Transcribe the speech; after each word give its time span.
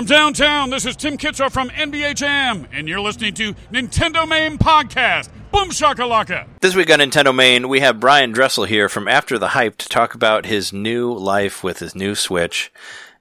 From 0.00 0.06
downtown, 0.06 0.70
this 0.70 0.86
is 0.86 0.96
Tim 0.96 1.18
Kitzrow 1.18 1.52
from 1.52 1.68
NBA 1.68 2.14
Jam, 2.14 2.66
and 2.72 2.88
you're 2.88 3.02
listening 3.02 3.34
to 3.34 3.52
Nintendo 3.70 4.26
Main 4.26 4.56
Podcast. 4.56 5.28
Boom 5.52 5.68
shakalaka! 5.68 6.46
This 6.62 6.74
week 6.74 6.90
on 6.90 7.00
Nintendo 7.00 7.34
Main, 7.34 7.68
we 7.68 7.80
have 7.80 8.00
Brian 8.00 8.32
Dressel 8.32 8.64
here 8.64 8.88
from 8.88 9.06
After 9.06 9.38
the 9.38 9.48
Hype 9.48 9.76
to 9.76 9.90
talk 9.90 10.14
about 10.14 10.46
his 10.46 10.72
new 10.72 11.12
life 11.12 11.62
with 11.62 11.80
his 11.80 11.94
new 11.94 12.14
Switch. 12.14 12.72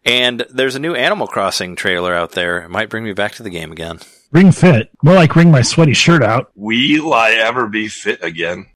And 0.05 0.45
there's 0.49 0.75
a 0.75 0.79
new 0.79 0.95
Animal 0.95 1.27
Crossing 1.27 1.75
trailer 1.75 2.13
out 2.13 2.31
there. 2.31 2.61
It 2.61 2.69
might 2.69 2.89
bring 2.89 3.03
me 3.03 3.11
back 3.11 3.33
to 3.33 3.43
the 3.43 3.49
game 3.49 3.73
again. 3.73 3.99
Ring 4.31 4.53
fit. 4.53 4.89
More 5.03 5.15
like 5.15 5.35
ring 5.35 5.51
my 5.51 5.63
sweaty 5.63 5.91
shirt 5.93 6.23
out. 6.23 6.49
Will 6.55 7.13
I 7.13 7.31
ever 7.31 7.67
be 7.67 7.89
fit 7.89 8.23
again? 8.23 8.67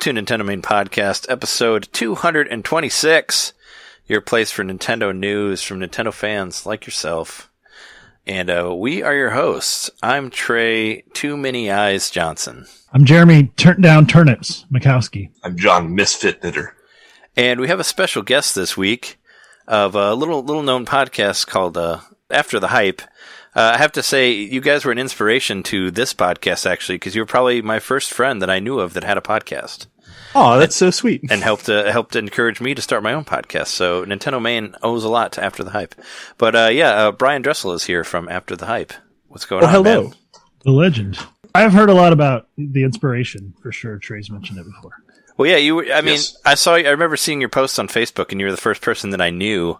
To 0.00 0.12
Nintendo 0.14 0.46
Main 0.46 0.62
Podcast, 0.62 1.30
episode 1.30 1.86
226. 1.92 3.52
Your 4.06 4.22
place 4.22 4.50
for 4.50 4.64
Nintendo 4.64 5.14
news 5.14 5.62
from 5.62 5.80
Nintendo 5.80 6.10
fans 6.10 6.64
like 6.64 6.86
yourself. 6.86 7.50
And 8.26 8.48
uh, 8.48 8.74
we 8.74 9.02
are 9.02 9.14
your 9.14 9.32
hosts. 9.32 9.90
I'm 10.02 10.30
Trey 10.30 11.02
Too 11.12 11.36
Many 11.36 11.70
Eyes 11.70 12.08
Johnson. 12.08 12.64
I'm 12.94 13.04
Jeremy 13.04 13.48
Turn 13.58 13.82
Down 13.82 14.06
Turnips 14.06 14.64
Mikowski. 14.72 15.32
I'm 15.44 15.58
John 15.58 15.94
Misfit 15.94 16.42
Knitter. 16.42 16.74
And 17.36 17.60
we 17.60 17.68
have 17.68 17.80
a 17.80 17.84
special 17.84 18.22
guest 18.22 18.54
this 18.54 18.78
week 18.78 19.18
of 19.68 19.94
a 19.94 20.14
little 20.14 20.42
little 20.42 20.62
known 20.62 20.86
podcast 20.86 21.46
called 21.46 21.76
uh, 21.76 22.00
After 22.30 22.58
the 22.58 22.68
Hype. 22.68 23.02
Uh, 23.54 23.72
I 23.74 23.78
have 23.78 23.92
to 23.92 24.02
say, 24.02 24.30
you 24.30 24.60
guys 24.60 24.84
were 24.84 24.92
an 24.92 24.98
inspiration 24.98 25.64
to 25.64 25.90
this 25.90 26.14
podcast 26.14 26.70
actually, 26.70 26.96
because 26.96 27.16
you 27.16 27.22
were 27.22 27.26
probably 27.26 27.60
my 27.60 27.80
first 27.80 28.12
friend 28.12 28.40
that 28.40 28.50
I 28.50 28.60
knew 28.60 28.78
of 28.78 28.94
that 28.94 29.02
had 29.02 29.18
a 29.18 29.22
podcast, 29.22 29.86
Oh, 30.34 30.58
that's 30.58 30.76
so 30.76 30.90
sweet. 30.90 31.22
and 31.30 31.42
helped 31.42 31.68
uh, 31.68 31.90
helped 31.90 32.14
encourage 32.16 32.60
me 32.60 32.74
to 32.74 32.82
start 32.82 33.02
my 33.02 33.12
own 33.14 33.24
podcast. 33.24 33.68
So 33.68 34.04
Nintendo 34.04 34.40
Main 34.40 34.74
owes 34.82 35.04
a 35.04 35.08
lot 35.08 35.32
to 35.32 35.44
After 35.44 35.64
the 35.64 35.70
Hype. 35.70 35.94
But 36.38 36.54
uh, 36.54 36.68
yeah, 36.72 36.90
uh, 37.08 37.12
Brian 37.12 37.42
Dressel 37.42 37.72
is 37.72 37.84
here 37.84 38.04
from 38.04 38.28
After 38.28 38.54
the 38.56 38.66
Hype. 38.66 38.92
What's 39.28 39.44
going 39.46 39.64
Oh, 39.64 39.66
on, 39.66 39.72
hello. 39.72 40.02
man? 40.04 40.14
The 40.64 40.70
legend. 40.72 41.18
I've 41.54 41.72
heard 41.72 41.90
a 41.90 41.94
lot 41.94 42.12
about 42.12 42.46
the 42.56 42.84
inspiration 42.84 43.54
for 43.60 43.72
sure. 43.72 43.98
Trey's 43.98 44.30
mentioned 44.30 44.58
it 44.60 44.64
before. 44.66 44.92
Well, 45.36 45.50
yeah, 45.50 45.56
you. 45.56 45.76
Were, 45.76 45.86
I 45.92 46.00
mean, 46.00 46.14
Yes. 46.14 46.36
I 46.44 46.54
saw. 46.54 46.74
I 46.74 46.88
remember 46.90 47.16
seeing 47.16 47.40
your 47.40 47.48
posts 47.48 47.78
on 47.78 47.88
Facebook, 47.88 48.30
and 48.30 48.40
you 48.40 48.46
were 48.46 48.52
the 48.52 48.56
first 48.58 48.82
person 48.82 49.10
that 49.10 49.20
I 49.20 49.30
knew 49.30 49.78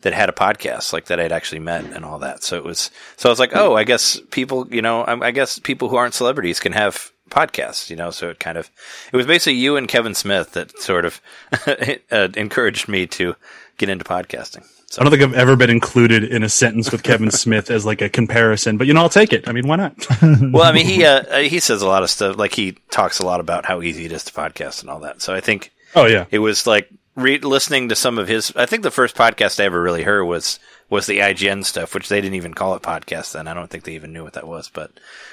that 0.00 0.14
had 0.14 0.28
a 0.28 0.32
podcast, 0.32 0.92
like 0.92 1.04
that 1.06 1.20
I'd 1.20 1.30
actually 1.30 1.60
met 1.60 1.84
and 1.84 2.04
all 2.04 2.18
that. 2.20 2.42
So 2.42 2.56
it 2.56 2.64
was. 2.64 2.90
So 3.16 3.28
I 3.28 3.30
was 3.32 3.38
like, 3.38 3.54
oh, 3.54 3.76
I 3.76 3.84
guess 3.84 4.18
people, 4.32 4.66
you 4.74 4.82
know, 4.82 5.02
I, 5.02 5.28
I 5.28 5.30
guess 5.30 5.60
people 5.60 5.88
who 5.90 5.96
aren't 5.96 6.14
celebrities 6.14 6.58
can 6.58 6.72
have 6.72 7.12
podcasts, 7.32 7.90
you 7.90 7.96
know. 7.96 8.10
So 8.10 8.28
it 8.30 8.38
kind 8.38 8.56
of, 8.58 8.70
it 9.12 9.16
was 9.16 9.26
basically 9.26 9.54
you 9.58 9.76
and 9.76 9.88
Kevin 9.88 10.14
Smith 10.14 10.52
that 10.52 10.78
sort 10.80 11.04
of 11.04 11.20
uh, 12.12 12.28
encouraged 12.36 12.88
me 12.88 13.06
to 13.08 13.34
get 13.78 13.88
into 13.88 14.04
podcasting. 14.04 14.64
So 14.90 15.00
I 15.00 15.04
don't 15.04 15.10
think 15.10 15.22
I've 15.22 15.34
ever 15.38 15.56
been 15.56 15.70
included 15.70 16.22
in 16.22 16.42
a 16.42 16.50
sentence 16.50 16.92
with 16.92 17.02
Kevin 17.02 17.30
Smith 17.42 17.70
as 17.70 17.86
like 17.86 18.02
a 18.02 18.10
comparison, 18.10 18.76
but 18.76 18.86
you 18.86 18.92
know, 18.92 19.00
I'll 19.00 19.08
take 19.08 19.32
it. 19.32 19.48
I 19.48 19.52
mean, 19.52 19.66
why 19.66 19.76
not? 19.76 19.94
well, 20.22 20.64
I 20.64 20.72
mean, 20.72 20.86
he 20.86 21.04
uh, 21.04 21.38
he 21.38 21.60
says 21.60 21.80
a 21.80 21.88
lot 21.88 22.02
of 22.02 22.10
stuff. 22.10 22.36
Like 22.36 22.54
he 22.54 22.72
talks 22.90 23.18
a 23.18 23.24
lot 23.24 23.40
about 23.40 23.64
how 23.64 23.80
easy 23.80 24.04
it 24.04 24.12
is 24.12 24.24
to 24.24 24.32
podcast 24.32 24.82
and 24.82 24.90
all 24.90 25.00
that. 25.00 25.22
So 25.22 25.34
I 25.34 25.40
think 25.40 25.72
Oh 25.94 26.04
yeah. 26.06 26.26
it 26.30 26.40
was 26.40 26.66
like 26.66 26.90
re- 27.16 27.38
listening 27.38 27.88
to 27.88 27.94
some 27.94 28.18
of 28.18 28.28
his. 28.28 28.52
I 28.54 28.66
think 28.66 28.82
the 28.82 28.90
first 28.90 29.16
podcast 29.16 29.58
I 29.60 29.64
ever 29.64 29.80
really 29.80 30.02
heard 30.02 30.24
was 30.24 30.60
was 30.90 31.06
the 31.06 31.20
IGN 31.20 31.64
stuff, 31.64 31.94
which 31.94 32.10
they 32.10 32.20
didn't 32.20 32.34
even 32.34 32.52
call 32.52 32.74
it 32.74 32.82
podcast 32.82 33.32
then. 33.32 33.48
I 33.48 33.54
don't 33.54 33.70
think 33.70 33.84
they 33.84 33.94
even 33.94 34.12
knew 34.12 34.24
what 34.24 34.34
that 34.34 34.46
was. 34.46 34.68
But 34.68 34.90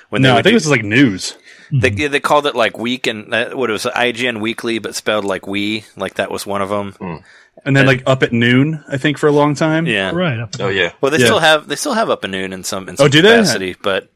when 0.07 0.21
No, 0.21 0.35
they 0.35 0.39
I 0.39 0.41
think 0.41 0.51
do- 0.53 0.55
this 0.55 0.63
is 0.65 0.71
like 0.71 0.85
news. 0.85 1.37
They, 1.71 1.89
they 1.89 2.19
called 2.19 2.45
it 2.47 2.55
like 2.55 2.77
week 2.77 3.07
and 3.07 3.33
uh, 3.33 3.49
what 3.51 3.69
it 3.69 3.73
was 3.73 3.85
IGN 3.85 4.41
weekly, 4.41 4.79
but 4.79 4.95
spelled 4.95 5.25
like 5.25 5.47
we, 5.47 5.85
like 5.95 6.15
that 6.15 6.31
was 6.31 6.45
one 6.45 6.61
of 6.61 6.69
them. 6.69 7.21
And 7.65 7.75
then 7.75 7.85
like 7.85 8.03
up 8.07 8.23
at 8.23 8.31
noon, 8.31 8.83
I 8.87 8.97
think 8.97 9.17
for 9.17 9.27
a 9.27 9.31
long 9.31 9.53
time. 9.55 9.85
Yeah, 9.85 10.11
Right. 10.11 10.39
Up 10.39 10.55
Oh 10.59 10.69
yeah, 10.69 10.93
Well, 11.01 11.11
they 11.11 11.17
Yeah. 11.19 11.25
still 11.25 11.39
have 11.39 11.67
they 11.67 11.75
still 11.75 11.93
have 11.93 12.09
up 12.09 12.23
at 12.23 12.29
noon 12.29 12.53
in 12.53 12.63
some 12.63 12.87
in 12.87 12.95
some 12.97 13.05
Oh, 13.05 13.09
do 13.09 13.21
they? 13.21 13.29
capacity, 13.31 13.75
but 13.81 14.09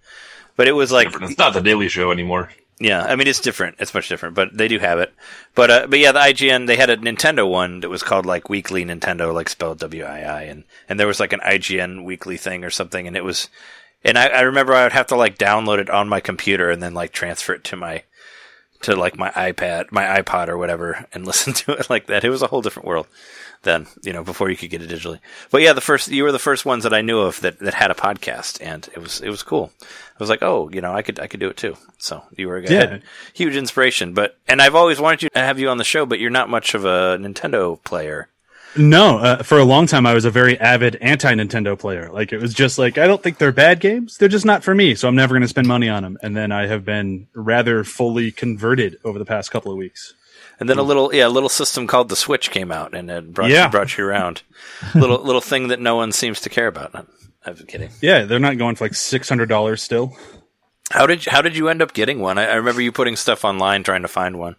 but 0.56 0.68
it 0.68 0.74
was 0.74 0.92
like 0.92 1.10
it's 1.22 1.38
not 1.38 1.54
the 1.54 1.62
Daily 1.62 1.90
Show 1.90 2.12
anymore. 2.12 2.50
Yeah, 2.80 3.04
I 3.04 3.16
mean 3.16 3.28
it's 3.28 3.40
different. 3.40 3.76
It's 3.80 3.94
much 3.94 4.10
different, 4.10 4.34
but 4.36 4.56
they 4.58 4.68
do 4.68 4.80
have 4.80 5.00
it. 5.00 5.14
But 5.56 5.70
uh, 5.70 5.88
but 5.88 6.00
yeah, 6.00 6.12
the 6.12 6.20
IGN 6.20 6.68
they 6.68 6.76
had 6.76 6.90
a 6.90 6.98
Nintendo 6.98 7.48
one 7.50 7.82
that 7.82 7.90
was 7.90 8.02
called 8.02 8.26
like 8.26 8.50
Weekly 8.50 8.84
Nintendo, 8.86 9.34
like 9.34 9.48
spelled 9.50 9.80
W 9.80 10.04
I 10.04 10.22
I, 10.22 10.42
and 10.44 10.64
and 10.90 11.00
there 11.00 11.08
was 11.08 11.20
like 11.20 11.34
an 11.34 11.40
IGN 11.42 12.04
weekly 12.04 12.38
thing 12.38 12.64
or 12.64 12.70
something, 12.72 13.08
and 13.08 13.16
it 13.16 13.24
was, 13.24 13.48
and 14.04 14.18
I, 14.18 14.28
I 14.28 14.42
remember 14.42 14.74
I 14.74 14.84
would 14.84 14.92
have 14.94 15.08
to 15.08 15.16
like 15.16 15.38
download 15.38 15.80
it 15.80 15.90
on 15.90 16.08
my 16.10 16.20
computer 16.20 16.70
and 16.70 16.82
then 16.82 16.94
like 16.94 17.12
transfer 17.12 17.54
it 17.54 17.64
to 17.66 17.76
my 17.76 18.04
to 18.82 18.96
like 18.96 19.18
my 19.18 19.30
iPad, 19.32 19.92
my 19.92 20.22
iPod 20.22 20.50
or 20.50 20.58
whatever, 20.58 21.06
and 21.14 21.26
listen 21.26 21.54
to 21.54 21.72
it 21.74 21.90
like 21.90 22.08
that. 22.08 22.24
It 22.24 22.30
was 22.30 22.42
a 22.42 22.48
whole 22.48 22.62
different 22.62 22.88
world 22.88 23.08
then, 23.64 23.88
you 24.04 24.12
know, 24.12 24.26
before 24.26 24.50
you 24.50 24.58
could 24.58 24.70
get 24.70 24.82
it 24.82 24.90
digitally. 24.90 25.20
But 25.50 25.62
yeah, 25.62 25.72
the 25.72 25.80
first 25.80 26.10
you 26.10 26.24
were 26.24 26.34
the 26.34 26.40
first 26.40 26.66
ones 26.66 26.84
that 26.84 26.94
I 26.94 27.00
knew 27.02 27.20
of 27.20 27.40
that, 27.42 27.60
that 27.60 27.74
had 27.74 27.92
a 27.92 27.96
podcast, 27.96 28.58
and 28.62 28.88
it 28.94 29.00
was 29.00 29.22
it 29.22 29.30
was 29.30 29.42
cool. 29.42 29.72
I 29.82 29.86
was 30.20 30.30
like, 30.30 30.44
oh, 30.44 30.70
you 30.70 30.82
know, 30.82 30.94
I 30.94 31.02
could 31.02 31.18
I 31.20 31.28
could 31.28 31.40
do 31.40 31.48
it 31.50 31.56
too. 31.56 31.78
So 31.98 32.24
you 32.36 32.50
were 32.50 32.58
a 32.58 32.70
Yeah. 32.70 32.98
huge 33.34 33.56
inspiration. 33.56 34.14
But 34.14 34.38
and 34.50 34.62
I've 34.62 34.76
always 34.76 35.00
wanted 35.00 35.24
you 35.24 35.30
to 35.30 35.40
have 35.40 35.60
you 35.60 35.70
on 35.70 35.78
the 35.78 35.86
show, 35.86 36.06
but 36.06 36.20
you're 36.20 36.30
not 36.30 36.50
much 36.50 36.74
of 36.76 36.84
a 36.84 37.18
Nintendo 37.18 37.82
player. 37.86 38.28
No, 38.76 39.20
uh, 39.20 39.44
for 39.44 39.60
a 39.60 39.64
long 39.64 39.86
time 39.88 40.06
I 40.06 40.14
was 40.14 40.26
a 40.26 40.32
very 40.32 40.60
avid 40.60 40.96
anti-Nintendo 40.96 41.78
player. 41.78 42.10
Like 42.12 42.34
it 42.34 42.40
was 42.42 42.54
just 42.54 42.78
like 42.80 42.98
I 42.98 43.06
don't 43.06 43.22
think 43.22 43.38
they're 43.38 43.52
bad 43.52 43.80
games. 43.80 44.18
They're 44.18 44.28
just 44.30 44.46
not 44.46 44.64
for 44.64 44.74
me, 44.74 44.96
so 44.96 45.08
I'm 45.08 45.16
never 45.16 45.34
going 45.34 45.42
to 45.44 45.48
spend 45.48 45.68
money 45.68 45.90
on 45.90 46.02
them. 46.04 46.18
And 46.24 46.36
then 46.36 46.52
I 46.52 46.66
have 46.68 46.84
been 46.84 47.28
rather 47.34 47.84
fully 47.84 48.32
converted 48.32 48.98
over 49.04 49.20
the 49.20 49.26
past 49.26 49.52
couple 49.52 49.72
of 49.72 49.78
weeks. 49.78 50.14
And 50.60 50.70
then 50.70 50.78
a 50.78 50.84
little 50.84 51.14
yeah, 51.14 51.28
a 51.28 51.30
little 51.30 51.50
system 51.50 51.88
called 51.88 52.10
the 52.10 52.16
Switch 52.16 52.50
came 52.52 52.72
out 52.72 52.94
and 52.96 53.10
it 53.12 53.34
brought 53.34 53.50
Yeah. 53.50 53.66
you, 53.66 53.72
brought 53.72 53.98
you 53.98 54.06
around. 54.06 54.42
little 54.96 55.22
little 55.24 55.42
thing 55.42 55.68
that 55.68 55.80
no 55.80 55.96
one 55.96 56.12
seems 56.12 56.42
to 56.42 56.50
care 56.50 56.68
about. 56.68 56.92
I'm, 56.96 57.08
I'm 57.46 57.56
kidding. 57.68 57.90
Yeah, 58.02 58.24
they're 58.24 58.40
not 58.40 58.58
going 58.58 58.76
for 58.76 58.86
like 58.86 58.96
six 58.96 59.30
hundred 59.30 59.50
dollars 59.50 59.82
still. 59.84 60.16
How 60.92 61.06
did 61.06 61.26
how 61.26 61.42
did 61.42 61.56
you 61.58 61.70
end 61.70 61.82
up 61.82 61.94
getting 61.94 62.20
one? 62.20 62.38
I, 62.38 62.46
I 62.48 62.54
remember 62.56 62.82
you 62.82 62.92
putting 62.92 63.16
stuff 63.18 63.46
online 63.46 63.84
trying 63.84 64.02
to 64.04 64.08
find 64.08 64.40
one. 64.40 64.56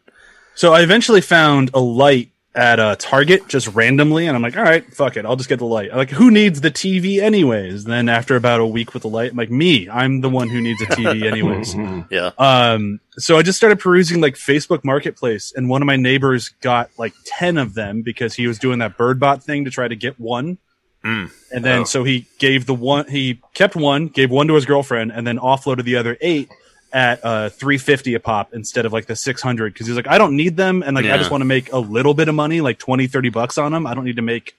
So 0.55 0.73
I 0.73 0.83
eventually 0.83 1.21
found 1.21 1.71
a 1.75 1.81
light 1.81 2.31
at 2.57 2.79
a 2.79 2.95
Target 2.97 3.49
just 3.49 3.67
randomly, 3.69 4.27
and 4.29 4.37
I'm 4.37 4.43
like, 4.43 4.57
all 4.57 4.63
right, 4.63 4.85
fuck 4.95 5.17
it, 5.17 5.27
I'll 5.27 5.35
just 5.37 5.49
get 5.49 5.59
the 5.59 5.65
light. 5.67 5.91
I'm 5.91 5.97
like, 5.97 6.11
who 6.11 6.31
needs 6.31 6.61
the 6.61 6.71
TV 6.71 7.21
anyways? 7.21 7.85
then 7.85 8.09
after 8.09 8.37
about 8.37 8.61
a 8.61 8.67
week 8.67 8.95
with 8.95 9.03
the 9.03 9.09
light, 9.09 9.33
I'm 9.33 9.37
like, 9.37 9.51
me, 9.51 9.89
I'm 9.91 10.21
the 10.21 10.29
one 10.31 10.49
who 10.49 10.61
needs 10.61 10.81
a 10.83 10.87
TV 10.87 11.23
anyways. 11.31 11.75
Yeah. 12.11 12.31
um, 12.39 13.01
so 13.19 13.37
I 13.37 13.43
just 13.43 13.57
started 13.57 13.81
perusing 13.81 14.21
like 14.21 14.35
Facebook 14.37 14.85
Marketplace, 14.85 15.53
and 15.57 15.69
one 15.69 15.83
of 15.83 15.87
my 15.87 15.97
neighbors 15.97 16.51
got 16.61 16.91
like 16.99 17.13
ten 17.27 17.59
of 17.59 17.75
them 17.75 18.03
because 18.03 18.35
he 18.35 18.47
was 18.47 18.59
doing 18.59 18.79
that 18.79 18.97
BirdBot 18.97 19.43
thing 19.43 19.65
to 19.65 19.71
try 19.71 19.89
to 19.89 19.97
get 19.97 20.19
one. 20.21 20.59
Mm. 21.05 21.31
And 21.53 21.65
then 21.65 21.81
Oh. 21.81 21.85
so 21.85 22.05
he 22.05 22.27
gave 22.39 22.67
the 22.67 22.75
one, 22.75 23.07
he 23.09 23.41
kept 23.53 23.77
one, 23.77 24.07
gave 24.09 24.31
one 24.31 24.47
to 24.47 24.55
his 24.55 24.65
girlfriend, 24.65 25.13
and 25.13 25.27
then 25.27 25.39
offloaded 25.39 25.85
the 25.85 25.97
other 25.97 26.17
eight 26.21 26.49
at 26.95 27.23
uh 27.25 27.49
350 27.51 28.15
a 28.15 28.21
pop 28.21 28.55
instead 28.55 28.87
of 28.87 28.93
like 28.93 29.07
the 29.07 29.17
600 29.17 29.73
because 29.75 29.87
he's 29.87 29.97
like 29.97 30.07
i 30.07 30.17
don't 30.17 30.35
need 30.37 30.57
them 30.57 30.83
and 30.83 30.95
like 30.95 31.05
Yeah. 31.05 31.15
i 31.15 31.19
just 31.19 31.31
want 31.31 31.41
to 31.43 31.45
make 31.47 31.73
a 31.73 31.79
little 31.79 32.15
bit 32.15 32.29
of 32.29 32.35
money 32.37 32.61
like 32.61 32.79
20 32.79 33.09
30 33.09 33.29
bucks 33.31 33.59
on 33.59 33.73
them 33.73 33.87
i 33.87 33.95
don't 33.95 34.05
need 34.05 34.17
to 34.17 34.23
make 34.23 34.55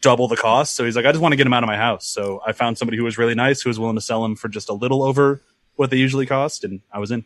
double 0.00 0.26
the 0.26 0.36
cost. 0.36 0.74
So 0.74 0.84
he's 0.84 0.96
like 0.96 1.06
i 1.06 1.12
just 1.12 1.22
want 1.22 1.32
to 1.32 1.36
get 1.36 1.44
them 1.44 1.52
out 1.52 1.62
of 1.62 1.68
my 1.68 1.76
house. 1.76 2.06
So 2.06 2.42
i 2.46 2.52
found 2.52 2.76
somebody 2.76 2.98
who 2.98 3.04
was 3.04 3.16
really 3.18 3.34
nice 3.34 3.62
who 3.62 3.70
was 3.70 3.78
willing 3.80 3.94
to 3.96 4.00
sell 4.02 4.22
them 4.22 4.36
for 4.36 4.48
just 4.48 4.68
a 4.68 4.72
little 4.72 5.02
over 5.02 5.40
what 5.76 5.90
they 5.90 5.96
usually 5.96 6.26
cost 6.26 6.62
and 6.64 6.80
i 6.92 6.98
was 6.98 7.10
in. 7.10 7.24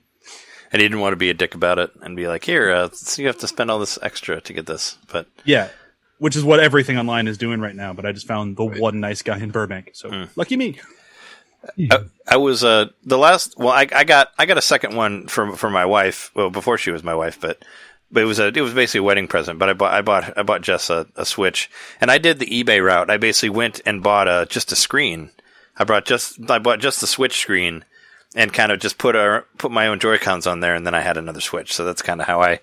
And 0.72 0.80
he 0.80 0.86
didn't 0.86 1.00
want 1.00 1.12
to 1.12 1.16
be 1.16 1.30
a 1.30 1.34
dick 1.34 1.56
about 1.56 1.80
it 1.80 1.90
and 2.00 2.14
be 2.14 2.28
like, 2.28 2.44
"Here, 2.44 2.70
uh, 2.70 2.90
so 2.92 3.20
you 3.20 3.26
have 3.26 3.38
to 3.38 3.48
spend 3.48 3.72
all 3.72 3.80
this 3.80 3.98
extra 4.02 4.40
to 4.42 4.52
get 4.52 4.66
this." 4.66 4.96
But 5.10 5.26
yeah 5.44 5.68
which 6.18 6.36
is 6.36 6.44
what 6.44 6.60
everything 6.60 6.98
online 6.98 7.26
is 7.26 7.38
doing 7.38 7.60
right 7.62 7.74
now 7.74 7.94
but 7.94 8.04
i 8.04 8.12
just 8.12 8.26
found 8.26 8.54
the 8.58 8.64
one 8.64 9.00
nice 9.00 9.22
guy 9.22 9.38
in 9.38 9.50
burbank 9.50 9.90
so 9.94 10.26
lucky 10.36 10.54
me 10.54 10.78
I, 11.78 11.98
I 12.26 12.36
was 12.36 12.64
uh 12.64 12.86
the 13.04 13.18
last. 13.18 13.58
Well, 13.58 13.70
I, 13.70 13.86
I 13.92 14.04
got 14.04 14.32
I 14.38 14.46
got 14.46 14.58
a 14.58 14.62
second 14.62 14.96
one 14.96 15.26
for 15.26 15.56
for 15.56 15.70
my 15.70 15.84
wife. 15.84 16.30
Well, 16.34 16.50
before 16.50 16.78
she 16.78 16.90
was 16.90 17.02
my 17.02 17.14
wife, 17.14 17.40
but 17.40 17.62
but 18.10 18.22
it 18.22 18.26
was 18.26 18.38
a 18.38 18.48
it 18.48 18.60
was 18.60 18.74
basically 18.74 19.00
a 19.00 19.04
wedding 19.04 19.28
present. 19.28 19.58
But 19.58 19.68
I 19.68 19.72
bought 19.74 19.92
I 19.92 20.02
bought 20.02 20.38
I 20.38 20.42
bought 20.42 20.62
Jess 20.62 20.90
a, 20.90 21.06
a 21.16 21.24
Switch, 21.24 21.70
and 22.00 22.10
I 22.10 22.18
did 22.18 22.38
the 22.38 22.46
eBay 22.46 22.84
route. 22.84 23.10
I 23.10 23.16
basically 23.16 23.50
went 23.50 23.80
and 23.84 24.02
bought 24.02 24.28
a 24.28 24.46
just 24.48 24.72
a 24.72 24.76
screen. 24.76 25.30
I 25.76 25.84
brought 25.84 26.06
just 26.06 26.50
I 26.50 26.58
bought 26.58 26.80
just 26.80 27.00
the 27.00 27.06
Switch 27.06 27.38
screen, 27.38 27.84
and 28.34 28.52
kind 28.52 28.72
of 28.72 28.80
just 28.80 28.98
put 28.98 29.16
a 29.16 29.44
put 29.58 29.70
my 29.70 29.86
own 29.86 30.00
Joy 30.00 30.18
Cons 30.18 30.46
on 30.46 30.60
there, 30.60 30.74
and 30.74 30.86
then 30.86 30.94
I 30.94 31.00
had 31.00 31.16
another 31.16 31.40
Switch. 31.40 31.74
So 31.74 31.84
that's 31.84 32.02
kind 32.02 32.20
of 32.20 32.26
how 32.26 32.40
I 32.40 32.60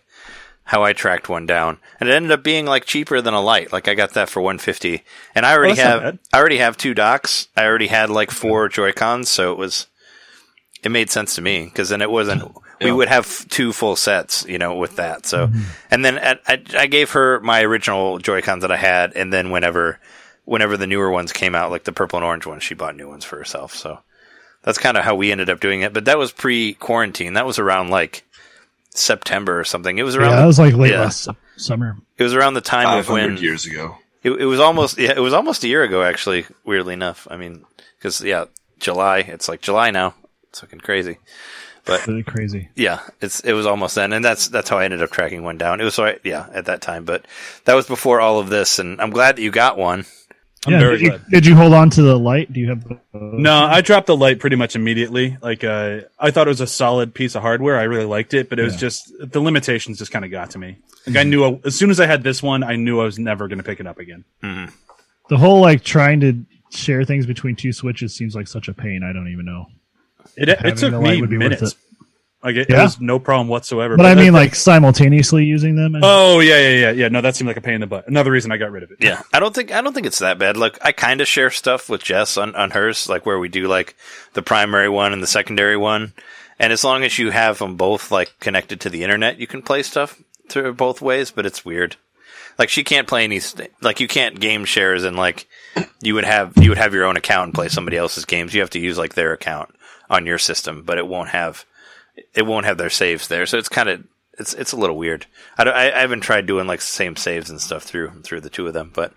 how 0.68 0.84
I 0.84 0.94
tracked 0.94 1.28
one 1.30 1.46
down, 1.46 1.78
and 2.00 2.08
it 2.10 2.14
ended 2.14 2.32
up 2.32 2.44
being 2.44 2.66
like 2.66 2.86
cheaper 2.86 3.22
than 3.22 3.34
a 3.34 3.42
light. 3.42 3.72
Like 3.74 3.88
I 3.88 3.94
got 3.96 4.14
that 4.14 4.30
for 4.30 4.42
one 4.42 4.58
fifty, 4.60 5.04
and 5.36 5.46
I 5.46 5.54
already 5.56 5.74
Oh, 5.82 5.84
have. 5.84 6.20
I 6.34 6.38
already 6.40 6.58
have 6.60 6.78
two 6.78 6.94
docks. 6.94 7.48
I 7.58 7.66
already 7.66 7.88
had 7.88 8.10
like 8.10 8.32
four 8.32 8.70
Joy 8.70 8.92
Cons, 8.92 9.30
so 9.32 9.52
it 9.52 9.58
was 9.58 9.88
it 10.84 10.90
made 10.90 11.10
sense 11.10 11.36
to 11.36 11.42
me 11.42 11.66
because 11.66 11.90
then 11.90 12.02
it 12.02 12.12
wasn't 12.12 12.44
we 12.80 12.88
Yeah. 12.88 12.94
would 12.94 13.08
have 13.08 13.50
two 13.50 13.74
full 13.74 13.96
sets 13.96 14.46
you 14.48 14.60
know 14.60 14.76
with 14.76 14.98
that 14.98 15.26
so 15.26 15.50
and 15.90 16.06
then 16.06 16.20
at, 16.20 16.40
I, 16.48 16.62
I 16.78 16.86
gave 16.86 17.12
her 17.12 17.40
my 17.40 17.64
original 17.64 18.20
joy 18.20 18.44
cons 18.44 18.62
that 18.62 18.72
i 18.72 18.78
had 18.78 19.14
and 19.16 19.34
then 19.34 19.50
whenever 19.50 20.00
whenever 20.46 20.78
the 20.78 20.86
newer 20.86 21.10
ones 21.10 21.34
came 21.34 21.56
out 21.56 21.72
like 21.72 21.86
the 21.86 21.92
purple 21.92 22.18
and 22.18 22.24
orange 22.26 22.46
ones 22.46 22.62
she 22.64 22.76
bought 22.76 22.96
new 22.96 23.10
ones 23.10 23.26
for 23.26 23.38
herself 23.38 23.74
so 23.74 24.00
that's 24.62 24.78
kind 24.78 24.96
of 24.98 25.04
how 25.04 25.16
we 25.16 25.32
ended 25.32 25.50
up 25.50 25.60
doing 25.60 25.82
it 25.82 25.94
but 25.94 26.06
that 26.06 26.20
was 26.20 26.32
pre-quarantine 26.32 27.34
that 27.34 27.48
was 27.48 27.58
around 27.58 27.90
like 27.90 28.24
september 28.98 29.60
or 29.60 29.64
something 29.64 29.98
it 29.98 30.04
was 30.04 30.16
around 30.16 30.32
Yeah, 30.32 30.36
that 30.42 30.46
was 30.46 30.60
like 30.60 30.74
late 30.74 30.92
yeah. 30.92 31.02
last 31.02 31.24
su- 31.24 31.36
summer. 31.56 31.98
it 32.18 32.24
was 32.24 32.34
around 32.34 32.54
the 32.56 32.62
time 32.62 32.98
of 32.98 33.10
when 33.10 33.38
years 33.38 33.66
ago. 33.66 33.98
it, 34.24 34.32
it 34.32 34.46
was 34.46 34.60
almost 34.60 34.98
yeah, 34.98 35.12
it 35.16 35.20
was 35.22 35.34
almost 35.34 35.64
a 35.64 35.68
year 35.68 35.84
ago 35.84 36.04
actually. 36.04 36.46
Weirdly 36.66 36.94
enough, 36.94 37.28
I 37.30 37.38
mean, 37.38 37.66
because 37.98 38.22
yeah, 38.22 38.46
July. 38.80 39.20
It's 39.20 39.48
like 39.48 39.62
July 39.62 39.92
now. 39.92 40.16
It's 40.50 40.62
looking 40.62 40.80
crazy. 40.80 41.18
Really 42.06 42.24
crazy. 42.24 42.68
Yeah, 42.76 43.00
it's 43.22 43.40
it 43.42 43.54
was 43.54 43.66
almost 43.66 43.96
then, 43.96 44.12
and 44.12 44.26
that's 44.26 44.50
that's 44.50 44.68
how 44.70 44.78
I 44.78 44.84
ended 44.84 45.02
up 45.02 45.10
tracking 45.12 45.44
one 45.44 45.58
down. 45.58 45.80
It 45.80 45.86
was 45.86 45.98
right, 45.98 46.20
yeah, 46.24 46.48
at 46.54 46.66
that 46.66 46.82
time, 46.82 47.06
but 47.06 47.26
that 47.64 47.76
was 47.76 47.88
before 47.88 48.20
all 48.20 48.40
of 48.40 48.50
this, 48.50 48.78
and 48.78 49.00
I'm 49.00 49.10
glad 49.12 49.38
that 49.38 49.42
you 49.42 49.52
got 49.52 49.78
one. 49.78 50.04
I'm 50.68 50.74
yeah, 50.74 50.80
very 50.80 50.98
did 50.98 51.02
you, 51.02 51.10
glad. 51.10 51.26
did 51.30 51.46
you 51.46 51.56
hold 51.56 51.74
on 51.74 51.90
to 51.92 52.02
the 52.02 52.20
light? 52.20 52.52
Do 52.52 52.60
you 52.60 52.70
have? 52.70 52.84
The, 52.84 53.00
No, 53.14 53.64
I 53.66 53.80
dropped 53.80 54.08
the 54.08 54.18
light 54.18 54.40
pretty 54.40 54.58
much 54.58 54.76
immediately. 54.76 55.38
Like, 55.42 55.64
uh, 55.64 56.02
I 56.20 56.32
thought 56.32 56.48
it 56.48 56.50
was 56.50 56.60
a 56.60 56.68
solid 56.68 57.14
piece 57.14 57.36
of 57.36 57.42
hardware. 57.42 57.78
I 57.78 57.84
really 57.84 58.06
liked 58.06 58.34
it, 58.34 58.50
but 58.50 58.60
it 58.60 58.64
was 58.64 58.76
just 58.76 59.12
the 59.18 59.40
limitations 59.40 59.98
just 59.98 60.12
kind 60.12 60.26
of 60.26 60.32
got 60.32 60.52
to 60.52 60.60
me. 60.60 60.78
Like, 61.06 61.16
I 61.16 61.24
knew 61.24 61.46
I, 61.46 61.60
as 61.64 61.76
soon 61.76 61.90
as 61.90 62.02
I 62.02 62.06
had 62.06 62.22
this 62.22 62.44
one, 62.44 62.64
I 62.64 62.76
knew 62.76 63.00
I 63.00 63.06
was 63.06 63.18
never 63.18 63.48
going 63.48 63.60
to 63.60 63.64
pick 63.64 63.80
it 63.80 63.88
up 63.88 63.98
again. 63.98 64.26
the 65.30 65.38
whole 65.38 65.62
like 65.62 65.84
trying 65.84 66.20
to 66.20 66.46
share 66.70 67.06
things 67.06 67.26
between 67.26 67.56
two 67.56 67.72
switches 67.72 68.14
seems 68.14 68.36
like 68.36 68.48
such 68.48 68.68
a 68.68 68.74
pain. 68.74 69.04
I 69.04 69.14
don't 69.14 69.30
even 69.30 69.46
know. 69.46 69.68
It, 70.36 70.50
it 70.50 70.78
took 70.78 70.94
me 71.02 71.22
would 71.22 71.30
be 71.30 71.38
minutes. 71.38 71.76
It. 72.44 72.46
Like, 72.46 72.56
it, 72.56 72.68
Yeah? 72.70 72.80
it 72.82 72.84
was 72.84 73.00
no 73.02 73.20
problem 73.20 73.48
whatsoever. 73.48 73.98
But 73.98 74.06
I 74.06 74.16
mean, 74.16 74.34
that- 74.34 74.40
like 74.40 74.56
simultaneously 74.56 75.44
using 75.46 75.76
them. 75.76 75.96
And, 75.96 76.04
oh 76.06 76.40
yeah, 76.40 76.58
yeah, 76.60 76.70
yeah, 76.70 76.92
yeah. 76.92 77.08
No, 77.10 77.22
that 77.22 77.36
seemed 77.36 77.48
like 77.48 77.58
a 77.58 77.62
pain 77.62 77.76
in 77.76 77.82
the 77.82 77.88
butt. 77.88 78.08
Another 78.08 78.32
reason 78.32 78.52
I 78.52 78.58
got 78.58 78.72
rid 78.72 78.84
of 78.84 78.92
it. 78.92 78.98
Yeah, 79.02 79.22
I 79.34 79.40
don't 79.40 79.54
think 79.56 79.72
I 79.72 79.82
don't 79.82 79.94
think 79.94 80.06
it's 80.08 80.20
that 80.20 80.38
bad. 80.38 80.58
Look, 80.58 80.78
I 80.82 80.92
kind 80.92 81.22
of 81.22 81.28
share 81.28 81.50
stuff 81.50 81.90
with 81.90 82.04
Jess 82.04 82.38
on 82.38 82.56
on 82.56 82.72
hers, 82.72 83.10
like 83.10 83.26
where 83.26 83.40
we 83.40 83.50
do 83.50 83.68
like 83.68 83.96
the 84.34 84.42
primary 84.42 84.90
one 84.90 85.14
and 85.14 85.22
the 85.24 85.28
secondary 85.28 85.78
one, 85.78 86.14
and 86.60 86.72
as 86.74 86.84
long 86.84 87.04
as 87.04 87.18
you 87.20 87.32
have 87.32 87.60
them 87.60 87.76
both 87.76 88.12
like 88.12 88.34
connected 88.40 88.80
to 88.82 88.90
the 88.90 89.04
internet, 89.04 89.40
you 89.40 89.48
can 89.48 89.62
play 89.62 89.84
stuff 89.84 90.22
through 90.50 90.74
both 90.74 91.02
ways. 91.02 91.32
But 91.32 91.46
it's 91.46 91.66
weird. 91.66 91.96
Like 92.60 92.70
she 92.70 92.84
can't 92.84 93.08
play 93.08 93.24
any 93.24 93.40
like 93.82 94.00
you 94.00 94.08
can't 94.08 94.40
game 94.40 94.66
shares 94.66 95.04
and 95.04 95.16
like 95.16 95.48
you 96.02 96.16
would 96.16 96.24
have 96.26 96.54
you 96.58 96.70
would 96.70 96.78
have 96.80 96.94
your 96.94 97.06
own 97.06 97.16
account 97.18 97.46
and 97.48 97.54
play 97.54 97.68
somebody 97.68 97.98
else's 97.98 98.26
games. 98.26 98.54
You 98.54 98.62
have 98.62 98.72
to 98.72 98.80
use 98.80 98.98
like 98.98 99.14
their 99.14 99.32
account 99.34 99.70
on 100.10 100.26
your 100.26 100.40
system, 100.40 100.82
but 100.84 100.98
it 100.98 101.06
won't 101.08 101.30
have 101.30 101.66
it 102.34 102.46
won't 102.46 102.66
have 102.66 102.78
their 102.78 102.90
saves 102.90 103.28
there. 103.28 103.46
So 103.46 103.58
it's 103.58 103.70
kind 103.70 103.90
of 103.90 104.04
it's 104.38 104.54
it's 104.54 104.72
a 104.72 104.78
little 104.78 104.98
weird. 104.98 105.26
I, 105.58 105.64
I 105.64 105.98
I 105.98 106.00
haven't 106.00 106.22
tried 106.22 106.46
doing 106.46 106.68
like 106.68 106.82
same 106.82 107.16
saves 107.16 107.50
and 107.50 107.60
stuff 107.60 107.84
through 107.84 108.22
through 108.24 108.42
the 108.42 108.50
two 108.50 108.68
of 108.68 108.74
them, 108.74 108.92
but 108.94 109.14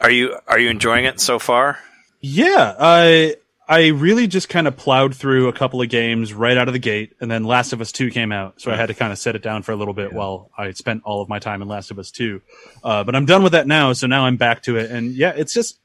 are 0.00 0.10
you 0.10 0.38
are 0.46 0.58
you 0.58 0.70
enjoying 0.70 1.04
it 1.04 1.20
so 1.20 1.38
far? 1.38 1.78
Yeah, 2.20 2.74
I 2.78 3.36
I 3.68 3.88
really 3.88 4.26
just 4.26 4.48
kind 4.48 4.66
of 4.66 4.76
plowed 4.76 5.14
through 5.14 5.48
a 5.48 5.52
couple 5.52 5.82
of 5.82 5.88
games 5.88 6.32
right 6.32 6.56
out 6.56 6.68
of 6.68 6.72
the 6.72 6.78
gate, 6.78 7.14
and 7.20 7.30
then 7.30 7.44
Last 7.44 7.72
of 7.72 7.80
Us 7.80 7.92
Two 7.92 8.10
came 8.10 8.32
out, 8.32 8.60
so 8.60 8.72
I 8.72 8.76
had 8.76 8.86
to 8.86 8.94
kind 8.94 9.12
of 9.12 9.18
set 9.18 9.36
it 9.36 9.42
down 9.42 9.62
for 9.62 9.72
a 9.72 9.76
little 9.76 9.94
bit 9.94 10.12
while 10.12 10.50
I 10.56 10.70
spent 10.72 11.02
all 11.04 11.20
of 11.20 11.28
my 11.28 11.38
time 11.38 11.62
in 11.62 11.68
Last 11.68 11.90
of 11.90 11.98
Us 11.98 12.10
Two. 12.10 12.40
Uh, 12.82 13.04
but 13.04 13.14
I'm 13.14 13.26
done 13.26 13.42
with 13.42 13.52
that 13.52 13.66
now, 13.66 13.92
so 13.92 14.06
now 14.06 14.24
I'm 14.24 14.36
back 14.36 14.62
to 14.62 14.76
it, 14.76 14.90
and 14.90 15.12
yeah, 15.12 15.32
it's 15.36 15.52
just 15.52 15.78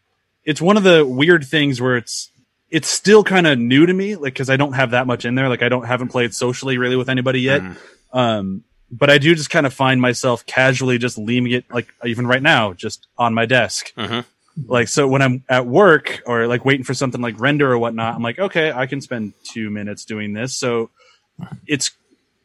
it's 0.45 0.61
one 0.61 0.77
of 0.77 0.83
the 0.83 1.05
weird 1.05 1.43
things 1.45 1.81
where 1.81 1.97
it's 1.97 2.29
it's 2.73 2.89
still 2.89 3.23
kind 3.23 3.45
of 3.45 3.59
new 3.59 3.85
to 3.85 3.93
me, 3.93 4.15
like 4.15 4.33
because 4.33 4.49
I 4.49 4.57
don't 4.57 4.73
have 4.73 4.91
that 4.91 5.05
much 5.05 5.25
in 5.25 5.35
there, 5.35 5.47
like 5.47 5.61
I 5.61 5.69
don't 5.69 5.85
haven't 5.85 6.07
played 6.07 6.33
socially 6.33 6.79
really 6.79 6.95
with 6.95 7.07
anybody 7.07 7.39
yet. 7.39 7.61
Mm-hmm. 7.61 8.17
Um, 8.17 8.63
but 8.91 9.11
I 9.11 9.19
do 9.19 9.35
just 9.35 9.51
kind 9.51 9.67
of 9.67 9.73
find 9.75 10.01
myself 10.01 10.43
casually 10.47 10.97
just 10.97 11.19
leaving 11.19 11.51
it, 11.51 11.65
like 11.71 11.93
even 12.03 12.25
right 12.25 12.41
now, 12.41 12.73
just 12.73 13.05
on 13.15 13.35
my 13.35 13.45
desk. 13.45 13.93
Mm-hmm. 13.95 14.21
Like 14.65 14.87
so 14.87 15.07
when 15.07 15.21
i'm 15.21 15.43
at 15.49 15.65
work 15.65 16.21
or 16.27 16.45
like 16.45 16.63
waiting 16.63 16.83
for 16.83 16.93
something 16.93 17.21
like 17.21 17.39
render 17.39 17.71
or 17.71 17.79
whatnot 17.79 18.13
i'm 18.13 18.21
like 18.21 18.37
okay 18.37 18.71
i 18.71 18.85
can 18.85 19.01
spend 19.01 19.33
two 19.43 19.71
minutes 19.71 20.05
doing 20.05 20.33
this. 20.33 20.55
So 20.55 20.91
it's 21.65 21.89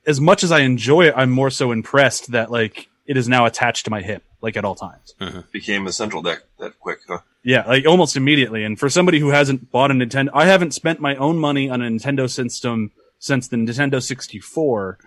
as 0.07 0.19
much 0.19 0.43
as 0.43 0.51
i 0.51 0.61
enjoy 0.61 1.09
it 1.09 1.15
i'm 1.19 1.31
more 1.31 1.51
so 1.51 1.71
impressed 1.71 2.33
that 2.33 2.51
like 2.51 2.89
it 3.05 3.19
is 3.19 3.29
now 3.29 3.45
attached 3.45 3.85
to 3.85 3.91
my 3.91 4.01
hip 4.01 4.23
like 4.41 4.57
at 4.57 4.65
all 4.65 4.75
times. 4.75 5.15
Mm-hmm. 5.21 5.41
Became 5.53 5.87
a 5.87 5.93
central 5.93 6.23
deck 6.23 6.41
that 6.59 6.79
quick, 6.81 7.01
huh? 7.07 7.19
Yeah 7.43 7.67
like 7.67 7.87
almost 7.87 8.17
immediately. 8.17 8.65
And 8.65 8.79
for 8.79 8.89
somebody 8.89 9.19
who 9.19 9.29
hasn't 9.29 9.71
bought 9.71 9.91
a 9.91 9.95
nintendo 9.95 10.31
i 10.35 10.47
haven't 10.47 10.75
spent 10.75 11.01
my 11.01 11.17
own 11.17 11.39
money 11.39 11.71
on 11.71 11.83
a 11.83 11.89
nintendo 11.89 12.31
system 12.31 12.93
since 13.19 13.49
the 13.49 13.57
nintendo 13.57 14.03
64 14.03 14.99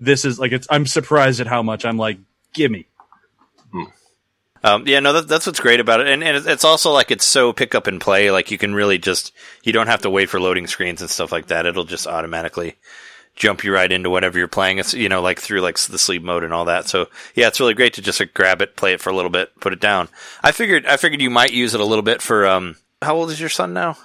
this 0.00 0.24
is 0.24 0.38
like 0.38 0.52
it's 0.52 0.66
i'm 0.70 0.86
surprised 0.86 1.40
at 1.40 1.46
how 1.46 1.62
much. 1.62 1.84
I'm 1.84 1.98
like 1.98 2.18
gimme. 2.52 2.86
Um, 4.64 4.88
yeah, 4.88 4.98
no, 4.98 5.12
that, 5.12 5.28
that's 5.28 5.46
what's 5.46 5.60
great 5.60 5.78
about 5.78 6.00
it, 6.00 6.08
and 6.08 6.24
and 6.24 6.46
it's 6.48 6.64
also 6.64 6.90
like 6.90 7.10
it's 7.10 7.24
so 7.24 7.52
pick 7.52 7.74
up 7.74 7.86
and 7.86 8.00
play. 8.00 8.30
Like 8.30 8.50
you 8.50 8.58
can 8.58 8.74
really 8.74 8.98
just 8.98 9.32
you 9.62 9.72
don't 9.72 9.86
have 9.86 10.02
to 10.02 10.10
wait 10.10 10.28
for 10.28 10.40
loading 10.40 10.66
screens 10.66 11.00
and 11.00 11.08
stuff 11.08 11.30
like 11.30 11.46
that. 11.46 11.64
It'll 11.64 11.84
just 11.84 12.06
automatically 12.08 12.74
jump 13.38 13.64
you 13.64 13.72
right 13.72 13.90
into 13.90 14.10
whatever 14.10 14.38
you're 14.38 14.48
playing. 14.48 14.78
It's 14.78 14.94
you 14.94 15.08
know 15.08 15.22
like 15.22 15.40
through 15.40 15.60
like 15.60 15.78
the 15.78 15.98
sleep 15.98 16.22
mode 16.22 16.44
and 16.44 16.52
all 16.52 16.66
that. 16.66 16.88
So 16.88 17.06
yeah, 17.34 17.48
it's 17.48 17.60
really 17.60 17.74
great 17.74 17.94
to 17.94 18.02
just 18.02 18.20
like, 18.20 18.34
grab 18.34 18.60
it, 18.60 18.76
play 18.76 18.92
it 18.92 19.00
for 19.00 19.10
a 19.10 19.16
little 19.16 19.30
bit, 19.30 19.58
put 19.60 19.72
it 19.72 19.80
down. 19.80 20.08
I 20.42 20.52
figured 20.52 20.86
I 20.86 20.96
figured 20.96 21.22
you 21.22 21.30
might 21.30 21.52
use 21.52 21.74
it 21.74 21.80
a 21.80 21.86
little 21.86 22.02
bit 22.02 22.20
for 22.20 22.46
um. 22.46 22.76
How 23.00 23.14
old 23.14 23.30
is 23.30 23.40
your 23.40 23.48
son 23.48 23.72
now? 23.72 23.96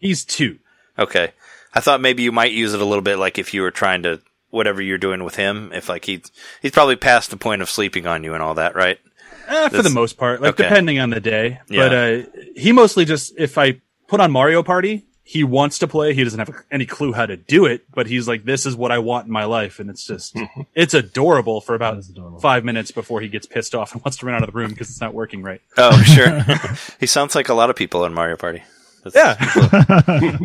he's 0.00 0.24
two 0.24 0.58
Okay. 0.98 1.32
I 1.72 1.80
thought 1.80 2.00
maybe 2.00 2.24
you 2.24 2.32
might 2.32 2.52
use 2.52 2.74
it 2.74 2.80
a 2.80 2.84
little 2.84 3.02
bit 3.02 3.16
like 3.16 3.38
if 3.38 3.54
you 3.54 3.62
were 3.62 3.70
trying 3.70 4.02
to 4.02 4.20
whatever 4.50 4.82
you're 4.82 4.98
doing 4.98 5.22
with 5.22 5.36
him, 5.36 5.72
if 5.72 5.88
like 5.88 6.04
he's 6.04 6.30
he's 6.60 6.72
probably 6.72 6.96
past 6.96 7.30
the 7.30 7.36
point 7.36 7.62
of 7.62 7.70
sleeping 7.70 8.06
on 8.06 8.24
you 8.24 8.34
and 8.34 8.42
all 8.42 8.54
that, 8.54 8.74
right? 8.74 8.98
Eh, 9.46 9.68
for 9.68 9.82
the 9.82 9.90
most 9.90 10.16
part, 10.16 10.40
like 10.42 10.54
okay. 10.54 10.64
depending 10.64 10.98
on 10.98 11.10
the 11.10 11.20
day. 11.20 11.60
Yeah. 11.68 11.88
But 11.88 11.94
uh, 11.94 12.30
he 12.56 12.72
mostly 12.72 13.04
just 13.04 13.34
if 13.38 13.56
I 13.56 13.80
put 14.08 14.20
on 14.20 14.30
Mario 14.30 14.62
Party, 14.62 15.06
he 15.30 15.44
wants 15.44 15.78
to 15.78 15.86
play. 15.86 16.12
He 16.12 16.24
doesn't 16.24 16.40
have 16.40 16.50
any 16.72 16.86
clue 16.86 17.12
how 17.12 17.24
to 17.24 17.36
do 17.36 17.64
it, 17.64 17.84
but 17.94 18.08
he's 18.08 18.26
like, 18.26 18.44
"This 18.44 18.66
is 18.66 18.74
what 18.74 18.90
I 18.90 18.98
want 18.98 19.26
in 19.26 19.32
my 19.32 19.44
life," 19.44 19.78
and 19.78 19.88
it's 19.88 20.04
just 20.04 20.34
mm-hmm. 20.34 20.62
it's 20.74 20.92
adorable 20.92 21.60
for 21.60 21.76
about 21.76 21.98
adorable. 21.98 22.40
five 22.40 22.64
minutes 22.64 22.90
before 22.90 23.20
he 23.20 23.28
gets 23.28 23.46
pissed 23.46 23.72
off 23.72 23.92
and 23.92 24.04
wants 24.04 24.16
to 24.18 24.26
run 24.26 24.34
out 24.34 24.42
of 24.42 24.52
the 24.52 24.58
room 24.58 24.70
because 24.70 24.90
it's 24.90 25.00
not 25.00 25.14
working 25.14 25.40
right. 25.44 25.60
Oh, 25.76 26.02
sure. 26.02 26.44
he 26.98 27.06
sounds 27.06 27.36
like 27.36 27.48
a 27.48 27.54
lot 27.54 27.70
of 27.70 27.76
people 27.76 28.04
in 28.04 28.12
Mario 28.12 28.36
Party. 28.36 28.64
That's, 29.04 29.14
Yeah, 29.14 29.34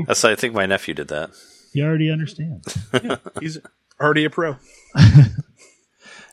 that's 0.05 0.23
I 0.23 0.35
think 0.35 0.53
my 0.53 0.67
nephew 0.67 0.93
did 0.93 1.07
that. 1.07 1.31
he 1.73 1.81
already 1.81 2.11
understands. 2.11 2.77
he's 3.39 3.57
already 3.99 4.25
a 4.25 4.29
pro. 4.29 4.57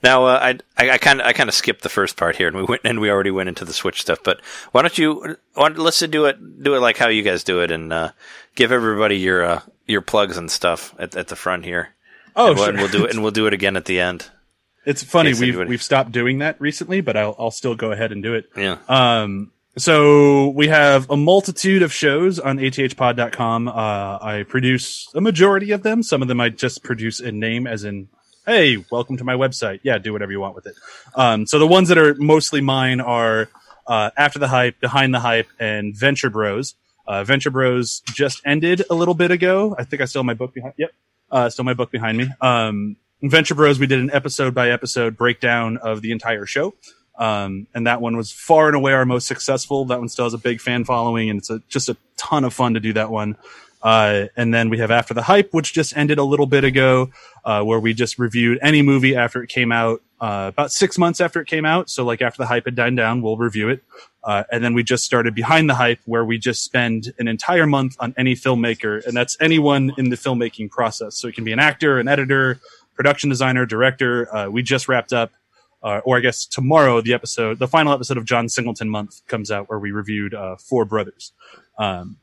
Now, 0.03 0.27
uh, 0.27 0.55
I 0.79 0.91
I 0.91 0.99
kind 0.99 1.21
of 1.21 1.27
I 1.27 1.33
kind 1.33 1.49
of 1.49 1.55
skipped 1.55 1.83
the 1.83 1.89
first 1.89 2.17
part 2.17 2.37
here, 2.37 2.49
and 2.49 2.57
we 2.57 2.65
went 2.65 2.83
and 2.85 3.01
we 3.01 3.11
already 3.11 3.31
went 3.31 3.49
into 3.49 3.65
the 3.65 3.73
Switch 3.73 4.01
stuff. 4.01 4.19
But 4.25 4.41
why 4.73 4.83
don't 4.83 4.99
you? 4.99 5.37
Why, 5.55 5.69
let's 5.69 6.01
do 6.01 6.25
it 6.27 6.63
do 6.63 6.75
it 6.75 6.81
like 6.81 6.97
how 6.97 7.09
you 7.09 7.23
guys 7.23 7.45
do 7.45 7.61
it, 7.61 7.71
and 7.71 7.93
uh, 7.93 8.11
give 8.55 8.73
everybody 8.73 9.17
your 9.17 9.45
uh, 9.45 9.61
your 9.87 10.01
plugs 10.01 10.37
and 10.37 10.51
stuff 10.51 10.95
at, 10.99 11.17
at 11.17 11.29
the 11.29 11.37
front 11.37 11.65
here. 11.65 11.91
Oh, 12.35 12.49
and 12.49 12.57
we'll, 12.57 12.65
sure. 12.65 12.71
and 12.71 12.79
we'll 12.79 12.91
do 12.91 13.05
it, 13.05 13.11
and 13.15 13.23
we'll 13.23 13.33
do 13.33 13.47
it 13.47 13.53
again 13.53 13.77
at 13.77 13.85
the 13.85 14.01
end. 14.01 14.29
It's 14.85 15.03
funny 15.03 15.31
we've 15.31 15.43
anybody. 15.43 15.71
we've 15.71 15.83
stopped 15.83 16.11
doing 16.11 16.39
that 16.39 16.61
recently, 16.61 17.01
but 17.01 17.17
I'll 17.17 17.37
I'll 17.39 17.51
still 17.51 17.77
go 17.77 17.93
ahead 17.93 18.11
and 18.13 18.23
do 18.23 18.35
it. 18.35 18.51
Yeah. 18.57 18.79
Um, 18.89 19.53
so 19.77 20.49
we 20.49 20.69
have 20.69 21.09
a 21.11 21.17
multitude 21.17 21.83
of 21.83 21.93
shows 21.93 22.39
on 22.39 22.59
athpod.com. 22.59 23.69
Uh, 23.69 23.73
I 23.73 24.45
produce 24.47 25.09
a 25.15 25.21
majority 25.21 25.71
of 25.71 25.83
them. 25.83 26.03
Some 26.03 26.21
of 26.21 26.29
them 26.29 26.41
I 26.41 26.51
just 26.51 26.83
produce 26.83 27.21
in 27.21 27.39
name 27.39 27.67
as 27.67 27.85
in, 27.85 28.09
Hey, 28.45 28.85
welcome 28.91 29.17
to 29.19 29.25
my 29.25 29.35
website. 29.35 29.81
Yeah, 29.85 29.99
do 29.99 30.13
whatever 30.13 30.33
you 30.33 30.41
want 30.41 30.57
with 30.57 30.67
it. 30.67 30.75
Um, 31.15 31.47
so 31.47 31.61
the 31.61 31.67
ones 31.67 31.89
that 31.91 31.99
are 31.99 32.15
mostly 32.15 32.61
mine 32.61 33.01
are, 33.01 33.49
uh, 33.87 34.11
after 34.17 34.41
the 34.41 34.49
hype, 34.49 34.81
behind 34.81 35.15
the 35.15 35.21
hype 35.21 35.47
and 35.61 35.97
venture 35.97 36.29
bros. 36.29 36.75
Uh, 37.07 37.23
venture 37.23 37.51
bros 37.51 38.03
just 38.07 38.43
ended 38.45 38.83
a 38.91 38.95
little 38.95 39.15
bit 39.15 39.31
ago. 39.31 39.77
I 39.79 39.85
think 39.85 40.03
I 40.03 40.07
still 40.07 40.23
have 40.23 40.27
my 40.27 40.35
book 40.35 40.55
behind. 40.55 40.75
Yep. 40.77 40.91
Uh, 41.31 41.51
still 41.51 41.65
my 41.65 41.75
book 41.75 41.93
behind 41.93 42.19
me. 42.19 42.29
Um, 42.41 42.97
Venture 43.23 43.55
Bros, 43.55 43.79
we 43.79 43.87
did 43.87 44.01
an 44.01 44.11
episode 44.13 44.53
by 44.53 44.71
episode 44.71 45.17
breakdown 45.17 45.77
of 45.77 46.03
the 46.03 46.11
entire 46.11 46.45
show. 46.45 46.75
Um, 47.17 47.69
and 47.73 47.87
that 47.87 48.01
one 48.01 48.17
was 48.17 48.33
far 48.33 48.67
and 48.67 48.75
away 48.75 48.93
our 48.93 49.05
most 49.05 49.29
successful. 49.29 49.85
That 49.85 50.01
one 50.01 50.09
still 50.09 50.25
has 50.25 50.35
a 50.35 50.39
big 50.39 50.61
fan 50.61 50.85
following, 50.85 51.31
and 51.31 51.39
it's 51.39 51.49
a, 51.49 51.63
just 51.69 51.89
a 51.89 51.97
ton 52.17 52.43
of 52.43 52.53
fun 52.53 52.75
to 52.75 52.81
do 52.81 52.93
that 52.95 53.11
one. 53.11 53.37
Uh, 53.83 54.27
and 54.37 54.55
then 54.55 54.69
we 54.69 54.79
have 54.79 54.91
After 54.91 55.13
the 55.13 55.23
Hype, 55.23 55.53
which 55.53 55.73
just 55.73 55.97
ended 55.97 56.19
a 56.19 56.25
little 56.25 56.47
bit 56.47 56.65
ago, 56.65 57.11
uh, 57.45 57.63
where 57.63 57.81
we 57.81 57.93
just 57.93 58.19
reviewed 58.19 58.59
any 58.63 58.81
movie 58.83 59.17
after 59.17 59.43
it 59.43 59.49
came 59.49 59.73
out 59.73 60.03
uh, 60.21 60.51
about 60.53 60.71
six 60.71 60.99
months 60.99 61.21
after 61.21 61.41
it 61.41 61.49
came 61.49 61.65
out. 61.65 61.91
So 61.91 62.05
like 62.05 62.23
after 62.23 62.39
the 62.39 62.47
hype 62.47 62.65
had 62.65 62.77
died 62.77 62.95
down, 62.95 63.23
we'll 63.23 63.37
review 63.37 63.69
it. 63.69 63.83
Uh, 64.23 64.45
and 64.53 64.63
then 64.63 64.73
we 64.73 64.85
just 64.85 65.05
started 65.05 65.35
behind 65.35 65.69
the 65.69 65.75
hype, 65.75 65.99
where 66.05 66.25
we 66.25 66.39
just 66.39 66.63
spend 66.63 67.13
an 67.19 67.27
entire 67.27 67.67
month 67.67 67.97
on 67.99 68.15
any 68.17 68.35
filmmaker, 68.37 69.05
and 69.05 69.17
that's 69.17 69.37
anyone 69.41 69.93
in 69.99 70.11
the 70.11 70.17
filmmaking 70.17 70.71
process. 70.71 71.17
So 71.17 71.27
it 71.27 71.35
can 71.35 71.43
be 71.43 71.53
an 71.53 71.59
actor, 71.59 71.99
an 71.99 72.07
editor, 72.07 72.61
production 72.95 73.31
designer, 73.31 73.67
director. 73.67 74.33
Uh, 74.33 74.49
we 74.49 74.63
just 74.63 74.87
wrapped 74.87 75.13
up, 75.13 75.33
uh, 75.83 76.03
or 76.05 76.19
I 76.19 76.21
guess 76.21 76.47
tomorrow, 76.47 77.01
the 77.01 77.15
episode, 77.15 77.59
the 77.59 77.67
final 77.67 77.93
episode 77.93 78.17
of 78.17 78.25
John 78.25 78.49
Singleton 78.49 78.89
Month 78.89 79.27
comes 79.27 79.51
out, 79.51 79.69
where 79.69 79.81
we 79.81 79.91
reviewed 79.91 80.35
uh, 80.35 80.55
Four 80.55 80.85
Brothers. 80.85 81.33
Um, 81.79 82.19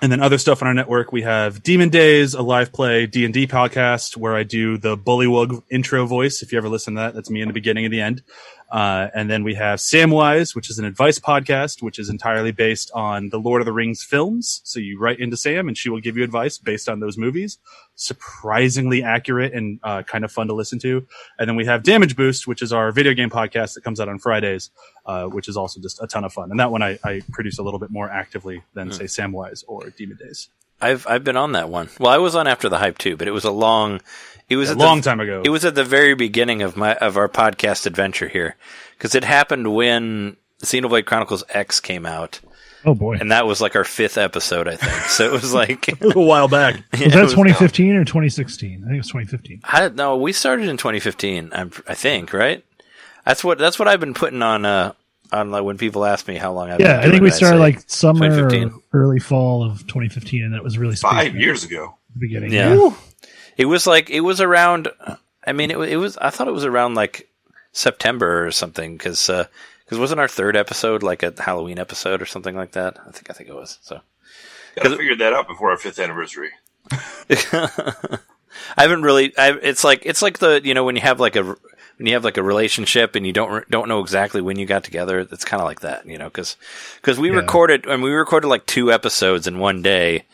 and 0.00 0.12
then 0.12 0.20
other 0.20 0.38
stuff 0.38 0.62
on 0.62 0.68
our 0.68 0.74
network, 0.74 1.10
we 1.10 1.22
have 1.22 1.62
Demon 1.62 1.88
Days, 1.88 2.34
a 2.34 2.42
live 2.42 2.72
play 2.72 3.06
D 3.06 3.24
and 3.24 3.34
D 3.34 3.46
podcast 3.46 4.16
where 4.16 4.36
I 4.36 4.44
do 4.44 4.78
the 4.78 4.96
Bullywug 4.96 5.62
intro 5.70 6.06
voice. 6.06 6.42
If 6.42 6.52
you 6.52 6.58
ever 6.58 6.68
listen 6.68 6.94
to 6.94 7.00
that, 7.00 7.14
that's 7.14 7.30
me 7.30 7.42
in 7.42 7.48
the 7.48 7.54
beginning 7.54 7.84
and 7.84 7.92
the 7.92 8.00
end. 8.00 8.22
Uh, 8.70 9.08
and 9.14 9.30
then 9.30 9.44
we 9.44 9.54
have 9.54 9.78
Samwise, 9.78 10.54
which 10.54 10.68
is 10.68 10.78
an 10.78 10.84
advice 10.84 11.18
podcast, 11.18 11.82
which 11.82 11.98
is 11.98 12.10
entirely 12.10 12.52
based 12.52 12.90
on 12.92 13.30
the 13.30 13.38
Lord 13.38 13.62
of 13.62 13.66
the 13.66 13.72
Rings 13.72 14.02
films. 14.02 14.60
So 14.64 14.78
you 14.78 14.98
write 14.98 15.20
into 15.20 15.38
Sam 15.38 15.68
and 15.68 15.76
she 15.76 15.88
will 15.88 16.00
give 16.00 16.16
you 16.18 16.22
advice 16.24 16.58
based 16.58 16.88
on 16.88 17.00
those 17.00 17.16
movies. 17.16 17.58
Surprisingly 17.94 19.02
accurate 19.02 19.54
and 19.54 19.80
uh, 19.82 20.02
kind 20.02 20.22
of 20.22 20.30
fun 20.30 20.48
to 20.48 20.54
listen 20.54 20.78
to. 20.80 21.06
And 21.38 21.48
then 21.48 21.56
we 21.56 21.64
have 21.64 21.82
Damage 21.82 22.14
Boost, 22.14 22.46
which 22.46 22.60
is 22.60 22.72
our 22.72 22.92
video 22.92 23.14
game 23.14 23.30
podcast 23.30 23.74
that 23.74 23.84
comes 23.84 24.00
out 24.00 24.08
on 24.08 24.18
Fridays, 24.18 24.70
uh, 25.06 25.24
which 25.24 25.48
is 25.48 25.56
also 25.56 25.80
just 25.80 26.02
a 26.02 26.06
ton 26.06 26.24
of 26.24 26.32
fun. 26.32 26.50
And 26.50 26.60
that 26.60 26.70
one 26.70 26.82
I, 26.82 26.98
I 27.02 27.22
produce 27.32 27.58
a 27.58 27.62
little 27.62 27.80
bit 27.80 27.90
more 27.90 28.10
actively 28.10 28.62
than, 28.74 28.92
say, 28.92 29.04
Samwise 29.04 29.64
or 29.66 29.88
Demon 29.90 30.18
Days. 30.18 30.48
I've 30.80 31.06
I've 31.08 31.24
been 31.24 31.36
on 31.36 31.52
that 31.52 31.68
one. 31.68 31.88
Well, 31.98 32.12
I 32.12 32.18
was 32.18 32.36
on 32.36 32.46
after 32.46 32.68
the 32.68 32.78
hype 32.78 32.98
too, 32.98 33.16
but 33.16 33.26
it 33.26 33.32
was 33.32 33.44
a 33.44 33.50
long. 33.50 34.00
It 34.48 34.56
was 34.56 34.70
A 34.70 34.74
long 34.76 34.98
the, 34.98 35.04
time 35.04 35.20
ago. 35.20 35.42
It 35.44 35.50
was 35.50 35.64
at 35.64 35.74
the 35.74 35.84
very 35.84 36.14
beginning 36.14 36.62
of 36.62 36.76
my 36.76 36.94
of 36.96 37.16
our 37.16 37.28
podcast 37.28 37.86
adventure 37.86 38.28
here, 38.28 38.56
because 38.96 39.14
it 39.14 39.24
happened 39.24 39.74
when 39.74 40.36
Xenoblade 40.62 41.04
Chronicles 41.06 41.44
X 41.50 41.80
came 41.80 42.06
out, 42.06 42.40
Oh 42.84 42.94
boy, 42.94 43.16
and 43.20 43.30
that 43.32 43.46
was 43.46 43.60
like 43.60 43.76
our 43.76 43.84
fifth 43.84 44.16
episode, 44.16 44.66
I 44.68 44.76
think. 44.76 44.92
So 45.10 45.24
it 45.26 45.32
was 45.32 45.52
like 45.52 45.88
a 46.00 46.04
little 46.04 46.24
while 46.26 46.48
back. 46.48 46.76
was 46.92 47.00
it 47.02 47.12
that 47.12 47.22
was- 47.22 47.32
2015 47.32 47.96
or 47.96 48.04
2016? 48.04 48.70
I 48.70 48.86
think 48.86 48.94
it 48.94 48.96
was 48.98 49.06
2015. 49.08 49.60
I 49.64 49.80
don't 49.80 49.96
know. 49.96 50.16
We 50.16 50.32
started 50.32 50.68
in 50.68 50.76
2015. 50.78 51.50
I'm, 51.52 51.70
I 51.86 51.94
think 51.94 52.32
right. 52.32 52.64
That's 53.26 53.44
what 53.44 53.58
that's 53.58 53.78
what 53.78 53.86
I've 53.88 54.00
been 54.00 54.14
putting 54.14 54.40
on. 54.42 54.64
Uh, 54.64 54.92
on 55.30 55.50
like 55.50 55.62
when 55.62 55.76
people 55.76 56.06
ask 56.06 56.26
me 56.26 56.36
how 56.36 56.52
long 56.52 56.70
I've 56.70 56.80
Yeah, 56.80 57.00
been 57.02 57.08
I 57.08 57.10
think 57.12 57.22
we 57.22 57.30
started 57.30 57.58
like 57.58 57.82
summer, 57.86 58.46
or 58.46 58.70
early 58.94 59.20
fall 59.20 59.62
of 59.62 59.80
2015, 59.80 60.42
and 60.42 60.54
that 60.54 60.64
was 60.64 60.78
really 60.78 60.96
Five 60.96 61.36
years 61.36 61.64
ago. 61.64 61.98
at 62.08 62.14
the 62.14 62.20
beginning. 62.20 62.50
Yeah. 62.50 62.90
It 63.58 63.66
was 63.66 63.86
like 63.86 64.08
it 64.08 64.20
was 64.20 64.40
around. 64.40 64.88
I 65.46 65.52
mean, 65.52 65.70
it, 65.70 65.78
it 65.78 65.96
was. 65.96 66.16
I 66.16 66.30
thought 66.30 66.48
it 66.48 66.52
was 66.54 66.64
around 66.64 66.94
like 66.94 67.28
September 67.72 68.46
or 68.46 68.50
something 68.52 68.96
because 68.96 69.26
because 69.26 69.98
uh, 69.98 70.00
wasn't 70.00 70.20
our 70.20 70.28
third 70.28 70.56
episode 70.56 71.02
like 71.02 71.22
a 71.22 71.34
Halloween 71.36 71.78
episode 71.78 72.22
or 72.22 72.26
something 72.26 72.56
like 72.56 72.72
that? 72.72 72.96
I 73.06 73.10
think 73.10 73.28
I 73.30 73.34
think 73.34 73.50
it 73.50 73.54
was. 73.54 73.78
So 73.82 74.00
Got 74.76 74.90
to 74.90 74.96
figure 74.96 75.16
that 75.16 75.32
out 75.32 75.48
before 75.48 75.70
our 75.72 75.76
fifth 75.76 75.98
anniversary. 75.98 76.50
I 77.52 78.18
haven't 78.82 79.02
really. 79.02 79.36
I, 79.36 79.52
it's 79.62 79.84
like 79.84 80.02
it's 80.04 80.22
like 80.22 80.38
the 80.38 80.60
you 80.64 80.74
know 80.74 80.84
when 80.84 80.96
you 80.96 81.02
have 81.02 81.20
like 81.20 81.36
a 81.36 81.42
when 81.42 82.06
you 82.06 82.12
have 82.14 82.24
like 82.24 82.36
a 82.36 82.42
relationship 82.42 83.14
and 83.16 83.26
you 83.26 83.32
don't 83.32 83.68
don't 83.70 83.88
know 83.88 84.00
exactly 84.00 84.40
when 84.40 84.58
you 84.58 84.66
got 84.66 84.84
together. 84.84 85.20
It's 85.20 85.44
kind 85.44 85.60
of 85.60 85.66
like 85.66 85.80
that, 85.80 86.06
you 86.06 86.18
know, 86.18 86.26
because 86.28 86.56
because 86.96 87.18
we 87.18 87.30
Yeah. 87.30 87.36
recorded 87.36 87.86
and 87.86 88.02
we 88.02 88.10
recorded 88.12 88.48
like 88.48 88.66
two 88.66 88.92
episodes 88.92 89.46
in 89.46 89.58
one 89.58 89.82
day. 89.82 90.24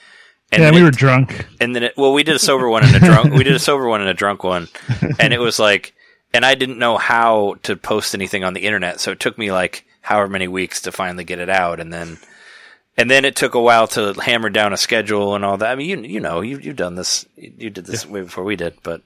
And 0.52 0.62
Yeah, 0.62 0.70
we 0.70 0.80
it- 0.80 0.84
were 0.84 0.90
drunk. 0.90 1.46
and 1.60 1.74
then 1.74 1.82
it, 1.84 1.94
well 1.96 2.12
we 2.12 2.22
did 2.22 2.36
a 2.36 2.38
sober 2.38 2.68
one 2.68 2.84
and 2.84 2.94
a 2.94 3.00
drunk 3.00 3.32
we 3.34 3.44
did 3.44 3.54
a 3.54 3.58
sober 3.58 3.88
one 3.88 4.00
and 4.00 4.10
a 4.10 4.14
drunk 4.14 4.44
one. 4.44 4.68
And 5.18 5.32
it 5.32 5.40
was 5.40 5.58
like 5.58 5.94
and 6.32 6.44
i 6.44 6.54
didn't 6.54 6.78
know 6.78 6.96
how 6.98 7.54
to 7.62 7.76
post 7.76 8.14
anything 8.14 8.44
on 8.44 8.54
the 8.54 8.60
internet. 8.66 9.00
So 9.00 9.10
it 9.12 9.20
took 9.20 9.36
me 9.38 9.50
like 9.52 9.84
however 10.00 10.28
many 10.28 10.48
weeks 10.48 10.82
to 10.82 10.92
finally 10.92 11.24
get 11.24 11.38
it 11.38 11.48
out. 11.50 11.80
And 11.80 11.92
then 11.92 12.18
and 12.96 13.10
then 13.10 13.24
it 13.24 13.34
took 13.34 13.54
a 13.54 13.60
while 13.60 13.88
to 13.88 14.12
hammer 14.14 14.50
down 14.50 14.72
a 14.72 14.76
schedule 14.76 15.34
and 15.34 15.44
all 15.44 15.56
that. 15.58 15.70
I 15.70 15.74
mean 15.74 15.88
you 15.88 16.00
you 16.14 16.20
know 16.20 16.40
you 16.40 16.58
you've 16.58 16.76
done 16.76 16.94
this 16.94 17.26
you 17.36 17.70
did 17.70 17.86
this 17.86 18.06
way 18.06 18.20
before 18.22 18.44
we 18.44 18.54
did 18.56 18.74
but 18.82 19.02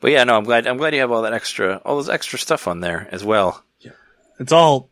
but 0.00 0.10
yeah 0.10 0.24
no 0.24 0.36
i'm 0.36 0.44
glad 0.44 0.66
i'm 0.66 0.76
glad 0.76 0.94
you 0.94 1.00
have 1.00 1.10
all 1.12 1.22
that 1.22 1.32
extra 1.32 1.76
all 1.84 1.96
those 1.96 2.08
extra 2.08 2.38
stuff 2.38 2.66
on 2.68 2.80
there 2.80 3.06
as 3.12 3.24
well. 3.24 3.62
Yeah, 3.80 3.92
It's 4.40 4.52
all 4.52 4.90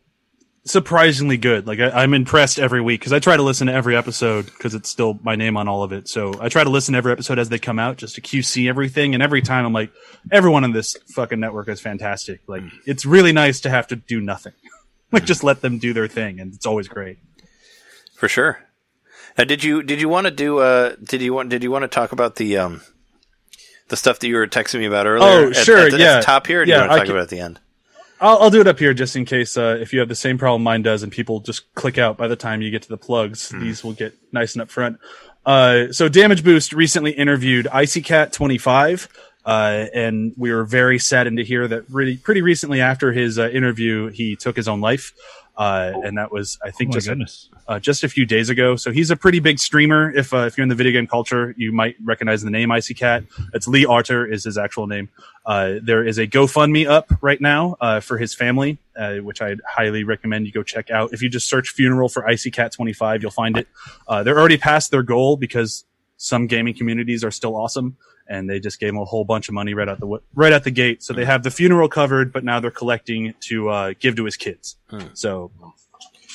surprisingly 0.67 1.37
good. 1.37 1.65
Like 1.67 1.79
I, 1.79 1.89
I'm 2.03 2.13
impressed 2.13 2.59
every 2.59 2.81
week 2.81 2.99
because 3.01 3.13
I 3.13 3.19
try 3.19 3.37
to 3.37 3.43
listen 3.43 3.67
to 3.67 3.73
every 3.73 3.95
episode 3.95 4.45
because 4.45 4.75
it's 4.75 4.89
still 4.89 5.19
my 5.23 5.35
name 5.35 5.57
on 5.57 5.67
all 5.67 5.83
of 5.83 5.91
it. 5.93 6.07
So 6.07 6.33
I 6.39 6.49
try 6.49 6.63
to 6.63 6.69
listen 6.69 6.93
to 6.93 6.97
every 6.97 7.11
episode 7.11 7.39
as 7.39 7.49
they 7.49 7.59
come 7.59 7.79
out 7.79 7.97
just 7.97 8.15
to 8.15 8.21
QC 8.21 8.69
everything. 8.69 9.13
And 9.13 9.23
every 9.23 9.41
time 9.41 9.65
I'm 9.65 9.73
like, 9.73 9.91
everyone 10.31 10.63
on 10.63 10.71
this 10.73 10.95
fucking 11.07 11.39
network 11.39 11.69
is 11.69 11.79
fantastic. 11.81 12.41
Like 12.47 12.63
it's 12.85 13.05
really 13.05 13.31
nice 13.31 13.61
to 13.61 13.69
have 13.69 13.87
to 13.87 13.95
do 13.95 14.19
nothing. 14.21 14.53
like 15.11 15.25
just 15.25 15.43
let 15.43 15.61
them 15.61 15.77
do 15.79 15.93
their 15.93 16.07
thing, 16.07 16.39
and 16.39 16.53
it's 16.53 16.65
always 16.65 16.87
great. 16.87 17.17
for 18.15 18.27
sure 18.27 18.59
now, 19.37 19.43
did 19.43 19.63
you 19.63 19.83
did 19.83 20.01
you 20.01 20.09
want 20.09 20.25
to 20.25 20.31
do 20.31 20.57
uh 20.59 20.95
did 21.03 21.21
you 21.21 21.31
want 21.33 21.49
did 21.49 21.61
you 21.63 21.69
want 21.71 21.83
to 21.83 21.87
talk 21.87 22.11
about 22.11 22.35
the 22.37 22.57
um 22.57 22.81
the 23.89 23.95
stuff 23.95 24.17
that 24.19 24.27
you 24.27 24.35
were 24.35 24.47
texting 24.47 24.79
me 24.79 24.85
about 24.85 25.05
earlier 25.05 25.45
Oh, 25.45 25.49
at, 25.51 25.55
sure, 25.55 25.77
at 25.77 25.91
the, 25.91 25.97
at 25.97 25.99
yeah. 26.01 26.15
the 26.17 26.23
top 26.25 26.47
here 26.47 26.63
Yeah, 26.63 26.75
you 26.75 26.81
want 26.81 26.89
to 26.89 26.93
I 26.93 26.97
talk 26.97 27.05
can- 27.05 27.15
about 27.15 27.23
at 27.23 27.29
the 27.29 27.39
end 27.39 27.59
I'll, 28.19 28.37
I'll 28.43 28.49
do 28.49 28.61
it 28.61 28.67
up 28.67 28.79
here 28.79 28.93
just 28.93 29.15
in 29.15 29.25
case 29.25 29.57
uh, 29.57 29.77
if 29.79 29.93
you 29.93 29.99
have 29.99 30.09
the 30.09 30.15
same 30.15 30.37
problem 30.37 30.63
mine 30.63 30.81
does 30.81 31.03
and 31.03 31.11
people 31.11 31.39
just 31.39 31.73
click 31.75 31.97
out 31.97 32.17
by 32.17 32.27
the 32.27 32.35
time 32.35 32.61
you 32.61 32.71
get 32.71 32.81
to 32.83 32.89
the 32.89 32.97
plugs. 32.97 33.49
These 33.49 33.83
will 33.83 33.93
get 33.93 34.15
nice 34.31 34.53
and 34.53 34.61
up 34.61 34.69
front. 34.69 34.99
Uh, 35.45 35.91
so 35.91 36.09
Damage 36.09 36.43
Boost 36.43 36.73
recently 36.73 37.11
interviewed 37.11 37.67
Icy 37.67 38.01
Cat 38.01 38.33
25. 38.33 39.07
Uh, 39.45 39.85
and 39.93 40.33
we 40.35 40.51
were 40.51 40.65
very 40.65 40.99
saddened 40.99 41.37
to 41.37 41.43
hear 41.43 41.69
that 41.69 41.89
really 41.89 42.17
pretty 42.17 42.41
recently 42.41 42.81
after 42.81 43.13
his 43.13 43.39
uh, 43.39 43.47
interview, 43.47 44.07
he 44.07 44.35
took 44.35 44.57
his 44.57 44.67
own 44.67 44.81
life. 44.81 45.13
Uh, 45.57 45.91
and 46.03 46.17
that 46.19 46.31
was, 46.31 46.59
I 46.63 46.67
Oh 46.67 46.71
think, 46.71 46.93
my 46.93 46.99
just 46.99 47.07
a, 47.07 47.71
uh, 47.71 47.79
just 47.79 48.03
a 48.03 48.09
few 48.09 48.25
days 48.25 48.49
ago. 48.49 48.75
So 48.75 48.91
he's 48.91 49.09
a 49.09 49.15
pretty 49.15 49.39
big 49.39 49.57
streamer. 49.57 50.15
If 50.15 50.31
uh, 50.33 50.45
if 50.45 50.55
you're 50.55 50.63
in 50.63 50.69
the 50.69 50.75
video 50.75 50.91
game 50.91 51.07
culture, 51.07 51.55
you 51.57 51.71
might 51.71 51.95
recognize 52.03 52.43
the 52.43 52.51
name 52.51 52.71
Icy 52.71 52.93
Cat. 52.93 53.23
It's 53.53 53.67
Lee 53.67 53.85
Arter 53.85 54.25
is 54.25 54.43
his 54.43 54.57
actual 54.57 54.85
name. 54.85 55.09
Uh, 55.45 55.75
there 55.81 56.05
is 56.05 56.19
a 56.19 56.27
GoFundMe 56.27 56.87
up 56.87 57.11
right 57.21 57.41
now 57.41 57.75
uh, 57.81 57.99
for 58.01 58.17
his 58.17 58.35
family, 58.35 58.77
uh, 58.95 59.15
which 59.15 59.41
I'd 59.41 59.59
highly 59.67 60.03
recommend 60.03 60.45
you 60.45 60.51
go 60.51 60.61
check 60.61 60.91
out. 60.91 61.11
If 61.11 61.23
you 61.23 61.29
just 61.29 61.49
search 61.49 61.69
funeral 61.69 62.09
for 62.09 62.27
Icy 62.27 62.51
Cat 62.51 62.71
25, 62.73 63.23
you'll 63.23 63.31
find 63.31 63.57
it. 63.57 63.67
Uh, 64.07 64.21
they're 64.21 64.37
already 64.37 64.57
past 64.57 64.91
their 64.91 65.03
goal 65.03 65.37
because 65.37 65.85
some 66.17 66.45
gaming 66.47 66.75
communities 66.75 67.23
are 67.23 67.31
still 67.31 67.55
awesome. 67.55 67.97
And 68.29 68.49
they 68.49 68.59
just 68.59 68.79
gave 68.79 68.89
him 68.89 68.97
a 68.97 69.05
whole 69.05 69.23
bunch 69.23 69.47
of 69.47 69.53
money 69.53 69.73
right 69.73 69.87
out 69.87 69.99
the 69.99 70.19
right 70.35 70.53
out 70.53 70.63
the 70.63 70.71
gate. 70.71 71.01
So 71.03 71.13
they 71.13 71.25
have 71.25 71.43
the 71.43 71.51
funeral 71.51 71.87
covered, 71.87 72.33
but 72.33 72.43
now 72.43 72.59
they're 72.59 72.71
collecting 72.71 73.33
to 73.41 73.69
uh, 73.69 73.93
give 73.99 74.15
to 74.17 74.25
his 74.25 74.35
kids. 74.35 74.75
So 75.13 75.51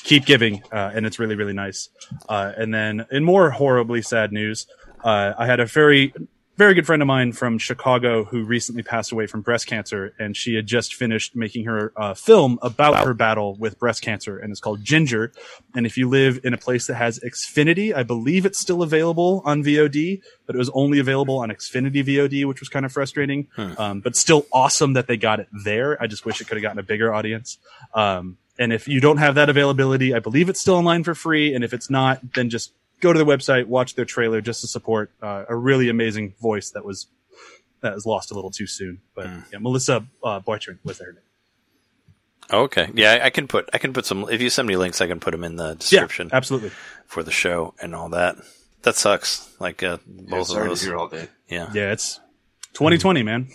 keep 0.03 0.25
giving, 0.25 0.63
uh, 0.71 0.91
and 0.93 1.05
it's 1.05 1.19
really, 1.19 1.35
really 1.35 1.53
nice. 1.53 1.89
Uh, 2.27 2.51
and 2.57 2.73
then 2.73 3.05
in 3.11 3.23
more 3.23 3.49
horribly 3.51 4.01
sad 4.01 4.31
news, 4.31 4.67
uh, 5.03 5.33
I 5.37 5.45
had 5.45 5.59
a 5.59 5.65
very, 5.65 6.13
very 6.55 6.75
good 6.75 6.85
friend 6.85 7.01
of 7.01 7.07
mine 7.07 7.31
from 7.31 7.57
Chicago 7.57 8.23
who 8.25 8.43
recently 8.43 8.83
passed 8.83 9.11
away 9.11 9.25
from 9.25 9.41
breast 9.41 9.65
cancer, 9.65 10.13
and 10.19 10.37
she 10.37 10.53
had 10.53 10.67
just 10.67 10.93
finished 10.93 11.35
making 11.35 11.65
her 11.65 11.91
uh, 11.97 12.13
film 12.13 12.59
about 12.61 13.05
her 13.05 13.13
battle 13.13 13.55
with 13.55 13.79
breast 13.79 14.01
cancer, 14.03 14.37
and 14.37 14.51
it's 14.51 14.59
called 14.59 14.83
Ginger. 14.83 15.31
And 15.73 15.85
if 15.85 15.97
you 15.97 16.07
live 16.07 16.39
in 16.43 16.53
a 16.53 16.57
place 16.57 16.85
that 16.87 16.95
has 16.95 17.19
Xfinity, 17.19 17.93
I 17.93 18.03
believe 18.03 18.45
it's 18.45 18.59
still 18.59 18.83
available 18.83 19.41
on 19.45 19.63
VOD, 19.63 20.21
but 20.45 20.55
it 20.55 20.59
was 20.59 20.69
only 20.73 20.99
available 20.99 21.39
on 21.39 21.49
Xfinity 21.49 22.05
VOD, 22.05 22.45
which 22.45 22.59
was 22.59 22.69
kind 22.69 22.85
of 22.85 22.91
frustrating. 22.91 23.47
Um, 23.77 24.01
but 24.01 24.15
still 24.15 24.45
awesome 24.51 24.93
that 24.93 25.07
they 25.07 25.17
got 25.17 25.39
it 25.39 25.47
there. 25.63 26.01
I 26.01 26.07
just 26.07 26.25
wish 26.25 26.39
it 26.39 26.47
could 26.47 26.57
have 26.57 26.63
gotten 26.63 26.79
a 26.79 26.83
bigger 26.83 27.13
audience. 27.13 27.57
Um, 27.93 28.37
and 28.59 28.71
if 28.71 28.87
you 28.87 28.99
don't 29.01 29.17
have 29.17 29.35
that 29.35 29.49
availability, 29.49 30.13
I 30.13 30.19
believe 30.19 30.49
it's 30.49 30.59
still 30.59 30.75
online 30.75 31.03
for 31.03 31.15
free. 31.15 31.55
And 31.55 31.63
if 31.63 31.73
it's 31.73 31.89
not, 31.89 32.33
then 32.35 32.51
just 32.51 32.71
go 33.03 33.13
to 33.13 33.17
their 33.19 33.27
website, 33.37 33.65
watch 33.67 33.93
their 33.95 34.05
trailer 34.05 34.41
just 34.41 34.61
to 34.61 34.67
support 34.67 35.11
uh, 35.21 35.45
a 35.47 35.55
really 35.55 35.89
amazing 35.89 36.33
voice 36.41 36.71
that 36.71 36.83
was 36.83 37.07
that 37.81 37.93
was 37.93 38.05
lost 38.05 38.31
a 38.31 38.33
little 38.33 38.49
too 38.51 38.65
soon. 38.67 39.01
But 39.15 39.27
yeah, 39.51 39.59
Melissa 39.59 40.05
uh, 40.23 40.39
Boytrin 40.39 40.77
was 40.83 40.97
her 40.99 41.11
name. 41.13 41.21
okay 42.51 42.89
yeah 42.93 43.11
I, 43.13 43.25
I 43.25 43.29
can 43.29 43.47
put 43.47 43.69
i 43.73 43.77
can 43.77 43.93
put 43.93 44.05
some 44.05 44.27
if 44.29 44.41
you 44.41 44.49
send 44.49 44.67
me 44.67 44.75
links 44.75 44.99
i 45.01 45.07
can 45.07 45.19
put 45.19 45.31
them 45.31 45.43
in 45.45 45.55
the 45.55 45.69
Yeah, 45.69 45.73
description 45.75 46.29
absolutely. 46.33 46.71
for 47.07 47.23
the 47.23 47.31
show 47.31 47.73
and 47.81 47.95
all 47.95 48.09
that 48.09 48.35
that 48.83 48.95
sucks 48.95 49.49
like 49.59 49.81
uh 49.81 49.97
Yeah, 50.05 50.23
both 50.29 50.49
of 50.49 50.55
sorry 50.55 50.67
those 50.67 50.83
to 50.83 50.97
all 50.97 51.07
that. 51.09 51.29
yeah 51.47 51.69
Yeah, 51.73 51.91
it's 51.93 52.19
2020, 52.73 53.23
man. 53.23 53.47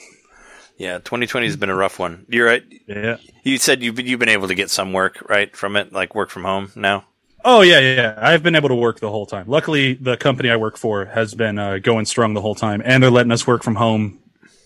yeah 0.78 0.98
2020 0.98 1.46
has 1.46 1.56
been 1.56 1.68
a 1.70 1.74
rough 1.76 1.98
one 1.98 2.24
you're 2.30 2.46
right 2.46 2.64
Yeah. 2.86 3.18
you 3.44 3.58
said 3.58 3.82
you've 3.82 3.94
been, 3.94 4.06
you've 4.06 4.20
been 4.20 4.30
able 4.38 4.48
to 4.48 4.54
get 4.54 4.70
some 4.70 4.92
work 4.94 5.22
right 5.28 5.54
from 5.54 5.76
it 5.76 5.92
like 5.92 6.14
work 6.14 6.30
from 6.30 6.44
home 6.44 6.72
now 6.74 7.04
Oh 7.50 7.62
yeah, 7.62 7.78
yeah, 7.78 7.94
yeah. 7.94 8.14
I've 8.18 8.42
been 8.42 8.54
able 8.54 8.68
to 8.68 8.74
work 8.74 9.00
the 9.00 9.08
whole 9.08 9.24
time. 9.24 9.46
Luckily, 9.48 9.94
the 9.94 10.18
company 10.18 10.50
I 10.50 10.56
work 10.56 10.76
for 10.76 11.06
has 11.06 11.34
been 11.34 11.58
uh, 11.58 11.78
going 11.78 12.04
strong 12.04 12.34
the 12.34 12.42
whole 12.42 12.54
time, 12.54 12.82
and 12.84 13.02
they're 13.02 13.10
letting 13.10 13.32
us 13.32 13.46
work 13.46 13.62
from 13.62 13.76
home 13.76 14.18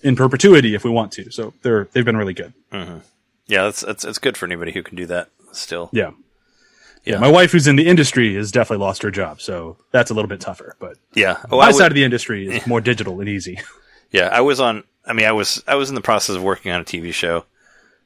in 0.03 0.17
perpetuity 0.17 0.75
if 0.75 0.83
we 0.83 0.91
want 0.91 1.13
to. 1.13 1.31
So 1.31 1.55
they're 1.63 1.85
they've 1.93 2.05
been 2.05 2.17
really 2.17 2.35
good. 2.35 2.53
yeah 3.47 3.63
that's 3.63 3.83
that's 3.83 4.05
it's 4.05 4.19
good 4.19 4.37
for 4.37 4.47
anybody 4.47 4.73
who 4.73 4.83
can 4.83 4.97
do 4.97 5.07
that 5.07 5.29
still 5.53 5.91
Yeah. 5.93 6.11
Yeah. 7.05 7.15
Yeah, 7.15 7.19
my 7.19 7.29
wife, 7.29 7.51
who's 7.53 7.67
in 7.67 7.75
the 7.77 7.87
industry, 7.89 8.35
has 8.37 8.53
definitely 8.53 8.85
lost 8.85 9.03
her 9.03 9.11
job, 9.11 9.41
so 9.41 9.77
that's 9.91 10.11
a 10.11 10.15
little 10.15 10.29
bit 10.29 10.41
tougher. 10.41 10.77
But 10.81 10.99
yeah 11.15 11.39
oh 11.51 11.59
my 11.59 11.69
was, 11.69 11.79
side 11.79 11.93
of 11.93 11.95
the 11.95 12.05
industry 12.05 12.49
is 12.49 12.67
more 12.67 12.81
digital 12.81 13.21
and 13.21 13.29
easy. 13.29 13.61
yeah 14.11 14.29
I 14.33 14.41
was 14.41 14.59
on 14.59 14.83
I 15.07 15.13
mean, 15.13 15.27
I 15.27 15.33
was 15.33 15.63
I 15.67 15.75
was 15.75 15.89
in 15.89 15.95
the 15.95 16.01
process 16.01 16.37
of 16.37 16.43
working 16.43 16.73
on 16.73 16.81
a 16.81 16.85
TV 16.85 17.13
show 17.13 17.45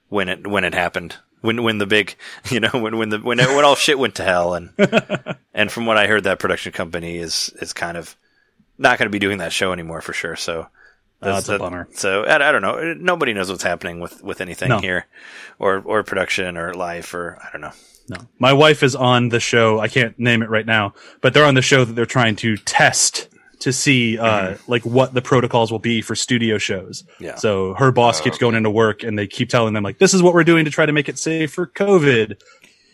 when 0.08 0.28
it 0.28 0.46
when 0.46 0.64
it 0.64 0.74
happened. 0.74 1.16
When 1.42 1.62
when 1.62 1.78
the 1.78 1.86
big 1.86 2.16
you 2.50 2.60
know 2.60 2.70
when 2.72 2.96
when 2.98 3.08
the 3.10 3.18
when 3.18 3.38
when 3.38 3.64
all 3.64 3.76
shit 3.76 3.98
went 3.98 4.14
to 4.16 4.24
hell 4.24 4.54
and 4.54 4.70
and 5.54 5.70
from 5.70 5.86
what 5.86 5.96
I 5.96 6.06
heard, 6.06 6.24
that 6.24 6.38
production 6.38 6.72
company 6.72 7.18
is 7.18 7.52
is 7.60 7.72
kind 7.72 7.96
of 7.96 8.16
not 8.78 8.98
going 8.98 9.06
to 9.06 9.12
be 9.12 9.18
doing 9.18 9.38
that 9.38 9.52
show 9.52 9.72
anymore 9.72 10.00
for 10.00 10.12
sure. 10.12 10.36
So 10.36 10.68
Oh, 11.22 11.32
that's 11.32 11.48
a 11.48 11.58
bummer. 11.58 11.88
So 11.94 12.24
I, 12.24 12.48
I 12.48 12.52
don't 12.52 12.60
know. 12.60 12.92
Nobody 12.92 13.32
knows 13.32 13.48
what's 13.50 13.62
happening 13.62 14.00
with 14.00 14.22
with 14.22 14.40
anything 14.42 14.68
No. 14.68 14.80
here, 14.80 15.06
or 15.58 15.80
or 15.84 16.02
production 16.02 16.58
or 16.58 16.74
life 16.74 17.14
or 17.14 17.38
I 17.42 17.48
don't 17.52 17.62
know. 17.62 17.72
No. 18.08 18.18
My 18.38 18.52
wife 18.52 18.82
is 18.82 18.94
on 18.94 19.30
the 19.30 19.40
show. 19.40 19.80
I 19.80 19.88
can't 19.88 20.16
name 20.18 20.42
it 20.42 20.50
right 20.50 20.66
now, 20.66 20.92
but 21.22 21.32
they're 21.34 21.44
on 21.46 21.54
the 21.54 21.62
show 21.62 21.84
that 21.84 21.94
they're 21.94 22.04
trying 22.06 22.36
to 22.36 22.56
test 22.58 23.28
to 23.60 23.72
see 23.72 24.18
uh, 24.18 24.56
like 24.66 24.84
what 24.84 25.14
the 25.14 25.22
protocols 25.22 25.72
will 25.72 25.78
be 25.78 26.02
for 26.02 26.14
studio 26.14 26.58
shows. 26.58 27.04
Yeah. 27.18 27.36
So 27.36 27.74
her 27.74 27.90
boss 27.90 28.20
keeps 28.20 28.38
going 28.38 28.54
into 28.54 28.70
work 28.70 29.02
and 29.02 29.18
they 29.18 29.26
keep 29.26 29.48
telling 29.48 29.72
them 29.74 29.82
like 29.82 29.98
this 29.98 30.12
is 30.14 30.22
what 30.22 30.34
we're 30.34 30.44
doing 30.44 30.64
to 30.66 30.70
try 30.70 30.86
to 30.86 30.92
make 30.92 31.08
it 31.08 31.18
safe 31.18 31.52
for 31.52 31.66
COVID. 31.66 32.40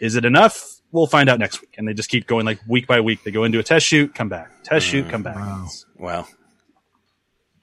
Is 0.00 0.14
it 0.16 0.24
enough? 0.24 0.80
We'll 0.92 1.06
find 1.06 1.28
out 1.28 1.38
next 1.38 1.60
week. 1.60 1.74
And 1.78 1.88
they 1.88 1.94
just 1.94 2.10
keep 2.10 2.26
going 2.26 2.44
like 2.46 2.60
week 2.68 2.86
by 2.86 3.00
week. 3.00 3.24
They 3.24 3.30
go 3.30 3.44
into 3.44 3.58
a 3.58 3.62
test 3.62 3.86
shoot, 3.86 4.14
come 4.14 4.28
back. 4.28 4.50
Test 4.62 4.86
shoot, 4.86 5.08
come 5.08 5.22
back. 5.22 5.36
Wow. 5.36 5.68
Wow. 5.98 6.26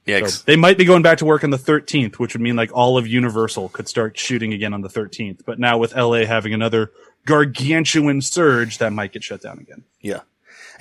Yeah, 0.06 0.26
So 0.26 0.42
they 0.46 0.56
might 0.56 0.78
be 0.78 0.86
going 0.86 1.04
back 1.04 1.20
to 1.20 1.26
work 1.26 1.44
on 1.44 1.52
the 1.52 1.58
13th, 1.58 2.16
which 2.16 2.34
would 2.34 2.42
mean 2.42 2.56
like 2.56 2.72
all 2.74 2.98
of 2.98 3.06
Universal 3.06 3.70
could 3.70 3.88
start 3.88 4.18
shooting 4.18 4.54
again 4.54 4.74
on 4.74 4.82
the 4.82 4.90
13th. 4.90 5.42
But 5.46 5.60
now 5.60 5.78
with 5.78 5.96
LA 5.96 6.26
having 6.26 6.52
another 6.54 6.92
gargantuan 7.28 8.22
surge, 8.22 8.80
that 8.80 8.92
might 8.92 9.14
get 9.14 9.24
shut 9.24 9.42
down 9.42 9.60
again. 9.60 9.84
yeah. 10.02 10.22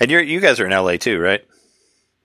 And 0.01 0.09
you're 0.09 0.21
you 0.21 0.39
guys 0.39 0.61
are 0.61 0.65
in 0.65 0.71
LA 0.71 0.95
too, 0.95 1.19
right? 1.19 1.43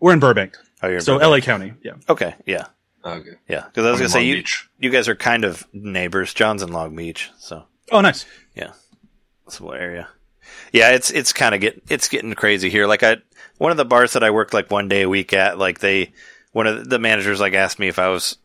We're 0.04 0.12
in 0.12 0.20
Burbank. 0.20 0.58
Oh, 0.82 0.88
you're 0.88 0.96
in 0.98 1.02
So 1.02 1.14
Burbank. 1.18 1.30
LA 1.30 1.40
County, 1.40 1.72
yeah. 1.82 1.92
Okay, 2.10 2.34
yeah, 2.44 2.66
Okay. 3.02 3.30
yeah. 3.48 3.64
Because 3.64 3.86
I 3.86 3.90
was 3.90 4.00
I'm 4.00 4.04
gonna 4.04 4.08
say 4.10 4.18
Long 4.18 4.26
you 4.26 4.34
Beach. 4.36 4.68
you 4.78 4.90
guys 4.90 5.08
are 5.08 5.14
kind 5.14 5.46
of 5.46 5.66
neighbors. 5.72 6.34
John's 6.34 6.62
in 6.62 6.72
Long 6.72 6.94
Beach, 6.94 7.30
so 7.38 7.64
Oh, 7.90 8.02
nice. 8.02 8.26
yeah, 8.54 8.72
that's 9.46 9.62
what 9.62 9.80
area. 9.80 10.08
Yeah, 10.74 10.90
it's 10.90 11.10
it's 11.10 11.32
kind 11.32 11.54
of 11.54 11.62
get 11.62 11.82
it's 11.88 12.08
getting 12.08 12.34
crazy 12.34 12.68
here. 12.68 12.86
Like 12.86 13.02
I 13.02 13.16
one 13.56 13.70
of 13.70 13.78
the 13.78 13.86
bars 13.86 14.12
that 14.12 14.22
I 14.22 14.30
worked 14.30 14.52
like 14.52 14.70
one 14.70 14.88
day 14.88 15.02
a 15.04 15.08
week 15.08 15.32
at, 15.32 15.56
like 15.56 15.78
they 15.78 16.12
one 16.52 16.66
of 16.66 16.90
the 16.90 16.98
managers 16.98 17.40
like 17.40 17.54
asked 17.54 17.78
me 17.78 17.88
if 17.88 17.98
I 17.98 18.08
was 18.08 18.36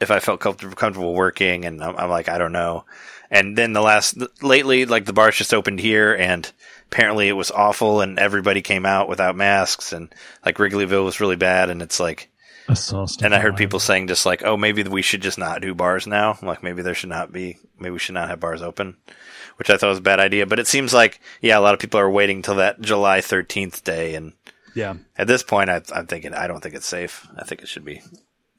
if 0.00 0.10
I 0.10 0.18
felt 0.18 0.40
comfortable 0.40 0.74
comfortable 0.74 1.14
working, 1.14 1.64
and 1.66 1.84
I'm, 1.84 1.96
I'm 1.96 2.10
like 2.10 2.28
I 2.28 2.38
don't 2.38 2.50
know. 2.50 2.84
And 3.30 3.56
then 3.56 3.74
the 3.74 3.80
last 3.80 4.18
lately, 4.42 4.86
like 4.86 5.04
the 5.04 5.12
bars 5.12 5.36
just 5.36 5.54
opened 5.54 5.78
here, 5.78 6.12
and 6.16 6.50
apparently 6.96 7.28
it 7.28 7.32
was 7.32 7.50
awful, 7.50 8.00
and 8.00 8.18
everybody 8.18 8.62
came 8.62 8.86
out 8.86 9.06
without 9.06 9.36
masks, 9.36 9.92
and 9.92 10.12
like 10.46 10.56
Wrigleyville 10.56 11.04
was 11.04 11.20
really 11.20 11.36
bad, 11.36 11.68
and 11.68 11.82
it's 11.82 12.00
like 12.00 12.30
I 12.70 12.74
and 13.22 13.34
I 13.34 13.38
heard 13.38 13.54
people 13.56 13.78
saying 13.80 14.08
just 14.08 14.24
like, 14.24 14.42
oh, 14.42 14.56
maybe 14.56 14.82
we 14.82 15.02
should 15.02 15.20
just 15.20 15.36
not 15.36 15.60
do 15.60 15.74
bars 15.74 16.06
now. 16.06 16.38
Like 16.42 16.62
maybe 16.62 16.80
there 16.80 16.94
should 16.94 17.10
not 17.10 17.30
be, 17.32 17.58
maybe 17.78 17.92
we 17.92 17.98
should 17.98 18.14
not 18.14 18.30
have 18.30 18.40
bars 18.40 18.62
open, 18.62 18.96
which 19.56 19.68
I 19.68 19.76
thought 19.76 19.90
was 19.90 19.98
a 19.98 20.02
bad 20.02 20.20
idea. 20.20 20.46
But 20.46 20.58
it 20.58 20.66
seems 20.66 20.94
like, 20.94 21.20
yeah, 21.42 21.58
a 21.58 21.60
lot 21.60 21.74
of 21.74 21.80
people 21.80 22.00
are 22.00 22.10
waiting 22.10 22.40
till 22.40 22.54
that 22.56 22.80
July 22.80 23.20
13th 23.20 23.84
day. 23.84 24.14
And 24.14 24.32
Yeah. 24.74 24.94
at 25.18 25.26
this 25.26 25.42
point, 25.42 25.68
I, 25.68 25.82
I'm 25.94 26.06
thinking, 26.06 26.32
I 26.32 26.46
don't 26.46 26.62
think 26.62 26.74
it's 26.74 26.86
safe. 26.86 27.28
I 27.36 27.44
think 27.44 27.60
it 27.60 27.68
should 27.68 27.84
be. 27.84 28.00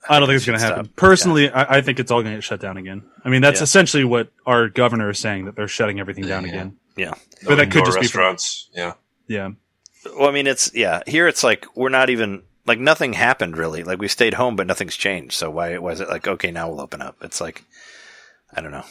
I 0.08 0.20
don't 0.20 0.28
think 0.28 0.38
it's 0.38 0.46
going 0.46 0.60
to 0.60 0.64
happen. 0.64 0.86
stop. 0.86 0.96
Personally, 0.96 1.50
I, 1.50 1.78
I 1.78 1.82
think 1.82 2.00
it's 2.00 2.12
all 2.12 2.22
going 2.22 2.34
to 2.34 2.38
get 2.38 2.44
shut 2.44 2.62
down 2.62 2.78
again. 2.78 3.02
I 3.26 3.30
mean, 3.30 3.42
that's 3.42 3.60
Yeah. 3.62 3.64
essentially 3.64 4.04
what 4.06 4.32
our 4.46 4.70
governor 4.70 5.10
is 5.10 5.18
saying 5.20 5.46
that 5.46 5.56
they're 5.56 5.68
shutting 5.68 6.00
everything 6.00 6.28
down 6.28 6.44
Yeah. 6.44 6.50
again. 6.52 6.78
Yeah. 6.98 7.14
But 7.46 7.56
that 7.56 7.68
could 7.72 7.80
Indoor 7.80 7.86
just 7.86 8.00
be 8.02 8.08
for- 8.08 8.20
restaurants. 8.20 8.70
yeah. 8.74 8.94
Yeah. 9.28 9.50
Well, 10.18 10.30
I 10.30 10.32
mean, 10.32 10.48
it's, 10.48 10.74
yeah, 10.74 11.02
here 11.06 11.28
it's 11.28 11.44
like, 11.44 11.66
we're 11.76 11.90
not 11.90 12.10
even, 12.10 12.44
like 12.66 12.80
nothing 12.80 13.14
happened 13.14 13.58
really. 13.58 13.84
Like 13.84 14.00
we 14.00 14.08
stayed 14.08 14.34
home, 14.34 14.56
but 14.56 14.68
nothing's 14.68 14.96
changed. 14.96 15.34
So 15.36 15.50
why 15.50 15.78
was 15.78 16.00
it 16.00 16.10
like, 16.10 16.28
okay, 16.28 16.50
now 16.52 16.70
we'll 16.70 16.82
open 16.82 17.02
up? 17.02 17.18
It's 17.22 17.40
like, 17.42 17.64
I 18.54 18.62
don't 18.62 18.72
know. 18.72 18.86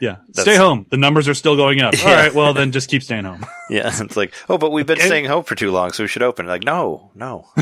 Yeah. 0.00 0.16
That's- 0.28 0.42
Stay 0.42 0.56
home. 0.56 0.86
The 0.90 0.96
numbers 0.96 1.28
are 1.28 1.34
still 1.34 1.56
going 1.56 1.80
up. 1.80 1.94
All 2.02 2.08
Yeah. 2.10 2.14
right. 2.22 2.34
Well, 2.34 2.52
then 2.54 2.72
just 2.72 2.88
keep 2.90 3.02
staying 3.02 3.24
home. 3.24 3.46
Yeah, 3.70 3.92
it's 4.00 4.16
like, 4.16 4.34
oh, 4.48 4.58
but 4.58 4.72
we've 4.72 4.84
been 4.86 4.98
Okay. 4.98 5.06
staying 5.06 5.26
home 5.26 5.44
for 5.44 5.54
too 5.54 5.70
long, 5.70 5.92
so 5.92 6.02
we 6.02 6.08
should 6.08 6.22
open. 6.24 6.46
Like, 6.46 6.64
no, 6.64 7.12
no. 7.14 7.46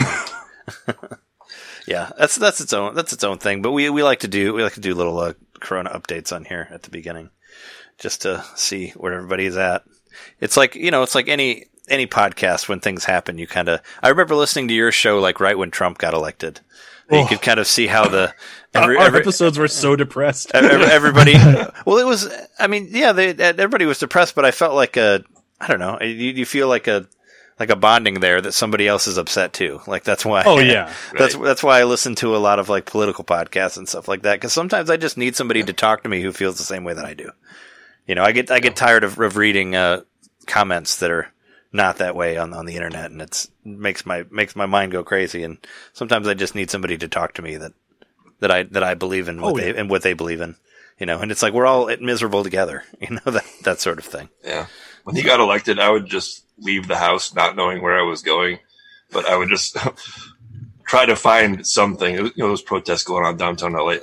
yeah, 1.86 2.10
that's 2.19 2.36
that's 2.36 2.60
its 2.62 2.73
own 2.73 2.95
that's 2.95 3.12
its 3.12 3.25
own 3.25 3.36
thing. 3.38 3.60
But 3.62 3.73
we 3.73 3.91
we 3.91 4.02
like 4.02 4.21
to 4.21 4.28
do 4.28 4.54
we 4.54 4.62
like 4.62 4.73
to 4.75 4.80
do 4.80 4.95
little 4.95 5.19
uh, 5.19 5.34
Corona 5.60 5.91
updates 5.91 6.34
on 6.34 6.45
here 6.47 6.69
at 6.71 6.82
the 6.82 6.91
beginning, 6.91 7.28
just 7.99 8.23
to 8.23 8.45
see 8.54 8.91
where 8.91 9.13
everybody 9.13 9.47
is 9.47 9.56
at. 9.56 9.84
It's 10.41 10.56
like 10.56 10.75
you 10.75 10.91
know, 10.91 11.02
it's 11.02 11.15
like 11.15 11.28
any 11.28 11.67
any 11.89 12.06
podcast 12.06 12.69
when 12.69 12.80
things 12.80 13.04
happen. 13.04 13.39
You 13.39 13.47
kind 13.47 13.69
of 13.69 13.80
I 14.02 14.08
remember 14.08 14.34
listening 14.34 14.69
to 14.69 14.75
your 14.75 14.93
show 14.93 15.19
like 15.21 15.41
right 15.41 15.56
when 15.58 15.71
Trump 15.71 15.99
got 15.99 16.15
elected. 16.15 16.61
You 17.11 17.21
Oh. 17.21 17.26
could 17.26 17.41
kind 17.41 17.58
of 17.58 17.67
see 17.67 17.87
how 17.87 18.06
the 18.08 18.34
every, 18.75 18.99
our 18.99 19.06
every- 19.06 19.21
episodes 19.21 19.58
were 19.58 19.69
so 19.69 19.97
depressed. 19.97 20.50
Ev- 20.54 20.65
ev- 20.65 20.82
everybody 20.82 21.32
well 21.87 21.97
it 21.99 22.04
was 22.06 22.28
i 22.58 22.67
mean 22.67 22.89
yeah 22.91 23.13
they 23.13 23.30
everybody 23.30 23.87
was 23.87 23.99
depressed 23.99 24.34
but 24.34 24.45
i 24.45 24.50
felt 24.50 24.75
like 24.75 24.99
a 24.99 25.25
i 25.58 25.67
don't 25.67 25.78
know 25.78 25.99
you, 26.02 26.08
you 26.32 26.45
feel 26.45 26.69
like 26.69 26.87
a 26.87 27.06
like 27.60 27.71
a 27.71 27.76
bonding 27.76 28.21
there 28.21 28.40
that 28.40 28.52
somebody 28.52 28.86
else 28.86 29.06
is 29.06 29.16
upset 29.18 29.52
too 29.52 29.80
like 29.86 30.04
that's 30.04 30.25
why 30.25 30.42
Oh, 30.47 30.58
yeah. 30.58 30.92
that's 31.18 31.34
Right. 31.34 31.44
that's 31.44 31.62
why 31.62 31.80
i 31.80 31.84
listen 31.84 32.14
to 32.16 32.36
a 32.36 32.38
lot 32.38 32.58
of 32.58 32.68
like 32.68 32.86
political 32.86 33.25
podcasts 33.25 33.76
and 33.76 33.88
stuff 33.88 34.08
like 34.08 34.23
that 34.23 34.34
because 34.36 34.52
sometimes 34.52 34.90
i 34.90 34.97
just 34.97 35.16
need 35.18 35.36
somebody 35.36 35.62
to 35.62 35.73
talk 35.73 36.02
to 36.02 36.08
me 36.08 36.21
who 36.23 36.32
feels 36.32 36.56
the 36.58 36.64
same 36.64 36.84
way 36.84 36.94
that 36.94 37.04
i 37.04 37.14
do 37.14 37.30
you 38.06 38.14
know 38.14 38.23
i 38.23 38.32
get 38.32 38.50
i 38.50 38.60
get 38.60 38.76
tired 38.76 39.04
of, 39.04 39.18
of 39.18 39.36
reading 39.36 39.75
uh 39.75 40.00
comments 40.47 40.99
that 41.00 41.10
are 41.10 41.32
not 41.73 41.99
that 41.99 42.14
way 42.16 42.36
on 42.38 42.52
on 42.54 42.64
the 42.66 42.76
internet 42.76 43.10
and 43.10 43.21
it's 43.21 43.49
makes 43.64 44.06
my 44.06 44.25
makes 44.30 44.56
my 44.56 44.66
mind 44.66 44.92
go 44.92 45.04
crazy 45.04 45.42
and 45.42 45.58
sometimes 45.92 46.26
i 46.28 46.34
just 46.34 46.54
need 46.54 46.71
somebody 46.71 46.97
to 46.97 47.08
talk 47.08 47.34
to 47.34 47.42
me 47.42 47.56
that 47.56 47.73
that 48.40 48.52
I 48.52 48.62
that 48.62 48.84
I 48.84 48.94
believe 48.94 49.26
in 49.26 49.40
what 49.40 49.54
Oh, 49.54 49.56
they 49.56 49.66
yeah. 49.73 49.80
and 49.80 49.90
what 49.90 50.02
they 50.02 50.12
believe 50.12 50.40
in. 50.40 50.54
You 50.97 51.06
know, 51.06 51.18
and 51.18 51.32
it's 51.32 51.42
like 51.42 51.52
we're 51.52 51.66
all 51.66 51.90
miserable 52.00 52.44
together. 52.44 52.84
You 53.00 53.16
know 53.16 53.32
that 53.32 53.44
that 53.64 53.80
sort 53.80 53.99
of 53.99 54.04
thing. 54.04 54.28
Yeah. 54.44 54.66
When 55.02 55.16
he 55.16 55.23
got 55.25 55.40
elected, 55.40 55.80
I 55.80 55.90
would 55.90 56.06
just 56.06 56.44
leave 56.58 56.88
the 56.88 56.97
house 56.97 57.34
not 57.34 57.56
knowing 57.56 57.82
where 57.82 57.99
I 57.99 58.02
was 58.02 58.23
going, 58.23 58.58
but 59.10 59.26
I 59.26 59.36
would 59.36 59.49
just 59.49 59.76
try 60.86 61.06
to 61.06 61.16
find 61.16 61.66
something. 61.66 62.14
You 62.14 62.32
know, 62.36 62.49
those 62.49 62.62
protests 62.62 63.04
going 63.04 63.25
on 63.25 63.36
downtown 63.36 63.73
LA. 63.73 63.97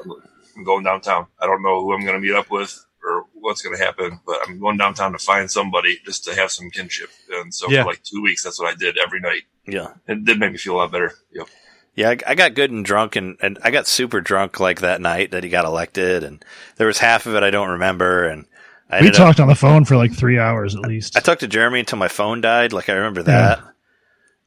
I'm 0.56 0.64
going 0.64 0.84
downtown. 0.84 1.28
I 1.40 1.48
don't 1.48 1.62
know 1.64 1.82
who 1.82 1.94
I'm 1.94 2.02
going 2.06 2.16
to 2.16 2.20
meet 2.26 2.36
up 2.36 2.50
with 2.50 2.82
or 3.04 3.26
what's 3.34 3.62
going 3.62 3.78
to 3.78 3.84
happen, 3.84 4.20
but 4.26 4.40
I'm 4.48 4.60
going 4.60 4.78
downtown 4.78 5.12
to 5.12 5.18
find 5.20 5.50
somebody 5.52 6.00
just 6.06 6.24
to 6.26 6.36
have 6.36 6.50
some 6.52 6.72
kinship. 6.72 7.10
And 7.32 7.54
so 7.54 7.70
Yeah. 7.70 7.84
for 7.84 7.90
like 7.90 8.04
two 8.04 8.22
weeks, 8.22 8.44
that's 8.44 8.60
what 8.60 8.72
I 8.72 8.76
did 8.76 8.98
every 8.98 9.20
night. 9.20 9.44
Yeah, 9.68 9.90
It 10.08 10.26
did 10.26 10.40
make 10.40 10.52
me 10.52 10.58
feel 10.58 10.76
a 10.76 10.78
lot 10.78 10.92
better. 10.92 11.14
Yep. 11.34 11.48
yeah. 11.96 12.10
I, 12.12 12.18
I 12.28 12.36
got 12.36 12.54
good 12.54 12.72
and 12.72 12.86
drunk, 12.86 13.16
and 13.16 13.36
and 13.42 13.58
I 13.64 13.72
got 13.72 13.88
super 13.88 14.22
drunk 14.22 14.60
like 14.60 14.82
that 14.82 15.02
night 15.02 15.32
that 15.32 15.44
he 15.44 15.50
got 15.50 15.66
elected, 15.66 16.24
and 16.24 16.44
there 16.78 16.88
was 16.88 17.00
half 17.00 17.26
of 17.26 17.36
it 17.36 17.44
I 17.44 17.50
don't 17.52 17.70
remember, 17.70 18.28
and 18.28 18.46
I 18.90 19.02
We 19.02 19.08
ended 19.08 19.20
up, 19.22 19.28
talked 19.28 19.40
on 19.40 19.48
the 19.48 19.56
phone 19.56 19.84
for 19.86 19.96
like 19.98 20.14
three 20.14 20.38
hours 20.40 20.76
at 20.76 20.82
least. 20.82 21.18
I 21.18 21.20
talked 21.20 21.42
to 21.42 21.48
Jeremy 21.48 21.80
until 21.80 21.98
my 21.98 22.08
phone 22.08 22.42
died. 22.42 22.72
Like 22.74 22.88
I 22.90 22.94
remember 22.94 23.24
that, 23.24 23.62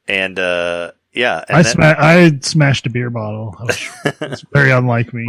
and 0.07 0.39
uh 0.39 0.91
yeah, 1.13 1.43
and 1.47 1.57
I, 1.57 1.61
then- 1.63 1.71
sma- 1.73 1.95
I 1.97 2.39
smashed 2.41 2.85
a 2.85 2.89
beer 2.89 3.09
bottle. 3.09 3.55
I 3.59 3.63
was- 3.63 3.87
It's 4.21 4.45
very 4.53 4.71
unlike 4.71 5.13
me. 5.13 5.27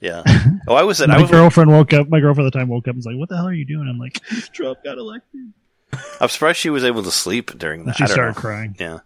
yeah. 0.00 0.22
Oh, 0.68 0.74
I 0.74 0.82
was 0.84 1.00
at 1.00 1.10
I 1.10 1.16
My 1.16 1.22
was 1.22 1.30
girlfriend 1.30 1.70
woke 1.70 1.92
up. 1.92 2.08
My 2.08 2.20
girlfriend 2.20 2.46
at 2.46 2.52
the 2.52 2.58
time 2.58 2.68
woke 2.68 2.84
up 2.84 2.88
and 2.90 2.96
was 2.96 3.06
like, 3.06 3.16
"What 3.16 3.28
the 3.28 3.36
hell 3.36 3.48
are 3.48 3.52
you 3.52 3.64
doing?" 3.64 3.88
I'm 3.88 3.98
like, 3.98 4.20
"Trump 4.52 4.78
got 4.84 4.98
elected." 4.98 5.52
I'm 6.20 6.28
surprised 6.28 6.58
she 6.58 6.70
was 6.70 6.84
able 6.84 7.02
to 7.02 7.10
sleep 7.10 7.58
during 7.58 7.84
that. 7.86 7.96
she 7.96 8.06
started 8.06 8.36
know. 8.36 8.40
crying. 8.40 8.76
Yeah, 8.78 8.98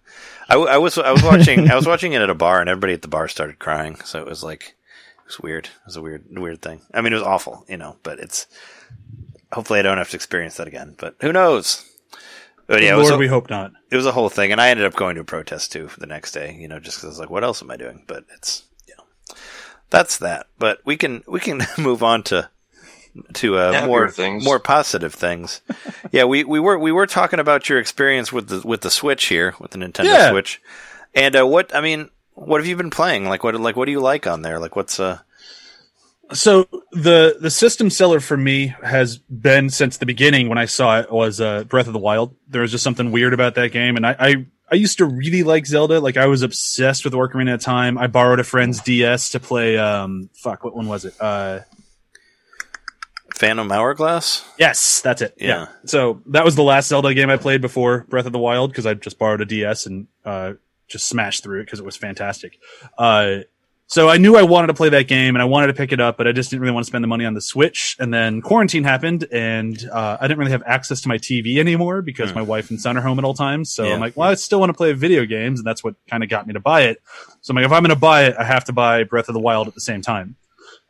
I, 0.48 0.56
I 0.56 0.76
was 0.78 0.98
I 0.98 1.12
was 1.12 1.22
watching 1.22 1.70
I 1.70 1.74
was 1.76 1.86
watching 1.86 2.12
it 2.12 2.20
at 2.20 2.28
a 2.28 2.34
bar 2.34 2.60
and 2.60 2.68
everybody 2.68 2.92
at 2.92 3.00
the 3.02 3.08
bar 3.08 3.28
started 3.28 3.58
crying. 3.58 3.96
So 4.04 4.20
it 4.20 4.26
was 4.26 4.42
like 4.44 4.76
it 5.20 5.24
was 5.26 5.40
weird. 5.40 5.66
It 5.66 5.72
was 5.86 5.96
a 5.96 6.02
weird 6.02 6.24
weird 6.30 6.60
thing. 6.60 6.82
I 6.92 7.00
mean, 7.00 7.12
it 7.12 7.16
was 7.16 7.24
awful, 7.24 7.64
you 7.68 7.78
know. 7.78 7.96
But 8.02 8.18
it's 8.18 8.46
hopefully 9.54 9.78
I 9.78 9.82
don't 9.82 9.98
have 9.98 10.10
to 10.10 10.16
experience 10.16 10.56
that 10.56 10.66
again. 10.68 10.94
But 10.98 11.16
who 11.20 11.32
knows? 11.32 11.88
But 12.66 12.82
yeah, 12.82 12.96
Lord, 12.96 13.12
a, 13.12 13.16
we 13.18 13.26
hope 13.26 13.50
not. 13.50 13.72
it 13.90 13.96
was 13.96 14.06
a 14.06 14.12
whole 14.12 14.30
thing, 14.30 14.50
and 14.50 14.60
I 14.60 14.68
ended 14.70 14.86
up 14.86 14.94
going 14.94 15.14
to 15.16 15.20
a 15.20 15.24
protest 15.24 15.70
too 15.72 15.90
the 15.98 16.06
next 16.06 16.32
day. 16.32 16.54
You 16.58 16.66
know, 16.68 16.80
just 16.80 16.96
because 16.98 17.04
I 17.04 17.08
was 17.08 17.18
like, 17.18 17.30
what 17.30 17.44
else 17.44 17.62
am 17.62 17.70
I 17.70 17.76
doing? 17.76 18.04
But 18.06 18.24
it's 18.34 18.64
you 18.88 18.94
know, 18.96 19.34
that's 19.90 20.16
that. 20.18 20.46
But 20.58 20.78
we 20.84 20.96
can 20.96 21.22
we 21.26 21.40
can 21.40 21.60
move 21.78 22.02
on 22.02 22.22
to 22.24 22.48
to 23.34 23.56
uh, 23.58 23.72
Happier 23.72 23.86
more 23.86 24.10
things. 24.10 24.44
more 24.44 24.58
positive 24.58 25.14
things. 25.14 25.60
yeah, 26.10 26.24
we, 26.24 26.42
we 26.42 26.58
were 26.58 26.78
we 26.78 26.90
were 26.90 27.06
talking 27.06 27.38
about 27.38 27.68
your 27.68 27.78
experience 27.78 28.32
with 28.32 28.48
the 28.48 28.66
with 28.66 28.80
the 28.80 28.90
Switch 28.90 29.26
here 29.26 29.54
with 29.60 29.72
the 29.72 29.78
Nintendo 29.78 30.04
Yeah. 30.06 30.30
Switch, 30.30 30.60
and 31.14 31.36
uh, 31.36 31.46
what 31.46 31.74
I 31.74 31.80
mean, 31.82 32.08
what 32.32 32.60
have 32.60 32.66
you 32.66 32.76
been 32.76 32.90
playing? 32.90 33.28
Like 33.28 33.44
what 33.44 33.54
like 33.60 33.76
what 33.76 33.84
do 33.84 33.92
you 33.92 34.00
like 34.00 34.26
on 34.26 34.40
there? 34.42 34.58
Like 34.58 34.74
what's 34.74 34.98
uh 34.98 35.18
So 36.32 36.68
the 36.92 37.36
the 37.40 37.50
system 37.50 37.90
seller 37.90 38.20
for 38.20 38.36
me 38.36 38.74
has 38.82 39.18
been 39.18 39.68
since 39.70 39.98
the 39.98 40.06
beginning 40.06 40.48
when 40.48 40.58
I 40.58 40.64
saw 40.64 41.00
it 41.00 41.12
was 41.12 41.40
uh, 41.40 41.64
Breath 41.64 41.86
of 41.86 41.92
the 41.92 41.98
Wild. 41.98 42.34
There 42.48 42.62
was 42.62 42.70
just 42.70 42.82
something 42.82 43.12
weird 43.12 43.34
about 43.34 43.54
that 43.56 43.72
game, 43.72 43.96
and 43.96 44.06
I, 44.06 44.16
I 44.18 44.46
I 44.72 44.76
used 44.76 44.98
to 44.98 45.04
really 45.04 45.42
like 45.42 45.66
Zelda. 45.66 46.00
Like 46.00 46.16
I 46.16 46.26
was 46.26 46.42
obsessed 46.42 47.04
with 47.04 47.12
Ocarina 47.12 47.54
of 47.54 47.60
Time. 47.60 47.98
I 47.98 48.06
borrowed 48.06 48.40
a 48.40 48.44
friend's 48.44 48.80
DS 48.80 49.30
to 49.30 49.40
play. 49.40 49.76
Um, 49.76 50.30
fuck, 50.34 50.64
what 50.64 50.74
one 50.74 50.88
was 50.88 51.04
it? 51.04 51.14
Uh, 51.20 51.60
Phantom 53.34 53.70
Hourglass? 53.70 54.44
yes, 54.58 55.00
that's 55.00 55.20
it. 55.20 55.34
Yeah. 55.38 55.66
So 55.86 56.22
that 56.26 56.44
was 56.44 56.54
the 56.54 56.62
last 56.62 56.88
Zelda 56.88 57.12
game 57.14 57.30
I 57.30 57.36
played 57.36 57.60
before 57.60 58.06
Breath 58.08 58.26
of 58.26 58.32
the 58.32 58.38
Wild 58.38 58.70
because 58.70 58.86
I 58.86 58.94
just 58.94 59.18
borrowed 59.18 59.40
a 59.40 59.44
DS 59.44 59.86
and 59.86 60.06
uh, 60.24 60.54
just 60.88 61.08
smashed 61.08 61.42
through 61.42 61.60
it 61.60 61.64
because 61.64 61.80
it 61.80 61.84
was 61.84 61.96
fantastic. 61.96 62.58
Uh, 62.96 63.38
so 63.86 64.08
I 64.08 64.16
knew 64.16 64.34
I 64.36 64.42
wanted 64.42 64.68
to 64.68 64.74
play 64.74 64.88
that 64.88 65.08
game 65.08 65.34
and 65.36 65.42
I 65.42 65.44
wanted 65.44 65.66
to 65.68 65.74
pick 65.74 65.92
it 65.92 66.00
up, 66.00 66.16
but 66.16 66.26
I 66.26 66.32
just 66.32 66.50
didn't 66.50 66.62
really 66.62 66.72
want 66.72 66.84
to 66.84 66.90
spend 66.90 67.04
the 67.04 67.08
money 67.08 67.24
on 67.24 67.34
the 67.34 67.40
Switch. 67.40 67.96
And 68.00 68.12
then 68.12 68.40
quarantine 68.40 68.82
happened 68.84 69.26
and 69.30 69.78
uh, 69.92 70.16
I 70.20 70.26
didn't 70.26 70.38
really 70.38 70.50
have 70.52 70.62
access 70.66 71.00
to 71.02 71.08
my 71.08 71.18
TV 71.18 71.58
anymore 71.58 72.00
because 72.02 72.30
Hmm. 72.30 72.36
my 72.36 72.42
wife 72.42 72.70
and 72.70 72.80
son 72.80 72.96
are 72.96 73.02
home 73.02 73.18
at 73.18 73.24
all 73.24 73.34
times. 73.34 73.70
So 73.70 73.84
Yeah. 73.84 73.94
I'm 73.94 74.00
like, 74.00 74.16
well, 74.16 74.30
I 74.30 74.34
still 74.34 74.58
want 74.58 74.70
to 74.70 74.74
play 74.74 74.92
video 74.94 75.24
games. 75.26 75.60
And 75.60 75.66
that's 75.66 75.84
what 75.84 75.94
kind 76.08 76.22
of 76.22 76.28
got 76.30 76.46
me 76.46 76.54
to 76.54 76.60
buy 76.60 76.82
it. 76.82 77.00
So 77.42 77.50
I'm 77.52 77.56
like, 77.56 77.66
if 77.66 77.72
I'm 77.72 77.82
going 77.82 77.90
to 77.90 77.96
buy 77.96 78.24
it, 78.24 78.36
I 78.38 78.44
have 78.44 78.64
to 78.64 78.72
buy 78.72 79.04
Breath 79.04 79.28
of 79.28 79.34
the 79.34 79.40
Wild 79.40 79.68
at 79.68 79.74
the 79.74 79.80
same 79.80 80.00
time. 80.02 80.36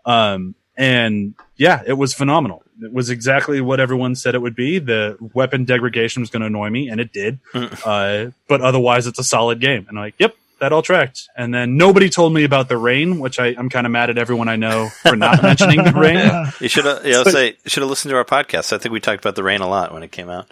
Um, 0.07 0.55
and 0.77 1.35
yeah, 1.57 1.83
it 1.87 1.95
was 1.95 2.15
phenomenal. 2.15 2.63
It 2.83 2.93
was 2.93 3.09
exactly 3.11 3.61
what 3.61 3.79
everyone 3.81 4.15
said 4.17 4.35
it 4.35 4.41
would 4.43 4.57
be. 4.57 4.79
The 4.81 5.17
weapon 5.33 5.65
degradation 5.65 6.21
was 6.21 6.31
going 6.31 6.41
to 6.41 6.47
annoy 6.47 6.69
me, 6.71 6.89
and 6.89 7.01
it 7.01 7.13
did. 7.13 7.39
uh, 7.85 8.27
but 8.49 8.61
otherwise, 8.61 9.07
it's 9.07 9.19
a 9.21 9.25
solid 9.25 9.61
game. 9.61 9.87
And 9.89 9.97
I'm 9.99 10.03
like, 10.05 10.15
yep, 10.19 10.35
that 10.65 10.73
all 10.73 10.83
tracked. 10.83 11.29
And 11.37 11.53
then 11.55 11.77
nobody 11.77 12.09
told 12.11 12.33
me 12.35 12.45
about 12.45 12.69
the 12.69 12.77
rain, 12.79 13.21
which 13.21 13.39
I, 13.39 13.55
I'm 13.57 13.69
kind 13.69 13.87
of 13.87 13.93
mad 13.93 14.11
at 14.11 14.19
everyone 14.19 14.49
I 14.49 14.57
know 14.57 14.89
for 15.03 15.15
not 15.15 15.43
mentioning 15.43 15.85
the 15.85 15.93
rain. 15.93 16.53
You 16.61 16.69
should 16.69 16.87
have, 16.87 17.05
you 17.05 17.13
know, 17.13 17.25
say, 17.25 17.57
should 17.67 17.83
have 17.83 17.91
listened 17.91 18.11
to 18.11 18.17
our 18.17 18.25
podcast. 18.25 18.73
I 18.73 18.79
think 18.79 18.93
we 18.93 19.01
talked 19.01 19.23
about 19.25 19.37
the 19.37 19.43
rain 19.43 19.61
a 19.61 19.69
lot 19.69 19.93
when 19.93 20.03
it 20.03 20.11
came 20.11 20.29
out. 20.31 20.47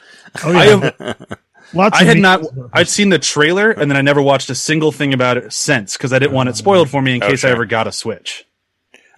Oh 0.44 0.52
I 0.56 0.64
yeah, 0.64 0.90
have, 0.98 1.38
lots. 1.74 1.98
I 2.00 2.04
had 2.04 2.18
not. 2.18 2.44
I'd 2.72 2.88
seen 2.88 3.08
the 3.08 3.18
trailer, 3.18 3.70
and 3.70 3.90
then 3.90 3.96
I 3.96 4.02
never 4.02 4.20
watched 4.22 4.50
a 4.50 4.54
single 4.54 4.92
thing 4.92 5.12
about 5.14 5.36
it 5.38 5.52
since 5.52 5.96
because 5.96 6.12
I 6.12 6.18
didn't 6.18 6.34
want 6.34 6.48
it 6.50 6.56
spoiled 6.56 6.90
for 6.90 7.00
me 7.02 7.16
in 7.16 7.22
Oh, 7.22 7.28
case 7.28 7.44
I 7.44 7.50
ever 7.50 7.64
got 7.66 7.86
a 7.86 7.92
Switch. 7.92 8.44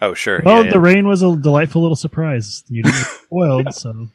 Oh, 0.01 0.15
sure. 0.15 0.43
Well, 0.45 0.59
yeah, 0.59 0.65
yeah. 0.65 0.71
the 0.73 0.81
rain 0.81 1.07
was 1.09 1.23
a 1.23 1.35
delightful 1.37 1.83
little 1.83 1.97
surprise. 1.97 2.63
You 2.69 2.83
didn't 2.83 2.97
get 2.97 3.07
spoiled, 3.07 3.75
so 3.75 4.09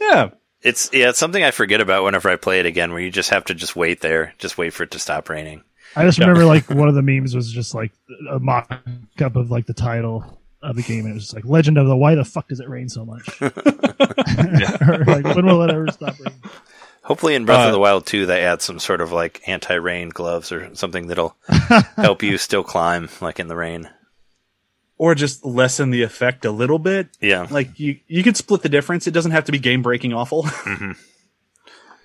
Yeah, 0.00 0.30
It's 0.62 0.90
yeah, 0.92 1.10
it's 1.10 1.18
something 1.18 1.42
I 1.44 1.50
forget 1.52 1.80
about 1.80 2.02
whenever 2.04 2.28
I 2.28 2.36
play 2.36 2.58
it 2.58 2.66
again. 2.66 2.90
Where 2.92 3.00
you 3.02 3.10
just 3.12 3.30
have 3.30 3.44
to 3.46 3.54
just 3.54 3.76
wait 3.76 4.00
there, 4.00 4.34
just 4.38 4.58
wait 4.58 4.72
for 4.72 4.82
it 4.82 4.90
to 4.92 4.98
stop 4.98 5.28
raining. 5.28 5.62
I 5.96 6.04
just 6.04 6.18
remember 6.18 6.44
like 6.44 6.68
one 6.70 6.88
of 6.88 6.94
the 6.94 7.02
memes 7.02 7.34
was 7.34 7.50
just 7.50 7.74
like 7.74 7.92
a 8.30 8.38
mock 8.38 8.70
up 9.20 9.36
of 9.36 9.50
like 9.50 9.66
the 9.66 9.74
title 9.74 10.38
of 10.62 10.76
the 10.76 10.82
game, 10.82 11.00
and 11.04 11.10
it 11.10 11.14
was 11.14 11.22
just 11.24 11.34
like 11.34 11.44
Legend 11.44 11.78
of 11.78 11.86
the 11.86 11.96
Why 11.96 12.14
the 12.14 12.24
fuck 12.24 12.48
does 12.48 12.60
it 12.60 12.68
rain 12.68 12.88
so 12.88 13.04
much? 13.04 13.28
or 13.42 15.04
like 15.06 15.24
when 15.24 15.46
will 15.46 15.62
it 15.62 15.70
ever 15.70 15.90
stop 15.90 16.14
raining? 16.18 16.40
Hopefully, 17.02 17.34
in 17.36 17.44
Breath 17.44 17.60
Uh, 17.64 17.66
of 17.68 17.72
the 17.72 17.78
Wild 17.78 18.04
2, 18.04 18.26
they 18.26 18.42
add 18.44 18.60
some 18.62 18.80
sort 18.80 19.00
of 19.00 19.12
like 19.12 19.40
anti-rain 19.46 20.08
gloves 20.08 20.50
or 20.50 20.74
something 20.74 21.06
that'll 21.06 21.36
help 21.96 22.22
you 22.24 22.36
still 22.36 22.64
climb, 22.64 23.08
like 23.20 23.38
in 23.38 23.46
the 23.46 23.54
rain. 23.54 23.88
or 24.98 25.14
just 25.14 25.44
lessen 25.44 25.90
the 25.90 26.02
effect 26.02 26.44
a 26.44 26.50
little 26.50 26.80
bit. 26.80 27.08
Yeah, 27.20 27.46
Like 27.48 27.78
you, 27.78 28.00
you 28.08 28.24
could 28.24 28.36
split 28.36 28.62
the 28.62 28.68
difference. 28.68 29.06
It 29.06 29.12
doesn't 29.12 29.30
have 29.32 29.44
to 29.44 29.52
be 29.52 29.60
game 29.60 29.82
breaking 29.82 30.14
awful. 30.14 30.48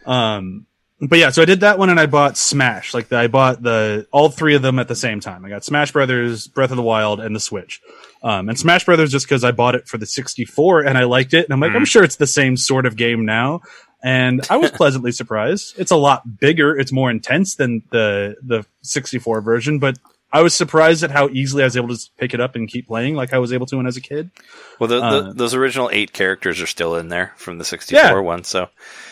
um, 0.06 0.65
but 1.01 1.17
yeah, 1.19 1.29
so 1.31 1.41
I 1.41 1.45
did 1.45 1.61
that 1.61 1.77
one, 1.79 1.89
and 1.89 1.99
I 1.99 2.05
bought 2.05 2.37
Smash. 2.37 2.93
Like 2.93 3.11
I 3.11 3.27
bought 3.27 3.61
the 3.63 4.07
all 4.11 4.29
three 4.29 4.55
of 4.55 4.61
them 4.61 4.79
at 4.79 4.87
the 4.87 4.95
same 4.95 5.19
time. 5.19 5.43
I 5.45 5.49
got 5.49 5.63
Smash 5.63 5.91
Brothers, 5.91 6.47
Breath 6.47 6.71
of 6.71 6.77
the 6.77 6.83
Wild, 6.83 7.19
and 7.19 7.35
the 7.35 7.39
Switch. 7.39 7.81
Um, 8.23 8.49
and 8.49 8.57
Smash 8.59 8.85
Brothers 8.85 9.11
just 9.11 9.25
because 9.25 9.43
I 9.43 9.51
bought 9.51 9.73
it 9.75 9.87
for 9.87 9.97
the 9.97 10.05
64 10.05 10.81
and 10.81 10.97
I 10.97 11.05
liked 11.05 11.33
it, 11.33 11.45
and 11.45 11.53
I'm 11.53 11.59
like, 11.59 11.71
I'm 11.71 11.85
sure 11.85 12.03
it's 12.03 12.17
the 12.17 12.27
same 12.27 12.55
sort 12.55 12.85
of 12.85 12.95
game 12.95 13.25
now. 13.25 13.61
And 14.03 14.41
I 14.49 14.57
was 14.57 14.69
pleasantly 14.81 15.11
surprised. 15.11 15.75
It's 15.79 15.91
a 15.91 15.95
lot 15.95 16.39
bigger. 16.39 16.77
It's 16.77 16.91
more 16.91 17.09
intense 17.09 17.55
than 17.55 17.81
the 17.91 18.35
the 18.43 18.65
64 18.83 19.41
version, 19.41 19.79
but 19.79 19.97
I 20.33 20.43
was 20.43 20.55
surprised 20.55 21.03
at 21.03 21.11
how 21.11 21.27
easily 21.29 21.61
I 21.63 21.65
was 21.65 21.75
able 21.75 21.89
to 21.95 22.09
pick 22.17 22.33
it 22.33 22.39
up 22.39 22.55
and 22.55 22.67
keep 22.69 22.87
playing 22.87 23.15
like 23.15 23.33
I 23.33 23.37
was 23.39 23.51
able 23.51 23.65
to 23.65 23.75
when 23.77 23.85
I 23.85 23.89
was 23.89 23.97
a 23.97 24.01
kid. 24.01 24.31
well, 24.79 24.87
the, 24.87 25.01
uh, 25.01 25.21
the, 25.23 25.33
those 25.33 25.53
original 25.53 25.89
eight 25.91 26.13
characters 26.13 26.61
are 26.61 26.67
still 26.67 26.95
in 26.95 27.09
there 27.09 27.33
from 27.35 27.57
the 27.57 27.65
64 27.65 28.01
Yeah. 28.01 28.19
one, 28.19 28.43
so 28.45 28.69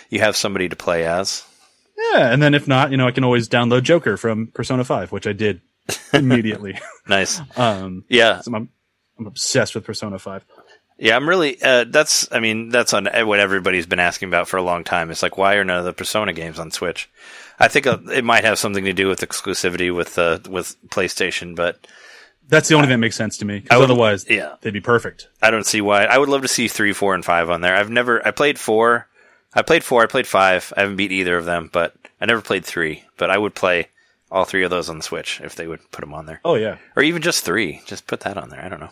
you 0.09 0.21
have 0.21 0.37
somebody 0.37 0.69
to 0.69 0.75
play 0.77 1.05
as. 1.05 1.43
Yeah, 2.13 2.31
and 2.31 2.41
then 2.41 2.53
if 2.53 2.67
not, 2.67 2.91
you 2.91 2.97
know, 2.97 3.07
I 3.07 3.11
can 3.11 3.23
always 3.23 3.49
download 3.49 3.83
Joker 3.83 4.17
from 4.17 4.47
Persona 4.47 4.83
5, 4.83 5.11
which 5.11 5.27
I 5.27 5.33
did 5.33 5.61
immediately. 6.13 6.79
Nice. 7.07 7.41
um, 7.57 8.05
Yeah, 8.09 8.41
so 8.41 8.53
I'm, 8.55 8.69
I'm 9.17 9.27
obsessed 9.27 9.75
with 9.75 9.83
Persona 9.85 10.17
5. 10.19 10.45
Yeah, 10.97 11.15
I'm 11.15 11.27
really. 11.29 11.61
Uh, 11.61 11.85
that's. 11.87 12.29
I 12.31 12.39
mean, 12.39 12.69
that's 12.69 12.93
on 12.93 13.07
uh, 13.07 13.25
what 13.25 13.39
everybody's 13.39 13.85
been 13.85 14.01
asking 14.01 14.27
about 14.27 14.47
for 14.49 14.57
a 14.57 14.61
long 14.61 14.83
time. 14.83 15.11
It's 15.11 15.23
like, 15.23 15.37
why 15.37 15.55
are 15.55 15.63
none 15.63 15.79
of 15.79 15.85
the 15.85 15.93
Persona 15.93 16.33
games 16.33 16.59
on 16.59 16.71
Switch? 16.71 17.09
I 17.57 17.69
think 17.69 17.87
uh, 17.87 17.99
it 18.11 18.25
might 18.25 18.43
have 18.43 18.59
something 18.59 18.83
to 18.83 18.91
do 18.93 19.07
with 19.07 19.21
exclusivity 19.21 19.95
with 19.95 20.17
uh, 20.19 20.39
with 20.49 20.75
PlayStation, 20.89 21.55
but 21.55 21.87
That's 22.49 22.67
the 22.67 22.75
only 22.75 22.87
thing 22.87 22.95
that 22.95 22.97
makes 22.99 23.15
sense 23.15 23.37
to 23.37 23.45
me. 23.45 23.63
Would- 23.71 23.71
otherwise, 23.71 24.25
yeah. 24.29 24.55
they'd 24.61 24.73
be 24.73 24.81
perfect. 24.81 25.29
I 25.41 25.51
don't 25.51 25.65
see 25.65 25.79
why. 25.79 26.03
I 26.03 26.17
would 26.17 26.27
love 26.29 26.41
to 26.41 26.47
see 26.49 26.67
three, 26.67 26.91
four, 26.91 27.15
and 27.15 27.23
five 27.23 27.49
on 27.49 27.61
there. 27.61 27.75
I've 27.75 27.89
never. 27.89 28.25
I 28.27 28.31
played 28.31 28.59
four. 28.59 29.07
I 29.53 29.61
played 29.61 29.83
four. 29.83 30.03
I 30.03 30.07
played 30.07 30.27
five. 30.27 30.71
I 30.77 30.81
haven't 30.81 30.95
beat 30.97 31.11
either 31.11 31.37
of 31.37 31.45
them, 31.45 31.69
but 31.71 31.95
I 32.21 32.25
never 32.25 32.41
played 32.41 32.65
three. 32.65 33.03
But 33.17 33.29
I 33.29 33.37
would 33.37 33.55
play 33.55 33.87
all 34.31 34.45
three 34.45 34.63
of 34.63 34.69
those 34.69 34.89
on 34.89 34.97
the 34.97 35.03
Switch 35.03 35.41
if 35.43 35.55
they 35.55 35.65
would 35.67 35.79
put 35.91 36.01
them 36.01 36.13
on 36.13 36.27
there, 36.27 36.39
Oh 36.45 36.55
yeah. 36.55 36.77
or 36.95 37.01
even 37.03 37.21
just 37.21 37.43
three. 37.43 37.81
Just 37.85 38.05
put 38.07 38.19
that 38.21 38.37
on 38.37 38.49
there. 38.49 38.63
I 38.63 38.69
don't 38.69 38.79
know. 38.79 38.91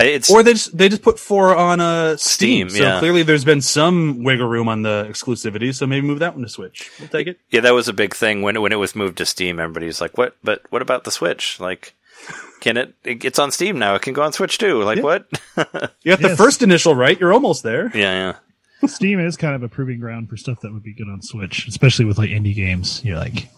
It's 0.00 0.30
Or 0.30 0.44
they 0.44 0.52
just 0.52 0.78
they 0.78 0.88
just 0.88 1.02
put 1.02 1.18
four 1.18 1.56
on 1.56 1.80
uh, 1.80 2.16
Steam. 2.16 2.68
Steam, 2.68 2.78
so 2.78 2.84
yeah. 2.88 2.98
clearly, 3.00 3.24
there's 3.24 3.44
been 3.44 3.60
some 3.60 4.22
wiggle 4.22 4.46
room 4.46 4.68
on 4.68 4.82
the 4.82 5.04
exclusivity. 5.10 5.74
So 5.74 5.88
maybe 5.88 6.06
move 6.06 6.20
that 6.20 6.34
one 6.34 6.44
to 6.44 6.48
Switch. 6.48 6.88
We'll 7.00 7.08
take 7.08 7.26
it. 7.26 7.40
Yeah, 7.50 7.62
that 7.62 7.74
was 7.74 7.88
a 7.88 7.92
big 7.92 8.14
thing 8.14 8.42
when 8.42 8.60
when 8.62 8.70
it 8.70 8.76
was 8.76 8.94
moved 8.94 9.18
to 9.18 9.26
Steam. 9.26 9.58
Everybody's 9.58 10.00
like, 10.00 10.16
"What? 10.16 10.36
But 10.44 10.62
what 10.70 10.82
about 10.82 11.02
the 11.02 11.10
Switch? 11.10 11.58
Like, 11.58 11.94
can 12.60 12.76
it? 12.76 12.94
it 13.02 13.24
it's 13.24 13.40
on 13.40 13.50
Steam 13.50 13.80
now. 13.80 13.96
It 13.96 14.02
can 14.02 14.12
go 14.14 14.22
on 14.22 14.32
Switch 14.32 14.58
too. 14.58 14.80
Like, 14.84 14.98
Yeah. 14.98 15.02
what? 15.02 15.26
You 16.04 16.12
got 16.12 16.20
the 16.22 16.28
Yes. 16.28 16.36
first 16.38 16.62
initial 16.62 16.94
right. 16.94 17.18
You're 17.18 17.32
almost 17.32 17.64
there. 17.64 17.90
yeah, 17.92 18.12
yeah. 18.30 18.34
Steam 18.86 19.18
is 19.18 19.36
kind 19.36 19.54
of 19.54 19.62
a 19.62 19.68
proving 19.68 20.00
ground 20.00 20.28
for 20.28 20.36
stuff 20.36 20.60
that 20.60 20.72
would 20.72 20.82
be 20.82 20.94
good 20.94 21.08
on 21.08 21.22
Switch, 21.22 21.66
especially 21.66 22.04
with 22.04 22.18
like 22.18 22.30
indie 22.30 22.54
games. 22.54 23.04
You're 23.04 23.18
like, 23.18 23.48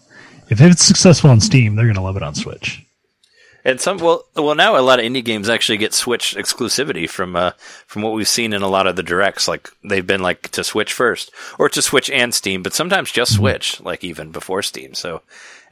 if 0.49 0.61
it's 0.61 0.83
successful 0.83 1.31
on 1.31 1.41
Steam, 1.41 1.75
they're 1.75 1.87
gonna 1.87 2.03
love 2.03 2.17
it 2.17 2.23
on 2.23 2.35
Switch. 2.35 2.85
And 3.65 3.81
some 3.81 3.99
well, 3.99 4.25
well 4.35 4.55
now 4.55 4.79
a 4.79 4.81
lot 4.81 4.99
of 4.99 5.05
indie 5.05 5.25
games 5.25 5.49
actually 5.49 5.77
get 5.79 5.93
Switch 5.93 6.35
exclusivity 6.35 7.09
from 7.09 7.37
uh, 7.37 7.53
from 7.87 8.03
what 8.03 8.15
we've 8.15 8.27
seen 8.27 8.53
in 8.53 8.63
a 8.63 8.69
lot 8.69 8.87
of 8.87 8.97
the 8.97 9.03
directs. 9.03 9.47
Like 9.47 9.71
they've 9.85 10.07
been 10.07 10.23
like 10.23 10.49
to 10.51 10.65
Switch 10.65 10.93
first, 10.93 11.31
or 11.59 11.69
to 11.69 11.83
Switch 11.83 12.09
and 12.11 12.35
Steam, 12.35 12.63
but 12.63 12.73
sometimes 12.73 13.13
just 13.13 13.35
Switch, 13.35 13.81
like 13.81 14.03
even 14.03 14.31
before 14.31 14.63
Steam. 14.63 14.95
So 14.95 15.21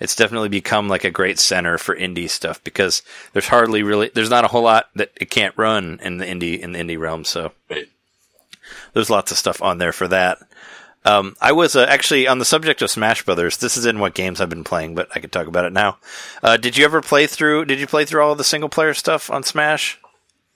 it's 0.01 0.15
definitely 0.15 0.51
become 0.51 0.89
like 0.89 1.05
a 1.05 1.11
great 1.11 1.39
center 1.39 1.79
for 1.79 1.97
indie 1.97 2.29
stuff 2.29 2.63
because 2.63 3.03
there's 3.33 3.49
hardly 3.49 3.83
really 3.83 4.11
there's 4.15 4.31
not 4.31 4.45
a 4.45 4.49
whole 4.49 4.63
lot 4.63 4.91
that 4.95 5.13
it 5.17 5.31
can't 5.31 5.57
run 5.57 5.99
in 6.03 6.19
the 6.19 6.27
indie 6.27 6.61
in 6.61 6.73
the 6.73 6.79
indie 6.79 6.99
realm. 6.99 7.25
So 7.25 7.53
Right. 7.71 7.89
There's 8.95 9.11
lots 9.11 9.31
of 9.33 9.39
stuff 9.39 9.63
on 9.63 9.79
there 9.79 9.93
for 9.93 10.09
that. 10.09 10.39
Um, 11.05 11.37
I 11.41 11.53
was 11.53 11.77
uh, 11.77 11.87
actually 11.89 12.27
on 12.27 12.39
the 12.39 12.45
subject 12.45 12.83
of 12.83 12.91
Smash 12.91 13.25
Brothers. 13.25 13.57
This 13.59 13.77
is 13.77 13.87
in 13.87 13.99
what 13.99 14.15
games 14.15 14.41
I've 14.41 14.49
been 14.51 14.65
playing, 14.65 14.95
but 14.95 15.09
I 15.15 15.21
could 15.21 15.33
talk 15.33 15.47
about 15.47 15.65
it 15.65 15.73
now. 15.73 15.99
Uh, 16.43 16.57
did 16.57 16.77
you 16.77 16.85
ever 16.85 17.01
play 17.01 17.27
through? 17.27 17.65
Did 17.67 17.79
you 17.81 17.87
play 17.87 18.05
through 18.05 18.23
all 18.23 18.35
the 18.35 18.45
single 18.45 18.69
player 18.69 18.93
stuff 18.95 19.31
on 19.31 19.43
Smash? 19.43 19.99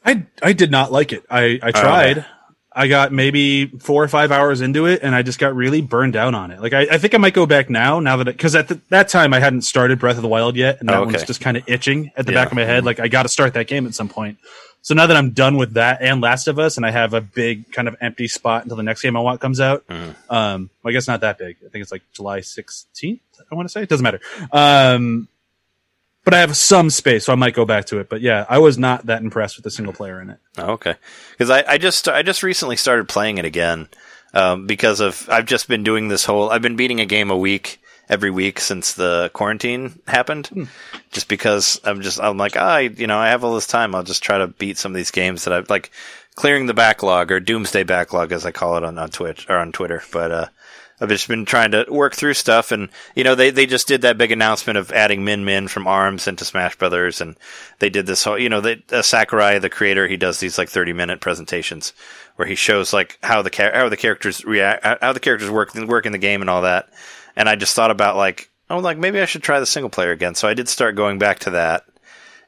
I 0.04 0.26
I 0.42 0.52
did 0.52 0.70
not 0.70 0.90
like 0.92 1.12
it. 1.12 1.24
I 1.30 1.60
I 1.62 1.70
tried. 1.70 2.26
I 2.74 2.88
got 2.88 3.12
maybe 3.12 3.66
four 3.66 4.02
or 4.02 4.08
five 4.08 4.32
hours 4.32 4.62
into 4.62 4.86
it, 4.86 5.00
and 5.02 5.14
I 5.14 5.22
just 5.22 5.38
got 5.38 5.54
really 5.54 5.82
burned 5.82 6.14
down 6.14 6.34
on 6.34 6.50
it. 6.50 6.60
Like 6.60 6.72
I, 6.72 6.80
I 6.90 6.98
think 6.98 7.14
I 7.14 7.18
might 7.18 7.34
go 7.34 7.44
back 7.46 7.68
now. 7.70 8.00
Now 8.00 8.16
that 8.16 8.24
because 8.24 8.54
at 8.56 8.68
the, 8.68 8.80
that 8.88 9.08
time 9.08 9.32
I 9.34 9.40
hadn't 9.40 9.62
started 9.62 9.98
Breath 10.00 10.16
of 10.16 10.22
the 10.22 10.28
Wild 10.28 10.56
yet, 10.56 10.80
and 10.80 10.88
that 10.88 10.96
Oh, 10.96 11.04
one's 11.04 11.22
just 11.22 11.40
kind 11.40 11.56
of 11.56 11.62
itching 11.68 12.10
at 12.16 12.26
the 12.26 12.32
Yeah. 12.32 12.42
back 12.42 12.50
of 12.50 12.56
my 12.56 12.64
head. 12.64 12.84
Like 12.84 12.98
I 12.98 13.08
got 13.08 13.22
to 13.24 13.28
start 13.28 13.54
that 13.54 13.68
game 13.68 13.86
at 13.86 13.94
some 13.94 14.08
point. 14.08 14.38
So 14.82 14.94
now 14.94 15.06
that 15.06 15.16
I'm 15.16 15.30
done 15.30 15.56
with 15.56 15.74
that 15.74 16.02
and 16.02 16.20
Last 16.20 16.48
of 16.48 16.58
Us, 16.58 16.76
and 16.76 16.84
I 16.84 16.90
have 16.90 17.14
a 17.14 17.20
big 17.20 17.72
kind 17.72 17.86
of 17.86 17.96
empty 18.00 18.26
spot 18.26 18.64
until 18.64 18.76
the 18.76 18.82
next 18.82 19.00
game 19.00 19.16
I 19.16 19.20
want 19.20 19.40
comes 19.40 19.60
out. 19.60 19.86
Mm-hmm. 19.86 20.10
Um, 20.28 20.70
well, 20.82 20.90
I 20.90 20.92
guess 20.92 21.06
not 21.06 21.20
that 21.20 21.38
big. 21.38 21.56
I 21.64 21.68
think 21.68 21.82
it's 21.82 21.92
like 21.92 22.02
July 22.12 22.40
16th. 22.40 23.20
I 23.50 23.54
want 23.54 23.68
to 23.68 23.72
say 23.72 23.82
it 23.82 23.88
doesn't 23.88 24.02
matter. 24.02 24.20
Um, 24.50 25.28
but 26.24 26.34
I 26.34 26.40
have 26.40 26.56
some 26.56 26.90
space, 26.90 27.24
so 27.24 27.32
I 27.32 27.36
might 27.36 27.54
go 27.54 27.64
back 27.64 27.86
to 27.86 27.98
it. 27.98 28.08
But 28.08 28.20
yeah, 28.20 28.44
I 28.48 28.58
was 28.58 28.78
not 28.78 29.06
that 29.06 29.22
impressed 29.22 29.56
with 29.56 29.64
the 29.64 29.70
single 29.70 29.92
player 29.92 30.20
in 30.20 30.30
it. 30.30 30.38
Oh, 30.58 30.72
okay, 30.72 30.94
because 31.32 31.50
I, 31.50 31.64
I 31.66 31.78
just 31.78 32.08
I 32.08 32.22
just 32.22 32.42
recently 32.42 32.76
started 32.76 33.08
playing 33.08 33.38
it 33.38 33.44
again 33.44 33.88
um, 34.34 34.66
because 34.66 35.00
of 35.00 35.28
I've 35.28 35.46
just 35.46 35.68
been 35.68 35.82
doing 35.82 36.08
this 36.08 36.24
whole 36.24 36.50
I've 36.50 36.62
been 36.62 36.76
beating 36.76 37.00
a 37.00 37.06
game 37.06 37.30
a 37.30 37.36
week 37.36 37.81
every 38.08 38.30
week 38.30 38.60
since 38.60 38.94
the 38.94 39.30
quarantine 39.32 39.98
happened. 40.06 40.68
Just 41.12 41.28
because 41.28 41.80
I'm 41.84 42.02
just 42.02 42.20
I'm 42.20 42.38
like 42.38 42.56
I 42.56 42.80
you 42.80 43.06
know 43.06 43.18
I 43.18 43.28
have 43.28 43.44
all 43.44 43.54
this 43.54 43.66
time 43.66 43.94
I'll 43.94 44.02
just 44.02 44.22
try 44.22 44.38
to 44.38 44.46
beat 44.48 44.78
some 44.78 44.92
of 44.92 44.96
these 44.96 45.10
games 45.10 45.44
that 45.44 45.52
I've 45.54 45.70
like 45.70 45.90
clearing 46.34 46.66
the 46.66 46.74
backlog 46.74 47.30
or 47.30 47.40
doomsday 47.40 47.82
backlog 47.82 48.32
as 48.32 48.46
I 48.46 48.50
call 48.52 48.76
it 48.76 48.84
on 48.84 48.98
on 48.98 49.10
Twitch 49.10 49.48
or 49.48 49.56
on 49.58 49.72
Twitter. 49.72 50.02
But 50.12 50.30
uh, 50.30 50.46
I've 51.00 51.08
just 51.08 51.26
been 51.26 51.44
trying 51.44 51.72
to 51.72 51.84
work 51.88 52.14
through 52.14 52.34
stuff, 52.34 52.70
and 52.70 52.88
you 53.16 53.24
know 53.24 53.34
they 53.34 53.50
they 53.50 53.66
just 53.66 53.88
did 53.88 54.02
that 54.02 54.18
big 54.18 54.30
announcement 54.30 54.78
of 54.78 54.92
adding 54.92 55.24
Min 55.24 55.44
Min 55.44 55.66
from 55.68 55.86
Arms 55.86 56.28
into 56.28 56.44
Smash 56.44 56.76
Brothers, 56.76 57.20
and 57.20 57.36
they 57.80 57.90
did 57.90 58.06
this 58.06 58.22
whole 58.24 58.38
you 58.38 58.48
know 58.48 58.60
they, 58.60 58.82
uh, 58.92 59.02
Sakurai 59.02 59.58
the 59.58 59.68
creator 59.68 60.06
he 60.06 60.16
does 60.16 60.38
these 60.38 60.58
like 60.58 60.68
thirty 60.68 60.92
minute 60.92 61.20
presentations 61.20 61.92
where 62.36 62.46
he 62.46 62.54
shows 62.54 62.92
like 62.92 63.18
how 63.22 63.42
the 63.42 63.50
how 63.74 63.88
the 63.88 63.96
characters 63.96 64.44
react 64.44 64.84
how- 64.84 64.98
how 65.00 65.12
the 65.12 65.20
characters 65.20 65.50
work 65.50 65.74
work 65.74 66.06
in 66.06 66.12
the 66.12 66.18
game 66.18 66.40
and 66.40 66.48
all 66.48 66.62
that, 66.62 66.88
and 67.36 67.48
I 67.48 67.56
just 67.56 67.74
thought 67.74 67.90
about 67.90 68.16
like 68.16 68.50
oh 68.70 68.78
like 68.78 68.98
maybe 68.98 69.20
I 69.20 69.26
should 69.26 69.42
try 69.42 69.60
the 69.60 69.66
single 69.66 69.90
player 69.90 70.10
again, 70.10 70.34
so 70.34 70.48
I 70.48 70.54
did 70.54 70.68
start 70.68 70.96
going 70.96 71.18
back 71.18 71.40
to 71.40 71.50
that, 71.50 71.84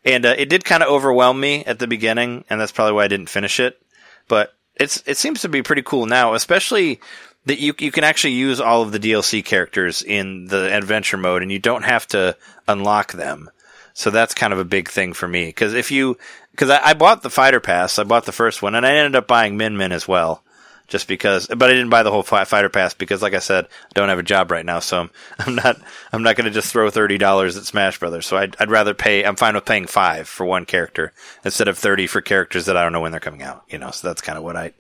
and 0.05 0.27
uh, 0.27 0.35
it 0.37 0.49
did 0.49 0.65
kind 0.65 0.83
of 0.83 0.89
overwhelm 0.89 1.39
me 1.39 1.65
at 1.65 1.79
the 1.79 1.87
beginning, 1.87 2.45
and 2.51 2.61
that's 2.61 2.73
probably 2.73 2.95
why 2.95 3.05
I 3.05 3.09
didn't 3.09 3.29
finish 3.29 3.61
it, 3.61 3.81
but 4.29 4.55
it's 4.77 5.03
it 5.07 5.17
seems 5.17 5.43
to 5.43 5.49
be 5.49 5.63
pretty 5.63 5.83
cool 5.83 6.07
now, 6.07 6.35
especially 6.35 7.01
that 7.47 7.59
you 7.59 7.75
you 7.79 7.93
can 7.93 8.05
actually 8.05 8.35
use 8.35 8.61
all 8.61 8.83
of 8.83 8.93
the 8.93 8.99
DLC 8.99 9.45
characters 9.45 10.03
in 10.03 10.47
the 10.47 10.75
adventure 10.75 11.17
mode, 11.17 11.43
and 11.43 11.53
you 11.53 11.59
don't 11.59 11.85
have 11.85 12.07
to 12.09 12.37
unlock 12.67 13.13
them. 13.13 13.51
So 13.95 14.11
that's 14.11 14.35
kind 14.35 14.53
of 14.53 14.59
a 14.59 14.65
big 14.65 14.89
thing 14.89 15.13
for 15.13 15.29
me. 15.29 15.53
Cause 15.53 15.73
if 15.73 15.93
you, 15.93 16.19
cause 16.57 16.69
I, 16.69 16.91
I 16.91 16.95
bought 16.95 17.23
the 17.23 17.31
fighter 17.31 17.61
pass, 17.61 17.99
I 17.99 18.03
bought 18.03 18.27
the 18.27 18.33
first 18.33 18.61
one 18.61 18.75
and 18.75 18.85
I 18.85 18.97
ended 18.97 19.15
up 19.15 19.29
buying 19.29 19.57
Min 19.57 19.77
Min 19.77 19.93
as 19.93 20.07
well. 20.07 20.43
Just 20.87 21.09
because, 21.09 21.47
but 21.47 21.71
I 21.71 21.73
didn't 21.73 21.89
buy 21.89 22.03
the 22.03 22.11
whole 22.11 22.23
fi- 22.23 22.45
fighter 22.45 22.69
pass 22.69 22.93
because, 22.93 23.23
like 23.23 23.33
I 23.33 23.39
said, 23.39 23.65
I 23.65 23.93
don't 23.95 24.11
have 24.11 24.19
a 24.19 24.23
job 24.23 24.51
right 24.51 24.67
now, 24.67 24.81
so 24.81 25.01
I'm, 25.01 25.11
I'm 25.39 25.55
not, 25.55 25.81
I'm 26.13 26.23
not 26.23 26.37
going 26.37 26.45
to 26.45 26.51
just 26.51 26.71
throw 26.71 26.91
thirty 26.91 27.17
dollars 27.17 27.57
at 27.57 27.65
Smash 27.65 27.99
Brothers. 27.99 28.27
So 28.27 28.37
I'd, 28.37 28.55
I'd 28.61 28.71
rather 28.71 28.93
pay. 28.93 29.25
I'm 29.25 29.37
fine 29.37 29.55
with 29.55 29.65
paying 29.65 29.87
five 29.87 30.29
for 30.29 30.45
one 30.45 30.67
character 30.67 31.13
instead 31.43 31.69
of 31.69 31.79
thirty 31.79 32.07
for 32.07 32.21
characters 32.21 32.67
that 32.67 32.77
I 32.77 32.83
don't 32.83 32.93
know 32.93 33.01
when 33.01 33.13
they're 33.13 33.21
coming 33.21 33.43
out. 33.43 33.65
You 33.71 33.79
know, 33.79 33.91
so 33.93 34.07
that's 34.07 34.21
kind 34.21 34.37
of 34.37 34.45
what 34.45 34.57
I, 34.57 34.73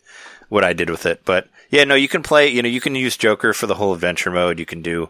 what 0.50 0.62
I 0.62 0.74
did 0.74 0.90
with 0.90 1.06
it. 1.06 1.22
But 1.24 1.48
yeah, 1.70 1.84
no, 1.84 1.94
you 1.94 2.08
can 2.08 2.22
play. 2.22 2.48
You 2.48 2.60
know, 2.60 2.68
you 2.68 2.82
can 2.82 2.94
use 2.94 3.16
Joker 3.16 3.54
for 3.54 3.66
the 3.66 3.76
whole 3.76 3.94
adventure 3.94 4.30
mode. 4.30 4.58
You 4.58 4.66
can 4.66 4.82
do 4.82 5.08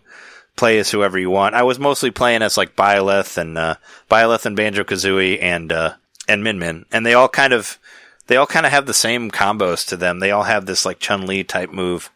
play 0.57 0.78
as 0.78 0.90
whoever 0.90 1.18
you 1.18 1.30
want. 1.30 1.54
I 1.54 1.62
was 1.62 1.78
mostly 1.78 2.11
playing 2.11 2.42
as 2.42 2.57
like 2.57 2.76
Byleth 2.76 3.37
and 3.37 3.59
uh, 3.59 3.76
Byleth 4.11 4.46
and 4.46 4.57
Banjo 4.57 4.85
Kazooie 4.85 5.42
and 5.42 5.72
uh, 5.72 5.94
and 6.28 6.44
Min 6.44 6.59
Min, 6.59 6.87
and 6.92 7.04
they 7.04 7.14
all 7.14 7.28
kind 7.28 7.52
of 7.52 7.78
they 8.27 8.37
all 8.37 8.47
kind 8.47 8.67
of 8.67 8.73
have 8.73 8.87
the 8.87 8.95
same 8.95 9.31
combos 9.31 9.87
to 9.89 9.97
them. 9.97 10.19
They 10.19 10.31
all 10.31 10.45
have 10.45 10.67
this 10.67 10.87
like 10.87 10.99
Chun 10.99 11.27
Li 11.27 11.45
type 11.45 11.71
move 11.71 12.11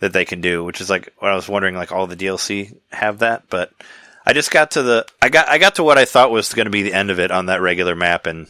that 0.00 0.12
they 0.12 0.24
can 0.24 0.40
do, 0.40 0.64
which 0.64 0.80
is 0.80 0.90
like 0.90 1.12
what 1.18 1.30
I 1.30 1.36
was 1.36 1.48
wondering. 1.48 1.74
Like 1.74 1.92
all 1.92 2.06
the 2.06 2.16
DLC 2.16 2.76
have 2.90 3.20
that, 3.20 3.44
but 3.48 3.72
I 4.26 4.32
just 4.32 4.50
got 4.50 4.72
to 4.72 4.82
the 4.82 5.06
I 5.20 5.28
got 5.28 5.48
I 5.48 5.58
got 5.58 5.76
to 5.76 5.84
what 5.84 5.98
I 5.98 6.04
thought 6.04 6.30
was 6.30 6.54
going 6.54 6.66
to 6.66 6.70
be 6.70 6.82
the 6.82 6.94
end 6.94 7.10
of 7.10 7.18
it 7.18 7.30
on 7.30 7.46
that 7.46 7.60
regular 7.60 7.94
map, 7.94 8.26
and 8.26 8.48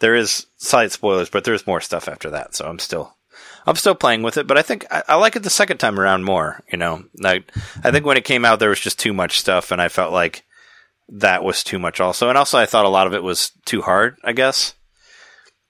there 0.00 0.14
is 0.14 0.46
slight 0.56 0.92
spoilers, 0.92 1.30
but 1.30 1.44
there's 1.44 1.66
more 1.66 1.80
stuff 1.80 2.08
after 2.08 2.30
that. 2.30 2.54
So 2.54 2.66
I'm 2.66 2.78
still 2.78 3.16
I'm 3.66 3.76
still 3.76 3.94
playing 3.94 4.22
with 4.22 4.36
it, 4.36 4.46
but 4.46 4.58
I 4.58 4.62
think 4.62 4.86
I, 4.90 5.02
I 5.08 5.14
like 5.16 5.36
it 5.36 5.42
the 5.42 5.50
second 5.50 5.78
time 5.78 5.98
around 5.98 6.24
more. 6.24 6.62
You 6.70 6.78
know, 6.78 7.04
like 7.18 7.50
I 7.84 7.90
think 7.90 8.04
when 8.04 8.16
it 8.16 8.24
came 8.24 8.44
out, 8.44 8.58
there 8.58 8.70
was 8.70 8.80
just 8.80 8.98
too 8.98 9.12
much 9.12 9.38
stuff, 9.38 9.70
and 9.70 9.80
I 9.80 9.88
felt 9.88 10.12
like 10.12 10.44
that 11.08 11.44
was 11.44 11.64
too 11.64 11.78
much 11.78 12.00
also, 12.00 12.28
and 12.28 12.38
also 12.38 12.58
I 12.58 12.66
thought 12.66 12.84
a 12.84 12.90
lot 12.90 13.06
of 13.06 13.14
it 13.14 13.22
was 13.22 13.52
too 13.64 13.82
hard. 13.82 14.16
I 14.24 14.32
guess. 14.32 14.74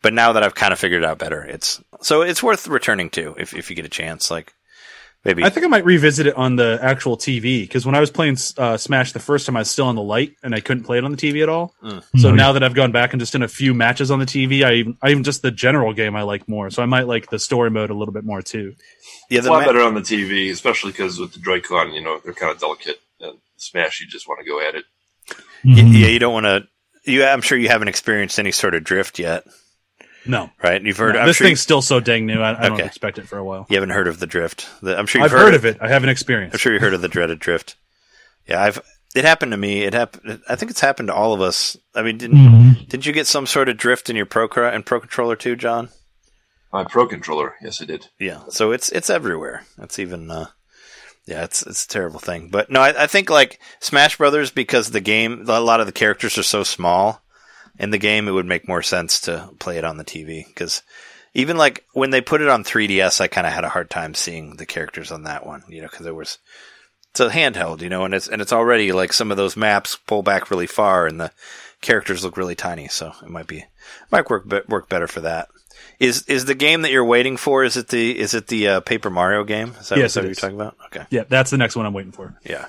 But 0.03 0.13
now 0.15 0.33
that 0.33 0.43
I've 0.43 0.55
kind 0.55 0.73
of 0.73 0.79
figured 0.79 1.03
it 1.03 1.07
out 1.07 1.19
better, 1.19 1.43
it's 1.43 1.83
so 2.01 2.23
it's 2.23 2.43
worth 2.43 2.67
returning 2.69 3.11
to 3.11 3.35
if 3.39 3.55
if 3.55 3.69
you 3.71 3.77
get 3.77 3.85
a 3.85 3.89
chance. 3.91 4.31
Like 4.31 4.55
maybe 5.25 5.45
I 5.45 5.51
think 5.51 5.67
I 5.67 5.69
might 5.69 5.85
revisit 5.85 6.27
it 6.27 6.35
on 6.37 6.57
the 6.57 6.79
actual 6.81 7.19
TV 7.19 7.61
because 7.63 7.85
when 7.85 7.95
I 7.95 8.01
was 8.01 8.11
playing 8.11 8.39
uh, 8.57 8.79
Smash 8.79 9.13
the 9.13 9.21
first 9.21 9.45
time, 9.45 9.57
I 9.57 9.61
was 9.61 9.71
still 9.71 9.87
on 9.87 9.97
the 9.97 10.03
light 10.03 10.37
and 10.43 10.55
I 10.55 10.61
couldn't 10.61 10.85
play 10.85 10.97
it 10.97 11.05
on 11.05 11.11
the 11.11 11.19
TV 11.19 11.43
at 11.43 11.51
all. 11.51 11.75
Mm. 11.83 12.03
So 12.17 12.31
Oh, 12.31 12.33
now 12.33 12.53
that 12.53 12.63
I've 12.63 12.73
gone 12.75 12.93
back 12.93 13.13
and 13.13 13.21
just 13.21 13.35
done 13.35 13.43
a 13.43 13.49
few 13.49 13.75
matches 13.75 14.11
on 14.11 14.19
the 14.21 14.25
TV, 14.25 14.65
I 14.65 14.73
even, 14.77 14.97
I 15.03 15.11
even 15.11 15.23
just 15.23 15.43
the 15.43 15.51
general 15.51 15.93
game 15.93 16.17
I 16.17 16.23
like 16.23 16.49
more. 16.49 16.71
So 16.71 16.83
I 16.83 16.87
might 16.87 17.07
like 17.07 17.29
the 17.29 17.39
story 17.39 17.71
mode 17.71 17.91
a 17.91 17.95
little 17.95 18.15
bit 18.15 18.25
more 18.25 18.41
too. 18.41 18.75
yeah, 19.29 19.43
the 19.43 19.51
a 19.51 19.53
lot 19.53 19.61
ma- 19.61 19.67
better 19.67 19.83
on 19.83 19.93
the 19.95 20.01
TV, 20.01 20.51
especially 20.51 20.93
because 20.93 21.19
with 21.21 21.35
the 21.35 21.41
Joy-Con, 21.41 21.93
you 21.93 22.01
know, 22.03 22.21
they're 22.25 22.33
kind 22.33 22.53
of 22.53 22.59
delicate. 22.59 22.99
And 23.21 23.37
Smash, 23.59 24.01
you 24.01 24.07
just 24.07 24.27
want 24.27 24.41
to 24.43 24.47
go 24.51 24.67
at 24.67 24.75
it. 24.77 24.85
y- 25.63 25.73
Mhm. 25.75 25.93
yeah, 26.01 26.07
you 26.09 26.19
don't 26.19 26.33
want 26.33 26.47
to. 26.47 26.67
You, 27.05 27.25
I'm 27.27 27.43
sure 27.43 27.59
you 27.59 27.69
haven't 27.69 27.89
experienced 27.89 28.39
any 28.39 28.51
sort 28.53 28.75
of 28.75 28.83
drift 28.85 29.19
yet, 29.19 29.45
No, 30.27 30.51
right? 30.63 30.83
You've 30.83 30.97
heard. 30.99 31.15
No, 31.15 31.21
I'm 31.21 31.27
this 31.27 31.37
sure 31.37 31.47
thing's 31.47 31.61
still 31.61 31.81
so 31.83 31.99
dang 32.01 32.27
new. 32.27 32.41
I, 32.41 32.67
I 32.67 32.69
don't 32.69 32.81
expect 32.81 33.19
it 33.19 33.27
for 33.27 33.39
a 33.39 33.45
while. 33.45 33.61
you, 33.61 33.67
you 33.71 33.77
haven't 33.77 33.91
heard 33.95 34.07
of 34.09 34.21
the 34.21 34.27
drift. 34.27 34.69
The, 34.83 34.99
I'm 34.99 35.07
sure 35.07 35.23
you've 35.23 35.33
I've 35.33 35.39
heard 35.39 35.55
of 35.55 35.65
it. 35.65 35.79
I 35.81 35.89
haven't 35.89 36.11
experienced. 36.11 36.55
I'm 36.55 36.59
sure 36.59 36.73
you 36.75 36.79
heard 36.81 36.95
of 36.95 37.01
the 37.01 37.09
dreaded 37.09 37.39
drift. 37.39 37.77
Yeah, 38.47 38.63
I've. 38.63 38.81
It 39.15 39.25
happened 39.25 39.51
to 39.53 39.57
me. 39.57 39.83
It 39.83 39.93
happened. 39.95 40.41
I 40.49 40.55
think 40.57 40.71
it's 40.71 40.81
happened 40.81 41.09
to 41.09 41.15
all 41.15 41.33
of 41.33 41.41
us. 41.41 41.77
I 41.95 42.03
mean, 42.03 42.19
didn't 42.19 42.37
Mhm. 42.37 42.89
didn't 42.89 43.07
you 43.07 43.13
get 43.13 43.27
some 43.27 43.47
sort 43.47 43.69
of 43.69 43.77
drift 43.77 44.09
in 44.11 44.15
your 44.17 44.27
pro 44.27 44.47
and 44.69 44.85
pro 44.87 45.01
controller 45.01 45.37
too, 45.37 45.57
John? 45.57 45.89
My 46.73 46.85
Pro 46.85 47.09
Controller, 47.09 47.57
yes, 47.61 47.83
I 47.83 47.85
did. 47.87 48.07
Yeah, 48.21 48.43
so 48.51 48.71
it's 48.71 48.91
it's 48.91 49.11
everywhere. 49.11 49.65
It's 49.79 49.99
even 49.99 50.31
uh 50.31 50.47
yeah, 51.27 51.43
it's 51.43 51.63
it's 51.67 51.85
a 51.85 51.89
terrible 51.89 52.21
thing. 52.21 52.49
But 52.49 52.71
no, 52.71 52.81
I, 52.81 53.05
I 53.05 53.07
think 53.09 53.29
like 53.29 53.59
Smash 53.81 54.17
Brothers 54.19 54.53
because 54.53 54.91
the 54.91 55.01
game 55.01 55.47
a 55.49 55.59
lot 55.61 55.81
of 55.81 55.87
the 55.87 55.93
characters 55.93 56.39
are 56.39 56.45
so 56.45 56.63
small 56.63 57.23
in 57.79 57.91
the 57.91 57.99
game, 57.99 58.29
it 58.29 58.33
would 58.33 58.47
make 58.47 58.69
more 58.69 58.83
sense 58.83 59.21
to 59.23 59.51
play 59.59 59.79
it 59.79 59.85
on 59.85 59.97
the 59.97 60.05
TV 60.05 60.47
because 60.47 60.83
even 61.35 61.57
like 61.57 61.85
when 61.93 62.11
they 62.11 62.21
put 62.21 62.41
it 62.41 62.49
on 62.49 62.65
3DS, 62.65 63.21
I 63.21 63.29
kind 63.29 63.47
of 63.47 63.53
had 63.53 63.65
a 63.65 63.69
hard 63.69 63.89
time 63.91 64.15
seeing 64.15 64.57
the 64.57 64.67
characters 64.67 65.11
on 65.13 65.23
that 65.25 65.47
one, 65.47 65.63
you 65.69 65.81
know, 65.81 65.89
because 65.89 66.07
it 66.07 66.15
was 66.15 66.39
it's 67.13 67.21
a 67.21 67.29
handheld, 67.29 67.81
you 67.83 67.89
know, 67.89 68.05
and 68.05 68.15
it's 68.15 68.29
and 68.29 68.41
it's 68.43 68.53
already 68.53 68.93
like 68.93 69.13
some 69.13 69.31
of 69.31 69.37
those 69.37 69.57
maps 69.57 69.97
pull 70.07 70.23
back 70.23 70.51
really 70.51 70.67
far 70.67 71.07
and 71.07 71.21
the 71.21 71.31
characters 71.81 72.23
look 72.25 72.37
really 72.37 72.55
tiny, 72.55 72.89
so 72.89 73.13
it 73.23 73.29
might 73.31 73.47
be 73.47 73.65
might 74.11 74.29
work 74.29 74.49
be- 74.49 74.61
work 74.69 74.89
better 74.89 75.07
for 75.07 75.21
that. 75.21 75.49
Is 75.99 76.23
is 76.29 76.45
the 76.47 76.55
game 76.55 76.83
that 76.83 76.91
you're 76.93 77.05
waiting 77.05 77.37
for? 77.37 77.63
Is 77.65 77.77
it 77.77 77.89
the 77.89 78.19
is 78.19 78.35
it 78.35 78.47
the 78.49 78.69
uh, 78.69 78.81
Paper 78.81 79.11
Mario 79.11 79.45
game? 79.45 79.75
Is 79.81 79.89
that, 79.91 79.99
Yes, 79.99 80.13
is 80.13 80.17
it 80.17 80.21
what 80.21 80.25
you're 80.25 80.31
is. 80.33 80.39
talking 80.39 80.57
about? 80.57 80.77
Okay, 80.87 81.05
Yeah, 81.11 81.25
that's 81.29 81.51
the 81.51 81.59
next 81.59 81.77
one 81.77 81.85
I'm 81.87 81.93
waiting 81.95 82.13
for. 82.13 82.35
yeah. 82.45 82.67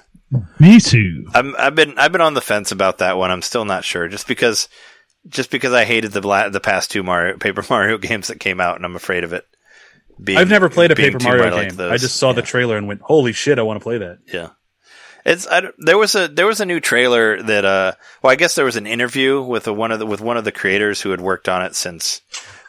Me 0.59 0.79
too. 0.79 1.27
I'm 1.33 1.53
I've 1.59 1.75
been 1.75 1.97
I've 1.99 2.11
been 2.13 2.21
on 2.21 2.33
the 2.35 2.41
fence 2.41 2.71
about 2.71 2.99
that 2.99 3.17
one. 3.17 3.31
I'm 3.31 3.41
still 3.41 3.65
not 3.65 3.83
sure, 3.83 4.07
just 4.07 4.27
because 4.27 4.69
just 5.27 5.51
because 5.51 5.73
I 5.73 5.85
hated 5.85 6.11
the 6.11 6.49
the 6.51 6.59
past 6.59 6.91
two 6.91 7.03
Mario 7.03 7.37
Paper 7.37 7.63
Mario 7.69 7.97
games 7.97 8.27
that 8.27 8.39
came 8.39 8.59
out, 8.59 8.75
and 8.75 8.85
I'm 8.85 8.95
afraid 8.95 9.23
of 9.23 9.33
it. 9.33 9.45
Being, 10.21 10.37
I've 10.37 10.49
never 10.49 10.69
played 10.69 10.91
a 10.91 10.95
Paper 10.95 11.19
Mario 11.21 11.49
game. 11.49 11.77
like. 11.77 11.91
I 11.91 11.97
just 11.97 12.17
saw 12.17 12.33
the 12.33 12.41
trailer 12.41 12.77
and 12.77 12.87
went, 12.87 13.01
"Holy 13.01 13.33
shit, 13.33 13.57
I 13.59 13.63
want 13.63 13.79
to 13.79 13.83
play 13.83 13.97
that." 13.99 14.19
Yeah. 14.31 14.49
It's 15.25 15.47
I, 15.47 15.69
there 15.77 15.97
was 15.97 16.15
a 16.15 16.27
there 16.27 16.47
was 16.47 16.61
a 16.61 16.65
new 16.65 16.79
trailer 16.79 17.41
that 17.43 17.63
uh 17.63 17.93
well 18.23 18.31
I 18.31 18.35
guess 18.35 18.55
there 18.55 18.65
was 18.65 18.75
an 18.75 18.87
interview 18.87 19.41
with 19.41 19.67
a, 19.67 19.73
one 19.73 19.91
of 19.91 19.99
the 19.99 20.05
with 20.05 20.19
one 20.19 20.37
of 20.37 20.45
the 20.45 20.51
creators 20.51 21.01
who 21.01 21.11
had 21.11 21.21
worked 21.21 21.47
on 21.47 21.61
it 21.61 21.75
since 21.75 22.21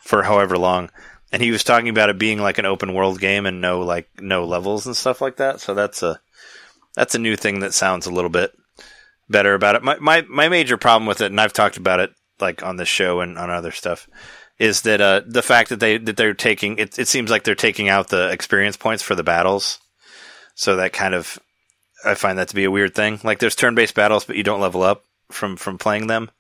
for 0.03 0.23
however 0.23 0.59
long 0.59 0.91
and 1.33 1.41
he 1.41 1.51
was 1.51 1.65
talking 1.65 1.89
about 1.89 2.11
it 2.11 2.19
being 2.19 2.39
like 2.39 2.59
an 2.59 2.67
open 2.67 2.93
world 2.93 3.19
game 3.19 3.47
and 3.47 3.63
no 3.63 3.81
like 3.81 4.09
no 4.21 4.45
levels 4.45 4.87
and 4.87 4.95
stuff 4.95 5.23
like 5.23 5.37
that 5.37 5.61
so 5.61 5.73
that's 5.73 6.03
a 6.03 6.21
that's 6.95 7.15
a 7.15 7.19
new 7.19 7.37
thing 7.37 7.61
that 7.61 7.73
sounds 7.73 8.07
a 8.07 8.13
little 8.13 8.29
bit 8.29 8.53
better 9.31 9.55
about 9.55 9.75
it 9.75 9.83
my 9.83 9.97
my 9.99 10.21
my 10.29 10.49
major 10.51 10.77
problem 10.77 11.07
with 11.07 11.23
it 11.23 11.31
and 11.31 11.41
I've 11.41 11.55
talked 11.55 11.79
about 11.79 12.01
it 12.01 12.13
like 12.43 12.63
on 12.63 12.77
this 12.77 12.89
show 12.89 13.21
and 13.21 13.39
on 13.39 13.49
other 13.49 13.73
stuff 13.73 14.07
is 14.59 14.83
that 14.83 15.01
uh 15.01 15.23
the 15.27 15.43
fact 15.43 15.71
that 15.71 15.81
they 15.81 15.97
that 15.97 16.19
they're 16.19 16.35
taking 16.35 16.77
it 16.77 16.99
it 16.99 17.09
seems 17.09 17.31
like 17.31 17.45
they're 17.45 17.55
taking 17.55 17.89
out 17.89 18.09
the 18.09 18.29
experience 18.31 18.77
points 18.77 19.03
for 19.03 19.15
the 19.15 19.23
battles 19.23 19.79
so 20.55 20.77
that 20.77 20.93
kind 20.93 21.15
of 21.15 21.39
I 22.05 22.15
find 22.15 22.39
that 22.39 22.49
to 22.49 22.55
be 22.55 22.65
a 22.65 22.71
weird 22.71 22.95
thing. 22.95 23.21
Like 23.23 23.39
there's 23.39 23.55
turn-based 23.55 23.95
battles, 23.95 24.25
but 24.25 24.37
you 24.37 24.43
don't 24.43 24.61
level 24.61 24.83
up 24.83 25.05
from 25.31 25.57
from 25.57 25.79
playing 25.79 26.07
them. 26.07 26.31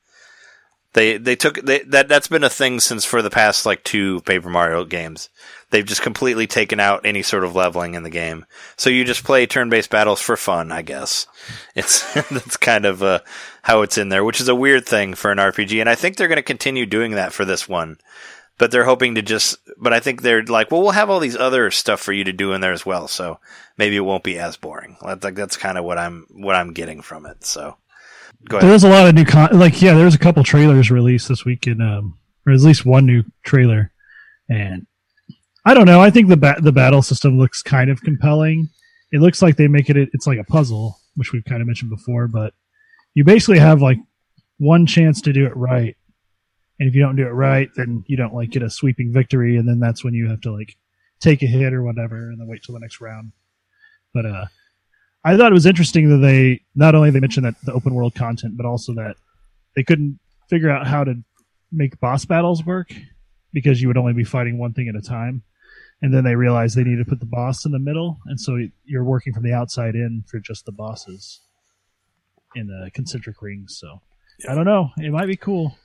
They 0.92 1.16
they 1.16 1.36
took 1.36 1.60
they, 1.62 1.80
that 1.80 2.08
that's 2.08 2.28
been 2.28 2.44
a 2.44 2.50
thing 2.50 2.80
since 2.80 3.04
for 3.04 3.22
the 3.22 3.30
past 3.30 3.64
like 3.64 3.84
two 3.84 4.20
Paper 4.22 4.50
Mario 4.50 4.84
games. 4.84 5.28
They've 5.72 5.86
just 5.86 6.02
completely 6.02 6.46
taken 6.46 6.80
out 6.80 7.06
any 7.06 7.22
sort 7.22 7.44
of 7.44 7.56
leveling 7.56 7.94
in 7.94 8.02
the 8.02 8.10
game. 8.10 8.44
So 8.76 8.90
you 8.90 9.06
just 9.06 9.24
play 9.24 9.46
turn-based 9.46 9.88
battles 9.88 10.20
for 10.20 10.36
fun, 10.36 10.70
I 10.70 10.82
guess. 10.82 11.26
It's 11.74 12.12
that's 12.28 12.58
kind 12.58 12.84
of 12.84 13.02
uh, 13.02 13.20
how 13.62 13.80
it's 13.80 13.96
in 13.96 14.10
there, 14.10 14.22
which 14.22 14.42
is 14.42 14.48
a 14.48 14.54
weird 14.54 14.84
thing 14.84 15.14
for 15.14 15.32
an 15.32 15.38
RPG. 15.38 15.80
And 15.80 15.88
I 15.88 15.94
think 15.94 16.16
they're 16.16 16.28
going 16.28 16.36
to 16.36 16.42
continue 16.42 16.84
doing 16.84 17.12
that 17.12 17.32
for 17.32 17.46
this 17.46 17.66
one. 17.66 17.96
But 18.58 18.70
they're 18.70 18.84
hoping 18.84 19.14
to 19.14 19.22
just. 19.22 19.56
But 19.78 19.94
I 19.94 20.00
think 20.00 20.20
they're 20.20 20.44
like, 20.44 20.70
well, 20.70 20.82
we'll 20.82 20.90
have 20.90 21.08
all 21.08 21.18
these 21.18 21.36
other 21.36 21.70
stuff 21.70 22.00
for 22.00 22.12
you 22.12 22.24
to 22.24 22.32
do 22.34 22.52
in 22.52 22.60
there 22.60 22.74
as 22.74 22.84
well. 22.84 23.08
So 23.08 23.40
maybe 23.78 23.96
it 23.96 24.00
won't 24.00 24.22
be 24.22 24.38
as 24.38 24.58
boring. 24.58 24.98
That's 25.02 25.24
like 25.24 25.34
that's 25.34 25.56
kind 25.56 25.78
of 25.78 25.84
what 25.84 25.96
I'm 25.96 26.26
what 26.30 26.54
I'm 26.54 26.74
getting 26.74 27.00
from 27.00 27.24
it. 27.24 27.44
So 27.44 27.78
go 28.46 28.60
There 28.60 28.70
was 28.70 28.84
a 28.84 28.90
lot 28.90 29.08
of 29.08 29.14
new 29.14 29.24
con. 29.24 29.58
Like, 29.58 29.80
yeah, 29.80 29.94
there 29.94 30.04
was 30.04 30.14
a 30.14 30.18
couple 30.18 30.44
trailers 30.44 30.90
released 30.90 31.28
this 31.28 31.46
week 31.46 31.66
in 31.66 31.80
um, 31.80 32.18
or 32.46 32.52
at 32.52 32.60
least 32.60 32.84
one 32.84 33.06
new 33.06 33.24
trailer. 33.42 33.90
And 34.50 34.86
I 35.64 35.74
don't 35.74 35.86
know. 35.86 36.00
I 36.00 36.10
think 36.10 36.28
the 36.28 36.36
ba- 36.36 36.60
the 36.60 36.72
battle 36.72 37.02
system 37.02 37.38
looks 37.38 37.62
kind 37.62 37.90
of 37.90 38.00
compelling. 38.02 38.68
It 39.12 39.20
looks 39.20 39.42
like 39.42 39.56
they 39.56 39.68
make 39.68 39.90
it. 39.90 39.96
It's 39.96 40.26
like 40.26 40.38
a 40.38 40.44
puzzle, 40.44 40.98
which 41.14 41.32
we've 41.32 41.44
kind 41.44 41.60
of 41.60 41.66
mentioned 41.66 41.90
before. 41.90 42.26
But 42.26 42.52
you 43.14 43.24
basically 43.24 43.58
have 43.58 43.80
like 43.80 43.98
one 44.58 44.86
chance 44.86 45.20
to 45.22 45.32
do 45.32 45.46
it 45.46 45.56
right, 45.56 45.96
and 46.80 46.88
if 46.88 46.94
you 46.94 47.00
don't 47.00 47.16
do 47.16 47.26
it 47.26 47.30
right, 47.30 47.68
then 47.76 48.04
you 48.08 48.16
don't 48.16 48.34
like 48.34 48.50
get 48.50 48.62
a 48.62 48.70
sweeping 48.70 49.12
victory, 49.12 49.56
and 49.56 49.68
then 49.68 49.78
that's 49.78 50.02
when 50.02 50.14
you 50.14 50.28
have 50.28 50.40
to 50.42 50.52
like 50.52 50.76
take 51.20 51.42
a 51.42 51.46
hit 51.46 51.72
or 51.72 51.82
whatever, 51.82 52.30
and 52.30 52.40
then 52.40 52.48
wait 52.48 52.62
till 52.64 52.74
the 52.74 52.80
next 52.80 53.00
round. 53.00 53.32
But 54.12 54.26
uh, 54.26 54.46
I 55.24 55.36
thought 55.36 55.52
it 55.52 55.54
was 55.54 55.66
interesting 55.66 56.08
that 56.10 56.26
they 56.26 56.60
not 56.74 56.96
only 56.96 57.10
they 57.10 57.20
mentioned 57.20 57.46
that 57.46 57.54
the 57.64 57.72
open 57.72 57.94
world 57.94 58.14
content, 58.14 58.56
but 58.56 58.66
also 58.66 58.94
that 58.94 59.16
they 59.76 59.84
couldn't 59.84 60.18
figure 60.48 60.70
out 60.70 60.86
how 60.86 61.04
to 61.04 61.14
make 61.70 61.98
boss 62.00 62.24
battles 62.24 62.64
work 62.64 62.92
because 63.52 63.80
you 63.80 63.88
would 63.88 63.96
only 63.96 64.12
be 64.12 64.24
fighting 64.24 64.58
one 64.58 64.72
thing 64.72 64.88
at 64.88 64.96
a 64.96 65.00
time. 65.00 65.42
And 66.02 66.12
then 66.12 66.24
they 66.24 66.34
realized 66.34 66.76
they 66.76 66.82
need 66.82 66.98
to 66.98 67.04
put 67.04 67.20
the 67.20 67.26
boss 67.26 67.64
in 67.64 67.70
the 67.70 67.78
middle, 67.78 68.18
and 68.26 68.40
so 68.40 68.58
you're 68.84 69.04
working 69.04 69.32
from 69.32 69.44
the 69.44 69.52
outside 69.52 69.94
in 69.94 70.24
for 70.28 70.40
just 70.40 70.66
the 70.66 70.72
bosses 70.72 71.40
in 72.56 72.66
the 72.66 72.90
concentric 72.92 73.40
rings. 73.40 73.78
So 73.78 74.00
I 74.48 74.54
don't 74.54 74.64
know, 74.64 74.90
it 74.98 75.12
might 75.12 75.26
be 75.26 75.36
cool. 75.36 75.76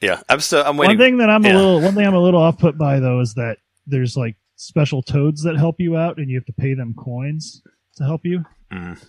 Yeah, 0.00 0.20
I'm 0.28 0.40
still 0.40 0.62
I'm 0.62 0.76
waiting. 0.76 0.98
One 0.98 1.06
thing 1.06 1.16
that 1.18 1.30
I'm 1.30 1.42
yeah. 1.44 1.54
a 1.54 1.56
little 1.56 1.80
one 1.80 1.94
thing 1.94 2.06
I'm 2.06 2.14
a 2.14 2.20
little 2.20 2.42
off 2.42 2.58
put 2.58 2.76
by 2.76 3.00
though 3.00 3.20
is 3.20 3.32
that 3.34 3.58
there's 3.86 4.16
like 4.16 4.36
special 4.56 5.02
toads 5.02 5.42
that 5.44 5.56
help 5.56 5.76
you 5.78 5.96
out, 5.96 6.18
and 6.18 6.28
you 6.28 6.36
have 6.36 6.46
to 6.46 6.52
pay 6.52 6.74
them 6.74 6.94
coins 6.94 7.62
to 7.96 8.04
help 8.04 8.20
you. 8.24 8.44
Mhm. 8.70 9.02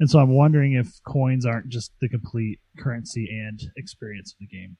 And 0.00 0.10
so 0.10 0.18
I'm 0.18 0.30
wondering 0.30 0.72
if 0.72 1.00
coins 1.06 1.46
aren't 1.46 1.68
just 1.68 1.92
the 2.00 2.08
complete 2.08 2.58
currency 2.78 3.28
and 3.30 3.60
experience 3.76 4.32
of 4.32 4.38
the 4.40 4.46
game. 4.46 4.78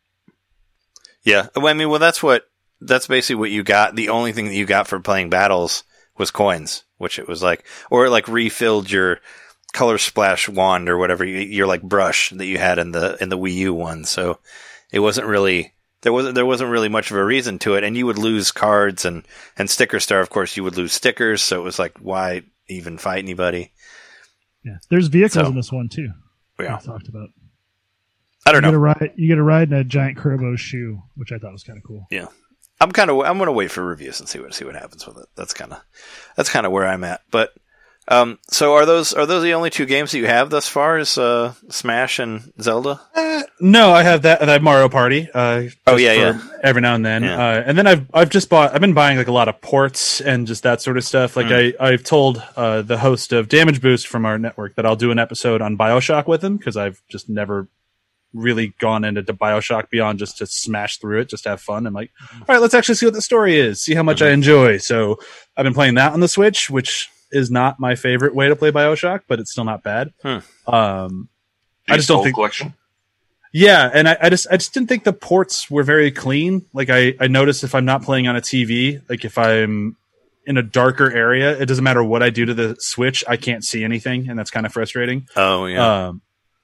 Yeah, 1.22 1.48
well, 1.54 1.68
I 1.68 1.74
mean, 1.74 1.90
well, 1.90 1.98
that's 1.98 2.22
what 2.22 2.49
that's 2.80 3.06
basically 3.06 3.36
what 3.40 3.50
you 3.50 3.62
got. 3.62 3.94
The 3.96 4.08
only 4.10 4.32
thing 4.32 4.46
that 4.46 4.54
you 4.54 4.66
got 4.66 4.88
for 4.88 5.00
playing 5.00 5.30
battles 5.30 5.84
was 6.18 6.30
coins, 6.30 6.84
which 6.98 7.18
it 7.18 7.28
was 7.28 7.42
like, 7.42 7.64
or 7.90 8.06
it 8.06 8.10
like 8.10 8.28
refilled 8.28 8.90
your 8.90 9.20
color 9.72 9.98
splash 9.98 10.48
wand 10.48 10.88
or 10.88 10.98
whatever 10.98 11.24
your 11.24 11.66
like 11.66 11.82
brush 11.82 12.30
that 12.30 12.46
you 12.46 12.58
had 12.58 12.78
in 12.78 12.90
the 12.92 13.16
in 13.20 13.28
the 13.28 13.38
Wii 13.38 13.52
U 13.54 13.74
one. 13.74 14.04
So 14.04 14.38
it 14.92 14.98
wasn't 15.00 15.26
really 15.28 15.72
there 16.02 16.12
wasn't 16.12 16.34
there 16.34 16.46
wasn't 16.46 16.70
really 16.70 16.88
much 16.88 17.10
of 17.10 17.16
a 17.16 17.24
reason 17.24 17.58
to 17.60 17.74
it, 17.74 17.84
and 17.84 17.96
you 17.96 18.06
would 18.06 18.18
lose 18.18 18.50
cards 18.50 19.04
and 19.04 19.24
and 19.56 19.68
sticker 19.70 20.00
star. 20.00 20.20
Of 20.20 20.30
course, 20.30 20.56
you 20.56 20.64
would 20.64 20.76
lose 20.76 20.92
stickers. 20.92 21.42
So 21.42 21.60
it 21.60 21.64
was 21.64 21.78
like, 21.78 21.98
why 21.98 22.42
even 22.68 22.98
fight 22.98 23.18
anybody? 23.22 23.72
Yeah, 24.64 24.76
there's 24.90 25.06
vehicles 25.08 25.44
So- 25.44 25.50
in 25.50 25.56
this 25.56 25.72
one 25.72 25.88
too. 25.88 26.10
Yeah, 26.58 26.76
We 26.78 26.86
talked 26.86 27.08
about. 27.08 27.28
I 28.46 28.52
don't 28.52 28.62
You 28.64 28.68
get 28.68 28.68
a 28.68 28.72
know. 28.72 28.78
ride. 28.78 29.12
You 29.16 29.28
get 29.28 29.38
a 29.38 29.42
ride 29.42 29.68
in 29.68 29.74
a 29.74 29.84
giant 29.84 30.18
Kuribo 30.18 30.58
shoe, 30.58 31.02
which 31.14 31.30
I 31.32 31.38
thought 31.38 31.52
was 31.52 31.62
kind 31.62 31.78
of 31.78 31.84
cool. 31.84 32.06
I'm 32.80 32.92
kind 32.92 33.10
of 33.10 33.18
I'm 33.20 33.38
gonna 33.38 33.52
wait 33.52 33.70
for 33.70 33.84
reviews 33.84 34.20
and 34.20 34.28
see 34.28 34.40
what 34.40 34.54
see 34.54 34.64
what 34.64 34.74
happens 34.74 35.06
with 35.06 35.18
it. 35.18 35.26
That's 35.36 35.52
kind 35.54 35.72
of 35.72 35.82
that's 36.36 36.48
kind 36.50 36.64
of 36.66 36.72
where 36.72 36.86
I'm 36.86 37.04
at. 37.04 37.20
But 37.30 37.52
um, 38.08 38.38
so 38.48 38.72
are 38.74 38.86
those 38.86 39.12
are 39.12 39.26
those 39.26 39.42
the 39.42 39.52
only 39.54 39.70
two 39.70 39.86
games 39.86 40.10
that 40.12 40.18
you 40.18 40.26
have 40.26 40.50
thus 40.50 40.66
far? 40.66 40.98
Is 40.98 41.16
uh, 41.18 41.52
Smash 41.68 42.18
and 42.18 42.52
Zelda? 42.60 43.00
Uh, 43.14 43.42
no, 43.60 43.92
I 43.92 44.02
have 44.02 44.22
that. 44.22 44.42
I 44.48 44.52
have 44.54 44.62
Mario 44.62 44.88
Party. 44.88 45.28
Uh, 45.32 45.64
Oh, 45.86 45.96
just 45.98 46.02
yeah, 46.16 46.40
Every 46.62 46.80
now 46.82 46.94
and 46.94 47.04
then, 47.04 47.22
Yeah. 47.22 47.34
uh, 47.38 47.62
and 47.66 47.76
then 47.78 47.86
I've 47.86 48.06
I've 48.14 48.30
just 48.30 48.48
bought. 48.48 48.74
I've 48.74 48.80
been 48.80 48.94
buying 48.94 49.18
like 49.18 49.28
a 49.28 49.32
lot 49.32 49.48
of 49.48 49.60
ports 49.60 50.20
and 50.22 50.46
just 50.46 50.62
that 50.64 50.80
sort 50.80 50.96
of 50.96 51.04
stuff. 51.04 51.36
Like 51.36 51.46
Mm. 51.46 51.74
I 51.78 51.88
I've 51.90 52.02
told 52.02 52.42
uh, 52.56 52.82
the 52.82 52.98
host 52.98 53.32
of 53.32 53.48
Damage 53.48 53.80
Boost 53.82 54.08
from 54.08 54.24
our 54.24 54.38
network 54.38 54.74
that 54.76 54.86
I'll 54.86 54.96
do 54.96 55.10
an 55.12 55.18
episode 55.18 55.60
on 55.62 55.76
Bioshock 55.76 56.26
with 56.26 56.42
him 56.42 56.56
because 56.56 56.76
I've 56.78 57.00
just 57.08 57.28
never 57.28 57.68
really 58.32 58.74
gone 58.78 59.04
into 59.04 59.22
the 59.22 59.34
Bioshock 59.34 59.90
beyond 59.90 60.18
just 60.18 60.38
to 60.38 60.46
smash 60.46 60.98
through 60.98 61.20
it, 61.20 61.28
just 61.28 61.42
to 61.44 61.50
have 61.50 61.60
fun. 61.60 61.86
I'm 61.86 61.94
like, 61.94 62.10
Mm-hmm. 62.22 62.42
all 62.42 62.46
right, 62.54 62.60
let's 62.60 62.74
actually 62.74 62.94
see 62.94 63.06
what 63.06 63.14
the 63.14 63.22
story 63.22 63.58
is, 63.58 63.82
see 63.82 63.94
how 63.94 64.02
much 64.02 64.22
I 64.22 64.30
enjoy. 64.30 64.78
So 64.78 65.18
I've 65.56 65.64
been 65.64 65.74
playing 65.74 65.94
that 65.94 66.12
on 66.12 66.20
the 66.20 66.28
Switch, 66.28 66.70
which 66.70 67.10
is 67.32 67.50
not 67.50 67.78
my 67.80 67.94
favorite 67.94 68.34
way 68.34 68.48
to 68.48 68.56
play 68.56 68.70
Bioshock, 68.72 69.20
but 69.28 69.38
it's 69.40 69.50
still 69.52 69.64
not 69.64 69.82
bad. 69.82 70.12
Hmm. 70.22 70.38
Um, 70.72 71.28
I 71.88 71.94
I 71.94 71.96
just 71.96 72.08
don't 72.08 72.22
think- 72.22 72.34
collection. 72.36 72.74
yeah, 73.52 73.90
and 73.92 74.08
I, 74.08 74.16
I 74.22 74.28
just 74.30 74.46
I 74.50 74.56
just 74.56 74.72
didn't 74.74 74.88
think 74.88 75.02
the 75.04 75.12
ports 75.12 75.70
were 75.70 75.82
very 75.82 76.10
clean. 76.12 76.64
Like 76.72 76.88
I 76.90 77.14
I 77.18 77.26
noticed 77.26 77.64
if 77.64 77.74
I'm 77.74 77.84
not 77.84 78.02
playing 78.02 78.28
on 78.28 78.36
a 78.36 78.40
TV, 78.40 79.02
like 79.08 79.24
if 79.24 79.36
I'm 79.38 79.96
in 80.46 80.56
a 80.56 80.62
darker 80.62 81.10
area, 81.10 81.58
it 81.60 81.66
doesn't 81.66 81.82
matter 81.84 82.02
what 82.02 82.22
I 82.22 82.30
do 82.30 82.44
to 82.46 82.54
the 82.54 82.76
Switch, 82.78 83.22
I 83.28 83.36
can't 83.36 83.64
see 83.64 83.82
anything, 83.84 84.28
and 84.28 84.38
that's 84.38 84.50
kind 84.50 84.66
of 84.66 84.72
frustrating. 84.72 85.26
Oh 85.36 85.66
yeah, 85.66 86.06
Um, 86.08 86.22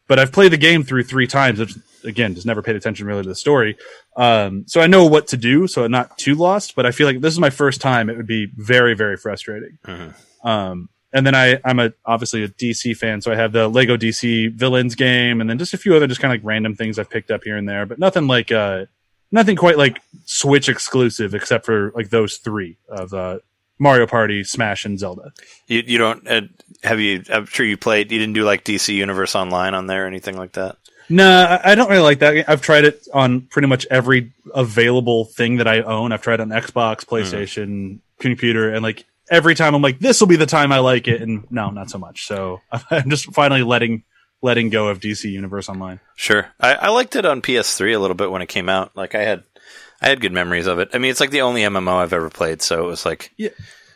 but 0.09 0.19
I've 0.19 0.33
played 0.33 0.53
the 0.53 0.57
game 0.59 0.83
through 0.85 1.05
three 1.05 1.27
times. 1.27 1.59
Which, 1.59 1.75
again, 2.05 2.35
just 2.35 2.47
never 2.47 2.62
paid 2.62 2.77
attention 2.77 3.07
really 3.07 3.23
to 3.23 3.29
the 3.29 3.35
story. 3.35 3.77
Um, 4.16 4.64
so 4.66 4.81
I 4.81 4.87
know 4.87 5.07
what 5.07 5.29
to 5.29 5.37
do, 5.37 5.66
so 5.66 5.85
I'm 5.85 5.90
not 5.90 6.16
too 6.19 6.35
lost. 6.35 6.75
But 6.77 6.87
I 6.87 6.90
feel 6.92 7.07
like 7.07 7.21
this 7.21 7.33
is 7.33 7.40
my 7.40 7.51
first 7.51 7.81
time. 7.81 8.09
It 8.11 8.16
would 8.16 8.27
be 8.27 8.47
very 8.57 8.95
very 8.95 9.16
frustrating. 9.16 9.79
Mhm. 9.87 10.14
Um, 10.45 10.88
and 11.12 11.27
then 11.27 11.35
I, 11.35 11.59
I'm 11.64 11.79
a 11.79 11.92
obviously 12.05 12.42
a 12.42 12.49
DC 12.49 12.97
fan, 12.97 13.23
so 13.23 13.33
I 13.33 13.37
have 13.37 13.53
the 13.53 13.69
Lego 13.69 13.97
DC 13.97 14.53
Villains 14.53 14.95
game, 14.95 15.40
and 15.40 15.49
then 15.49 15.59
just 15.59 15.73
a 15.73 15.79
few 15.79 15.95
other 15.97 16.07
just 16.07 16.21
kind 16.21 16.33
of 16.33 16.40
like 16.40 16.47
random 16.47 16.75
things 16.75 16.99
I've 16.99 17.09
picked 17.09 17.31
up 17.31 17.42
here 17.45 17.57
and 17.57 17.66
there, 17.69 17.87
but 17.87 17.99
nothing 17.99 18.27
like 18.27 18.53
uh, 18.53 18.85
nothing 19.33 19.57
quite 19.57 19.79
like 19.79 20.01
Switch 20.27 20.69
exclusive, 20.69 21.35
except 21.35 21.64
for 21.64 21.90
like 21.95 22.11
those 22.11 22.37
three 22.37 22.77
of 22.88 23.14
uh, 23.14 23.38
Mario 23.79 24.07
Party, 24.07 24.45
Smash, 24.45 24.85
and 24.85 24.99
Zelda. 24.99 25.33
you 25.69 25.83
you 25.87 25.97
don't 25.99 26.27
uh, 26.29 26.42
have 26.83 27.01
you? 27.01 27.23
I'm 27.33 27.47
sure 27.47 27.67
you 27.67 27.77
played. 27.77 28.11
You 28.12 28.19
didn't 28.19 28.35
do 28.35 28.45
like 28.45 28.65
DC 28.65 28.95
Universe 28.95 29.35
Online 29.35 29.75
on 29.75 29.87
there 29.87 30.05
or 30.05 30.07
anything 30.07 30.37
like 30.37 30.53
that. 30.53 30.77
No, 31.09 31.61
I 31.62 31.77
don't 31.77 31.89
really 31.89 32.03
like 32.03 32.19
that. 32.19 32.49
I've 32.49 32.62
tried 32.62 32.85
it 32.85 33.07
on 33.15 33.43
pretty 33.43 33.69
much 33.69 33.87
every 33.91 34.33
available 34.55 35.25
thing 35.25 35.59
that 35.59 35.69
I 35.69 35.83
own. 35.83 36.12
I've 36.12 36.23
tried 36.23 36.41
it 36.41 36.41
on 36.41 36.49
Xbox, 36.49 37.05
mm-hmm. 37.05 37.15
PlayStation, 37.15 38.01
computer, 38.19 38.73
and 38.73 38.83
like 38.83 39.05
every 39.31 39.55
time 39.55 39.75
I'm 39.75 39.83
like, 39.83 40.01
this 40.01 40.21
will 40.21 40.27
be 40.27 40.37
the 40.37 40.47
time 40.47 40.73
I 40.73 40.81
like 40.81 41.07
it, 41.07 41.23
and 41.23 41.49
no, 41.51 41.71
not 41.71 41.91
so 41.91 41.99
much. 41.99 42.27
So 42.27 42.61
I'm 42.91 43.09
just 43.09 43.33
finally 43.33 43.62
letting 43.62 44.03
letting 44.43 44.71
go 44.71 44.89
of 44.89 45.01
DC 45.01 45.31
Universe 45.31 45.69
Online. 45.69 46.01
Sure, 46.17 46.49
I, 46.61 46.75
I 46.75 46.89
liked 46.89 47.15
it 47.15 47.25
on 47.25 47.41
PS3 47.41 47.95
a 47.95 47.99
little 47.99 48.17
bit 48.17 48.31
when 48.31 48.43
it 48.43 48.49
came 48.49 48.69
out. 48.69 48.97
Like 48.97 49.15
I 49.15 49.23
had 49.23 49.45
I 50.01 50.09
had 50.09 50.21
good 50.21 50.33
memories 50.33 50.67
of 50.67 50.79
it. 50.81 50.91
I 50.93 50.99
mean, 50.99 51.11
it's 51.11 51.21
like 51.21 51.31
the 51.31 51.43
only 51.43 51.62
MMO 51.62 51.97
I've 51.97 52.12
ever 52.12 52.31
played, 52.31 52.62
so 52.62 52.85
it 52.85 52.87
was 52.87 53.07
like 53.07 53.33
yeah. 53.37 53.51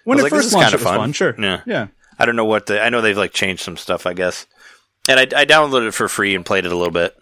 When 0.04 0.18
it 0.18 0.22
like, 0.22 0.30
first 0.30 0.52
launched, 0.52 0.74
it 0.74 0.76
was 0.76 0.82
fun. 0.82 0.98
fun. 0.98 1.12
Sure. 1.12 1.34
Yeah. 1.38 1.60
Yeah. 1.66 1.86
I 2.20 2.26
don't 2.26 2.36
know 2.36 2.44
what 2.44 2.66
the 2.66 2.82
I 2.82 2.90
know 2.90 3.00
they've 3.00 3.16
like 3.16 3.32
changed 3.32 3.62
some 3.62 3.78
stuff, 3.78 4.04
I 4.04 4.12
guess. 4.12 4.46
And 5.08 5.18
I, 5.18 5.22
I 5.22 5.46
downloaded 5.46 5.88
it 5.88 5.94
for 5.94 6.06
free 6.06 6.34
and 6.34 6.44
played 6.44 6.66
it 6.66 6.72
a 6.72 6.76
little 6.76 6.92
bit 6.92 7.16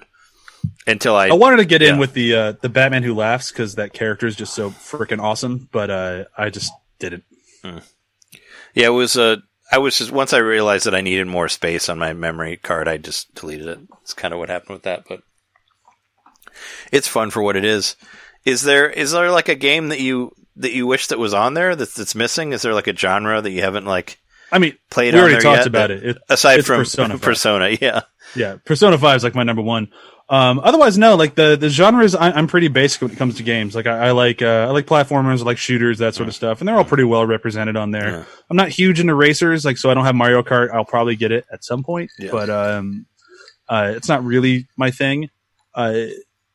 until 0.89 1.15
I 1.15 1.29
I 1.29 1.35
wanted 1.35 1.59
to 1.59 1.65
get 1.65 1.83
in 1.83 1.99
with 1.99 2.15
the 2.15 2.35
uh, 2.35 2.53
the 2.61 2.69
Batman 2.69 3.05
Who 3.05 3.15
Laughs 3.15 3.53
because 3.53 3.77
that 3.77 3.93
character 3.93 4.27
is 4.27 4.35
just 4.35 4.55
so 4.55 4.71
freaking 4.71 5.23
awesome, 5.23 5.69
but 5.71 5.89
uh, 5.89 6.25
I 6.37 6.51
just 6.51 6.73
didn't. 6.99 7.23
yeah 7.63 8.87
it 8.87 8.91
was 8.91 9.17
uh 9.17 9.37
I 9.71 9.79
was 9.79 9.97
just 9.99 10.11
once 10.11 10.33
I 10.33 10.39
realized 10.39 10.87
that 10.87 10.95
I 10.95 11.01
needed 11.01 11.27
more 11.29 11.49
space 11.49 11.89
on 11.89 11.99
my 11.99 12.13
memory 12.13 12.57
card, 12.57 12.89
I 12.89 12.97
just 12.97 13.35
deleted 13.35 13.69
it. 13.69 13.79
It's 14.03 14.15
kind 14.15 14.35
of 14.35 14.41
what 14.41 14.49
happened 14.49 14.75
with 14.75 14.83
that, 14.83 15.05
but 15.09 15.23
it's 16.91 17.07
fun 17.07 17.31
for 17.31 17.43
what 17.43 17.57
it 17.57 17.65
is. 17.65 17.95
Is 18.45 18.63
there 18.63 18.91
is 18.91 19.13
there 19.13 19.31
like 19.31 19.49
a 19.49 19.55
game 19.55 19.89
that 19.89 20.01
you 20.01 20.33
that 20.57 20.73
you 20.73 20.87
wish 20.87 21.07
that 21.09 21.19
was 21.19 21.35
on 21.35 21.55
there 21.55 21.77
that's 21.77 21.95
that's 21.95 22.15
missing? 22.15 22.53
Is 22.53 22.63
there 22.63 22.75
like 22.75 22.89
a 22.89 22.97
genre 22.97 23.41
that 23.41 23.51
you 23.51 23.63
haven't 23.63 23.87
like 23.87 24.19
I 24.51 24.59
mean, 24.59 24.77
played 24.91 25.15
we 25.15 25.21
already 25.21 25.41
talked 25.41 25.59
yet 25.59 25.67
about 25.67 25.91
it. 25.91 26.03
it. 26.05 26.19
aside 26.29 26.65
from 26.65 26.79
Persona 26.81 27.19
Persona, 27.19 27.69
5. 27.71 27.79
yeah. 27.83 28.01
Yeah, 28.37 28.57
Persona 28.65 28.99
Five 28.99 29.17
is 29.17 29.25
like 29.25 29.35
my 29.35 29.43
number 29.43 29.63
one. 29.63 29.89
Um, 30.29 30.61
otherwise, 30.63 30.99
no. 30.99 31.15
Like 31.15 31.35
the 31.35 31.57
the 31.57 31.71
genres, 31.71 32.15
I, 32.15 32.31
I'm 32.31 32.47
pretty 32.47 32.69
basic 32.69 33.01
when 33.01 33.11
it 33.11 33.17
comes 33.17 33.37
to 33.37 33.43
games. 33.43 33.75
Like 33.75 33.87
I, 33.87 34.09
I 34.09 34.11
like 34.11 34.43
uh, 34.43 34.67
I 34.69 34.71
like 34.71 34.85
platformers, 34.85 35.41
I 35.41 35.45
like 35.45 35.57
shooters, 35.57 35.99
that 35.99 36.15
sort 36.15 36.29
of 36.29 36.35
stuff, 36.35 36.61
and 36.61 36.69
they're 36.69 36.77
all 36.77 36.85
pretty 36.85 37.05
well 37.05 37.25
represented 37.27 37.77
on 37.77 37.91
there. 37.91 38.11
Yeah. 38.11 38.25
I'm 38.51 38.57
not 38.59 38.69
huge 38.69 39.01
into 39.01 39.15
racers, 39.15 39.65
like 39.65 39.79
so 39.79 39.91
I 39.91 39.95
don't 39.95 40.05
have 40.05 40.15
Mario 40.15 40.43
Kart. 40.43 40.71
I'll 40.71 40.85
probably 40.85 41.17
get 41.17 41.33
it 41.33 41.47
at 41.51 41.65
some 41.65 41.83
point, 41.83 42.11
Yeah. 42.19 42.31
but 42.33 42.51
um, 42.51 43.07
uh, 43.67 43.95
it's 43.97 44.09
not 44.09 44.23
really 44.23 44.69
my 44.77 44.91
thing. 44.91 45.31
Uh, 45.75 46.09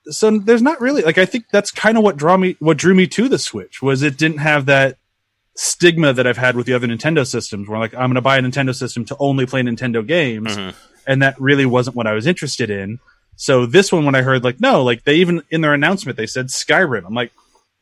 so 0.06 0.38
there's 0.38 0.62
not 0.62 0.80
really 0.80 1.02
like 1.02 1.18
I 1.18 1.26
think 1.26 1.46
that's 1.52 1.72
kind 1.72 1.98
of 1.98 2.04
what 2.04 2.18
draw 2.18 2.38
me 2.38 2.56
what 2.60 2.78
drew 2.78 2.94
me 2.94 3.08
to 3.08 3.28
the 3.28 3.40
Switch 3.40 3.82
was 3.82 4.04
it 4.04 4.16
didn't 4.18 4.40
have 4.40 4.68
that 4.68 4.98
stigma 5.56 6.14
that 6.14 6.26
I've 6.26 6.38
had 6.38 6.56
with 6.56 6.66
the 6.66 6.74
other 6.74 6.88
Nintendo 6.88 7.26
systems 7.28 7.68
where 7.70 7.80
like 7.80 7.94
I'm 7.94 8.02
going 8.10 8.16
to 8.16 8.22
buy 8.22 8.38
a 8.38 8.42
Nintendo 8.42 8.74
system 8.76 9.06
to 9.06 9.16
only 9.20 9.46
play 9.46 9.62
Nintendo 9.62 10.06
games 10.06 10.56
Mhm. 10.58 10.74
and 11.06 11.22
that 11.22 11.40
really 11.40 11.66
wasn't 11.66 11.96
what 11.96 12.08
I 12.08 12.14
was 12.14 12.26
interested 12.26 12.70
in. 12.70 13.00
So 13.36 13.66
this 13.66 13.92
one 13.92 14.06
when 14.06 14.16
I 14.16 14.22
heard 14.24 14.44
like 14.44 14.60
no 14.60 14.84
like 14.84 15.04
they 15.04 15.16
even 15.16 15.44
in 15.52 15.62
their 15.62 15.74
announcement 15.74 16.18
they 16.18 16.26
said 16.26 16.48
Skyrim. 16.48 17.06
I'm 17.06 17.14
like 17.14 17.32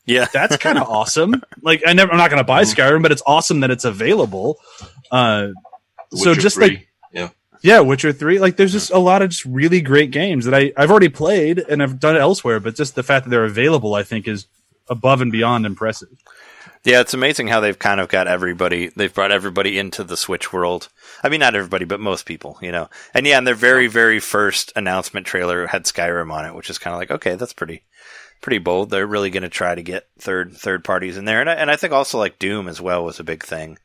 Yeah. 0.05 0.27
that's 0.33 0.57
kind 0.57 0.77
of 0.77 0.87
awesome. 0.89 1.41
Like 1.61 1.81
I 1.87 1.93
never 1.93 2.11
I'm 2.11 2.17
not 2.17 2.29
going 2.29 2.41
to 2.43 2.47
buy 2.47 2.63
Skyrim 2.63 3.01
but 3.01 3.11
it's 3.13 3.23
awesome 3.25 3.61
that 3.61 3.71
it's 3.71 3.85
available. 3.85 4.57
Uh 5.09 5.49
So 6.13 6.33
just 6.35 6.57
3. 6.57 6.67
like- 6.67 6.87
yeah, 7.13 7.29
yeah, 7.61 7.79
Witcher 7.79 8.11
3 8.11 8.39
like 8.39 8.57
there's 8.57 8.71
just 8.73 8.91
a 8.91 8.97
lot 8.97 9.21
of 9.21 9.29
just 9.29 9.45
really 9.45 9.79
great 9.81 10.11
games 10.11 10.43
that 10.45 10.53
I 10.53 10.73
I've 10.75 10.91
already 10.91 11.09
played 11.09 11.59
and 11.59 11.81
I've 11.81 11.99
done 12.01 12.15
it 12.17 12.19
elsewhere 12.19 12.59
but 12.59 12.75
just 12.75 12.95
the 12.95 13.03
fact 13.03 13.23
that 13.25 13.29
they're 13.29 13.45
available 13.45 13.95
I 13.95 14.03
think 14.03 14.27
is 14.27 14.47
above 14.89 15.21
and 15.21 15.31
beyond 15.31 15.65
impressive. 15.65 16.09
Yeah, 16.83 17.01
it's 17.01 17.13
amazing 17.13 17.47
how 17.47 17.59
they've 17.59 17.77
kind 17.77 17.99
of 17.99 18.09
got 18.09 18.27
everybody. 18.27 18.89
They've 18.95 19.13
brought 19.13 19.31
everybody 19.31 19.77
into 19.77 20.03
the 20.03 20.17
Switch 20.17 20.51
world. 20.51 20.89
I 21.23 21.29
mean, 21.29 21.39
not 21.39 21.53
everybody, 21.55 21.85
but 21.85 21.99
most 21.99 22.25
people, 22.25 22.57
you 22.61 22.71
know. 22.71 22.89
And 23.13 23.27
yeah, 23.27 23.37
and 23.37 23.45
their 23.45 23.53
very, 23.53 23.85
very 23.87 24.19
first 24.19 24.73
announcement 24.75 25.27
trailer 25.27 25.67
had 25.67 25.83
Skyrim 25.85 26.31
on 26.31 26.45
it, 26.45 26.55
which 26.55 26.71
is 26.71 26.79
kind 26.79 26.93
of 26.95 26.99
like, 26.99 27.11
okay, 27.11 27.35
that's 27.35 27.53
pretty, 27.53 27.83
pretty 28.41 28.57
bold. 28.57 28.89
They're 28.89 29.05
really 29.05 29.29
going 29.29 29.43
to 29.43 29.49
try 29.49 29.75
to 29.75 29.83
get 29.83 30.07
third, 30.17 30.53
third 30.57 30.83
parties 30.83 31.17
in 31.17 31.25
there, 31.25 31.39
and 31.39 31.49
I, 31.51 31.53
and 31.53 31.69
I 31.69 31.75
think 31.75 31.93
also 31.93 32.17
like 32.17 32.39
Doom 32.39 32.67
as 32.67 32.81
well 32.81 33.05
was 33.05 33.19
a 33.19 33.23
big 33.23 33.43
thing 33.43 33.77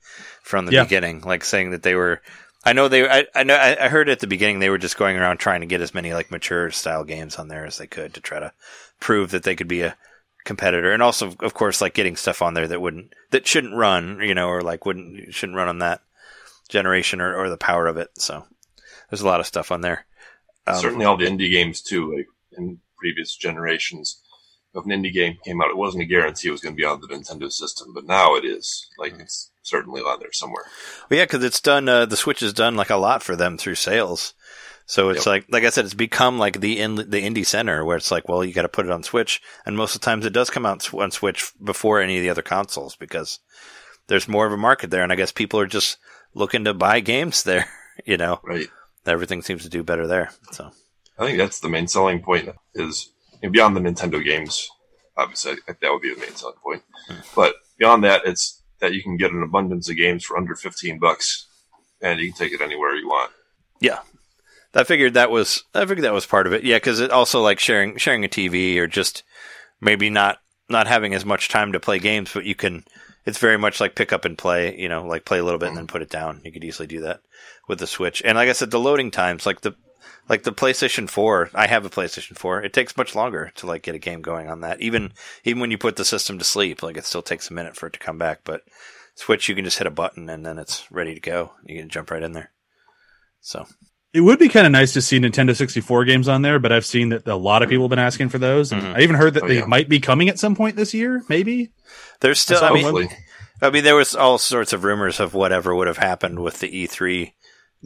from 0.43 0.65
the 0.65 0.73
Yeah. 0.73 0.85
beginning, 0.85 1.21
like 1.21 1.45
saying 1.45 1.73
that 1.73 1.83
they 1.83 1.95
were. 1.95 2.23
I 2.65 2.73
know 2.73 2.89
they. 2.89 3.07
I, 3.07 3.27
I 3.35 3.45
know. 3.45 3.55
I, 3.57 3.85
I 3.85 3.89
heard 3.89 4.09
at 4.09 4.21
the 4.21 4.27
beginning 4.27 4.59
they 4.59 4.71
were 4.71 4.79
just 4.79 4.97
going 4.97 5.17
around 5.19 5.37
trying 5.37 5.61
to 5.61 5.67
get 5.67 5.83
as 5.83 5.95
many 5.95 6.15
like 6.15 6.31
mature 6.31 6.71
style 6.71 7.05
games 7.05 7.37
on 7.37 7.49
there 7.49 7.67
as 7.67 7.77
they 7.79 7.87
could 7.87 8.15
to 8.15 8.21
try 8.23 8.41
to 8.41 8.53
prove 9.01 9.31
that 9.33 9.43
they 9.43 9.55
could 9.55 9.69
be 9.69 9.83
a 9.83 9.97
competitor 10.47 10.93
and 10.93 11.03
also 11.03 11.35
of 11.41 11.53
course 11.53 11.81
like 11.83 11.93
getting 11.93 12.17
stuff 12.17 12.41
on 12.41 12.55
there 12.55 12.67
that 12.69 12.81
wouldn't 12.81 13.13
that 13.33 13.47
shouldn't 13.47 13.75
run 13.75 14.21
you 14.21 14.35
know 14.35 14.49
or 14.49 14.63
like 14.63 14.87
wouldn't 14.87 15.35
shouldn't 15.35 15.57
run 15.57 15.69
on 15.69 15.81
that 15.81 16.01
generation 16.69 17.21
or, 17.21 17.37
or 17.37 17.51
the 17.51 17.59
power 17.59 17.87
of 17.87 17.97
it 17.99 18.09
so 18.15 18.45
there's 19.11 19.21
a 19.21 19.27
lot 19.27 19.41
of 19.41 19.47
stuff 19.47 19.71
on 19.71 19.83
there 19.83 20.07
Um, 20.67 20.77
certainly 20.77 21.05
all 21.05 21.17
the 21.17 21.27
indie 21.27 21.51
games 21.51 21.81
too. 21.83 22.17
Like 22.17 22.27
in 22.57 22.79
previous 22.99 23.37
generations, 23.37 24.21
if 24.75 24.85
an 24.85 24.91
indie 24.91 25.13
game 25.13 25.39
came 25.45 25.61
out, 25.63 25.71
it 25.71 25.77
wasn't 25.77 26.03
a 26.03 26.07
guarantee 26.07 26.49
it 26.49 26.53
was 26.53 26.61
going 26.61 26.75
to 26.75 26.81
be 26.81 26.85
on 26.85 27.01
the 27.01 27.07
Nintendo 27.07 27.51
system, 27.53 27.93
but 27.95 28.05
now 28.05 28.35
it 28.35 28.45
is. 28.45 28.89
Like 28.99 29.15
it's 29.21 29.51
certainly 29.63 30.01
on 30.01 30.19
there 30.19 30.33
somewhere. 30.33 30.65
well, 31.09 31.19
yeah 31.19 31.25
because 31.25 31.45
it's 31.45 31.61
done 31.61 31.89
uh, 31.89 32.07
the 32.07 32.17
switch 32.17 32.41
has 32.41 32.53
done 32.53 32.75
like 32.75 32.91
a 32.91 32.97
lot 32.97 33.23
for 33.23 33.37
them 33.37 33.57
through 33.59 33.77
sales 33.77 34.35
so 34.87 35.09
it's 35.11 35.27
Yep. 35.27 35.27
like 35.27 35.47
like 35.51 35.65
i 35.65 35.71
said 35.71 35.85
it's 35.85 35.95
become 35.95 36.39
like 36.39 36.61
the 36.61 36.79
in, 36.81 36.95
the 36.95 37.05
indie 37.05 37.45
center 37.47 37.85
where 37.85 37.97
it's 37.97 38.11
like 38.11 38.29
well 38.29 38.45
you 38.45 38.53
got 38.55 38.63
to 38.63 38.69
put 38.69 38.87
it 38.87 38.93
on 38.93 39.03
switch 39.03 39.43
and 39.67 39.77
most 39.77 39.95
of 39.95 40.01
the 40.01 40.05
times 40.05 40.25
it 40.25 40.33
does 40.33 40.49
come 40.51 40.65
out 40.67 40.93
on 40.95 41.11
switch 41.11 41.53
before 41.63 42.01
any 42.01 42.17
of 42.17 42.23
the 42.23 42.31
other 42.31 42.43
consoles 42.43 42.97
because 42.97 43.41
there's 44.07 44.29
more 44.29 44.47
of 44.47 44.53
a 44.53 44.57
market 44.57 44.91
there 44.91 45.03
and 45.03 45.13
i 45.13 45.17
guess 45.17 45.33
people 45.33 45.59
are 45.61 45.67
just 45.67 45.99
looking 46.35 46.65
to 46.65 46.73
buy 46.75 47.01
games 47.01 47.43
there 47.43 47.67
you 48.05 48.17
know 48.17 48.41
Right. 48.45 48.69
everything 49.07 49.43
seems 49.43 49.63
to 49.65 49.69
do 49.69 49.83
better 49.83 50.07
there 50.07 50.31
so 50.53 50.71
I 51.19 51.25
think 51.25 51.39
that's 51.39 51.61
the 51.61 51.71
main 51.71 51.89
selling 51.89 52.21
point 52.23 52.51
is 52.75 53.11
you 53.43 53.49
know, 53.49 53.53
beyond 53.53 53.75
the 53.75 53.81
Nintendo 53.81 54.23
games. 54.23 54.69
Obviously, 55.17 55.55
that 55.67 55.79
would 55.91 56.03
be 56.03 56.13
the 56.13 56.21
main 56.21 56.35
selling 56.35 56.59
point. 56.63 56.83
Hmm. 57.09 57.15
But 57.35 57.55
beyond 57.79 58.05
that, 58.05 58.21
it's 58.27 58.63
that 58.81 58.93
you 58.93 59.03
can 59.03 59.17
get 59.17 59.33
an 59.33 59.43
abundance 59.43 59.89
of 59.89 59.97
games 59.97 60.27
for 60.27 60.37
under 60.37 60.55
15 60.55 60.99
bucks 60.99 61.47
and 62.03 62.21
you 62.21 62.31
can 62.31 62.37
take 62.37 62.53
it 62.53 62.61
anywhere 62.61 62.95
you 62.97 63.09
want. 63.09 63.33
Yeah, 63.81 64.01
I 64.77 64.85
figured 64.85 65.15
that 65.15 65.31
was 65.31 65.65
I 65.75 65.81
figured 65.81 66.05
that 66.05 66.13
was 66.13 66.27
part 66.27 66.47
of 66.47 66.53
it. 66.53 66.63
Yeah, 66.63 66.77
because 66.77 67.01
it 67.01 67.11
also 67.11 67.41
like 67.41 67.59
sharing 67.59 67.97
sharing 67.97 68.25
a 68.25 68.29
TV 68.29 68.77
or 68.77 68.87
just 68.87 69.25
maybe 69.81 70.11
not 70.11 70.39
not 70.69 70.87
having 70.87 71.15
as 71.15 71.25
much 71.25 71.49
time 71.49 71.73
to 71.73 71.81
play 71.81 71.99
games, 71.99 72.31
but 72.33 72.45
you 72.45 72.55
can. 72.55 72.85
It's 73.25 73.39
very 73.39 73.59
much 73.59 73.81
like 73.81 73.97
pick 73.97 74.13
up 74.13 74.25
and 74.25 74.39
play. 74.39 74.79
You 74.79 74.89
know, 74.89 75.05
like 75.05 75.25
play 75.25 75.39
a 75.39 75.45
little 75.45 75.59
bit 75.59 75.71
and 75.71 75.77
then 75.77 75.87
put 75.89 76.03
it 76.03 76.11
down. 76.11 76.43
You 76.45 76.53
could 76.53 76.63
easily 76.63 76.87
do 76.87 77.01
that 77.01 77.21
with 77.69 77.81
the 77.81 77.87
Switch. 77.87 78.23
And 78.25 78.37
like 78.37 78.49
I 78.49 78.53
said, 78.53 78.71
the 78.71 78.79
loading 78.79 79.11
times, 79.11 79.47
like 79.47 79.63
the 79.63 79.75
like 80.29 80.43
the 80.43 80.53
PlayStation 80.53 81.09
4, 81.09 81.51
I 81.55 81.67
have 81.67 81.85
a 81.85 81.91
PlayStation 81.91 82.37
4. 82.37 82.63
It 82.63 82.73
takes 82.73 82.97
much 82.97 83.15
longer 83.15 83.53
to 83.57 83.67
like 83.67 83.83
get 83.83 83.95
a 83.95 83.99
game 84.01 84.23
going 84.23 84.49
on 84.49 84.61
that. 84.61 84.81
Even 84.81 85.13
even 85.45 85.61
when 85.61 85.71
you 85.71 85.79
put 85.79 85.97
the 85.97 86.05
system 86.05 86.39
to 86.39 86.45
sleep, 86.45 86.83
like 86.83 86.97
it 86.97 87.05
still 87.05 87.23
takes 87.23 87.51
a 87.51 87.55
minute 87.55 87.77
for 87.77 87.87
it 87.87 87.95
to 87.95 87.99
come 87.99 88.19
back, 88.19 88.41
but 88.45 88.63
Switch 89.15 89.49
you 89.49 89.55
can 89.55 89.65
just 89.65 89.79
hit 89.79 89.87
a 89.87 89.91
button 89.91 90.29
and 90.29 90.45
then 90.45 90.59
it's 90.59 90.91
ready 90.91 91.15
to 91.15 91.21
go. 91.21 91.53
You 91.65 91.81
can 91.81 91.89
jump 91.89 92.11
right 92.11 92.23
in 92.23 92.33
there. 92.33 92.53
So, 93.41 93.67
It 94.17 94.21
would 94.23 94.39
be 94.39 94.49
kind 94.49 94.65
of 94.67 94.73
nice 94.73 94.93
to 94.95 95.03
see 95.03 95.19
Nintendo 95.21 95.55
64 95.55 96.05
games 96.07 96.27
on 96.29 96.41
there, 96.43 96.59
but 96.59 96.73
I've 96.73 96.87
seen 96.87 97.11
that 97.11 97.27
a 97.27 97.37
lot 97.37 97.63
of 97.63 97.69
people 97.69 97.85
have 97.85 97.91
been 97.91 97.99
asking 97.99 98.31
for 98.31 98.39
those. 98.39 98.73
And 98.73 98.83
Mhm. 98.83 98.97
I 98.97 99.01
even 99.03 99.17
heard 99.17 99.35
that 99.35 99.43
Oh, 99.43 99.49
they 99.49 99.59
yeah. 99.59 99.67
might 99.67 99.89
be 99.91 100.01
coming 100.01 100.29
at 100.31 100.39
some 100.39 100.57
point 100.57 100.77
this 100.77 100.95
year, 100.95 101.23
maybe. 101.29 101.71
there's 102.21 102.41
still 102.41 102.59
saw 102.59 102.69
I 102.71 102.73
mean 102.73 103.09
I 103.61 103.69
mean 103.71 103.85
there 103.85 103.95
was 103.95 104.15
all 104.15 104.39
sorts 104.39 104.73
of 104.73 104.85
rumors 104.85 105.21
of 105.21 105.35
whatever 105.35 105.75
would 105.75 105.87
have 105.87 105.99
happened 105.99 106.39
with 106.41 106.61
the 106.61 106.69
E3 106.69 107.35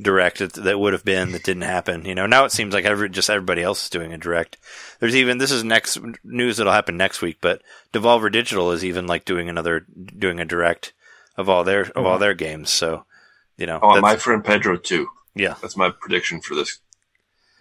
direct 0.01 0.39
that, 0.39 0.53
that 0.55 0.79
would 0.79 0.93
have 0.93 1.05
been 1.05 1.33
that 1.33 1.43
didn't 1.43 1.63
happen. 1.65 2.05
You 2.05 2.15
know, 2.15 2.27
now 2.27 2.45
it 2.45 2.53
seems 2.53 2.73
like 2.75 2.85
every 2.85 3.09
just 3.11 3.29
everybody 3.29 3.63
else 3.63 3.83
is 3.85 3.91
doing 3.91 4.13
a 4.13 4.19
direct. 4.19 4.57
There's 5.01 5.17
even 5.17 5.39
this 5.39 5.51
is 5.51 5.65
next 5.65 5.99
news 6.25 6.57
that'll 6.59 6.73
happen 6.73 6.97
next 6.97 7.21
week, 7.23 7.39
but 7.41 7.61
Devolver 7.93 8.31
Digital 8.31 8.71
is 8.71 8.85
even 8.85 9.07
like 9.09 9.25
doing 9.25 9.49
another 9.49 9.85
doing 10.17 10.39
a 10.39 10.45
direct 10.45 10.93
of 11.37 11.49
all 11.49 11.65
their 11.65 11.91
of 11.97 12.07
all 12.07 12.19
their 12.19 12.35
games. 12.35 12.71
So, 12.71 13.05
you 13.59 13.67
know, 13.67 13.79
I 13.83 13.87
want 13.87 13.97
that's- 13.97 14.15
my 14.15 14.17
friend 14.17 14.45
Pedro 14.45 14.77
too. 14.77 15.09
Yeah. 15.35 15.55
That's 15.61 15.77
my 15.77 15.91
prediction 15.91 16.41
for 16.41 16.55
this 16.55 16.79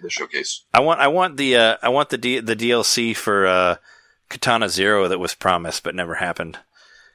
the 0.01 0.09
showcase. 0.09 0.63
I 0.73 0.79
want 0.79 0.99
I 0.99 1.07
want 1.07 1.37
the 1.37 1.55
uh, 1.55 1.77
I 1.81 1.89
want 1.89 2.09
the 2.09 2.17
D- 2.17 2.39
the 2.39 2.55
DLC 2.55 3.15
for 3.15 3.45
uh, 3.47 3.75
Katana 4.29 4.69
Zero 4.69 5.07
that 5.07 5.19
was 5.19 5.35
promised 5.35 5.83
but 5.83 5.95
never 5.95 6.15
happened. 6.15 6.57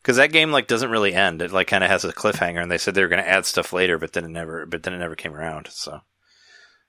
Because 0.02 0.16
that 0.18 0.32
game 0.32 0.52
like 0.52 0.66
doesn't 0.66 0.90
really 0.90 1.14
end. 1.14 1.40
It 1.40 1.50
like 1.50 1.66
kind 1.66 1.82
of 1.82 1.88
has 1.88 2.05
a 2.05 2.12
cliffhanger, 2.12 2.61
and 2.61 2.70
they 2.70 2.76
said 2.76 2.94
they 2.94 3.00
were 3.00 3.09
going 3.09 3.22
to 3.22 3.28
add 3.28 3.46
stuff 3.46 3.72
later, 3.72 3.98
but 3.98 4.12
then 4.12 4.24
it 4.24 4.28
never 4.28 4.66
but 4.66 4.82
then 4.82 4.92
it 4.92 4.98
never 4.98 5.16
came 5.16 5.34
around. 5.34 5.68
So 5.70 6.00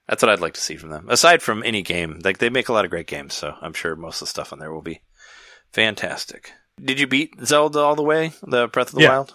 that's 0.07 0.21
what 0.21 0.29
I'd 0.29 0.41
like 0.41 0.53
to 0.55 0.61
see 0.61 0.75
from 0.75 0.89
them. 0.89 1.07
Aside 1.09 1.41
from 1.41 1.63
any 1.63 1.81
game, 1.81 2.19
like 2.25 2.39
they 2.39 2.49
make 2.49 2.67
a 2.67 2.73
lot 2.73 2.83
of 2.83 2.91
great 2.91 3.07
games, 3.07 3.33
so 3.33 3.55
I'm 3.61 3.71
sure 3.73 3.95
most 3.95 4.15
of 4.21 4.27
the 4.27 4.31
stuff 4.31 4.51
on 4.51 4.59
there 4.59 4.73
will 4.73 4.81
be 4.81 4.99
fantastic. 5.71 6.51
Did 6.83 6.99
you 6.99 7.07
beat 7.07 7.33
Zelda 7.45 7.79
all 7.79 7.95
the 7.95 8.03
way? 8.03 8.33
The 8.43 8.67
Breath 8.67 8.89
of 8.89 8.95
the 8.95 9.03
Yeah. 9.03 9.09
Wild? 9.09 9.33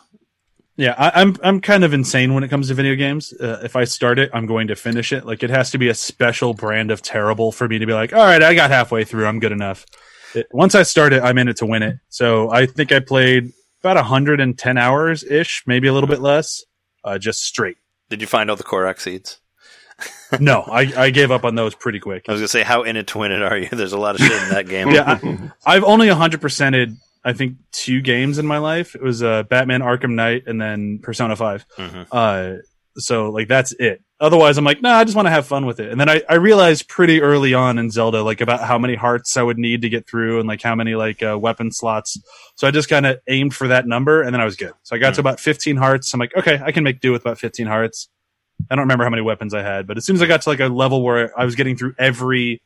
Yeah, 0.81 0.95
I, 0.97 1.21
I'm 1.21 1.37
I'm 1.43 1.61
kind 1.61 1.85
of 1.85 1.93
insane 1.93 2.33
when 2.33 2.43
it 2.43 2.49
comes 2.49 2.69
to 2.69 2.75
video 2.75 2.95
games. 2.95 3.35
Uh, 3.35 3.61
if 3.63 3.77
I 3.77 3.85
start 3.85 4.19
it, 4.19 4.31
I'm 4.33 4.47
going 4.47 4.69
to 4.69 4.75
finish 4.75 5.13
it. 5.13 5.27
Like 5.27 5.43
it 5.43 5.51
has 5.51 5.71
to 5.73 5.79
be 5.79 5.89
a 5.89 5.95
special 5.95 6.55
brand 6.55 6.91
of 6.91 7.03
terrible 7.03 7.53
for 7.53 7.69
me 7.69 7.79
to 7.81 7.85
be 7.85 7.93
like, 7.93 8.15
all 8.15 8.25
right, 8.25 8.43
I 8.43 8.55
got 8.55 8.71
halfway 8.71 9.05
through, 9.05 9.27
I'm 9.27 9.41
good 9.41 9.53
enough. 9.53 9.85
It, 10.35 10.47
once 10.53 10.75
I 10.75 10.85
start 10.85 11.13
it, 11.13 11.23
I'm 11.23 11.37
in 11.37 11.49
it 11.49 11.59
to 11.59 11.67
win 11.67 11.83
it. 11.83 11.99
So 12.09 12.51
I 12.51 12.65
think 12.65 12.93
I 12.93 13.01
played 13.01 13.53
about 13.83 13.97
110 13.97 14.79
hours 14.79 15.23
ish, 15.23 15.65
maybe 15.67 15.87
a 15.87 15.93
little 15.93 16.09
bit 16.09 16.23
less, 16.23 16.65
uh, 17.05 17.19
just 17.19 17.43
straight. 17.43 17.77
Did 18.09 18.23
you 18.23 18.27
find 18.27 18.49
all 18.49 18.57
the 18.57 18.65
Korok 18.65 19.01
seeds? 19.01 19.39
No, 20.41 20.63
I, 20.63 20.93
I 20.97 21.11
gave 21.11 21.33
up 21.33 21.45
on 21.45 21.57
those 21.57 21.75
pretty 21.75 21.99
quick. 21.99 22.27
I 22.29 22.33
was 22.33 22.41
gonna 22.41 22.49
say, 22.49 22.63
how 22.63 22.85
in 22.85 22.97
it 22.97 23.09
to 23.09 23.19
win 23.19 23.33
it 23.33 23.43
are 23.43 23.59
you? 23.59 23.69
There's 23.73 23.93
a 23.93 23.99
lot 23.99 24.15
of 24.15 24.21
shit 24.21 24.43
in 24.45 24.49
that 24.51 24.69
game. 24.69 24.89
Yeah, 24.91 25.19
I, 25.21 25.51
I've 25.67 25.83
only 25.83 26.07
100%ed, 26.07 26.97
I 27.25 27.33
think, 27.33 27.57
two 27.73 28.01
games 28.01 28.39
in 28.39 28.47
my 28.47 28.59
life. 28.59 28.95
It 28.95 29.03
was 29.03 29.23
uh, 29.23 29.43
Batman 29.45 29.81
Arkham 29.81 30.13
Knight 30.15 30.45
and 30.47 30.61
then 30.61 30.99
Persona 31.01 31.37
5. 31.37 31.67
Mhm. 31.77 32.07
Uh, 32.11 32.63
so 32.97 33.31
like 33.31 33.49
that's 33.49 33.73
it. 33.73 34.03
Otherwise, 34.19 34.59
I'm 34.59 34.65
like, 34.65 34.83
nah, 34.83 34.95
I 34.99 35.05
just 35.05 35.17
want 35.17 35.27
to 35.27 35.31
have 35.31 35.47
fun 35.47 35.65
with 35.65 35.81
it. 35.81 35.91
And 35.91 35.99
then 35.99 36.11
I, 36.11 36.23
I 36.29 36.35
realized 36.35 36.89
pretty 36.89 37.23
early 37.23 37.55
on 37.55 37.79
in 37.79 37.91
Zelda, 37.91 38.23
like 38.23 38.43
about 38.43 38.61
how 38.61 38.79
many 38.79 38.95
hearts 38.95 39.37
I 39.39 39.43
would 39.43 39.57
need 39.59 39.81
to 39.83 39.89
get 39.89 40.07
through 40.07 40.41
and 40.41 40.49
like 40.49 40.61
how 40.61 40.75
many 40.75 40.95
like 40.95 41.23
uh, 41.23 41.39
weapon 41.39 41.73
slots. 41.73 42.21
So 42.57 42.67
I 42.69 42.71
just 42.71 42.91
kind 42.91 43.07
of 43.07 43.19
aimed 43.29 43.55
for 43.55 43.69
that 43.69 43.87
number 43.87 44.21
and 44.23 44.35
then 44.35 44.41
I 44.41 44.45
was 44.45 44.57
good. 44.57 44.73
So 44.83 44.95
I 44.95 44.99
got 44.99 45.15
to 45.15 45.21
about 45.21 45.41
15 45.41 45.77
hearts. 45.77 46.13
I'm 46.13 46.21
like, 46.21 46.37
okay, 46.37 46.61
I 46.63 46.71
can 46.73 46.85
make 46.85 47.01
do 47.01 47.13
with 47.13 47.23
about 47.23 47.39
15 47.39 47.67
hearts. 47.67 48.09
I 48.71 48.75
don't 48.75 48.83
remember 48.83 49.05
how 49.05 49.11
many 49.11 49.23
weapons 49.23 49.55
I 49.55 49.63
had, 49.63 49.87
but 49.87 49.97
as 49.97 50.05
soon 50.05 50.17
as 50.17 50.23
I 50.23 50.27
got 50.27 50.43
to 50.43 50.49
like 50.51 50.61
a 50.61 50.67
level 50.67 51.03
where 51.03 51.39
I 51.39 51.47
was 51.47 51.55
getting 51.55 51.77
through 51.77 51.95
every, 51.99 52.61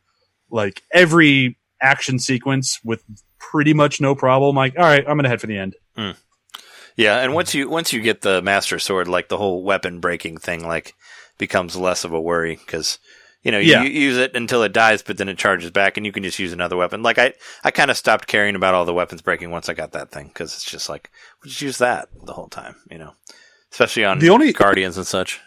like 0.50 0.82
every 0.92 1.57
action 1.80 2.18
sequence 2.18 2.80
with 2.82 3.05
pretty 3.55 3.72
much 3.72 4.00
no 4.00 4.16
problem, 4.16 4.57
like, 4.57 4.74
all 4.76 4.82
right, 4.82 5.05
I'm 5.07 5.14
going 5.16 5.22
to 5.22 5.28
head 5.28 5.40
for 5.40 5.46
the 5.46 5.57
end. 5.59 5.76
Hmm. 5.96 6.11
Yeah, 6.96 7.20
and 7.20 7.32
once 7.34 7.55
you 7.55 7.68
once 7.68 7.92
you 7.92 8.00
get 8.02 8.22
the 8.22 8.42
master 8.42 8.80
sword, 8.80 9.07
like 9.07 9.28
the 9.28 9.36
whole 9.36 9.62
weapon 9.62 10.00
breaking 10.00 10.38
thing, 10.38 10.66
like 10.66 10.94
becomes 11.38 11.76
less 11.76 12.02
of 12.02 12.12
a 12.12 12.20
worry 12.20 12.57
because 12.57 12.98
you 13.44 13.52
know 13.52 13.59
you, 13.59 13.70
Yeah. 13.70 13.82
you 13.84 13.90
use 13.90 14.16
it 14.16 14.34
until 14.34 14.64
it 14.64 14.72
dies, 14.72 15.02
but 15.02 15.16
then 15.18 15.28
it 15.28 15.38
charges 15.38 15.70
back, 15.70 15.96
and 15.96 16.05
you 16.05 16.11
can 16.11 16.24
just 16.24 16.40
use 16.40 16.52
another 16.52 16.76
weapon. 16.76 17.02
Like 17.05 17.18
I, 17.18 17.34
I 17.62 17.70
kind 17.70 17.92
of 17.92 17.96
stopped 17.96 18.26
caring 18.26 18.57
about 18.57 18.74
all 18.74 18.84
the 18.84 18.92
weapons 18.94 19.22
breaking 19.22 19.50
once 19.52 19.68
I 19.68 19.74
got 19.74 19.92
that 19.92 20.11
thing 20.11 20.26
because 20.28 20.52
it's 20.55 20.64
just 20.68 20.88
like 20.88 21.11
we'll 21.42 21.50
just 21.50 21.62
use 21.62 21.78
that 21.78 22.09
the 22.24 22.32
whole 22.32 22.48
time, 22.48 22.74
you 22.90 22.98
know, 22.98 23.12
especially 23.70 24.05
on 24.05 24.18
The 24.18 24.30
only- 24.30 24.52
guardians 24.52 24.96
and 24.96 25.07
such. 25.07 25.40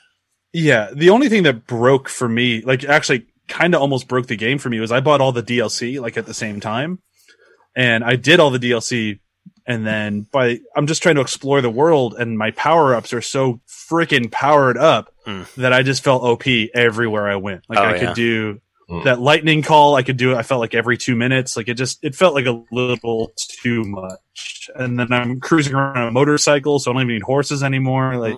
Yeah, 0.53 0.89
the 0.93 1.09
only 1.09 1.27
thing 1.27 1.43
that 1.43 1.67
broke 1.67 2.07
for 2.07 2.29
me, 2.29 2.61
like 2.61 2.85
actually 2.85 3.25
kind 3.49 3.73
of 3.75 3.81
almost 3.81 4.07
broke 4.09 4.27
the 4.27 4.35
game 4.37 4.57
for 4.59 4.69
me 4.69 4.79
was 4.79 4.91
I 4.93 4.99
bought 5.01 5.19
all 5.21 5.31
the 5.33 5.43
DLC 5.43 5.99
like 6.01 6.17
at 6.17 6.25
the 6.25 6.33
same 6.33 6.59
time. 6.61 6.99
And 7.77 8.03
I 8.03 8.15
did 8.17 8.39
all 8.41 8.49
the 8.49 8.59
DLC 8.59 9.19
and 9.67 9.85
then 9.85 10.21
by 10.31 10.59
I'm 10.75 10.87
just 10.87 11.03
trying 11.03 11.15
to 11.15 11.21
explore 11.21 11.61
the 11.61 11.69
world 11.69 12.15
and 12.17 12.37
my 12.37 12.51
power-ups 12.51 13.13
are 13.13 13.21
so 13.21 13.61
freaking 13.69 14.29
powered 14.31 14.77
up 14.77 15.13
Mm. 15.27 15.45
that 15.55 15.73
I 15.73 15.83
just 15.83 16.03
felt 16.05 16.23
OP 16.23 16.47
everywhere 16.73 17.27
I 17.29 17.35
went. 17.35 17.63
Like 17.69 17.79
Oh, 17.79 17.83
I 17.83 17.93
yeah. 17.95 17.99
could 18.07 18.15
do 18.15 18.61
Mm. 18.89 19.03
that 19.03 19.19
lightning 19.19 19.61
call, 19.61 19.95
I 19.95 20.01
could 20.03 20.15
do 20.17 20.31
it 20.31 20.37
I 20.37 20.43
felt 20.43 20.61
like 20.61 20.73
every 20.73 20.97
2 20.97 21.15
minutes. 21.15 21.55
Like 21.57 21.67
it 21.67 21.73
just 21.75 21.99
it 22.03 22.15
felt 22.15 22.33
like 22.33 22.45
a 22.47 22.63
little 22.71 23.31
too 23.61 23.83
much. 23.83 24.69
And 24.75 24.97
then 24.97 25.11
I'm 25.11 25.39
cruising 25.41 25.73
around 25.75 25.97
on 25.97 26.07
a 26.07 26.11
motorcycle 26.11 26.79
so 26.79 26.89
I 26.89 26.93
don't 26.93 27.03
even 27.03 27.13
need 27.15 27.23
horses 27.23 27.61
anymore. 27.63 28.15
Like 28.17 28.37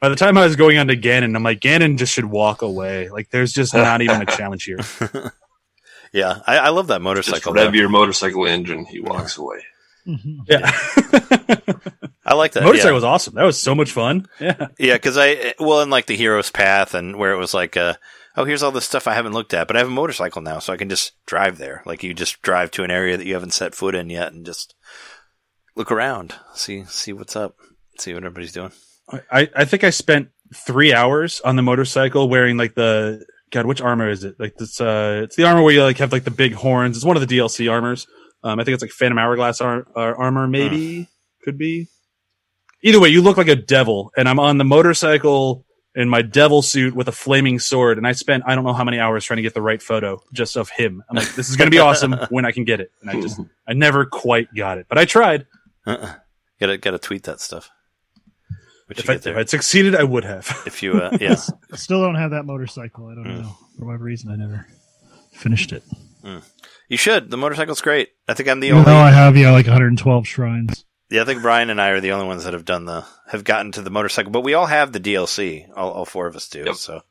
by 0.00 0.08
the 0.08 0.16
time 0.16 0.38
I 0.38 0.44
was 0.46 0.56
going 0.56 0.78
on 0.78 0.86
to 0.88 0.96
Ganon, 0.96 1.34
I'm 1.36 1.42
like, 1.44 1.60
Ganon 1.60 1.96
just 1.98 2.12
should 2.12 2.24
walk 2.24 2.62
away. 2.62 3.08
Like, 3.08 3.30
there's 3.30 3.52
just 3.52 3.72
not 3.72 4.02
even 4.02 4.20
a 4.20 4.26
challenge 4.26 4.64
here. 4.64 4.78
Yeah, 6.12 6.40
I, 6.46 6.58
I 6.58 6.68
love 6.70 6.88
that 6.88 6.96
Just 6.96 7.02
motorcycle. 7.04 7.52
rev 7.52 7.72
though. 7.72 7.78
your 7.78 7.88
motorcycle 7.88 8.46
engine. 8.46 8.84
He 8.84 9.00
walks 9.00 9.36
away. 9.38 9.62
Mhm. 10.06 10.40
Yeah. 10.46 10.70
I 12.24 12.34
like 12.34 12.52
that. 12.52 12.62
Motorcycle 12.64 12.90
yeah. 12.90 12.94
was 12.94 13.04
awesome. 13.04 13.34
That 13.34 13.44
was 13.44 13.58
so 13.58 13.74
much 13.74 13.92
fun. 13.92 14.26
Yeah. 14.40 14.68
Yeah, 14.78 14.94
because 14.94 15.16
I 15.16 15.54
well, 15.58 15.80
in 15.80 15.90
like 15.90 16.06
the 16.06 16.16
hero's 16.16 16.50
path, 16.50 16.94
and 16.94 17.16
where 17.16 17.32
it 17.32 17.38
was 17.38 17.54
like, 17.54 17.76
uh, 17.76 17.94
oh, 18.36 18.44
here's 18.44 18.62
all 18.62 18.72
this 18.72 18.84
stuff 18.84 19.06
I 19.06 19.14
haven't 19.14 19.32
looked 19.32 19.54
at, 19.54 19.66
but 19.68 19.76
I 19.76 19.80
have 19.80 19.88
a 19.88 19.92
motorcycle 19.92 20.42
now, 20.42 20.58
so 20.58 20.72
I 20.72 20.76
can 20.76 20.88
just 20.88 21.12
drive 21.26 21.58
there. 21.58 21.82
Like 21.86 22.02
you 22.02 22.14
just 22.14 22.42
drive 22.42 22.70
to 22.72 22.84
an 22.84 22.90
area 22.90 23.16
that 23.16 23.26
you 23.26 23.34
haven't 23.34 23.52
set 23.52 23.74
foot 23.74 23.94
in 23.94 24.10
yet, 24.10 24.32
and 24.32 24.44
just 24.44 24.74
look 25.76 25.90
around, 25.92 26.34
see 26.54 26.84
see 26.84 27.12
what's 27.12 27.36
up, 27.36 27.56
see 27.98 28.12
what 28.12 28.24
everybody's 28.24 28.52
doing. 28.52 28.72
I, 29.30 29.48
I 29.54 29.64
think 29.64 29.84
I 29.84 29.90
spent 29.90 30.30
three 30.54 30.92
hours 30.92 31.40
on 31.40 31.56
the 31.56 31.62
motorcycle 31.62 32.28
wearing 32.28 32.56
like 32.56 32.74
the, 32.74 33.24
God, 33.52 33.66
which 33.66 33.80
armor 33.80 34.08
is 34.08 34.24
it? 34.24 34.40
Like 34.40 34.56
this, 34.56 34.80
uh, 34.80 35.20
it's 35.24 35.36
the 35.36 35.44
armor 35.44 35.62
where 35.62 35.74
you 35.74 35.82
like 35.82 35.98
have 35.98 36.10
like 36.12 36.24
the 36.24 36.30
big 36.30 36.54
horns. 36.54 36.96
It's 36.96 37.04
one 37.04 37.16
of 37.16 37.26
the 37.26 37.38
DLC 37.38 37.70
armors. 37.70 38.06
Um, 38.42 38.58
I 38.58 38.64
think 38.64 38.74
it's 38.74 38.82
like 38.82 38.90
Phantom 38.90 39.18
Hourglass 39.18 39.60
ar- 39.60 39.86
ar- 39.94 40.16
armor, 40.16 40.48
maybe 40.48 41.08
could 41.44 41.58
be. 41.58 41.88
Either 42.82 42.98
way, 42.98 43.10
you 43.10 43.22
look 43.22 43.36
like 43.36 43.48
a 43.48 43.54
devil, 43.54 44.10
and 44.16 44.28
I'm 44.28 44.40
on 44.40 44.58
the 44.58 44.64
motorcycle 44.64 45.64
in 45.94 46.08
my 46.08 46.22
devil 46.22 46.62
suit 46.62 46.96
with 46.96 47.06
a 47.06 47.12
flaming 47.12 47.58
sword, 47.60 47.98
and 47.98 48.06
I 48.06 48.12
spent 48.12 48.42
I 48.46 48.54
don't 48.54 48.64
know 48.64 48.72
how 48.72 48.82
many 48.84 48.98
hours 48.98 49.24
trying 49.24 49.36
to 49.36 49.42
get 49.42 49.54
the 49.54 49.62
right 49.62 49.80
photo 49.80 50.20
just 50.32 50.56
of 50.56 50.70
him. 50.70 51.04
I'm 51.08 51.16
like, 51.16 51.34
this 51.34 51.48
is 51.50 51.56
gonna 51.56 51.70
be 51.70 51.78
awesome 51.88 52.14
when 52.30 52.44
I 52.44 52.50
can 52.52 52.64
get 52.64 52.80
it, 52.80 52.90
and 53.02 53.10
I 53.10 53.20
just 53.20 53.38
I 53.68 53.74
never 53.74 54.06
quite 54.06 54.52
got 54.54 54.78
it, 54.78 54.86
but 54.88 54.98
I 54.98 55.04
tried. 55.04 55.46
Uh-uh. 55.86 56.14
Gotta 56.58 56.78
gotta 56.78 56.98
tweet 56.98 57.24
that 57.24 57.40
stuff. 57.40 57.70
What 58.96 58.98
you 58.98 59.02
If 59.04 59.10
I, 59.10 59.12
get 59.14 59.16
if 59.18 59.22
there? 59.24 59.38
I'd 59.38 59.50
succeeded, 59.50 59.94
I 59.94 60.04
would 60.04 60.24
have. 60.24 60.62
If 60.66 60.82
you, 60.82 60.94
uh, 60.94 61.16
yeah, 61.20 61.34
Still 61.74 62.00
don't 62.02 62.14
have 62.16 62.30
that 62.32 62.44
motorcycle. 62.44 63.08
I 63.08 63.14
don't 63.14 63.24
Mm. 63.24 63.42
know 63.42 63.56
for 63.78 63.86
whatever 63.86 64.04
reason. 64.04 64.30
I 64.30 64.36
never 64.36 64.66
finished 65.32 65.72
it. 65.72 65.82
you 66.88 66.96
should. 66.96 67.30
The 67.30 67.36
motorcycle's 67.36 67.80
great. 67.80 68.10
I 68.28 68.34
think 68.34 68.48
I'm 68.48 68.60
the 68.60 68.68
Even 68.68 68.78
only. 68.80 68.90
though 68.90 68.96
I 68.98 69.10
have 69.10 69.36
yeah 69.36 69.50
like 69.50 69.66
112 69.66 70.26
shrines. 70.26 70.84
Yeah, 71.10 71.22
I 71.22 71.24
think 71.24 71.42
Brian 71.42 71.68
and 71.68 71.80
I 71.80 71.88
are 71.90 72.00
the 72.00 72.12
only 72.12 72.26
ones 72.26 72.44
that 72.44 72.54
have 72.54 72.64
done 72.64 72.84
the 72.86 73.04
have 73.28 73.44
gotten 73.44 73.72
to 73.72 73.82
the 73.82 73.90
motorcycle, 73.90 74.30
but 74.30 74.40
we 74.44 74.54
all 74.54 74.66
have 74.66 74.92
the 74.92 75.00
DLC. 75.00 75.66
All, 75.76 75.90
all 75.90 76.04
four 76.06 76.26
of 76.26 76.36
us 76.36 76.48
do. 76.48 76.64
Yep. 76.64 76.74
So 76.76 77.02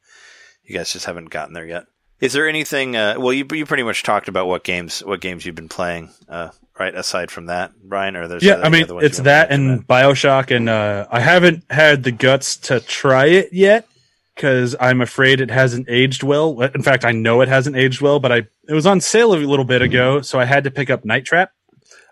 you 0.64 0.76
guys 0.76 0.92
just 0.94 1.06
haven't 1.06 1.30
gotten 1.30 1.54
there 1.54 1.66
yet. 1.66 1.86
Is 2.20 2.34
there 2.34 2.48
anything? 2.48 2.96
Uh, 2.96 3.16
well, 3.18 3.34
you 3.34 3.46
you 3.52 3.66
pretty 3.66 3.84
much 3.84 4.04
talked 4.04 4.28
about 4.28 4.48
what 4.48 4.64
games 4.64 5.04
what 5.04 5.22
games 5.22 5.46
you've 5.46 5.56
been 5.56 5.70
playing, 5.70 6.10
uh, 6.30 6.50
right? 6.82 6.96
Aside 6.96 7.30
from 7.32 7.46
that, 7.46 7.72
Brian, 7.84 8.16
or 8.16 8.28
there's 8.28 8.44
yeah, 8.44 8.54
other- 8.54 8.66
I 8.66 8.70
mean 8.70 8.86
it's 9.02 9.20
that 9.20 9.50
mention 9.52 9.70
and 9.70 9.88
Bioshock, 9.88 10.56
and 10.56 10.68
uh, 10.68 11.08
I 11.12 11.20
haven't 11.20 11.64
had 11.70 12.04
the 12.04 12.12
guts 12.12 12.58
to 12.58 12.80
try 12.80 13.28
it 13.28 13.50
yet 13.54 13.88
because 14.36 14.76
I'm 14.80 15.02
afraid 15.02 15.42
it 15.42 15.52
hasn't 15.52 15.88
aged 15.90 16.24
well. 16.24 16.60
In 16.62 16.82
fact, 16.82 17.06
I 17.06 17.12
know 17.12 17.42
it 17.42 17.48
hasn't 17.50 17.76
aged 17.76 18.02
well, 18.02 18.20
but 18.20 18.32
I 18.32 18.38
it 18.68 18.74
was 18.74 18.86
on 18.88 19.00
sale 19.02 19.34
a 19.34 19.38
little 19.38 19.66
bit 19.66 19.82
ago, 19.82 20.22
so 20.22 20.40
I 20.40 20.46
had 20.46 20.64
to 20.64 20.72
pick 20.72 20.90
up 20.90 21.06
Night 21.06 21.26
Trap. 21.26 21.52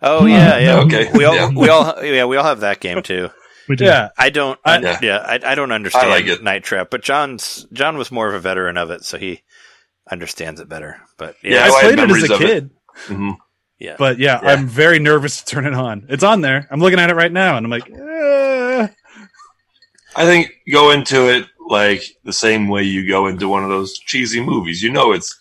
Oh 0.02 0.26
yeah, 0.26 0.58
yeah. 0.60 0.80
Okay, 0.82 1.10
We 1.14 1.26
all 1.26 1.36
yeah. 1.42 1.50
we 1.50 1.68
all 1.70 2.04
yeah 2.06 2.26
we 2.26 2.38
all 2.38 2.44
have 2.46 2.60
that 2.62 2.80
game 2.80 3.02
too. 3.02 3.30
Yeah, 3.78 4.10
I 4.18 4.30
don't. 4.32 4.60
I- 4.66 4.78
I, 4.78 5.00
yeah, 5.02 5.18
I, 5.18 5.40
I 5.52 5.56
don't 5.56 5.72
understand 5.72 6.08
I 6.08 6.10
like 6.10 6.26
it. 6.26 6.42
Night 6.44 6.64
Trap, 6.64 6.88
but 6.90 7.02
John's 7.04 7.66
John 7.74 7.98
was 7.98 8.12
more 8.12 8.28
of 8.28 8.34
a 8.34 8.40
veteran 8.40 8.78
of 8.78 8.90
it, 8.92 9.04
so 9.06 9.18
he 9.18 9.42
understands 10.10 10.60
it 10.60 10.68
better. 10.70 11.02
But 11.18 11.36
Yeah, 11.44 11.68
yeah, 11.68 11.72
I 11.74 11.78
I 11.78 11.82
played 11.84 12.00
it 12.00 12.10
as 12.10 12.30
a 12.30 12.34
of 12.36 12.42
it. 12.42 12.48
kid, 12.48 12.70
Mhm. 13.08 13.38
Yeah. 13.80 13.96
but 13.98 14.20
yeah, 14.20 14.40
Yeah. 14.44 14.50
I'm 14.50 14.68
very 14.68 15.00
nervous 15.00 15.42
to 15.42 15.46
turn 15.46 15.66
it 15.66 15.74
on. 15.74 16.06
It's 16.10 16.24
on 16.24 16.42
there. 16.42 16.68
I'm 16.70 16.80
looking 16.80 17.00
at 17.00 17.10
it 17.10 17.16
right 17.16 17.32
now, 17.32 17.58
and 17.58 17.66
I'm 17.66 17.72
like, 17.72 17.90
eh. 17.90 18.88
I 20.16 20.26
think 20.26 20.52
go 20.72 20.92
into 20.92 21.30
it 21.30 21.46
like 21.70 22.04
the 22.24 22.34
same 22.34 22.68
way 22.68 22.84
you 22.84 23.08
go 23.08 23.28
into 23.28 23.48
one 23.48 23.64
of 23.64 23.70
those 23.70 23.98
cheesy 23.98 24.42
movies. 24.42 24.82
You 24.82 24.92
know 24.92 25.12
it's 25.12 25.40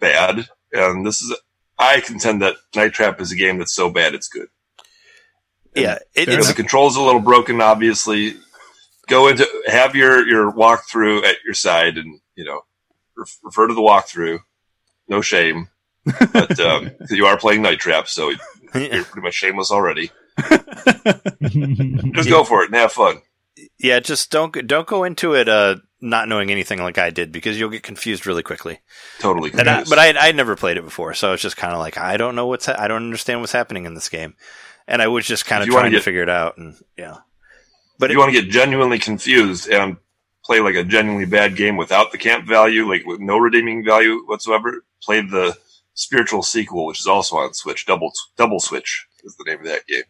bad, 0.00 0.48
and 0.72 1.06
this 1.06 1.20
is. 1.22 1.36
I 1.78 2.00
contend 2.00 2.42
that 2.42 2.56
Night 2.74 2.92
Trap 2.92 3.20
is 3.20 3.30
a 3.30 3.36
game 3.36 3.58
that's 3.58 3.74
so 3.74 3.88
bad 3.88 4.12
it's 4.12 4.28
good. 4.28 4.48
yeah, 5.76 5.98
it, 6.14 6.28
it's 6.28 6.48
the 6.48 6.54
controls 6.54 6.96
a 6.96 7.02
little 7.02 7.20
broken, 7.20 7.60
obviously. 7.60 8.34
Go 9.06 9.28
into 9.28 9.46
have 9.66 9.94
your 9.94 10.26
your 10.26 10.52
walkthrough 10.52 11.24
at 11.24 11.36
your 11.44 11.54
side, 11.54 11.96
and 11.96 12.20
you 12.34 12.44
know 12.44 12.62
refer 13.44 13.68
to 13.68 13.74
the 13.74 13.80
walkthrough. 13.80 14.40
No 15.06 15.20
shame, 15.20 15.68
but 16.32 16.58
um, 16.60 16.90
'cause 16.98 17.10
you 17.10 17.26
are 17.26 17.36
playing 17.38 17.62
Night 17.62 17.78
Trap, 17.80 18.08
so 18.08 18.30
you're 18.74 19.04
pretty 19.04 19.20
much 19.22 19.34
shameless 19.34 19.70
already. 19.70 20.10
Just 21.40 22.28
go 22.28 22.44
for 22.44 22.62
it 22.62 22.66
and 22.66 22.74
have 22.74 22.92
fun. 22.92 23.22
yeah. 23.78 24.00
Just 24.00 24.30
don't 24.30 24.52
go- 24.52 24.62
don't 24.62 24.86
go 24.86 25.04
into 25.04 25.34
it 25.34 25.48
uh, 25.48 25.76
not 26.00 26.28
knowing 26.28 26.50
anything 26.50 26.78
like 26.80 26.98
I 26.98 27.10
did 27.10 27.32
because 27.32 27.58
you'll 27.58 27.70
get 27.70 27.82
confused 27.82 28.26
really 28.26 28.42
quickly. 28.42 28.80
Totally. 29.18 29.50
And 29.52 29.62
I, 29.62 29.64
confused. 29.76 29.90
but 29.90 29.98
I 29.98 30.08
I 30.18 30.26
had 30.26 30.36
never 30.36 30.56
played 30.56 30.76
it 30.76 30.84
before, 30.84 31.14
so 31.14 31.32
it's 31.32 31.42
just 31.42 31.56
kind 31.56 31.72
of 31.72 31.78
like 31.78 31.98
I 31.98 32.16
don't 32.16 32.34
know 32.36 32.46
what's 32.46 32.66
ha- 32.66 32.76
I 32.78 32.88
don't 32.88 33.02
understand 33.04 33.40
what's 33.40 33.52
happening 33.52 33.84
in 33.84 33.94
this 33.94 34.08
game, 34.08 34.34
and 34.86 35.02
I 35.02 35.08
was 35.08 35.26
just 35.26 35.46
kind 35.46 35.62
of 35.62 35.68
you 35.68 35.74
wanna 35.74 35.88
trying 35.88 35.98
to 35.98 36.04
figure 36.04 36.22
it 36.22 36.30
out, 36.30 36.56
and 36.58 36.76
yeah. 36.96 37.16
But 37.98 38.10
if 38.10 38.14
you 38.14 38.20
want 38.20 38.32
to 38.32 38.40
get 38.40 38.50
genuinely 38.50 39.00
confused 39.00 39.68
and 39.68 39.96
play 40.44 40.60
like 40.60 40.76
a 40.76 40.84
genuinely 40.84 41.26
bad 41.26 41.56
game 41.56 41.76
without 41.76 42.12
the 42.12 42.18
camp 42.18 42.46
value, 42.46 42.88
like 42.88 43.04
with 43.04 43.18
no 43.20 43.38
redeeming 43.38 43.84
value 43.84 44.22
whatsoever, 44.26 44.84
play 45.02 45.20
the 45.20 45.56
spiritual 45.98 46.42
sequel, 46.42 46.86
which 46.86 47.00
is 47.00 47.06
also 47.06 47.36
on 47.36 47.52
Switch. 47.54 47.84
Double 47.86 48.12
Double 48.36 48.60
Switch 48.60 49.06
is 49.24 49.36
the 49.36 49.44
name 49.50 49.60
of 49.60 49.66
that 49.66 49.86
game. 49.86 50.04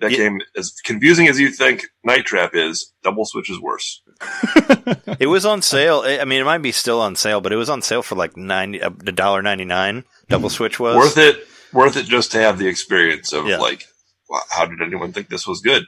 That 0.00 0.10
Yeah. 0.10 0.16
game, 0.16 0.40
as 0.56 0.72
confusing 0.84 1.28
as 1.28 1.38
you 1.38 1.50
think 1.50 1.86
Night 2.02 2.24
Trap 2.24 2.54
is, 2.54 2.92
Double 3.04 3.24
Switch 3.24 3.50
is 3.50 3.60
worse. 3.60 4.02
It 5.18 5.28
was 5.28 5.46
on 5.46 5.62
sale. 5.62 6.02
I 6.04 6.18
I 6.20 6.24
mean, 6.24 6.40
it 6.40 6.44
might 6.44 6.58
be 6.62 6.72
still 6.72 7.00
on 7.00 7.16
sale, 7.16 7.40
but 7.40 7.52
it 7.52 7.56
was 7.56 7.70
on 7.70 7.80
sale 7.82 8.02
for 8.02 8.16
like 8.16 8.36
ninety, 8.36 8.82
uh, 8.82 8.90
a 9.06 9.12
dollar 9.12 9.42
ninety 9.42 9.64
nine. 9.64 10.04
Double 10.28 10.48
mm-hmm. 10.48 10.56
Switch 10.56 10.80
was 10.80 10.96
worth 10.96 11.16
it. 11.18 11.46
Worth 11.72 11.96
it 11.96 12.06
just 12.06 12.32
to 12.32 12.38
have 12.38 12.58
the 12.58 12.66
experience 12.68 13.32
of 13.32 13.46
Yeah. 13.46 13.58
like, 13.58 13.84
wow, 14.28 14.40
how 14.50 14.66
did 14.66 14.82
anyone 14.82 15.12
think 15.12 15.28
this 15.28 15.46
was 15.46 15.60
good? 15.60 15.84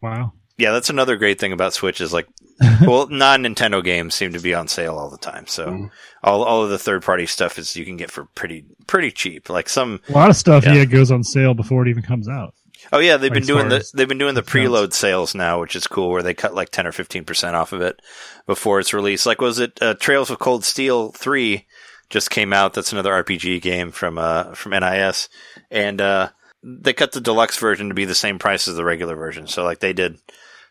wow. 0.00 0.32
Yeah, 0.58 0.72
that's 0.72 0.90
another 0.90 1.16
great 1.16 1.40
thing 1.40 1.52
about 1.52 1.72
Switch 1.72 2.00
is 2.00 2.12
like, 2.12 2.26
well, 2.86 3.08
non 3.08 3.42
Nintendo 3.42 3.82
games 3.82 4.14
seem 4.14 4.32
to 4.34 4.38
be 4.40 4.54
on 4.54 4.68
sale 4.68 4.96
all 4.96 5.10
the 5.10 5.16
time. 5.18 5.46
So 5.46 5.66
Mhm. 5.68 5.90
all 6.22 6.42
all 6.44 6.62
of 6.62 6.70
the 6.70 6.78
third 6.78 7.02
party 7.02 7.26
stuff 7.26 7.58
is 7.58 7.74
you 7.76 7.84
can 7.84 7.96
get 7.96 8.10
for 8.10 8.26
pretty 8.34 8.64
pretty 8.86 9.10
cheap. 9.10 9.48
Like 9.50 9.68
some, 9.68 10.00
A 10.08 10.12
lot 10.12 10.30
of 10.30 10.36
stuff, 10.36 10.64
Yeah. 10.64 10.74
yeah, 10.74 10.84
goes 10.84 11.10
on 11.10 11.24
sale 11.24 11.54
before 11.54 11.82
it 11.86 11.88
even 11.90 12.02
comes 12.02 12.28
out. 12.28 12.54
oh 12.92 12.98
yeah, 12.98 13.16
they've 13.16 13.30
Like 13.30 13.40
been 13.40 13.46
doing 13.46 13.68
the 13.68 13.90
they've 13.94 14.08
been 14.08 14.18
doing 14.18 14.34
the 14.34 14.42
preload 14.42 14.92
sales 14.92 15.34
now, 15.34 15.60
which 15.60 15.74
is 15.74 15.86
cool, 15.86 16.10
where 16.10 16.22
they 16.22 16.34
cut 16.34 16.54
like 16.54 16.68
ten 16.70 16.86
or 16.86 16.92
fifteen 16.92 17.24
percent 17.24 17.56
off 17.56 17.72
of 17.72 17.80
it 17.80 18.00
before 18.46 18.78
it's 18.78 18.92
released. 18.92 19.24
Like 19.26 19.40
was 19.40 19.58
it 19.58 19.78
uh, 19.80 19.94
Trails 19.94 20.30
of 20.30 20.38
Cold 20.38 20.64
Steel 20.64 21.10
three 21.12 21.66
just 22.10 22.30
came 22.30 22.52
out? 22.52 22.74
That's 22.74 22.92
another 22.92 23.12
RPG 23.24 23.60
game 23.62 23.90
from 23.90 24.18
uh 24.18 24.52
from 24.54 24.72
NIS, 24.72 25.28
and 25.70 26.00
uh 26.00 26.28
they 26.62 26.92
cut 26.92 27.12
the 27.12 27.20
deluxe 27.20 27.58
version 27.58 27.88
to 27.88 27.94
be 27.94 28.04
the 28.04 28.14
same 28.14 28.38
price 28.38 28.68
as 28.68 28.76
the 28.76 28.84
regular 28.84 29.16
version. 29.16 29.46
So 29.46 29.64
like 29.64 29.80
they 29.80 29.92
did, 29.92 30.18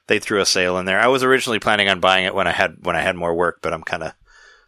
they 0.08 0.20
threw 0.20 0.42
a 0.42 0.46
sale 0.46 0.78
in 0.78 0.86
there. 0.86 1.00
I 1.00 1.08
was 1.08 1.24
originally 1.24 1.60
planning 1.60 1.90
on 1.90 2.00
buying 2.00 2.26
it 2.26 2.36
when 2.36 2.48
I 2.48 2.52
had 2.52 2.78
when 2.82 2.96
I 2.96 3.02
had 3.02 3.16
more 3.16 3.34
work, 3.34 3.60
but 3.62 3.74
I'm 3.74 3.84
kind 3.84 4.04
of 4.04 4.14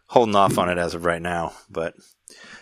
holding 0.08 0.36
off 0.36 0.58
on 0.58 0.68
it 0.68 0.78
as 0.78 0.94
of 0.94 1.04
right 1.04 1.22
now. 1.22 1.52
But 1.70 1.94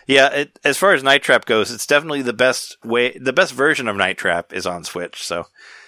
yeah, 0.07 0.29
it, 0.29 0.59
as 0.63 0.77
far 0.77 0.93
as 0.93 1.03
Night 1.03 1.23
Trap 1.23 1.45
goes, 1.45 1.71
it's 1.71 1.87
definitely 1.87 2.21
the 2.21 2.33
best 2.33 2.77
way. 2.83 3.17
The 3.17 3.33
best 3.33 3.53
version 3.53 3.87
of 3.87 3.95
Night 3.95 4.17
Trap 4.17 4.53
is 4.53 4.65
on 4.65 4.83
Switch, 4.83 5.23
so 5.23 5.47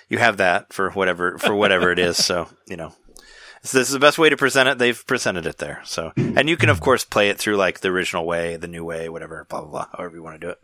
you 0.10 0.18
have 0.18 0.38
that 0.38 0.74
for 0.74 0.92
whatever 0.92 1.38
for 1.38 1.56
whatever 1.56 1.92
it 1.92 2.00
is. 2.00 2.18
So 2.18 2.48
you 2.68 2.78
know. 2.78 2.94
So 3.64 3.80
this 3.80 3.88
is 3.88 3.94
the 3.94 4.00
best 4.00 4.20
way 4.20 4.30
to 4.30 4.38
present 4.38 4.70
it. 4.70 4.78
They've 4.78 5.08
presented 5.08 5.48
it 5.48 5.58
there. 5.58 5.82
So, 5.86 6.14
and 6.16 6.48
you 6.48 6.56
can 6.56 6.70
of 6.70 6.82
course 6.82 7.04
play 7.04 7.30
it 7.30 7.40
through 7.40 7.58
like 7.58 7.80
the 7.80 7.90
original 7.90 8.24
way, 8.24 8.58
the 8.58 8.68
new 8.68 8.86
way, 8.86 9.10
whatever, 9.10 9.44
blah 9.50 9.62
blah 9.62 9.70
blah, 9.72 9.88
however 9.98 10.16
you 10.16 10.22
want 10.22 10.40
to 10.40 10.46
do 10.46 10.52
it. 10.52 10.62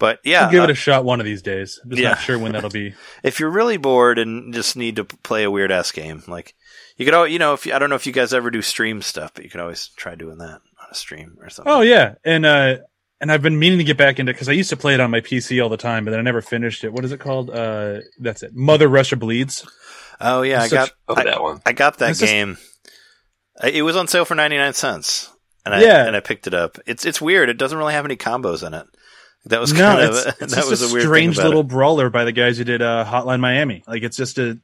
But 0.00 0.18
yeah, 0.24 0.46
I'll 0.46 0.50
give 0.50 0.64
it 0.64 0.70
uh, 0.70 0.72
a 0.72 0.74
shot 0.74 1.04
one 1.04 1.20
of 1.20 1.26
these 1.26 1.42
days. 1.42 1.78
I'm 1.84 1.90
just 1.90 2.02
Yeah. 2.02 2.08
not 2.10 2.20
sure 2.20 2.38
when 2.38 2.52
that'll 2.52 2.70
be. 2.70 2.94
if 3.22 3.38
you're 3.38 3.50
really 3.50 3.76
bored 3.76 4.18
and 4.18 4.52
just 4.52 4.74
need 4.74 4.96
to 4.96 5.04
play 5.04 5.44
a 5.44 5.50
weird 5.50 5.70
ass 5.70 5.92
game, 5.92 6.22
like 6.26 6.54
you 6.96 7.04
could, 7.04 7.14
al- 7.14 7.28
you 7.28 7.38
know, 7.38 7.52
if 7.52 7.66
you, 7.66 7.74
I 7.74 7.78
don't 7.78 7.90
know 7.90 7.96
if 7.96 8.06
you 8.06 8.12
guys 8.12 8.34
ever 8.34 8.50
do 8.50 8.62
stream 8.62 9.02
stuff, 9.02 9.32
but 9.34 9.44
you 9.44 9.50
could 9.50 9.60
always 9.60 9.88
try 9.96 10.14
doing 10.16 10.38
that 10.38 10.54
on 10.80 10.86
a 10.90 10.94
stream 10.94 11.36
or 11.40 11.50
something. 11.50 11.72
Oh 11.72 11.82
yeah, 11.82 12.14
and 12.24 12.44
uh, 12.46 12.76
and 13.20 13.30
I've 13.30 13.42
been 13.42 13.58
meaning 13.58 13.76
to 13.78 13.84
get 13.84 13.98
back 13.98 14.18
into 14.18 14.32
because 14.32 14.48
I 14.48 14.52
used 14.52 14.70
to 14.70 14.76
play 14.76 14.94
it 14.94 15.00
on 15.00 15.10
my 15.10 15.20
PC 15.20 15.62
all 15.62 15.68
the 15.68 15.76
time, 15.76 16.04
but 16.06 16.10
then 16.12 16.20
I 16.20 16.22
never 16.22 16.40
finished 16.42 16.82
it. 16.82 16.92
What 16.92 17.04
is 17.04 17.12
it 17.12 17.20
called? 17.20 17.50
Uh, 17.50 18.00
that's 18.18 18.42
it. 18.42 18.54
Mother 18.54 18.88
Russia 18.88 19.16
Bleeds. 19.16 19.66
Oh 20.18 20.40
yeah, 20.42 20.62
I 20.62 20.64
It's 20.64 20.72
got 20.72 20.88
such- 21.08 21.18
I, 21.18 21.24
that 21.24 21.42
one. 21.42 21.60
I 21.66 21.72
got 21.72 21.98
that 21.98 22.10
It's 22.12 22.20
game. 22.20 22.56
I- 23.60 23.68
It 23.68 23.82
was 23.82 23.96
on 23.96 24.08
sale 24.08 24.24
for 24.24 24.34
ninety 24.34 24.56
nine 24.56 24.72
cents, 24.72 25.30
and 25.66 25.74
I 25.74 25.82
Yeah. 25.82 26.06
and 26.06 26.16
I 26.16 26.20
picked 26.20 26.46
it 26.46 26.54
up. 26.54 26.78
It's 26.86 27.04
it's 27.04 27.20
weird. 27.20 27.50
It 27.50 27.58
doesn't 27.58 27.76
really 27.76 27.92
have 27.92 28.06
any 28.06 28.16
combos 28.16 28.66
in 28.66 28.72
it. 28.72 28.86
That 29.46 29.60
was 29.60 29.72
no, 29.72 29.80
kind 29.80 30.00
of 30.02 30.14
it's, 30.14 30.24
that 30.38 30.48
just 30.50 30.70
was 30.70 30.82
a 30.82 31.00
strange 31.00 31.38
little 31.38 31.60
it. 31.60 31.68
brawler 31.68 32.10
by 32.10 32.24
the 32.24 32.32
guys 32.32 32.58
who 32.58 32.64
did 32.64 32.82
uh, 32.82 33.04
Hotline 33.06 33.40
Miami. 33.40 33.82
Like 33.86 34.02
it's 34.02 34.16
just 34.16 34.38
a, 34.38 34.58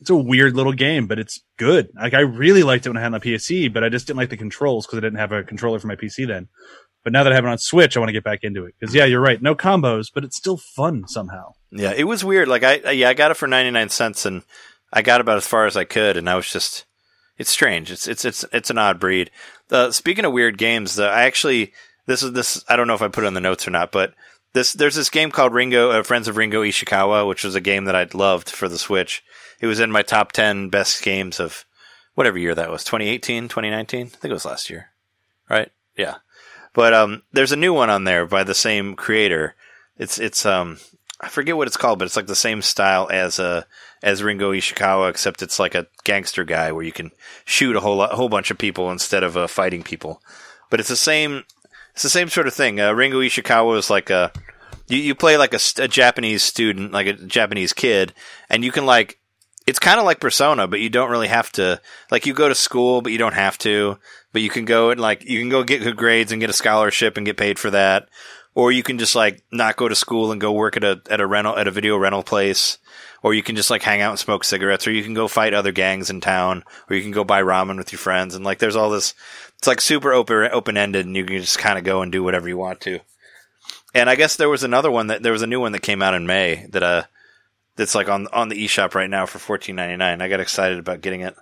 it's 0.00 0.10
a 0.10 0.16
weird 0.16 0.56
little 0.56 0.72
game, 0.72 1.06
but 1.06 1.18
it's 1.18 1.40
good. 1.56 1.90
Like 1.94 2.14
I 2.14 2.20
really 2.20 2.62
liked 2.62 2.86
it 2.86 2.90
when 2.90 2.96
I 2.96 3.02
had 3.02 3.12
the 3.12 3.20
PC, 3.20 3.72
but 3.72 3.84
I 3.84 3.88
just 3.88 4.06
didn't 4.06 4.18
like 4.18 4.30
the 4.30 4.36
controls 4.36 4.86
because 4.86 4.98
I 4.98 5.00
didn't 5.00 5.18
have 5.18 5.32
a 5.32 5.44
controller 5.44 5.78
for 5.78 5.86
my 5.86 5.96
PC 5.96 6.26
then. 6.26 6.48
But 7.04 7.12
now 7.12 7.22
that 7.22 7.32
I 7.32 7.36
have 7.36 7.44
it 7.44 7.50
on 7.50 7.58
Switch, 7.58 7.96
I 7.96 8.00
want 8.00 8.08
to 8.08 8.14
get 8.14 8.24
back 8.24 8.40
into 8.42 8.64
it 8.64 8.74
because 8.78 8.94
yeah, 8.94 9.04
you're 9.04 9.20
right, 9.20 9.40
no 9.40 9.54
combos, 9.54 10.10
but 10.12 10.24
it's 10.24 10.36
still 10.36 10.56
fun 10.56 11.06
somehow. 11.06 11.52
Yeah, 11.70 11.92
it 11.92 12.04
was 12.04 12.24
weird. 12.24 12.48
Like 12.48 12.64
I, 12.64 12.90
yeah, 12.92 13.10
I 13.10 13.14
got 13.14 13.30
it 13.30 13.36
for 13.36 13.46
ninety 13.46 13.70
nine 13.70 13.90
cents, 13.90 14.24
and 14.24 14.42
I 14.92 15.02
got 15.02 15.20
about 15.20 15.36
as 15.36 15.46
far 15.46 15.66
as 15.66 15.76
I 15.76 15.84
could, 15.84 16.16
and 16.16 16.28
I 16.28 16.34
was 16.34 16.50
just, 16.50 16.86
it's 17.36 17.50
strange. 17.50 17.90
It's 17.90 18.08
it's 18.08 18.24
it's 18.24 18.44
it's 18.52 18.70
an 18.70 18.78
odd 18.78 18.98
breed. 18.98 19.30
Uh, 19.70 19.90
speaking 19.90 20.24
of 20.24 20.32
weird 20.32 20.56
games, 20.56 20.98
uh, 20.98 21.06
I 21.06 21.24
actually 21.24 21.74
this 22.06 22.22
is 22.22 22.32
this. 22.32 22.64
I 22.68 22.76
don't 22.76 22.86
know 22.86 22.94
if 22.94 23.02
I 23.02 23.08
put 23.08 23.24
it 23.24 23.28
in 23.28 23.34
the 23.34 23.40
notes 23.40 23.66
or 23.66 23.70
not, 23.70 23.92
but 23.92 24.14
this 24.52 24.72
there's 24.72 24.94
this 24.94 25.10
game 25.10 25.30
called 25.30 25.52
Ringo 25.52 25.90
uh, 25.90 26.02
Friends 26.02 26.28
of 26.28 26.36
Ringo 26.36 26.62
Ishikawa, 26.62 27.26
which 27.28 27.44
was 27.44 27.54
a 27.54 27.60
game 27.60 27.84
that 27.84 27.96
I'd 27.96 28.14
loved 28.14 28.50
for 28.50 28.68
the 28.68 28.78
Switch. 28.78 29.22
It 29.60 29.66
was 29.66 29.80
in 29.80 29.90
my 29.90 30.02
top 30.02 30.32
ten 30.32 30.68
best 30.68 31.02
games 31.02 31.40
of 31.40 31.64
whatever 32.14 32.38
year 32.38 32.54
that 32.54 32.70
was 32.70 32.84
2018 32.84 33.44
2019 33.44 34.06
i 34.06 34.08
think 34.08 34.30
it 34.30 34.32
was 34.32 34.44
last 34.44 34.70
year 34.70 34.90
right 35.50 35.70
yeah 35.96 36.16
but 36.72 36.94
um 36.94 37.22
there's 37.32 37.52
a 37.52 37.56
new 37.56 37.72
one 37.72 37.90
on 37.90 38.04
there 38.04 38.26
by 38.26 38.44
the 38.44 38.54
same 38.54 38.94
creator 38.94 39.54
it's 39.96 40.18
it's 40.18 40.46
um 40.46 40.78
i 41.20 41.28
forget 41.28 41.56
what 41.56 41.66
it's 41.66 41.76
called 41.76 41.98
but 41.98 42.06
it's 42.06 42.16
like 42.16 42.26
the 42.26 42.34
same 42.34 42.62
style 42.62 43.08
as 43.10 43.38
uh 43.38 43.62
as 44.02 44.22
ringo 44.22 44.52
ishikawa 44.52 45.10
except 45.10 45.42
it's 45.42 45.58
like 45.58 45.74
a 45.74 45.86
gangster 46.04 46.44
guy 46.44 46.70
where 46.72 46.84
you 46.84 46.92
can 46.92 47.10
shoot 47.44 47.76
a 47.76 47.80
whole 47.80 47.96
lot, 47.96 48.12
whole 48.12 48.28
bunch 48.28 48.50
of 48.50 48.58
people 48.58 48.90
instead 48.90 49.22
of 49.22 49.36
uh, 49.36 49.46
fighting 49.46 49.82
people 49.82 50.22
but 50.70 50.80
it's 50.80 50.88
the 50.88 50.96
same 50.96 51.42
it's 51.94 52.02
the 52.02 52.10
same 52.10 52.28
sort 52.28 52.46
of 52.46 52.54
thing 52.54 52.80
uh, 52.80 52.92
ringo 52.92 53.20
ishikawa 53.20 53.78
is 53.78 53.88
like 53.88 54.10
a 54.10 54.30
you, 54.88 54.98
you 54.98 55.14
play 55.14 55.38
like 55.38 55.54
a, 55.54 55.60
a 55.78 55.88
japanese 55.88 56.42
student 56.42 56.92
like 56.92 57.06
a 57.06 57.14
japanese 57.14 57.72
kid 57.72 58.12
and 58.50 58.64
you 58.64 58.70
can 58.70 58.84
like 58.84 59.18
it's 59.66 59.78
kind 59.78 59.98
of 59.98 60.04
like 60.04 60.20
Persona, 60.20 60.66
but 60.66 60.80
you 60.80 60.90
don't 60.90 61.10
really 61.10 61.28
have 61.28 61.50
to. 61.52 61.80
Like 62.10 62.26
you 62.26 62.34
go 62.34 62.48
to 62.48 62.54
school, 62.54 63.00
but 63.00 63.12
you 63.12 63.18
don't 63.18 63.34
have 63.34 63.56
to. 63.58 63.98
But 64.32 64.42
you 64.42 64.50
can 64.50 64.64
go 64.64 64.90
and 64.90 65.00
like 65.00 65.24
you 65.24 65.38
can 65.38 65.48
go 65.48 65.62
get 65.62 65.82
good 65.82 65.96
grades 65.96 66.32
and 66.32 66.40
get 66.40 66.50
a 66.50 66.54
scholarship 66.54 67.16
and 67.16 67.24
get 67.24 67.36
paid 67.36 67.58
for 67.58 67.70
that, 67.70 68.08
or 68.54 68.72
you 68.72 68.82
can 68.82 68.98
just 68.98 69.14
like 69.14 69.42
not 69.52 69.76
go 69.76 69.88
to 69.88 69.94
school 69.94 70.32
and 70.32 70.40
go 70.40 70.52
work 70.52 70.76
at 70.76 70.84
a 70.84 71.00
at 71.08 71.20
a 71.20 71.26
rental 71.26 71.56
at 71.56 71.68
a 71.68 71.70
video 71.70 71.96
rental 71.96 72.22
place, 72.22 72.78
or 73.22 73.32
you 73.32 73.42
can 73.42 73.56
just 73.56 73.70
like 73.70 73.82
hang 73.82 74.00
out 74.00 74.10
and 74.10 74.18
smoke 74.18 74.44
cigarettes, 74.44 74.86
or 74.86 74.92
you 74.92 75.04
can 75.04 75.14
go 75.14 75.28
fight 75.28 75.54
other 75.54 75.72
gangs 75.72 76.10
in 76.10 76.20
town, 76.20 76.64
or 76.90 76.96
you 76.96 77.02
can 77.02 77.12
go 77.12 77.24
buy 77.24 77.42
ramen 77.42 77.78
with 77.78 77.92
your 77.92 77.98
friends, 78.00 78.34
and 78.34 78.44
like 78.44 78.58
there's 78.58 78.76
all 78.76 78.90
this. 78.90 79.14
It's 79.64 79.66
like 79.66 79.80
super 79.80 80.12
open 80.12 80.50
open 80.52 80.76
ended, 80.76 81.06
and 81.06 81.16
you 81.16 81.24
can 81.24 81.38
just 81.38 81.58
kind 81.58 81.78
of 81.78 81.84
go 81.84 82.02
and 82.02 82.12
do 82.12 82.22
whatever 82.22 82.46
you 82.46 82.58
want 82.58 82.82
to. 82.82 83.00
And 83.94 84.10
I 84.10 84.14
guess 84.14 84.36
there 84.36 84.50
was 84.50 84.62
another 84.62 84.90
one 84.90 85.06
that 85.06 85.22
there 85.22 85.32
was 85.32 85.40
a 85.40 85.46
new 85.46 85.58
one 85.58 85.72
that 85.72 85.78
came 85.80 86.02
out 86.02 86.12
in 86.12 86.26
May 86.26 86.66
that 86.72 86.82
uh 86.82 87.04
that's 87.74 87.94
like 87.94 88.10
on 88.10 88.26
on 88.26 88.50
the 88.50 88.62
eShop 88.62 88.94
right 88.94 89.08
now 89.08 89.24
for 89.24 89.38
fourteen 89.38 89.76
ninety 89.76 89.96
nine. 89.96 90.20
I 90.20 90.28
got 90.28 90.40
excited 90.40 90.78
about 90.78 91.00
getting 91.00 91.22
it. 91.22 91.34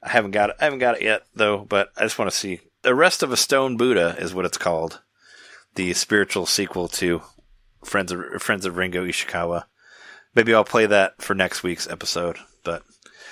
I 0.00 0.10
haven't 0.10 0.30
got 0.30 0.50
it. 0.50 0.56
I 0.60 0.64
haven't 0.66 0.78
got 0.78 0.98
it 0.98 1.02
yet 1.02 1.22
though, 1.34 1.66
but 1.68 1.90
I 1.96 2.02
just 2.02 2.20
want 2.20 2.30
to 2.30 2.36
see. 2.36 2.60
The 2.82 2.90
Arrest 2.94 3.24
of 3.24 3.32
a 3.32 3.36
Stone 3.36 3.78
Buddha 3.78 4.14
is 4.16 4.32
what 4.32 4.44
it's 4.44 4.58
called. 4.58 5.00
The 5.74 5.92
spiritual 5.92 6.46
sequel 6.46 6.86
to 6.86 7.22
Friends 7.84 8.12
of 8.12 8.40
Friends 8.40 8.64
of 8.64 8.76
Ringo 8.76 9.04
Ishikawa. 9.04 9.64
Maybe 10.36 10.54
I'll 10.54 10.62
play 10.62 10.86
that 10.86 11.20
for 11.20 11.34
next 11.34 11.64
week's 11.64 11.88
episode. 11.88 12.36
But 12.62 12.84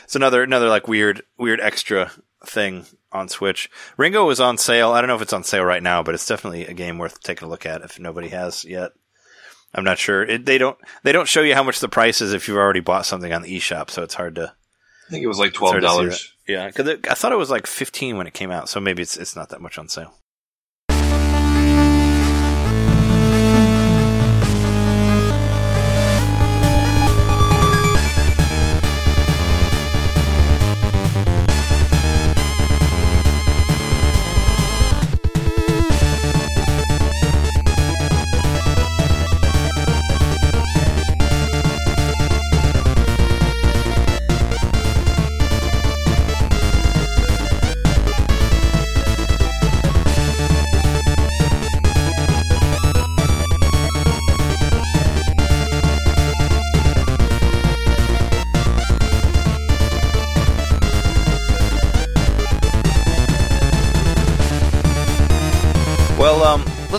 it's 0.02 0.16
another 0.16 0.42
another 0.42 0.68
like 0.68 0.88
weird 0.88 1.22
weird 1.38 1.60
extra 1.60 2.10
thing 2.44 2.86
on 3.14 3.28
Switch. 3.28 3.70
Ringo 3.96 4.28
is 4.30 4.40
on 4.40 4.58
sale. 4.58 4.90
I 4.90 5.00
don't 5.00 5.08
know 5.08 5.16
if 5.16 5.22
it's 5.22 5.32
on 5.32 5.44
sale 5.44 5.64
right 5.64 5.82
now, 5.82 6.02
but 6.02 6.14
it's 6.14 6.26
definitely 6.26 6.66
a 6.66 6.74
game 6.74 6.98
worth 6.98 7.22
taking 7.22 7.46
a 7.46 7.50
look 7.50 7.64
at 7.64 7.82
if 7.82 7.98
nobody 7.98 8.28
has 8.28 8.64
yet. 8.64 8.92
I'm 9.74 9.84
not 9.84 9.98
sure. 9.98 10.22
It, 10.22 10.44
they 10.46 10.58
don't 10.58 10.76
they 11.02 11.12
don't 11.12 11.28
show 11.28 11.42
you 11.42 11.54
how 11.54 11.62
much 11.62 11.80
the 11.80 11.88
price 11.88 12.20
is 12.20 12.32
if 12.32 12.46
you've 12.46 12.56
already 12.56 12.80
bought 12.80 13.06
something 13.06 13.32
on 13.32 13.42
the 13.42 13.56
eShop, 13.56 13.90
so 13.90 14.02
it's 14.02 14.14
hard 14.14 14.36
to. 14.36 14.52
I 15.06 15.10
think 15.10 15.24
it 15.24 15.28
was 15.28 15.38
like 15.38 15.52
twelve 15.52 15.80
dollars. 15.80 16.32
Yeah, 16.46 16.66
because 16.66 16.98
I 17.08 17.14
thought 17.14 17.32
it 17.32 17.38
was 17.38 17.50
like 17.50 17.66
15 17.66 18.18
when 18.18 18.26
it 18.26 18.34
came 18.34 18.50
out, 18.50 18.68
so 18.68 18.80
maybe 18.80 19.02
it's 19.02 19.16
it's 19.16 19.34
not 19.34 19.48
that 19.48 19.60
much 19.60 19.78
on 19.78 19.88
sale. 19.88 20.14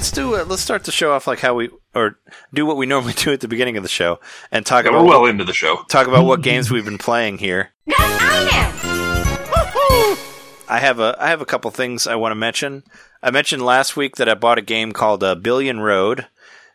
Let's 0.05 0.15
do 0.15 0.35
it. 0.35 0.47
Let's 0.47 0.61
start 0.61 0.83
the 0.83 0.91
show 0.91 1.13
off 1.13 1.25
like 1.25 1.39
how 1.39 1.55
we 1.55 1.71
or 1.95 2.19
do 2.53 2.63
what 2.67 2.77
we 2.77 2.85
normally 2.85 3.13
do 3.17 3.33
at 3.33 3.39
the 3.39 3.47
beginning 3.47 3.75
of 3.75 3.81
the 3.81 3.89
show 3.89 4.19
and 4.51 4.63
talk 4.63 4.85
Yeah, 4.85 4.91
about 4.91 5.03
we're 5.03 5.09
well 5.09 5.25
into 5.25 5.43
the 5.43 5.53
show. 5.53 5.77
talk 5.89 6.05
about 6.07 6.25
what 6.25 6.43
games 6.43 6.69
we've 6.69 6.85
been 6.85 6.99
playing 6.99 7.39
here. 7.39 7.71
I 10.67 10.79
have 10.79 10.99
a 10.99 11.15
I 11.19 11.29
have 11.29 11.41
a 11.41 11.45
couple 11.45 11.71
things 11.71 12.05
I 12.05 12.15
want 12.15 12.31
to 12.31 12.35
mention. 12.35 12.83
I 13.23 13.31
mentioned 13.31 13.63
last 13.65 13.97
week 13.97 14.17
that 14.17 14.29
I 14.29 14.35
bought 14.35 14.59
a 14.59 14.61
game 14.63 14.91
called 14.91 15.23
uh, 15.23 15.33
Billion 15.33 15.79
Road, 15.79 16.27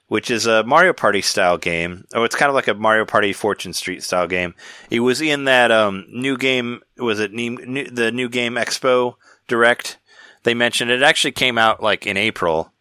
which 0.09 0.29
is 0.29 0.47
a 0.47 0.65
Mario 0.65 0.93
Party 0.93 1.23
style 1.23 1.57
game. 1.57 2.07
Oh, 2.13 2.25
it's 2.25 2.35
kind 2.35 2.49
of 2.49 2.57
like 2.57 2.67
a 2.67 2.75
Mario 2.75 3.05
Party 3.05 3.33
Fortune 3.33 3.73
Street 3.75 4.03
style 4.03 4.27
game. 4.27 4.55
It 4.91 5.01
was 5.01 5.21
in 5.21 5.45
that 5.45 5.71
um, 5.71 6.05
new 6.11 6.37
game. 6.37 6.81
Was 6.99 7.21
it 7.21 7.33
new, 7.33 7.51
new, 7.65 7.85
the 7.89 8.11
new 8.11 8.29
game 8.29 8.55
Expo 8.55 9.15
Direct? 9.47 9.99
They 10.43 10.55
mentioned 10.55 10.91
it 10.91 11.03
actually 11.03 11.33
came 11.33 11.59
out 11.59 11.81
like 11.81 12.07
in 12.09 12.17
April, 12.17 12.73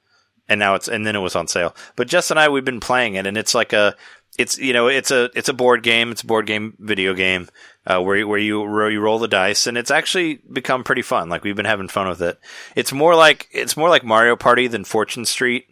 and 0.50 0.60
now 0.60 0.76
it's 0.76 0.90
and 0.90 1.06
then 1.06 1.16
it 1.16 1.20
was 1.20 1.36
on 1.36 1.48
sale. 1.48 1.76
But 1.96 2.08
Jess 2.08 2.32
and 2.32 2.40
I 2.40 2.50
we've 2.50 2.66
been 2.66 2.82
playing 2.82 3.16
it, 3.16 3.26
and 3.26 3.38
it's 3.38 3.56
like 3.56 3.72
a 3.72 3.96
it's 4.38 4.58
you 4.58 4.74
know 4.74 4.88
it's 4.88 5.12
a 5.12 5.30
it's 5.36 5.48
a 5.48 5.54
board 5.54 5.84
game. 5.84 6.12
It's 6.12 6.24
a 6.24 6.28
board 6.28 6.48
game 6.48 6.74
video 6.80 7.14
game 7.14 7.48
uh, 7.86 8.02
where 8.02 8.28
where 8.28 8.40
you 8.40 8.60
where 8.62 8.90
you 8.90 9.00
roll 9.00 9.20
the 9.20 9.28
dice, 9.28 9.68
and 9.68 9.78
it's 9.78 9.92
actually 9.92 10.42
become 10.52 10.84
pretty 10.84 11.04
fun. 11.04 11.30
Like 11.30 11.44
we've 11.44 11.56
been 11.56 11.66
having 11.66 11.88
fun 11.88 12.10
with 12.10 12.22
it. 12.22 12.40
It's 12.76 12.92
more 12.92 13.16
like 13.16 13.48
it's 13.52 13.78
more 13.78 13.90
like 13.90 14.04
Mario 14.04 14.36
Party 14.36 14.68
than 14.68 14.84
Fortune 14.84 15.26
Street, 15.26 15.66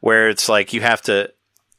where 0.00 0.28
it's 0.28 0.48
like 0.48 0.72
you 0.72 0.80
have 0.80 1.00
to 1.02 1.32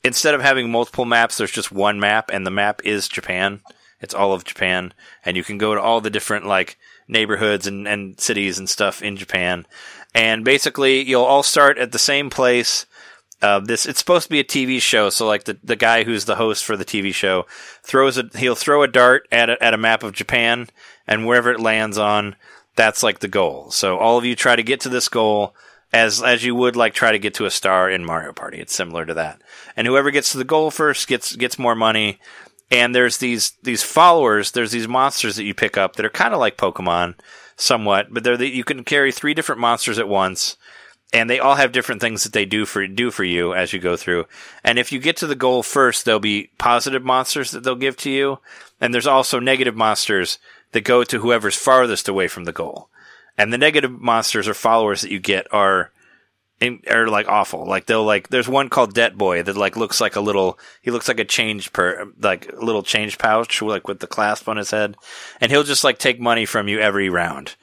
instead 0.03 0.33
of 0.33 0.41
having 0.41 0.71
multiple 0.71 1.05
maps, 1.05 1.37
there's 1.37 1.51
just 1.51 1.71
one 1.71 1.99
map, 1.99 2.29
and 2.31 2.45
the 2.45 2.51
map 2.51 2.81
is 2.85 3.07
Japan. 3.07 3.61
It's 3.99 4.13
all 4.13 4.31
of 4.31 4.45
Japan, 4.45 4.93
and 5.25 5.35
you 5.35 5.43
can 5.43 5.57
go 5.57 5.75
to 5.75 5.81
all 5.81 5.99
the 5.99 6.09
different 6.09 6.45
like 6.45 6.77
neighborhoods 7.07 7.67
and, 7.67 7.87
and 7.87 8.19
cities 8.19 8.59
and 8.59 8.69
stuff 8.69 9.01
in 9.01 9.17
Japan. 9.17 9.65
And 10.13 10.43
basically, 10.43 11.03
you'll 11.03 11.23
all 11.23 11.43
start 11.43 11.77
at 11.77 11.91
the 11.91 11.99
same 11.99 12.29
place. 12.29 12.85
Uh, 13.41 13.59
this 13.59 13.85
it's 13.85 13.99
supposed 13.99 14.25
to 14.25 14.29
be 14.29 14.39
a 14.39 14.43
TV 14.43 14.81
show, 14.81 15.09
so 15.09 15.25
like 15.25 15.45
the 15.45 15.57
the 15.63 15.77
guy 15.77 16.03
who's 16.03 16.25
the 16.25 16.35
host 16.35 16.65
for 16.65 16.75
the 16.75 16.83
TV 16.83 17.13
show 17.13 17.45
throws 17.83 18.17
a 18.17 18.29
he'll 18.35 18.55
throw 18.55 18.83
a 18.83 18.87
dart 18.87 19.27
at 19.31 19.49
a, 19.49 19.63
at 19.63 19.73
a 19.73 19.77
map 19.77 20.03
of 20.03 20.13
Japan, 20.13 20.67
and 21.07 21.25
wherever 21.25 21.49
it 21.51 21.61
lands 21.61 21.97
on, 21.97 22.35
that's 22.75 23.01
like 23.01 23.19
the 23.19 23.29
goal. 23.29 23.71
So 23.71 23.97
all 23.97 24.17
of 24.17 24.25
you 24.25 24.35
try 24.35 24.57
to 24.57 24.63
get 24.63 24.81
to 24.81 24.89
this 24.89 25.07
goal 25.07 25.55
as 25.91 26.21
as 26.21 26.43
you 26.43 26.55
would 26.55 26.75
like 26.75 26.93
try 26.93 27.11
to 27.11 27.19
get 27.19 27.33
to 27.35 27.45
a 27.45 27.51
star 27.51 27.89
in 27.89 28.05
Mario 28.05 28.33
Party. 28.33 28.59
It's 28.59 28.75
similar 28.75 29.05
to 29.05 29.13
that. 29.15 29.41
And 29.75 29.87
whoever 29.87 30.11
gets 30.11 30.31
to 30.31 30.37
the 30.37 30.43
goal 30.43 30.71
first 30.71 31.07
gets 31.07 31.35
gets 31.35 31.59
more 31.59 31.75
money. 31.75 32.19
And 32.71 32.93
there's 32.93 33.17
these 33.17 33.53
these 33.63 33.83
followers, 33.83 34.51
there's 34.51 34.71
these 34.71 34.87
monsters 34.87 35.35
that 35.37 35.45
you 35.45 35.53
pick 35.53 35.77
up 35.77 35.95
that 35.95 36.05
are 36.05 36.09
kind 36.09 36.33
of 36.33 36.39
like 36.39 36.57
Pokemon 36.57 37.15
somewhat, 37.59 38.07
but 38.11 38.23
they're 38.23 38.37
the, 38.37 38.47
you 38.47 38.63
can 38.63 38.83
carry 38.83 39.11
three 39.11 39.33
different 39.33 39.61
monsters 39.61 39.99
at 39.99 40.07
once 40.07 40.57
and 41.11 41.29
they 41.29 41.39
all 41.39 41.55
have 41.55 41.71
different 41.71 42.01
things 42.01 42.23
that 42.23 42.33
they 42.33 42.45
do 42.45 42.65
for 42.65 42.85
do 42.87 43.09
for 43.11 43.23
you 43.23 43.53
as 43.53 43.73
you 43.73 43.79
go 43.79 43.97
through. 43.97 44.25
And 44.63 44.77
if 44.77 44.91
you 44.91 44.99
get 44.99 45.17
to 45.17 45.27
the 45.27 45.35
goal 45.35 45.63
first, 45.63 46.05
there'll 46.05 46.19
be 46.19 46.51
positive 46.57 47.03
monsters 47.03 47.51
that 47.51 47.63
they'll 47.63 47.75
give 47.75 47.97
to 47.97 48.11
you, 48.11 48.39
and 48.79 48.93
there's 48.93 49.07
also 49.07 49.39
negative 49.39 49.75
monsters 49.75 50.37
that 50.71 50.81
go 50.81 51.03
to 51.03 51.19
whoever's 51.19 51.55
farthest 51.55 52.07
away 52.07 52.27
from 52.27 52.45
the 52.45 52.51
goal. 52.51 52.89
And 53.37 53.51
the 53.51 53.57
negative 53.57 53.91
monsters 53.91 54.47
or 54.47 54.53
followers 54.53 55.01
that 55.01 55.11
you 55.11 55.19
get 55.19 55.51
are 55.51 55.91
are 56.89 57.07
like 57.07 57.27
awful. 57.27 57.65
Like 57.65 57.85
they'll 57.85 58.03
like 58.03 58.29
there's 58.29 58.49
one 58.49 58.69
called 58.69 58.93
Debt 58.93 59.17
Boy 59.17 59.43
that 59.43 59.57
like 59.57 59.77
looks 59.77 60.01
like 60.01 60.15
a 60.15 60.21
little 60.21 60.59
he 60.81 60.91
looks 60.91 61.07
like 61.07 61.19
a 61.19 61.25
change 61.25 61.71
per 61.73 62.11
like 62.19 62.51
a 62.51 62.63
little 62.63 62.83
change 62.83 63.17
pouch 63.17 63.61
like 63.61 63.87
with 63.87 63.99
the 63.99 64.07
clasp 64.07 64.47
on 64.47 64.57
his 64.57 64.71
head, 64.71 64.95
and 65.39 65.51
he'll 65.51 65.63
just 65.63 65.83
like 65.83 65.99
take 65.99 66.19
money 66.19 66.45
from 66.45 66.67
you 66.67 66.79
every 66.79 67.09
round. 67.09 67.55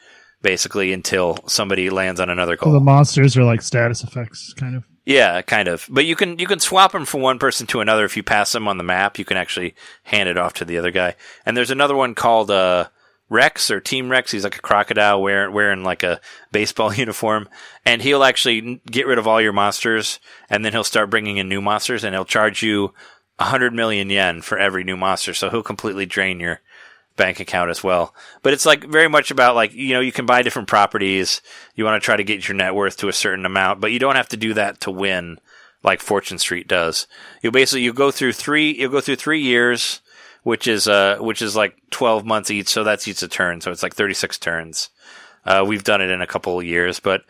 Basically, 0.42 0.92
until 0.92 1.38
somebody 1.48 1.90
lands 1.90 2.20
on 2.20 2.30
another 2.30 2.56
goal. 2.56 2.70
So 2.70 2.74
the 2.74 2.84
monsters 2.84 3.36
are 3.36 3.42
like 3.42 3.62
status 3.62 4.04
effects, 4.04 4.52
kind 4.52 4.76
of. 4.76 4.84
Yeah, 5.06 5.40
kind 5.42 5.66
of. 5.66 5.86
But 5.88 6.04
you 6.04 6.14
can 6.14 6.38
you 6.38 6.46
can 6.46 6.60
swap 6.60 6.92
them 6.92 7.04
from 7.04 7.20
one 7.20 7.38
person 7.38 7.66
to 7.68 7.80
another 7.80 8.04
if 8.04 8.16
you 8.16 8.22
pass 8.22 8.52
them 8.52 8.68
on 8.68 8.76
the 8.76 8.84
map. 8.84 9.18
You 9.18 9.24
can 9.24 9.36
actually 9.36 9.74
hand 10.02 10.28
it 10.28 10.36
off 10.36 10.52
to 10.54 10.64
the 10.64 10.78
other 10.78 10.90
guy. 10.90 11.14
And 11.46 11.56
there's 11.56 11.70
another 11.70 11.96
one 11.96 12.14
called 12.14 12.50
uh, 12.50 12.88
Rex 13.28 13.70
or 13.70 13.80
Team 13.80 14.10
Rex. 14.10 14.30
He's 14.30 14.44
like 14.44 14.56
a 14.56 14.62
crocodile 14.62 15.20
wearing 15.20 15.52
wearing 15.52 15.84
like 15.84 16.02
a 16.02 16.20
baseball 16.52 16.92
uniform, 16.94 17.48
and 17.84 18.02
he'll 18.02 18.24
actually 18.24 18.80
get 18.90 19.06
rid 19.06 19.18
of 19.18 19.26
all 19.26 19.40
your 19.40 19.52
monsters, 19.52 20.20
and 20.48 20.64
then 20.64 20.72
he'll 20.72 20.84
start 20.84 21.10
bringing 21.10 21.36
in 21.36 21.48
new 21.48 21.60
monsters, 21.60 22.04
and 22.04 22.14
he'll 22.14 22.24
charge 22.24 22.62
you 22.62 22.92
hundred 23.38 23.74
million 23.74 24.08
yen 24.08 24.40
for 24.40 24.58
every 24.58 24.82
new 24.82 24.96
monster. 24.96 25.34
So 25.34 25.50
he'll 25.50 25.62
completely 25.62 26.06
drain 26.06 26.40
your 26.40 26.60
bank 27.16 27.40
account 27.40 27.70
as 27.70 27.82
well. 27.82 28.14
But 28.42 28.52
it's 28.52 28.66
like 28.66 28.84
very 28.84 29.08
much 29.08 29.30
about 29.30 29.54
like, 29.54 29.72
you 29.72 29.94
know, 29.94 30.00
you 30.00 30.12
can 30.12 30.26
buy 30.26 30.42
different 30.42 30.68
properties. 30.68 31.40
You 31.74 31.84
want 31.84 32.00
to 32.00 32.04
try 32.04 32.16
to 32.16 32.24
get 32.24 32.46
your 32.46 32.56
net 32.56 32.74
worth 32.74 32.96
to 32.98 33.08
a 33.08 33.12
certain 33.12 33.46
amount, 33.46 33.80
but 33.80 33.92
you 33.92 33.98
don't 33.98 34.16
have 34.16 34.28
to 34.30 34.36
do 34.36 34.54
that 34.54 34.80
to 34.80 34.90
win 34.90 35.38
like 35.82 36.00
Fortune 36.00 36.38
Street 36.38 36.68
does. 36.68 37.06
You 37.42 37.50
basically, 37.50 37.82
you 37.82 37.92
go 37.92 38.10
through 38.10 38.32
three, 38.32 38.76
you'll 38.78 38.90
go 38.90 39.00
through 39.00 39.16
three 39.16 39.40
years, 39.40 40.00
which 40.46 40.68
is, 40.68 40.86
uh, 40.86 41.16
which 41.18 41.42
is 41.42 41.56
like 41.56 41.74
12 41.90 42.24
months 42.24 42.52
each. 42.52 42.68
So 42.68 42.84
that's 42.84 43.08
each 43.08 43.20
a 43.20 43.26
turn. 43.26 43.60
So 43.60 43.72
it's 43.72 43.82
like 43.82 43.96
36 43.96 44.38
turns. 44.38 44.90
Uh, 45.44 45.64
we've 45.66 45.82
done 45.82 46.00
it 46.00 46.08
in 46.08 46.22
a 46.22 46.26
couple 46.26 46.56
of 46.56 46.64
years, 46.64 47.00
but 47.00 47.22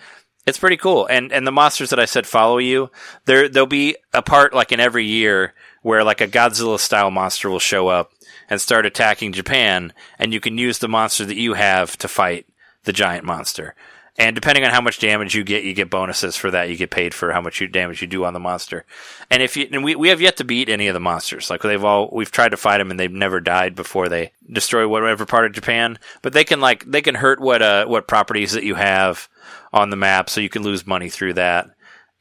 it's 0.47 0.59
pretty 0.59 0.77
cool. 0.77 1.07
And, 1.07 1.33
and 1.33 1.47
the 1.47 1.51
monsters 1.51 1.89
that 1.89 1.99
I 1.99 2.05
said 2.05 2.27
follow 2.27 2.59
you, 2.59 2.91
there, 3.25 3.49
there'll 3.49 3.67
be 3.67 3.97
a 4.13 4.21
part 4.21 4.53
like 4.53 4.71
in 4.71 4.81
every 4.81 5.07
year 5.07 5.55
where 5.81 6.05
like 6.05 6.21
a 6.21 6.29
Godzilla 6.29 6.79
style 6.79 7.11
monster 7.11 7.49
will 7.49 7.59
show 7.59 7.89
up 7.89 8.11
and 8.51 8.61
start 8.61 8.85
attacking 8.85 9.33
Japan, 9.33 9.95
and 10.19 10.35
you 10.35 10.39
can 10.39 10.59
use 10.59 10.79
the 10.79 10.87
monster 10.87 11.25
that 11.25 11.39
you 11.39 11.55
have 11.55 11.97
to 11.97 12.09
fight 12.09 12.47
the 12.85 12.93
giant 12.93 13.25
monster. 13.25 13.75
And 14.19 14.35
depending 14.35 14.65
on 14.65 14.71
how 14.71 14.81
much 14.81 14.99
damage 14.99 15.35
you 15.35 15.45
get, 15.45 15.65
you 15.65 15.75
get 15.75 15.91
bonuses 15.91 16.37
for 16.37 16.51
that. 16.51 16.71
You 16.71 16.77
get 16.77 16.91
paid 16.91 17.13
for 17.13 17.33
how 17.33 17.41
much 17.43 17.61
you, 17.61 17.67
damage 17.67 18.01
you 18.01 18.09
do 18.09 18.25
on 18.25 18.33
the 18.33 18.41
monster. 18.41 18.87
And 19.31 19.43
if 19.43 19.57
you, 19.57 19.69
and 19.71 19.85
we, 19.85 19.95
we 19.95 20.09
have 20.09 20.23
yet 20.23 20.39
to 20.39 20.45
beat 20.45 20.71
any 20.71 20.89
of 20.89 20.95
the 20.95 21.01
monsters. 21.01 21.51
Like 21.51 21.61
they've 21.61 21.85
all, 21.85 22.09
we've 22.11 22.31
tried 22.31 22.51
to 22.51 22.57
fight 22.57 22.79
them 22.79 22.91
and 22.91 22.99
they've 22.99 23.13
never 23.13 23.41
died 23.41 23.75
before 23.75 24.09
they 24.09 24.33
destroy 24.51 24.89
whatever 24.89 25.27
part 25.27 25.45
of 25.45 25.53
Japan. 25.53 25.99
But 26.23 26.33
they 26.33 26.45
can 26.45 26.61
like, 26.61 26.85
they 26.85 27.03
can 27.03 27.17
hurt 27.17 27.41
what, 27.41 27.61
uh, 27.61 27.87
what 27.87 28.09
properties 28.09 28.53
that 28.53 28.65
you 28.65 28.75
have 28.77 29.29
on 29.73 29.91
the 29.91 29.97
map. 29.97 30.31
So 30.31 30.41
you 30.41 30.49
can 30.49 30.63
lose 30.63 30.87
money 30.87 31.11
through 31.11 31.35
that. 31.35 31.69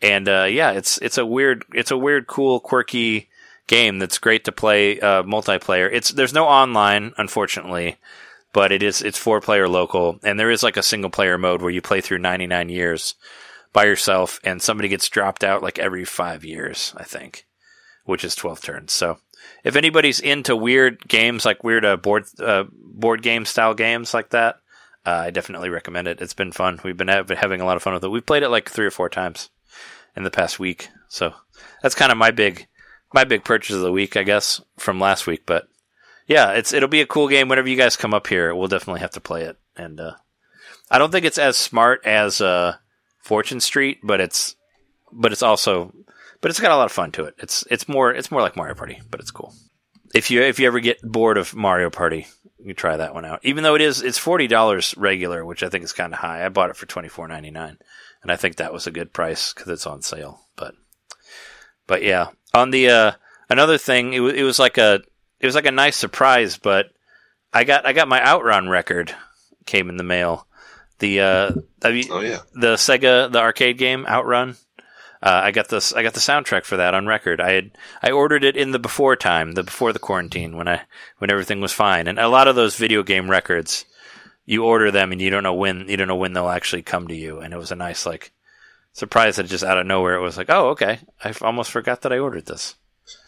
And, 0.02 0.28
uh, 0.28 0.48
yeah, 0.50 0.72
it's, 0.72 0.98
it's 0.98 1.18
a 1.18 1.26
weird, 1.26 1.64
it's 1.74 1.92
a 1.92 1.98
weird, 1.98 2.28
cool, 2.28 2.60
quirky, 2.60 3.30
game 3.68 3.98
that's 3.98 4.20
great 4.20 4.46
to 4.46 4.52
play 4.52 5.00
uh, 5.00 5.24
multiplayer. 5.24 5.90
It's 5.92 6.10
there's 6.10 6.34
no 6.34 6.46
online, 6.46 7.14
unfortunately, 7.18 7.98
but 8.56 8.72
it 8.72 8.82
is 8.82 9.02
it's 9.02 9.18
four 9.18 9.42
player 9.42 9.68
local, 9.68 10.18
and 10.24 10.40
there 10.40 10.50
is 10.50 10.64
like 10.64 10.78
a 10.78 10.82
single 10.82 11.10
player 11.10 11.38
mode 11.38 11.62
where 11.62 11.70
you 11.70 11.82
play 11.82 12.00
through 12.00 12.20
99 12.20 12.70
years 12.70 13.16
by 13.74 13.84
yourself, 13.84 14.40
and 14.46 14.62
somebody 14.62 14.88
gets 14.88 15.10
dropped 15.10 15.44
out 15.44 15.62
like 15.62 15.78
every 15.78 16.06
five 16.06 16.46
years, 16.46 16.94
I 16.96 17.04
think, 17.04 17.46
which 18.06 18.24
is 18.24 18.34
12 18.34 18.62
turns. 18.62 18.94
So 18.94 19.18
if 19.66 19.76
anybody's 19.76 20.22
into 20.22 20.56
weird 20.56 21.06
games 21.06 21.44
like 21.44 21.66
weird 21.66 21.84
uh, 21.84 21.98
board 21.98 22.28
uh, 22.40 22.64
board 22.72 23.22
game 23.22 23.44
style 23.44 23.74
games 23.74 24.14
like 24.14 24.30
that, 24.30 24.62
uh, 25.06 25.24
I 25.26 25.32
definitely 25.32 25.70
recommend 25.70 26.08
it. 26.08 26.22
It's 26.22 26.34
been 26.34 26.54
fun. 26.54 26.80
We've 26.82 26.96
been 26.96 27.10
ha- 27.10 27.26
having 27.36 27.60
a 27.60 27.66
lot 27.66 27.76
of 27.76 27.84
fun 27.84 27.94
with 27.94 28.06
it. 28.06 28.10
We've 28.10 28.26
played 28.26 28.44
it 28.44 28.50
like 28.50 28.70
three 28.70 28.86
or 28.86 28.92
four 28.92 29.10
times 29.10 29.50
in 30.16 30.24
the 30.24 30.32
past 30.32 30.62
week, 30.62 30.88
so 31.10 31.34
that's 31.82 31.94
kind 31.94 32.10
of 32.10 32.18
my 32.18 32.32
big 32.32 32.68
my 33.14 33.26
big 33.26 33.44
purchase 33.44 33.76
of 33.76 33.82
the 33.82 33.92
week, 33.92 34.16
I 34.16 34.24
guess, 34.24 34.62
from 34.78 34.98
last 34.98 35.28
week. 35.28 35.44
But 35.46 35.68
yeah, 36.28 36.52
it's 36.52 36.74
it'll 36.74 36.90
be 36.90 37.02
a 37.02 37.08
cool 37.08 37.28
game. 37.28 37.48
Whenever 37.48 37.70
you 37.70 37.78
guys 37.78 37.96
come 37.96 38.14
up 38.14 38.28
here, 38.28 38.54
we'll 38.54 38.68
definitely 38.68 39.02
have 39.02 39.12
to 39.12 39.22
play 39.22 39.44
it. 39.44 39.58
And 39.76 40.00
uh, 40.00 40.14
I 40.90 40.98
don't 40.98 41.12
think 41.12 41.26
it's 41.26 41.38
as 41.38 41.58
smart 41.58 42.06
as 42.06 42.42
uh, 42.42 42.78
Fortune 43.22 43.60
Street, 43.60 44.00
but 44.04 44.20
it's 44.20 44.56
but 45.12 45.32
it's 45.32 45.44
also 45.44 45.94
but 46.42 46.52
it's 46.52 46.60
got 46.60 46.72
a 46.72 46.76
lot 46.76 46.86
of 46.86 46.92
fun 46.92 47.12
to 47.14 47.26
it. 47.26 47.36
It's 47.40 47.64
it's 47.70 47.88
more 47.88 48.12
it's 48.12 48.32
more 48.32 48.42
like 48.42 48.56
Mario 48.56 48.76
Party, 48.76 49.02
but 49.10 49.20
it's 49.20 49.32
cool. 49.32 49.54
If 50.14 50.32
you 50.32 50.42
if 50.42 50.60
you 50.60 50.68
ever 50.68 50.80
get 50.80 51.02
bored 51.02 51.38
of 51.38 51.56
Mario 51.56 51.90
Party, 51.90 52.28
you 52.60 52.74
try 52.74 52.98
that 52.98 53.14
one 53.14 53.26
out. 53.26 53.40
Even 53.44 53.64
though 53.64 53.76
it 53.76 53.82
is 53.82 54.02
it's 54.02 54.18
forty 54.18 54.48
dollars 54.48 54.96
regular, 54.98 55.46
which 55.46 55.64
I 55.64 55.70
think 55.70 55.84
is 55.84 55.94
kind 55.94 56.14
of 56.14 56.20
high. 56.20 56.46
I 56.46 56.50
bought 56.50 56.70
it 56.70 56.76
for 56.76 56.86
twenty 56.86 57.10
four 57.10 57.28
ninety 57.28 57.52
nine, 57.52 57.78
and 58.22 58.32
I 58.32 58.36
think 58.36 58.56
that 58.56 58.74
was 58.74 58.88
a 58.88 58.92
good 58.92 59.14
price 59.14 59.54
because 59.54 59.70
it's 59.70 59.88
on 59.88 60.02
sale. 60.02 60.42
But 60.56 60.76
but 61.88 62.04
yeah, 62.04 62.28
on 62.54 62.72
the 62.72 62.90
uh, 62.90 63.12
another 63.50 63.78
thing, 63.78 64.14
it, 64.14 64.18
w- 64.18 64.36
it 64.36 64.44
was 64.44 64.60
like 64.60 64.78
a 64.78 65.02
it 65.40 65.46
was 65.46 65.56
like 65.56 65.66
a 65.66 65.72
nice 65.72 65.96
surprise. 65.96 66.58
But 66.58 66.88
I 67.54 67.64
got 67.64 67.86
I 67.86 67.94
got 67.94 68.08
my 68.08 68.24
Outrun 68.24 68.70
record 68.70 69.14
came 69.66 69.90
in 69.90 69.98
the 69.98 70.04
mail. 70.04 70.48
The 71.00 71.22
uh, 71.22 71.52
I 71.84 71.92
mean, 71.92 72.08
Oh 72.10 72.22
yeah. 72.22 72.42
the 72.54 72.76
Sega 72.76 73.32
the 73.32 73.40
arcade 73.40 73.78
game 73.78 74.06
Outrun. 74.08 74.56
Uh, 75.24 75.42
I 75.46 75.52
got 75.52 75.70
this. 75.70 75.92
I 75.94 76.04
got 76.04 76.14
the 76.14 76.20
soundtrack 76.20 76.66
for 76.66 76.78
that 76.78 76.94
on 76.94 77.08
record. 77.08 77.42
I 77.42 77.52
had 77.52 77.72
I 78.04 78.12
ordered 78.12 78.44
it 78.44 78.56
in 78.56 78.72
the 78.72 78.80
before 78.80 79.16
time, 79.16 79.54
the 79.54 79.64
before 79.64 79.92
the 79.92 80.00
quarantine, 80.00 80.56
when 80.56 80.68
I 80.68 80.82
when 81.18 81.32
everything 81.32 81.62
was 81.62 81.74
fine. 81.74 82.08
And 82.08 82.20
a 82.20 82.28
lot 82.28 82.48
of 82.48 82.56
those 82.56 82.76
video 82.76 83.02
game 83.02 83.30
records, 83.30 83.86
you 84.46 84.64
order 84.64 84.92
them 84.92 85.12
and 85.12 85.20
you 85.20 85.30
don't 85.32 85.44
know 85.44 85.54
when 85.54 85.88
you 85.90 85.98
don't 85.98 86.08
know 86.08 86.16
when 86.16 86.34
they'll 86.34 86.50
actually 86.50 86.84
come 86.84 87.08
to 87.08 87.16
you. 87.16 87.40
And 87.40 87.54
it 87.54 87.58
was 87.58 87.72
a 87.72 87.76
nice 87.76 88.06
like 88.06 88.32
surprise 88.94 89.38
that 89.38 89.48
just 89.48 89.64
out 89.64 89.80
of 89.80 89.88
nowhere 89.88 90.16
it 90.16 90.22
was 90.22 90.38
like, 90.38 90.50
oh 90.50 90.70
okay, 90.70 91.00
I 91.24 91.34
almost 91.42 91.72
forgot 91.72 92.02
that 92.04 92.14
I 92.14 92.20
ordered 92.20 92.46
this. 92.46 92.76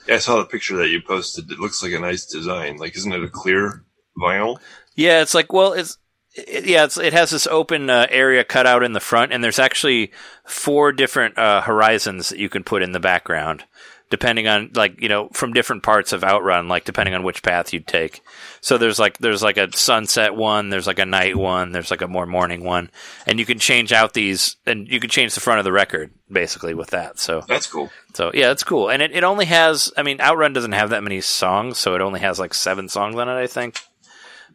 I 0.10 0.18
saw 0.18 0.38
the 0.38 0.46
picture 0.46 0.78
that 0.78 0.90
you 0.90 1.02
posted. 1.02 1.52
It 1.52 1.60
looks 1.60 1.82
like 1.84 1.94
a 1.94 2.00
nice 2.00 2.26
design. 2.26 2.78
Like, 2.78 2.96
isn't 2.96 3.12
it 3.12 3.24
a 3.24 3.30
clear 3.30 3.84
vinyl? 4.18 4.60
Yeah, 4.96 5.22
it's 5.22 5.34
like 5.34 5.54
well, 5.54 5.74
it's 5.74 5.98
it, 6.34 6.66
yeah, 6.66 6.86
it's, 6.86 6.98
it 6.98 7.14
has 7.14 7.32
this 7.32 7.48
open 7.48 7.90
uh, 7.90 8.08
area 8.10 8.44
cut 8.44 8.68
out 8.68 8.84
in 8.84 8.94
the 8.94 9.00
front, 9.00 9.32
and 9.34 9.44
there's 9.44 9.60
actually 9.60 10.12
four 10.46 10.92
different 10.92 11.38
uh, 11.38 11.62
horizons 11.62 12.30
that 12.30 12.40
you 12.40 12.50
can 12.50 12.64
put 12.64 12.84
in 12.84 12.92
the 12.92 13.00
background, 13.00 13.66
depending 14.10 14.48
on 14.48 14.72
like 14.74 15.02
you 15.02 15.10
know 15.10 15.30
from 15.30 15.54
different 15.54 15.84
parts 15.84 16.14
of 16.14 16.24
Outrun, 16.24 16.68
like 16.68 16.86
depending 16.86 17.14
on 17.16 17.24
which 17.24 17.44
path 17.44 17.74
you'd 17.74 17.88
take. 17.88 18.22
So 18.62 18.78
there's 18.78 19.00
like 19.00 19.18
there's 19.18 19.44
like 19.44 19.58
a 19.58 19.76
sunset 19.76 20.36
one, 20.36 20.70
there's 20.70 20.88
like 20.88 21.00
a 21.00 21.06
night 21.06 21.36
one, 21.36 21.72
there's 21.72 21.92
like 21.92 22.02
a 22.02 22.08
more 22.08 22.26
morning 22.26 22.64
one, 22.64 22.90
and 23.26 23.40
you 23.40 23.46
can 23.46 23.60
change 23.60 23.92
out 23.92 24.14
these, 24.14 24.58
and 24.66 24.88
you 24.88 25.00
can 25.00 25.10
change 25.10 25.34
the 25.34 25.42
front 25.42 25.60
of 25.60 25.66
the 25.66 25.72
record 25.72 26.14
basically 26.32 26.74
with 26.74 26.90
that. 26.92 27.20
So 27.20 27.44
That's 27.48 27.68
cool. 27.68 27.90
so 28.14 28.32
yeah, 28.34 28.48
that's 28.48 28.64
cool, 28.64 28.90
and 28.90 29.02
it, 29.02 29.12
it 29.12 29.24
only 29.24 29.46
has. 29.46 29.92
I 29.98 30.04
mean, 30.04 30.20
Outrun 30.22 30.54
doesn't 30.54 30.72
have 30.74 30.90
that 30.92 31.04
many 31.04 31.22
songs, 31.22 31.78
so 31.78 31.96
it 31.96 32.02
only 32.02 32.20
has 32.20 32.40
like 32.40 32.54
seven 32.54 32.90
songs 32.90 33.16
on 33.16 33.30
it, 33.30 33.40
I 33.42 33.48
think. 33.48 33.80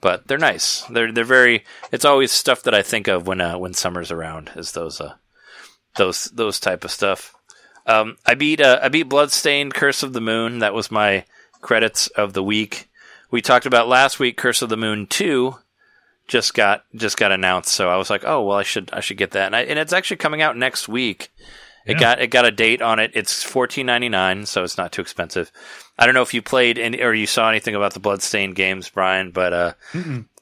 But 0.00 0.26
they're 0.26 0.36
nice. 0.38 0.82
They're 0.90 1.12
they're 1.12 1.24
very. 1.24 1.64
It's 1.92 2.04
always 2.04 2.32
stuff 2.32 2.64
that 2.64 2.74
I 2.74 2.82
think 2.82 3.06
of 3.06 3.26
when 3.26 3.40
uh, 3.40 3.56
when 3.58 3.72
summer's 3.72 4.10
around. 4.10 4.50
Is 4.56 4.72
those 4.72 5.00
uh 5.00 5.14
those 5.96 6.24
those 6.34 6.58
type 6.58 6.84
of 6.84 6.90
stuff. 6.90 7.34
Um, 7.86 8.16
I 8.24 8.34
beat 8.34 8.60
uh, 8.60 8.78
I 8.82 8.88
beat 8.88 9.04
Bloodstained 9.08 9.74
Curse 9.74 10.02
of 10.02 10.12
the 10.12 10.20
Moon. 10.20 10.60
That 10.60 10.74
was 10.74 10.90
my 10.90 11.24
credits 11.60 12.06
of 12.08 12.32
the 12.32 12.42
week. 12.42 12.88
We 13.30 13.40
talked 13.42 13.66
about 13.66 13.88
last 13.88 14.18
week. 14.18 14.36
Curse 14.36 14.62
of 14.62 14.68
the 14.68 14.76
Moon 14.76 15.06
two 15.06 15.56
just 16.28 16.54
got 16.54 16.84
just 16.94 17.16
got 17.16 17.32
announced. 17.32 17.72
So 17.72 17.88
I 17.90 17.96
was 17.96 18.10
like, 18.10 18.24
oh 18.24 18.42
well, 18.44 18.58
I 18.58 18.62
should 18.62 18.90
I 18.92 19.00
should 19.00 19.16
get 19.16 19.32
that. 19.32 19.46
And, 19.46 19.56
I, 19.56 19.62
and 19.62 19.78
it's 19.78 19.92
actually 19.92 20.18
coming 20.18 20.42
out 20.42 20.56
next 20.56 20.88
week. 20.88 21.30
It 21.84 21.94
Yeah. 21.94 21.98
got 22.00 22.20
it 22.22 22.28
got 22.28 22.46
a 22.46 22.52
date 22.52 22.80
on 22.80 23.00
it. 23.00 23.10
It's 23.14 23.42
fourteen 23.42 23.86
ninety 23.86 24.08
nine, 24.08 24.46
so 24.46 24.62
it's 24.62 24.78
not 24.78 24.92
too 24.92 25.02
expensive. 25.02 25.50
I 25.98 26.06
don't 26.06 26.14
know 26.14 26.22
if 26.22 26.32
you 26.34 26.40
played 26.40 26.78
any 26.78 27.02
or 27.02 27.12
you 27.12 27.26
saw 27.26 27.48
anything 27.48 27.74
about 27.74 27.94
the 27.94 28.00
Bloodstained 28.00 28.54
games, 28.54 28.88
Brian, 28.88 29.32
but 29.32 29.52
uh, 29.52 29.72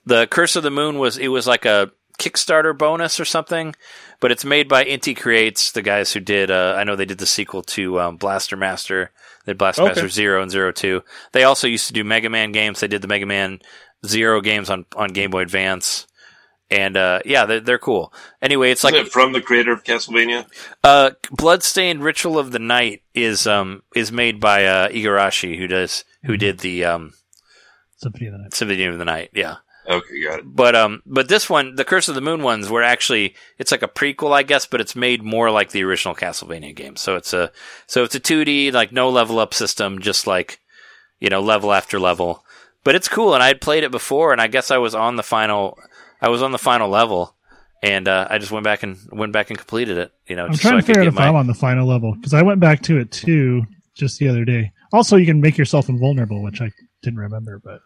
the 0.04 0.26
Curse 0.26 0.56
of 0.56 0.62
the 0.62 0.70
Moon 0.70 0.98
was 0.98 1.16
it 1.16 1.28
was 1.28 1.46
like 1.46 1.64
a 1.64 1.90
Kickstarter 2.20 2.76
bonus 2.76 3.18
or 3.18 3.24
something, 3.24 3.74
but 4.20 4.30
it's 4.30 4.44
made 4.44 4.68
by 4.68 4.84
Inti 4.84 5.16
Creates, 5.16 5.72
the 5.72 5.82
guys 5.82 6.12
who 6.12 6.20
did. 6.20 6.50
Uh, 6.50 6.74
I 6.76 6.84
know 6.84 6.94
they 6.94 7.06
did 7.06 7.18
the 7.18 7.26
sequel 7.26 7.62
to 7.62 7.98
um, 7.98 8.16
Blaster 8.16 8.56
Master. 8.56 9.10
They 9.44 9.52
did 9.52 9.58
Blaster 9.58 9.82
Okay. 9.82 9.88
Master 9.92 10.08
Zero 10.08 10.42
and 10.42 10.50
Zero 10.50 10.70
Two. 10.70 11.02
They 11.32 11.44
also 11.44 11.66
used 11.66 11.86
to 11.86 11.92
do 11.94 12.04
Mega 12.04 12.28
Man 12.28 12.52
games. 12.52 12.80
They 12.80 12.88
did 12.88 13.00
the 13.02 13.08
Mega 13.08 13.26
Man 13.26 13.60
Zero 14.06 14.40
games 14.40 14.68
on 14.70 14.84
on 14.94 15.08
Game 15.08 15.30
Boy 15.30 15.40
Advance. 15.42 16.06
And 16.72 16.96
uh, 16.96 17.18
yeah, 17.24 17.46
they're, 17.46 17.58
they're 17.60 17.78
cool. 17.78 18.12
Anyway, 18.40 18.70
it's 18.70 18.84
Isn't 18.84 18.96
like 18.96 19.06
it 19.06 19.12
from 19.12 19.32
the 19.32 19.40
creator 19.40 19.72
of 19.72 19.82
Castlevania? 19.82 20.46
uh, 20.84 21.10
Bloodstained 21.32 22.04
Ritual 22.04 22.38
of 22.38 22.52
the 22.52 22.60
Night 22.60 23.02
is 23.14 23.46
um 23.46 23.82
is 23.96 24.12
made 24.12 24.38
by 24.38 24.66
uh, 24.66 24.88
Igarashi, 24.88 25.58
who 25.58 25.66
does 25.66 26.04
who 26.24 26.36
did 26.36 26.60
the 26.60 26.84
um 26.84 27.14
Symphony 27.96 28.26
of 28.28 28.32
the 28.34 28.38
Night. 28.38 28.54
Symphony 28.54 28.84
of 28.84 28.98
the 28.98 29.04
Night. 29.04 29.30
Yeah, 29.34 29.56
Okay, 29.90 30.22
got 30.24 30.38
it. 30.40 30.44
but 30.46 30.76
um 30.76 31.02
but 31.04 31.28
this 31.28 31.50
one, 31.50 31.74
the 31.74 31.84
Curse 31.84 32.08
of 32.08 32.14
the 32.14 32.20
Moon 32.20 32.42
ones, 32.42 32.70
were 32.70 32.82
actually 32.82 33.34
it's 33.58 33.72
like 33.72 33.82
a 33.82 33.88
prequel, 33.88 34.32
I 34.32 34.42
guess, 34.44 34.66
but 34.66 34.80
it's 34.80 34.94
made 34.94 35.22
more 35.22 35.50
like 35.50 35.70
the 35.70 35.82
original 35.82 36.14
Castlevania 36.14 36.74
game. 36.74 36.96
So 36.96 37.16
it's 37.16 37.32
a 37.32 37.50
so 37.86 38.04
it's 38.04 38.14
a 38.14 38.20
2D 38.20 38.72
like 38.72 38.92
no 38.92 39.10
level 39.10 39.38
up 39.38 39.52
system, 39.52 40.00
just 40.00 40.26
like 40.26 40.60
you 41.18 41.28
know 41.28 41.40
level 41.40 41.72
after 41.72 41.98
level. 41.98 42.44
But 42.84 42.94
it's 42.94 43.08
cool, 43.08 43.34
and 43.34 43.42
I 43.42 43.48
had 43.48 43.60
played 43.60 43.84
it 43.84 43.90
before, 43.90 44.32
and 44.32 44.40
I 44.40 44.46
guess 44.46 44.70
I 44.70 44.78
was 44.78 44.94
on 44.94 45.16
the 45.16 45.22
final 45.22 45.76
I 46.22 46.28
was 46.28 46.42
on 46.42 46.52
the 46.52 46.58
final 46.58 46.88
level. 46.88 47.34
And 47.82 48.08
uh, 48.08 48.26
I 48.28 48.36
just 48.36 48.52
went 48.52 48.64
back 48.64 48.82
and 48.82 48.98
went 49.10 49.32
back 49.32 49.48
and 49.48 49.58
completed 49.58 49.96
it. 49.96 50.12
You 50.26 50.36
know, 50.36 50.44
I'm 50.44 50.50
just 50.50 50.60
trying 50.60 50.74
so 50.74 50.76
I 50.76 50.80
to 50.80 50.86
figure 50.86 51.00
out 51.00 51.08
if 51.08 51.14
my 51.14 51.28
I'm 51.28 51.34
on 51.34 51.46
the 51.46 51.54
final 51.54 51.86
level 51.86 52.14
because 52.14 52.34
I 52.34 52.42
went 52.42 52.60
back 52.60 52.82
to 52.82 52.98
it 52.98 53.10
too 53.10 53.62
just 53.94 54.18
the 54.18 54.28
other 54.28 54.44
day. 54.44 54.72
Also, 54.92 55.16
you 55.16 55.24
can 55.24 55.40
make 55.40 55.56
yourself 55.56 55.88
invulnerable, 55.88 56.42
which 56.42 56.60
I 56.60 56.70
didn't 57.02 57.20
remember, 57.20 57.58
but 57.64 57.80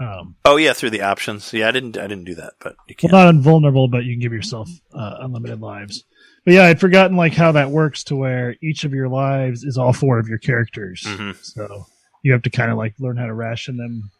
um, 0.00 0.36
Oh 0.44 0.56
yeah, 0.56 0.72
through 0.72 0.90
the 0.90 1.02
options. 1.02 1.52
Yeah, 1.52 1.68
I 1.68 1.70
didn't. 1.70 1.96
I 1.96 2.06
didn't 2.06 2.24
do 2.24 2.34
that, 2.36 2.54
but 2.60 2.76
you 2.88 2.94
can. 2.94 3.10
well, 3.12 3.24
not 3.24 3.34
invulnerable, 3.34 3.88
but 3.88 4.04
you 4.04 4.14
can 4.14 4.20
give 4.20 4.32
yourself 4.32 4.68
uh, 4.94 5.16
unlimited 5.20 5.60
lives. 5.60 6.04
But 6.44 6.54
yeah, 6.54 6.64
I'd 6.66 6.80
forgotten 6.80 7.16
like 7.16 7.32
how 7.34 7.52
that 7.52 7.70
works 7.70 8.04
to 8.04 8.16
where 8.16 8.56
each 8.62 8.84
of 8.84 8.92
your 8.92 9.08
lives 9.08 9.64
is 9.64 9.78
all 9.78 9.92
four 9.92 10.18
of 10.18 10.28
your 10.28 10.38
characters. 10.38 11.02
Mhm. 11.06 11.36
So 11.42 11.86
you 12.22 12.32
have 12.32 12.42
to 12.42 12.50
kind 12.50 12.70
of 12.70 12.76
like 12.76 12.94
learn 12.98 13.16
how 13.16 13.26
to 13.26 13.34
ration 13.34 13.76
them 13.76 14.10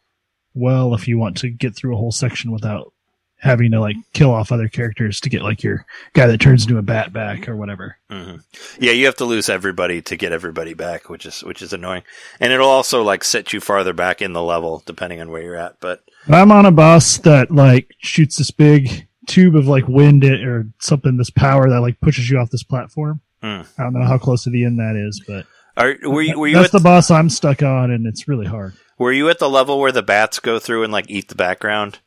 well 0.53 0.93
if 0.95 1.07
you 1.07 1.17
want 1.19 1.37
to 1.37 1.49
get 1.49 1.75
through 1.75 1.93
a 1.93 1.97
whole 1.97 2.11
section 2.11 2.51
without 2.51 2.93
having 3.37 3.71
to 3.71 3.79
like 3.79 3.95
kill 4.13 4.31
off 4.33 4.51
other 4.51 4.67
characters 4.67 5.19
to 5.19 5.29
get 5.29 5.41
like 5.43 5.61
your 5.61 5.85
guy 6.13 6.25
that 6.25 6.39
turns 6.39 6.63
into 6.63 6.77
a 6.77 6.81
bat 6.81 7.13
back 7.13 7.47
or 7.47 7.55
whatever. 7.55 7.97
hmm 8.09 8.37
Yeah, 8.79 8.91
you 8.91 9.05
have 9.05 9.15
to 9.17 9.25
lose 9.25 9.49
everybody 9.49 10.01
to 10.03 10.15
get 10.17 10.31
everybody 10.31 10.73
back, 10.73 11.09
which 11.09 11.25
is 11.25 11.43
which 11.43 11.61
is 11.61 11.73
annoying, 11.73 12.03
and 12.39 12.51
it'll 12.51 12.69
also 12.69 13.03
like 13.03 13.23
set 13.23 13.53
you 13.53 13.59
farther 13.59 13.93
back 13.93 14.21
in 14.21 14.33
the 14.33 14.41
level 14.41 14.81
depending 14.85 15.21
on 15.21 15.29
where 15.29 15.41
you're 15.41 15.55
at. 15.57 15.79
But 15.79 16.03
I'm 16.27 16.51
on 16.51 16.65
a 16.65 16.71
boss 16.71 17.17
that 17.19 17.51
like 17.51 17.91
shoots 17.99 18.37
this 18.37 18.51
big 18.51 19.07
tube 19.27 19.55
of 19.55 19.67
like 19.67 19.87
wind 19.87 20.23
it 20.23 20.43
or 20.43 20.67
something, 20.79 21.17
this 21.17 21.29
power 21.29 21.69
that 21.69 21.81
like 21.81 21.99
pushes 21.99 22.29
you 22.29 22.37
off 22.39 22.49
this 22.51 22.63
platform. 22.63 23.21
Hmm. 23.41 23.61
I 23.77 23.83
don't 23.83 23.93
know 23.93 24.05
how 24.05 24.17
close 24.17 24.43
to 24.45 24.49
the 24.49 24.63
end 24.65 24.79
that 24.79 24.95
is, 24.95 25.21
but 25.27 25.45
are 25.77 25.95
were 26.09 26.21
you 26.21 26.39
were 26.39 26.47
you 26.47 26.55
that's 26.55 26.67
at 26.67 26.71
the 26.71 26.79
boss 26.79 27.11
I'm 27.11 27.29
stuck 27.29 27.61
on, 27.61 27.91
and 27.91 28.07
it's 28.07 28.27
really 28.27 28.47
hard. 28.47 28.73
were 28.97 29.11
you 29.11 29.29
at 29.29 29.39
the 29.39 29.49
level 29.49 29.79
where 29.79 29.91
the 29.91 30.01
bats 30.01 30.39
go 30.39 30.57
through 30.57 30.83
and 30.83 30.93
like 30.93 31.09
eat 31.09 31.27
the 31.27 31.35
background, 31.35 31.99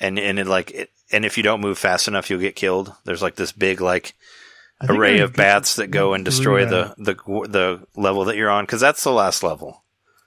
and 0.00 0.18
and 0.18 0.38
it 0.38 0.46
like 0.46 0.70
it, 0.72 0.90
and 1.12 1.24
if 1.24 1.36
you 1.36 1.42
don't 1.42 1.60
move 1.60 1.78
fast 1.78 2.08
enough, 2.08 2.30
you'll 2.30 2.40
get 2.40 2.56
killed. 2.56 2.92
There's 3.04 3.22
like 3.22 3.36
this 3.36 3.52
big 3.52 3.80
like 3.80 4.14
array 4.88 5.20
of 5.20 5.32
bats 5.34 5.76
that 5.76 5.90
go 5.90 6.14
and 6.14 6.24
destroy 6.24 6.66
the 6.66 6.94
the 6.98 7.14
the 7.48 7.86
level 7.96 8.24
that 8.26 8.36
you're 8.36 8.50
on 8.50 8.64
because 8.64 8.80
that's 8.80 9.04
the 9.04 9.12
last 9.12 9.42
level. 9.42 9.82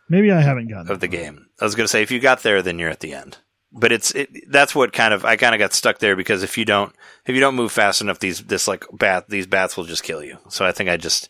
Maybe 0.09 0.31
I 0.31 0.41
haven't 0.41 0.69
gotten 0.69 0.91
of 0.91 0.99
the 0.99 1.07
far. 1.07 1.17
game. 1.17 1.47
I 1.61 1.65
was 1.65 1.75
going 1.75 1.85
to 1.85 1.89
say 1.91 2.01
if 2.01 2.11
you 2.11 2.19
got 2.19 2.41
there, 2.41 2.61
then 2.61 2.79
you're 2.79 2.89
at 2.89 2.99
the 2.99 3.13
end. 3.13 3.37
But 3.71 3.91
it's 3.91 4.11
it, 4.11 4.29
that's 4.49 4.73
what 4.73 4.93
kind 4.93 5.13
of 5.13 5.23
I 5.23 5.35
kind 5.35 5.53
of 5.53 5.59
got 5.59 5.73
stuck 5.73 5.99
there 5.99 6.15
because 6.15 6.41
if 6.41 6.57
you 6.57 6.65
don't 6.65 6.93
if 7.25 7.35
you 7.35 7.41
don't 7.41 7.55
move 7.55 7.71
fast 7.71 8.01
enough, 8.01 8.19
these 8.19 8.43
this 8.43 8.67
like 8.67 8.85
bat 8.91 9.29
these 9.29 9.45
bats 9.45 9.77
will 9.77 9.83
just 9.83 10.03
kill 10.03 10.23
you. 10.23 10.37
So 10.49 10.65
I 10.65 10.71
think 10.71 10.89
I 10.89 10.97
just 10.97 11.29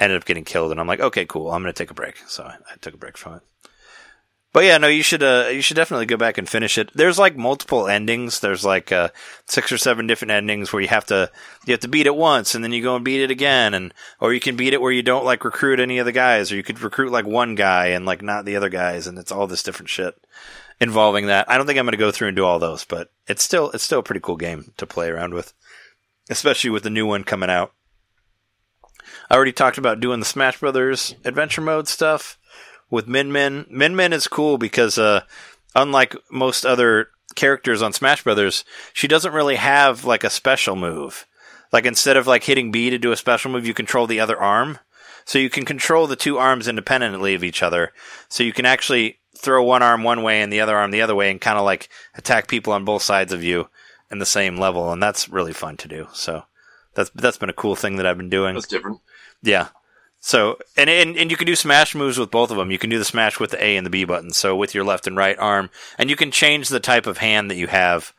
ended 0.00 0.16
up 0.16 0.24
getting 0.24 0.44
killed, 0.44 0.70
and 0.70 0.80
I'm 0.80 0.86
like, 0.86 1.00
okay, 1.00 1.26
cool, 1.26 1.50
I'm 1.50 1.62
going 1.62 1.72
to 1.72 1.78
take 1.78 1.90
a 1.90 1.94
break. 1.94 2.16
So 2.26 2.44
I, 2.44 2.56
I 2.72 2.76
took 2.80 2.94
a 2.94 2.98
break 2.98 3.18
from 3.18 3.34
it. 3.34 3.42
But 4.54 4.62
yeah, 4.66 4.78
no, 4.78 4.86
you 4.86 5.02
should 5.02 5.24
uh, 5.24 5.48
you 5.50 5.60
should 5.60 5.74
definitely 5.74 6.06
go 6.06 6.16
back 6.16 6.38
and 6.38 6.48
finish 6.48 6.78
it. 6.78 6.92
There's 6.94 7.18
like 7.18 7.36
multiple 7.36 7.88
endings. 7.88 8.38
There's 8.38 8.64
like 8.64 8.92
uh, 8.92 9.08
six 9.46 9.72
or 9.72 9.78
seven 9.78 10.06
different 10.06 10.30
endings 10.30 10.72
where 10.72 10.80
you 10.80 10.86
have 10.86 11.06
to 11.06 11.28
you 11.66 11.72
have 11.72 11.80
to 11.80 11.88
beat 11.88 12.06
it 12.06 12.14
once 12.14 12.54
and 12.54 12.62
then 12.62 12.70
you 12.70 12.80
go 12.80 12.94
and 12.94 13.04
beat 13.04 13.20
it 13.20 13.32
again, 13.32 13.74
and 13.74 13.92
or 14.20 14.32
you 14.32 14.38
can 14.38 14.54
beat 14.54 14.72
it 14.72 14.80
where 14.80 14.92
you 14.92 15.02
don't 15.02 15.24
like 15.24 15.44
recruit 15.44 15.80
any 15.80 15.98
of 15.98 16.06
the 16.06 16.12
guys, 16.12 16.52
or 16.52 16.56
you 16.56 16.62
could 16.62 16.78
recruit 16.78 17.10
like 17.10 17.26
one 17.26 17.56
guy 17.56 17.86
and 17.86 18.06
like 18.06 18.22
not 18.22 18.44
the 18.44 18.54
other 18.54 18.68
guys, 18.68 19.08
and 19.08 19.18
it's 19.18 19.32
all 19.32 19.48
this 19.48 19.64
different 19.64 19.90
shit 19.90 20.14
involving 20.80 21.26
that. 21.26 21.50
I 21.50 21.56
don't 21.56 21.66
think 21.66 21.80
I'm 21.80 21.86
going 21.86 21.90
to 21.90 21.98
go 21.98 22.12
through 22.12 22.28
and 22.28 22.36
do 22.36 22.44
all 22.44 22.60
those, 22.60 22.84
but 22.84 23.10
it's 23.26 23.42
still 23.42 23.72
it's 23.72 23.82
still 23.82 23.98
a 23.98 24.04
pretty 24.04 24.20
cool 24.20 24.36
game 24.36 24.72
to 24.76 24.86
play 24.86 25.08
around 25.08 25.34
with, 25.34 25.52
especially 26.30 26.70
with 26.70 26.84
the 26.84 26.90
new 26.90 27.06
one 27.08 27.24
coming 27.24 27.50
out. 27.50 27.72
I 29.28 29.34
already 29.34 29.52
talked 29.52 29.78
about 29.78 29.98
doing 29.98 30.20
the 30.20 30.26
Smash 30.26 30.60
Brothers 30.60 31.16
adventure 31.24 31.60
mode 31.60 31.88
stuff 31.88 32.38
with 32.94 33.08
Min 33.08 33.32
Min. 33.32 33.66
Min 33.68 33.96
Min 33.96 34.12
is 34.12 34.28
cool 34.28 34.56
because 34.56 34.96
uh, 34.96 35.22
unlike 35.74 36.16
most 36.30 36.64
other 36.64 37.08
characters 37.34 37.82
on 37.82 37.92
Smash 37.92 38.22
Brothers, 38.22 38.64
she 38.92 39.08
doesn't 39.08 39.34
really 39.34 39.56
have 39.56 40.04
like 40.04 40.24
a 40.24 40.30
special 40.30 40.76
move. 40.76 41.26
Like 41.72 41.86
instead 41.86 42.16
of 42.16 42.26
like 42.28 42.44
hitting 42.44 42.70
B 42.70 42.90
to 42.90 42.98
do 42.98 43.12
a 43.12 43.16
special 43.16 43.50
move, 43.50 43.66
you 43.66 43.74
control 43.74 44.06
the 44.06 44.20
other 44.20 44.40
arm. 44.40 44.78
So 45.24 45.38
you 45.38 45.50
can 45.50 45.64
control 45.64 46.06
the 46.06 46.16
two 46.16 46.38
arms 46.38 46.68
independently 46.68 47.34
of 47.34 47.42
each 47.42 47.62
other. 47.62 47.92
So 48.28 48.44
you 48.44 48.52
can 48.52 48.66
actually 48.66 49.18
throw 49.36 49.64
one 49.64 49.82
arm 49.82 50.04
one 50.04 50.22
way 50.22 50.40
and 50.40 50.52
the 50.52 50.60
other 50.60 50.76
arm 50.76 50.90
the 50.90 51.02
other 51.02 51.14
way 51.14 51.30
and 51.30 51.40
kind 51.40 51.58
of 51.58 51.64
like 51.64 51.88
attack 52.14 52.46
people 52.46 52.72
on 52.72 52.84
both 52.84 53.02
sides 53.02 53.32
of 53.32 53.42
you 53.42 53.68
in 54.10 54.18
the 54.18 54.26
same 54.26 54.56
level. 54.56 54.92
And 54.92 55.02
that's 55.02 55.28
really 55.28 55.52
fun 55.52 55.76
to 55.78 55.88
do. 55.88 56.06
So 56.12 56.44
that's, 56.94 57.10
that's 57.10 57.38
been 57.38 57.50
a 57.50 57.54
cool 57.54 57.74
thing 57.74 57.96
that 57.96 58.06
I've 58.06 58.18
been 58.18 58.30
doing. 58.30 58.54
That's 58.54 58.68
different. 58.68 59.00
Yeah. 59.42 59.68
So 60.26 60.56
and, 60.74 60.88
and 60.88 61.18
and 61.18 61.30
you 61.30 61.36
can 61.36 61.46
do 61.46 61.54
smash 61.54 61.94
moves 61.94 62.16
with 62.16 62.30
both 62.30 62.50
of 62.50 62.56
them. 62.56 62.70
You 62.70 62.78
can 62.78 62.88
do 62.88 62.96
the 62.96 63.04
smash 63.04 63.38
with 63.38 63.50
the 63.50 63.62
A 63.62 63.76
and 63.76 63.84
the 63.84 63.90
B 63.90 64.06
buttons. 64.06 64.38
So 64.38 64.56
with 64.56 64.74
your 64.74 64.82
left 64.82 65.06
and 65.06 65.18
right 65.18 65.38
arm, 65.38 65.68
and 65.98 66.08
you 66.08 66.16
can 66.16 66.30
change 66.30 66.70
the 66.70 66.80
type 66.80 67.06
of 67.06 67.18
hand 67.18 67.50
that 67.50 67.58
you 67.58 67.66
have 67.66 68.14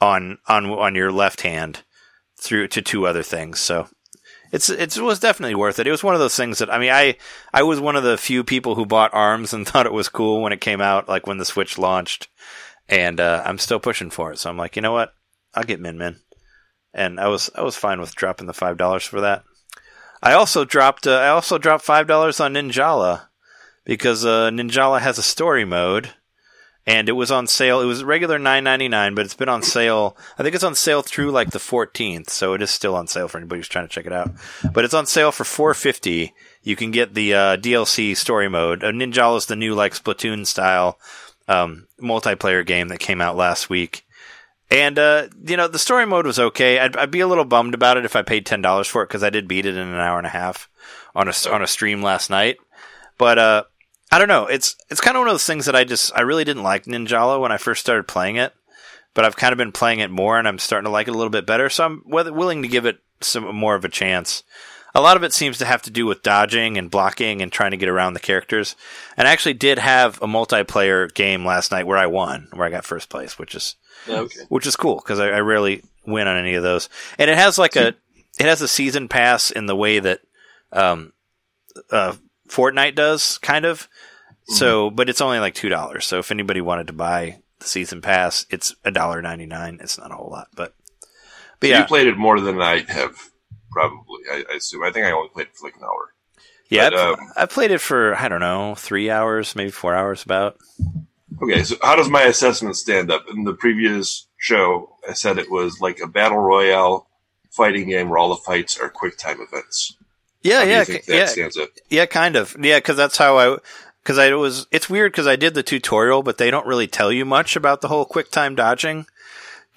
on 0.00 0.38
on 0.48 0.66
on 0.66 0.96
your 0.96 1.12
left 1.12 1.42
hand 1.42 1.84
through 2.40 2.66
to 2.68 2.82
two 2.82 3.06
other 3.06 3.22
things. 3.22 3.60
So 3.60 3.86
it's 4.50 4.68
it 4.68 4.98
was 4.98 5.20
definitely 5.20 5.54
worth 5.54 5.78
it. 5.78 5.86
It 5.86 5.92
was 5.92 6.02
one 6.02 6.14
of 6.14 6.18
those 6.18 6.34
things 6.34 6.58
that 6.58 6.72
I 6.72 6.78
mean 6.80 6.90
I 6.90 7.14
I 7.54 7.62
was 7.62 7.78
one 7.78 7.94
of 7.94 8.02
the 8.02 8.18
few 8.18 8.42
people 8.42 8.74
who 8.74 8.84
bought 8.84 9.14
Arms 9.14 9.54
and 9.54 9.64
thought 9.66 9.86
it 9.86 9.92
was 9.92 10.08
cool 10.08 10.42
when 10.42 10.52
it 10.52 10.60
came 10.60 10.80
out, 10.80 11.08
like 11.08 11.28
when 11.28 11.38
the 11.38 11.44
Switch 11.44 11.78
launched, 11.78 12.26
and 12.88 13.20
uh, 13.20 13.44
I'm 13.46 13.58
still 13.58 13.78
pushing 13.78 14.10
for 14.10 14.32
it. 14.32 14.40
So 14.40 14.50
I'm 14.50 14.56
like, 14.56 14.74
you 14.74 14.82
know 14.82 14.92
what, 14.92 15.12
I'll 15.54 15.62
get 15.62 15.78
Min 15.78 15.98
Min, 15.98 16.16
and 16.92 17.20
I 17.20 17.28
was 17.28 17.48
I 17.54 17.62
was 17.62 17.76
fine 17.76 18.00
with 18.00 18.16
dropping 18.16 18.48
the 18.48 18.52
five 18.52 18.76
dollars 18.76 19.04
for 19.04 19.20
that. 19.20 19.44
I 20.22 20.32
also 20.32 20.64
dropped 20.64 21.06
uh, 21.06 21.16
I 21.16 21.28
also 21.28 21.58
dropped 21.58 21.84
five 21.84 22.06
dollars 22.06 22.40
on 22.40 22.54
Ninjala 22.54 23.28
because 23.84 24.24
uh, 24.24 24.50
Ninjala 24.50 25.00
has 25.00 25.18
a 25.18 25.22
story 25.22 25.64
mode 25.64 26.14
and 26.88 27.10
it 27.10 27.12
was 27.12 27.30
on 27.30 27.46
sale. 27.46 27.82
It 27.82 27.86
was 27.86 28.02
regular 28.02 28.38
nine 28.38 28.64
ninety 28.64 28.88
nine, 28.88 29.14
but 29.14 29.26
it's 29.26 29.34
been 29.34 29.50
on 29.50 29.62
sale. 29.62 30.16
I 30.38 30.42
think 30.42 30.54
it's 30.54 30.64
on 30.64 30.74
sale 30.74 31.02
through 31.02 31.30
like 31.30 31.50
the 31.50 31.58
fourteenth, 31.58 32.30
so 32.30 32.54
it 32.54 32.62
is 32.62 32.70
still 32.70 32.96
on 32.96 33.06
sale 33.06 33.28
for 33.28 33.36
anybody 33.36 33.58
who's 33.58 33.68
trying 33.68 33.86
to 33.86 33.92
check 33.92 34.06
it 34.06 34.12
out. 34.12 34.30
But 34.72 34.86
it's 34.86 34.94
on 34.94 35.04
sale 35.04 35.30
for 35.30 35.44
four 35.44 35.74
fifty. 35.74 36.34
You 36.62 36.76
can 36.76 36.90
get 36.90 37.12
the 37.12 37.34
uh, 37.34 37.56
DLC 37.58 38.16
story 38.16 38.48
mode. 38.48 38.82
Uh, 38.82 38.90
Ninjala 38.90 39.36
is 39.36 39.46
the 39.46 39.56
new 39.56 39.74
like 39.74 39.92
Splatoon 39.92 40.46
style 40.46 40.98
um, 41.46 41.88
multiplayer 42.00 42.64
game 42.64 42.88
that 42.88 43.00
came 43.00 43.20
out 43.20 43.36
last 43.36 43.68
week. 43.68 44.06
And 44.70 44.98
uh, 44.98 45.28
you 45.46 45.56
know 45.56 45.66
the 45.68 45.78
story 45.78 46.04
mode 46.04 46.26
was 46.26 46.38
okay. 46.38 46.78
I'd, 46.78 46.96
I'd, 46.96 47.10
be 47.10 47.20
a 47.20 47.26
little 47.26 47.46
bummed 47.46 47.74
about 47.74 47.96
it 47.96 48.04
if 48.04 48.14
I 48.14 48.22
paid 48.22 48.44
ten 48.44 48.60
dollars 48.60 48.86
for 48.86 49.02
it 49.02 49.08
because 49.08 49.22
I 49.22 49.30
did 49.30 49.48
beat 49.48 49.64
it 49.64 49.76
in 49.76 49.88
an 49.88 49.94
hour 49.94 50.18
and 50.18 50.26
a 50.26 50.30
half 50.30 50.68
on 51.14 51.28
a 51.28 51.32
on 51.50 51.62
a 51.62 51.66
stream 51.66 52.02
last 52.02 52.28
night. 52.28 52.58
But 53.16 53.38
uh, 53.38 53.64
I 54.12 54.18
don't 54.18 54.28
know. 54.28 54.46
It's 54.46 54.76
it's 54.90 55.00
kind 55.00 55.16
of 55.16 55.20
one 55.20 55.28
of 55.28 55.34
those 55.34 55.46
things 55.46 55.66
that 55.66 55.76
I 55.76 55.84
just 55.84 56.12
I 56.14 56.20
really 56.20 56.44
didn't 56.44 56.62
like 56.64 56.84
Ninjala 56.84 57.40
when 57.40 57.52
I 57.52 57.56
first 57.56 57.80
started 57.80 58.06
playing 58.08 58.36
it, 58.36 58.52
but 59.14 59.24
I've 59.24 59.36
kind 59.36 59.52
of 59.52 59.58
been 59.58 59.72
playing 59.72 60.00
it 60.00 60.10
more 60.10 60.38
and 60.38 60.46
I'm 60.46 60.58
starting 60.58 60.86
to 60.86 60.92
like 60.92 61.08
it 61.08 61.14
a 61.14 61.16
little 61.16 61.30
bit 61.30 61.46
better. 61.46 61.70
So 61.70 61.84
I'm 61.84 62.02
willing 62.06 62.62
to 62.62 62.68
give 62.68 62.84
it 62.84 63.00
some 63.20 63.54
more 63.54 63.74
of 63.74 63.84
a 63.84 63.90
chance. 63.90 64.42
A 64.94 65.00
lot 65.00 65.16
of 65.16 65.22
it 65.22 65.32
seems 65.32 65.58
to 65.58 65.64
have 65.64 65.82
to 65.82 65.90
do 65.90 66.06
with 66.06 66.22
dodging 66.22 66.78
and 66.78 66.90
blocking 66.90 67.42
and 67.42 67.52
trying 67.52 67.72
to 67.72 67.76
get 67.76 67.88
around 67.88 68.14
the 68.14 68.20
characters. 68.20 68.74
And 69.16 69.28
I 69.28 69.32
actually 69.32 69.54
did 69.54 69.78
have 69.78 70.20
a 70.22 70.26
multiplayer 70.26 71.12
game 71.12 71.44
last 71.44 71.70
night 71.70 71.86
where 71.86 71.98
I 71.98 72.06
won, 72.06 72.48
where 72.52 72.66
I 72.66 72.70
got 72.70 72.84
first 72.84 73.08
place, 73.08 73.38
which 73.38 73.54
is 73.54 73.76
okay. 74.08 74.40
which 74.48 74.66
is 74.66 74.76
cool 74.76 74.96
because 74.96 75.20
I, 75.20 75.28
I 75.28 75.40
rarely 75.40 75.82
win 76.06 76.26
on 76.26 76.36
any 76.36 76.54
of 76.54 76.62
those. 76.62 76.88
And 77.18 77.30
it 77.30 77.36
has 77.36 77.58
like 77.58 77.76
a 77.76 77.94
it 78.38 78.46
has 78.46 78.62
a 78.62 78.68
season 78.68 79.08
pass 79.08 79.50
in 79.50 79.66
the 79.66 79.76
way 79.76 79.98
that 79.98 80.20
um, 80.72 81.12
uh, 81.90 82.14
Fortnite 82.48 82.94
does, 82.94 83.38
kind 83.38 83.64
of. 83.64 83.82
Mm-hmm. 83.82 84.54
So, 84.54 84.90
but 84.90 85.08
it's 85.08 85.20
only 85.20 85.38
like 85.38 85.54
two 85.54 85.68
dollars. 85.68 86.06
So 86.06 86.18
if 86.18 86.30
anybody 86.30 86.60
wanted 86.60 86.86
to 86.86 86.92
buy 86.92 87.40
the 87.58 87.66
season 87.66 88.00
pass, 88.00 88.46
it's 88.50 88.74
a 88.84 88.90
dollar 88.90 89.20
ninety 89.20 89.46
nine. 89.46 89.78
It's 89.82 89.98
not 89.98 90.10
a 90.10 90.14
whole 90.14 90.30
lot, 90.30 90.48
but 90.54 90.74
but 91.60 91.68
yeah, 91.68 91.80
you 91.80 91.86
played 91.86 92.06
it 92.06 92.16
more 92.16 92.40
than 92.40 92.60
I 92.60 92.84
have. 92.88 93.30
Probably, 93.70 94.22
I, 94.30 94.44
I, 94.50 94.56
assume. 94.56 94.82
I 94.82 94.90
think 94.90 95.06
I 95.06 95.12
only 95.12 95.28
played 95.28 95.48
it 95.48 95.56
for 95.56 95.66
like 95.66 95.76
an 95.76 95.84
hour. 95.84 96.14
Yeah, 96.68 96.90
but, 96.90 96.98
um, 96.98 97.32
I 97.36 97.46
played 97.46 97.70
it 97.70 97.80
for 97.80 98.14
I 98.14 98.28
don't 98.28 98.40
know 98.40 98.74
three 98.74 99.10
hours, 99.10 99.56
maybe 99.56 99.70
four 99.70 99.94
hours, 99.94 100.22
about. 100.22 100.58
Okay, 101.42 101.62
so 101.62 101.76
how 101.82 101.96
does 101.96 102.08
my 102.08 102.22
assessment 102.22 102.76
stand 102.76 103.10
up? 103.10 103.24
In 103.30 103.44
the 103.44 103.54
previous 103.54 104.26
show, 104.36 104.96
I 105.08 105.12
said 105.12 105.38
it 105.38 105.50
was 105.50 105.80
like 105.80 106.00
a 106.00 106.06
battle 106.06 106.38
royale 106.38 107.08
fighting 107.50 107.88
game 107.88 108.08
where 108.08 108.18
all 108.18 108.30
the 108.30 108.36
fights 108.36 108.78
are 108.78 108.88
quick 108.88 109.16
time 109.16 109.40
events. 109.40 109.96
Yeah, 110.42 110.62
yeah, 110.62 110.84
yeah, 111.08 111.66
yeah, 111.90 112.06
kind 112.06 112.36
of. 112.36 112.56
Yeah, 112.60 112.78
because 112.78 112.96
that's 112.96 113.16
how 113.16 113.38
I 113.38 113.58
because 114.02 114.18
I 114.18 114.32
was. 114.34 114.66
It's 114.70 114.88
weird 114.88 115.12
because 115.12 115.26
I 115.26 115.36
did 115.36 115.54
the 115.54 115.62
tutorial, 115.62 116.22
but 116.22 116.38
they 116.38 116.50
don't 116.50 116.66
really 116.66 116.86
tell 116.86 117.12
you 117.12 117.24
much 117.24 117.56
about 117.56 117.80
the 117.80 117.88
whole 117.88 118.04
quick 118.04 118.30
time 118.30 118.54
dodging. 118.54 119.06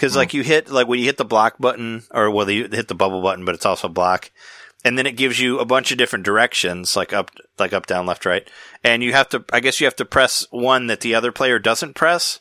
Because 0.01 0.13
mm. 0.13 0.17
like 0.17 0.33
you 0.33 0.41
hit 0.41 0.71
like 0.71 0.87
when 0.87 0.97
you 0.97 1.05
hit 1.05 1.17
the 1.17 1.25
block 1.25 1.59
button, 1.59 2.01
or 2.09 2.31
well, 2.31 2.49
you 2.49 2.67
hit 2.67 2.87
the 2.87 2.95
bubble 2.95 3.21
button, 3.21 3.45
but 3.45 3.53
it's 3.53 3.67
also 3.67 3.87
block, 3.87 4.31
and 4.83 4.97
then 4.97 5.05
it 5.05 5.15
gives 5.15 5.39
you 5.39 5.59
a 5.59 5.65
bunch 5.65 5.91
of 5.91 5.99
different 5.99 6.25
directions, 6.25 6.95
like 6.95 7.13
up, 7.13 7.29
like 7.59 7.71
up, 7.71 7.85
down, 7.85 8.07
left, 8.07 8.25
right, 8.25 8.49
and 8.83 9.03
you 9.03 9.13
have 9.13 9.29
to. 9.29 9.45
I 9.53 9.59
guess 9.59 9.79
you 9.79 9.85
have 9.85 9.95
to 9.97 10.05
press 10.05 10.47
one 10.49 10.87
that 10.87 11.01
the 11.01 11.13
other 11.13 11.31
player 11.31 11.59
doesn't 11.59 11.93
press. 11.93 12.39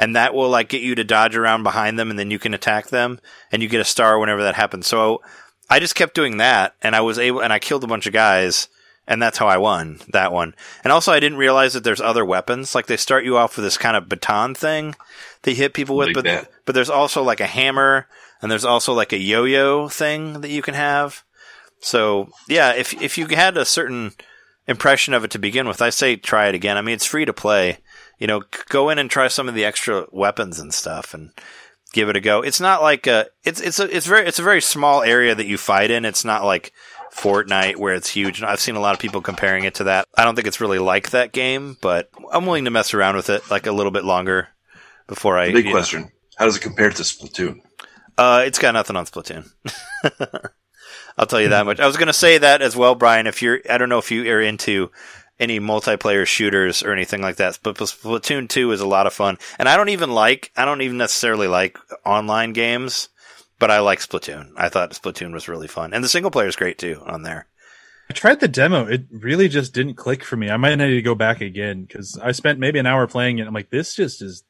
And 0.00 0.14
that 0.14 0.32
will 0.32 0.48
like 0.48 0.68
get 0.68 0.82
you 0.82 0.94
to 0.94 1.02
dodge 1.02 1.34
around 1.34 1.64
behind 1.64 1.98
them 1.98 2.08
and 2.08 2.16
then 2.16 2.30
you 2.30 2.38
can 2.38 2.54
attack 2.54 2.86
them 2.86 3.18
and 3.50 3.64
you 3.64 3.68
get 3.68 3.80
a 3.80 3.84
star 3.84 4.16
whenever 4.20 4.44
that 4.44 4.54
happens. 4.54 4.86
So 4.86 5.22
I 5.68 5.80
just 5.80 5.96
kept 5.96 6.14
doing 6.14 6.36
that 6.36 6.76
and 6.80 6.94
I 6.94 7.00
was 7.00 7.18
able, 7.18 7.40
and 7.40 7.52
I 7.52 7.58
killed 7.58 7.82
a 7.82 7.88
bunch 7.88 8.06
of 8.06 8.12
guys 8.12 8.68
and 9.08 9.20
that's 9.20 9.38
how 9.38 9.48
I 9.48 9.56
won 9.56 9.98
that 10.10 10.32
one. 10.32 10.54
And 10.84 10.92
also, 10.92 11.10
I 11.12 11.18
didn't 11.18 11.38
realize 11.38 11.72
that 11.72 11.82
there's 11.82 12.00
other 12.00 12.24
weapons. 12.24 12.74
Like 12.74 12.86
they 12.86 12.98
start 12.98 13.24
you 13.24 13.38
off 13.38 13.56
with 13.56 13.64
this 13.64 13.78
kind 13.78 13.96
of 13.96 14.08
baton 14.08 14.54
thing 14.54 14.94
they 15.42 15.54
hit 15.54 15.74
people 15.74 15.96
with, 15.96 16.14
but 16.14 16.24
but 16.64 16.74
there's 16.74 16.90
also 16.90 17.22
like 17.22 17.40
a 17.40 17.46
hammer, 17.46 18.06
and 18.42 18.50
there's 18.50 18.66
also 18.66 18.92
like 18.92 19.12
a 19.12 19.18
yo-yo 19.18 19.88
thing 19.88 20.42
that 20.42 20.50
you 20.50 20.62
can 20.62 20.74
have. 20.74 21.24
So 21.80 22.28
yeah, 22.48 22.74
if 22.74 23.00
if 23.00 23.16
you 23.16 23.26
had 23.28 23.56
a 23.56 23.64
certain 23.64 24.12
impression 24.66 25.14
of 25.14 25.24
it 25.24 25.30
to 25.32 25.38
begin 25.38 25.66
with, 25.66 25.80
I 25.80 25.90
say 25.90 26.16
try 26.16 26.48
it 26.48 26.54
again. 26.54 26.76
I 26.76 26.82
mean, 26.82 26.94
it's 26.94 27.06
free 27.06 27.24
to 27.24 27.32
play. 27.32 27.78
You 28.18 28.26
know, 28.26 28.42
go 28.68 28.90
in 28.90 28.98
and 28.98 29.10
try 29.10 29.28
some 29.28 29.48
of 29.48 29.54
the 29.54 29.64
extra 29.64 30.06
weapons 30.10 30.58
and 30.58 30.74
stuff, 30.74 31.14
and 31.14 31.30
give 31.92 32.08
it 32.08 32.16
a 32.16 32.20
go. 32.20 32.42
It's 32.42 32.60
not 32.60 32.82
like 32.82 33.06
a 33.06 33.26
it's 33.44 33.60
it's 33.60 33.78
a 33.78 33.96
it's 33.96 34.06
very 34.06 34.26
it's 34.26 34.38
a 34.38 34.44
very 34.44 34.60
small 34.60 35.02
area 35.02 35.34
that 35.34 35.46
you 35.46 35.56
fight 35.56 35.90
in. 35.90 36.04
It's 36.04 36.24
not 36.24 36.44
like 36.44 36.72
Fortnite 37.12 37.76
where 37.76 37.94
it's 37.94 38.08
huge. 38.08 38.42
I've 38.42 38.60
seen 38.60 38.76
a 38.76 38.80
lot 38.80 38.94
of 38.94 39.00
people 39.00 39.20
comparing 39.20 39.64
it 39.64 39.74
to 39.76 39.84
that. 39.84 40.06
I 40.16 40.24
don't 40.24 40.34
think 40.34 40.46
it's 40.46 40.60
really 40.60 40.78
like 40.78 41.10
that 41.10 41.32
game, 41.32 41.76
but 41.80 42.10
I'm 42.30 42.46
willing 42.46 42.64
to 42.64 42.70
mess 42.70 42.94
around 42.94 43.16
with 43.16 43.30
it 43.30 43.50
like 43.50 43.66
a 43.66 43.72
little 43.72 43.92
bit 43.92 44.04
longer 44.04 44.48
before 45.06 45.38
I. 45.38 45.52
Big 45.52 45.70
question: 45.70 46.02
know. 46.02 46.08
How 46.36 46.44
does 46.44 46.56
it 46.56 46.62
compare 46.62 46.90
to 46.90 47.02
Splatoon? 47.02 47.60
Uh, 48.16 48.42
it's 48.46 48.58
got 48.58 48.74
nothing 48.74 48.96
on 48.96 49.06
Splatoon. 49.06 49.50
I'll 51.18 51.26
tell 51.26 51.40
you 51.40 51.48
that 51.48 51.66
much. 51.66 51.80
I 51.80 51.86
was 51.86 51.96
going 51.96 52.08
to 52.08 52.12
say 52.12 52.38
that 52.38 52.62
as 52.62 52.76
well, 52.76 52.94
Brian. 52.94 53.26
If 53.26 53.42
you're, 53.42 53.60
I 53.68 53.78
don't 53.78 53.88
know 53.88 53.98
if 53.98 54.10
you 54.10 54.30
are 54.32 54.40
into 54.40 54.90
any 55.40 55.60
multiplayer 55.60 56.26
shooters 56.26 56.82
or 56.82 56.92
anything 56.92 57.22
like 57.22 57.36
that, 57.36 57.58
but 57.62 57.76
Splatoon 57.76 58.48
2 58.48 58.72
is 58.72 58.80
a 58.80 58.86
lot 58.86 59.06
of 59.06 59.12
fun. 59.12 59.38
And 59.58 59.68
I 59.68 59.76
don't 59.76 59.88
even 59.88 60.10
like, 60.10 60.52
I 60.56 60.64
don't 60.64 60.82
even 60.82 60.96
necessarily 60.96 61.48
like 61.48 61.78
online 62.04 62.52
games 62.52 63.08
but 63.58 63.70
I 63.70 63.80
like 63.80 64.00
Splatoon. 64.00 64.52
I 64.56 64.68
thought 64.68 64.92
Splatoon 64.92 65.32
was 65.32 65.48
really 65.48 65.68
fun, 65.68 65.92
and 65.92 66.02
the 66.02 66.08
single 66.08 66.30
player 66.30 66.48
is 66.48 66.56
great 66.56 66.78
too 66.78 67.02
on 67.06 67.22
there. 67.22 67.46
I 68.10 68.14
tried 68.14 68.40
the 68.40 68.48
demo. 68.48 68.86
It 68.86 69.04
really 69.10 69.48
just 69.48 69.74
didn't 69.74 69.94
click 69.94 70.24
for 70.24 70.36
me. 70.36 70.48
I 70.48 70.56
might 70.56 70.74
need 70.76 70.94
to 70.94 71.02
go 71.02 71.14
back 71.14 71.42
again 71.42 71.82
because 71.84 72.18
I 72.18 72.32
spent 72.32 72.58
maybe 72.58 72.78
an 72.78 72.86
hour 72.86 73.06
playing 73.06 73.38
it. 73.38 73.46
I'm 73.46 73.52
like, 73.52 73.70
this 73.70 73.94
just 73.94 74.22
is. 74.22 74.44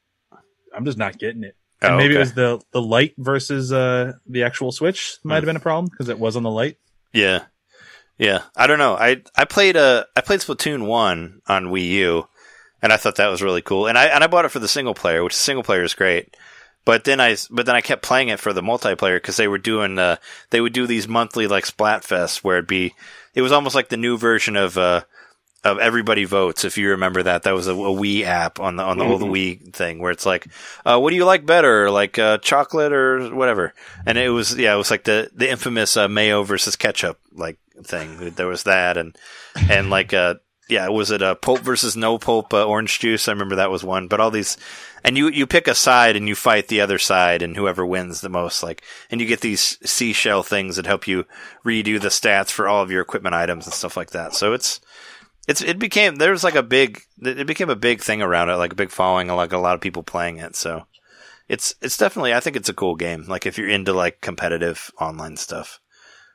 I'm 0.75 0.85
just 0.85 0.99
not 0.99 1.19
getting 1.19 1.43
it. 1.43 1.57
And 1.81 1.95
oh, 1.95 1.97
maybe 1.97 2.15
okay. 2.15 2.17
it 2.17 2.21
was 2.21 2.35
the 2.35 2.61
the 2.73 2.83
light 2.83 3.15
versus 3.19 3.73
uh, 3.73 4.15
the 4.27 4.45
actual 4.45 4.73
Switch 4.73 5.19
might 5.25 5.37
have 5.37 5.45
been 5.45 5.57
a 5.57 5.61
problem 5.61 5.87
because 5.87 6.09
it 6.09 6.19
was 6.19 6.37
on 6.37 6.43
the 6.43 6.51
light. 6.51 6.79
Yeah, 7.13 7.45
yeah. 8.17 8.43
I 8.57 8.67
don't 8.67 8.79
know. 8.79 8.95
I 8.95 9.23
I 9.37 9.45
played 9.45 9.77
a 9.77 9.81
uh, 9.81 10.05
I 10.17 10.21
played 10.21 10.41
Splatoon 10.41 10.87
one 10.87 11.41
on 11.49 11.67
Wii 11.67 11.89
U, 11.89 12.29
and 12.83 12.93
I 12.93 12.97
thought 12.97 13.17
that 13.17 13.29
was 13.29 13.43
really 13.43 13.63
cool. 13.63 13.87
And 13.87 13.97
I 13.97 14.07
and 14.07 14.23
I 14.23 14.29
bought 14.29 14.45
it 14.45 14.51
for 14.51 14.59
the 14.59 14.69
single 14.69 14.95
player, 14.95 15.25
which 15.25 15.35
the 15.35 15.41
single 15.41 15.63
player 15.63 15.83
is 15.83 15.95
great. 15.95 16.37
But 16.89 17.05
then 17.05 17.20
I, 17.20 17.36
but 17.51 17.66
then 17.66 17.76
I 17.76 17.82
kept 17.82 18.01
playing 18.01 18.28
it 18.28 18.41
for 18.41 18.55
the 18.55 18.62
multiplayer 18.62 19.16
because 19.16 19.36
they 19.36 19.47
were 19.47 19.59
doing, 19.59 19.99
uh, 19.99 20.16
they 20.49 20.62
would 20.62 20.72
do 20.72 20.86
these 20.86 21.07
monthly 21.07 21.47
like 21.47 21.66
Splatfests 21.66 22.39
where 22.39 22.57
it'd 22.57 22.66
be, 22.66 22.95
it 23.34 23.43
was 23.43 23.53
almost 23.53 23.74
like 23.74 23.91
the 23.91 23.99
new 23.99 24.16
version 24.16 24.57
of, 24.57 24.78
uh, 24.78 25.03
of 25.64 25.78
everybody 25.80 26.24
votes. 26.24 26.64
If 26.64 26.78
you 26.78 26.89
remember 26.93 27.22
that, 27.24 27.43
that 27.43 27.53
was 27.53 27.66
a, 27.66 27.74
a 27.74 27.74
Wii 27.74 28.22
app 28.22 28.59
on 28.59 28.76
the 28.76 28.84
on 28.84 28.97
the 28.97 29.05
mm-hmm. 29.05 29.12
old 29.12 29.20
Wii 29.20 29.70
thing 29.74 29.99
where 29.99 30.12
it's 30.12 30.24
like, 30.24 30.47
uh, 30.86 30.99
what 30.99 31.11
do 31.11 31.16
you 31.16 31.26
like 31.26 31.45
better, 31.45 31.91
like 31.91 32.18
uh, 32.18 32.39
chocolate 32.39 32.95
or 32.95 33.34
whatever? 33.34 33.74
And 34.07 34.16
it 34.16 34.30
was 34.30 34.57
yeah, 34.57 34.72
it 34.72 34.78
was 34.78 34.91
like 34.91 35.05
the 35.05 35.30
the 35.34 35.51
infamous 35.51 35.95
uh, 35.99 36.09
mayo 36.09 36.43
versus 36.43 36.74
ketchup 36.74 37.18
like 37.34 37.59
thing. 37.84 38.30
There 38.30 38.47
was 38.47 38.62
that 38.62 38.97
and 38.97 39.14
and 39.68 39.91
like 39.91 40.14
uh 40.14 40.36
yeah, 40.69 40.89
was 40.89 41.11
it 41.11 41.23
a 41.23 41.35
pulp 41.35 41.61
versus 41.61 41.97
no 41.97 42.19
pulp 42.19 42.53
uh, 42.53 42.64
orange 42.64 42.99
juice? 42.99 43.27
I 43.27 43.33
remember 43.33 43.57
that 43.57 43.71
was 43.71 43.83
one. 43.83 44.07
But 44.07 44.21
all 44.21 44.31
these, 44.31 44.57
and 45.03 45.16
you 45.16 45.29
you 45.29 45.47
pick 45.47 45.66
a 45.66 45.75
side 45.75 46.14
and 46.14 46.29
you 46.29 46.35
fight 46.35 46.69
the 46.69 46.81
other 46.81 46.99
side, 46.99 47.43
and 47.43 47.57
whoever 47.57 47.87
wins 47.87 48.21
the 48.21 48.29
most, 48.29 48.62
like, 48.62 48.83
and 49.11 49.21
you 49.21 49.27
get 49.27 49.41
these 49.41 49.79
seashell 49.89 50.43
things 50.43 50.77
that 50.77 50.87
help 50.87 51.09
you 51.09 51.25
redo 51.64 52.01
the 52.01 52.09
stats 52.09 52.51
for 52.51 52.69
all 52.69 52.83
of 52.83 52.91
your 52.91 53.01
equipment 53.01 53.35
items 53.35 53.66
and 53.66 53.75
stuff 53.75 53.97
like 53.97 54.11
that. 54.11 54.35
So 54.35 54.53
it's 54.53 54.81
it's 55.49 55.62
it 55.62 55.79
became 55.79 56.16
there 56.16 56.33
was 56.33 56.45
like 56.45 56.55
a 56.55 56.62
big 56.62 57.01
it 57.23 57.47
became 57.47 57.71
a 57.71 57.77
big 57.77 58.03
thing 58.03 58.21
around 58.21 58.51
it, 58.51 58.57
like 58.57 58.73
a 58.73 58.77
big 58.77 58.91
following, 58.91 59.29
like 59.29 59.53
a 59.53 59.59
lot 59.59 59.75
of 59.75 59.81
people 59.81 60.03
playing 60.03 60.37
it. 60.37 60.55
So 60.55 60.87
it's 61.49 61.75
it's 61.81 61.97
definitely 61.97 62.35
I 62.35 62.41
think 62.41 62.57
it's 62.57 62.69
a 62.69 62.75
cool 62.75 62.95
game. 62.95 63.25
Like 63.27 63.47
if 63.47 63.57
you're 63.57 63.71
into 63.71 63.95
like 63.95 64.21
competitive 64.21 64.91
online 65.01 65.39
stuff, 65.39 65.81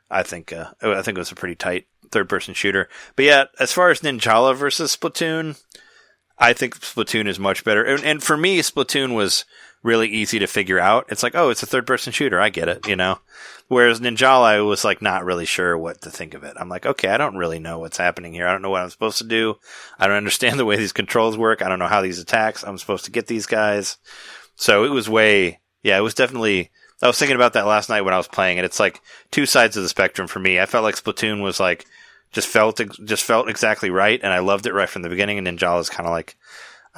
I 0.10 0.24
think 0.24 0.52
uh, 0.52 0.72
I 0.82 1.04
think 1.04 1.18
it 1.18 1.22
was 1.22 1.32
a 1.32 1.36
pretty 1.36 1.56
tight 1.56 1.86
third 2.14 2.30
person 2.30 2.54
shooter. 2.54 2.88
But 3.16 3.26
yeah, 3.26 3.46
as 3.60 3.74
far 3.74 3.90
as 3.90 4.02
Ninjala 4.02 4.56
versus 4.56 4.96
Splatoon, 4.96 5.62
I 6.38 6.54
think 6.54 6.80
Splatoon 6.80 7.28
is 7.28 7.40
much 7.40 7.64
better. 7.64 7.84
And, 7.84 8.04
and 8.04 8.24
for 8.24 8.38
me, 8.38 8.60
Splatoon 8.60 9.14
was 9.16 9.46
really 9.84 10.08
easy 10.08 10.40
to 10.40 10.48
figure 10.48 10.80
out. 10.80 11.06
It's 11.10 11.24
like, 11.24 11.36
oh, 11.36 11.50
it's 11.50 11.62
a 11.62 11.68
third 11.68 11.86
person 11.86 12.14
shooter. 12.14 12.40
I 12.40 12.50
get 12.50 12.70
it, 12.70 12.88
you 12.88 12.96
know. 12.96 13.20
Whereas 13.68 14.00
Ninjala, 14.00 14.44
I 14.44 14.62
was 14.62 14.84
like 14.84 15.02
not 15.02 15.26
really 15.26 15.46
sure 15.46 15.78
what 15.78 16.02
to 16.02 16.10
think 16.10 16.34
of 16.34 16.44
it. 16.44 16.56
I'm 16.58 16.70
like, 16.70 16.86
okay, 16.86 17.10
I 17.10 17.18
don't 17.18 17.38
really 17.38 17.60
know 17.60 17.80
what's 17.80 17.98
happening 17.98 18.34
here. 18.34 18.48
I 18.48 18.52
don't 18.52 18.62
know 18.62 18.70
what 18.70 18.82
I'm 18.82 18.90
supposed 18.90 19.18
to 19.20 19.24
do. 19.26 19.56
I 20.00 20.08
don't 20.08 20.18
understand 20.18 20.60
the 20.60 20.66
way 20.66 20.78
these 20.78 20.94
controls 20.94 21.38
work. 21.38 21.62
I 21.62 21.70
don't 21.70 21.80
know 21.80 21.88
how 21.88 22.02
these 22.02 22.20
attacks. 22.20 22.64
I'm 22.64 22.78
supposed 22.78 23.06
to 23.06 23.12
get 23.12 23.28
these 23.28 23.46
guys. 23.46 23.98
So 24.56 24.86
it 24.86 24.90
was 24.90 25.10
way, 25.10 25.60
yeah, 25.84 25.98
it 25.98 26.02
was 26.02 26.14
definitely. 26.14 26.72
I 27.02 27.08
was 27.08 27.20
thinking 27.20 27.36
about 27.36 27.54
that 27.54 27.66
last 27.66 27.90
night 27.90 28.02
when 28.02 28.14
I 28.14 28.18
was 28.18 28.30
playing 28.30 28.60
it. 28.60 28.64
It's 28.64 28.80
like 28.80 29.02
two 29.30 29.46
sides 29.46 29.76
of 29.76 29.84
the 29.84 29.90
spectrum 29.90 30.28
for 30.28 30.40
me. 30.40 30.60
I 30.60 30.66
felt 30.66 30.86
like 30.86 30.96
Splatoon 30.96 31.42
was 31.42 31.60
like 31.60 31.86
just 32.34 32.48
felt 32.48 32.82
just 33.06 33.24
felt 33.24 33.48
exactly 33.50 33.90
right, 33.90 34.20
and 34.22 34.34
I 34.34 34.40
loved 34.40 34.66
it 34.66 34.74
right 34.74 34.90
from 34.90 35.02
the 35.04 35.10
beginning. 35.10 35.38
And 35.38 35.48
Ninjala 35.48 35.80
is 35.80 35.90
kind 35.90 36.06
of 36.08 36.12
like, 36.12 36.36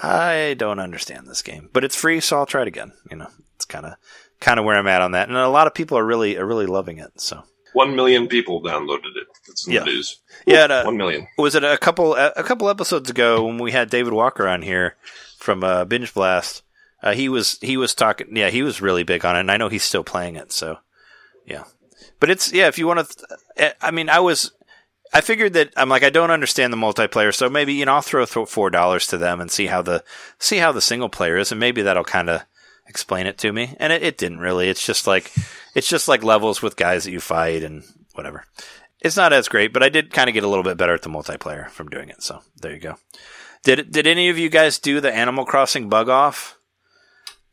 I 0.02 0.56
don't 0.58 0.80
understand 0.80 1.28
this 1.28 1.42
game, 1.42 1.70
but 1.72 1.84
it's 1.84 1.96
free, 1.96 2.20
so 2.20 2.38
I'll 2.38 2.46
try 2.46 2.64
it 2.64 2.68
again. 2.68 2.94
You 3.12 3.18
know, 3.18 3.28
it's 3.56 3.66
kind 3.66 3.86
of 3.86 3.94
kind 4.40 4.60
of 4.60 4.66
where 4.66 4.76
I'm 4.78 4.88
at 4.88 5.02
on 5.02 5.12
that, 5.12 5.28
and 5.30 5.38
a 5.38 5.48
lot 5.50 5.68
of 5.68 5.74
people 5.74 5.98
are 5.98 6.06
really 6.06 6.38
are 6.38 6.46
really 6.46 6.66
loving 6.66 6.98
it. 7.00 7.20
So 7.22 7.44
One 7.74 7.96
million 7.96 8.28
people 8.28 8.62
downloaded 8.64 9.16
it. 9.16 9.28
That's 9.48 9.68
in 9.68 9.74
Yeah. 9.74 9.80
the 9.82 9.86
news. 9.88 10.20
yeah, 10.46 10.64
uh, 10.66 10.84
One 10.86 10.98
million. 10.98 11.28
was 11.38 11.56
it 11.56 11.64
a 11.64 11.78
couple 11.78 12.16
a 12.16 12.44
couple 12.44 12.70
episodes 12.70 13.10
ago 13.10 13.46
when 13.46 13.58
we 13.58 13.72
had 13.72 13.90
David 13.90 14.14
Walker 14.14 14.48
on 14.48 14.62
here 14.62 14.96
from 15.38 15.64
uh, 15.64 15.86
Binge 15.86 16.14
Blast? 16.14 16.64
Uh, 17.04 17.14
he 17.14 17.30
was 17.30 17.60
he 17.62 17.78
was 17.78 17.94
talking. 17.94 18.36
Yeah, 18.36 18.50
he 18.50 18.64
was 18.64 18.82
really 18.82 19.04
big 19.04 19.24
on 19.26 19.36
it, 19.36 19.42
and 19.42 19.52
I 19.52 19.58
know 19.58 19.70
he's 19.70 19.84
still 19.84 20.04
playing 20.04 20.36
it. 20.38 20.52
So 20.52 20.80
yeah, 21.46 21.66
but 22.20 22.30
it's 22.30 22.52
yeah. 22.52 22.68
If 22.68 22.80
you 22.80 22.88
want 22.88 23.08
to, 23.08 23.38
th- 23.58 23.74
I 23.82 23.92
mean, 23.92 24.10
I 24.10 24.20
was. 24.20 24.52
I 25.16 25.22
figured 25.22 25.54
that 25.54 25.72
I'm 25.78 25.88
like 25.88 26.04
I 26.04 26.10
don't 26.10 26.30
understand 26.32 26.74
the 26.74 26.78
multiplayer, 26.78 27.34
so 27.34 27.50
maybe 27.50 27.74
you 27.74 27.86
know 27.86 27.94
I'll 27.96 28.02
throw 28.02 28.26
four 28.26 28.70
dollars 28.70 29.08
to 29.08 29.18
them 29.18 29.40
and 29.40 29.50
see 29.50 29.68
how 29.68 29.82
the 29.82 30.04
see 30.40 30.58
how 30.58 30.72
the 30.74 30.82
single 30.82 31.08
player 31.10 31.38
is, 31.38 31.52
and 31.52 31.60
maybe 31.60 31.82
that'll 31.82 32.04
kind 32.04 32.30
of 32.30 32.42
explain 32.88 33.26
it 33.26 33.38
to 33.40 33.54
me. 33.54 33.76
And 33.80 33.94
it, 33.94 34.04
it 34.04 34.18
didn't 34.18 34.40
really. 34.40 34.68
It's 34.70 34.86
just 34.86 35.08
like 35.08 35.32
it's 35.74 35.88
just 35.88 36.08
like 36.10 36.22
levels 36.24 36.62
with 36.62 36.76
guys 36.76 37.06
that 37.06 37.12
you 37.12 37.22
fight 37.22 37.64
and 37.64 37.84
whatever. 38.14 38.44
It's 39.00 39.16
not 39.16 39.32
as 39.32 39.48
great, 39.48 39.72
but 39.72 39.84
I 39.84 39.90
did 39.90 40.12
kind 40.12 40.30
of 40.30 40.34
get 40.34 40.44
a 40.44 40.48
little 40.50 40.64
bit 40.64 40.78
better 40.78 40.94
at 40.94 41.02
the 41.04 41.10
multiplayer 41.10 41.70
from 41.70 41.88
doing 41.88 42.10
it. 42.10 42.22
So 42.22 42.42
there 42.62 42.74
you 42.74 42.80
go. 42.80 42.96
Did 43.64 43.92
did 43.92 44.08
any 44.08 44.28
of 44.30 44.38
you 44.38 44.50
guys 44.50 44.80
do 44.80 45.00
the 45.00 45.14
Animal 45.14 45.46
Crossing 45.46 45.88
bug 45.88 46.10
off 46.10 46.58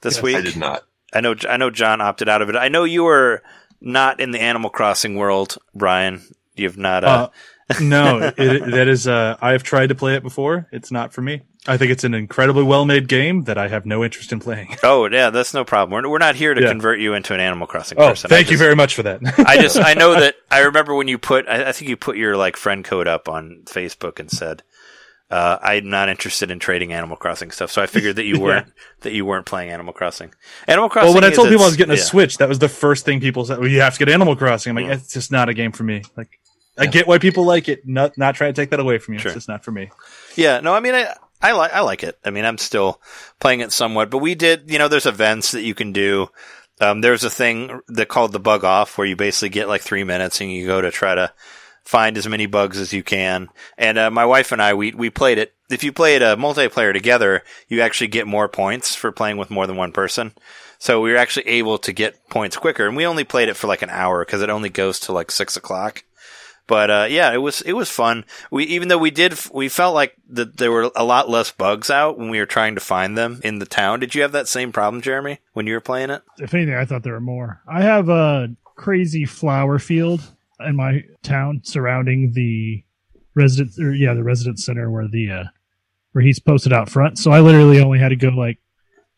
this 0.00 0.16
Yes. 0.16 0.22
week? 0.22 0.36
I 0.36 0.40
did 0.40 0.56
not. 0.56 0.82
I 1.14 1.20
know 1.20 1.36
I 1.48 1.58
know 1.58 1.70
John 1.70 2.00
opted 2.00 2.28
out 2.28 2.42
of 2.42 2.48
it. 2.48 2.56
I 2.56 2.68
know 2.68 2.82
you 2.82 3.04
were 3.04 3.42
not 3.80 4.18
in 4.18 4.32
the 4.32 4.40
Animal 4.40 4.68
Crossing 4.70 5.14
world, 5.14 5.58
Brian. 5.74 6.22
You've 6.56 6.76
not. 6.78 7.04
Uh, 7.04 7.28
Uh, 7.70 7.74
no, 7.80 8.32
it, 8.36 8.70
that 8.70 8.88
is. 8.88 9.06
Uh, 9.06 9.36
I 9.40 9.52
have 9.52 9.62
tried 9.62 9.88
to 9.88 9.94
play 9.94 10.14
it 10.14 10.22
before. 10.22 10.68
It's 10.72 10.90
not 10.90 11.12
for 11.14 11.22
me. 11.22 11.42
I 11.66 11.76
think 11.78 11.92
it's 11.92 12.04
an 12.04 12.12
incredibly 12.12 12.64
well 12.64 12.84
made 12.84 13.08
game 13.08 13.42
that 13.44 13.56
I 13.56 13.68
have 13.68 13.86
no 13.86 14.04
interest 14.04 14.32
in 14.32 14.40
playing. 14.40 14.76
oh 14.82 15.08
yeah, 15.08 15.30
that's 15.30 15.54
no 15.54 15.64
problem. 15.64 15.92
We're, 16.02 16.10
we're 16.10 16.18
not 16.18 16.34
here 16.34 16.52
to 16.54 16.60
Yeah. 16.60 16.68
convert 16.68 16.98
you 17.00 17.14
into 17.14 17.32
an 17.34 17.40
Animal 17.40 17.66
Crossing 17.66 17.98
Oh, 17.98 18.08
person. 18.10 18.28
Thank 18.28 18.50
you 18.50 18.58
very 18.58 18.74
much 18.76 18.94
for 18.94 19.04
that. 19.04 19.20
I 19.46 19.56
just 19.62 19.76
I 19.78 19.94
know 19.94 20.18
that 20.20 20.34
I 20.50 20.60
remember 20.60 20.94
when 20.94 21.08
you 21.08 21.18
put 21.18 21.48
I, 21.48 21.68
I 21.68 21.72
think 21.72 21.88
you 21.88 21.96
put 21.96 22.16
your 22.16 22.36
like 22.36 22.56
friend 22.56 22.84
code 22.84 23.06
up 23.08 23.28
on 23.28 23.62
Facebook 23.66 24.18
and 24.20 24.30
said 24.30 24.62
uh, 25.30 25.56
I'm 25.62 25.88
not 25.88 26.10
interested 26.10 26.50
in 26.50 26.58
trading 26.58 26.92
Animal 26.92 27.16
Crossing 27.16 27.50
stuff. 27.52 27.70
So 27.70 27.80
I 27.80 27.86
figured 27.86 28.16
that 28.16 28.24
you 28.24 28.38
weren't 28.40 28.70
that 29.00 29.12
you 29.14 29.24
weren't 29.24 29.46
playing 29.46 29.70
Animal 29.70 29.94
Crossing. 29.94 30.34
Animal 30.66 30.90
Crossing. 30.90 31.06
well, 31.06 31.14
when 31.14 31.24
I 31.24 31.30
told 31.30 31.48
people 31.48 31.62
I 31.64 31.68
was 31.68 31.76
getting 31.76 31.94
a 31.94 31.96
yeah. 31.96 32.02
Switch, 32.02 32.36
that 32.38 32.48
was 32.50 32.58
the 32.58 32.68
first 32.68 33.06
thing 33.06 33.20
people 33.20 33.46
said. 33.46 33.58
Well, 33.60 33.68
you 33.68 33.80
have 33.80 33.94
to 33.94 33.98
get 34.00 34.10
Animal 34.10 34.36
Crossing. 34.36 34.70
I'm 34.70 34.76
like, 34.76 34.86
Mm. 34.92 35.00
it's 35.00 35.12
just 35.14 35.30
not 35.32 35.48
a 35.48 35.54
game 35.54 35.72
for 35.72 35.84
me. 35.84 36.02
Like, 36.18 36.38
I 36.78 36.86
get 36.86 37.06
why 37.06 37.18
people 37.18 37.44
like 37.44 37.68
it. 37.68 37.86
Not 37.86 38.16
not 38.16 38.34
trying 38.34 38.54
to 38.54 38.60
take 38.60 38.70
that 38.70 38.80
away 38.80 38.98
from 38.98 39.14
you. 39.14 39.20
Sure. 39.20 39.30
It's 39.30 39.36
just 39.36 39.48
not 39.48 39.64
for 39.64 39.72
me. 39.72 39.90
Yeah, 40.36 40.60
no, 40.60 40.74
I 40.74 40.80
mean, 40.80 40.94
I, 40.94 41.14
I 41.42 41.52
like, 41.52 41.72
I 41.72 41.80
like 41.80 42.02
it. 42.04 42.18
I 42.24 42.30
mean, 42.30 42.44
I'm 42.44 42.58
still 42.58 43.00
playing 43.40 43.60
it 43.60 43.72
somewhat, 43.72 44.10
but 44.10 44.18
we 44.18 44.34
did, 44.34 44.70
you 44.70 44.78
know, 44.78 44.88
there's 44.88 45.06
events 45.06 45.52
that 45.52 45.62
you 45.62 45.74
can 45.74 45.92
do. 45.92 46.28
Um, 46.80 47.00
there's 47.00 47.24
a 47.24 47.30
thing 47.30 47.80
that 47.88 48.08
called 48.08 48.32
the 48.32 48.40
bug 48.40 48.64
off 48.64 48.96
where 48.96 49.06
you 49.06 49.16
basically 49.16 49.50
get 49.50 49.68
like 49.68 49.82
three 49.82 50.04
minutes 50.04 50.40
and 50.40 50.50
you 50.50 50.66
go 50.66 50.80
to 50.80 50.90
try 50.90 51.14
to 51.14 51.32
find 51.84 52.16
as 52.16 52.28
many 52.28 52.46
bugs 52.46 52.78
as 52.78 52.92
you 52.92 53.02
can. 53.02 53.48
And, 53.76 53.98
uh, 53.98 54.10
my 54.10 54.24
wife 54.24 54.52
and 54.52 54.62
I, 54.62 54.74
we, 54.74 54.92
we 54.92 55.10
played 55.10 55.38
it. 55.38 55.52
If 55.68 55.82
you 55.82 55.92
played 55.92 56.22
a 56.22 56.36
multiplayer 56.36 56.92
together, 56.92 57.42
you 57.68 57.80
actually 57.80 58.08
get 58.08 58.26
more 58.26 58.48
points 58.48 58.94
for 58.94 59.10
playing 59.10 59.36
with 59.36 59.50
more 59.50 59.66
than 59.66 59.76
one 59.76 59.92
person. 59.92 60.32
So 60.78 61.00
we 61.00 61.10
were 61.10 61.18
actually 61.18 61.48
able 61.48 61.78
to 61.78 61.92
get 61.92 62.28
points 62.28 62.56
quicker 62.56 62.86
and 62.86 62.96
we 62.96 63.06
only 63.06 63.24
played 63.24 63.48
it 63.48 63.56
for 63.56 63.66
like 63.66 63.82
an 63.82 63.90
hour 63.90 64.24
because 64.24 64.42
it 64.42 64.50
only 64.50 64.70
goes 64.70 65.00
to 65.00 65.12
like 65.12 65.30
six 65.30 65.56
o'clock. 65.56 66.04
But 66.72 66.90
uh, 66.90 67.06
yeah, 67.10 67.34
it 67.34 67.42
was 67.42 67.60
it 67.60 67.74
was 67.74 67.90
fun. 67.90 68.24
We 68.50 68.64
even 68.64 68.88
though 68.88 68.96
we 68.96 69.10
did 69.10 69.34
we 69.52 69.68
felt 69.68 69.94
like 69.94 70.14
that 70.30 70.56
there 70.56 70.72
were 70.72 70.90
a 70.96 71.04
lot 71.04 71.28
less 71.28 71.52
bugs 71.52 71.90
out 71.90 72.18
when 72.18 72.30
we 72.30 72.38
were 72.38 72.46
trying 72.46 72.74
to 72.76 72.80
find 72.80 73.18
them 73.18 73.40
in 73.44 73.58
the 73.58 73.66
town. 73.66 74.00
Did 74.00 74.14
you 74.14 74.22
have 74.22 74.32
that 74.32 74.48
same 74.48 74.72
problem, 74.72 75.02
Jeremy, 75.02 75.40
when 75.52 75.66
you 75.66 75.74
were 75.74 75.80
playing 75.82 76.08
it? 76.08 76.22
If 76.38 76.54
anything, 76.54 76.74
I 76.74 76.86
thought 76.86 77.02
there 77.02 77.12
were 77.12 77.20
more. 77.20 77.60
I 77.68 77.82
have 77.82 78.08
a 78.08 78.48
crazy 78.74 79.26
flower 79.26 79.78
field 79.78 80.22
in 80.66 80.76
my 80.76 81.02
town 81.22 81.60
surrounding 81.62 82.32
the 82.32 82.82
resident, 83.34 83.78
or 83.78 83.92
yeah, 83.92 84.14
the 84.14 84.22
resident 84.24 84.58
center 84.58 84.90
where 84.90 85.08
the 85.08 85.30
uh, 85.30 85.44
where 86.12 86.24
he's 86.24 86.38
posted 86.38 86.72
out 86.72 86.88
front. 86.88 87.18
So 87.18 87.32
I 87.32 87.40
literally 87.40 87.80
only 87.80 87.98
had 87.98 88.08
to 88.10 88.16
go 88.16 88.28
like 88.28 88.58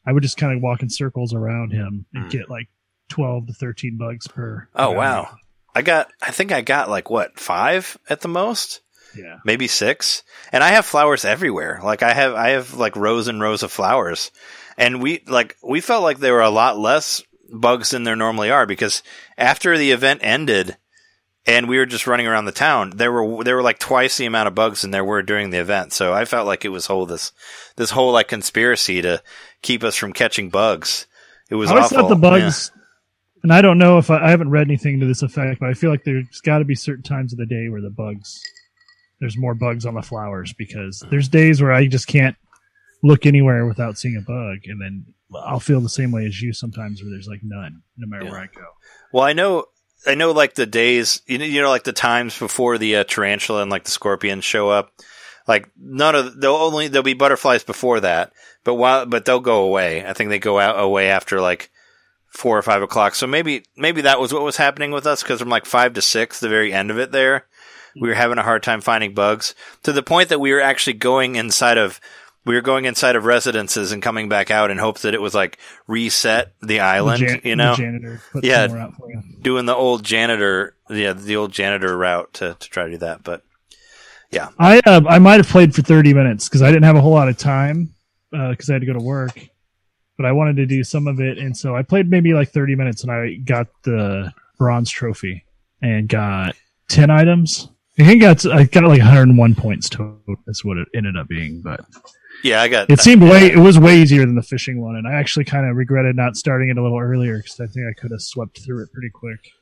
I 0.06 0.12
would 0.12 0.24
just 0.24 0.36
kind 0.38 0.56
of 0.56 0.60
walk 0.60 0.82
in 0.82 0.90
circles 0.90 1.32
around 1.32 1.70
him 1.72 2.06
and 2.14 2.24
Hmm. 2.24 2.30
get 2.30 2.50
like 2.50 2.68
twelve 3.08 3.46
to 3.46 3.52
thirteen 3.52 3.96
bugs 3.96 4.26
per. 4.26 4.68
Oh 4.74 4.86
round. 4.86 4.96
wow, 4.96 5.28
I 5.74 5.82
got 5.82 6.10
I 6.22 6.30
think 6.30 6.52
I 6.52 6.60
got 6.60 6.88
like 6.88 7.10
what 7.10 7.38
five 7.38 7.98
at 8.08 8.20
the 8.20 8.28
most. 8.28 8.80
Yeah. 9.16 9.38
maybe 9.44 9.68
six. 9.68 10.24
And 10.50 10.64
I 10.64 10.70
have 10.70 10.84
flowers 10.84 11.24
everywhere. 11.24 11.80
Like 11.84 12.02
I 12.02 12.12
have, 12.12 12.34
I 12.34 12.48
have 12.48 12.74
like 12.74 12.96
rows 12.96 13.28
and 13.28 13.40
rows 13.40 13.62
of 13.62 13.70
flowers. 13.70 14.32
And 14.76 15.00
we, 15.00 15.22
like, 15.28 15.56
we 15.62 15.80
felt 15.80 16.02
like 16.02 16.18
there 16.18 16.32
were 16.32 16.40
a 16.40 16.50
lot 16.50 16.76
less 16.78 17.22
bugs 17.48 17.90
than 17.90 18.02
there 18.02 18.16
normally 18.16 18.50
are 18.50 18.66
because 18.66 19.04
after 19.38 19.78
the 19.78 19.92
event 19.92 20.18
ended 20.24 20.76
and 21.46 21.68
we 21.68 21.78
were 21.78 21.86
just 21.86 22.08
running 22.08 22.26
around 22.26 22.46
the 22.46 22.50
town, 22.50 22.90
there 22.96 23.12
were, 23.12 23.44
there 23.44 23.54
were 23.54 23.62
like 23.62 23.78
twice 23.78 24.16
the 24.16 24.26
amount 24.26 24.48
of 24.48 24.56
bugs 24.56 24.82
than 24.82 24.90
there 24.90 25.04
were 25.04 25.22
during 25.22 25.50
the 25.50 25.60
event. 25.60 25.92
So 25.92 26.12
I 26.12 26.24
felt 26.24 26.48
like 26.48 26.64
it 26.64 26.70
was 26.70 26.86
whole, 26.86 27.06
this, 27.06 27.30
this 27.76 27.90
whole 27.90 28.10
like 28.12 28.26
conspiracy 28.26 29.00
to 29.02 29.22
keep 29.62 29.84
us 29.84 29.94
from 29.94 30.12
catching 30.12 30.50
bugs. 30.50 31.06
It 31.48 31.54
was 31.54 31.70
I 31.70 31.76
always 31.76 31.92
awful. 31.92 31.98
thought 31.98 32.08
the 32.08 32.16
bugs, 32.16 32.72
and 33.44 33.52
I 33.52 33.62
don't 33.62 33.78
know 33.78 33.98
if 33.98 34.10
I, 34.10 34.24
I 34.26 34.30
haven't 34.30 34.50
read 34.50 34.66
anything 34.66 34.98
to 34.98 35.06
this 35.06 35.22
effect, 35.22 35.60
but 35.60 35.68
I 35.68 35.74
feel 35.74 35.90
like 35.90 36.02
there's 36.04 36.40
got 36.40 36.58
to 36.58 36.64
be 36.64 36.74
certain 36.74 37.04
times 37.04 37.32
of 37.32 37.38
the 37.38 37.46
day 37.46 37.68
where 37.68 37.80
the 37.80 37.90
bugs, 37.90 38.40
there's 39.20 39.36
more 39.38 39.54
bugs 39.54 39.86
on 39.86 39.94
the 39.94 40.02
flowers 40.02 40.52
because 40.54 41.04
there's 41.10 41.28
days 41.28 41.62
where 41.62 41.70
I 41.72 41.86
just 41.86 42.08
can't 42.08 42.36
look 43.04 43.26
anywhere 43.26 43.66
without 43.66 43.98
seeing 43.98 44.16
a 44.16 44.20
bug, 44.22 44.58
and 44.64 44.80
then 44.80 45.04
I'll 45.44 45.60
feel 45.60 45.80
the 45.80 45.88
same 45.88 46.10
way 46.10 46.26
as 46.26 46.40
you 46.40 46.52
sometimes 46.52 47.00
where 47.02 47.10
there's 47.10 47.28
like 47.28 47.40
none, 47.44 47.82
no 47.96 48.06
matter 48.08 48.24
Yeah. 48.24 48.30
where 48.32 48.40
I 48.40 48.46
go. 48.46 48.64
Well, 49.12 49.24
I 49.24 49.32
know, 49.34 49.66
I 50.06 50.14
know, 50.14 50.32
like 50.32 50.54
the 50.54 50.66
days, 50.66 51.20
you 51.26 51.38
know, 51.38 51.44
you 51.44 51.60
know, 51.62 51.68
like 51.68 51.84
the 51.84 51.92
times 51.92 52.38
before 52.38 52.78
the 52.78 52.96
uh, 52.96 53.04
tarantula 53.04 53.62
and 53.62 53.70
like 53.70 53.84
the 53.84 53.90
scorpions 53.90 54.44
show 54.44 54.70
up. 54.70 54.90
Like 55.46 55.68
none 55.78 56.14
of 56.14 56.40
they'll 56.40 56.54
only 56.54 56.88
there'll 56.88 57.02
be 57.02 57.12
butterflies 57.12 57.62
before 57.64 58.00
that, 58.00 58.32
but 58.64 58.76
while 58.76 59.04
but 59.04 59.26
they'll 59.26 59.40
go 59.40 59.64
away. 59.64 60.02
I 60.06 60.14
think 60.14 60.30
they 60.30 60.38
go 60.38 60.58
out 60.58 60.82
away 60.82 61.10
after 61.10 61.38
like 61.42 61.70
four 62.34 62.58
or 62.58 62.62
five 62.62 62.82
o'clock. 62.82 63.14
So 63.14 63.26
maybe 63.26 63.64
maybe 63.76 64.02
that 64.02 64.20
was 64.20 64.32
what 64.32 64.42
was 64.42 64.56
happening 64.56 64.90
with 64.90 65.06
us 65.06 65.22
because 65.22 65.40
from 65.40 65.48
like 65.48 65.64
five 65.66 65.94
to 65.94 66.02
six, 66.02 66.40
the 66.40 66.48
very 66.48 66.72
end 66.72 66.90
of 66.90 66.98
it 66.98 67.12
there, 67.12 67.46
we 68.00 68.08
were 68.08 68.14
having 68.14 68.38
a 68.38 68.42
hard 68.42 68.62
time 68.62 68.80
finding 68.80 69.14
bugs 69.14 69.54
to 69.84 69.92
the 69.92 70.02
point 70.02 70.28
that 70.28 70.40
we 70.40 70.52
were 70.52 70.60
actually 70.60 70.94
going 70.94 71.36
inside 71.36 71.78
of 71.78 72.00
we 72.44 72.54
were 72.54 72.60
going 72.60 72.84
inside 72.84 73.16
of 73.16 73.24
residences 73.24 73.90
and 73.92 74.02
coming 74.02 74.28
back 74.28 74.50
out 74.50 74.70
in 74.70 74.76
hopes 74.78 75.02
that 75.02 75.14
it 75.14 75.22
was 75.22 75.34
like 75.34 75.58
reset 75.86 76.52
the 76.60 76.80
island. 76.80 77.22
The 77.22 77.26
jan- 77.28 77.40
you 77.44 77.56
know, 77.56 77.74
janitor 77.74 78.20
Yeah. 78.42 78.66
some 78.66 78.76
more 78.76 78.86
out 78.86 78.94
for 78.96 79.10
you. 79.10 79.22
doing 79.40 79.64
the 79.64 79.74
old 79.74 80.04
janitor, 80.04 80.74
yeah, 80.90 81.14
the 81.14 81.36
old 81.36 81.52
janitor 81.52 81.96
route 81.96 82.34
to, 82.34 82.54
to 82.58 82.68
try 82.68 82.84
to 82.84 82.90
do 82.90 82.98
that. 82.98 83.22
But 83.24 83.44
Yeah, 84.30 84.48
I 84.58 84.80
uh, 84.84 85.00
I 85.08 85.20
might 85.20 85.36
have 85.38 85.48
played 85.48 85.74
for 85.74 85.80
30 85.82 86.12
minutes 86.12 86.48
because 86.48 86.60
I 86.60 86.66
didn't 86.68 86.82
have 86.84 86.96
a 86.96 87.00
whole 87.00 87.12
lot 87.14 87.28
of 87.28 87.38
time 87.38 87.94
because 88.30 88.68
I 88.68 88.74
had 88.74 88.80
to 88.82 88.86
go 88.86 88.92
to 88.94 89.02
work, 89.02 89.38
but 90.16 90.26
I 90.26 90.32
wanted 90.32 90.56
to 90.56 90.66
do 90.66 90.84
some 90.84 91.06
of 91.06 91.20
it, 91.20 91.38
and 91.38 91.56
so 91.56 91.76
I 91.76 91.82
played 91.82 92.10
maybe 92.10 92.34
like 92.34 92.50
30 92.50 92.76
minutes, 92.76 93.02
and 93.02 93.12
I 93.12 93.34
got 93.44 93.66
the 93.82 94.32
bronze 94.58 94.90
trophy 94.90 95.44
and 95.82 96.08
got 96.08 96.56
10 96.88 97.10
items. 97.10 97.68
I 97.98 98.04
think 98.04 98.22
got 98.22 98.44
I 98.46 98.64
got 98.64 98.84
like 98.84 98.98
101 98.98 99.54
points 99.54 99.88
total. 99.88 100.18
That's 100.46 100.64
what 100.64 100.78
it 100.78 100.88
ended 100.94 101.16
up 101.16 101.28
being, 101.28 101.60
but 101.62 101.84
yeah, 102.42 102.60
I 102.60 102.68
got 102.68 102.90
it 102.90 103.00
seemed 103.00 103.22
way 103.22 103.46
it 103.46 103.58
was 103.58 103.78
way 103.78 103.98
easier 103.98 104.26
than 104.26 104.34
the 104.34 104.42
fishing 104.42 104.82
one, 104.82 104.96
and 104.96 105.06
I 105.06 105.12
actually 105.12 105.44
kind 105.44 105.68
of 105.68 105.76
regretted 105.76 106.16
not 106.16 106.36
starting 106.36 106.70
it 106.70 106.76
a 106.76 106.82
little 106.82 106.98
earlier 106.98 107.36
because 107.36 107.60
I 107.60 107.66
think 107.66 107.86
I 107.88 107.98
could 107.98 108.10
have 108.10 108.20
swept 108.20 108.60
through 108.64 108.82
it 108.82 108.92
pretty 108.92 109.10
quick. 109.10 109.52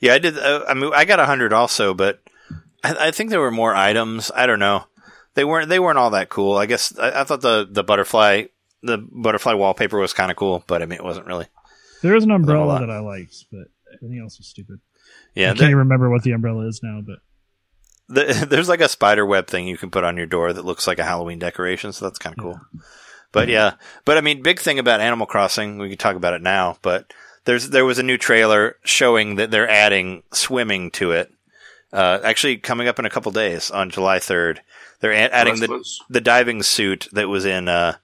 yeah, 0.00 0.14
I 0.14 0.18
did. 0.18 0.38
Uh, 0.38 0.64
I 0.66 0.74
mean, 0.74 0.92
I 0.94 1.04
got 1.04 1.20
a 1.20 1.26
hundred 1.26 1.52
also, 1.52 1.92
but 1.92 2.22
I, 2.82 3.08
I 3.08 3.10
think 3.10 3.30
there 3.30 3.40
were 3.40 3.50
more 3.50 3.74
items. 3.74 4.30
I 4.34 4.46
don't 4.46 4.58
know. 4.58 4.84
They 5.34 5.44
weren't. 5.44 5.68
They 5.68 5.78
weren't 5.78 5.98
all 5.98 6.10
that 6.10 6.30
cool. 6.30 6.56
I 6.56 6.64
guess 6.64 6.98
I, 6.98 7.20
I 7.20 7.24
thought 7.24 7.42
the 7.42 7.68
the 7.70 7.84
butterfly 7.84 8.44
the 8.82 8.98
butterfly 8.98 9.54
wallpaper 9.54 9.98
was 9.98 10.12
kind 10.12 10.30
of 10.30 10.36
cool, 10.36 10.64
but 10.66 10.82
I 10.82 10.86
mean, 10.86 10.98
it 10.98 11.04
wasn't 11.04 11.26
really. 11.26 11.46
There 12.02 12.14
was 12.14 12.24
an 12.24 12.30
umbrella 12.30 12.80
that 12.80 12.90
I 12.90 13.00
liked, 13.00 13.46
but 13.50 13.68
everything 13.94 14.20
else 14.20 14.38
was 14.38 14.46
stupid. 14.46 14.80
Yeah, 15.34 15.50
I 15.50 15.54
can't 15.54 15.62
even 15.62 15.78
remember 15.78 16.10
what 16.10 16.22
the 16.22 16.32
umbrella 16.32 16.66
is 16.66 16.80
now, 16.82 17.00
but 17.00 17.18
the, 18.08 18.46
there's 18.48 18.68
like 18.68 18.80
a 18.80 18.88
spider 18.88 19.24
web 19.24 19.46
thing 19.46 19.66
you 19.66 19.76
can 19.76 19.90
put 19.90 20.04
on 20.04 20.16
your 20.16 20.26
door 20.26 20.52
that 20.52 20.64
looks 20.64 20.86
like 20.86 20.98
a 20.98 21.04
Halloween 21.04 21.38
decoration, 21.38 21.92
so 21.92 22.04
that's 22.04 22.18
kind 22.18 22.34
of 22.38 22.42
cool. 22.42 22.60
But 23.32 23.48
yeah, 23.48 23.74
but 24.04 24.16
I 24.16 24.20
mean, 24.20 24.42
big 24.42 24.60
thing 24.60 24.78
about 24.78 25.00
Animal 25.00 25.26
Crossing, 25.26 25.78
we 25.78 25.88
can 25.88 25.98
talk 25.98 26.16
about 26.16 26.34
it 26.34 26.42
now, 26.42 26.78
but 26.80 27.12
there's, 27.44 27.70
there 27.70 27.84
was 27.84 27.98
a 27.98 28.02
new 28.02 28.16
trailer 28.16 28.76
showing 28.84 29.36
that 29.36 29.50
they're 29.50 29.68
adding 29.68 30.22
swimming 30.32 30.90
to 30.92 31.12
it. 31.12 31.32
Uh, 31.92 32.18
actually 32.24 32.56
coming 32.56 32.88
up 32.88 32.98
in 32.98 33.04
a 33.04 33.10
couple 33.10 33.30
days 33.32 33.70
on 33.70 33.90
July 33.90 34.18
3rd. 34.18 34.58
They're 35.00 35.12
a- 35.12 35.32
adding 35.32 35.60
the, 35.60 35.84
the 36.08 36.20
diving 36.20 36.62
suit 36.62 37.08
that 37.12 37.28
was 37.28 37.44
in, 37.44 37.68
uh, 37.68 37.96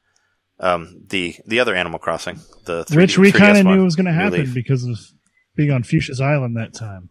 um, 0.63 1.03
the, 1.09 1.37
the 1.47 1.61
other 1.61 1.75
Animal 1.75 1.99
Crossing, 1.99 2.41
the 2.65 2.85
3D, 2.85 2.97
Which 2.97 3.19
we 3.19 3.33
kind 3.33 3.59
of 3.59 3.67
knew 3.67 3.85
was 3.85 3.97
going 3.97 4.07
to 4.07 4.13
happen 4.13 4.41
Leaf. 4.41 4.55
because 4.55 4.85
of 4.85 4.99
being 5.57 5.71
on 5.71 5.83
Fuchsia's 5.83 6.21
Island 6.21 6.57
that 6.57 6.73
time. 6.73 7.11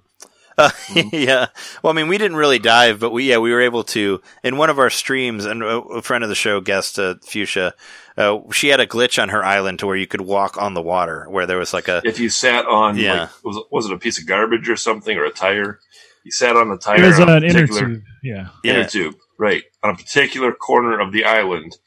Uh, 0.58 0.70
yeah. 1.12 1.48
Well, 1.82 1.92
I 1.92 1.96
mean, 1.96 2.08
we 2.08 2.18
didn't 2.18 2.38
really 2.38 2.60
dive, 2.60 3.00
but 3.00 3.12
we 3.12 3.30
yeah 3.30 3.38
we 3.38 3.52
were 3.52 3.62
able 3.62 3.84
to 3.86 4.22
in 4.44 4.58
one 4.58 4.70
of 4.70 4.80
our 4.80 4.90
streams. 4.90 5.46
And 5.46 5.64
a, 5.64 5.78
a 5.80 6.02
friend 6.02 6.24
of 6.24 6.30
the 6.30 6.36
show, 6.36 6.60
guest 6.62 7.00
uh, 7.00 7.16
Fuchsia, 7.24 7.74
uh, 8.18 8.40
she 8.52 8.68
had 8.68 8.80
a 8.80 8.86
glitch 8.88 9.22
on 9.22 9.30
her 9.30 9.44
island 9.44 9.80
to 9.80 9.88
where 9.88 9.96
you 9.96 10.08
could 10.08 10.22
walk 10.22 10.58
on 10.62 10.74
the 10.74 10.82
water, 10.82 11.26
where 11.30 11.46
there 11.46 11.58
was 11.58 11.74
like 11.74 11.88
a 11.88 12.02
If 12.04 12.20
you 12.20 12.30
sat 12.30 12.66
on, 12.66 12.98
Yeah. 12.98 13.22
like, 13.22 13.44
was, 13.44 13.64
was 13.72 13.86
it 13.86 13.94
a 13.94 13.98
piece 13.98 14.20
of 14.20 14.28
garbage 14.28 14.70
or 14.70 14.76
something 14.76 15.18
or 15.18 15.26
a 15.26 15.32
tire? 15.32 15.80
You 16.24 16.32
sat 16.32 16.56
on 16.56 16.70
the 16.70 16.78
tire. 16.78 17.02
It 17.02 17.08
was 17.08 17.20
on 17.20 17.30
a 17.30 17.36
an 17.38 17.44
inner 17.46 17.66
tube. 17.68 18.04
Yeah. 18.22 18.50
yeah 18.64 18.74
inner 18.74 18.88
tube, 18.88 19.16
right, 19.40 19.64
on 19.82 19.92
a 19.92 19.96
particular 19.96 20.52
corner 20.52 21.00
of 21.00 21.12
the 21.12 21.24
island, 21.26 21.78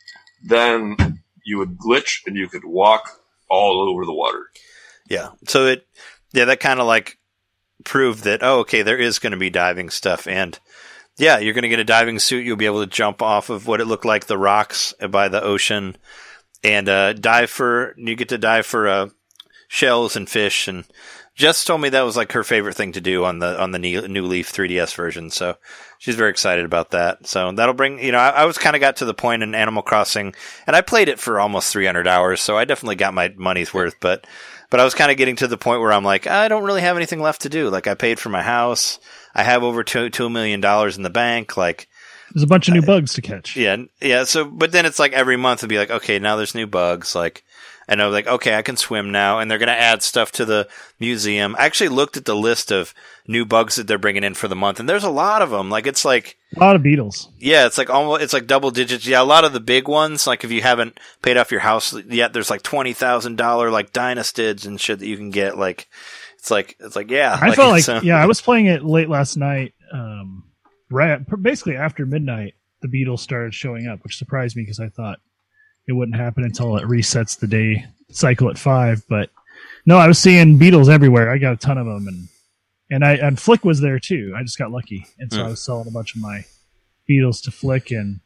then 0.42 1.22
you 1.44 1.58
would 1.58 1.76
glitch 1.78 2.20
and 2.26 2.36
you 2.36 2.48
could 2.48 2.64
walk 2.64 3.20
all 3.48 3.88
over 3.88 4.04
the 4.04 4.14
water. 4.14 4.50
yeah. 5.08 5.30
So 5.46 5.66
it 5.66 5.86
yeah 6.32 6.46
that 6.46 6.60
kind 6.60 6.80
of 6.80 6.86
like 6.86 7.18
proved 7.84 8.24
that 8.24 8.42
oh 8.42 8.60
okay 8.60 8.82
there 8.82 8.98
is 8.98 9.18
going 9.18 9.32
to 9.32 9.38
be 9.38 9.50
diving 9.50 9.90
stuff 9.90 10.26
and. 10.26 10.58
Yeah, 11.16 11.38
you're 11.38 11.54
going 11.54 11.62
to 11.62 11.68
get 11.68 11.78
a 11.78 11.84
diving 11.84 12.18
suit. 12.18 12.44
You'll 12.44 12.56
be 12.56 12.66
able 12.66 12.80
to 12.80 12.90
jump 12.90 13.22
off 13.22 13.48
of 13.48 13.68
what 13.68 13.80
it 13.80 13.84
looked 13.84 14.04
like 14.04 14.26
the 14.26 14.36
rocks 14.36 14.92
by 15.10 15.28
the 15.28 15.40
ocean, 15.40 15.96
and 16.64 16.88
uh, 16.88 17.12
dive 17.12 17.50
for. 17.50 17.94
You 17.96 18.16
get 18.16 18.30
to 18.30 18.38
dive 18.38 18.66
for 18.66 18.88
uh, 18.88 19.08
shells 19.68 20.16
and 20.16 20.28
fish. 20.28 20.66
And 20.66 20.84
Jess 21.34 21.64
told 21.64 21.80
me 21.80 21.88
that 21.88 22.02
was 22.02 22.16
like 22.16 22.32
her 22.32 22.44
favorite 22.44 22.74
thing 22.74 22.92
to 22.92 23.00
do 23.00 23.24
on 23.24 23.40
the 23.40 23.60
on 23.60 23.72
the 23.72 23.78
new, 23.78 24.00
Leaf 24.22 24.52
3DS 24.52 24.94
version. 24.94 25.30
So 25.30 25.56
she's 25.98 26.14
very 26.14 26.30
excited 26.30 26.64
about 26.64 26.92
that. 26.92 27.26
So 27.26 27.50
that'll 27.52 27.74
bring. 27.74 27.98
You 27.98 28.12
know, 28.12 28.18
I, 28.18 28.30
I 28.30 28.44
was 28.44 28.56
kind 28.58 28.76
of 28.76 28.80
got 28.80 28.96
to 28.96 29.04
the 29.04 29.14
point 29.14 29.42
in 29.42 29.54
Animal 29.54 29.82
Crossing, 29.82 30.34
and 30.66 30.76
I 30.76 30.80
played 30.80 31.08
it 31.08 31.18
for 31.18 31.40
almost 31.40 31.72
300 31.72 32.06
hours. 32.06 32.40
So 32.40 32.56
I 32.56 32.64
definitely 32.64 32.96
got 32.96 33.14
my 33.14 33.32
money's 33.36 33.74
worth. 33.74 33.96
But 34.00 34.26
but 34.70 34.78
I 34.78 34.84
was 34.84 34.94
kind 34.94 35.10
of 35.10 35.16
getting 35.16 35.36
to 35.36 35.48
the 35.48 35.58
point 35.58 35.80
where 35.80 35.92
I'm 35.92 36.04
like, 36.04 36.26
I 36.26 36.48
don't 36.48 36.64
really 36.64 36.82
have 36.82 36.96
anything 36.96 37.20
left 37.20 37.42
to 37.42 37.48
do. 37.48 37.68
Like 37.68 37.86
I 37.88 37.94
paid 37.94 38.18
for 38.20 38.28
my 38.28 38.42
house. 38.42 39.00
I 39.34 39.42
have 39.42 39.64
over 39.64 39.82
two 39.82 40.10
two 40.10 40.30
million 40.30 40.60
dollars 40.60 40.96
in 40.96 41.02
the 41.02 41.10
bank. 41.10 41.56
Like 41.56 41.88
There's 42.32 42.44
a 42.44 42.46
bunch 42.46 42.68
of 42.68 42.74
new 42.74 42.82
bugs 42.82 43.14
to 43.14 43.22
catch. 43.22 43.56
yeah, 43.56 43.76
yeah. 44.00 44.22
So, 44.22 44.44
but 44.44 44.70
then 44.70 44.86
it's 44.86 45.00
like 45.00 45.12
every 45.12 45.36
month 45.36 45.60
it'd 45.60 45.68
be 45.68 45.78
like, 45.78 45.90
okay, 45.90 46.20
now 46.20 46.36
there's 46.36 46.54
new 46.54 46.68
bugs. 46.68 47.14
Like, 47.16 47.44
and 47.88 48.02
I'm 48.02 48.12
like, 48.12 48.26
okay, 48.26 48.54
I 48.54 48.62
can 48.62 48.76
swim 48.76 49.10
now, 49.12 49.38
and 49.38 49.50
they're 49.50 49.58
gonna 49.58 49.72
add 49.72 50.02
stuff 50.02 50.32
to 50.32 50.44
the 50.44 50.68
museum. 51.00 51.54
I 51.58 51.66
actually 51.66 51.88
looked 51.88 52.16
at 52.16 52.24
the 52.24 52.36
list 52.36 52.70
of 52.72 52.94
new 53.26 53.44
bugs 53.44 53.76
that 53.76 53.86
they're 53.86 53.98
bringing 53.98 54.24
in 54.24 54.34
for 54.34 54.48
the 54.48 54.56
month, 54.56 54.80
and 54.80 54.88
there's 54.88 55.04
a 55.04 55.10
lot 55.10 55.42
of 55.42 55.50
them. 55.50 55.70
Like, 55.70 55.86
it's 55.86 56.04
like, 56.04 56.36
A 56.56 56.60
lot 56.60 56.76
of 56.76 56.82
beetles. 56.82 57.28
yeah, 57.38 57.66
it's 57.66 57.78
like 57.78 57.90
almost, 57.90 58.22
it's 58.22 58.32
like 58.32 58.46
double 58.46 58.70
digits. 58.70 59.06
Yeah, 59.06 59.22
a 59.22 59.24
lot 59.24 59.44
of 59.44 59.52
the 59.52 59.60
big 59.60 59.88
ones. 59.88 60.26
Like, 60.26 60.44
if 60.44 60.50
you 60.50 60.62
haven't 60.62 60.98
paid 61.22 61.36
off 61.36 61.50
your 61.50 61.60
house 61.60 61.92
yet, 62.06 62.32
there's 62.32 62.50
like 62.50 62.62
twenty 62.62 62.92
thousand 62.92 63.36
dollar 63.36 63.70
like 63.70 63.92
dynastids 63.92 64.66
and 64.66 64.80
shit 64.80 64.98
that 64.98 65.06
you 65.06 65.16
can 65.16 65.30
get. 65.30 65.56
Like, 65.58 65.88
it's 66.38 66.50
like, 66.50 66.76
it's 66.80 66.96
like, 66.96 67.10
yeah. 67.10 67.38
I 67.40 67.54
felt 67.54 67.70
like, 67.72 67.84
so- 67.84 68.00
yeah, 68.02 68.16
I 68.22 68.26
was 68.26 68.40
playing 68.40 68.66
it 68.66 68.84
late 68.84 69.08
last 69.08 69.36
night. 69.36 69.72
Um, 69.92 70.44
right, 70.90 71.18
basically 71.42 71.76
after 71.76 72.04
midnight, 72.06 72.54
the 72.82 72.88
beetles 72.88 73.22
started 73.22 73.54
showing 73.54 73.86
up, 73.86 74.00
which 74.04 74.16
surprised 74.18 74.56
me 74.56 74.62
because 74.62 74.80
I 74.80 74.88
thought 74.90 75.18
it 75.86 75.92
wouldn't 75.92 76.16
happen 76.16 76.44
until 76.44 76.76
it 76.76 76.84
resets 76.84 77.38
the 77.38 77.46
day 77.46 77.84
cycle 78.10 78.48
at 78.50 78.58
five. 78.58 79.02
But 79.08 79.30
no, 79.86 79.98
I 79.98 80.08
was 80.08 80.18
seeing 80.18 80.58
beetles 80.58 80.88
everywhere. 80.88 81.30
I 81.30 81.38
got 81.38 81.52
a 81.54 81.56
ton 81.56 81.78
of 81.78 81.86
them, 81.86 82.08
and 82.08 82.28
and 82.90 83.04
I 83.04 83.12
and 83.14 83.38
Flick 83.38 83.64
was 83.64 83.80
there 83.80 83.98
too. 83.98 84.34
I 84.36 84.42
just 84.42 84.58
got 84.58 84.70
lucky, 84.70 85.06
and 85.18 85.32
so 85.32 85.40
Hmm. 85.40 85.46
I 85.46 85.50
was 85.50 85.60
selling 85.62 85.88
a 85.88 85.90
bunch 85.92 86.14
of 86.14 86.20
my 86.22 86.44
beetles 87.06 87.40
to 87.42 87.50
Flick 87.50 87.90
and 87.90 88.20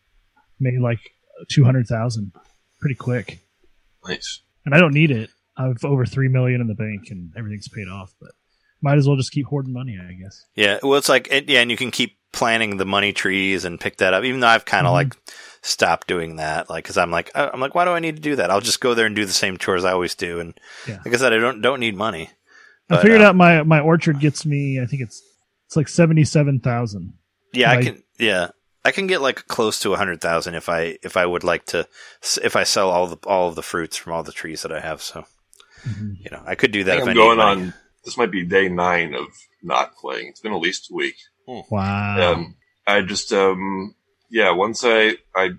made 0.61 0.81
like 0.81 1.01
two 1.51 1.65
hundred 1.65 1.87
thousand 1.87 2.33
pretty 2.81 2.95
quick. 2.95 3.41
Nice. 4.07 4.41
And 4.65 4.75
I 4.75 4.79
don't 4.79 4.95
need 4.95 5.11
it. 5.11 5.31
I 5.57 5.67
have 5.67 5.85
over 5.85 6.07
three 6.07 6.29
million 6.29 6.61
in 6.61 6.67
the 6.69 6.75
bank, 6.75 7.09
and 7.11 7.33
everything's 7.37 7.69
paid 7.69 7.89
off. 7.89 8.13
But 8.21 8.31
might 8.81 8.99
as 8.99 9.09
well 9.09 9.17
just 9.17 9.33
keep 9.33 9.47
hoarding 9.47 9.73
money, 9.73 9.99
I 10.01 10.13
guess. 10.13 10.45
Yeah, 10.55 10.79
well, 10.83 10.99
it's 10.99 11.09
like 11.09 11.29
yeah, 11.49 11.61
and 11.61 11.71
you 11.71 11.77
can 11.77 11.91
keep 11.91 12.17
planting 12.33 12.77
the 12.77 12.85
money 12.85 13.13
trees 13.13 13.65
and 13.65 13.81
pick 13.81 13.97
that 13.97 14.15
up. 14.15 14.23
Even 14.25 14.41
though 14.41 14.47
I've 14.49 14.65
kind 14.65 14.87
of 14.87 14.91
Mhm. 14.91 14.95
like 14.95 15.17
stopped 15.63 16.07
doing 16.07 16.37
that, 16.37 16.69
like 16.71 16.85
because 16.85 16.97
I'm 16.99 17.11
like 17.11 17.31
uh, 17.35 17.51
I'm 17.53 17.61
like, 17.61 17.75
why 17.75 17.85
do 17.85 17.91
I 17.93 17.99
need 18.01 18.17
to 18.17 18.23
do 18.23 18.37
that? 18.37 18.51
I'll 18.51 18.61
just 18.61 18.81
go 18.81 18.95
there 18.95 19.07
and 19.07 19.15
do 19.17 19.25
the 19.25 19.33
same 19.33 19.57
chores 19.59 19.85
I 19.85 19.93
always 19.93 20.15
do. 20.15 20.41
And 20.41 20.59
Yeah. 20.87 20.99
like 21.05 21.15
I 21.15 21.17
said, 21.17 21.33
I 21.33 21.39
don't 21.39 21.61
don't 21.61 21.81
need 21.81 21.97
money. 21.97 22.31
I 22.91 23.03
figured 23.03 23.21
uh, 23.21 23.27
out 23.29 23.37
my 23.37 23.63
my 23.63 23.81
orchard 23.81 24.21
gets 24.21 24.47
me. 24.47 24.81
I 24.81 24.87
think 24.87 25.03
it's 25.03 25.23
it's 25.67 25.77
like 25.77 25.89
seventy 25.89 26.25
seven 26.25 26.61
thousand. 26.61 27.13
Yeah, 27.53 27.71
I 27.73 27.77
Like- 27.77 27.85
can. 27.85 28.03
Yeah, 28.19 28.49
I 28.85 28.91
can 28.91 29.07
get 29.07 29.21
like 29.21 29.47
close 29.47 29.79
to 29.81 29.93
a 29.95 29.97
hundred 29.97 30.21
thousand 30.21 30.55
if 30.55 30.69
I 30.69 30.99
if 31.03 31.17
I 31.17 31.25
would 31.27 31.45
like 31.45 31.67
to 31.67 31.87
if 32.43 32.57
I 32.57 32.65
sell 32.65 32.91
all 32.91 33.07
the 33.07 33.19
all 33.27 33.49
of 33.49 33.55
the 33.55 33.63
fruits 33.63 33.97
from 33.97 34.13
all 34.15 34.23
the 34.23 34.33
trees 34.33 34.63
that 34.63 34.73
I 34.73 34.81
have. 34.81 35.03
So 35.03 35.25
you 35.85 36.31
know, 36.31 36.43
I 36.47 36.55
could 36.55 36.73
do 36.73 36.85
that 36.85 36.91
think 36.93 37.03
if 37.03 37.09
I 37.09 37.11
I'm 37.11 37.17
going 37.17 37.41
on. 37.41 37.75
This 38.05 38.17
might 38.17 38.31
be 38.31 38.45
day 38.45 38.69
nine 38.69 39.15
of 39.15 39.27
not 39.63 39.95
playing. 39.97 40.29
It's 40.29 40.41
been 40.41 40.53
at 40.53 40.61
least 40.61 40.91
a 40.91 40.95
week. 40.95 41.17
Wow. 41.47 42.33
Um, 42.33 42.57
I 42.87 43.03
just, 43.03 43.33
um, 43.33 43.95
yeah. 44.31 44.51
Once 44.53 44.83
I, 44.85 45.17
I, 45.35 45.51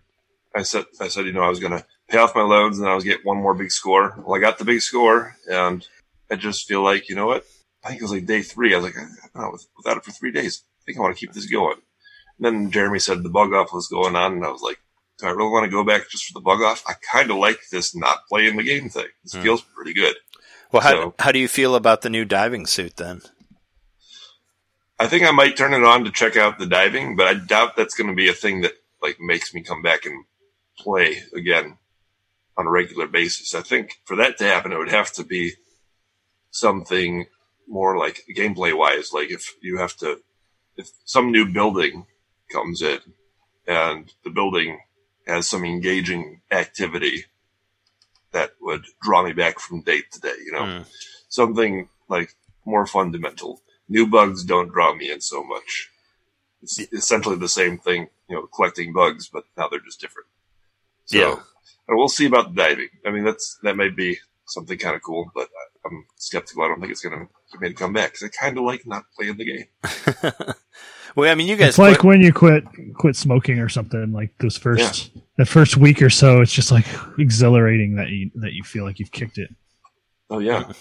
I 0.56 0.64
said, 0.64 0.86
I 1.00 1.08
said, 1.08 1.26
you 1.26 1.32
know, 1.34 1.42
I 1.44 1.50
was 1.50 1.60
going 1.60 1.74
to 1.74 1.86
pay 2.08 2.18
off 2.18 2.36
my 2.36 2.42
loans 2.42 2.80
and 2.80 2.88
I 2.88 2.96
was 2.96 3.04
get 3.04 3.26
one 3.26 3.38
more 3.38 3.54
big 3.54 3.72
score. 3.72 4.16
Well, 4.18 4.36
I 4.36 4.40
got 4.42 4.58
the 4.58 4.66
big 4.66 4.82
score, 4.82 5.36
and 5.50 5.86
I 6.32 6.36
just 6.36 6.68
feel 6.68 6.82
like, 6.84 7.10
you 7.10 7.16
know 7.16 7.28
what? 7.28 7.46
I 7.84 7.90
think 7.90 8.02
it 8.02 8.04
was 8.04 8.12
like 8.12 8.26
day 8.26 8.42
three. 8.42 8.74
I 8.74 8.78
was 8.78 8.86
like, 8.86 8.96
I've 8.98 9.34
been 9.34 9.42
out 9.44 9.60
without 9.78 9.98
it 9.98 10.04
for 10.06 10.12
three 10.12 10.32
days. 10.32 10.64
I 10.82 10.84
think 10.86 10.98
I 10.98 11.02
want 11.02 11.16
to 11.16 11.20
keep 11.20 11.34
this 11.34 11.46
going. 11.46 11.78
And 12.38 12.46
then 12.46 12.72
Jeremy 12.72 13.00
said 13.00 13.22
the 13.24 13.30
bug 13.30 13.54
off 13.54 13.74
was 13.74 13.88
going 13.88 14.16
on, 14.16 14.34
and 14.34 14.46
I 14.46 14.50
was 14.50 14.62
like, 14.62 14.80
do 15.20 15.28
I 15.28 15.32
really 15.32 15.50
want 15.52 15.66
to 15.66 15.70
go 15.72 15.84
back 15.84 16.10
just 16.10 16.26
for 16.26 16.34
the 16.34 16.44
bug 16.44 16.62
off? 16.62 16.84
I 16.88 16.94
kind 17.12 17.30
of 17.30 17.38
like 17.38 17.60
this 17.72 17.96
not 17.96 18.20
playing 18.30 18.56
the 18.58 18.64
game 18.64 18.90
thing. 18.90 19.08
This 19.24 19.34
Hmm. 19.36 19.42
feels 19.42 19.62
pretty 19.62 19.94
good. 19.94 20.16
Well, 20.72 20.82
how 20.82 20.90
so- 20.92 21.16
how 21.20 21.32
do 21.32 21.40
you 21.40 21.48
feel 21.48 21.76
about 21.76 22.02
the 22.02 22.10
new 22.10 22.26
diving 22.26 22.66
suit 22.66 22.96
then? 22.98 23.22
I 25.00 25.08
think 25.08 25.24
I 25.24 25.32
might 25.32 25.56
turn 25.56 25.74
it 25.74 25.84
on 25.84 26.04
to 26.04 26.12
check 26.12 26.36
out 26.36 26.60
the 26.60 26.66
diving, 26.66 27.16
but 27.16 27.28
I 27.28 27.34
doubt 27.36 27.76
that's 27.76 27.96
going 27.96 28.10
to 28.10 28.16
be 28.16 28.30
a 28.30 28.34
thing 28.34 28.62
that 28.62 28.74
like 29.02 29.20
makes 29.20 29.54
me 29.54 29.62
come 29.62 29.82
back 29.82 30.06
and 30.06 30.26
play 30.78 31.24
again 31.34 31.78
on 32.58 32.68
a 32.68 32.72
regular 32.72 33.08
basis. 33.08 33.56
I 33.56 33.62
think 33.62 34.02
for 34.04 34.18
that 34.18 34.38
to 34.40 34.44
happen, 34.44 34.74
it 34.74 34.78
would 34.78 34.92
have 34.92 35.14
to 35.14 35.24
be 35.24 35.54
something 36.52 37.28
more 37.68 37.98
like 37.98 38.26
gameplay 38.36 38.78
wise. 38.78 39.14
Like 39.14 39.32
if 39.32 39.54
you 39.62 39.78
have 39.78 39.96
to, 39.98 40.20
if 40.76 40.90
some 41.06 41.32
new 41.32 41.46
building 41.52 42.06
comes 42.52 42.82
in 42.82 43.00
and 43.68 44.12
the 44.24 44.30
building 44.32 44.80
has 45.28 45.48
some 45.48 45.64
engaging 45.64 46.42
activity 46.52 47.26
that 48.32 48.52
would 48.60 48.86
draw 49.02 49.24
me 49.24 49.32
back 49.32 49.60
from 49.60 49.82
day 49.82 50.02
to 50.12 50.20
day, 50.20 50.36
you 50.44 50.52
know, 50.52 50.66
Hmm. 50.80 50.84
something 51.30 51.88
like 52.10 52.36
more 52.66 52.86
fundamental. 52.86 53.62
New 53.90 54.08
bugs 54.08 54.44
don't 54.44 54.72
draw 54.72 54.94
me 54.96 55.12
in 55.12 55.20
so 55.22 55.44
much. 55.44 55.90
It's 56.62 56.80
essentially 56.80 57.38
the 57.38 57.50
same 57.50 57.78
thing, 57.78 58.08
you 58.30 58.36
know, 58.36 58.48
collecting 58.48 58.94
bugs, 58.94 59.28
but 59.28 59.44
now 59.58 59.68
they're 59.68 59.80
just 59.80 60.00
different. 60.00 60.28
So, 61.06 61.18
Yeah. 61.18 61.36
and 61.88 61.98
we'll 61.98 62.08
see 62.10 62.26
about 62.28 62.54
the 62.54 62.62
diving. 62.62 62.90
I 63.06 63.12
mean, 63.12 63.24
that's 63.24 63.58
that 63.64 63.76
may 63.78 63.90
be 63.90 64.20
something 64.46 64.78
kind 64.78 64.96
of 64.96 65.02
cool, 65.02 65.32
but 65.34 65.48
I- 65.48 65.88
I'm 65.88 66.06
skeptical. 66.18 66.64
I 66.64 66.68
don't 66.68 66.80
think 66.82 66.92
it's 66.92 67.02
going 67.02 67.18
to 67.18 67.28
get 67.54 67.62
me 67.62 67.74
come 67.74 67.94
back 67.94 68.12
because 68.12 68.24
I 68.24 68.28
kind 68.28 68.58
of 68.58 68.64
like 68.66 68.86
not 68.86 69.06
playing 69.16 69.38
the 69.38 69.46
game. 69.46 70.54
well, 71.16 71.32
I 71.32 71.36
mean, 71.36 71.48
you 71.48 71.56
guys 71.56 71.70
it's 71.70 71.78
like 71.80 72.04
when 72.04 72.22
you 72.22 72.34
quit 72.34 72.66
quit 72.96 73.16
smoking 73.16 73.60
or 73.60 73.70
something. 73.70 74.12
Like 74.12 74.38
those 74.40 74.58
first 74.58 75.12
that 75.38 75.48
first 75.48 75.78
week 75.78 76.02
or 76.02 76.10
so, 76.10 76.42
it's 76.42 76.52
just 76.54 76.72
like 76.72 76.86
exhilarating 77.18 77.96
that 77.96 78.10
you 78.10 78.30
that 78.36 78.52
you 78.54 78.64
feel 78.64 78.84
like 78.84 79.00
you've 79.00 79.12
kicked 79.12 79.38
it. 79.38 79.50
Oh 80.30 80.40
yeah, 80.40 80.72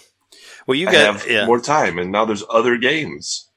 well, 0.66 0.77
you 0.77 0.89
I 0.89 0.93
guys, 0.93 1.06
have 1.23 1.31
yeah. 1.31 1.47
more 1.47 1.60
time, 1.60 1.98
and 1.98 2.10
now 2.12 2.24
there's 2.24 2.44
other 2.51 2.77
games. 2.77 3.48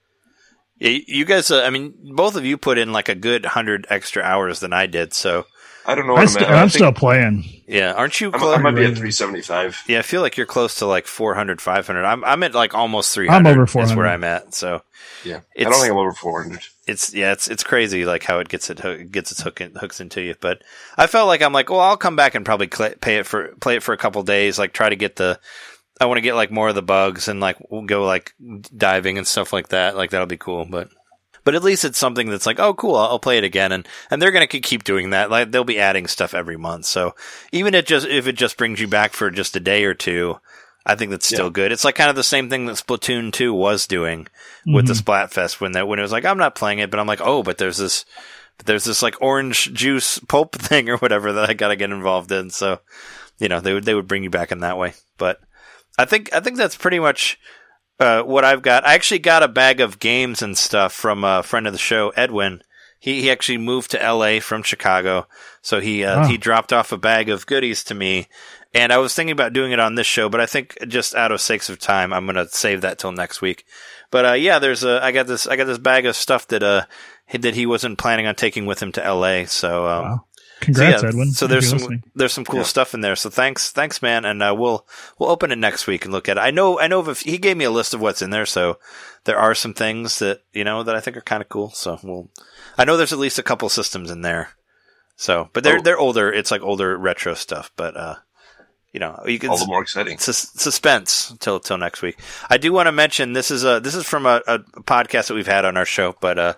You 0.80 1.26
guys. 1.26 1.52
Uh, 1.52 1.62
I 1.62 1.70
mean, 1.70 1.94
both 2.16 2.36
of 2.36 2.44
you 2.46 2.58
put 2.58 2.78
in 2.80 2.92
like 2.92 3.08
a 3.10 3.14
good 3.16 3.46
hundred 3.46 3.86
extra 3.90 4.24
hours 4.24 4.60
than 4.62 4.74
I 4.74 4.88
did. 4.88 5.14
So 5.14 5.46
I 5.86 5.94
don't 5.94 6.08
know. 6.08 6.14
I 6.16 6.22
What 6.22 6.22
I'm, 6.22 6.28
st- 6.28 6.46
at. 6.46 6.52
I 6.52 6.54
I'm 6.56 6.70
think 6.70 6.72
still 6.72 6.92
playing. 6.92 7.44
yeah, 7.68 7.94
aren't 7.94 8.20
you? 8.20 8.32
I'm, 8.34 8.40
Close? 8.40 8.58
I 8.58 8.62
might 8.62 8.72
be 8.72 8.82
at 8.86 8.94
375. 8.98 9.84
yeah, 9.88 10.00
I 10.00 10.02
feel 10.02 10.22
like 10.22 10.38
you're 10.38 10.48
close 10.48 10.76
to 10.76 10.88
like 10.88 11.06
400, 11.06 11.62
500. 11.62 12.04
I'm 12.04 12.24
I'm 12.24 12.42
at 12.42 12.56
like 12.56 12.74
almost 12.74 13.14
three 13.14 13.28
hundred. 13.28 13.52
I'm 13.52 13.60
over 13.60 13.82
Is 13.84 13.94
where 13.96 14.08
I'm 14.08 14.24
at. 14.24 14.56
So 14.56 14.82
Yeah, 15.24 15.42
I 15.60 15.64
don't 15.66 15.74
think 15.74 15.92
I'm 15.92 15.98
over 16.00 16.14
400. 16.14 16.62
it's 16.88 17.14
yeah, 17.14 17.32
it's 17.32 17.48
it's 17.48 17.64
crazy 17.64 18.04
like 18.06 18.24
how 18.24 18.40
it 18.40 18.50
gets 18.50 18.72
it 18.72 18.80
hook, 18.80 19.12
gets 19.12 19.32
its 19.32 19.44
hook 19.44 19.62
in, 19.62 19.76
hooks 19.76 20.02
into 20.02 20.20
you. 20.22 20.34
But 20.42 20.64
I 20.98 21.06
felt 21.06 21.28
like 21.28 21.44
I'm 21.44 21.54
like, 21.54 21.70
well, 21.70 21.80
I'll 21.80 21.96
come 21.96 22.16
back 22.16 22.34
and 22.34 22.44
probably 22.44 22.70
cl- 22.74 22.96
pay 23.02 23.18
it 23.18 23.28
for 23.28 23.50
play 23.60 23.76
it 23.76 23.84
for 23.84 23.94
a 23.94 23.98
couple 23.98 24.24
days. 24.24 24.58
Like 24.58 24.74
try 24.74 24.90
to 24.90 24.96
get 24.96 25.18
the. 25.18 25.40
I 26.02 26.06
want 26.06 26.18
to 26.18 26.22
get 26.22 26.36
like 26.36 26.50
more 26.52 26.70
of 26.70 26.76
the 26.76 26.82
bugs 26.82 27.28
and 27.28 27.40
like 27.40 27.58
we'll 27.70 27.84
go 27.84 28.04
like 28.06 28.34
diving 28.76 29.18
and 29.18 29.28
stuff 29.28 29.54
like 29.54 29.70
that. 29.70 29.96
Like 29.96 30.10
that'll 30.10 30.26
be 30.28 30.36
cool. 30.38 30.66
But 30.66 30.90
but 31.44 31.56
at 31.56 31.64
least 31.64 31.86
it's 31.86 31.98
something 31.98 32.30
that's 32.30 32.46
like, 32.46 32.60
oh, 32.60 32.74
cool, 32.74 32.96
I'll, 32.96 33.18
play 33.20 33.38
it 33.38 33.44
again, 33.44 33.72
and 33.72 33.88
and 34.10 34.22
they're 34.22 34.32
gonna 34.32 34.48
keep 34.48 34.84
doing 34.84 35.12
that. 35.12 35.30
Like 35.30 35.52
they'll 35.52 35.64
be 35.64 35.80
adding 35.80 36.08
stuff 36.08 36.34
every 36.34 36.58
month. 36.58 36.86
So 36.86 37.16
even 37.52 37.76
it 37.76 37.86
just 37.86 38.08
if 38.08 38.28
it 38.28 38.34
just 38.34 38.58
brings 38.58 38.80
you 38.82 38.88
back 38.88 39.14
for 39.14 39.30
just 39.32 39.56
a 39.56 39.60
day 39.60 39.84
or 39.86 39.94
two, 39.94 40.40
I 40.86 40.96
think 40.96 41.12
that's 41.12 41.28
still 41.28 41.46
Yeah. 41.46 41.52
good. 41.52 41.72
It's 41.72 41.86
like 41.86 41.96
kind 41.96 42.10
of 42.10 42.16
the 42.16 42.24
same 42.24 42.50
thing 42.50 42.66
that 42.66 42.76
Splatoon 42.78 43.32
two 43.32 43.54
was 43.54 43.86
doing 43.86 44.28
with 44.66 44.88
the 44.88 44.94
Mhm. 44.94 45.04
Splatfest 45.04 45.62
when 45.62 45.74
that 45.74 45.88
when 45.88 46.00
it 46.00 46.04
was 46.04 46.12
like 46.12 46.26
I'm 46.26 46.38
not 46.40 46.56
playing 46.56 46.80
it, 46.80 46.90
but 46.90 47.00
I'm 47.00 47.08
like, 47.08 47.22
oh, 47.22 47.44
but 47.44 47.58
there's 47.60 47.78
this. 47.78 48.06
There's 48.66 48.84
this 48.84 49.02
like 49.02 49.16
orange 49.22 49.74
juice 49.74 50.20
pulp 50.28 50.56
thing 50.56 50.90
or 50.90 50.98
whatever 50.98 51.32
that 51.34 51.50
I 51.50 51.54
gotta 51.54 51.76
get 51.76 51.90
involved 51.92 52.32
in. 52.32 52.50
So, 52.52 52.80
you 53.40 53.48
know, 53.48 53.60
they 53.60 53.74
would 53.74 53.86
they 53.86 53.96
would 53.96 54.08
bring 54.08 54.24
you 54.24 54.30
back 54.30 54.52
in 54.52 54.60
that 54.60 54.78
way. 54.78 54.94
But 55.18 55.40
I 56.02 56.06
think 56.06 56.34
I 56.34 56.40
think 56.40 56.58
that's 56.58 56.76
pretty 56.76 57.00
much 57.00 57.40
uh, 58.00 58.24
what 58.24 58.44
I've 58.46 58.62
got. 58.62 58.86
I 58.86 58.94
actually 58.96 59.20
got 59.20 59.44
a 59.44 59.48
bag 59.48 59.80
of 59.82 60.00
games 60.00 60.42
and 60.42 60.58
stuff 60.58 60.94
from 60.94 61.24
a 61.24 61.44
friend 61.44 61.68
of 61.68 61.74
the 61.74 61.80
show, 61.80 62.10
Edwin. 62.16 62.62
He 63.00 63.22
he 63.22 63.32
actually 63.32 63.58
moved 63.58 63.92
to 63.92 64.04
L.A. 64.04 64.40
from 64.40 64.62
Chicago, 64.64 65.28
so 65.62 65.80
he 65.80 66.04
uh, 66.04 66.22
Wow. 66.22 66.28
he 66.28 66.38
dropped 66.38 66.72
off 66.74 66.92
a 66.92 66.98
bag 66.98 67.30
of 67.30 67.46
goodies 67.46 67.84
to 67.86 67.94
me. 67.96 68.28
And 68.74 68.94
I 68.94 69.00
was 69.00 69.14
thinking 69.14 69.34
about 69.34 69.52
doing 69.54 69.72
it 69.74 69.80
on 69.80 69.96
this 69.96 70.08
show, 70.08 70.30
but 70.30 70.40
I 70.40 70.46
think 70.46 70.78
just 70.88 71.14
out 71.16 71.32
of 71.34 71.42
sakes 71.42 71.70
of 71.70 71.78
time, 71.80 72.14
I'm 72.14 72.26
gonna 72.26 72.48
save 72.48 72.82
that 72.82 73.00
till 73.00 73.12
next 73.12 73.42
week. 73.42 73.66
But 74.12 74.26
uh, 74.26 74.34
yeah, 74.34 74.60
there's 74.60 74.84
a 74.84 75.04
I 75.04 75.12
got 75.12 75.28
this 75.28 75.48
I 75.48 75.56
got 75.56 75.66
this 75.66 75.78
bag 75.80 76.06
of 76.06 76.16
stuff 76.16 76.48
that 76.50 76.64
uh 76.64 76.86
he- 77.28 77.38
that 77.40 77.56
he 77.56 77.66
wasn't 77.66 77.98
planning 77.98 78.28
on 78.28 78.36
taking 78.36 78.66
with 78.66 78.82
him 78.82 78.92
to 78.94 79.04
L.A. 79.06 79.46
So 79.46 79.88
um, 79.88 80.04
Wow. 80.04 80.26
Congrats, 80.62 81.02
so, 81.02 81.06
yeah, 81.08 81.10
Edwin. 81.10 81.32
So 81.32 81.48
there's 81.48 81.68
some 81.68 81.80
listening. 81.80 82.04
there's 82.16 82.32
some 82.34 82.46
cool 82.46 82.60
Yeah. 82.62 82.66
stuff 82.66 82.94
in 82.94 83.02
there. 83.02 83.16
So 83.18 83.30
thanks, 83.30 83.72
thanks, 83.72 84.02
man, 84.02 84.24
and 84.26 84.42
uh, 84.42 84.56
we'll 84.58 84.88
we'll 85.20 85.30
open 85.30 85.52
it 85.52 85.58
next 85.58 85.88
week 85.88 86.06
and 86.06 86.14
look 86.14 86.30
at 86.30 86.38
it. 86.38 86.42
I 86.42 86.52
know 86.52 86.80
I 86.80 86.88
know 86.88 87.08
if 87.10 87.22
he 87.22 87.38
gave 87.38 87.58
me 87.58 87.66
a 87.66 87.72
list 87.72 87.94
of 87.94 88.00
what's 88.02 88.22
in 88.22 88.30
there, 88.30 88.46
so 88.46 88.78
there 89.26 89.38
are 89.38 89.54
some 89.56 89.74
things 89.74 90.20
that 90.20 90.42
you 90.54 90.64
know 90.64 90.84
that 90.84 90.96
I 90.96 91.00
think 91.02 91.18
are 91.18 91.22
kind 91.22 91.42
of 91.42 91.50
cool. 91.50 91.72
So 91.72 92.00
we'll 92.04 92.30
I 92.78 92.86
know 92.86 92.96
there's 92.96 93.14
at 93.14 93.20
least 93.20 93.40
a 93.40 93.44
couple 93.44 93.68
systems 93.70 94.10
in 94.12 94.22
there. 94.22 94.52
So, 95.18 95.50
but 95.54 95.64
they're 95.64 95.80
Oh. 95.80 95.82
they're 95.82 96.00
older. 96.00 96.32
It's 96.32 96.52
like 96.52 96.62
older 96.62 96.98
retro 96.98 97.34
stuff, 97.34 97.72
but 97.76 97.96
uh, 97.98 98.16
you 98.94 99.00
know 99.00 99.22
you 99.26 99.40
can 99.40 99.50
All 99.50 99.58
the 99.58 99.68
more 99.68 99.82
exciting. 99.82 100.18
sus- 100.18 100.52
suspense 100.56 101.34
till 101.40 101.60
till 101.60 101.78
next 101.78 102.02
week. 102.02 102.18
I 102.50 102.58
do 102.58 102.72
want 102.74 102.88
to 102.88 102.92
mention 102.92 103.34
this 103.34 103.52
is 103.52 103.64
a 103.64 103.80
this 103.80 103.94
is 103.96 104.06
from 104.06 104.26
a, 104.26 104.42
a 104.48 104.60
podcast 104.60 105.28
that 105.28 105.36
we've 105.36 105.48
had 105.48 105.66
on 105.66 105.78
our 105.78 105.86
show, 105.86 106.16
but 106.22 106.40
uh, 106.40 106.54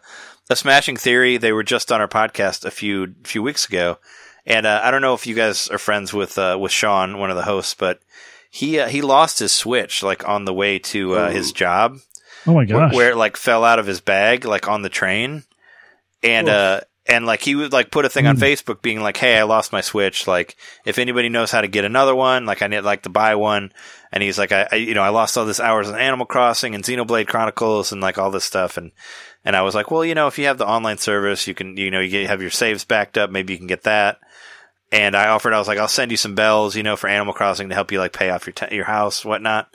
a 0.49 0.55
Smashing 0.55 0.97
Theory. 0.97 1.37
They 1.37 1.51
were 1.53 1.63
just 1.63 1.91
on 1.91 2.01
our 2.01 2.07
podcast 2.07 2.65
a 2.65 2.71
few 2.71 3.13
few 3.23 3.41
weeks 3.43 3.67
ago, 3.67 3.97
and 4.45 4.65
uh, 4.65 4.81
I 4.83 4.91
don't 4.91 5.01
know 5.01 5.13
if 5.13 5.25
you 5.27 5.35
guys 5.35 5.67
are 5.69 5.77
friends 5.77 6.13
with 6.13 6.37
uh, 6.37 6.57
with 6.59 6.71
Sean, 6.71 7.17
one 7.17 7.29
of 7.29 7.35
the 7.37 7.43
hosts, 7.43 7.73
but 7.73 7.99
he 8.49 8.79
uh, 8.79 8.87
he 8.87 9.01
lost 9.01 9.39
his 9.39 9.51
Switch 9.51 10.03
like 10.03 10.27
on 10.27 10.45
the 10.45 10.53
way 10.53 10.79
to 10.79 11.13
uh, 11.15 11.29
his 11.31 11.51
job, 11.51 11.97
Oh 12.45 12.53
my 12.55 12.65
wh- 12.65 12.69
gosh. 12.69 12.93
where 12.93 13.11
it 13.11 13.17
like 13.17 13.37
fell 13.37 13.63
out 13.63 13.79
of 13.79 13.85
his 13.87 14.01
bag 14.01 14.45
like 14.45 14.67
on 14.67 14.81
the 14.81 14.89
train, 14.89 15.43
and 16.21 16.49
uh. 16.49 16.81
And 17.05 17.25
like 17.25 17.41
he 17.41 17.53
would 17.53 17.73
like 17.73 17.91
put 17.91 18.05
a 18.05 18.09
thing 18.09 18.27
on 18.27 18.37
Hmm. 18.37 18.43
Facebook 18.43 18.81
being 18.81 19.01
like, 19.01 19.17
"Hey, 19.17 19.37
I 19.37 19.43
lost 19.43 19.73
my 19.73 19.81
Switch. 19.81 20.25
Like, 20.25 20.55
if 20.85 20.97
anybody 20.97 21.27
knows 21.27 21.51
how 21.51 21.59
to 21.59 21.67
get 21.67 21.83
another 21.83 22.15
one, 22.15 22.45
like 22.45 22.61
I 22.61 22.67
need 22.67 22.79
like 22.79 23.01
to 23.03 23.09
buy 23.09 23.35
one." 23.35 23.73
and 24.13 24.23
he's 24.23 24.37
like, 24.39 24.53
I, 24.53 24.69
I, 24.71 24.75
you 24.75 24.93
know, 24.93 25.01
I 25.01 25.09
lost 25.09 25.37
all 25.37 25.43
this 25.45 25.59
hours 25.59 25.89
on 25.89 25.99
Animal 25.99 26.25
Crossing 26.27 26.75
and 26.75 26.83
Xenoblade 26.83 27.27
Chronicles 27.27 27.91
and 27.91 27.99
like 27.99 28.17
all 28.17 28.31
this 28.31 28.45
stuff, 28.45 28.77
and 28.77 28.91
and 29.45 29.55
I 29.55 29.61
was 29.61 29.75
like, 29.75 29.91
well, 29.91 30.05
you 30.05 30.15
know, 30.15 30.27
if 30.27 30.37
you 30.39 30.45
have 30.45 30.57
the 30.57 30.67
online 30.67 30.97
service, 30.97 31.47
you 31.47 31.53
can, 31.53 31.77
you 31.77 31.91
know, 31.91 31.99
you 31.99 32.27
have 32.27 32.41
your 32.41 32.51
saves 32.51 32.85
backed 32.85 33.17
up, 33.17 33.29
maybe 33.29 33.53
you 33.53 33.57
can 33.59 33.67
get 33.67 33.83
that. 33.83 34.19
And 34.91 35.15
I 35.15 35.29
offered, 35.29 35.53
I 35.53 35.59
was 35.59 35.67
like, 35.67 35.79
I'll 35.79 35.87
send 35.87 36.11
you 36.11 36.17
some 36.17 36.35
bells, 36.35 36.75
you 36.75 36.83
know, 36.83 36.95
for 36.95 37.07
Animal 37.07 37.33
Crossing 37.33 37.69
to 37.69 37.75
help 37.75 37.91
you 37.91 37.99
like 37.99 38.13
pay 38.13 38.29
off 38.29 38.45
your 38.45 38.53
t- 38.53 38.75
your 38.75 38.85
house, 38.85 39.25
whatnot. 39.25 39.69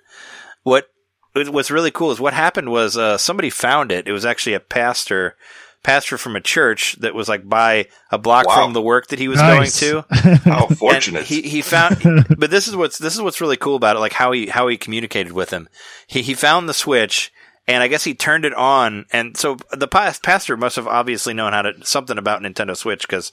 What 0.62 0.88
what's 1.34 1.70
really 1.70 1.90
cool 1.90 2.10
is 2.12 2.20
what 2.20 2.34
happened 2.34 2.70
was 2.70 2.96
uh, 2.96 3.18
somebody 3.18 3.50
found 3.50 3.92
it. 3.92 4.06
It 4.08 4.12
was 4.12 4.24
actually 4.24 4.54
a 4.54 4.60
pastor. 4.60 5.36
Pastor 5.84 6.18
from 6.18 6.34
a 6.34 6.40
church 6.40 6.96
that 7.00 7.14
was 7.14 7.28
like 7.28 7.48
by 7.48 7.86
a 8.10 8.18
block 8.18 8.46
Wow. 8.48 8.56
from 8.64 8.72
the 8.72 8.82
work 8.82 9.06
that 9.08 9.20
he 9.20 9.28
was 9.28 9.38
Nice. 9.38 9.80
going 9.80 10.02
to. 10.02 10.40
How 10.44 10.66
And 10.66 10.76
fortunate. 10.76 11.22
he 11.24 11.40
he 11.42 11.62
found, 11.62 12.26
but 12.36 12.50
this 12.50 12.66
is 12.66 12.74
what's 12.74 12.98
this 12.98 13.14
is 13.14 13.22
what's 13.22 13.40
really 13.40 13.56
cool 13.56 13.76
about 13.76 13.94
it, 13.94 14.00
like 14.00 14.12
how 14.12 14.32
he 14.32 14.48
how 14.48 14.66
he 14.66 14.76
communicated 14.76 15.32
with 15.32 15.50
him. 15.50 15.68
He 16.08 16.22
he 16.22 16.34
found 16.34 16.68
the 16.68 16.74
switch, 16.74 17.32
and 17.68 17.82
I 17.82 17.86
guess 17.88 18.02
he 18.02 18.14
turned 18.14 18.44
it 18.44 18.54
on, 18.54 19.06
and 19.12 19.36
so 19.36 19.58
the 19.70 19.86
pas- 19.86 20.18
pastor 20.18 20.56
must 20.56 20.74
have 20.76 20.88
obviously 20.88 21.34
known 21.34 21.52
how 21.52 21.62
to 21.62 21.74
something 21.84 22.18
about 22.18 22.42
Nintendo 22.42 22.76
Switch 22.76 23.02
because 23.06 23.32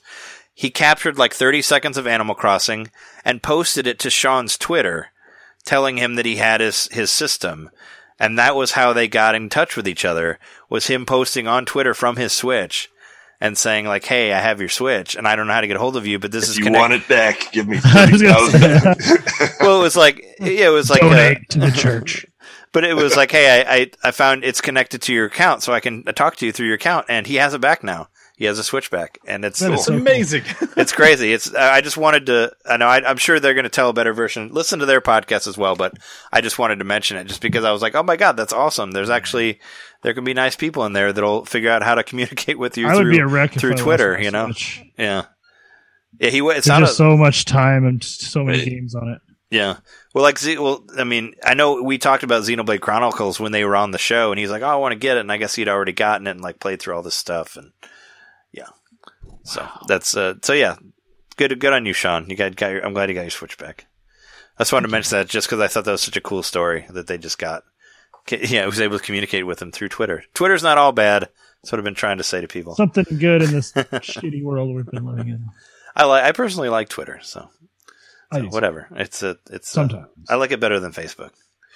he 0.54 0.70
captured 0.70 1.18
like 1.18 1.34
thirty 1.34 1.62
seconds 1.62 1.96
of 1.96 2.06
Animal 2.06 2.34
Crossing 2.36 2.90
and 3.24 3.42
posted 3.42 3.86
it 3.88 3.98
to 4.00 4.10
Sean's 4.10 4.56
Twitter, 4.56 5.08
telling 5.64 5.96
him 5.96 6.14
that 6.14 6.26
he 6.26 6.36
had 6.36 6.60
his 6.60 6.86
his 6.92 7.10
system. 7.10 7.70
And 8.18 8.38
that 8.38 8.56
was 8.56 8.72
how 8.72 8.94
they 8.94 9.08
got 9.08 9.34
in 9.34 9.50
touch 9.50 9.76
with 9.76 9.86
each 9.86 10.02
other, 10.04 10.38
was 10.70 10.86
him 10.86 11.04
posting 11.04 11.46
on 11.46 11.66
Twitter 11.66 11.92
from 11.92 12.16
his 12.16 12.32
Switch 12.32 12.88
and 13.42 13.58
saying 13.58 13.84
like, 13.86 14.06
"Hey, 14.06 14.32
I 14.32 14.40
have 14.40 14.58
your 14.60 14.70
Switch, 14.70 15.14
and 15.16 15.28
I 15.28 15.36
don't 15.36 15.46
know 15.46 15.52
how 15.52 15.60
to 15.60 15.66
get 15.66 15.76
a 15.76 15.80
hold 15.80 15.98
of 15.98 16.06
you, 16.06 16.18
but 16.18 16.32
this 16.32 16.44
if 16.44 16.50
is 16.50 16.58
you 16.58 16.64
connect- 16.64 16.80
want 16.80 16.92
it 16.94 17.08
back, 17.08 17.52
give 17.52 17.68
me 17.68 17.78
I 17.84 18.10
was 18.10 18.22
thirty 18.22 18.24
gonna 18.26 18.80
thousand. 18.80 19.00
say, 19.02 19.46
well, 19.60 19.80
it 19.80 19.82
was 19.82 19.96
like 19.96 20.24
yeah, 20.40 20.68
it 20.68 20.72
was 20.72 20.88
like, 20.88 21.00
donate 21.02 21.46
to 21.50 21.58
the 21.58 21.70
church. 21.72 22.24
But 22.76 22.84
it 22.84 22.94
was 22.94 23.16
like, 23.16 23.30
hey, 23.30 23.62
I, 23.62 23.74
I 23.76 23.90
I 24.04 24.10
found 24.10 24.44
it's 24.44 24.60
connected 24.60 25.00
to 25.02 25.14
your 25.14 25.24
account, 25.24 25.62
so 25.62 25.72
I 25.72 25.80
can 25.80 26.02
talk 26.04 26.36
to 26.36 26.44
you 26.46 26.52
through 26.52 26.66
your 26.66 26.74
account, 26.74 27.06
and 27.08 27.26
he 27.26 27.36
has 27.36 27.54
it 27.54 27.60
back 27.62 27.82
now. 27.82 28.08
He 28.36 28.44
has 28.44 28.58
a 28.58 28.62
switch 28.64 28.90
back, 28.90 29.18
and 29.26 29.46
it's 29.46 29.62
It's 29.62 29.86
cool. 29.86 29.96
amazing. 29.96 30.42
it's 30.76 30.92
crazy. 30.92 31.32
It's 31.32 31.54
I 31.54 31.80
just 31.80 31.96
wanted 31.96 32.26
to. 32.26 32.52
I 32.68 32.76
know 32.76 32.86
I, 32.86 32.98
I'm 33.02 33.16
sure 33.16 33.40
they're 33.40 33.54
going 33.54 33.64
to 33.64 33.70
tell 33.70 33.88
a 33.88 33.94
better 33.94 34.12
version. 34.12 34.50
Listen 34.52 34.80
to 34.80 34.84
their 34.84 35.00
podcast 35.00 35.46
as 35.46 35.56
well, 35.56 35.74
but 35.74 35.94
I 36.30 36.42
just 36.42 36.58
wanted 36.58 36.78
to 36.80 36.84
mention 36.84 37.16
it 37.16 37.28
just 37.28 37.40
because 37.40 37.64
I 37.64 37.72
was 37.72 37.80
like, 37.80 37.94
oh 37.94 38.02
my 38.02 38.16
god, 38.16 38.36
that's 38.36 38.52
awesome. 38.52 38.90
There's 38.90 39.08
actually 39.08 39.58
there 40.02 40.12
can 40.12 40.24
be 40.24 40.34
nice 40.34 40.54
people 40.54 40.84
in 40.84 40.92
there 40.92 41.14
that'll 41.14 41.46
figure 41.46 41.70
out 41.70 41.82
how 41.82 41.94
to 41.94 42.02
communicate 42.10 42.58
with 42.58 42.76
you 42.76 42.88
I 42.88 42.94
through 42.96 43.10
be 43.10 43.20
a 43.20 43.26
wreck 43.26 43.52
through 43.54 43.76
Twitter. 43.76 44.20
You 44.20 44.30
know, 44.30 44.52
yeah, 44.98 45.24
yeah. 46.20 46.28
He 46.30 46.40
it's 46.40 46.66
There's 46.66 46.66
not 46.68 46.82
a, 46.82 46.86
just 46.86 46.98
so 46.98 47.16
much 47.16 47.46
time 47.46 47.86
and 47.86 48.04
so 48.04 48.44
many 48.44 48.58
Right. 48.58 48.68
games 48.68 48.94
on 48.94 49.08
it. 49.08 49.20
Yeah. 49.50 49.76
Well, 50.12 50.24
like, 50.24 50.38
well, 50.58 50.84
I 50.98 51.04
mean, 51.04 51.34
I 51.44 51.54
know 51.54 51.82
we 51.82 51.98
talked 51.98 52.24
about 52.24 52.42
Xenoblade 52.42 52.80
Chronicles 52.80 53.38
when 53.38 53.52
they 53.52 53.64
were 53.64 53.76
on 53.76 53.92
the 53.92 53.98
show, 53.98 54.32
and 54.32 54.38
he's 54.38 54.50
like, 54.50 54.62
"Oh, 54.62 54.68
I 54.68 54.76
want 54.76 54.92
to 54.92 54.98
get 54.98 55.16
it," 55.16 55.20
and 55.20 55.30
I 55.30 55.36
guess 55.36 55.54
he'd 55.54 55.68
already 55.68 55.92
gotten 55.92 56.26
it 56.26 56.32
and 56.32 56.40
like 56.40 56.58
played 56.58 56.80
through 56.80 56.96
all 56.96 57.02
this 57.02 57.14
stuff, 57.14 57.56
and 57.56 57.72
yeah. 58.52 58.68
So 59.44 59.68
that's 59.86 60.16
uh, 60.16 60.34
so 60.42 60.52
yeah, 60.52 60.76
good, 61.36 61.58
good 61.60 61.72
on 61.72 61.86
you, 61.86 61.92
Sean. 61.92 62.28
You 62.28 62.36
got, 62.36 62.56
got 62.56 62.72
your. 62.72 62.84
I'm 62.84 62.92
glad 62.92 63.08
you 63.08 63.14
got 63.14 63.22
your 63.22 63.30
Switch 63.30 63.56
back. 63.56 63.86
I 64.58 64.62
just 64.62 64.72
wanted 64.72 64.88
to 64.88 64.92
mention 64.92 65.18
that 65.18 65.28
just 65.28 65.46
because 65.46 65.60
I 65.60 65.68
thought 65.68 65.84
that 65.84 65.92
was 65.92 66.02
such 66.02 66.16
a 66.16 66.22
cool 66.22 66.42
story 66.42 66.86
that 66.90 67.06
they 67.06 67.18
just 67.18 67.38
got. 67.38 67.64
Yeah, 68.28 68.64
I 68.64 68.66
was 68.66 68.80
able 68.80 68.98
to 68.98 69.04
communicate 69.04 69.46
with 69.46 69.62
him 69.62 69.70
through 69.70 69.90
Twitter. 69.90 70.24
Twitter's 70.34 70.64
not 70.64 70.78
all 70.78 70.90
bad. 70.90 71.28
That's 71.62 71.70
what 71.70 71.78
I've 71.78 71.84
been 71.84 71.94
trying 71.94 72.18
to 72.18 72.24
say 72.24 72.40
to 72.40 72.48
people. 72.48 72.74
Something 72.74 73.18
good 73.18 73.42
in 73.42 73.52
this 73.52 73.70
shitty 73.74 74.42
world 74.42 74.74
we've 74.74 74.86
been 74.86 75.06
living 75.06 75.28
in. 75.28 75.46
I 75.94 76.04
like. 76.06 76.24
I 76.24 76.32
personally 76.32 76.68
like 76.68 76.88
Twitter, 76.88 77.20
so, 77.22 77.42
I 77.42 77.48
so 78.32 78.46
whatever. 78.46 78.88
It's 78.92 79.22
a. 79.22 79.36
It's 79.50 79.68
Sometimes. 79.68 80.08
I 80.28 80.36
like 80.36 80.52
it 80.52 80.60
better 80.60 80.80
than 80.80 80.92
Facebook. 80.92 81.30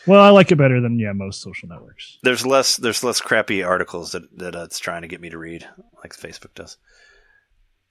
Well, 0.07 0.23
I 0.23 0.31
like 0.31 0.51
it 0.51 0.57
better 0.57 0.81
than 0.81 0.99
yeah 0.99 1.13
most 1.13 1.43
social 1.43 1.69
networks. 1.69 2.19
there's 2.23 2.47
less 2.47 2.77
there's 2.77 3.05
less 3.05 3.21
crappy 3.21 3.63
articles 3.63 4.13
that 4.13 4.23
that 4.39 4.57
uh, 4.57 4.63
it's 4.63 4.79
trying 4.79 5.03
to 5.03 5.09
get 5.09 5.21
me 5.21 5.31
to 5.31 5.39
read 5.39 5.69
like 6.03 6.15
Facebook 6.15 6.55
does. 6.55 6.79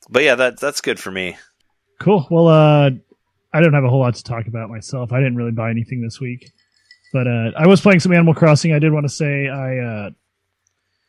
But 0.09 0.23
yeah, 0.23 0.35
that 0.35 0.59
that's 0.59 0.81
good 0.81 0.99
for 0.99 1.11
me. 1.11 1.37
Cool. 1.99 2.25
Well, 2.31 2.47
uh, 2.47 2.89
I 3.53 3.61
don't 3.61 3.73
have 3.73 3.83
a 3.83 3.89
whole 3.89 3.99
lot 3.99 4.15
to 4.15 4.23
talk 4.23 4.47
about 4.47 4.69
myself. 4.69 5.11
I 5.11 5.19
didn't 5.19 5.35
really 5.35 5.51
buy 5.51 5.69
anything 5.69 6.01
this 6.01 6.19
week, 6.19 6.51
but 7.13 7.27
uh, 7.27 7.51
I 7.57 7.67
was 7.67 7.81
playing 7.81 7.99
some 7.99 8.13
Animal 8.13 8.33
Crossing. 8.33 8.73
I 8.73 8.79
did 8.79 8.91
want 8.91 9.05
to 9.05 9.13
say 9.13 9.47
I, 9.47 9.77
uh, 9.77 10.09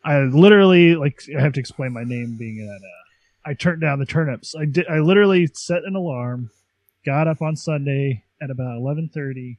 I 0.04 0.20
literally 0.22 0.96
like 0.96 1.22
I 1.36 1.40
have 1.40 1.52
to 1.54 1.60
explain 1.60 1.92
my 1.92 2.04
name 2.04 2.36
being 2.38 2.66
that 2.66 2.80
uh, 2.82 3.48
I 3.50 3.54
turned 3.54 3.80
down 3.80 3.98
the 3.98 4.06
turnips. 4.06 4.54
I 4.54 4.64
did. 4.64 4.86
I 4.88 4.98
literally 4.98 5.48
set 5.54 5.84
an 5.84 5.96
alarm, 5.96 6.50
got 7.04 7.28
up 7.28 7.42
on 7.42 7.56
Sunday 7.56 8.24
at 8.42 8.50
about 8.50 8.76
eleven 8.76 9.10
thirty, 9.12 9.58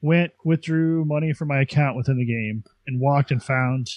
went 0.00 0.32
withdrew 0.44 1.04
money 1.04 1.32
from 1.32 1.48
my 1.48 1.60
account 1.60 1.96
within 1.96 2.18
the 2.18 2.24
game, 2.24 2.64
and 2.86 3.00
walked 3.00 3.30
and 3.30 3.42
found. 3.42 3.88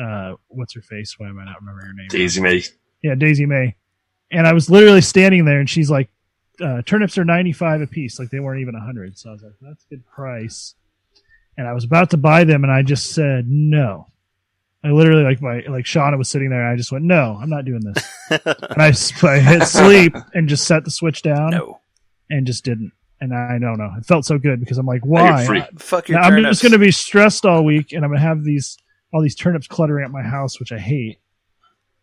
Uh, 0.00 0.34
what's 0.46 0.74
her 0.74 0.82
face? 0.82 1.16
Why 1.18 1.28
am 1.28 1.40
I 1.40 1.44
not 1.44 1.60
remembering 1.60 1.88
her 1.88 1.94
name? 1.94 2.08
Daisy 2.08 2.40
Mae. 2.40 2.62
Yeah, 3.02 3.16
Daisy 3.16 3.46
Mae. 3.46 3.74
And 4.30 4.46
I 4.46 4.52
was 4.52 4.70
literally 4.70 5.00
standing 5.00 5.44
there, 5.44 5.58
and 5.58 5.68
she's 5.68 5.90
like, 5.90 6.08
uh, 6.60 6.82
"Turnips 6.82 7.18
are 7.18 7.24
ninety-five 7.24 7.80
a 7.80 7.86
piece. 7.86 8.18
Like 8.18 8.30
they 8.30 8.40
weren't 8.40 8.60
even 8.60 8.74
a 8.74 8.80
hundred." 8.80 9.18
So 9.18 9.30
I 9.30 9.32
was 9.32 9.42
like, 9.42 9.54
"That's 9.60 9.84
a 9.84 9.88
good 9.88 10.06
price." 10.06 10.74
And 11.56 11.66
I 11.66 11.72
was 11.72 11.82
about 11.82 12.10
to 12.10 12.16
buy 12.16 12.44
them, 12.44 12.62
and 12.62 12.72
I 12.72 12.82
just 12.82 13.12
said 13.12 13.48
no. 13.48 14.06
I 14.84 14.90
literally 14.90 15.24
like 15.24 15.42
my 15.42 15.64
like 15.68 15.84
Shauna 15.84 16.16
was 16.16 16.28
sitting 16.28 16.50
there, 16.50 16.62
and 16.62 16.72
I 16.72 16.76
just 16.76 16.92
went, 16.92 17.04
"No, 17.04 17.36
I'm 17.40 17.50
not 17.50 17.64
doing 17.64 17.80
this." 17.80 18.08
and 18.30 18.80
I, 18.80 18.92
I 19.26 19.38
hit 19.40 19.64
sleep 19.64 20.14
and 20.34 20.48
just 20.48 20.66
set 20.66 20.84
the 20.84 20.90
switch 20.90 21.22
down, 21.22 21.50
No, 21.50 21.80
and 22.30 22.46
just 22.46 22.64
didn't. 22.64 22.92
And 23.20 23.34
I 23.34 23.58
don't 23.58 23.78
know. 23.78 23.90
It 23.98 24.06
felt 24.06 24.24
so 24.24 24.38
good 24.38 24.60
because 24.60 24.78
I'm 24.78 24.86
like, 24.86 25.04
Now 25.04 25.24
you're 25.24 25.32
"Why?" 25.32 25.46
free. 25.46 25.62
fuck 25.76 26.08
your 26.08 26.20
Now, 26.20 26.28
I'm 26.28 26.42
just 26.44 26.62
going 26.62 26.72
to 26.72 26.78
be 26.78 26.92
stressed 26.92 27.44
all 27.44 27.64
week, 27.64 27.92
and 27.92 28.04
I'm 28.04 28.10
going 28.10 28.20
to 28.20 28.26
have 28.26 28.44
these 28.44 28.78
all 29.12 29.22
these 29.22 29.34
turnips 29.34 29.66
cluttering 29.66 30.04
at 30.04 30.10
my 30.10 30.22
house, 30.22 30.60
which 30.60 30.70
I 30.72 30.78
hate. 30.78 31.18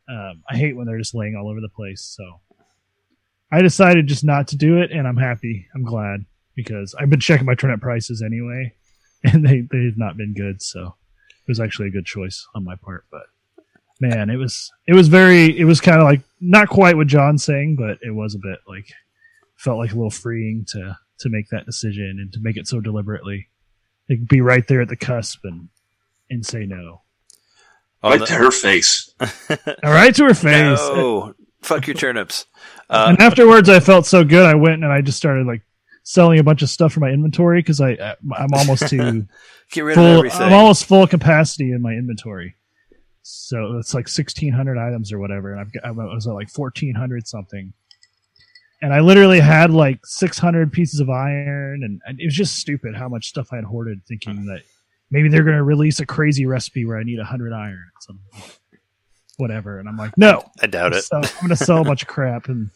Um, 0.10 0.44
I 0.50 0.58
hate 0.58 0.76
when 0.76 0.86
they're 0.86 0.98
just 0.98 1.16
laying 1.16 1.36
all 1.36 1.50
over 1.50 1.62
the 1.62 1.70
place. 1.70 2.02
So 2.02 2.42
I 3.52 3.62
decided 3.62 4.08
just 4.08 4.24
not 4.24 4.48
to 4.50 4.58
do 4.58 4.82
it, 4.82 4.92
and 4.92 5.08
I'm 5.08 5.18
happy. 5.18 5.68
I'm 5.74 5.84
glad 5.84 6.26
because 6.56 6.94
I've 7.00 7.10
been 7.10 7.20
checking 7.20 7.46
my 7.46 7.56
turnip 7.56 7.82
prices 7.82 8.22
anyway, 8.22 8.74
and 9.24 9.46
they 9.46 9.62
they've 9.72 9.98
not 9.98 10.18
been 10.18 10.34
good. 10.34 10.62
So 10.62 10.88
it 10.88 11.48
was 11.48 11.60
actually 11.60 11.88
a 11.88 11.92
good 11.92 12.06
choice 12.06 12.46
on 12.56 12.66
my 12.66 12.76
part. 12.76 13.06
But 13.10 13.24
man, 14.02 14.30
it 14.30 14.38
was 14.38 14.72
it 14.88 14.94
was 14.94 15.08
very 15.08 15.58
it 15.58 15.66
was 15.66 15.80
kind 15.80 16.00
of 16.00 16.04
like 16.04 16.22
not 16.42 16.68
quite 16.68 16.98
what 16.98 17.08
John's 17.08 17.44
saying, 17.44 17.78
but 17.78 18.00
it 18.02 18.12
was 18.14 18.36
a 18.36 18.40
bit 18.40 18.60
like 18.68 18.92
felt 19.66 19.80
like 19.80 19.92
a 19.92 19.96
little 19.96 20.10
freeing 20.12 20.64
to 20.70 20.98
to 21.20 21.30
make 21.30 21.50
that 21.50 21.66
decision 21.66 22.18
and 22.22 22.32
to 22.34 22.40
make 22.40 22.56
it 22.58 22.68
so 22.68 22.80
deliberately. 22.80 23.50
Like 24.10 24.28
be 24.28 24.40
right 24.42 24.66
there 24.68 24.82
at 24.82 24.88
the 24.90 24.96
cusp 24.96 25.40
and 25.44 25.70
and 26.30 26.46
say 26.46 26.66
no. 26.66 27.02
Oh, 28.04 28.10
right 28.12 28.20
the- 28.20 28.26
to 28.28 28.34
her 28.34 28.52
face. 28.52 29.12
All 29.20 29.92
right 29.92 30.14
to 30.16 30.26
her 30.26 30.34
face. 30.48 30.80
no, 30.80 31.34
fuck 31.62 31.88
your 31.88 31.96
turnips. 31.96 32.46
Uh, 32.90 33.08
and 33.10 33.20
afterwards, 33.20 33.68
I 33.68 33.80
felt 33.80 34.06
so 34.06 34.24
good. 34.24 34.46
I 34.46 34.54
went 34.56 34.84
and 34.84 34.92
I 34.94 35.02
just 35.02 35.18
started 35.18 35.48
like 35.48 35.62
selling 36.04 36.38
a 36.40 36.44
bunch 36.44 36.62
of 36.62 36.70
stuff 36.70 36.94
from 36.94 37.02
my 37.02 37.10
inventory 37.10 37.60
because 37.60 37.82
I 37.82 37.98
I'm 38.38 38.54
almost 38.54 38.88
to 38.90 39.26
get 39.72 39.82
rid 39.82 39.94
of 39.98 40.04
full. 40.04 40.18
everything. 40.18 40.42
I'm 40.42 40.54
almost 40.54 40.86
full 40.86 41.08
capacity 41.08 41.72
in 41.72 41.82
my 41.82 41.94
inventory. 41.94 42.56
So 43.24 43.78
it's 43.80 43.96
like 43.96 44.06
1600 44.08 44.78
items 44.78 45.12
or 45.12 45.18
whatever, 45.18 45.52
and 45.52 45.60
I've 45.60 45.74
got, 45.74 45.84
I 45.84 45.90
was 45.92 46.28
at 46.28 46.34
like 46.36 46.56
1400 46.56 47.28
something. 47.28 47.74
And 48.82 48.94
I 48.94 49.00
literally 49.00 49.40
had 49.40 49.72
like 49.72 50.06
600 50.06 50.72
pieces 50.72 51.00
of 51.00 51.10
iron, 51.10 51.84
and, 51.84 52.02
and 52.06 52.20
it 52.20 52.26
was 52.26 52.36
just 52.36 52.58
stupid 52.58 52.96
how 52.96 53.08
much 53.10 53.28
stuff 53.28 53.50
I 53.52 53.56
had 53.56 53.66
hoarded, 53.66 54.02
thinking 54.08 54.46
that 54.46 54.62
maybe 55.12 55.30
they're 55.30 55.44
going 55.44 55.56
to 55.58 55.64
release 55.64 56.00
a 56.00 56.06
crazy 56.06 56.46
recipe 56.46 56.86
where 56.86 56.98
I 56.98 57.04
need 57.04 57.18
100 57.18 57.54
iron, 57.54 57.84
some 58.02 58.20
whatever. 59.38 59.80
And 59.80 59.88
I'm 59.90 59.98
like, 59.98 60.18
no, 60.18 60.44
I 60.62 60.68
doubt 60.68 60.94
it. 60.94 61.04
so 61.04 61.18
I'm 61.18 61.24
going 61.36 61.50
to 61.50 61.56
sell 61.56 61.82
a 61.82 61.86
bunch 61.86 62.02
of 62.02 62.08
crap, 62.08 62.48
and 62.50 62.70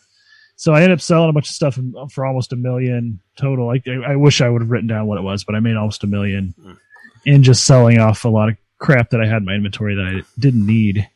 so 0.56 0.74
I 0.74 0.82
ended 0.82 0.98
up 0.98 1.02
selling 1.02 1.30
a 1.30 1.34
bunch 1.34 1.50
of 1.50 1.56
stuff 1.56 1.78
for 2.12 2.26
almost 2.26 2.54
a 2.54 2.56
million 2.58 3.20
total. 3.38 3.68
Like 3.68 3.88
I, 3.88 4.14
I 4.14 4.16
wish 4.16 4.42
I 4.42 4.50
would 4.50 4.62
have 4.62 4.72
written 4.72 4.88
down 4.88 5.06
what 5.08 5.18
it 5.18 5.22
was, 5.24 5.44
but 5.44 5.56
I 5.56 5.60
made 5.60 5.76
almost 5.76 6.04
a 6.04 6.08
million 6.08 6.54
Hmm. 6.62 6.74
in 7.26 7.44
just 7.44 7.66
selling 7.66 8.00
off 8.00 8.26
a 8.26 8.30
lot 8.30 8.50
of 8.50 8.58
crap 8.78 9.10
that 9.12 9.22
I 9.22 9.26
had 9.26 9.38
in 9.38 9.46
my 9.46 9.54
inventory 9.54 9.96
that 9.96 10.06
I 10.06 10.22
didn't 10.40 10.66
need, 10.66 11.08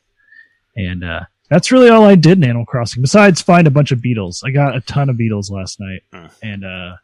and 0.76 1.04
uh, 1.04 1.22
that's 1.54 1.72
really 1.72 1.90
all 1.90 2.04
I 2.04 2.16
did 2.16 2.40
in 2.40 2.44
Animal 2.44 2.66
Crossing. 2.66 3.04
Besides 3.04 3.42
find 3.42 3.68
a 3.68 3.72
bunch 3.72 3.92
of 3.92 4.02
beetles, 4.02 4.42
I 4.44 4.50
got 4.50 4.76
a 4.76 4.82
ton 4.82 5.08
of 5.10 5.18
beetles 5.18 5.52
last 5.52 5.80
night, 5.80 6.02
and 6.42 6.66
uh, 6.66 6.96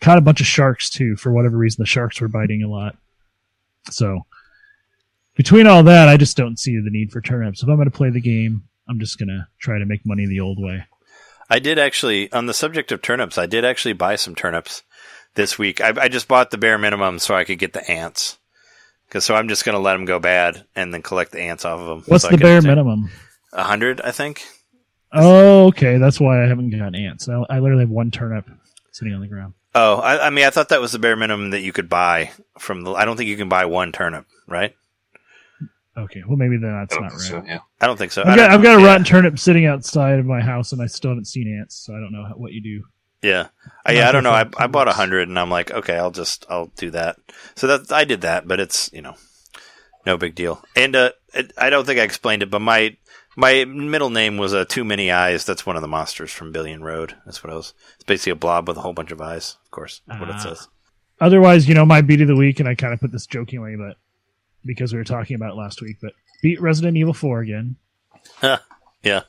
caught 0.00 0.18
a 0.18 0.22
bunch 0.22 0.40
of 0.40 0.46
sharks 0.46 0.90
too. 0.90 1.14
For 1.14 1.30
whatever 1.30 1.56
reason, 1.56 1.82
the 1.82 1.86
sharks 1.86 2.20
were 2.20 2.26
biting 2.26 2.64
a 2.64 2.68
lot. 2.68 2.96
So 3.90 4.26
between 5.36 5.68
all 5.68 5.84
that, 5.84 6.08
I 6.08 6.16
just 6.16 6.36
don't 6.36 6.58
see 6.58 6.76
the 6.76 6.90
need 6.90 7.12
for 7.12 7.20
turnips. 7.20 7.62
If 7.62 7.68
I'm 7.68 7.76
going 7.76 7.88
to 7.88 7.96
play 7.96 8.10
the 8.10 8.20
game, 8.20 8.64
I'm 8.88 8.98
just 8.98 9.18
going 9.18 9.28
to 9.28 9.46
try 9.60 9.78
to 9.78 9.86
make 9.86 10.04
money 10.04 10.26
the 10.26 10.40
old 10.40 10.60
way. 10.60 10.84
I 11.48 11.60
did 11.60 11.78
actually, 11.78 12.32
on 12.32 12.46
the 12.46 12.54
subject 12.54 12.90
of 12.90 13.02
turnips, 13.02 13.38
I 13.38 13.46
did 13.46 13.64
actually 13.64 13.92
buy 13.92 14.16
some 14.16 14.34
turnips 14.34 14.82
this 15.36 15.58
week. 15.58 15.80
I, 15.80 15.92
I 15.96 16.08
just 16.08 16.26
bought 16.26 16.50
the 16.50 16.58
bare 16.58 16.76
minimum 16.76 17.20
so 17.20 17.36
I 17.36 17.44
could 17.44 17.60
get 17.60 17.72
the 17.72 17.88
ants. 17.88 18.38
Cause 19.08 19.22
so 19.22 19.36
I'm 19.36 19.46
just 19.46 19.64
gonna 19.64 19.78
let 19.78 19.92
them 19.92 20.04
go 20.04 20.18
bad 20.18 20.66
and 20.74 20.92
then 20.92 21.00
collect 21.00 21.30
the 21.30 21.40
ants 21.40 21.64
off 21.64 21.78
of 21.78 21.86
them. 21.86 22.02
What's 22.08 22.26
the 22.26 22.36
bare 22.36 22.60
minimum? 22.60 23.08
A 23.56 23.64
hundred, 23.64 24.02
I 24.02 24.12
think. 24.12 24.46
Oh, 25.12 25.68
okay. 25.68 25.96
That's 25.96 26.20
why 26.20 26.44
I 26.44 26.46
haven't 26.46 26.70
gotten 26.70 26.94
ants. 26.94 27.28
I, 27.28 27.42
I 27.48 27.58
literally 27.58 27.84
have 27.84 27.90
one 27.90 28.10
turnip 28.10 28.48
sitting 28.92 29.14
on 29.14 29.22
the 29.22 29.26
ground. 29.26 29.54
Oh, 29.74 29.96
I, 29.96 30.26
I 30.26 30.30
mean, 30.30 30.44
I 30.44 30.50
thought 30.50 30.68
that 30.68 30.80
was 30.80 30.92
the 30.92 30.98
bare 30.98 31.16
minimum 31.16 31.50
that 31.50 31.60
you 31.60 31.72
could 31.72 31.88
buy 31.88 32.32
from 32.58 32.82
the. 32.82 32.92
I 32.92 33.06
don't 33.06 33.16
think 33.16 33.30
you 33.30 33.36
can 33.36 33.48
buy 33.48 33.64
one 33.64 33.92
turnip, 33.92 34.26
right? 34.46 34.74
Okay. 35.96 36.22
Well, 36.26 36.36
maybe 36.36 36.58
that's 36.58 36.94
don't 36.94 37.04
not 37.04 37.12
right. 37.12 37.20
so, 37.20 37.42
yeah. 37.46 37.60
I 37.80 37.86
don't 37.86 37.96
think 37.96 38.12
so. 38.12 38.22
I 38.22 38.32
I've 38.32 38.36
got, 38.36 38.50
I've 38.50 38.62
got 38.62 38.78
a 38.78 38.82
yeah. 38.82 38.86
rotten 38.86 39.04
turnip 39.04 39.38
sitting 39.38 39.64
outside 39.64 40.18
of 40.18 40.26
my 40.26 40.42
house, 40.42 40.72
and 40.72 40.82
I 40.82 40.86
still 40.86 41.10
haven't 41.10 41.26
seen 41.26 41.58
ants, 41.58 41.76
so 41.76 41.94
I 41.94 42.00
don't 42.00 42.12
know 42.12 42.24
how, 42.24 42.34
what 42.34 42.52
you 42.52 42.62
do. 42.62 42.84
Yeah, 43.22 43.48
I, 43.84 43.92
yeah. 43.92 44.08
I 44.08 44.12
don't 44.12 44.22
know. 44.22 44.32
I, 44.32 44.46
I 44.58 44.66
bought 44.66 44.88
a 44.88 44.92
hundred, 44.92 45.28
and 45.28 45.38
I'm 45.38 45.50
like, 45.50 45.70
okay, 45.70 45.96
I'll 45.96 46.10
just 46.10 46.44
I'll 46.50 46.70
do 46.76 46.90
that. 46.90 47.16
So 47.54 47.66
that 47.66 47.90
I 47.90 48.04
did 48.04 48.20
that, 48.20 48.46
but 48.46 48.60
it's 48.60 48.90
you 48.92 49.00
know, 49.00 49.14
no 50.04 50.18
big 50.18 50.34
deal. 50.34 50.62
And 50.74 50.94
uh, 50.94 51.12
it, 51.32 51.52
I 51.56 51.70
don't 51.70 51.86
think 51.86 51.98
I 51.98 52.02
explained 52.02 52.42
it, 52.42 52.50
but 52.50 52.60
my 52.60 52.96
my 53.36 53.64
middle 53.64 54.10
name 54.10 54.36
was 54.38 54.54
uh, 54.54 54.64
Too 54.64 54.84
Many 54.84 55.10
Eyes. 55.10 55.44
That's 55.44 55.64
one 55.66 55.76
of 55.76 55.82
the 55.82 55.88
monsters 55.88 56.32
from 56.32 56.52
Billion 56.52 56.82
Road. 56.82 57.14
That's 57.24 57.44
what 57.44 57.52
I 57.52 57.56
was. 57.56 57.74
It's 57.94 58.04
basically 58.04 58.32
a 58.32 58.36
blob 58.36 58.66
with 58.68 58.76
a 58.76 58.80
whole 58.80 58.92
bunch 58.94 59.10
of 59.12 59.20
eyes. 59.20 59.56
Of 59.64 59.70
course, 59.70 60.00
that's 60.06 60.20
what 60.20 60.28
it 60.30 60.36
Ah. 60.36 60.40
says. 60.40 60.68
Otherwise, 61.20 61.68
you 61.68 61.74
know, 61.74 61.84
my 61.86 62.00
beat 62.02 62.20
of 62.20 62.28
the 62.28 62.36
week, 62.36 62.60
and 62.60 62.68
I 62.68 62.74
kind 62.74 62.92
of 62.92 63.00
put 63.00 63.12
this 63.12 63.26
jokingly, 63.26 63.76
but 63.76 63.96
because 64.64 64.92
we 64.92 64.98
were 64.98 65.04
talking 65.04 65.36
about 65.36 65.52
it 65.52 65.56
last 65.56 65.80
week, 65.80 65.96
but 66.02 66.12
beat 66.42 66.60
Resident 66.60 66.96
Evil 66.96 67.14
4 67.14 67.40
again. 67.40 67.76
Yeah. 68.42 69.22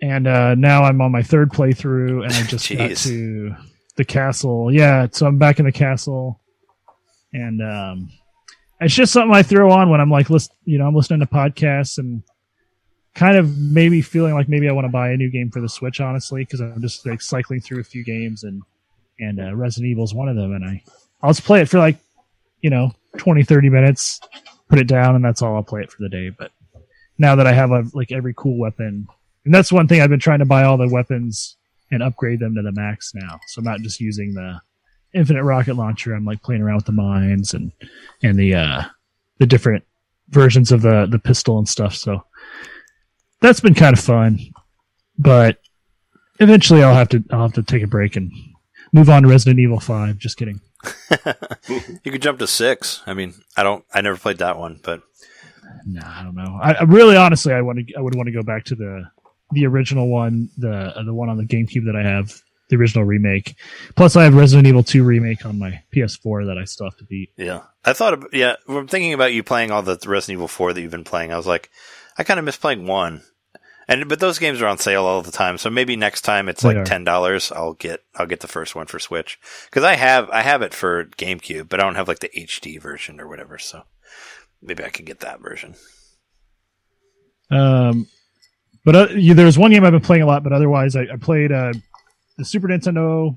And 0.00 0.26
uh, 0.26 0.54
now 0.56 0.82
I'm 0.84 1.00
on 1.00 1.12
my 1.12 1.22
third 1.22 1.50
playthrough, 1.52 2.24
and 2.24 2.32
I 2.32 2.42
just 2.48 2.68
got 2.70 2.96
to 2.96 3.54
the 3.96 4.04
castle. 4.04 4.72
Yeah, 4.72 5.06
so 5.12 5.26
I'm 5.26 5.38
back 5.38 5.58
in 5.60 5.64
the 5.66 5.72
castle, 5.72 6.40
and 7.32 7.62
um, 7.62 8.10
it's 8.80 8.94
just 8.94 9.12
something 9.12 9.34
I 9.34 9.42
throw 9.44 9.70
on 9.70 9.90
when 9.90 10.00
I'm 10.00 10.10
like, 10.10 10.30
list, 10.30 10.52
you 10.64 10.78
know, 10.78 10.86
I'm 10.88 10.94
listening 10.96 11.20
to 11.20 11.26
podcasts 11.26 11.98
and 11.98 12.22
kind 13.14 13.36
of 13.36 13.58
maybe 13.58 14.00
feeling 14.00 14.34
like 14.34 14.48
maybe 14.48 14.68
I 14.68 14.72
want 14.72 14.86
to 14.86 14.90
buy 14.90 15.10
a 15.10 15.16
new 15.16 15.30
game 15.30 15.50
for 15.50 15.60
the 15.60 15.68
Switch, 15.68 16.00
honestly, 16.00 16.44
because 16.44 16.60
I'm 16.60 16.80
just 16.80 17.06
like 17.06 17.20
cycling 17.20 17.60
through 17.60 17.80
a 17.80 17.84
few 17.84 18.04
games, 18.04 18.44
and 18.44 18.62
and 19.20 19.40
uh, 19.40 19.54
Resident 19.54 19.90
Evil 19.90 20.04
is 20.04 20.14
one 20.14 20.28
of 20.28 20.36
them, 20.36 20.52
and 20.52 20.64
I 20.64 20.82
I'll 21.22 21.30
just 21.30 21.44
play 21.44 21.60
it 21.60 21.68
for 21.68 21.78
like, 21.78 21.98
you 22.60 22.70
know, 22.70 22.92
20, 23.18 23.44
30 23.44 23.70
minutes, 23.70 24.20
put 24.68 24.78
it 24.78 24.88
down, 24.88 25.14
and 25.14 25.24
that's 25.24 25.42
all 25.42 25.54
I'll 25.54 25.62
play 25.62 25.82
it 25.82 25.92
for 25.92 26.02
the 26.02 26.08
day. 26.08 26.30
But 26.30 26.50
now 27.18 27.36
that 27.36 27.46
I 27.46 27.52
have 27.52 27.70
a, 27.70 27.84
like 27.94 28.10
every 28.10 28.34
cool 28.36 28.58
weapon, 28.58 29.06
and 29.44 29.54
that's 29.54 29.72
one 29.72 29.86
thing 29.86 30.00
I've 30.00 30.10
been 30.10 30.20
trying 30.20 30.40
to 30.40 30.44
buy 30.44 30.64
all 30.64 30.76
the 30.76 30.88
weapons 30.88 31.56
and 31.90 32.02
upgrade 32.02 32.40
them 32.40 32.54
to 32.54 32.62
the 32.62 32.72
max 32.72 33.14
now. 33.14 33.38
So 33.48 33.58
I'm 33.58 33.64
not 33.64 33.80
just 33.80 34.00
using 34.00 34.34
the 34.34 34.60
infinite 35.14 35.44
rocket 35.44 35.74
launcher. 35.74 36.14
I'm 36.14 36.24
like 36.24 36.42
playing 36.42 36.62
around 36.62 36.76
with 36.76 36.86
the 36.86 36.92
mines 36.92 37.54
and 37.54 37.70
and 38.22 38.38
the 38.38 38.54
uh 38.54 38.82
the 39.38 39.46
different 39.46 39.84
versions 40.30 40.72
of 40.72 40.82
the 40.82 41.06
the 41.06 41.18
pistol 41.18 41.58
and 41.58 41.68
stuff. 41.68 41.94
So 41.94 42.24
that's 43.42 43.60
been 43.60 43.74
kind 43.74 43.96
of 43.96 44.02
fun. 44.02 44.38
But 45.18 45.58
eventually 46.40 46.82
I'll 46.82 46.94
have 46.94 47.10
to 47.10 47.22
I'll 47.30 47.42
have 47.42 47.52
to 47.54 47.62
take 47.62 47.82
a 47.82 47.86
break 47.86 48.16
and 48.16 48.32
move 48.92 49.10
on 49.10 49.22
to 49.22 49.28
Resident 49.28 49.60
Evil 49.60 49.80
5. 49.80 50.16
Just 50.18 50.36
kidding. 50.36 50.60
You 52.04 52.10
could 52.10 52.22
jump 52.22 52.40
to 52.40 52.46
six. 52.48 53.02
I 53.06 53.14
mean, 53.14 53.34
I 53.56 53.62
don't. 53.62 53.84
I 53.94 54.00
never 54.00 54.16
played 54.16 54.38
that 54.38 54.58
one, 54.58 54.80
but 54.82 55.02
No, 55.86 56.00
I 56.04 56.22
don't 56.24 56.34
know. 56.34 56.58
I, 56.60 56.72
I 56.72 56.82
really, 56.82 57.16
honestly, 57.16 57.52
I 57.52 57.60
want 57.60 57.78
to. 57.86 57.94
I 57.94 58.00
would 58.00 58.16
want 58.16 58.26
to 58.26 58.32
go 58.32 58.42
back 58.42 58.64
to 58.64 58.74
the 58.74 59.04
the 59.52 59.66
original 59.66 60.08
one, 60.08 60.48
the 60.58 60.72
uh, 60.98 61.02
the 61.04 61.14
one 61.14 61.28
on 61.28 61.36
the 61.36 61.44
GameCube 61.44 61.86
that 61.86 61.94
I 61.94 62.02
have, 62.02 62.42
the 62.68 62.76
original 62.76 63.04
remake. 63.04 63.54
Plus, 63.94 64.16
I 64.16 64.24
have 64.24 64.34
Resident 64.34 64.66
Evil 64.66 64.82
Two 64.82 65.04
remake 65.04 65.46
on 65.46 65.58
my 65.58 65.82
PS4 65.94 66.46
that 66.46 66.58
I 66.58 66.64
still 66.64 66.86
have 66.86 66.98
to 66.98 67.04
beat. 67.04 67.30
yeah. 67.36 67.60
I 67.84 67.92
thought. 67.92 68.14
Of, 68.14 68.26
yeah, 68.32 68.56
when 68.66 68.78
I'm 68.78 68.88
thinking 68.88 69.12
about 69.12 69.32
you 69.32 69.44
playing 69.44 69.70
all 69.70 69.82
the 69.82 69.98
Resident 70.06 70.38
Evil 70.38 70.48
four 70.48 70.72
that 70.72 70.80
you've 70.80 70.90
been 70.90 71.04
playing. 71.04 71.32
I 71.32 71.36
was 71.36 71.46
like, 71.46 71.70
I 72.18 72.24
kind 72.24 72.40
of 72.40 72.44
miss 72.44 72.56
playing 72.56 72.86
one. 72.86 73.22
And 73.92 74.08
but 74.08 74.20
those 74.20 74.38
games 74.38 74.62
are 74.62 74.66
on 74.66 74.78
sale 74.78 75.04
all 75.04 75.20
the 75.20 75.30
time, 75.30 75.58
so 75.58 75.68
maybe 75.68 75.96
next 75.96 76.22
time 76.22 76.48
it's 76.48 76.62
They 76.62 76.74
like 76.74 76.86
ten 76.86 77.04
dollars. 77.04 77.52
I'll 77.52 77.74
get 77.74 78.02
I'll 78.14 78.26
get 78.26 78.40
the 78.40 78.48
first 78.48 78.74
one 78.74 78.86
for 78.86 78.98
Switch 78.98 79.38
because 79.66 79.84
I 79.84 79.96
have 79.96 80.30
I 80.30 80.40
have 80.40 80.62
it 80.62 80.72
for 80.72 81.04
GameCube, 81.04 81.68
but 81.68 81.78
I 81.78 81.82
don't 81.82 81.96
have 81.96 82.08
like 82.08 82.20
the 82.20 82.30
HD 82.34 82.80
version 82.80 83.20
or 83.20 83.28
whatever. 83.28 83.58
So 83.58 83.82
maybe 84.62 84.82
I 84.82 84.88
could 84.88 85.04
get 85.04 85.20
that 85.20 85.42
version. 85.42 85.74
Um, 87.50 88.06
but 88.82 88.96
uh, 88.96 89.08
yeah, 89.14 89.34
there's 89.34 89.58
one 89.58 89.72
game 89.72 89.84
I've 89.84 89.92
been 89.92 90.00
playing 90.00 90.22
a 90.22 90.26
lot, 90.26 90.42
but 90.42 90.54
otherwise, 90.54 90.96
I, 90.96 91.02
I 91.02 91.16
played 91.20 91.52
uh, 91.52 91.74
the 92.38 92.46
Super 92.46 92.68
Nintendo 92.68 93.36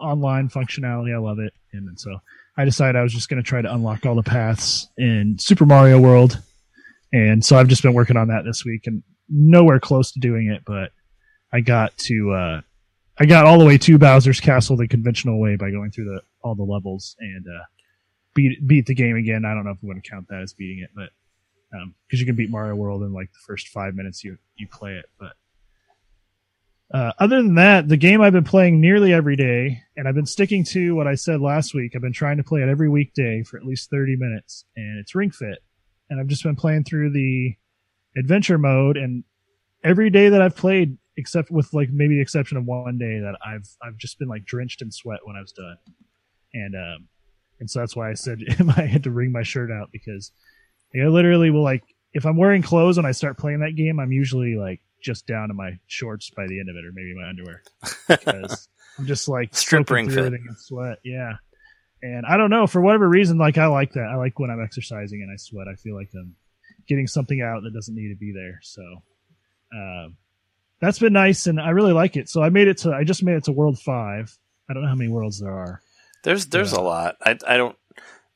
online 0.00 0.48
functionality. 0.48 1.14
I 1.14 1.18
love 1.18 1.38
it, 1.38 1.52
and 1.72 1.88
so 2.00 2.18
I 2.56 2.64
decided 2.64 2.96
I 2.96 3.04
was 3.04 3.14
just 3.14 3.28
going 3.28 3.40
to 3.40 3.48
try 3.48 3.62
to 3.62 3.72
unlock 3.72 4.04
all 4.04 4.16
the 4.16 4.24
paths 4.24 4.88
in 4.98 5.36
Super 5.38 5.64
Mario 5.64 6.00
World, 6.00 6.42
and 7.12 7.44
so 7.44 7.56
I've 7.56 7.68
just 7.68 7.82
been 7.82 7.94
working 7.94 8.16
on 8.16 8.26
that 8.28 8.44
this 8.44 8.64
week, 8.64 8.88
and 8.88 9.04
nowhere 9.28 9.80
close 9.80 10.12
to 10.12 10.20
doing 10.20 10.48
it, 10.48 10.62
but 10.66 10.90
I 11.52 11.60
got 11.60 11.96
to 11.98 12.32
uh, 12.32 12.60
I 13.18 13.26
got 13.26 13.46
all 13.46 13.58
the 13.58 13.64
way 13.64 13.78
to 13.78 13.98
Bowser's 13.98 14.40
Castle 14.40 14.76
the 14.76 14.88
conventional 14.88 15.40
way 15.40 15.56
by 15.56 15.70
going 15.70 15.90
through 15.90 16.06
the 16.06 16.22
all 16.42 16.54
the 16.54 16.62
levels 16.62 17.16
and 17.20 17.46
uh, 17.46 17.64
beat 18.34 18.66
beat 18.66 18.86
the 18.86 18.94
game 18.94 19.16
again. 19.16 19.44
I 19.44 19.54
don't 19.54 19.64
know 19.64 19.70
if 19.70 19.78
we 19.82 19.88
want 19.88 20.02
to 20.02 20.10
count 20.10 20.28
that 20.28 20.42
as 20.42 20.54
beating 20.54 20.82
it, 20.82 20.90
but 20.94 21.10
um 21.78 21.94
because 22.06 22.20
you 22.20 22.26
can 22.26 22.36
beat 22.36 22.50
Mario 22.50 22.74
World 22.74 23.02
in 23.02 23.12
like 23.12 23.32
the 23.32 23.38
first 23.46 23.68
five 23.68 23.94
minutes 23.94 24.24
you 24.24 24.38
you 24.56 24.66
play 24.68 24.94
it. 24.94 25.06
But 25.18 25.32
uh, 26.92 27.12
other 27.18 27.36
than 27.42 27.54
that, 27.54 27.88
the 27.88 27.96
game 27.96 28.20
I've 28.20 28.34
been 28.34 28.44
playing 28.44 28.78
nearly 28.80 29.14
every 29.14 29.36
day, 29.36 29.82
and 29.96 30.06
I've 30.06 30.14
been 30.14 30.26
sticking 30.26 30.62
to 30.66 30.94
what 30.94 31.06
I 31.06 31.14
said 31.14 31.40
last 31.40 31.74
week. 31.74 31.92
I've 31.94 32.02
been 32.02 32.12
trying 32.12 32.36
to 32.36 32.44
play 32.44 32.60
it 32.60 32.68
every 32.68 32.90
weekday 32.90 33.42
for 33.42 33.56
at 33.56 33.64
least 33.64 33.88
thirty 33.90 34.16
minutes, 34.16 34.64
and 34.76 34.98
it's 34.98 35.14
Ring 35.14 35.30
Fit. 35.30 35.62
And 36.10 36.20
I've 36.20 36.26
just 36.26 36.42
been 36.42 36.56
playing 36.56 36.84
through 36.84 37.12
the 37.12 37.56
adventure 38.16 38.58
mode, 38.58 38.96
and 38.96 39.24
every 39.84 40.10
day 40.10 40.28
that 40.28 40.42
I've 40.42 40.56
played, 40.56 40.96
except 41.16 41.50
with 41.50 41.72
like 41.72 41.90
maybe 41.90 42.16
the 42.16 42.22
exception 42.22 42.56
of 42.56 42.64
one 42.64 42.98
day 42.98 43.20
that 43.20 43.36
I've 43.44 43.68
I've 43.82 43.96
just 43.96 44.18
been 44.18 44.28
like 44.28 44.44
drenched 44.44 44.82
in 44.82 44.90
sweat 44.90 45.20
when 45.24 45.36
I 45.36 45.40
was 45.40 45.52
done, 45.52 45.76
and 46.54 46.74
um, 46.74 47.08
and 47.60 47.70
so 47.70 47.80
that's 47.80 47.96
why 47.96 48.10
I 48.10 48.14
said 48.14 48.40
I 48.76 48.82
had 48.82 49.04
to 49.04 49.10
wring 49.10 49.32
my 49.32 49.42
shirt 49.42 49.70
out 49.70 49.90
because 49.92 50.32
like, 50.94 51.04
I 51.04 51.08
literally 51.08 51.50
will 51.50 51.62
like 51.62 51.84
if 52.12 52.26
I'm 52.26 52.36
wearing 52.36 52.62
clothes 52.62 52.98
and 52.98 53.06
I 53.06 53.12
start 53.12 53.38
playing 53.38 53.60
that 53.60 53.76
game, 53.76 53.98
I'm 53.98 54.12
usually 54.12 54.56
like 54.56 54.80
just 55.02 55.26
down 55.26 55.48
to 55.48 55.54
my 55.54 55.78
shorts 55.86 56.30
by 56.30 56.46
the 56.46 56.60
end 56.60 56.68
of 56.68 56.76
it, 56.76 56.84
or 56.84 56.92
maybe 56.92 57.14
my 57.14 57.28
underwear, 57.28 57.62
because 58.08 58.68
I'm 58.98 59.06
just 59.06 59.28
like 59.28 59.54
Strip 59.54 59.88
soaking 59.88 59.94
ring 59.94 60.06
through 60.06 60.14
fit. 60.16 60.26
everything 60.26 60.46
in 60.48 60.56
sweat. 60.56 60.98
Yeah, 61.04 61.34
and 62.02 62.26
I 62.26 62.36
don't 62.36 62.50
know 62.50 62.66
for 62.66 62.80
whatever 62.80 63.08
reason, 63.08 63.38
like 63.38 63.58
I 63.58 63.66
like 63.66 63.92
that. 63.92 64.08
I 64.12 64.16
like 64.16 64.38
when 64.38 64.50
I'm 64.50 64.62
exercising 64.62 65.22
and 65.22 65.30
I 65.30 65.36
sweat. 65.36 65.68
I 65.68 65.76
feel 65.76 65.94
like 65.94 66.10
I'm 66.14 66.34
getting 66.86 67.06
something 67.06 67.40
out 67.40 67.62
that 67.62 67.72
doesn't 67.72 67.94
need 67.94 68.08
to 68.08 68.16
be 68.16 68.32
there. 68.32 68.60
So 68.62 68.82
uh, 69.76 70.08
that's 70.80 70.98
been 70.98 71.12
nice, 71.12 71.46
and 71.46 71.60
I 71.60 71.70
really 71.70 71.92
like 71.92 72.16
it. 72.16 72.28
So 72.28 72.42
I 72.42 72.50
made 72.50 72.68
it 72.68 72.78
to 72.78 72.92
I 72.92 73.04
just 73.04 73.22
made 73.22 73.36
it 73.36 73.44
to 73.44 73.52
World 73.52 73.78
Five. 73.78 74.36
I 74.68 74.74
don't 74.74 74.82
know 74.82 74.88
how 74.88 74.94
many 74.94 75.10
worlds 75.10 75.40
there 75.40 75.52
are. 75.52 75.80
There's 76.24 76.46
there's 76.46 76.72
a 76.72 76.80
lot. 76.80 77.16
I 77.22 77.38
I 77.46 77.56
don't 77.56 77.76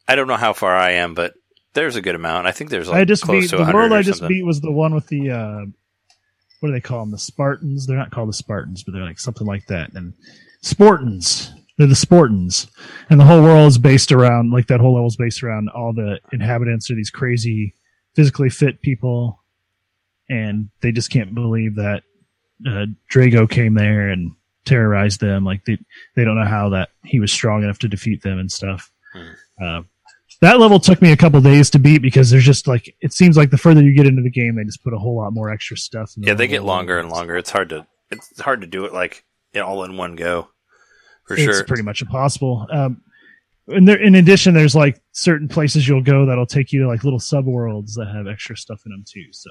I 0.09 0.15
don't 0.15 0.29
know 0.29 0.37
how 0.37 0.53
far 0.53 0.75
I 0.75 0.93
am, 0.93 1.15
but 1.15 1.35
there's 1.75 1.97
a 1.97 2.03
good 2.03 2.15
amount. 2.15 2.47
I 2.47 2.53
think 2.53 2.71
there's 2.71 2.89
like 2.89 2.99
I 2.99 3.05
just 3.05 3.23
close 3.23 3.45
beat 3.45 3.51
to 3.51 3.65
the 3.65 3.73
world 3.73 3.93
I 3.93 4.03
just 4.03 4.21
something. 4.21 4.37
beat 4.37 4.47
was 4.47 4.61
the 4.61 4.73
one 4.73 4.95
with 4.95 5.07
the 5.09 5.31
uh, 5.31 5.61
what 6.61 6.69
do 6.69 6.73
they 6.73 6.81
call 6.81 7.01
them? 7.01 7.11
The 7.11 7.19
Spartans. 7.19 7.87
They're 7.87 7.97
not 7.97 8.11
called 8.11 8.29
the 8.29 8.35
Spartans, 8.35 8.83
but 8.83 8.93
they're 8.93 9.05
like 9.05 9.21
something 9.21 9.47
like 9.47 9.67
that. 9.67 9.93
And 9.95 10.15
Spartans. 10.63 11.53
They're 11.79 11.87
the 11.87 11.95
Spartans, 11.95 12.69
and 13.11 13.21
the 13.21 13.25
whole 13.27 13.43
world 13.43 13.69
is 13.69 13.77
based 13.77 14.11
around 14.11 14.51
like 14.51 14.69
that 14.69 14.81
whole 14.81 14.95
level 14.95 15.09
is 15.09 15.17
based 15.17 15.43
around 15.43 15.69
all 15.69 15.93
the 15.93 16.21
inhabitants 16.33 16.91
are 16.91 16.95
these 16.95 17.11
crazy, 17.11 17.75
physically 18.17 18.51
fit 18.51 18.81
people, 18.81 19.45
and 20.29 20.71
they 20.81 20.91
just 20.91 21.11
can't 21.11 21.35
believe 21.35 21.77
that 21.77 22.03
uh, 22.67 22.87
Dragaux 23.13 23.49
came 23.49 23.75
there 23.75 24.09
and 24.09 24.33
terrorized 24.65 25.21
them. 25.21 25.45
Like 25.45 25.65
they 25.67 25.79
they 26.17 26.25
don't 26.25 26.39
know 26.39 26.47
how 26.47 26.71
that 26.71 26.89
he 27.05 27.21
was 27.21 27.31
strong 27.31 27.63
enough 27.63 27.79
to 27.81 27.89
defeat 27.89 28.23
them 28.23 28.39
and 28.39 28.51
stuff. 28.51 28.91
Uh, 29.63 29.83
that 30.41 30.59
level 30.59 30.79
took 30.81 31.01
me 31.01 31.13
a 31.13 31.17
couple 31.17 31.41
days 31.41 31.71
to 31.71 31.79
beat 31.79 32.03
because 32.03 32.31
there's 32.31 32.45
just 32.45 32.67
like 32.67 32.95
it 33.01 33.13
seems 33.13 33.37
like 33.37 33.51
the 33.51 33.59
further 33.59 33.83
you 33.83 33.95
get 33.95 34.07
into 34.07 34.23
the 34.23 34.31
game, 34.31 34.57
they 34.57 34.65
just 34.65 34.83
put 34.83 34.93
a 34.93 34.99
whole 34.99 35.17
lot 35.17 35.33
more 35.33 35.51
extra 35.51 35.77
stuff. 35.77 36.13
In 36.17 36.23
the 36.23 36.29
Yeah, 36.29 36.35
they 36.35 36.47
get 36.47 36.65
longer 36.65 36.99
and 36.99 37.11
longer. 37.11 37.37
It's 37.37 37.51
hard 37.51 37.69
to 37.71 37.87
it's 38.11 38.41
hard 38.41 38.63
to 38.63 38.67
do 38.67 38.85
it 38.85 38.93
like 38.93 39.25
all 39.55 39.85
in 39.85 39.97
one 39.97 40.17
go. 40.17 40.49
For 41.27 41.35
it's 41.35 41.43
sure. 41.43 41.65
pretty 41.65 41.83
much 41.83 42.03
impossible. 42.03 42.67
Um, 42.71 43.03
and 43.69 43.87
there, 43.89 44.01
in 44.01 44.15
addition, 44.15 44.55
there's 44.55 44.75
like 44.75 45.01
certain 45.13 45.49
places 45.49 45.87
you'll 45.87 46.03
go 46.03 46.27
that'll 46.27 46.47
take 46.47 46.73
you 46.73 46.83
to 46.83 46.89
like 46.89 47.05
little 47.05 47.19
subworlds 47.19 47.95
that 47.95 48.09
have 48.13 48.27
extra 48.27 48.57
stuff 48.57 48.83
in 48.87 48.93
them 48.93 49.05
too. 49.07 49.27
So, 49.33 49.51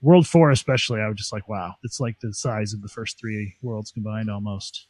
World 0.00 0.26
Four, 0.26 0.50
especially, 0.50 1.00
I 1.00 1.08
was 1.08 1.16
just 1.16 1.32
like, 1.32 1.48
wow, 1.48 1.74
it's 1.82 2.00
like 2.00 2.18
the 2.20 2.32
size 2.32 2.72
of 2.72 2.82
the 2.82 2.88
first 2.88 3.18
three 3.18 3.54
worlds 3.62 3.90
combined 3.90 4.30
almost. 4.30 4.86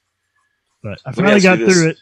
But 0.83 1.01
I 1.05 1.11
me 1.11 1.17
finally 1.17 1.35
ask 1.37 1.45
got 1.45 1.59
through 1.59 1.91
it. 1.91 1.99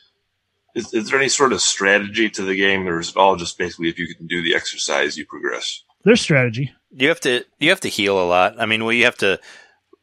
Is, 0.75 0.95
is 0.95 1.11
there 1.11 1.19
any 1.19 1.29
sort 1.29 1.53
of 1.53 1.61
strategy 1.61 2.31
to 2.31 2.43
the 2.43 2.57
game, 2.57 2.89
or 2.89 3.01
is 3.01 3.11
it 3.11 3.17
all 3.17 3.37
just 3.37 3.59
basically 3.59 3.91
if 3.91 3.99
you 3.99 4.15
can 4.15 4.27
do 4.27 4.43
the 4.43 4.55
exercise, 4.55 5.19
you 5.19 5.27
progress? 5.27 5.83
There's 6.05 6.21
strategy 6.21 6.73
you 6.93 7.09
have 7.09 7.21
to 7.21 7.45
you 7.59 7.71
have 7.71 7.81
to 7.81 7.89
heal 7.89 8.21
a 8.21 8.27
lot. 8.27 8.61
I 8.61 8.67
mean, 8.67 8.85
well, 8.85 8.93
you 8.93 9.05
have 9.05 9.19
to 9.19 9.41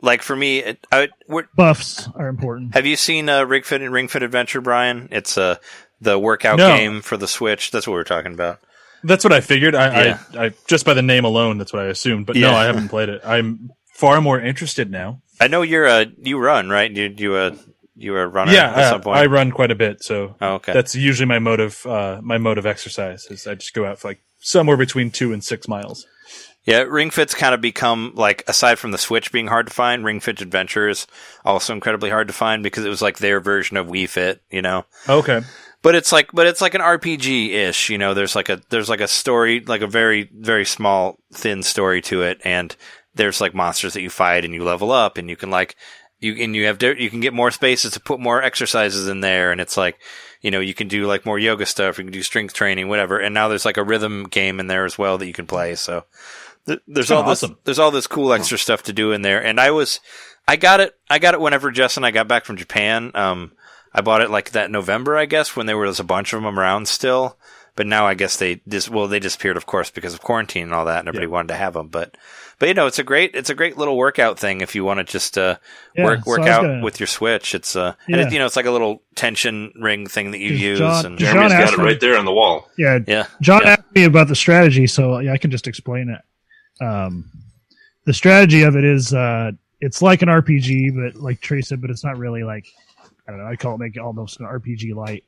like 0.02 0.22
for 0.22 0.36
me. 0.36 0.60
It, 0.60 0.88
I 0.92 1.10
buffs 1.56 2.08
are 2.16 2.28
important. 2.28 2.74
have 2.74 2.86
you 2.86 2.96
seen 2.96 3.30
uh, 3.30 3.44
Ring 3.44 3.64
Fit 3.64 3.82
Ring 3.82 4.08
Fit 4.08 4.24
Adventure, 4.24 4.62
Brian? 4.62 5.10
It's 5.12 5.38
uh 5.38 5.58
the 6.02 6.18
workout 6.18 6.58
No. 6.58 6.76
game 6.76 7.02
for 7.02 7.18
the 7.18 7.28
Switch. 7.28 7.72
That's 7.72 7.88
what 7.88 7.94
we're 7.94 8.04
talking 8.04 8.34
about. 8.34 8.60
That's 9.04 9.24
what 9.24 9.34
I 9.34 9.42
figured. 9.42 9.76
I, 9.76 10.04
Yeah. 10.04 10.20
I, 10.34 10.46
I 10.46 10.52
just 10.68 10.86
by 10.86 10.94
the 10.94 11.02
name 11.02 11.26
alone, 11.26 11.58
that's 11.58 11.72
what 11.72 11.82
I 11.84 11.86
assumed. 11.88 12.26
But 12.26 12.36
no, 12.36 12.52
I 12.52 12.66
haven't 12.66 12.90
played 12.90 13.10
it. 13.10 13.22
I'm 13.24 13.72
far 13.94 14.22
more 14.22 14.40
interested 14.40 14.92
now. 14.92 15.22
I 15.40 15.48
know 15.48 15.62
you're 15.62 15.88
uh 15.88 16.06
you 16.22 16.38
run 16.38 16.70
right. 16.70 16.92
You 16.92 17.14
you 17.18 17.36
uh 17.36 17.56
you 18.00 18.16
a 18.16 18.28
runner 18.28 18.54
yeah, 18.54 18.74
at 18.74 18.90
some 18.90 19.02
point. 19.02 19.18
I 19.18 19.26
run 19.26 19.52
quite 19.52 19.72
a 19.72 19.76
bit, 19.76 20.04
so 20.04 20.36
oh, 20.42 20.54
okay. 20.56 20.74
that's 20.74 20.96
usually 20.96 21.28
my 21.28 21.40
mode 21.40 21.60
of 21.60 21.86
uh, 21.86 22.20
my 22.24 22.38
mode 22.38 22.58
of 22.58 22.66
exercise. 22.66 23.26
Is 23.26 23.46
I 23.46 23.56
just 23.56 23.74
go 23.74 23.86
out 23.86 24.00
for 24.00 24.08
like 24.10 24.22
somewhere 24.40 24.78
between 24.78 25.12
two 25.12 25.34
and 25.34 25.44
six 25.44 25.68
miles. 25.68 26.08
Yeah, 26.64 26.82
Ring 26.82 27.10
Fit's 27.10 27.34
kind 27.34 27.54
of 27.54 27.62
become 27.62 28.14
like 28.16 28.44
aside 28.48 28.80
from 28.80 28.92
the 28.92 28.98
Switch 28.98 29.32
being 29.32 29.48
hard 29.48 29.68
to 29.68 29.74
find, 29.74 30.06
Ring 30.06 30.20
Fit 30.20 30.42
Adventure 30.42 30.88
is 30.88 31.08
also 31.44 31.74
incredibly 31.74 32.10
hard 32.10 32.28
to 32.28 32.34
find 32.34 32.64
because 32.64 32.86
it 32.86 32.90
was 32.90 33.02
like 33.02 33.18
their 33.18 33.40
version 33.40 33.76
of 33.76 33.88
Wii 33.88 34.08
Fit, 34.08 34.42
you 34.50 34.62
know. 34.62 34.86
Okay, 35.08 35.42
But 35.82 35.96
it's 35.96 36.12
like 36.12 36.32
but 36.34 36.48
it's 36.48 36.62
like 36.62 36.74
an 36.74 36.82
RPG 36.82 37.52
ish, 37.52 37.90
you 37.90 37.98
know, 37.98 38.14
there's 38.14 38.36
like 38.36 38.50
a 38.50 38.62
there's 38.70 38.90
like 38.90 39.02
a 39.02 39.08
story, 39.08 39.62
like 39.62 39.82
a 39.82 39.88
very 39.88 40.30
very 40.34 40.66
small 40.66 41.18
thin 41.34 41.64
story 41.64 42.02
to 42.04 42.22
it 42.24 42.42
and 42.44 42.76
there's 43.16 43.42
like 43.42 43.54
monsters 43.54 43.94
that 43.94 44.02
you 44.02 44.10
fight 44.10 44.46
and 44.46 44.54
you 44.54 44.64
level 44.64 44.92
up 44.92 45.18
and 45.18 45.30
you 45.30 45.36
can 45.36 45.50
like 45.50 45.76
you 46.20 46.34
and 46.44 46.56
you 46.56 46.66
have 46.66 46.82
you 46.82 47.10
can 47.10 47.20
get 47.20 47.34
more 47.34 47.52
spaces 47.52 47.94
to 47.94 48.00
put 48.00 48.20
more 48.20 48.42
exercises 48.42 49.08
in 49.08 49.22
there 49.22 49.52
and 49.52 49.62
it's 49.62 49.78
like 49.78 50.00
you 50.42 50.52
know 50.52 50.60
you 50.60 50.74
can 50.74 50.88
do 50.88 51.06
like 51.06 51.26
more 51.26 51.40
yoga 51.40 51.66
stuff 51.66 51.98
you 51.98 52.04
can 52.04 52.14
do 52.14 52.24
strength 52.24 52.54
training 52.54 52.88
whatever 52.88 53.20
and 53.20 53.34
now 53.34 53.48
there's 53.48 53.66
like 53.66 53.78
a 53.78 53.84
rhythm 53.84 54.24
game 54.26 54.60
in 54.60 54.68
there 54.68 54.86
as 54.86 54.98
well 54.98 55.18
that 55.18 55.28
you 55.28 55.34
can 55.34 55.48
play 55.48 55.76
so. 55.76 56.04
Th- 56.66 56.82
there's 56.88 57.10
all 57.10 57.24
Oh, 57.24 57.30
this 57.30 57.44
there's 57.64 57.80
all 57.80 57.92
this 57.92 58.06
cool 58.08 58.34
extra 58.34 58.58
stuff 58.58 58.84
to 58.84 58.94
do 58.94 59.12
in 59.12 59.22
there 59.22 59.44
and 59.44 59.60
I 59.60 59.72
was 59.72 60.02
I 60.48 60.56
got 60.58 60.82
it 60.82 60.94
I 61.10 61.20
got 61.20 61.34
it 61.34 61.42
whenever 61.42 61.72
Jess 61.72 61.96
and 61.98 62.06
I 62.06 62.12
got 62.12 62.28
back 62.28 62.44
from 62.46 62.58
Japan 62.58 63.12
um 63.16 63.54
I 63.94 64.02
bought 64.02 64.22
it 64.22 64.30
like 64.30 64.52
that 64.52 64.72
November 64.72 65.18
I 65.18 65.26
guess 65.26 65.56
when 65.56 65.66
there 65.66 65.78
was 65.78 66.00
a 66.00 66.04
bunch 66.04 66.34
of 66.34 66.42
them 66.44 66.60
around 66.60 66.88
still 66.88 67.38
but 67.76 67.88
now 67.88 68.06
I 68.06 68.14
guess 68.14 68.38
they 68.38 68.56
dis- 68.68 68.90
well 68.90 69.08
they 69.08 69.20
disappeared 69.20 69.58
of 69.58 69.66
course 69.66 69.90
because 69.90 70.14
of 70.14 70.22
quarantine 70.22 70.64
and 70.64 70.74
all 70.74 70.86
that 70.86 71.00
and 71.00 71.08
everybody 71.08 71.28
wanted 71.28 71.50
to 71.50 71.56
have 71.56 71.74
them 71.74 71.88
but 71.88 72.16
but 72.60 72.68
you 72.68 72.74
know 72.74 72.88
it's 72.88 73.00
a 73.00 73.04
great 73.04 73.32
it's 73.36 73.50
a 73.50 73.56
great 73.56 73.78
little 73.78 73.96
workout 73.98 74.38
thing 74.38 74.62
if 74.62 74.76
you 74.76 74.84
want 74.84 74.98
to 75.00 75.04
just 75.06 75.38
uh 75.38 75.58
Yeah, 75.96 76.04
work 76.06 76.26
work 76.26 76.40
I 76.42 76.44
was 76.44 76.50
out 76.50 76.62
gonna- 76.64 76.84
with 76.84 77.00
your 77.00 77.08
switch 77.08 77.56
it's 77.56 77.76
uh 77.76 77.94
and 78.08 78.16
it, 78.22 78.34
you 78.34 78.40
know 78.40 78.46
it's 78.46 78.56
like 78.58 78.66
a 78.66 78.72
little 78.72 79.02
tension 79.16 79.72
ring 79.80 80.08
thing 80.08 80.32
that 80.32 80.40
you 80.40 80.52
use 80.52 80.80
John- 80.80 81.06
and 81.06 81.18
John 81.18 81.34
Jeremy's 81.34 81.52
got 81.54 81.62
asked 81.64 81.74
it 81.74 81.80
me- 81.80 81.86
right 81.86 82.00
there 82.00 82.18
on 82.18 82.26
the 82.26 82.34
wall. 82.34 82.70
Yeah, 82.78 83.00
yeah 83.08 83.28
John 83.42 83.62
yeah. 83.64 83.72
asked 83.72 83.96
me 83.96 84.04
about 84.04 84.28
the 84.28 84.36
strategy, 84.36 84.86
so 84.88 85.20
yeah, 85.20 85.32
I 85.34 85.38
can 85.38 85.50
just 85.52 85.68
explain 85.68 86.10
it. 86.10 86.84
Um, 86.84 87.32
the 88.06 88.14
strategy 88.14 88.62
of 88.64 88.76
it 88.76 88.84
is 88.84 89.14
uh, 89.14 89.52
it's 89.82 90.02
like 90.02 90.22
an 90.22 90.30
RPG, 90.30 90.96
but 90.96 91.22
like 91.22 91.42
Trace 91.42 91.70
said, 91.70 91.82
but 91.82 91.90
it's 91.90 92.04
not 92.04 92.18
really 92.18 92.44
like 92.44 92.66
I 93.30 93.32
don't 93.32 93.44
know. 93.44 93.48
I 93.48 93.56
call 93.56 93.76
it 93.76 93.78
make 93.78 93.96
it 93.96 94.00
almost 94.00 94.40
an 94.40 94.48
RPG 94.48 94.96
light. 94.96 95.24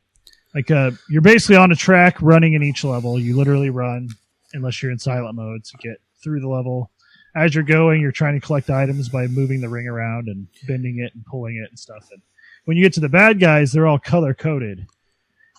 Like 0.55 0.71
uh, 0.71 0.91
you're 1.07 1.21
basically 1.21 1.57
on 1.57 1.71
a 1.71 1.75
track 1.75 2.19
running 2.19 2.53
in 2.53 2.63
each 2.63 2.83
level. 2.83 3.19
You 3.19 3.37
literally 3.37 3.69
run 3.69 4.09
unless 4.53 4.81
you're 4.81 4.91
in 4.91 4.97
silent 4.97 5.35
mode 5.35 5.63
to 5.65 5.77
get 5.77 6.01
through 6.23 6.39
the 6.41 6.49
level. 6.49 6.89
As 7.35 7.53
you're 7.53 7.63
going, 7.63 8.01
you're 8.01 8.11
trying 8.11 8.39
to 8.39 8.45
collect 8.45 8.71
items 8.71 9.07
by 9.07 9.27
moving 9.27 9.61
the 9.61 9.69
ring 9.69 9.87
around 9.87 10.29
and 10.29 10.47
bending 10.67 10.97
it 10.97 11.13
and 11.13 11.23
pulling 11.25 11.57
it 11.57 11.69
and 11.69 11.77
stuff. 11.77 12.09
And 12.11 12.23
when 12.65 12.75
you 12.75 12.83
get 12.83 12.93
to 12.93 12.99
the 13.01 13.07
bad 13.07 13.39
guys, 13.39 13.71
they're 13.71 13.87
all 13.87 13.99
color 13.99 14.33
coded 14.33 14.87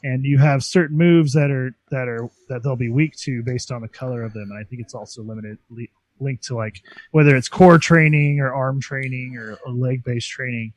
and 0.04 0.24
you 0.24 0.38
have 0.38 0.64
certain 0.64 0.96
moves 0.96 1.32
that 1.32 1.50
are 1.50 1.74
that 1.90 2.08
are 2.08 2.28
that 2.48 2.62
they'll 2.62 2.76
be 2.76 2.90
weak 2.90 3.14
to 3.16 3.42
based 3.42 3.70
on 3.70 3.82
the 3.82 3.88
color 3.88 4.22
of 4.22 4.32
them. 4.32 4.50
And 4.50 4.58
I 4.58 4.64
think 4.64 4.82
it's 4.82 4.94
also 4.94 5.22
limited 5.22 5.58
linked 6.20 6.44
to 6.44 6.56
like 6.56 6.82
whether 7.10 7.36
it's 7.36 7.48
core 7.48 7.78
training 7.78 8.40
or 8.40 8.52
arm 8.52 8.80
training 8.80 9.36
or, 9.36 9.58
leg 9.70 10.04
based 10.04 10.28
training. 10.30 10.72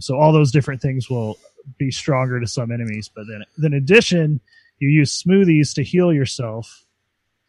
So 0.00 0.16
all 0.18 0.32
those 0.32 0.50
different 0.52 0.80
things 0.82 1.08
will 1.10 1.38
be 1.78 1.90
stronger 1.90 2.40
to 2.40 2.46
some 2.46 2.70
enemies. 2.72 3.10
But 3.14 3.24
then, 3.28 3.44
then 3.58 3.72
in 3.72 3.78
addition, 3.78 4.40
you 4.78 4.88
use 4.88 5.22
smoothies 5.22 5.74
to 5.74 5.82
heal 5.82 6.12
yourself, 6.12 6.84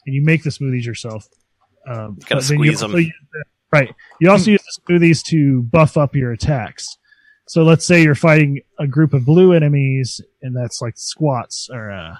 and 0.05 0.13
you 0.15 0.23
make 0.23 0.43
the 0.43 0.49
smoothies 0.51 0.85
yourself. 0.85 1.27
Um, 1.87 2.17
Gotta 2.27 2.35
but 2.35 2.43
then 2.45 2.59
you 2.59 2.75
squeeze 2.75 2.83
'em. 2.83 2.91
the- 2.91 3.11
right. 3.71 3.93
You 4.19 4.29
also 4.31 4.51
use 4.51 4.63
the 4.63 4.93
smoothies 4.93 5.23
to 5.25 5.63
buff 5.63 5.97
up 5.97 6.15
your 6.15 6.31
attacks. 6.31 6.97
So 7.47 7.63
let's 7.63 7.85
say 7.85 8.01
you're 8.01 8.15
fighting 8.15 8.61
a 8.79 8.87
group 8.87 9.13
of 9.13 9.25
blue 9.25 9.53
enemies, 9.53 10.19
and 10.41 10.55
that's 10.55 10.81
like 10.81 10.97
squats 10.97 11.69
or 11.71 11.91
uh, 11.91 12.15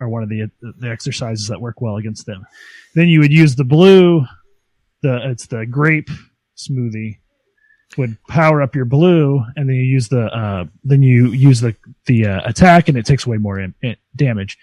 are 0.00 0.08
one 0.08 0.22
of 0.22 0.28
the 0.28 0.50
the 0.78 0.88
exercises 0.88 1.48
that 1.48 1.60
work 1.60 1.80
well 1.80 1.96
against 1.96 2.26
them. 2.26 2.44
Then 2.94 3.08
you 3.08 3.18
would 3.20 3.32
use 3.32 3.56
the 3.56 3.64
blue, 3.64 4.24
the 5.02 5.30
it's 5.30 5.46
the 5.46 5.66
grape 5.66 6.10
smoothie 6.56 7.18
would 7.96 8.16
power 8.28 8.60
up 8.62 8.74
your 8.74 8.84
blue, 8.84 9.42
and 9.56 9.68
then 9.68 9.76
you 9.76 9.82
use 9.82 10.08
the 10.08 10.26
uh, 10.26 10.64
then 10.84 11.02
you 11.02 11.28
use 11.28 11.60
the 11.60 11.74
the 12.06 12.26
uh, 12.26 12.40
attack, 12.48 12.88
and 12.88 12.98
it 12.98 13.06
takes 13.06 13.26
away 13.26 13.38
more 13.38 13.58
im- 13.58 13.74
i- 13.82 13.96
damage. 14.16 14.58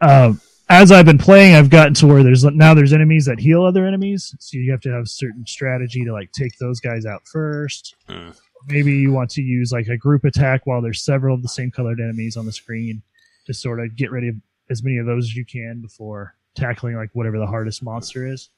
Um, 0.00 0.40
as 0.68 0.92
I've 0.92 1.06
been 1.06 1.18
playing, 1.18 1.54
I've 1.54 1.70
gotten 1.70 1.94
to 1.94 2.06
where 2.06 2.22
there's 2.22 2.44
now 2.44 2.74
there's 2.74 2.92
enemies 2.92 3.24
that 3.24 3.38
heal 3.40 3.64
other 3.64 3.86
enemies, 3.86 4.34
so 4.38 4.58
you 4.58 4.70
have 4.70 4.82
to 4.82 4.90
have 4.90 5.04
a 5.04 5.06
certain 5.06 5.46
strategy 5.46 6.04
to 6.04 6.12
like 6.12 6.30
take 6.32 6.52
those 6.58 6.78
guys 6.80 7.06
out 7.06 7.22
first. 7.32 7.94
Hmm. 8.08 8.30
Maybe 8.66 8.92
you 8.92 9.12
want 9.12 9.30
to 9.30 9.40
use 9.42 9.72
like 9.72 9.86
a 9.86 9.96
group 9.96 10.24
attack 10.24 10.66
while 10.66 10.82
there's 10.82 11.00
several 11.02 11.34
of 11.34 11.42
the 11.42 11.48
same 11.48 11.70
colored 11.70 12.00
enemies 12.00 12.36
on 12.36 12.44
the 12.44 12.52
screen 12.52 13.02
to 13.46 13.54
sort 13.54 13.80
of 13.80 13.96
get 13.96 14.10
rid 14.10 14.28
of 14.28 14.34
as 14.68 14.82
many 14.82 14.98
of 14.98 15.06
those 15.06 15.24
as 15.24 15.34
you 15.36 15.44
can 15.46 15.80
before 15.80 16.34
tackling 16.54 16.96
like 16.96 17.08
whatever 17.14 17.38
the 17.38 17.46
hardest 17.46 17.82
monster 17.82 18.26
is. 18.26 18.50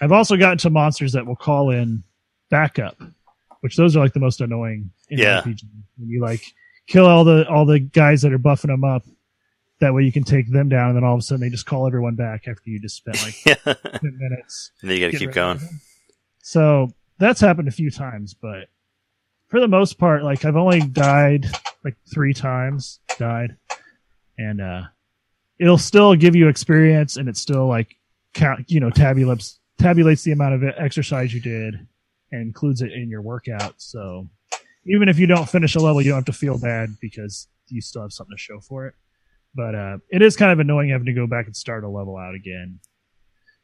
I've 0.00 0.12
also 0.12 0.36
gotten 0.36 0.58
to 0.58 0.70
monsters 0.70 1.12
that 1.14 1.26
will 1.26 1.34
call 1.34 1.70
in 1.70 2.04
backup, 2.50 2.96
which 3.60 3.76
those 3.76 3.96
are 3.96 4.00
like 4.00 4.12
the 4.12 4.20
most 4.20 4.40
annoying 4.40 4.90
in 5.08 5.18
Yeah. 5.18 5.40
RPG. 5.42 5.62
When 5.98 6.08
you 6.08 6.20
like 6.22 6.42
kill 6.86 7.06
all 7.06 7.24
the 7.24 7.46
all 7.48 7.66
the 7.66 7.78
guys 7.80 8.22
that 8.22 8.32
are 8.32 8.38
buffing 8.38 8.68
them 8.68 8.84
up, 8.84 9.04
that 9.80 9.94
way 9.94 10.02
you 10.04 10.12
can 10.12 10.24
take 10.24 10.50
them 10.50 10.68
down, 10.68 10.88
and 10.88 10.96
then 10.96 11.04
all 11.04 11.14
of 11.14 11.18
a 11.18 11.22
sudden 11.22 11.40
they 11.40 11.50
just 11.50 11.66
call 11.66 11.86
everyone 11.86 12.14
back 12.14 12.48
after 12.48 12.62
you 12.70 12.80
just 12.80 12.96
spent 12.96 13.22
like 13.22 13.34
yeah 13.46 13.54
ten 13.74 14.18
minutes. 14.18 14.72
And 14.82 14.90
then 14.90 14.98
you 14.98 15.06
got 15.06 15.12
to 15.12 15.18
keep 15.18 15.32
going. 15.32 15.60
So 16.42 16.88
that's 17.18 17.40
happened 17.40 17.68
a 17.68 17.72
few 17.72 17.90
times, 17.90 18.34
but 18.34 18.68
for 19.48 19.60
the 19.60 19.68
most 19.68 19.98
part, 19.98 20.22
like 20.24 20.44
I've 20.44 20.56
only 20.56 20.80
died 20.80 21.46
like 21.84 21.96
three 22.12 22.34
times, 22.34 23.00
died, 23.18 23.56
and 24.38 24.60
uh, 24.60 24.82
it'll 25.58 25.78
still 25.78 26.14
give 26.14 26.36
you 26.36 26.48
experience, 26.48 27.16
and 27.16 27.28
it 27.28 27.36
still 27.36 27.66
like 27.66 27.96
count, 28.34 28.70
you 28.70 28.80
know, 28.80 28.90
tabulates 28.90 29.58
tabulates 29.80 30.22
the 30.24 30.32
amount 30.32 30.54
of 30.54 30.64
exercise 30.76 31.32
you 31.32 31.40
did 31.40 31.86
and 32.32 32.42
includes 32.42 32.82
it 32.82 32.92
in 32.92 33.08
your 33.08 33.22
workout. 33.22 33.74
So 33.78 34.28
even 34.86 35.08
if 35.08 35.18
you 35.18 35.26
don't 35.26 35.48
finish 35.48 35.74
a 35.74 35.80
level, 35.80 36.00
you 36.02 36.10
don't 36.10 36.18
have 36.18 36.24
to 36.26 36.32
feel 36.32 36.58
bad 36.58 36.96
because 37.00 37.48
you 37.68 37.80
still 37.80 38.02
have 38.02 38.12
something 38.12 38.36
to 38.36 38.40
show 38.40 38.60
for 38.60 38.86
it. 38.86 38.94
But 39.54 39.74
uh, 39.74 39.98
it 40.10 40.22
is 40.22 40.36
kind 40.36 40.52
of 40.52 40.60
annoying 40.60 40.90
having 40.90 41.06
to 41.06 41.12
go 41.12 41.26
back 41.26 41.46
and 41.46 41.56
start 41.56 41.84
a 41.84 41.88
level 41.88 42.16
out 42.16 42.34
again. 42.34 42.80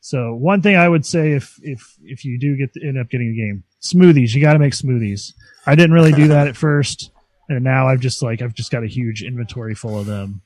So 0.00 0.34
one 0.34 0.60
thing 0.60 0.76
I 0.76 0.88
would 0.88 1.06
say 1.06 1.32
if 1.32 1.58
if 1.62 1.94
if 2.02 2.24
you 2.26 2.38
do 2.38 2.56
get 2.56 2.70
end 2.82 2.98
up 2.98 3.08
getting 3.08 3.30
a 3.30 3.34
game, 3.34 3.64
smoothies. 3.80 4.34
You 4.34 4.40
got 4.42 4.54
to 4.54 4.58
make 4.58 4.72
smoothies. 4.72 5.32
I 5.66 5.74
didn't 5.74 5.94
really 5.94 6.12
do 6.12 6.28
that 6.28 6.46
at 6.46 6.56
first, 6.56 7.10
and 7.48 7.64
now 7.64 7.88
I've 7.88 8.00
just 8.00 8.22
like 8.22 8.42
I've 8.42 8.54
just 8.54 8.70
got 8.70 8.82
a 8.82 8.86
huge 8.86 9.22
inventory 9.22 9.74
full 9.74 9.98
of 9.98 10.06
them, 10.06 10.42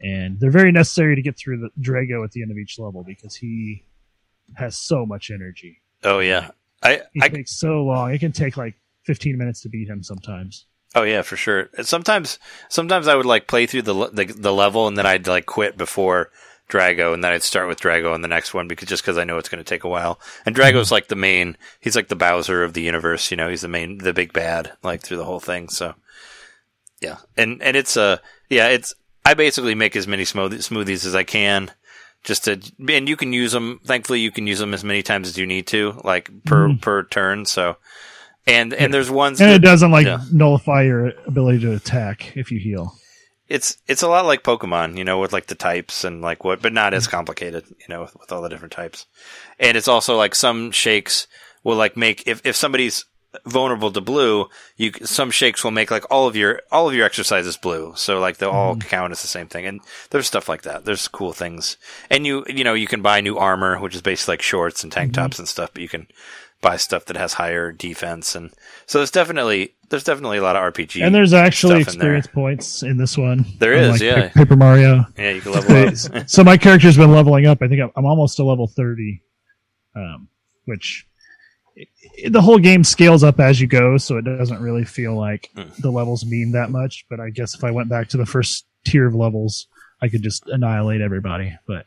and 0.00 0.38
they're 0.38 0.50
very 0.50 0.70
necessary 0.70 1.16
to 1.16 1.22
get 1.22 1.36
through 1.36 1.58
the 1.58 1.70
Dragaux 1.80 2.24
at 2.24 2.32
the 2.32 2.42
end 2.42 2.50
of 2.50 2.58
each 2.58 2.78
level 2.78 3.02
because 3.02 3.34
he 3.34 3.84
has 4.54 4.76
so 4.76 5.04
much 5.04 5.30
energy. 5.30 5.80
Oh 6.04 6.20
yeah, 6.20 6.50
I, 6.82 7.02
He 7.12 7.22
I 7.22 7.28
takes 7.28 7.58
so 7.58 7.82
long. 7.84 8.12
It 8.12 8.18
can 8.18 8.32
take 8.32 8.56
like 8.56 8.74
15 9.06 9.36
minutes 9.38 9.62
to 9.62 9.68
beat 9.68 9.88
him 9.88 10.02
sometimes. 10.02 10.66
oh 10.94 11.02
yeah 11.02 11.22
for 11.22 11.36
sure. 11.36 11.68
Sometimes 11.82 12.38
sometimes 12.68 13.08
I 13.08 13.14
would 13.14 13.26
like 13.26 13.46
play 13.48 13.66
through 13.66 13.82
the, 13.82 13.94
the 14.12 14.24
the 14.26 14.52
level 14.52 14.86
and 14.86 14.96
then 14.96 15.06
I'd 15.06 15.26
like 15.26 15.46
quit 15.46 15.76
before 15.76 16.30
Dragaux 16.68 17.12
and 17.12 17.22
then 17.22 17.32
I'd 17.32 17.42
start 17.42 17.68
with 17.68 17.80
Dragaux 17.80 18.14
on 18.14 18.22
the 18.22 18.28
next 18.28 18.54
one 18.54 18.68
because 18.68 18.88
just 18.88 19.02
because 19.02 19.18
I 19.18 19.24
know 19.24 19.38
it's 19.38 19.48
going 19.48 19.62
to 19.62 19.68
take 19.68 19.84
a 19.84 19.88
while. 19.88 20.18
And 20.46 20.54
Dragaux's 20.56 20.92
like 20.92 21.08
the 21.08 21.16
main. 21.16 21.56
He's 21.80 21.96
like 21.96 22.08
the 22.08 22.16
Bowser 22.16 22.62
of 22.62 22.72
the 22.72 22.82
universe. 22.82 23.30
You 23.30 23.36
know, 23.36 23.48
he's 23.48 23.62
the 23.62 23.68
main, 23.68 23.98
the 23.98 24.12
big 24.14 24.32
bad 24.32 24.72
like 24.82 25.02
through 25.02 25.18
the 25.18 25.24
whole 25.24 25.40
thing. 25.40 25.68
So 25.68 25.94
yeah, 27.00 27.18
and 27.36 27.60
and 27.62 27.76
it's 27.76 27.96
uh 27.96 28.18
yeah 28.48 28.68
it's 28.68 28.94
I 29.24 29.34
basically 29.34 29.74
make 29.74 29.96
as 29.96 30.06
many 30.08 30.24
smooth- 30.24 30.52
smoothies 30.60 31.04
as 31.06 31.14
I 31.14 31.24
can. 31.24 31.70
Just 32.24 32.44
to, 32.44 32.60
and 32.88 33.08
you 33.08 33.16
can 33.16 33.32
use 33.32 33.52
them. 33.52 33.80
Thankfully, 33.84 34.20
you 34.20 34.30
can 34.30 34.46
use 34.46 34.58
them 34.60 34.74
as 34.74 34.84
many 34.84 35.02
times 35.02 35.28
as 35.28 35.36
you 35.36 35.46
need 35.46 35.66
to, 35.68 36.00
like 36.04 36.30
per 36.44 36.68
mm-hmm. 36.68 36.78
per 36.78 37.02
turn. 37.04 37.44
So, 37.46 37.76
and 38.46 38.72
and 38.72 38.94
there's 38.94 39.10
ones 39.10 39.40
And 39.40 39.50
that- 39.50 39.56
it 39.56 39.62
doesn't 39.62 39.90
like 39.90 40.06
yeah. 40.06 40.22
nullify 40.32 40.82
your 40.82 41.12
ability 41.26 41.60
to 41.60 41.72
attack 41.74 42.36
if 42.36 42.50
you 42.52 42.60
heal. 42.60 42.94
it's 43.48 43.76
it's 43.86 44.02
a 44.02 44.08
lot 44.08 44.24
like 44.24 44.42
Pokemon, 44.42 44.96
you 44.96 45.04
know, 45.04 45.18
with 45.20 45.32
like 45.32 45.46
the 45.46 45.54
types 45.54 46.04
and 46.04 46.22
like 46.22 46.44
what, 46.44 46.62
but 46.62 46.72
not 46.72 46.94
as 46.94 47.04
mm-hmm. 47.04 47.16
complicated, 47.16 47.64
you 47.68 47.86
know, 47.88 48.02
with, 48.02 48.16
with 48.18 48.32
all 48.32 48.40
the 48.40 48.48
different 48.48 48.72
types. 48.72 49.06
And 49.58 49.76
it's 49.76 49.88
also 49.88 50.16
like 50.16 50.34
some 50.34 50.70
shakes 50.70 51.26
will 51.64 51.76
like 51.76 51.96
make 51.96 52.26
if 52.26 52.40
if 52.44 52.56
somebody's 52.56 53.04
vulnerable 53.46 53.90
to 53.92 54.00
blue, 54.00 54.48
you 54.76 54.92
some 55.04 55.30
shakes 55.30 55.64
will 55.64 55.70
make 55.70 55.90
like 55.90 56.04
all 56.10 56.26
of 56.26 56.36
your 56.36 56.62
all 56.70 56.88
of 56.88 56.94
your 56.94 57.06
exercises 57.06 57.56
blue, 57.56 57.92
so 57.96 58.18
like 58.20 58.38
they'll 58.38 58.50
all 58.50 58.76
count 58.76 59.12
as 59.12 59.22
the 59.22 59.28
same 59.28 59.48
thing. 59.48 59.66
And 59.66 59.80
there's 60.10 60.26
stuff 60.26 60.48
like 60.48 60.62
that. 60.62 60.84
There's 60.84 61.08
cool 61.08 61.32
things, 61.32 61.76
and 62.10 62.26
you 62.26 62.44
you 62.48 62.64
know 62.64 62.74
you 62.74 62.86
can 62.86 63.02
buy 63.02 63.20
new 63.20 63.38
armor, 63.38 63.78
which 63.80 63.94
is 63.94 64.02
basically 64.02 64.32
like 64.32 64.42
shorts 64.42 64.82
and 64.82 64.92
tank 64.92 65.14
tops 65.14 65.38
and 65.38 65.48
stuff, 65.48 65.70
but 65.72 65.82
you 65.82 65.88
can 65.88 66.06
buy 66.60 66.76
stuff 66.76 67.06
that 67.06 67.16
has 67.16 67.34
higher 67.34 67.72
defense 67.72 68.36
and 68.36 68.52
so 68.86 68.98
there's 68.98 69.10
definitely 69.10 69.74
there's 69.90 70.04
definitely 70.04 70.38
a 70.38 70.42
lot 70.42 70.54
of 70.54 70.72
RPG 70.72 71.04
And 71.04 71.12
there's 71.12 71.32
actually 71.32 71.80
in 71.80 71.82
there. 71.82 72.14
experience 72.14 72.26
points 72.28 72.82
in 72.84 72.96
this 72.96 73.18
one. 73.18 73.44
There 73.58 73.72
is, 73.74 73.86
unlike 73.86 74.00
yeah. 74.00 74.28
Paper 74.28 74.54
Mario. 74.54 75.04
yeah 75.18 75.30
you 75.32 75.40
can 75.40 75.52
level 75.54 75.88
up 75.88 76.30
so 76.30 76.44
my 76.44 76.56
character's 76.56 76.96
been 76.96 77.10
leveling 77.10 77.46
up. 77.46 77.60
I 77.62 77.68
think 77.68 77.82
I'm, 77.96 78.06
almost 78.06 78.36
to 78.36 78.44
level 78.44 78.68
30, 78.68 79.20
um, 79.96 80.28
which 80.66 81.04
the 82.28 82.40
whole 82.42 82.58
game 82.58 82.84
scales 82.84 83.22
up 83.24 83.40
as 83.40 83.60
you 83.60 83.66
go, 83.66 83.96
so 83.98 84.16
it 84.16 84.24
doesn't 84.24 84.60
really 84.62 84.84
feel 84.84 85.14
like 85.16 85.50
Mm. 85.56 85.74
the 85.76 85.90
levels 85.90 86.24
mean 86.24 86.52
that 86.52 86.70
much. 86.70 87.04
But 87.10 87.20
I 87.20 87.30
guess 87.30 87.54
if 87.54 87.64
I 87.64 87.70
went 87.70 87.88
back 87.88 88.08
to 88.10 88.16
the 88.16 88.26
first 88.26 88.64
tier 88.84 89.06
of 89.06 89.14
levels, 89.14 89.66
I 90.00 90.08
could 90.08 90.22
just 90.22 90.46
annihilate 90.48 91.00
everybody. 91.00 91.56
But 91.66 91.86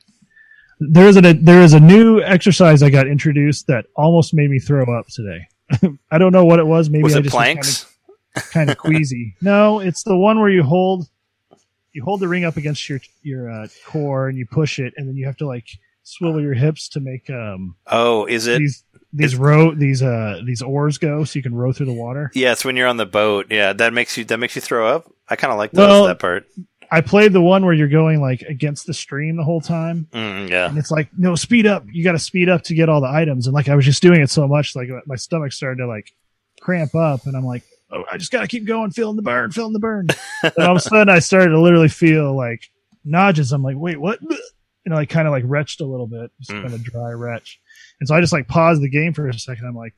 there 0.80 1.08
is 1.08 1.18
a 1.18 1.22
there 1.22 1.62
is 1.62 1.74
a 1.74 1.80
new 1.80 2.22
exercise 2.22 2.84
I 2.84 2.90
got 2.90 3.08
introduced 3.08 3.68
that 3.68 3.86
almost 3.96 4.34
made 4.34 4.50
me 4.50 4.60
throw 4.60 4.84
up 4.98 5.08
today. 5.08 5.48
I 6.12 6.18
don't 6.18 6.32
know 6.32 6.46
what 6.46 6.60
it 6.60 6.68
was. 6.68 6.90
Maybe 6.90 7.04
was 7.04 7.16
I 7.16 7.22
just 7.22 7.34
planks 7.36 7.86
kind 8.52 8.70
of 8.70 8.78
queasy. 8.78 9.36
No, 9.42 9.80
it's 9.80 10.04
the 10.04 10.16
one 10.18 10.40
where 10.40 10.50
you 10.50 10.64
hold 10.64 11.08
you 11.94 12.04
hold 12.04 12.20
the 12.20 12.28
ring 12.28 12.44
up 12.46 12.58
against 12.58 12.90
your 12.90 13.00
your 13.24 13.50
uh, 13.50 13.68
core 13.86 14.28
and 14.28 14.38
you 14.38 14.46
push 14.46 14.80
it, 14.80 14.94
and 14.98 15.08
then 15.08 15.16
you 15.16 15.26
have 15.26 15.38
to 15.38 15.48
like 15.48 15.68
swivel 16.08 16.40
your 16.40 16.54
hips 16.54 16.88
to 16.90 17.00
make 17.00 17.28
um 17.32 17.76
oh 17.88 18.26
is 18.28 18.46
it 18.46 18.60
these 18.60 18.84
these 19.16 19.36
row 19.36 19.74
these 19.74 20.04
uh 20.04 20.42
these 20.46 20.62
oars 20.62 20.98
go, 20.98 21.24
so 21.24 21.38
you 21.40 21.44
can 21.44 21.56
row 21.56 21.72
through 21.72 21.86
the 21.88 21.94
water. 21.94 22.32
Yeah, 22.36 22.52
it's 22.52 22.66
when 22.66 22.76
you're 22.76 22.88
on 22.88 22.98
the 22.98 23.06
boat. 23.06 23.48
Yeah, 23.50 23.74
that 23.74 23.94
makes 23.94 24.18
you 24.18 24.26
that 24.26 24.38
makes 24.38 24.56
you 24.56 24.62
throw 24.62 24.88
up. 24.88 25.12
I 25.30 25.36
kind 25.36 25.52
of 25.52 25.58
like 25.58 25.72
those, 25.72 25.88
Well- 25.88 26.06
that 26.08 26.20
part. 26.20 26.46
I 26.92 27.02
played 27.02 27.34
the 27.34 27.42
one 27.42 27.66
where 27.66 27.74
you're 27.74 27.88
going 27.88 28.22
like 28.22 28.42
against 28.44 28.86
the 28.86 28.94
stream 28.94 29.38
the 29.38 29.44
whole 29.44 29.60
time, 29.60 30.08
Mm, 30.12 30.50
yeah, 30.50 30.70
and 30.70 30.78
it's 30.78 30.92
like 30.92 31.10
no 31.18 31.34
speed 31.36 31.66
up. 31.66 31.84
You 31.92 32.04
got 32.04 32.12
to 32.12 32.20
speed 32.20 32.48
up 32.48 32.62
to 32.66 32.76
get 32.76 32.90
all 32.90 33.02
the 33.02 33.08
items, 33.10 33.48
and 33.48 33.56
like 33.56 33.68
I 33.70 33.76
was 33.76 33.86
just 33.86 34.04
doing 34.04 34.22
it 34.22 34.30
so 34.30 34.48
much, 34.48 34.76
like 34.76 34.90
my 35.08 35.16
stomach 35.16 35.52
started 35.52 35.78
to 35.82 35.88
like 35.88 36.14
cramp 36.62 36.94
up, 36.96 37.26
and 37.26 37.36
I'm 37.36 37.46
like. 37.46 37.64
Oh, 37.92 38.04
I 38.12 38.18
just 38.18 38.32
gotta 38.32 38.48
keep 38.48 38.66
going, 38.66 38.90
feeling 38.92 39.16
the 39.16 39.22
burn, 39.22 39.52
feeling 39.52 39.72
the 39.72 39.80
burn. 39.80 40.08
and 40.44 40.54
all 40.58 40.72
of 40.72 40.78
a 40.78 40.80
sudden, 40.80 41.08
I 41.08 41.20
started 41.20 41.50
to 41.52 41.62
literally 41.62 41.88
feel 41.88 42.36
like 42.36 42.70
nauseous. 43.06 43.52
I'm 43.52 43.62
like, 43.62 43.78
wait, 43.78 44.02
what? 44.02 44.20
And 44.86 44.94
I 44.94 45.06
kind 45.06 45.28
of 45.28 45.32
like 45.32 45.44
retched 45.46 45.82
a 45.82 45.86
little 45.86 46.08
bit, 46.08 46.32
just 46.40 46.50
Mm. 46.52 46.64
kind 46.64 46.74
of 46.74 46.84
dry 46.84 47.12
retch. 47.12 47.60
And 48.00 48.08
so 48.08 48.16
I 48.16 48.22
just 48.22 48.34
like 48.34 48.48
paused 48.48 48.82
the 48.82 48.90
game 48.90 49.14
for 49.14 49.28
a 49.28 49.34
second. 49.34 49.66
I'm 49.66 49.76
like, 49.76 49.94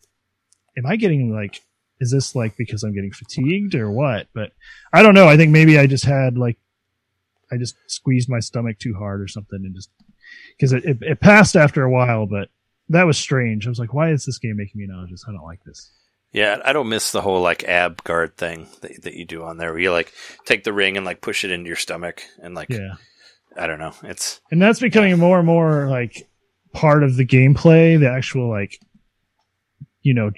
am 0.77 0.85
I 0.85 0.95
getting 0.95 1.33
like, 1.33 1.61
is 1.99 2.11
this 2.11 2.35
like 2.35 2.55
because 2.57 2.83
I'm 2.83 2.93
getting 2.93 3.11
fatigued 3.11 3.75
or 3.75 3.89
what? 3.91 4.27
But 4.33 4.51
I 4.93 5.01
don't 5.01 5.15
know. 5.15 5.27
I 5.27 5.37
think 5.37 5.51
maybe 5.51 5.79
I 5.79 5.87
just 5.87 6.05
had 6.05 6.37
like, 6.37 6.57
I 7.51 7.57
just 7.57 7.75
squeezed 7.87 8.29
my 8.29 8.39
stomach 8.39 8.77
too 8.77 8.93
hard 8.93 9.21
or 9.21 9.27
something 9.27 9.59
and 9.63 9.73
just 9.73 9.89
because 10.57 10.73
it, 10.73 10.85
it, 10.85 10.97
it 11.01 11.19
passed 11.19 11.55
after 11.55 11.83
a 11.83 11.89
while, 11.89 12.25
but 12.25 12.49
that 12.89 13.05
was 13.05 13.17
strange. 13.17 13.65
I 13.65 13.69
was 13.69 13.79
like, 13.79 13.93
why 13.93 14.11
is 14.11 14.25
this 14.25 14.37
game 14.37 14.57
making 14.57 14.79
me 14.79 14.87
nauseous? 14.87 15.23
I 15.27 15.31
don't 15.31 15.43
like 15.45 15.63
this. 15.63 15.91
yeah. 16.33 16.59
I 16.63 16.73
don't 16.73 16.89
miss 16.89 17.11
the 17.11 17.21
whole 17.21 17.41
like 17.41 17.63
ab 17.63 18.03
guard 18.03 18.37
thing 18.37 18.67
that, 18.81 19.03
that 19.03 19.13
you 19.15 19.25
do 19.25 19.43
on 19.43 19.57
there, 19.57 19.71
where 19.71 19.81
you 19.81 19.91
like 19.91 20.13
take 20.45 20.63
the 20.63 20.73
ring 20.73 20.97
and 20.97 21.05
like 21.05 21.21
push 21.21 21.43
it 21.43 21.51
into 21.51 21.67
your 21.67 21.75
stomach, 21.77 22.21
and 22.41 22.53
like 22.53 22.69
Yeah. 22.69 22.95
I 23.57 23.65
don't 23.65 23.79
know. 23.79 23.93
It's 24.03 24.39
and 24.51 24.61
that's 24.61 24.79
becoming 24.79 25.17
more 25.17 25.37
and 25.39 25.47
more 25.47 25.87
like 25.87 26.27
part 26.77 27.03
of 27.03 27.15
the 27.15 27.25
gameplay 27.25 27.99
the 27.99 28.07
actual 28.07 28.47
like 28.47 28.79
you 30.03 30.13
know 30.13 30.29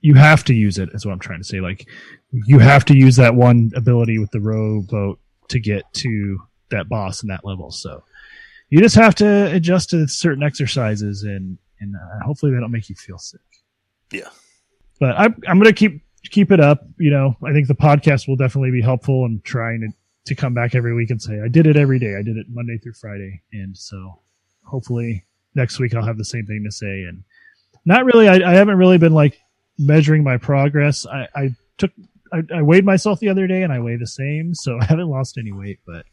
you 0.00 0.14
have 0.14 0.44
to 0.44 0.54
use 0.54 0.78
it 0.78 0.88
is 0.94 1.04
what 1.04 1.12
i'm 1.12 1.18
trying 1.18 1.40
to 1.40 1.44
say. 1.44 1.60
Like 1.60 1.88
you 2.30 2.58
have 2.58 2.84
to 2.86 2.96
use 2.96 3.16
that 3.16 3.34
one 3.34 3.72
ability 3.74 4.18
with 4.18 4.30
the 4.30 4.40
rowboat 4.40 5.18
to 5.48 5.58
get 5.58 5.82
to 5.94 6.38
that 6.70 6.88
boss 6.88 7.22
in 7.22 7.28
that 7.28 7.44
level. 7.44 7.70
So 7.72 8.04
you 8.68 8.80
just 8.80 8.94
have 8.94 9.16
to 9.16 9.50
adjust 9.52 9.90
to 9.90 10.06
certain 10.06 10.42
exercises 10.42 11.24
and 11.24 11.58
and 11.80 11.96
uh, 11.96 12.24
hopefully 12.24 12.52
they 12.52 12.60
don't 12.60 12.70
make 12.70 12.88
you 12.88 12.94
feel 12.94 13.18
sick. 13.18 13.40
Yeah. 14.12 14.28
but 14.98 15.16
i'm, 15.18 15.34
I'm 15.46 15.58
gonna 15.58 15.72
keep 15.72 16.02
keep 16.30 16.50
it 16.52 16.60
up 16.60 16.86
you 16.98 17.10
know. 17.10 17.36
I 17.44 17.52
think 17.52 17.68
the 17.68 17.74
podcast 17.74 18.28
will 18.28 18.36
definitely 18.36 18.70
be 18.70 18.82
helpful 18.82 19.24
in 19.24 19.40
trying 19.44 19.80
to 19.80 19.88
to 20.26 20.34
come 20.34 20.54
back 20.54 20.74
every 20.74 20.94
week 20.94 21.10
and 21.10 21.20
say 21.20 21.40
I 21.44 21.48
did 21.48 21.66
it 21.66 21.76
every 21.76 21.98
day. 21.98 22.14
I 22.16 22.22
did 22.22 22.36
it 22.36 22.46
Monday 22.48 22.78
through 22.78 22.92
Friday, 22.94 23.42
and 23.52 23.76
so 23.76 24.20
hopefully 24.64 25.24
next 25.54 25.78
week 25.78 25.94
I'll 25.94 26.04
have 26.04 26.18
the 26.18 26.24
same 26.24 26.46
thing 26.46 26.64
to 26.64 26.72
say. 26.72 27.04
And 27.04 27.24
not 27.84 28.04
really, 28.04 28.28
I, 28.28 28.34
I 28.34 28.54
haven't 28.54 28.76
really 28.76 28.98
been 28.98 29.12
like 29.12 29.38
measuring 29.78 30.22
my 30.22 30.36
progress. 30.36 31.06
I, 31.06 31.28
I 31.34 31.54
took 31.78 31.90
I, 32.32 32.42
I 32.54 32.62
weighed 32.62 32.84
myself 32.84 33.20
the 33.20 33.28
other 33.28 33.46
day 33.46 33.62
and 33.62 33.72
I 33.72 33.80
weigh 33.80 33.96
the 33.96 34.06
same, 34.06 34.54
so 34.54 34.78
I 34.80 34.84
haven't 34.84 35.08
lost 35.08 35.38
any 35.38 35.52
weight, 35.52 35.80
but 35.86 36.06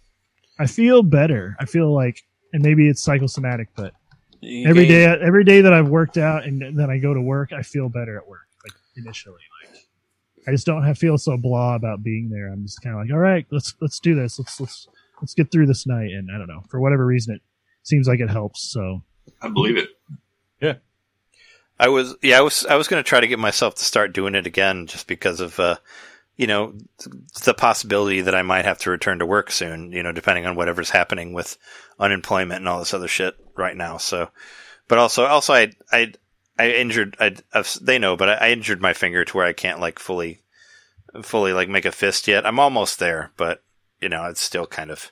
I 0.59 0.65
feel 0.65 1.03
better. 1.03 1.55
I 1.59 1.65
feel 1.65 1.93
like, 1.93 2.23
and 2.53 2.63
maybe 2.63 2.87
it's 2.89 3.03
psychosomatic, 3.03 3.69
but 3.75 3.93
you 4.41 4.69
every 4.69 4.85
gain- 4.85 5.19
day 5.19 5.25
every 5.25 5.43
day 5.43 5.61
that 5.61 5.73
I've 5.73 5.89
worked 5.89 6.17
out 6.17 6.43
and 6.43 6.77
then 6.77 6.89
I 6.89 6.97
go 6.97 7.13
to 7.13 7.21
work, 7.21 7.51
I 7.53 7.61
feel 7.61 7.89
better 7.89 8.17
at 8.17 8.27
work. 8.27 8.47
Like 8.63 8.77
initially, 8.95 9.41
like 9.63 9.75
I 10.47 10.51
just 10.51 10.65
don't 10.65 10.83
have 10.83 10.97
feel 10.97 11.17
so 11.17 11.37
blah 11.37 11.75
about 11.75 12.03
being 12.03 12.29
there. 12.29 12.47
I'm 12.47 12.63
just 12.63 12.81
kind 12.81 12.95
of 12.95 13.01
like, 13.01 13.11
all 13.11 13.19
right, 13.19 13.45
let's 13.51 13.75
let's 13.81 13.99
do 13.99 14.15
this. 14.15 14.39
Let's 14.39 14.59
let's 14.59 14.87
let's 15.21 15.33
get 15.33 15.51
through 15.51 15.67
this 15.67 15.85
night. 15.85 16.11
And 16.11 16.29
I 16.33 16.37
don't 16.37 16.47
know 16.47 16.63
for 16.69 16.79
whatever 16.79 17.05
reason, 17.05 17.35
it 17.35 17.41
seems 17.83 18.07
like 18.07 18.19
it 18.19 18.29
helps. 18.29 18.71
So 18.71 19.03
I 19.41 19.49
believe 19.49 19.77
it. 19.77 19.89
Yeah. 20.61 20.75
I 21.79 21.89
was 21.89 22.15
yeah 22.21 22.39
I 22.39 22.41
was 22.41 22.65
I 22.65 22.75
was 22.75 22.87
going 22.87 23.03
to 23.03 23.07
try 23.07 23.19
to 23.19 23.27
get 23.27 23.39
myself 23.39 23.75
to 23.75 23.85
start 23.85 24.13
doing 24.13 24.35
it 24.35 24.47
again 24.47 24.87
just 24.87 25.07
because 25.07 25.39
of 25.39 25.59
uh 25.59 25.77
you 26.35 26.47
know 26.47 26.73
the 27.43 27.53
possibility 27.53 28.21
that 28.21 28.35
I 28.35 28.41
might 28.41 28.65
have 28.65 28.79
to 28.79 28.89
return 28.89 29.19
to 29.19 29.25
work 29.25 29.51
soon 29.51 29.91
you 29.91 30.01
know 30.01 30.11
depending 30.11 30.45
on 30.45 30.55
whatever's 30.55 30.89
happening 30.89 31.33
with 31.33 31.57
unemployment 31.99 32.59
and 32.59 32.67
all 32.67 32.79
this 32.79 32.93
other 32.93 33.07
shit 33.07 33.35
right 33.55 33.77
now 33.77 33.97
so 33.97 34.29
but 34.87 34.97
also 34.97 35.25
also 35.25 35.53
I 35.53 35.71
I 35.91 36.13
I 36.57 36.71
injured 36.71 37.15
I 37.19 37.35
I've, 37.53 37.77
they 37.81 37.99
know 37.99 38.17
but 38.17 38.29
I, 38.29 38.47
I 38.47 38.49
injured 38.51 38.81
my 38.81 38.93
finger 38.93 39.23
to 39.23 39.37
where 39.37 39.45
I 39.45 39.53
can't 39.53 39.79
like 39.79 39.99
fully 39.99 40.41
fully 41.21 41.53
like 41.53 41.69
make 41.69 41.85
a 41.85 41.91
fist 41.91 42.27
yet 42.27 42.45
I'm 42.45 42.59
almost 42.59 42.97
there 42.97 43.31
but 43.37 43.61
you 44.01 44.09
know 44.09 44.25
it's 44.25 44.41
still 44.41 44.65
kind 44.65 44.89
of 44.89 45.11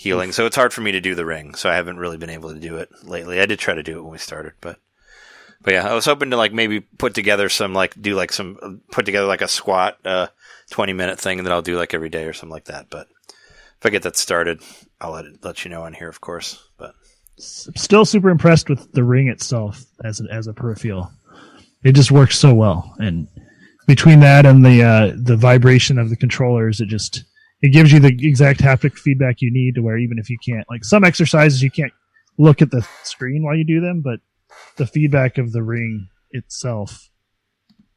healing 0.00 0.32
so 0.32 0.46
it's 0.46 0.56
hard 0.56 0.72
for 0.72 0.80
me 0.80 0.92
to 0.92 1.00
do 1.00 1.14
the 1.14 1.26
ring 1.26 1.54
so 1.54 1.68
I 1.68 1.74
haven't 1.74 1.98
really 1.98 2.16
been 2.16 2.30
able 2.30 2.52
to 2.54 2.60
do 2.60 2.76
it 2.76 2.88
lately 3.04 3.40
I 3.40 3.46
did 3.46 3.58
try 3.58 3.74
to 3.74 3.82
do 3.82 3.98
it 3.98 4.02
when 4.02 4.12
we 4.12 4.18
started 4.18 4.54
but 4.60 4.78
but 5.62 5.74
yeah, 5.74 5.86
I 5.86 5.92
was 5.92 6.06
hoping 6.06 6.30
to 6.30 6.38
like 6.38 6.54
maybe 6.54 6.80
put 6.80 7.14
together 7.14 7.50
some 7.50 7.74
like 7.74 8.00
do 8.00 8.14
like 8.14 8.32
some 8.32 8.80
put 8.90 9.04
together 9.04 9.26
like 9.26 9.42
a 9.42 9.48
squat 9.48 9.98
uh 10.06 10.28
20 10.70 10.92
minute 10.92 11.20
thing 11.20 11.42
that 11.44 11.52
I'll 11.52 11.62
do 11.62 11.76
like 11.76 11.92
every 11.92 12.08
day 12.08 12.24
or 12.24 12.32
something 12.32 12.52
like 12.52 12.66
that. 12.66 12.88
But 12.90 13.08
if 13.28 13.86
I 13.86 13.90
get 13.90 14.02
that 14.02 14.16
started, 14.16 14.62
I'll 15.00 15.12
let 15.12 15.24
it, 15.26 15.44
let 15.44 15.64
you 15.64 15.70
know 15.70 15.82
on 15.82 15.92
here, 15.92 16.08
of 16.08 16.20
course. 16.20 16.62
But 16.78 16.94
still 17.36 18.04
super 18.04 18.30
impressed 18.30 18.68
with 18.68 18.92
the 18.92 19.04
ring 19.04 19.28
itself 19.28 19.84
as 20.04 20.20
a, 20.20 20.32
as 20.32 20.46
a 20.46 20.54
peripheral. 20.54 21.10
It 21.82 21.92
just 21.92 22.10
works 22.10 22.38
so 22.38 22.52
well, 22.52 22.94
and 22.98 23.26
between 23.86 24.20
that 24.20 24.44
and 24.44 24.64
the 24.64 24.82
uh, 24.82 25.12
the 25.16 25.36
vibration 25.36 25.98
of 25.98 26.10
the 26.10 26.16
controllers, 26.16 26.80
it 26.80 26.86
just 26.86 27.24
it 27.62 27.70
gives 27.72 27.92
you 27.92 28.00
the 28.00 28.08
exact 28.26 28.60
haptic 28.60 28.96
feedback 28.98 29.36
you 29.40 29.52
need 29.52 29.74
to 29.74 29.80
where 29.82 29.98
even 29.98 30.18
if 30.18 30.30
you 30.30 30.38
can't 30.44 30.66
like 30.70 30.84
some 30.84 31.04
exercises 31.04 31.62
you 31.62 31.70
can't 31.70 31.92
look 32.38 32.62
at 32.62 32.70
the 32.70 32.86
screen 33.02 33.42
while 33.42 33.54
you 33.56 33.64
do 33.64 33.80
them, 33.80 34.00
but 34.00 34.20
the 34.76 34.86
feedback 34.86 35.36
of 35.38 35.52
the 35.52 35.62
ring 35.62 36.08
itself 36.30 37.10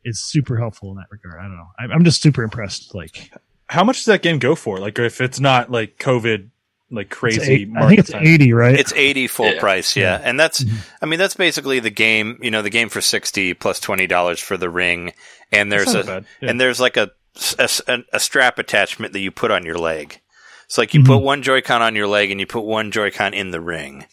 is 0.03 0.21
super 0.21 0.57
helpful 0.57 0.91
in 0.91 0.97
that 0.97 1.05
regard. 1.11 1.39
I 1.39 1.43
don't 1.43 1.55
know. 1.55 1.67
I'm, 1.79 1.91
I'm 1.91 2.03
just 2.03 2.21
super 2.21 2.43
impressed. 2.43 2.93
Like 2.93 3.31
How 3.67 3.83
much 3.85 3.97
does 3.97 4.05
that 4.05 4.21
game 4.21 4.39
go 4.39 4.55
for? 4.55 4.79
Like 4.79 4.99
if 4.99 5.21
it's 5.21 5.39
not 5.39 5.71
like 5.71 5.97
COVID, 5.97 6.49
like 6.91 7.07
it's 7.07 7.15
crazy. 7.17 7.51
eight- 7.53 7.69
I 7.69 7.71
market 7.71 7.87
think 7.89 7.99
it's 7.99 8.09
time? 8.11 8.27
80, 8.27 8.53
right? 8.53 8.77
It's 8.79 8.93
80 8.93 9.27
full 9.27 9.53
Yeah. 9.53 9.59
price, 9.61 9.95
yeah. 9.95 10.19
And 10.21 10.37
that's, 10.39 10.63
Mhm. 10.63 10.89
I 11.01 11.05
mean, 11.05 11.19
that's 11.19 11.35
basically 11.35 11.79
the 11.79 11.89
game, 11.89 12.37
you 12.41 12.51
know, 12.51 12.61
the 12.61 12.69
game 12.69 12.89
for 12.89 12.99
60 13.01 13.53
$20 13.53 14.41
for 14.41 14.57
the 14.57 14.69
ring. 14.69 15.13
And 15.53 15.71
there's 15.71 15.95
a. 15.95 16.25
Yeah. 16.41 16.49
and 16.49 16.59
there's 16.59 16.79
like 16.81 16.97
a, 16.97 17.11
a, 17.57 17.99
a 18.13 18.19
strap 18.19 18.59
attachment 18.59 19.13
that 19.13 19.19
you 19.19 19.31
put 19.31 19.51
on 19.51 19.65
your 19.65 19.77
leg. 19.77 20.19
It's 20.65 20.77
like 20.77 20.93
you 20.93 21.01
Mhm. 21.01 21.05
put 21.07 21.17
one 21.23 21.41
Joy-Con 21.43 21.81
on 21.81 21.95
your 21.95 22.07
leg 22.07 22.31
and 22.31 22.39
you 22.39 22.47
put 22.47 22.63
one 22.63 22.91
Joy-Con 22.91 23.33
in 23.33 23.51
the 23.51 23.61
ring. 23.61 24.05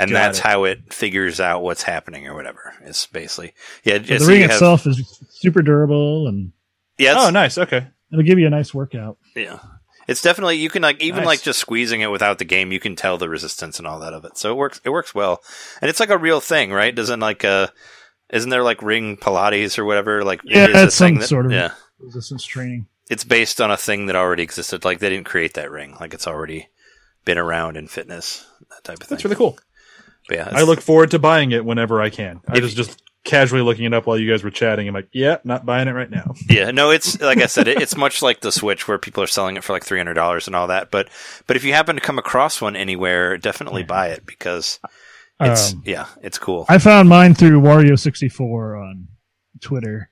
And 0.00 0.10
Got 0.12 0.18
that's 0.18 0.38
it. 0.38 0.42
how 0.44 0.64
it 0.64 0.92
figures 0.92 1.40
out 1.40 1.62
what's 1.62 1.82
happening 1.82 2.26
or 2.28 2.34
whatever. 2.34 2.72
It's 2.84 3.06
basically, 3.06 3.52
yeah. 3.82 3.98
the 3.98 4.20
so 4.20 4.26
ring 4.26 4.42
have- 4.42 4.50
itself 4.52 4.86
is 4.86 5.02
super 5.30 5.60
durable 5.60 6.28
and 6.28 6.52
yeah, 6.98 7.14
oh, 7.16 7.30
nice. 7.30 7.58
Okay. 7.58 7.86
it'll 8.12 8.24
give 8.24 8.38
you 8.38 8.46
a 8.46 8.50
nice 8.50 8.72
workout. 8.72 9.18
Yeah. 9.34 9.58
It's 10.06 10.22
definitely 10.22 10.56
you 10.56 10.70
can 10.70 10.82
like 10.82 11.02
even 11.02 11.18
Nice. 11.18 11.26
like 11.26 11.42
just 11.42 11.58
squeezing 11.58 12.00
it 12.00 12.10
without 12.10 12.38
the 12.38 12.44
game, 12.44 12.72
you 12.72 12.80
can 12.80 12.96
tell 12.96 13.18
the 13.18 13.28
resistance 13.28 13.78
and 13.78 13.86
all 13.86 13.98
that 14.00 14.14
of 14.14 14.24
it. 14.24 14.38
So 14.38 14.50
it 14.52 14.56
works 14.56 14.80
it 14.84 14.90
works 14.90 15.14
well. 15.14 15.42
And 15.82 15.88
it's 15.90 16.00
like 16.00 16.08
a 16.10 16.16
real 16.16 16.40
thing, 16.40 16.72
right? 16.72 16.94
Doesn't 16.94 17.20
like 17.20 17.44
uh 17.44 17.66
isn't 18.32 18.48
there 18.50 18.62
like 18.62 18.80
ring 18.82 19.16
Pilates 19.16 19.78
or 19.78 19.84
whatever? 19.84 20.24
Like 20.24 20.40
Yeah, 20.44 20.68
is 20.68 20.74
a 20.76 20.84
it's 20.84 20.94
some 20.94 21.08
thing 21.08 21.18
that- 21.18 21.28
sort 21.28 21.46
of- 21.46 21.52
Yeah. 21.52 21.72
Resistance 22.00 22.44
training. 22.44 22.86
It's 23.10 23.24
based 23.24 23.60
on 23.60 23.70
a 23.70 23.76
thing 23.76 24.06
that 24.06 24.16
already 24.16 24.42
existed. 24.42 24.84
Like 24.84 24.98
they 24.98 25.08
didn't 25.08 25.26
create 25.26 25.54
that 25.54 25.70
ring. 25.70 25.96
Like 26.00 26.14
it's 26.14 26.26
already 26.26 26.68
been 27.24 27.38
around 27.38 27.76
in 27.76 27.88
fitness, 27.88 28.46
that 28.70 28.84
type 28.84 28.96
of 29.00 29.08
thing. 29.08 29.16
That's 29.16 29.24
really 29.24 29.36
cool. 29.36 29.58
But 30.28 30.36
yeah, 30.36 30.48
I 30.52 30.62
look 30.62 30.80
forward 30.80 31.10
to 31.12 31.18
buying 31.18 31.52
it 31.52 31.64
whenever 31.64 32.00
I 32.02 32.10
can. 32.10 32.40
I 32.46 32.60
was 32.60 32.74
just 32.74 33.02
casually 33.24 33.62
looking 33.62 33.84
it 33.84 33.94
up 33.94 34.06
while 34.06 34.18
you 34.18 34.30
guys 34.30 34.44
were 34.44 34.50
chatting. 34.50 34.86
I'm 34.86 34.94
like, 34.94 35.08
yeah, 35.12 35.38
not 35.44 35.64
buying 35.66 35.88
it 35.88 35.92
right 35.92 36.10
now. 36.10 36.34
Yeah, 36.48 36.70
no, 36.70 36.90
it's 36.90 37.20
like 37.20 37.38
I 37.38 37.46
said, 37.46 37.66
it, 37.68 37.80
it's 37.80 37.96
much 37.96 38.22
like 38.22 38.40
the 38.40 38.52
Switch 38.52 38.86
where 38.86 38.98
people 38.98 39.22
are 39.22 39.26
selling 39.28 39.56
it 39.56 39.64
for 39.64 39.72
like 39.72 39.84
three 39.84 39.98
hundred 39.98 40.14
dollars 40.14 40.46
and 40.46 40.54
all 40.56 40.66
that. 40.68 40.90
But 40.90 41.08
but 41.46 41.56
if 41.56 41.64
you 41.64 41.72
happen 41.72 41.96
to 41.96 42.02
come 42.02 42.18
across 42.18 42.60
one 42.60 42.76
anywhere, 42.76 43.36
definitely 43.38 43.82
buy 43.84 44.08
it 44.08 44.26
because 44.26 44.80
it's 45.40 45.72
Um, 45.72 45.82
yeah, 45.86 46.06
it's 46.22 46.38
cool. 46.38 46.66
I 46.68 46.78
found 46.78 47.08
mine 47.08 47.34
through 47.34 47.60
Wario64 47.60 48.80
on 48.82 49.08
Twitter, 49.60 50.10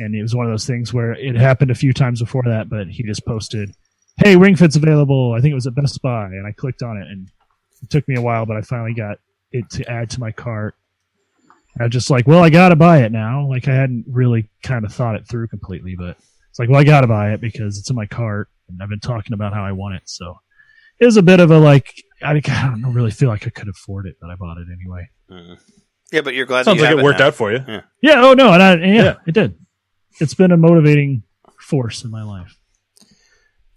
and 0.00 0.14
it 0.14 0.22
was 0.22 0.34
one 0.34 0.46
of 0.46 0.52
those 0.52 0.66
things 0.66 0.92
where 0.92 1.12
it 1.12 1.36
happened 1.36 1.70
a 1.70 1.74
few 1.74 1.92
times 1.92 2.20
before 2.20 2.42
that, 2.46 2.68
but 2.68 2.88
he 2.88 3.02
just 3.04 3.24
posted, 3.26 3.70
"Hey, 4.16 4.36
Ring 4.36 4.56
Fit's 4.56 4.76
available." 4.76 5.32
I 5.36 5.40
think 5.40 5.52
it 5.52 5.54
was 5.54 5.66
at 5.66 5.74
Best 5.74 6.00
Buy, 6.02 6.26
and 6.26 6.46
I 6.46 6.52
clicked 6.52 6.82
on 6.82 6.96
it, 6.96 7.06
and 7.08 7.28
it 7.82 7.90
took 7.90 8.06
me 8.08 8.16
a 8.16 8.20
while, 8.22 8.46
but 8.46 8.56
I 8.56 8.62
finally 8.62 8.94
got 8.94 9.18
it 9.52 9.68
to 9.70 9.90
add 9.90 10.10
to 10.10 10.20
my 10.20 10.32
cart. 10.32 10.74
And 11.74 11.82
I 11.82 11.84
was 11.84 11.92
just 11.92 12.10
like, 12.10 12.26
"Well, 12.26 12.42
I 12.42 12.50
gotta 12.50 12.76
buy 12.76 13.02
it 13.02 13.12
now." 13.12 13.46
Like 13.48 13.68
I 13.68 13.74
hadn't 13.74 14.04
really 14.08 14.48
kind 14.62 14.84
of 14.84 14.92
thought 14.92 15.14
it 15.16 15.26
through 15.28 15.48
completely, 15.48 15.94
but 15.96 16.16
it's 16.48 16.58
like, 16.58 16.68
"Well, 16.68 16.80
I 16.80 16.84
gotta 16.84 17.06
buy 17.06 17.32
it 17.32 17.40
because 17.40 17.78
it's 17.78 17.90
in 17.90 17.96
my 17.96 18.06
cart, 18.06 18.48
and 18.68 18.82
I've 18.82 18.88
been 18.88 19.00
talking 19.00 19.32
about 19.34 19.52
how 19.54 19.64
I 19.64 19.72
want 19.72 19.94
it." 19.94 20.02
So 20.06 20.36
it 20.98 21.06
was 21.06 21.16
a 21.16 21.22
bit 21.22 21.40
of 21.40 21.50
a 21.50 21.58
like, 21.58 21.94
I, 22.22 22.32
I 22.32 22.40
don't 22.40 22.92
really 22.92 23.10
feel 23.10 23.28
like 23.28 23.46
I 23.46 23.50
could 23.50 23.68
afford 23.68 24.06
it, 24.06 24.16
but 24.20 24.30
I 24.30 24.34
bought 24.34 24.58
it 24.58 24.66
anyway. 24.72 25.08
Mhm. 25.30 25.58
Yeah, 26.12 26.20
but 26.22 26.34
you're 26.34 26.44
glad 26.44 26.64
Sounds 26.64 26.78
that 26.78 26.82
you 26.82 26.86
like 26.88 26.90
have 26.90 26.98
it 26.98 27.04
worked 27.04 27.20
now. 27.20 27.28
out 27.28 27.34
for 27.36 27.52
you. 27.52 27.60
Yeah. 28.02 28.20
Oh 28.24 28.34
no. 28.34 28.52
And, 28.52 28.60
I, 28.62 28.72
and 28.72 28.94
yeah, 28.94 29.02
Yeah. 29.04 29.14
it 29.28 29.32
did. 29.32 29.54
It's 30.20 30.34
been 30.34 30.52
a 30.52 30.56
motivating 30.56 31.22
force 31.58 32.04
in 32.04 32.10
my 32.10 32.22
life. 32.22 32.58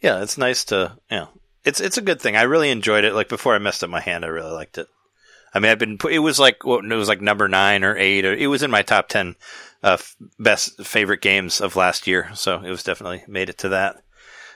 Yeah, 0.02 0.22
it's 0.22 0.38
nice 0.38 0.65
to 0.65 0.98
yeah. 1.10 1.28
It's 1.64 1.80
it's 1.80 1.98
a 1.98 2.02
good 2.02 2.20
thing. 2.22 2.36
I 2.36 2.44
really 2.44 2.70
enjoyed 2.70 3.06
it. 3.06 3.14
Like 3.14 3.30
before 3.30 3.56
I 3.56 3.60
messed 3.60 3.84
up 3.84 3.90
my 3.90 4.02
hand, 4.02 4.26
I 4.26 4.28
really 4.28 4.52
liked 4.52 4.78
it. 4.78 4.88
I 5.53 5.60
mean, 5.60 5.72
I've 5.72 5.80
been 5.80 5.98
it 6.11 6.20
was 6.20 6.40
like 6.40 6.65
what 6.65 6.84
it 6.84 6.95
was 6.95 7.07
like 7.07 7.22
number 7.22 7.48
nine 7.48 7.84
or 7.84 7.95
eight, 7.98 8.26
or 8.26 8.34
it 8.34 8.48
was 8.48 8.64
in 8.64 8.72
my 8.72 8.82
top 8.82 9.07
ten 9.07 9.36
uh, 9.84 9.94
f- 9.99 10.15
best 10.40 10.84
favorite 10.84 11.22
games 11.22 11.61
of 11.61 11.76
last 11.76 12.07
year. 12.07 12.30
So 12.34 12.61
it 12.61 12.70
was 12.70 12.84
definitely 12.84 13.24
made 13.28 13.49
it 13.49 13.60
to 13.60 13.70
that 13.70 13.98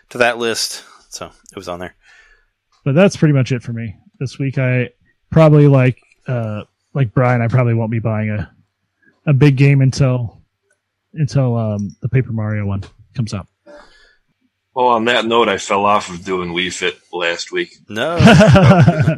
to 0.10 0.18
that 0.18 0.38
list. 0.38 0.84
So 1.10 1.28
it 1.28 1.56
was 1.56 1.70
on 1.70 1.80
there. 1.80 1.96
But 2.84 2.96
that's 2.96 3.16
pretty 3.16 3.34
much 3.34 3.52
it 3.52 3.64
for 3.64 3.74
me 3.74 3.96
this 4.20 4.40
week. 4.40 4.58
I 4.58 4.90
probably 5.30 5.68
like 5.68 6.02
uh 6.28 6.64
like 6.94 7.14
Brian. 7.14 7.42
I 7.42 7.48
probably 7.48 7.74
won't 7.74 7.92
be 7.92 8.00
buying 8.00 8.30
a 8.30 8.52
a 9.26 9.34
big 9.34 9.56
game 9.56 9.82
until 9.82 10.37
until 11.18 11.58
um 11.58 11.96
the 12.02 12.10
Paper 12.10 12.32
Mario 12.32 12.66
one 12.66 12.84
comes 13.16 13.34
out. 13.34 13.48
Well, 14.74 14.88
on 14.90 15.06
that 15.06 15.26
note, 15.26 15.50
I 15.50 15.58
fell 15.58 15.86
off 15.86 16.10
of 16.10 16.24
doing 16.24 16.50
Wii 16.54 16.72
Fit 16.72 17.00
last 17.12 17.52
week. 17.52 17.78
No, 17.90 18.18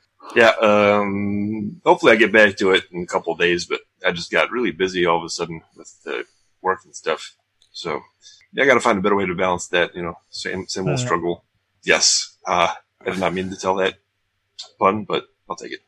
Yeah, 0.36 0.50
um, 0.62 1.80
hopefully 1.84 2.12
I 2.12 2.16
get 2.16 2.32
back 2.32 2.56
to 2.58 2.70
it 2.70 2.84
in 2.92 3.02
a 3.02 3.06
couple 3.06 3.32
of 3.32 3.40
days, 3.40 3.64
but 3.66 3.80
I 4.06 4.12
just 4.12 4.30
got 4.30 4.52
really 4.52 4.70
busy 4.70 5.04
all 5.06 5.18
of 5.18 5.24
a 5.24 5.28
sudden 5.28 5.62
with 5.76 5.92
the 6.04 6.24
work 6.62 6.80
and 6.84 6.94
stuff. 6.94 7.34
So 7.72 8.00
yeah, 8.52 8.62
I 8.62 8.66
got 8.66 8.74
to 8.74 8.80
find 8.80 8.98
a 8.98 9.00
better 9.02 9.16
way 9.16 9.26
to 9.26 9.34
balance 9.34 9.66
that. 9.68 9.94
You 9.96 10.02
know, 10.02 10.14
same 10.30 10.66
same 10.68 10.86
old 10.88 10.94
Uh, 10.94 10.98
struggle. 10.98 11.44
Yes, 11.82 12.36
uh, 12.46 12.72
I 13.04 13.10
did 13.10 13.18
not 13.18 13.34
mean 13.34 13.50
to 13.50 13.56
tell 13.56 13.74
that 13.76 13.94
pun, 14.78 15.04
but 15.04 15.26
I'll 15.48 15.56
take 15.56 15.72
it. 15.72 15.82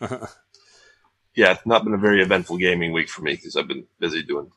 Yeah, 1.36 1.52
it's 1.52 1.66
not 1.66 1.84
been 1.84 1.92
a 1.92 1.98
very 1.98 2.22
eventful 2.22 2.56
gaming 2.56 2.92
week 2.92 3.10
for 3.10 3.20
me 3.20 3.32
because 3.36 3.56
I've 3.56 3.68
been 3.68 3.84
busy 4.00 4.22
doing 4.22 4.50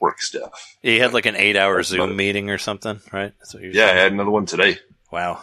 work 0.00 0.20
stuff. 0.20 0.76
you 0.82 1.00
had 1.00 1.12
like 1.14 1.26
an 1.26 1.36
eight-hour 1.36 1.76
That's 1.76 1.88
Zoom 1.88 2.10
it. 2.10 2.14
meeting 2.14 2.50
or 2.50 2.58
something, 2.58 3.00
right? 3.12 3.32
That's 3.38 3.54
what 3.54 3.62
you're 3.62 3.72
Yeah, 3.72 3.86
I 3.86 3.94
had 3.94 4.12
another 4.12 4.30
one 4.30 4.46
today. 4.46 4.78
Wow. 5.10 5.42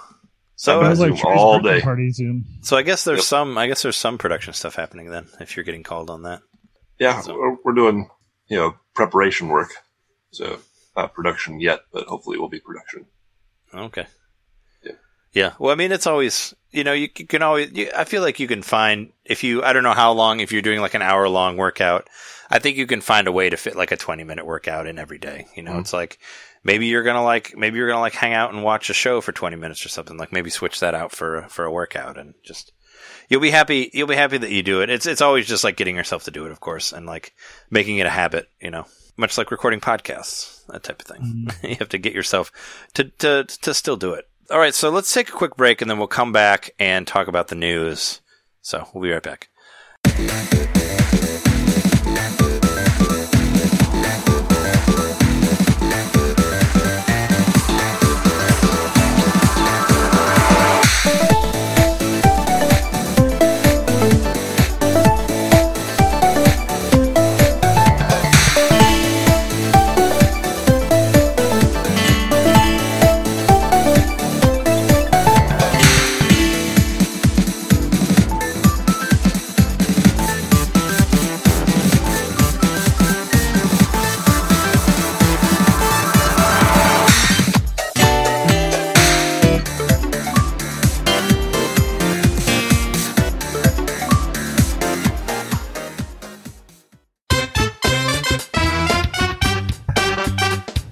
So 0.56 0.80
It 0.80 0.84
So, 0.84 0.90
was 0.90 1.00
like 1.00 1.10
Trey's 1.20 1.24
all 1.38 1.60
day. 1.60 1.82
party 1.82 2.12
Zoom. 2.12 2.46
so 2.62 2.78
I 2.78 2.84
guess 2.84 3.04
there's 3.04 3.20
Yep. 3.20 3.26
some. 3.26 3.58
I 3.58 3.68
guess 3.68 3.82
there's 3.82 3.98
some 3.98 4.18
production 4.18 4.54
stuff 4.54 4.76
happening 4.76 5.10
then. 5.10 5.28
If 5.40 5.56
you're 5.56 5.64
getting 5.64 5.84
called 5.84 6.10
on 6.10 6.24
that. 6.24 6.42
Yeah, 7.00 7.22
So- 7.22 7.36
we're, 7.36 7.56
we're 7.66 7.74
doing 7.74 8.10
you 8.48 8.58
know 8.58 8.76
preparation 8.94 9.48
work, 9.48 9.72
so 10.32 10.60
not 10.96 11.14
production 11.14 11.60
yet, 11.60 11.80
but 11.92 12.06
hopefully 12.08 12.36
it 12.38 12.42
will 12.42 12.50
be 12.50 12.60
production. 12.60 13.06
Okay. 13.74 14.06
Yeah. 14.84 14.92
Yeah. 15.32 15.54
Well, 15.58 15.72
I 15.72 15.76
mean, 15.76 15.94
it's 15.94 16.06
always, 16.06 16.54
you 16.72 16.84
know, 16.84 16.92
you, 16.92 17.08
c- 17.18 17.24
can 17.26 17.42
always, 17.42 17.72
you, 17.72 17.90
I 17.96 18.04
feel 18.04 18.22
like 18.22 18.40
you 18.42 18.48
can 18.50 18.62
find, 18.62 19.14
if 19.24 19.46
you, 19.46 19.64
I 19.64 19.72
don't 19.72 19.84
know 19.84 19.94
how 19.94 20.12
long, 20.12 20.42
if 20.42 20.52
you're 20.52 20.62
doing 20.62 20.82
like 20.82 20.94
an 20.94 21.02
hour 21.02 21.30
long 21.30 21.56
workout, 21.56 22.10
I 22.52 22.60
think 22.60 22.78
you 22.78 22.86
can 22.88 23.02
find 23.02 23.28
a 23.28 23.32
way 23.32 23.50
to 23.50 23.58
fit 23.58 23.76
like 23.76 23.92
a 23.92 23.98
20 23.98 24.24
minute 24.24 24.46
workout 24.46 24.88
in 24.88 25.00
every 25.00 25.18
day. 25.18 25.48
You 25.56 25.64
know, 25.64 25.74
Mhm. 25.74 25.80
it's 25.82 25.94
like, 25.94 26.20
maybe 26.64 26.86
you're 26.88 27.04
going 27.04 27.16
to 27.16 27.22
like, 27.22 27.56
maybe 27.58 27.78
you're 27.78 27.88
going 27.88 27.98
to 27.98 28.02
like 28.02 28.14
hang 28.14 28.34
out 28.34 28.54
and 28.54 28.64
watch 28.64 28.90
a 28.90 28.94
show 28.94 29.22
for 29.22 29.32
20 29.32 29.56
minutes 29.56 29.86
or 29.86 29.90
something. 29.90 30.18
Like 30.18 30.32
maybe 30.32 30.50
switch 30.50 30.80
that 30.82 30.94
out 30.94 31.12
for, 31.12 31.44
for 31.50 31.66
a 31.66 31.72
workout 31.72 32.18
and 32.18 32.34
just, 32.44 32.72
you'll 33.30 33.42
be 33.42 33.50
happy, 33.52 33.90
you'll 33.94 34.08
be 34.08 34.16
happy 34.16 34.38
that 34.38 34.52
you 34.52 34.62
do 34.64 34.82
it. 34.82 34.90
It's, 34.90 35.06
it's 35.06 35.22
always 35.22 35.48
just 35.48 35.64
like 35.64 35.78
getting 35.78 35.96
yourself 35.96 36.26
to 36.26 36.32
do 36.32 36.46
it, 36.46 36.52
of 36.52 36.60
course, 36.60 36.92
and 36.92 37.06
like 37.06 37.34
making 37.70 37.98
it 37.98 38.06
a 38.06 38.10
habit, 38.12 38.50
you 38.60 38.70
know, 38.70 38.86
much 39.18 39.38
like 39.38 39.50
recording 39.52 39.80
podcasts, 39.80 40.66
that 40.68 40.84
type 40.84 41.02
of 41.02 41.08
thing. 41.08 41.48
you 41.70 41.76
have 41.78 41.90
to 41.90 41.98
get 41.98 42.14
yourself 42.14 42.52
to, 42.96 43.06
to, 43.20 43.46
to 43.46 43.74
still 43.74 43.98
do 43.98 44.14
it. 44.14 44.26
All 44.50 44.60
right, 44.60 44.76
so 44.76 44.90
let's 44.90 45.14
take 45.14 45.30
a 45.30 45.34
quick 45.34 45.56
break 45.56 45.82
and 45.82 45.90
then 45.90 45.98
we'll 45.98 46.08
come 46.08 46.34
back 46.34 46.72
and 46.78 47.08
talk 47.08 47.28
about 47.30 47.48
the 47.48 47.56
news. 47.56 48.20
So 48.62 48.88
we'll 48.94 49.04
be 49.04 49.12
right 49.12 49.24
back. 49.24 49.48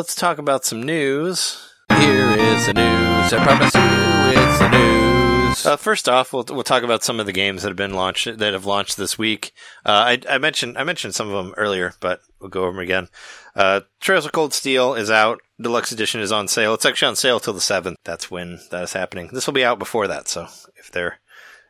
Let's 0.00 0.14
talk 0.14 0.38
about 0.38 0.64
some 0.64 0.82
news. 0.82 1.74
Here 1.90 2.30
is 2.30 2.64
the 2.64 2.72
news. 2.72 3.34
I 3.34 3.44
promise 3.44 3.74
you, 3.74 4.40
it's 4.40 4.58
the 4.58 4.68
news. 4.70 5.66
Uh, 5.66 5.76
first 5.76 6.08
off, 6.08 6.32
we'll 6.32 6.46
we'll 6.48 6.62
talk 6.62 6.82
about 6.82 7.04
some 7.04 7.20
of 7.20 7.26
the 7.26 7.34
games 7.34 7.60
that 7.60 7.68
have 7.68 7.76
been 7.76 7.92
launched 7.92 8.38
that 8.38 8.54
have 8.54 8.64
launched 8.64 8.96
this 8.96 9.18
week. 9.18 9.52
Uh, 9.84 10.16
I, 10.16 10.20
I 10.26 10.38
mentioned 10.38 10.78
I 10.78 10.84
mentioned 10.84 11.14
some 11.14 11.28
of 11.28 11.44
them 11.44 11.52
earlier, 11.58 11.92
but 12.00 12.22
we'll 12.40 12.48
go 12.48 12.62
over 12.62 12.72
them 12.72 12.80
again. 12.80 13.08
Uh, 13.54 13.82
Trails 14.00 14.24
of 14.24 14.32
Cold 14.32 14.54
Steel 14.54 14.94
is 14.94 15.10
out. 15.10 15.42
Deluxe 15.60 15.92
edition 15.92 16.22
is 16.22 16.32
on 16.32 16.48
sale. 16.48 16.72
It's 16.72 16.86
actually 16.86 17.08
on 17.08 17.16
sale 17.16 17.38
till 17.38 17.52
the 17.52 17.60
seventh. 17.60 17.98
That's 18.02 18.30
when 18.30 18.58
that 18.70 18.84
is 18.84 18.94
happening. 18.94 19.28
This 19.34 19.46
will 19.46 19.52
be 19.52 19.66
out 19.66 19.78
before 19.78 20.08
that, 20.08 20.28
so 20.28 20.46
if 20.76 20.90
there 20.90 21.18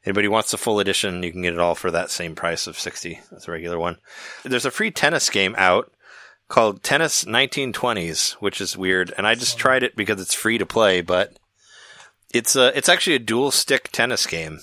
anybody 0.06 0.28
wants 0.28 0.52
the 0.52 0.56
full 0.56 0.78
edition, 0.78 1.24
you 1.24 1.32
can 1.32 1.42
get 1.42 1.54
it 1.54 1.58
all 1.58 1.74
for 1.74 1.90
that 1.90 2.12
same 2.12 2.36
price 2.36 2.68
of 2.68 2.78
sixty. 2.78 3.22
That's 3.32 3.48
a 3.48 3.50
regular 3.50 3.80
one. 3.80 3.96
There's 4.44 4.66
a 4.66 4.70
free 4.70 4.92
tennis 4.92 5.28
game 5.30 5.56
out 5.58 5.90
called 6.50 6.82
Tennis 6.82 7.24
1920s, 7.24 8.32
which 8.32 8.60
is 8.60 8.76
weird. 8.76 9.14
And 9.16 9.26
I 9.26 9.34
just 9.34 9.56
tried 9.56 9.82
it 9.82 9.96
because 9.96 10.20
it's 10.20 10.34
free 10.34 10.58
to 10.58 10.66
play, 10.66 11.00
but 11.00 11.38
it's 12.34 12.54
a, 12.56 12.76
it's 12.76 12.88
actually 12.88 13.16
a 13.16 13.20
dual 13.20 13.50
stick 13.50 13.88
tennis 13.90 14.26
game 14.26 14.60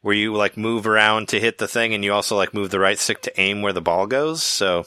where 0.00 0.14
you 0.14 0.34
like 0.34 0.56
move 0.56 0.86
around 0.86 1.28
to 1.28 1.40
hit 1.40 1.58
the 1.58 1.68
thing 1.68 1.92
and 1.92 2.02
you 2.04 2.12
also 2.12 2.36
like 2.36 2.54
move 2.54 2.70
the 2.70 2.80
right 2.80 2.98
stick 2.98 3.20
to 3.22 3.40
aim 3.40 3.60
where 3.60 3.72
the 3.72 3.82
ball 3.82 4.06
goes. 4.06 4.42
So 4.42 4.86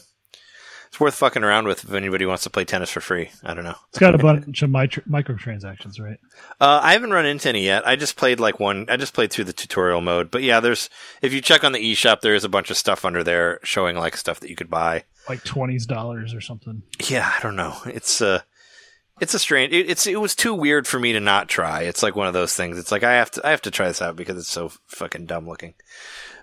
it's 0.88 0.98
worth 0.98 1.14
fucking 1.14 1.44
around 1.44 1.66
with 1.66 1.84
if 1.84 1.92
anybody 1.92 2.24
wants 2.24 2.44
to 2.44 2.50
play 2.50 2.64
tennis 2.64 2.90
for 2.90 3.02
free. 3.02 3.30
I 3.44 3.52
don't 3.52 3.64
know. 3.64 3.76
It's 3.90 3.98
got 3.98 4.14
a 4.14 4.18
bunch 4.18 4.62
of 4.62 4.70
micro- 4.70 5.02
microtransactions, 5.04 6.00
right? 6.00 6.18
Uh, 6.58 6.80
I 6.82 6.94
haven't 6.94 7.12
run 7.12 7.26
into 7.26 7.50
any 7.50 7.64
yet. 7.64 7.86
I 7.86 7.96
just 7.96 8.16
played 8.16 8.40
like 8.40 8.58
one. 8.58 8.86
I 8.88 8.96
just 8.96 9.12
played 9.12 9.30
through 9.30 9.44
the 9.44 9.52
tutorial 9.52 10.00
mode. 10.00 10.30
But 10.30 10.42
yeah, 10.42 10.60
there's 10.60 10.88
if 11.20 11.34
you 11.34 11.42
check 11.42 11.62
on 11.62 11.72
the 11.72 11.92
eShop, 11.92 12.22
there 12.22 12.34
is 12.34 12.44
a 12.44 12.48
bunch 12.48 12.70
of 12.70 12.78
stuff 12.78 13.04
under 13.04 13.22
there 13.22 13.60
showing 13.62 13.96
like 13.96 14.16
stuff 14.16 14.40
that 14.40 14.48
you 14.48 14.56
could 14.56 14.70
buy. 14.70 15.04
Like 15.28 15.44
twenties 15.44 15.86
dollars 15.86 16.34
or 16.34 16.40
something. 16.40 16.82
Yeah, 17.08 17.30
I 17.36 17.42
don't 17.42 17.56
know. 17.56 17.76
It's 17.86 18.20
uh 18.20 18.40
it's 19.20 19.34
a 19.34 19.38
strange. 19.38 19.72
It, 19.72 19.90
it's 19.90 20.06
it 20.06 20.20
was 20.20 20.34
too 20.34 20.54
weird 20.54 20.86
for 20.86 20.98
me 20.98 21.12
to 21.12 21.20
not 21.20 21.48
try. 21.48 21.82
It's 21.82 22.02
like 22.02 22.16
one 22.16 22.26
of 22.26 22.34
those 22.34 22.54
things. 22.54 22.78
It's 22.78 22.92
like 22.92 23.02
I 23.02 23.14
have 23.14 23.30
to 23.32 23.46
I 23.46 23.50
have 23.50 23.62
to 23.62 23.70
try 23.70 23.88
this 23.88 24.02
out 24.02 24.16
because 24.16 24.36
it's 24.38 24.48
so 24.48 24.70
fucking 24.86 25.26
dumb 25.26 25.48
looking. 25.48 25.74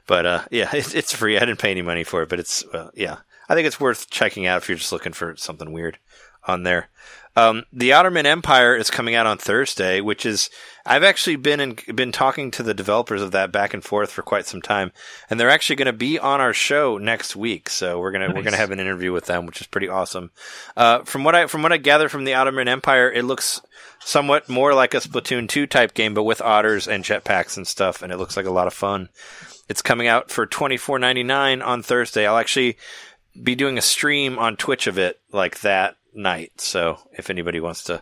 But 0.07 0.25
uh, 0.25 0.41
yeah, 0.51 0.69
it's, 0.73 0.93
it's 0.93 1.13
free. 1.13 1.37
I 1.37 1.41
didn't 1.41 1.59
pay 1.59 1.71
any 1.71 1.81
money 1.81 2.03
for 2.03 2.23
it, 2.23 2.29
but 2.29 2.39
it's 2.39 2.63
uh, 2.65 2.89
yeah. 2.93 3.17
I 3.49 3.55
think 3.55 3.67
it's 3.67 3.79
worth 3.79 4.09
checking 4.09 4.45
out 4.45 4.57
if 4.59 4.69
you're 4.69 4.77
just 4.77 4.93
looking 4.93 5.13
for 5.13 5.35
something 5.35 5.71
weird 5.71 5.99
on 6.47 6.63
there. 6.63 6.89
Um, 7.35 7.63
the 7.73 7.89
Otterman 7.89 8.25
Empire 8.25 8.75
is 8.75 8.91
coming 8.91 9.15
out 9.15 9.25
on 9.25 9.37
Thursday, 9.37 10.01
which 10.01 10.25
is 10.25 10.49
I've 10.85 11.03
actually 11.03 11.37
been 11.37 11.59
in, 11.59 11.77
been 11.95 12.11
talking 12.11 12.51
to 12.51 12.63
the 12.63 12.73
developers 12.73 13.21
of 13.21 13.31
that 13.31 13.51
back 13.51 13.73
and 13.73 13.83
forth 13.83 14.11
for 14.11 14.21
quite 14.21 14.45
some 14.45 14.61
time, 14.61 14.91
and 15.29 15.39
they're 15.39 15.49
actually 15.49 15.77
going 15.77 15.87
to 15.87 15.93
be 15.93 16.19
on 16.19 16.41
our 16.41 16.53
show 16.53 16.97
next 16.97 17.35
week. 17.35 17.69
So 17.69 17.99
we're 17.99 18.11
gonna 18.11 18.33
we're 18.33 18.43
gonna 18.43 18.57
have 18.57 18.71
an 18.71 18.79
interview 18.79 19.11
with 19.11 19.25
them, 19.25 19.45
which 19.45 19.61
is 19.61 19.67
pretty 19.67 19.89
awesome. 19.89 20.31
Uh, 20.77 20.99
from 21.03 21.23
what 21.23 21.33
I 21.33 21.47
from 21.47 21.63
what 21.63 21.73
I 21.73 21.77
gather 21.77 22.07
from 22.07 22.25
the 22.25 22.33
Otterman 22.33 22.67
Empire, 22.67 23.11
it 23.11 23.23
looks 23.23 23.61
somewhat 23.99 24.47
more 24.49 24.73
like 24.75 24.93
a 24.93 24.97
Splatoon 24.97 25.49
two 25.49 25.65
type 25.65 25.93
game, 25.93 26.13
but 26.13 26.23
with 26.23 26.41
otters 26.41 26.87
and 26.87 27.03
jetpacks 27.03 27.57
and 27.57 27.67
stuff, 27.67 28.01
and 28.01 28.11
it 28.11 28.17
looks 28.17 28.37
like 28.37 28.45
a 28.45 28.51
lot 28.51 28.67
of 28.67 28.73
fun. 28.73 29.09
It's 29.69 29.81
coming 29.81 30.07
out 30.07 30.29
for 30.29 30.45
twenty 30.45 30.77
four 30.77 30.99
ninety 30.99 31.23
nine 31.23 31.63
on 31.63 31.81
Thursday. 31.81 32.27
I'll 32.27 32.37
actually 32.37 32.77
be 33.41 33.55
doing 33.55 33.79
a 33.79 33.81
stream 33.81 34.37
on 34.37 34.55
Twitch 34.55 34.85
of 34.85 34.99
it 34.99 35.19
like 35.31 35.61
that 35.61 35.95
night. 36.15 36.59
So 36.61 36.97
if 37.13 37.29
anybody 37.29 37.59
wants 37.59 37.83
to 37.85 38.01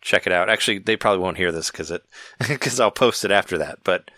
check 0.00 0.26
it 0.26 0.32
out, 0.32 0.48
actually 0.48 0.78
they 0.78 0.96
probably 0.96 1.22
won't 1.22 1.36
hear 1.36 1.52
this 1.52 1.70
because 1.70 1.90
it 1.90 2.02
because 2.48 2.80
I'll 2.80 2.90
post 2.90 3.24
it 3.24 3.30
after 3.30 3.58
that, 3.58 3.80
but 3.84 4.10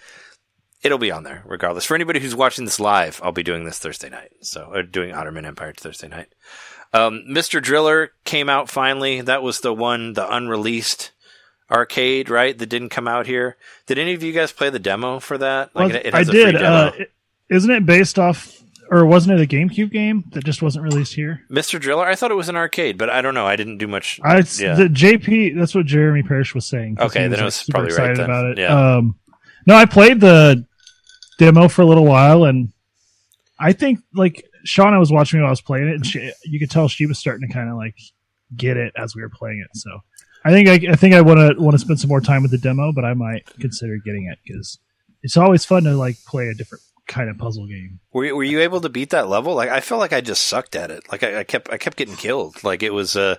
it'll 0.82 0.98
be 0.98 1.10
on 1.10 1.24
there 1.24 1.43
regardless. 1.47 1.85
For 1.85 1.94
anybody 1.94 2.20
who's 2.20 2.35
watching 2.35 2.64
this 2.64 2.81
live, 2.81 3.20
I'll 3.23 3.32
be 3.32 3.43
doing 3.43 3.64
this 3.64 3.78
Thursday 3.78 4.09
night. 4.09 4.32
So 4.40 4.70
or 4.73 4.82
doing 4.82 5.14
Otterman 5.14 5.47
Empire 5.47 5.73
Thursday 5.77 6.09
night. 6.09 6.28
Um, 6.93 7.24
Mr. 7.28 7.62
Driller 7.62 8.12
came 8.24 8.48
out 8.48 8.69
finally. 8.69 9.23
That 9.23 9.43
was 9.43 9.60
the 9.60 9.73
one, 9.73 10.12
the 10.12 10.31
unreleased 10.31 11.12
arcade, 11.70 12.28
right? 12.28 12.56
That 12.56 12.69
didn't 12.69 12.90
come 12.90 13.09
out 13.09 13.27
here. 13.27 13.56
Did 13.86 13.98
any 13.98 14.12
of 14.12 14.23
you 14.23 14.32
guys 14.32 14.52
play 14.52 14.70
the 14.70 14.78
demo 14.78 15.19
for 15.19 15.39
that? 15.39 15.74
Well, 15.74 15.90
it, 15.90 16.06
it 16.06 16.14
I 16.14 16.19
has 16.19 16.28
a 16.28 16.32
free 16.32 16.44
did. 16.44 16.62
Uh, 16.62 16.93
isn't 17.48 17.70
it 17.70 17.86
based 17.86 18.19
off, 18.19 18.62
or 18.93 19.06
wasn't 19.06 19.40
it 19.40 19.43
a 19.43 19.47
GameCube 19.47 19.90
game 19.90 20.24
that 20.32 20.44
just 20.44 20.60
wasn't 20.60 20.85
released 20.85 21.14
here? 21.14 21.40
Mr. 21.51 21.81
Driller, 21.81 22.05
I 22.05 22.14
thought 22.14 22.31
it 22.31 22.35
was 22.35 22.51
an 22.51 22.56
arcade, 22.56 22.98
but 22.98 23.09
I 23.09 23.23
don't 23.23 23.32
know. 23.32 23.47
I 23.47 23.56
didn't 23.56 23.78
do 23.78 23.89
much. 23.89 24.20
I 24.23 24.36
Yeah. 24.59 24.74
the 24.74 24.89
JP. 24.93 25.59
That's 25.59 25.74
what 25.74 25.86
Jeremy 25.86 26.23
Parrish 26.23 26.55
was 26.55 26.66
saying. 26.66 26.98
Okay, 27.01 27.23
he 27.23 27.28
then 27.28 27.32
it 27.32 27.36
like, 27.39 27.44
was 27.47 27.64
probably 27.70 27.89
right 27.94 28.10
excited 28.10 28.19
then. 28.19 28.24
about 28.27 28.44
it. 28.47 28.59
Yeah. 28.59 28.97
Um, 28.97 29.16
no, 29.66 29.74
I 29.77 29.86
played 29.86 30.20
the 30.20 30.66
demo 31.39 31.69
for 31.69 31.81
a 31.81 31.86
little 31.86 32.05
while, 32.05 32.44
and 32.44 32.70
I 33.59 33.73
think 33.73 34.01
like 34.14 34.44
Shauna 34.66 34.98
was 34.98 35.10
watching 35.10 35.39
me 35.39 35.43
while 35.43 35.48
I 35.48 35.52
was 35.52 35.62
playing 35.62 35.89
it, 35.89 35.94
and 35.94 36.06
she, 36.06 36.31
you 36.44 36.59
could 36.59 36.70
tell 36.70 36.86
she 36.89 37.06
was 37.06 37.19
starting 37.19 37.48
to 37.48 37.52
kind 37.55 37.70
of 37.70 37.77
like 37.77 37.97
get 38.56 38.77
it 38.77 38.93
as 38.97 39.16
we 39.16 39.23
were 39.23 39.31
playing 39.31 39.64
it. 39.64 39.74
So 39.77 40.01
I 40.44 40.51
think 40.51 40.69
I, 40.69 40.93
I 40.93 40.97
think 40.97 41.14
I 41.14 41.23
want 41.23 41.39
to 41.56 41.62
want 41.62 41.73
to 41.74 41.78
spend 41.78 41.98
some 41.98 42.09
more 42.09 42.20
time 42.20 42.43
with 42.43 42.51
the 42.51 42.59
demo, 42.59 42.93
but 42.93 43.05
I 43.06 43.14
might 43.14 43.47
consider 43.59 43.97
getting 44.05 44.28
it 44.31 44.39
because 44.44 44.78
it's 45.23 45.36
always 45.39 45.64
fun 45.64 45.85
to 45.85 45.97
like 45.97 46.16
play 46.27 46.48
a 46.48 46.55
different 46.55 46.82
kind 47.12 47.28
of 47.28 47.36
puzzle 47.39 47.66
game. 47.66 48.01
Were 48.12 48.24
you, 48.24 48.36
were 48.36 48.43
you 48.44 48.60
able 48.60 48.80
to 48.80 48.89
beat 48.89 49.10
that 49.10 49.28
level? 49.28 49.55
Like 49.55 49.68
I 49.68 49.80
felt 49.80 50.01
like 50.01 50.12
I 50.12 50.20
just 50.20 50.47
sucked 50.47 50.74
at 50.74 50.90
it. 50.90 51.05
Like 51.12 51.22
I, 51.22 51.40
I 51.40 51.44
kept 51.44 51.70
I 51.70 51.76
kept 51.76 51.97
getting 51.97 52.16
killed. 52.16 52.64
Like 52.64 52.82
it 52.82 52.93
was 52.93 53.16
uh 53.16 53.36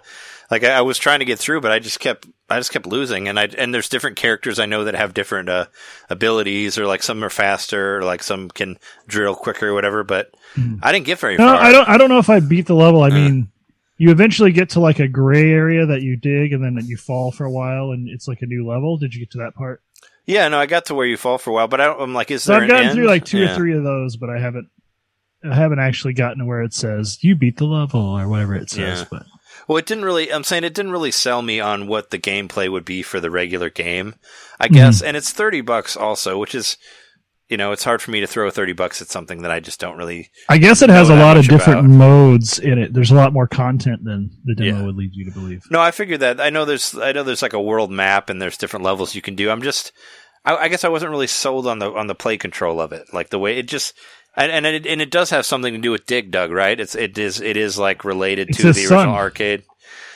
like 0.51 0.63
I, 0.63 0.77
I 0.77 0.81
was 0.81 0.97
trying 0.97 1.19
to 1.19 1.25
get 1.25 1.39
through, 1.39 1.61
but 1.61 1.71
I 1.71 1.79
just 1.79 1.99
kept 1.99 2.27
I 2.49 2.59
just 2.59 2.71
kept 2.71 2.85
losing. 2.85 3.27
And 3.27 3.39
I 3.39 3.45
and 3.57 3.73
there's 3.73 3.89
different 3.89 4.17
characters 4.17 4.59
I 4.59 4.67
know 4.67 4.83
that 4.83 4.95
have 4.95 5.13
different 5.13 5.49
uh 5.49 5.65
abilities, 6.09 6.77
or 6.77 6.85
like 6.85 7.03
some 7.03 7.23
are 7.23 7.29
faster, 7.29 7.97
or 7.97 8.03
like 8.03 8.23
some 8.23 8.49
can 8.49 8.77
drill 9.07 9.35
quicker, 9.35 9.69
or 9.69 9.73
whatever. 9.73 10.03
But 10.03 10.31
I 10.81 10.91
didn't 10.91 11.05
get 11.05 11.19
very 11.19 11.37
No, 11.37 11.47
far. 11.47 11.55
I 11.55 11.71
don't. 11.71 11.89
I 11.89 11.97
don't 11.97 12.09
know 12.09 12.19
if 12.19 12.29
I 12.29 12.39
beat 12.39 12.67
the 12.67 12.75
level. 12.75 13.01
I 13.01 13.09
mean, 13.09 13.49
you 13.97 14.11
eventually 14.11 14.51
get 14.51 14.69
to 14.71 14.79
like 14.79 14.99
a 14.99 15.07
gray 15.07 15.49
area 15.51 15.85
that 15.87 16.01
you 16.03 16.15
dig, 16.15 16.53
and 16.53 16.63
then 16.63 16.77
you 16.85 16.97
fall 16.97 17.31
for 17.31 17.45
a 17.45 17.51
while, 17.51 17.91
and 17.91 18.07
it's 18.07 18.27
like 18.27 18.41
a 18.41 18.45
new 18.45 18.67
level. 18.67 18.97
Did 18.97 19.13
you 19.15 19.21
get 19.21 19.31
to 19.31 19.39
that 19.39 19.55
part? 19.55 19.81
Yeah, 20.25 20.47
no, 20.47 20.57
I 20.59 20.65
got 20.65 20.85
to 20.85 20.95
where 20.95 21.05
you 21.05 21.17
fall 21.17 21.37
for 21.37 21.49
a 21.49 21.53
while, 21.53 21.67
but 21.67 21.81
I 21.81 21.91
I'm 21.93 22.13
like, 22.13 22.31
is 22.31 22.43
So 22.43 22.53
there 22.53 22.63
I've 22.63 22.69
gotten 22.69 22.93
through 22.93 23.07
like 23.07 23.25
two 23.25 23.39
Yeah. 23.39 23.53
or 23.53 23.55
three 23.55 23.75
of 23.75 23.83
those, 23.83 24.15
but 24.17 24.29
I 24.29 24.39
haven't 24.39 24.69
I 25.43 25.53
haven't 25.55 25.79
actually 25.79 26.13
gotten 26.13 26.39
to 26.39 26.45
where 26.45 26.61
it 26.61 26.73
says 26.73 27.21
you 27.21 27.35
beat 27.35 27.57
the 27.57 27.65
level 27.65 27.99
or 28.01 28.27
whatever 28.29 28.55
it 28.55 28.69
says. 28.69 29.01
Yeah. 29.01 29.05
But 29.11 29.25
Well, 29.67 29.77
it 29.77 29.85
didn't 29.85 30.05
really. 30.05 30.31
I'm 30.31 30.43
saying 30.45 30.63
it 30.63 30.73
didn't 30.73 30.93
really 30.93 31.11
sell 31.11 31.41
me 31.41 31.59
on 31.59 31.87
what 31.87 32.09
the 32.11 32.19
gameplay 32.19 32.71
would 32.71 32.85
be 32.85 33.01
for 33.01 33.19
the 33.19 33.29
regular 33.29 33.69
game. 33.69 34.15
I 34.59 34.69
guess, 34.69 35.01
hmm. 35.01 35.07
and 35.07 35.17
it's 35.17 35.31
thirty 35.31 35.59
bucks 35.61 35.97
also, 35.97 36.37
which 36.37 36.55
is, 36.55 36.77
you 37.53 37.57
know, 37.57 37.71
it's 37.71 37.83
hard 37.83 38.01
for 38.01 38.09
me 38.09 38.19
to 38.21 38.25
throw 38.27 38.49
thirty 38.49 38.73
bucks 38.73 38.99
at 38.99 39.09
something 39.09 39.43
that 39.43 39.51
I 39.51 39.59
just 39.59 39.79
don't 39.79 39.95
really. 39.97 40.31
I 40.49 40.57
guess 40.57 40.81
it 40.81 40.89
has 40.89 41.09
a 41.11 41.15
lot 41.15 41.37
of 41.37 41.47
different 41.47 41.81
about. 41.81 41.89
modes 41.91 42.57
in 42.57 42.79
it. 42.79 42.93
There's 42.93 43.11
a 43.11 43.15
lot 43.15 43.31
more 43.31 43.45
content 43.47 44.03
than 44.03 44.31
the 44.43 44.55
demo 44.55 44.79
Yeah. 44.79 44.85
would 44.87 44.95
lead 44.95 45.11
you 45.13 45.25
to 45.25 45.31
believe. 45.31 45.61
No, 45.69 45.79
I 45.79 45.91
figured 45.91 46.21
that. 46.21 46.41
I 46.41 46.49
know 46.49 46.65
there's. 46.65 46.97
I 46.97 47.11
know 47.11 47.21
there's 47.23 47.43
like 47.43 47.53
a 47.53 47.61
world 47.61 47.91
map 47.91 48.31
and 48.31 48.41
there's 48.41 48.57
different 48.57 48.83
levels 48.83 49.13
you 49.13 49.21
can 49.21 49.35
do. 49.35 49.51
I'm 49.51 49.61
just. 49.61 49.91
I, 50.43 50.55
I 50.55 50.67
guess 50.67 50.83
I 50.83 50.89
wasn't 50.89 51.11
really 51.11 51.27
sold 51.27 51.67
on 51.67 51.77
the 51.79 51.91
on 51.93 52.07
the 52.07 52.15
play 52.15 52.37
control 52.37 52.81
of 52.81 52.91
it, 52.91 53.13
like 53.13 53.29
the 53.29 53.39
way 53.39 53.57
it 53.59 53.67
just. 53.67 53.93
And 54.35 54.51
and 54.51 54.65
it, 54.65 54.87
and 54.87 54.99
it 54.99 55.11
does 55.11 55.29
have 55.29 55.45
something 55.45 55.73
to 55.75 55.79
do 55.79 55.91
with 55.91 56.07
Dig 56.07 56.31
Dug, 56.31 56.49
right? 56.51 56.79
It's 56.79 56.95
it 56.95 57.17
is 57.19 57.39
it 57.39 57.55
is 57.55 57.77
like 57.77 58.03
related 58.03 58.49
It's 58.49 58.57
to 58.57 58.63
the 58.73 58.81
original 58.81 58.89
son. 59.01 59.09
arcade. 59.09 59.63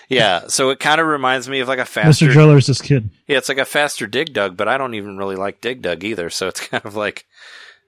Yeah, 0.10 0.48
so 0.48 0.70
it 0.70 0.80
kind 0.80 1.02
of 1.02 1.08
reminds 1.08 1.50
me 1.50 1.60
of 1.60 1.68
like 1.68 1.80
a 1.80 1.86
faster 1.86 2.28
Mr. 2.28 2.32
Driller's 2.32 2.68
this 2.68 2.82
kid. 2.82 3.10
Yeah, 3.28 3.38
it's 3.38 3.50
like 3.50 3.58
a 3.58 3.66
faster 3.66 4.08
Dig 4.08 4.34
Dug, 4.34 4.56
but 4.56 4.68
I 4.68 4.78
don't 4.78 4.94
even 4.94 5.18
really 5.18 5.36
like 5.36 5.60
Dig 5.60 5.82
Dug 5.82 6.04
either. 6.04 6.30
So 6.30 6.48
it's 6.48 6.60
kind 6.68 6.86
of 6.86 6.96
like 6.96 7.26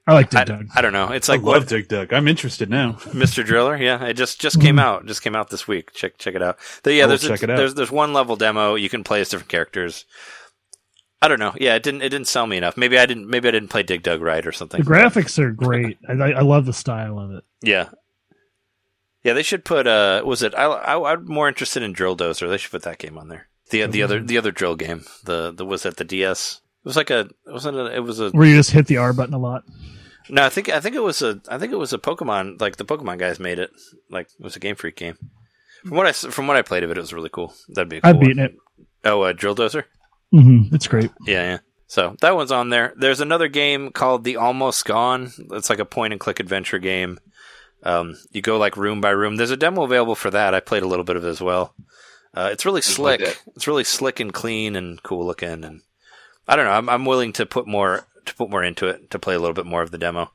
I 0.06 0.14
like 0.14 0.34
I, 0.36 0.44
Dig 0.44 0.58
Dug. 0.58 0.68
I 0.76 0.82
don't 0.82 0.92
know. 0.92 1.12
It's 1.12 1.30
like 1.30 1.40
I 1.40 1.44
like 1.44 1.54
love 1.54 1.62
what 1.64 1.70
Dig 1.70 1.88
Dug. 1.88 2.14
I'm 2.14 2.28
interested 2.28 2.70
now. 2.70 2.94
Mr. 3.12 3.46
Driller. 3.46 3.78
Yeah, 3.78 4.04
it 4.06 4.16
just 4.16 4.42
just 4.42 4.60
came 4.60 4.76
mm-hmm. 4.76 4.80
out. 4.80 5.06
Just 5.06 5.22
came 5.22 5.36
out 5.36 5.50
this 5.50 5.68
week. 5.68 5.94
Check 5.94 6.18
check 6.18 6.36
it 6.36 6.42
out. 6.42 6.58
But 6.84 6.94
yeah, 6.94 7.04
I 7.04 7.06
will 7.06 7.18
there's 7.18 7.30
a- 7.30 7.34
it 7.34 7.50
out. 7.50 7.58
there's 7.58 7.76
there's 7.76 7.92
one 7.92 8.12
level 8.12 8.36
demo 8.36 8.76
you 8.76 8.90
can 8.90 9.04
play 9.04 9.22
as 9.22 9.30
different 9.30 9.50
characters. 9.50 10.06
I 11.22 11.28
don't 11.28 11.40
know. 11.40 11.54
Yeah, 11.58 11.76
it 11.76 11.84
didn't 11.84 12.02
it 12.02 12.10
didn't 12.10 12.28
sell 12.28 12.48
me 12.48 12.58
enough. 12.58 12.76
Maybe 12.76 12.98
I 12.98 13.06
didn't 13.06 13.30
maybe 13.30 13.48
I 13.48 13.52
didn't 13.52 13.70
play 13.70 13.84
Dig 13.84 14.04
Dug 14.04 14.22
right 14.22 14.46
or 14.46 14.52
something. 14.52 14.82
The 14.82 14.90
graphics 14.90 15.40
are 15.40 15.52
great. 15.52 15.98
I, 16.08 16.14
I 16.14 16.30
I 16.32 16.42
love 16.42 16.66
the 16.66 16.74
style 16.74 17.18
of 17.20 17.32
it. 17.32 17.44
Yeah. 17.62 17.90
Yeah, 19.24 19.34
they 19.34 19.44
should 19.44 19.66
put. 19.66 19.86
Uh, 19.88 20.22
was 20.26 20.42
it? 20.44 20.54
I, 20.56 20.66
I 20.66 21.14
I'm 21.14 21.26
more 21.26 21.48
interested 21.48 21.84
in 21.84 21.94
Drill 21.94 22.16
Dozer. 22.16 22.50
They 22.50 22.58
should 22.58 22.72
put 22.72 22.84
that 22.84 23.00
game 23.00 23.18
on 23.18 23.28
there. 23.28 23.48
The 23.70 23.86
the 23.86 24.02
other 24.04 24.22
the 24.22 24.38
other 24.38 24.52
drill 24.52 24.76
game. 24.76 25.06
The 25.26 25.52
the 25.52 25.66
was 25.66 25.84
that 25.84 25.98
the 25.98 26.04
DS? 26.04 26.62
It 26.84 26.88
was 26.88 26.96
like 26.96 27.10
a 27.10 27.20
it 27.22 27.52
wasn't 27.52 27.78
a, 27.78 27.96
it 27.96 28.00
was 28.00 28.20
a 28.20 28.32
Where 28.32 28.48
you 28.48 28.56
just 28.56 28.72
hit 28.72 28.88
the 28.88 28.98
R 28.98 29.14
button 29.14 29.34
a 29.34 29.38
lot. 29.40 29.64
No, 30.30 30.44
I 30.44 30.50
think 30.50 30.70
I 30.70 30.80
think 30.80 30.96
it 30.96 31.04
was 31.04 31.22
a 31.22 31.42
I 31.50 31.58
think 31.58 31.72
it 31.72 31.78
was 31.78 31.94
a 31.94 31.98
Pokemon 31.98 32.60
like 32.62 32.78
the 32.78 32.86
Pokemon 32.86 33.20
guys 33.20 33.40
made 33.40 33.60
it 33.60 33.70
like 34.10 34.28
it 34.40 34.44
was 34.44 34.56
a 34.56 34.60
Game 34.60 34.76
Freak 34.76 34.96
game. 34.96 35.18
From 35.86 35.98
what 35.98 36.08
I 36.08 36.12
from 36.14 36.48
what 36.48 36.58
I 36.58 36.62
played 36.62 36.84
of 36.84 36.92
it, 36.92 36.98
it 36.98 37.02
was 37.02 37.14
really 37.14 37.30
cool. 37.30 37.54
That'd 37.70 37.90
be 37.90 37.98
a 37.98 38.02
cool 38.02 38.10
I've 38.10 38.18
one. 38.18 38.26
beaten 38.26 38.44
it. 38.44 38.56
Oh, 39.06 39.22
uh, 39.22 39.34
Drill 39.34 39.56
Dozer. 39.56 39.84
hmm 40.32 40.64
It's 40.74 40.88
great. 40.88 41.12
Yeah, 41.26 41.44
yeah. 41.44 41.58
So 41.88 42.16
that 42.22 42.36
one's 42.36 42.52
on 42.52 42.70
there. 42.70 42.94
There's 42.98 43.22
another 43.22 43.48
game 43.48 43.92
called 43.92 44.24
The 44.24 44.38
Almost 44.38 44.86
Gone. 44.86 45.32
It's 45.52 45.70
like 45.70 45.80
a 45.80 45.86
point 45.86 46.14
and 46.14 46.20
click 46.20 46.40
adventure 46.40 46.80
game. 46.80 47.20
Um, 47.84 48.18
you 48.32 48.42
go 48.42 48.58
like 48.58 48.76
room 48.78 49.00
by 49.02 49.12
room. 49.12 49.36
There's 49.38 49.52
a 49.52 49.58
demo 49.58 49.84
available 49.84 50.16
for 50.16 50.30
that. 50.32 50.54
I 50.54 50.60
played 50.60 50.84
a 50.84 50.88
little 50.88 51.06
bit 51.06 51.16
of 51.16 51.24
it 51.24 51.30
as 51.30 51.42
well. 51.42 51.74
Uh, 52.34 52.50
it's 52.52 52.66
really 52.66 52.82
Just 52.82 53.00
like 53.00 53.20
slick. 53.22 53.42
it's 53.56 53.68
really 53.68 53.84
slick 53.84 54.20
and 54.20 54.34
clean 54.34 54.76
and 54.76 55.02
cool 55.02 55.26
looking. 55.26 55.64
And 55.64 55.82
I 56.48 56.56
don't 56.56 56.66
know. 56.66 56.72
I'm, 56.72 56.90
I'm 56.90 57.06
willing 57.06 57.34
to 57.34 57.46
put 57.46 57.68
more 57.68 58.06
to 58.26 58.36
put 58.36 58.50
more 58.50 58.64
into 58.64 58.88
it 58.88 59.10
to 59.12 59.20
play 59.20 59.34
a 59.36 59.40
little 59.40 59.54
bit 59.54 59.66
more 59.66 59.82
of 59.82 59.92
the 59.92 59.98
demo. 59.98 60.32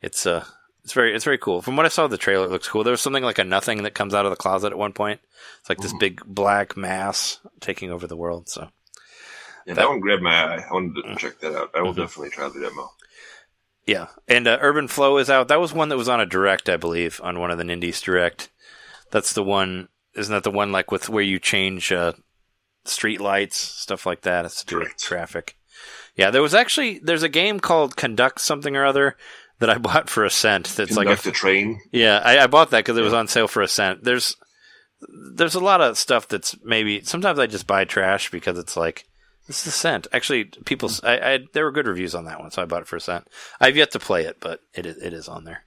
It's 0.00 0.26
uh, 0.26 0.44
it's 0.82 0.94
very 0.94 1.14
it's 1.14 1.24
very 1.24 1.38
cool. 1.38 1.62
From 1.62 1.76
what 1.76 1.86
I 1.86 1.90
saw 1.90 2.06
of 2.06 2.10
the 2.10 2.18
trailer, 2.18 2.46
it 2.46 2.50
looks 2.50 2.68
cool. 2.68 2.82
There 2.84 2.90
was 2.90 3.00
something 3.00 3.22
like 3.22 3.38
a 3.38 3.44
nothing 3.44 3.82
that 3.84 3.94
comes 3.94 4.14
out 4.14 4.24
of 4.26 4.30
the 4.30 4.36
closet 4.36 4.72
at 4.72 4.78
one 4.78 4.92
point. 4.92 5.20
It's 5.60 5.68
like 5.68 5.78
this 5.78 5.94
big 6.00 6.22
black 6.24 6.76
mass 6.76 7.38
taking 7.60 7.90
over 7.92 8.06
the 8.08 8.16
world. 8.16 8.48
So 8.48 8.68
Yeah, 9.66 9.74
that 9.74 9.88
one 9.88 10.00
grabbed 10.00 10.22
my 10.22 10.34
eye. 10.34 10.64
I 10.68 10.72
wanted 10.72 11.02
to 11.04 11.14
check 11.16 11.38
that 11.40 11.54
out. 11.54 11.70
I 11.74 11.82
will 11.82 11.92
Mm-hmm. 11.92 12.00
definitely 12.00 12.30
try 12.30 12.48
the 12.48 12.60
demo. 12.60 12.90
Yeah, 13.86 14.06
and 14.28 14.46
uh, 14.46 14.58
Urban 14.60 14.86
Flow 14.88 15.18
is 15.18 15.28
out. 15.28 15.48
That 15.48 15.60
was 15.60 15.72
one 15.72 15.88
that 15.88 15.96
was 15.96 16.08
on 16.08 16.20
a 16.20 16.26
direct, 16.26 16.68
I 16.68 16.76
believe, 16.76 17.20
on 17.22 17.40
one 17.40 17.50
of 17.50 17.58
the 17.58 17.64
Nindies 17.64 18.02
direct. 18.02 18.50
That's 19.10 19.32
the 19.32 19.42
one. 19.42 19.88
Isn't 20.14 20.32
that 20.32 20.44
the 20.44 20.50
one 20.50 20.70
like 20.72 20.92
with 20.92 21.08
where 21.08 21.22
you 21.22 21.38
change 21.38 21.90
uh, 21.90 22.12
street 22.84 23.20
lights, 23.20 23.58
stuff 23.58 24.06
like 24.06 24.22
that? 24.22 24.44
It's 24.44 24.60
to 24.60 24.66
do 24.66 24.78
with 24.78 24.96
traffic. 24.98 25.56
Yeah, 26.14 26.30
there 26.30 26.42
was 26.42 26.54
actually 26.54 27.00
there's 27.02 27.22
a 27.22 27.28
game 27.28 27.58
called 27.58 27.96
Conduct 27.96 28.40
something 28.40 28.76
or 28.76 28.84
other 28.84 29.16
that 29.58 29.70
I 29.70 29.78
bought 29.78 30.08
for 30.08 30.24
a 30.24 30.30
cent. 30.30 30.68
That's 30.76 30.96
like 30.96 31.06
Conduct 31.06 31.26
a 31.26 31.30
a 31.30 31.32
train. 31.32 31.80
yeah, 31.90 32.20
I, 32.24 32.38
I 32.38 32.46
bought 32.46 32.70
that 32.70 32.84
because 32.84 32.98
it 32.98 33.02
was 33.02 33.14
on 33.14 33.28
sale 33.28 33.48
for 33.48 33.62
a 33.62 33.68
cent. 33.68 34.04
There's 34.04 34.36
there's 35.34 35.56
a 35.56 35.60
lot 35.60 35.80
of 35.80 35.98
stuff 35.98 36.28
that's 36.28 36.54
maybe 36.62 37.00
sometimes 37.02 37.38
I 37.38 37.46
just 37.46 37.66
buy 37.66 37.84
trash 37.84 38.30
because 38.30 38.58
it's 38.58 38.76
like 38.76 39.06
this 39.46 39.62
is 39.62 39.74
a 39.74 39.76
cent. 39.76 40.06
Actually, 40.12 40.44
people 40.64 40.90
I, 41.02 41.18
I 41.18 41.38
there 41.52 41.64
were 41.64 41.72
good 41.72 41.86
reviews 41.86 42.14
on 42.14 42.24
that 42.26 42.40
one, 42.40 42.50
so 42.50 42.62
I 42.62 42.66
bought 42.66 42.82
it 42.82 42.88
for 42.88 42.96
a 42.96 43.00
cent. 43.00 43.28
I've 43.60 43.76
yet 43.76 43.90
to 43.92 43.98
play 43.98 44.24
it, 44.24 44.38
but 44.40 44.60
it 44.74 44.86
is, 44.86 44.96
it 44.98 45.12
is 45.12 45.28
on 45.28 45.44
there. 45.44 45.64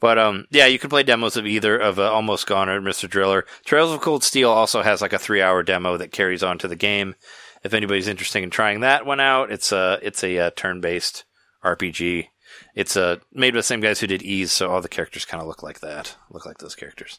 But 0.00 0.18
um, 0.18 0.46
yeah, 0.50 0.66
you 0.66 0.78
can 0.78 0.90
play 0.90 1.02
demos 1.02 1.36
of 1.36 1.46
either 1.46 1.76
of 1.76 1.98
uh, 1.98 2.10
Almost 2.10 2.46
Gone 2.46 2.68
or 2.68 2.80
Mr. 2.80 3.08
Driller. 3.08 3.44
Trails 3.64 3.92
of 3.92 4.00
Cold 4.00 4.22
Steel 4.22 4.50
also 4.50 4.82
has 4.82 5.02
like 5.02 5.12
a 5.12 5.18
three 5.18 5.42
hour 5.42 5.62
demo 5.62 5.96
that 5.96 6.12
carries 6.12 6.42
on 6.42 6.58
to 6.58 6.68
the 6.68 6.76
game. 6.76 7.14
If 7.64 7.74
anybody's 7.74 8.08
interested 8.08 8.42
in 8.42 8.50
trying 8.50 8.80
that 8.80 9.04
one 9.04 9.20
out, 9.20 9.50
it's 9.50 9.72
a 9.72 9.98
it's 10.02 10.22
a 10.22 10.38
uh, 10.38 10.50
turn 10.54 10.80
based 10.80 11.24
RPG. 11.64 12.28
It's 12.74 12.96
uh, 12.96 13.16
made 13.32 13.52
by 13.52 13.58
the 13.58 13.64
same 13.64 13.80
guys 13.80 14.00
who 14.00 14.06
did 14.06 14.22
Ys, 14.22 14.52
so 14.52 14.70
all 14.70 14.80
the 14.80 14.88
characters 14.88 15.24
kind 15.24 15.40
of 15.40 15.48
look 15.48 15.62
like 15.62 15.80
that, 15.80 16.16
look 16.30 16.46
like 16.46 16.58
those 16.58 16.76
characters, 16.76 17.18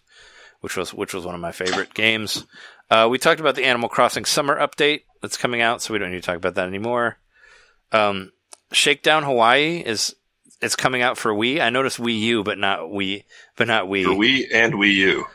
which 0.61 0.75
was 0.77 0.93
which 0.93 1.13
was 1.13 1.25
one 1.25 1.35
of 1.35 1.41
my 1.41 1.51
favorite 1.51 1.93
games. 1.93 2.45
Uh, 2.89 3.07
we 3.09 3.17
talked 3.17 3.39
about 3.39 3.55
the 3.55 3.65
Animal 3.65 3.89
Crossing 3.89 4.25
Summer 4.25 4.59
Update 4.59 5.01
that's 5.21 5.37
coming 5.37 5.61
out, 5.61 5.81
so 5.81 5.93
we 5.93 5.99
don't 5.99 6.11
need 6.11 6.21
to 6.21 6.25
talk 6.25 6.37
about 6.37 6.55
that 6.55 6.67
anymore. 6.67 7.17
Um, 7.91 8.31
Shakedown 8.71 9.23
Hawaii 9.23 9.79
is 9.85 10.15
it's 10.61 10.75
coming 10.75 11.01
out 11.01 11.17
for 11.17 11.33
Wii. 11.33 11.61
I 11.61 11.69
noticed 11.69 11.99
Wii 11.99 12.19
U, 12.19 12.43
but 12.43 12.57
not 12.57 12.79
Wii, 12.81 13.23
but 13.55 13.67
not 13.67 13.85
Wii. 13.85 14.03
For 14.05 14.09
Wii 14.11 14.45
and 14.53 14.73
Wii 14.73 14.93
U. 14.95 15.25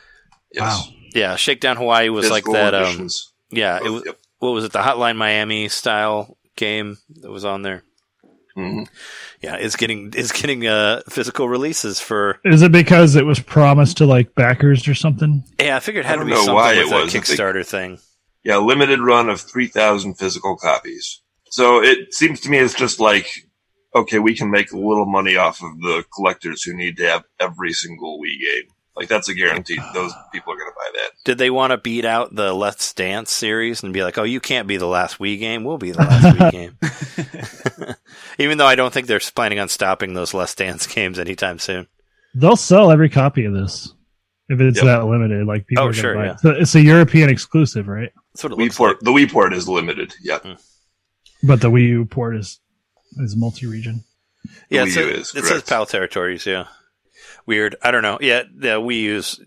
Yes. 0.52 0.88
Yeah, 1.14 1.36
Shakedown 1.36 1.76
Hawaii 1.76 2.08
was 2.08 2.28
like 2.30 2.44
that. 2.44 2.74
Um, 2.74 2.82
editions. 2.84 3.32
yeah, 3.50 3.78
it 3.84 3.88
was. 3.88 4.02
yep. 4.04 4.18
What 4.40 4.50
was 4.50 4.64
it? 4.64 4.72
The 4.72 4.80
Hotline 4.80 5.16
Miami 5.16 5.68
style 5.68 6.36
game 6.56 6.98
that 7.20 7.30
was 7.30 7.44
on 7.44 7.62
there. 7.62 7.82
Mhm. 8.56 8.88
Yeah, 9.44 9.56
is 9.58 9.76
getting 9.76 10.12
it's 10.16 10.32
getting 10.32 10.66
uh, 10.66 11.02
physical 11.08 11.48
releases 11.48 12.00
for. 12.00 12.40
Is 12.44 12.62
it 12.62 12.72
because 12.72 13.14
it 13.14 13.26
was 13.26 13.40
promised 13.40 13.98
to 13.98 14.06
like 14.06 14.34
backers 14.34 14.88
or 14.88 14.94
something? 14.94 15.44
Yeah, 15.60 15.76
I 15.76 15.80
figured 15.80 16.04
it 16.04 16.08
had 16.08 16.18
I 16.18 16.20
to 16.20 16.24
be 16.24 16.30
know 16.30 16.36
something 16.38 16.54
why 16.54 16.70
with 16.76 16.86
it 16.86 16.92
a 16.92 16.94
was. 16.94 17.08
I 17.14 17.18
think- 17.20 17.24
Kickstarter 17.26 17.66
thing. 17.66 17.98
Yeah, 18.42 18.56
limited 18.58 19.00
run 19.00 19.28
of 19.30 19.40
3,000 19.40 20.14
physical 20.14 20.56
copies. 20.56 21.22
So 21.50 21.82
it 21.82 22.12
seems 22.12 22.40
to 22.40 22.50
me 22.50 22.58
it's 22.58 22.74
just 22.74 23.00
like, 23.00 23.26
okay, 23.94 24.18
we 24.18 24.34
can 24.36 24.50
make 24.50 24.70
a 24.72 24.76
little 24.78 25.06
money 25.06 25.36
off 25.36 25.62
of 25.62 25.78
the 25.80 26.04
collectors 26.14 26.62
who 26.62 26.74
need 26.76 26.96
to 26.98 27.06
have 27.08 27.24
every 27.40 27.72
single 27.72 28.18
Wii 28.18 28.38
game. 28.40 28.68
Like, 28.96 29.08
that's 29.08 29.28
a 29.30 29.34
guarantee. 29.34 29.78
Those 29.94 30.12
people 30.32 30.52
are 30.52 30.56
going 30.56 30.70
to 30.70 30.74
buy 30.76 30.90
that. 31.00 31.10
Did 31.24 31.38
they 31.38 31.50
want 31.50 31.70
to 31.72 31.78
beat 31.78 32.04
out 32.04 32.34
the 32.34 32.52
Let's 32.52 32.92
Dance 32.92 33.32
series 33.32 33.82
and 33.82 33.92
be 33.94 34.02
like, 34.04 34.18
"Oh, 34.18 34.22
you 34.24 34.40
can't 34.40 34.68
be 34.68 34.76
the 34.76 34.86
last 34.86 35.18
Wii 35.18 35.38
game. 35.38 35.64
We'll 35.64 35.78
be 35.78 35.90
the 35.92 35.98
last 36.02 36.36
Wii 36.36 36.52
game." 36.52 36.78
Even 38.38 38.58
though 38.58 38.66
I 38.66 38.74
don't 38.74 38.92
think 38.92 39.06
they're 39.06 39.20
planning 39.34 39.58
on 39.58 39.68
stopping 39.68 40.14
those 40.14 40.34
Let's 40.34 40.54
Dance 40.54 40.86
games 40.94 41.18
anytime 41.18 41.58
soon. 41.58 41.86
They'll 42.34 42.56
sell 42.56 42.90
every 42.90 43.08
copy 43.08 43.44
of 43.44 43.52
this 43.54 43.92
if 44.48 44.60
it's 44.60 44.78
Yep. 44.78 44.84
that 44.86 45.04
limited. 45.06 45.46
Like 45.46 45.66
people 45.66 45.84
Oh, 45.84 45.86
are 45.88 45.90
gonna 45.90 46.00
sure, 46.00 46.14
buy 46.14 46.24
yeah. 46.26 46.32
it. 46.32 46.40
So 46.40 46.50
it's 46.50 46.74
a 46.74 46.80
European 46.80 47.30
exclusive, 47.30 47.86
right? 47.88 48.10
That's 48.32 48.42
what 48.44 48.52
it 48.52 48.58
Wii 48.58 48.64
looks 48.64 48.76
port, 48.76 48.90
like. 48.96 49.00
the 49.00 49.10
Wii 49.12 49.30
port 49.32 49.52
is 49.54 49.68
limited. 49.68 50.14
Yeah. 50.22 50.38
Hmm. 50.38 50.52
But 51.44 51.60
the 51.60 51.70
Wii 51.70 51.88
U 51.88 52.04
port 52.06 52.36
is 52.36 52.60
is 53.18 53.36
multi-region. 53.36 54.02
Yeah, 54.68 54.82
it 54.82 54.86
Wii 54.86 54.90
says, 54.94 55.06
U 55.06 55.10
is, 55.12 55.34
it 55.36 55.44
says. 55.44 55.62
PAL 55.62 55.86
territories. 55.86 56.44
Yeah, 56.46 56.66
weird. 57.46 57.76
I 57.82 57.90
don't 57.92 58.02
know. 58.02 58.18
Yeah, 58.20 58.42
the 58.54 58.80
Wii 58.80 59.00
U's. 59.02 59.40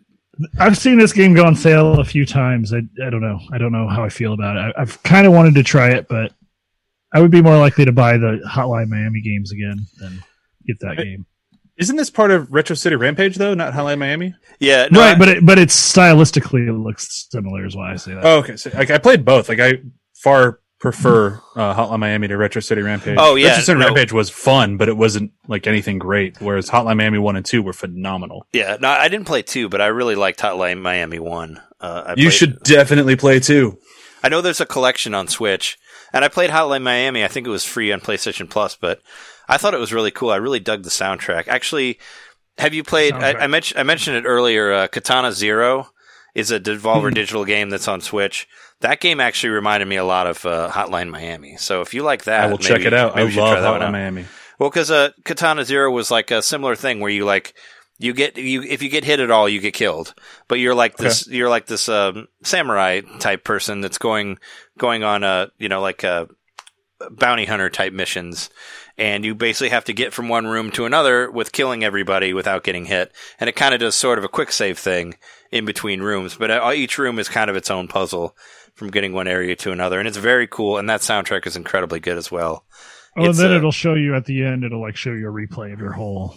I've 0.60 0.78
seen 0.78 1.00
this 1.00 1.14
game 1.14 1.34
go 1.34 1.44
on 1.46 1.56
sale 1.56 2.00
a 2.00 2.06
few 2.06 2.24
times. 2.26 2.72
I, 2.72 2.78
I 3.04 3.10
don't 3.10 3.22
know. 3.22 3.40
I 3.52 3.58
don't 3.58 3.72
know 3.72 3.88
how 3.90 4.04
I 4.04 4.10
feel 4.10 4.34
about 4.34 4.56
it. 4.56 4.76
I, 4.78 4.82
I've 4.84 5.02
kind 5.04 5.26
of 5.26 5.34
wanted 5.34 5.56
to 5.56 5.64
try 5.64 5.90
it, 5.90 6.08
but 6.08 6.32
I 7.14 7.22
would 7.22 7.32
be 7.32 7.42
more 7.42 7.58
likely 7.58 7.86
to 7.86 7.92
buy 7.92 8.18
the 8.18 8.42
Hotline 8.48 8.90
Miami 8.90 9.22
games 9.22 9.52
again 9.52 9.86
than 10.00 10.24
get 10.66 10.80
that 10.82 10.98
Hey, 10.98 11.04
game. 11.04 11.26
Isn't 11.78 11.96
this 11.96 12.10
part 12.10 12.32
of 12.32 12.52
Retro 12.52 12.76
City 12.76 12.96
Rampage 12.96 13.36
though, 13.36 13.54
not 13.54 13.74
Hotline 13.74 14.00
Miami? 14.00 14.34
Yeah, 14.60 14.88
no, 14.92 15.00
right, 15.00 15.16
I- 15.16 15.20
but 15.20 15.28
it, 15.30 15.46
but 15.46 15.60
it's 15.60 15.76
stylistically 15.76 16.68
it 16.68 16.74
looks 16.74 17.28
similar. 17.32 17.66
Is 17.66 17.76
why 17.76 17.94
I 17.94 17.96
say 17.98 18.14
that. 18.16 18.26
Oh, 18.26 18.40
okay. 18.40 18.58
So, 18.58 18.72
like 18.74 18.90
I 18.92 18.98
played 18.98 19.24
both. 19.26 19.48
Like 19.50 19.60
I 19.60 19.74
far 20.16 20.60
prefer 20.80 21.42
uh, 21.56 21.74
Hotline 21.76 22.00
Miami 22.00 22.28
to 22.28 22.38
Retro 22.38 22.62
City 22.62 22.82
Rampage. 22.82 23.18
Oh, 23.20 23.34
yeah, 23.36 23.50
Retro 23.50 23.64
City 23.64 23.80
no. 23.80 23.86
Rampage 23.86 24.12
was 24.14 24.30
fun, 24.30 24.78
but 24.78 24.90
it 24.90 24.98
wasn't 24.98 25.32
like 25.48 25.66
anything 25.66 25.98
great. 25.98 26.40
Whereas 26.42 26.70
Hotline 26.70 26.98
Miami 26.98 27.18
one 27.20 27.36
and 27.36 27.46
two 27.46 27.62
were 27.64 27.74
phenomenal. 27.74 28.46
yeah. 28.54 28.78
No, 28.82 28.90
I 28.90 29.08
didn't 29.08 29.26
play 29.28 29.42
two, 29.44 29.70
but 29.70 29.80
I 29.82 29.88
really 29.88 30.16
liked 30.16 30.40
Hotline 30.40 30.82
Miami 30.82 31.20
one. 31.20 31.62
Uh, 31.80 32.04
I 32.08 32.10
you 32.12 32.16
played- 32.16 32.34
should 32.34 32.60
definitely 32.64 33.16
play 33.16 33.40
two. 33.40 33.78
I 34.24 34.30
know 34.30 34.42
there's 34.42 34.60
a 34.62 34.66
collection 34.66 35.14
on 35.14 35.28
Switch, 35.28 35.78
and 36.14 36.24
I 36.26 36.28
played 36.28 36.50
Hotline 36.50 36.84
Miami. 36.84 37.24
I 37.24 37.28
think 37.28 37.48
it 37.48 37.52
was 37.52 37.64
free 37.66 37.92
on 37.92 38.00
PlayStation 38.02 38.50
Plus, 38.50 38.76
but 38.76 39.02
I 39.48 39.58
thought 39.58 39.74
it 39.74 39.80
was 39.80 39.94
really 39.94 40.12
cool. 40.12 40.30
I 40.30 40.38
really 40.38 40.60
dug 40.60 40.84
the 40.84 40.90
soundtrack. 40.90 41.48
Actually, 41.48 42.00
have 42.58 42.74
you 42.74 42.84
played? 42.84 43.14
I, 43.14 43.34
I 43.34 43.48
mentioned 43.48 43.80
I 43.80 43.84
mentioned 43.84 44.18
it 44.18 44.26
earlier. 44.26 44.72
Uh, 44.74 44.88
Katana 44.88 45.32
Zero 45.32 45.90
is 46.36 46.52
a 46.52 46.60
Devolver 46.60 47.14
Digital 47.14 47.46
game 47.46 47.70
that's 47.70 47.88
on 47.88 48.02
Switch. 48.02 48.48
That 48.82 49.00
game 49.00 49.20
actually 49.20 49.50
reminded 49.50 49.88
me 49.88 49.96
a 49.96 50.04
lot 50.04 50.28
of 50.28 50.46
uh, 50.46 50.70
Hotline 50.72 51.10
Miami. 51.10 51.58
So 51.58 51.82
if 51.82 51.94
you 51.94 52.04
like 52.04 52.26
that, 52.26 52.44
I 52.44 52.48
will 52.48 52.58
maybe- 52.58 52.64
check 52.66 52.82
it 52.82 52.94
out. 52.94 53.14
I 53.14 53.16
maybe 53.18 53.26
you 53.28 53.32
should 53.34 53.42
love 53.42 53.54
try 53.54 53.62
that 53.62 53.72
one 53.72 53.82
Hotline 53.82 53.86
out. 53.86 53.92
Miami. 53.92 54.26
Well, 54.60 54.70
because 54.70 54.90
uh, 54.92 55.12
Katana 55.24 55.66
Zero 55.66 55.92
was 55.92 56.10
like 56.12 56.32
a 56.32 56.42
similar 56.42 56.76
thing 56.76 57.00
where 57.00 57.12
you 57.12 57.26
like 57.26 57.54
you 58.00 58.14
get 58.14 58.38
you 58.38 58.62
if 58.62 58.82
you 58.82 58.90
get 58.90 59.04
hit 59.04 59.20
at 59.20 59.32
all, 59.32 59.50
you 59.50 59.60
get 59.60 59.74
killed. 59.74 60.14
But 60.48 60.60
you're 60.60 60.76
like 60.76 60.98
this 60.98 61.28
you're 61.28 61.50
like 61.50 61.66
this 61.66 61.90
um, 61.90 62.28
samurai 62.44 63.02
type 63.20 63.44
person 63.44 63.82
that's 63.82 63.98
going 63.98 64.38
going 64.78 65.04
on 65.04 65.24
a 65.24 65.50
you 65.58 65.70
know 65.70 65.82
like 65.82 66.04
a 66.04 66.28
bounty 67.12 67.46
hunter 67.46 67.70
type 67.70 67.94
missions. 67.94 68.50
And 69.00 69.24
you 69.24 69.36
basically 69.36 69.70
have 69.70 69.86
to 69.86 69.94
get 69.94 70.14
from 70.14 70.28
one 70.28 70.48
room 70.48 70.72
to 70.72 70.86
another 70.86 71.30
with 71.30 71.52
killing 71.52 71.84
everybody 71.84 72.34
without 72.34 72.64
getting 72.64 72.86
hit. 72.86 73.12
And 73.40 73.48
it 73.48 73.56
kind 73.56 73.74
of 73.74 73.80
does 73.80 73.96
sort 73.96 74.18
of 74.18 74.24
a 74.24 74.30
quick 74.30 74.52
save 74.52 74.80
thing 74.80 75.16
in 75.52 75.66
between 75.66 76.02
rooms. 76.02 76.36
But 76.36 76.50
uh, 76.50 76.72
each 76.74 76.98
room 76.98 77.20
is 77.20 77.30
kind 77.30 77.50
of 77.50 77.56
its 77.56 77.70
own 77.70 77.88
puzzle 77.88 78.36
from 78.74 78.90
getting 78.90 79.14
one 79.14 79.28
area 79.28 79.56
to 79.58 79.72
another. 79.72 80.00
And 80.00 80.08
it's 80.08 80.18
very 80.18 80.48
cool. 80.48 80.80
And 80.80 80.90
that 80.90 81.02
soundtrack 81.02 81.46
is 81.46 81.56
incredibly 81.56 82.00
good 82.00 82.18
as 82.18 82.32
well. 82.32 82.66
Oh, 83.16 83.26
and 83.26 83.34
then 83.36 83.52
uh, 83.52 83.56
it'll 83.56 83.72
show 83.72 83.94
you 83.94 84.16
at 84.16 84.26
the 84.26 84.44
end. 84.44 84.64
It'll 84.64 84.82
like 84.82 84.96
show 84.96 85.12
you 85.12 85.30
a 85.30 85.32
replay 85.32 85.74
of 85.74 85.80
your 85.80 85.92
whole 85.92 86.36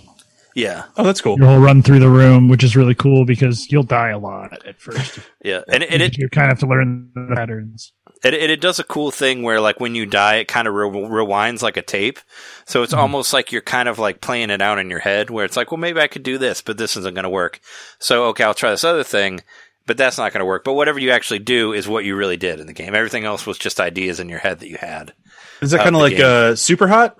Yeah. 0.54 0.84
Oh, 0.96 1.04
that's 1.04 1.20
cool. 1.20 1.38
your 1.38 1.46
whole 1.46 1.58
run 1.60 1.82
through 1.82 2.00
the 2.00 2.08
room, 2.10 2.48
which 2.48 2.64
is 2.64 2.74
really 2.76 2.94
cool 2.94 3.24
because 3.24 3.70
you'll 3.70 3.82
die 3.84 4.08
a 4.10 4.18
lot 4.18 4.66
at 4.66 4.80
first. 4.80 5.18
Yeah. 5.42 5.62
And, 5.68 5.82
and 5.82 6.02
it, 6.02 6.18
you 6.18 6.28
kind 6.28 6.46
of 6.46 6.50
have 6.50 6.58
to 6.60 6.66
learn 6.66 7.10
the 7.14 7.34
patterns. 7.34 7.92
It, 8.22 8.34
it, 8.34 8.50
it 8.50 8.60
does 8.60 8.78
a 8.78 8.84
cool 8.84 9.10
thing 9.10 9.42
where, 9.42 9.58
like, 9.58 9.80
when 9.80 9.94
you 9.94 10.04
die, 10.04 10.36
it 10.36 10.48
kind 10.48 10.68
of 10.68 10.74
re- 10.74 10.86
rewinds 10.90 11.62
like 11.62 11.78
a 11.78 11.82
tape. 11.82 12.18
So 12.66 12.82
it's 12.82 12.92
almost 12.92 13.32
like 13.32 13.50
you're 13.52 13.62
kind 13.62 13.88
of 13.88 13.98
like 13.98 14.20
playing 14.20 14.50
it 14.50 14.60
out 14.60 14.78
in 14.78 14.90
your 14.90 14.98
head, 14.98 15.30
where 15.30 15.46
it's 15.46 15.56
like, 15.56 15.70
well, 15.70 15.78
maybe 15.78 15.98
I 16.00 16.08
could 16.08 16.22
do 16.24 16.36
this, 16.36 16.60
but 16.60 16.76
this 16.76 16.94
isn't 16.98 17.14
going 17.14 17.24
to 17.24 17.30
work. 17.30 17.60
So, 17.98 18.24
okay, 18.26 18.44
I'll 18.44 18.52
try 18.52 18.70
this 18.70 18.84
other 18.84 19.02
thing, 19.04 19.40
but 19.86 19.96
that's 19.96 20.18
not 20.18 20.32
going 20.34 20.40
to 20.40 20.44
work. 20.46 20.62
But 20.64 20.74
whatever 20.74 20.98
you 20.98 21.10
actually 21.10 21.38
do 21.38 21.72
is 21.72 21.88
what 21.88 22.04
you 22.04 22.14
really 22.16 22.36
did 22.36 22.60
in 22.60 22.66
the 22.66 22.74
game. 22.74 22.94
Everything 22.94 23.24
else 23.24 23.46
was 23.46 23.56
just 23.56 23.80
ideas 23.80 24.20
in 24.20 24.28
your 24.28 24.40
head 24.40 24.60
that 24.60 24.68
you 24.68 24.76
had. 24.76 25.14
Is 25.62 25.70
that 25.70 25.82
kind 25.84 25.96
of 25.96 26.02
like 26.02 26.16
game. 26.16 26.26
uh, 26.26 26.52
Superhot? 26.52 27.14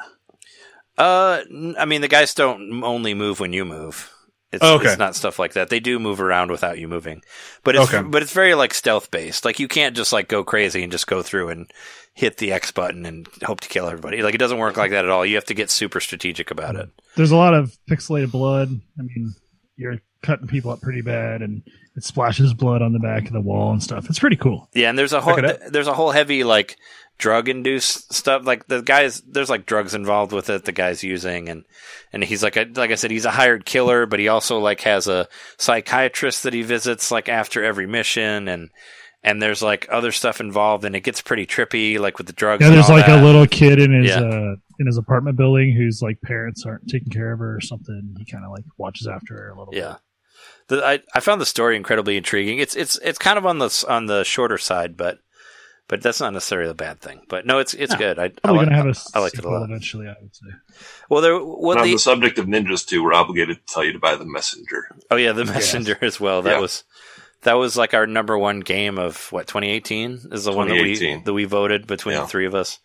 Uh, 1.01 1.43
n- 1.51 1.77
I 1.79 1.85
mean, 1.87 2.01
the 2.01 2.09
guys 2.09 2.35
don't 2.35 2.83
only 2.85 3.15
move 3.15 3.41
when 3.41 3.53
you 3.53 3.65
move. 3.65 4.13
It's, 4.53 4.65
Oh, 4.65 4.75
okay. 4.77 4.89
it's 4.89 4.99
not 4.99 5.15
stuff 5.15 5.39
like 5.39 5.53
that. 5.53 5.71
They 5.71 5.79
do 5.81 5.99
move 6.01 6.21
around 6.21 6.51
without 6.51 6.79
you 6.79 6.89
moving, 6.89 7.23
but 7.63 7.77
it's 7.77 7.93
Okay. 7.95 8.03
but 8.07 8.21
it's 8.23 8.33
very 8.33 8.55
like 8.57 8.75
stealth 8.75 9.11
based. 9.13 9.45
Like 9.45 9.61
you 9.61 9.69
can't 9.69 9.95
just 9.97 10.13
like 10.13 10.27
go 10.29 10.43
crazy 10.43 10.83
and 10.83 10.91
just 10.91 11.07
go 11.07 11.23
through 11.23 11.51
and 11.51 11.71
hit 12.15 12.39
the 12.39 12.53
X 12.53 12.73
button 12.73 13.07
and 13.07 13.29
hope 13.45 13.61
to 13.61 13.69
kill 13.69 13.87
everybody. 13.87 14.23
Like 14.23 14.35
it 14.35 14.39
doesn't 14.39 14.59
work 14.59 14.77
like 14.77 14.91
that 14.91 15.05
at 15.05 15.11
all. 15.11 15.25
You 15.25 15.37
have 15.37 15.45
to 15.47 15.55
get 15.55 15.71
super 15.71 16.01
strategic 16.01 16.51
about 16.51 16.75
it. 16.75 16.89
There's 17.17 17.31
a 17.31 17.37
lot 17.37 17.55
of 17.55 17.79
pixelated 17.89 18.33
blood. 18.33 18.69
I 18.99 19.03
mean, 19.03 19.33
you're 19.77 19.99
cutting 20.23 20.49
people 20.49 20.73
up 20.73 20.81
pretty 20.83 21.01
bad, 21.01 21.43
and 21.43 21.63
it 21.97 22.03
splashes 22.05 22.53
blood 22.53 22.83
on 22.83 22.93
the 22.93 22.99
back 22.99 23.27
of 23.27 23.33
the 23.33 23.41
wall 23.41 23.71
and 23.71 23.81
stuff. 23.83 24.11
It's 24.11 24.19
pretty 24.19 24.37
cool. 24.37 24.69
Yeah, 24.75 24.91
and 24.91 24.99
there's 24.99 25.13
a 25.13 25.21
whole 25.21 25.39
it 25.39 25.45
out. 25.45 25.59
th- 25.61 25.71
there's 25.73 25.87
a 25.87 25.95
whole 25.95 26.11
heavy 26.11 26.43
like 26.43 26.77
drug 27.21 27.49
induced 27.49 28.13
stuff. 28.13 28.45
Like 28.45 28.67
the 28.67 28.83
guys, 28.83 29.21
there's 29.21 29.51
like 29.51 29.67
drugs 29.67 29.95
involved 29.95 30.33
with 30.33 30.51
it. 30.51 30.65
The 30.65 30.73
guy's 30.73 31.05
using 31.05 31.49
and 31.49 31.65
and 32.13 32.25
he's 32.25 32.43
like 32.43 32.57
a, 32.57 32.67
like 32.75 32.91
I 32.91 32.97
said, 32.97 33.13
he's 33.13 33.25
a 33.27 33.31
hired 33.31 33.65
killer, 33.65 34.07
but 34.07 34.19
he 34.19 34.27
also 34.27 34.59
like 34.59 34.81
has 34.81 35.07
a 35.07 35.29
psychiatrist 35.59 36.43
that 36.43 36.53
he 36.55 36.63
visits 36.63 37.11
like 37.13 37.29
after 37.29 37.63
every 37.65 37.87
mission 37.87 38.49
and. 38.49 38.71
And 39.23 39.43
there's 39.43 39.63
like 39.63 39.87
other 39.93 40.13
stuff 40.13 40.41
involved, 40.41 40.83
and 40.87 40.97
it 40.97 41.01
gets 41.01 41.21
pretty 41.21 41.45
trippy, 41.47 41.99
like 41.99 42.17
with 42.17 42.27
the 42.27 42.33
drugs. 42.33 42.63
Yeah, 42.63 42.69
and 42.69 42.77
there's 42.77 42.89
like 42.89 43.05
that. 43.05 43.23
a 43.23 43.23
little 43.23 43.47
kid 43.47 43.79
in 43.79 43.93
his 43.93 44.09
Yeah. 44.09 44.21
uh, 44.23 44.55
in 44.79 44.87
his 44.87 44.97
apartment 44.97 45.37
building 45.37 45.75
whose 45.77 46.01
like 46.01 46.23
parents 46.23 46.65
aren't 46.65 46.89
taking 46.89 47.11
care 47.11 47.31
of 47.35 47.39
her 47.41 47.57
or 47.57 47.61
something. 47.61 48.15
He 48.17 48.25
kind 48.25 48.47
of 48.47 48.51
like 48.51 48.65
watches 48.79 49.07
after 49.07 49.35
her 49.35 49.51
a 49.51 49.59
little 49.59 49.75
Yeah. 49.75 49.97
The, 50.69 50.83
I, 50.83 51.01
I 51.15 51.21
found 51.21 51.39
the 51.39 51.45
story 51.45 51.77
incredibly 51.77 52.17
intriguing. 52.17 52.61
It's 52.61 52.75
it's 52.75 52.97
it's 53.05 53.19
kind 53.19 53.37
of 53.37 53.45
on 53.45 53.59
the 53.59 53.85
on 53.87 54.07
the 54.07 54.25
shorter 54.25 54.57
side, 54.57 54.97
but 54.97 55.19
but 55.91 56.01
that's 56.01 56.21
not 56.21 56.33
necessarily 56.33 56.71
a 56.71 56.75
bad 56.75 57.01
thing. 57.01 57.21
But 57.29 57.45
no, 57.45 57.59
it's 57.59 57.75
it's 57.75 57.93
No, 57.93 57.99
good. 57.99 58.19
I 58.19 58.25
I, 58.25 58.29
Probably 58.29 58.61
li- 58.61 58.65
gonna 58.67 58.77
have 58.77 58.87
a 58.87 58.95
I 59.15 59.19
liked 59.19 59.39
it 59.39 59.45
a 59.45 59.51
lot. 59.51 59.65
eventually. 59.65 60.07
I 60.07 60.15
would 60.23 60.35
say. 60.35 60.47
Well, 61.11 61.21
there 61.21 61.37
what 61.39 61.77
on 61.79 61.85
the 61.85 61.93
the 61.95 61.99
subject 61.99 62.39
of 62.39 62.47
ninjas 62.47 62.87
too, 62.87 63.03
we're 63.05 63.13
obligated 63.13 63.57
to 63.59 63.75
tell 63.75 63.85
you 63.85 63.93
to 63.93 63.99
buy 63.99 64.15
the 64.17 64.25
messenger. 64.25 64.87
oh 65.11 65.17
yeah 65.17 65.33
the 65.33 65.45
messenger 65.45 65.99
as 66.01 66.19
well. 66.21 66.43
That 66.43 66.53
Yeah. 66.53 66.61
was 66.61 66.85
that 67.43 67.55
was 67.55 67.77
like 67.77 67.93
our 67.95 68.07
number 68.07 68.39
one 68.39 68.61
game 68.61 68.99
of 68.99 69.31
what 69.33 69.47
2018 69.49 70.29
is 70.33 70.45
the 70.45 70.53
one 70.53 70.69
that 70.69 70.75
we 70.83 71.23
that 71.25 71.33
we 71.35 71.45
voted 71.45 71.87
between 71.87 72.15
Yeah. 72.15 72.21
the 72.23 72.27
three 72.29 72.47
of 72.47 72.55
us. 72.55 72.79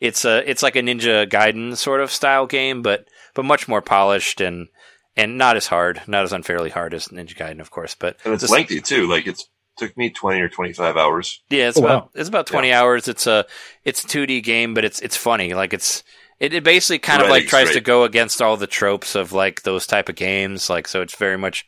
It's 0.00 0.24
a 0.24 0.48
it's 0.48 0.62
like 0.62 0.76
a 0.76 0.82
Ninja 0.82 1.26
Gaiden 1.28 1.76
sort 1.76 2.00
of 2.00 2.10
style 2.10 2.46
game, 2.46 2.82
but 2.82 3.06
but 3.34 3.44
much 3.44 3.66
more 3.68 3.82
polished 3.82 4.40
and 4.40 4.68
and 5.16 5.36
not 5.36 5.56
as 5.56 5.66
hard, 5.66 6.00
not 6.06 6.24
as 6.24 6.32
unfairly 6.32 6.70
hard 6.70 6.94
as 6.94 7.08
Ninja 7.08 7.36
Gaiden, 7.36 7.60
of 7.60 7.70
course. 7.70 7.94
But 7.94 8.16
And 8.24 8.32
it's 8.34 8.42
this- 8.42 8.50
lengthy 8.50 8.80
too. 8.80 9.06
Like 9.08 9.26
it's 9.26 9.46
took 9.76 9.96
me 9.96 10.10
twenty 10.10 10.40
or 10.40 10.48
twenty 10.48 10.72
five 10.72 10.96
hours. 10.96 11.42
Yeah, 11.50 11.68
it's 11.68 11.78
Oh, 11.78 11.84
about 11.84 12.02
wow. 12.04 12.10
it's 12.14 12.28
about 12.28 12.46
twenty 12.46 12.72
hours. 12.72 13.08
It's 13.08 13.26
a 13.26 13.46
it's 13.84 14.04
a 14.04 14.08
two 14.08 14.26
D 14.26 14.40
game, 14.40 14.74
but 14.74 14.84
it's 14.84 15.00
it's 15.00 15.16
funny. 15.16 15.54
Like 15.54 15.72
it's 15.72 16.02
it, 16.40 16.52
it 16.54 16.64
basically 16.64 16.98
kind 16.98 17.22
of 17.22 17.28
like 17.28 17.42
Writing's 17.44 17.50
tries 17.50 17.70
to 17.72 17.80
go 17.80 18.04
against 18.04 18.42
all 18.42 18.56
the 18.56 18.66
tropes 18.66 19.14
of 19.14 19.32
like 19.32 19.62
those 19.62 19.86
type 19.86 20.08
of 20.08 20.16
games. 20.16 20.68
Like 20.68 20.88
so, 20.88 21.00
it's 21.02 21.14
very 21.16 21.38
much 21.38 21.64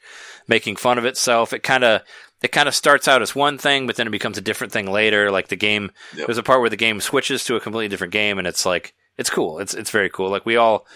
making 0.49 0.77
fun 0.77 0.99
of 0.99 1.05
itself. 1.05 1.53
It 1.53 1.63
kind 1.63 1.85
of 1.85 2.03
it 2.43 2.53
kind 2.53 2.69
of 2.69 2.75
starts 2.75 3.07
out 3.09 3.23
as 3.23 3.35
one 3.35 3.57
thing, 3.57 3.87
but 3.87 3.97
then 3.97 4.07
it 4.07 4.11
becomes 4.11 4.37
a 4.37 4.43
different 4.43 4.73
thing 4.73 4.91
later. 4.91 5.31
Like 5.31 5.49
the 5.49 5.57
game, 5.57 5.91
Yep. 6.17 6.27
there's 6.27 6.39
a 6.39 6.43
part 6.43 6.61
where 6.61 6.69
the 6.71 6.77
game 6.77 7.01
switches 7.01 7.45
to 7.45 7.57
a 7.57 7.61
completely 7.61 7.89
different 7.89 8.13
game, 8.13 8.39
and 8.39 8.47
it's 8.47 8.67
like 8.67 8.95
it's 9.17 9.31
cool. 9.31 9.61
It's 9.61 9.75
it's 9.75 9.91
very 9.91 10.11
cool. 10.11 10.29
Like 10.29 10.45
we 10.45 10.57
all 10.57 10.87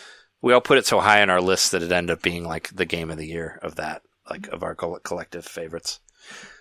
we 0.43 0.53
all 0.53 0.61
put 0.61 0.79
it 0.79 0.87
so 0.87 1.01
high 1.01 1.23
on 1.23 1.31
our 1.31 1.41
list 1.41 1.73
that 1.73 1.83
it 1.83 1.91
ended 1.93 2.15
up 2.17 2.23
being 2.23 2.45
like 2.45 2.69
the 2.75 2.85
game 2.85 3.11
of 3.11 3.17
the 3.17 3.27
year 3.27 3.59
of 3.63 3.77
that, 3.77 4.03
like 4.29 4.49
of 4.49 4.63
our 4.63 4.75
collective 4.75 5.45
favorites. 5.45 6.01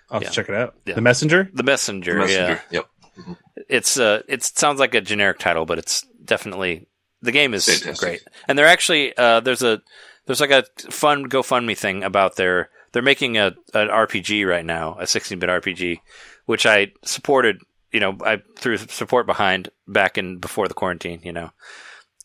I'll 0.09 0.19
have 0.19 0.23
Yeah. 0.23 0.29
check 0.31 0.49
it 0.49 0.55
out. 0.55 0.75
Yeah. 0.85 0.95
The 0.95 1.01
Messenger? 1.01 1.49
The 1.53 1.63
Messenger, 1.63 2.13
The 2.13 2.19
messenger. 2.19 2.61
yeah 2.71 2.79
Yep. 3.17 3.35
it's 3.69 3.99
uh 3.99 4.21
it 4.27 4.43
sounds 4.43 4.79
like 4.79 4.93
a 4.95 5.01
generic 5.01 5.39
title 5.39 5.65
but 5.65 5.79
it's 5.79 6.05
definitely 6.23 6.87
the 7.23 7.31
game 7.31 7.53
is 7.55 7.65
Fantastic. 7.65 7.97
great 7.99 8.21
and 8.47 8.57
they're 8.57 8.67
actually 8.67 9.17
uh 9.17 9.39
there's 9.39 9.63
a 9.63 9.81
there's 10.27 10.39
like 10.39 10.51
a 10.51 10.65
fun 10.91 11.27
gofundme 11.27 11.75
thing 11.75 12.03
about 12.03 12.35
their 12.35 12.69
they're 12.91 13.01
making 13.01 13.37
a 13.37 13.47
an 13.73 13.87
rpg 13.87 14.47
right 14.47 14.63
now 14.65 14.97
a 14.99 15.03
16-bit 15.03 15.49
rpg 15.49 15.99
which 16.45 16.65
i 16.67 16.91
supported 17.03 17.59
you 17.91 17.99
know 17.99 18.15
i 18.23 18.39
threw 18.55 18.77
support 18.77 19.25
behind 19.25 19.69
back 19.87 20.17
in 20.19 20.37
before 20.37 20.67
the 20.67 20.73
quarantine 20.75 21.19
you 21.23 21.31
know 21.33 21.49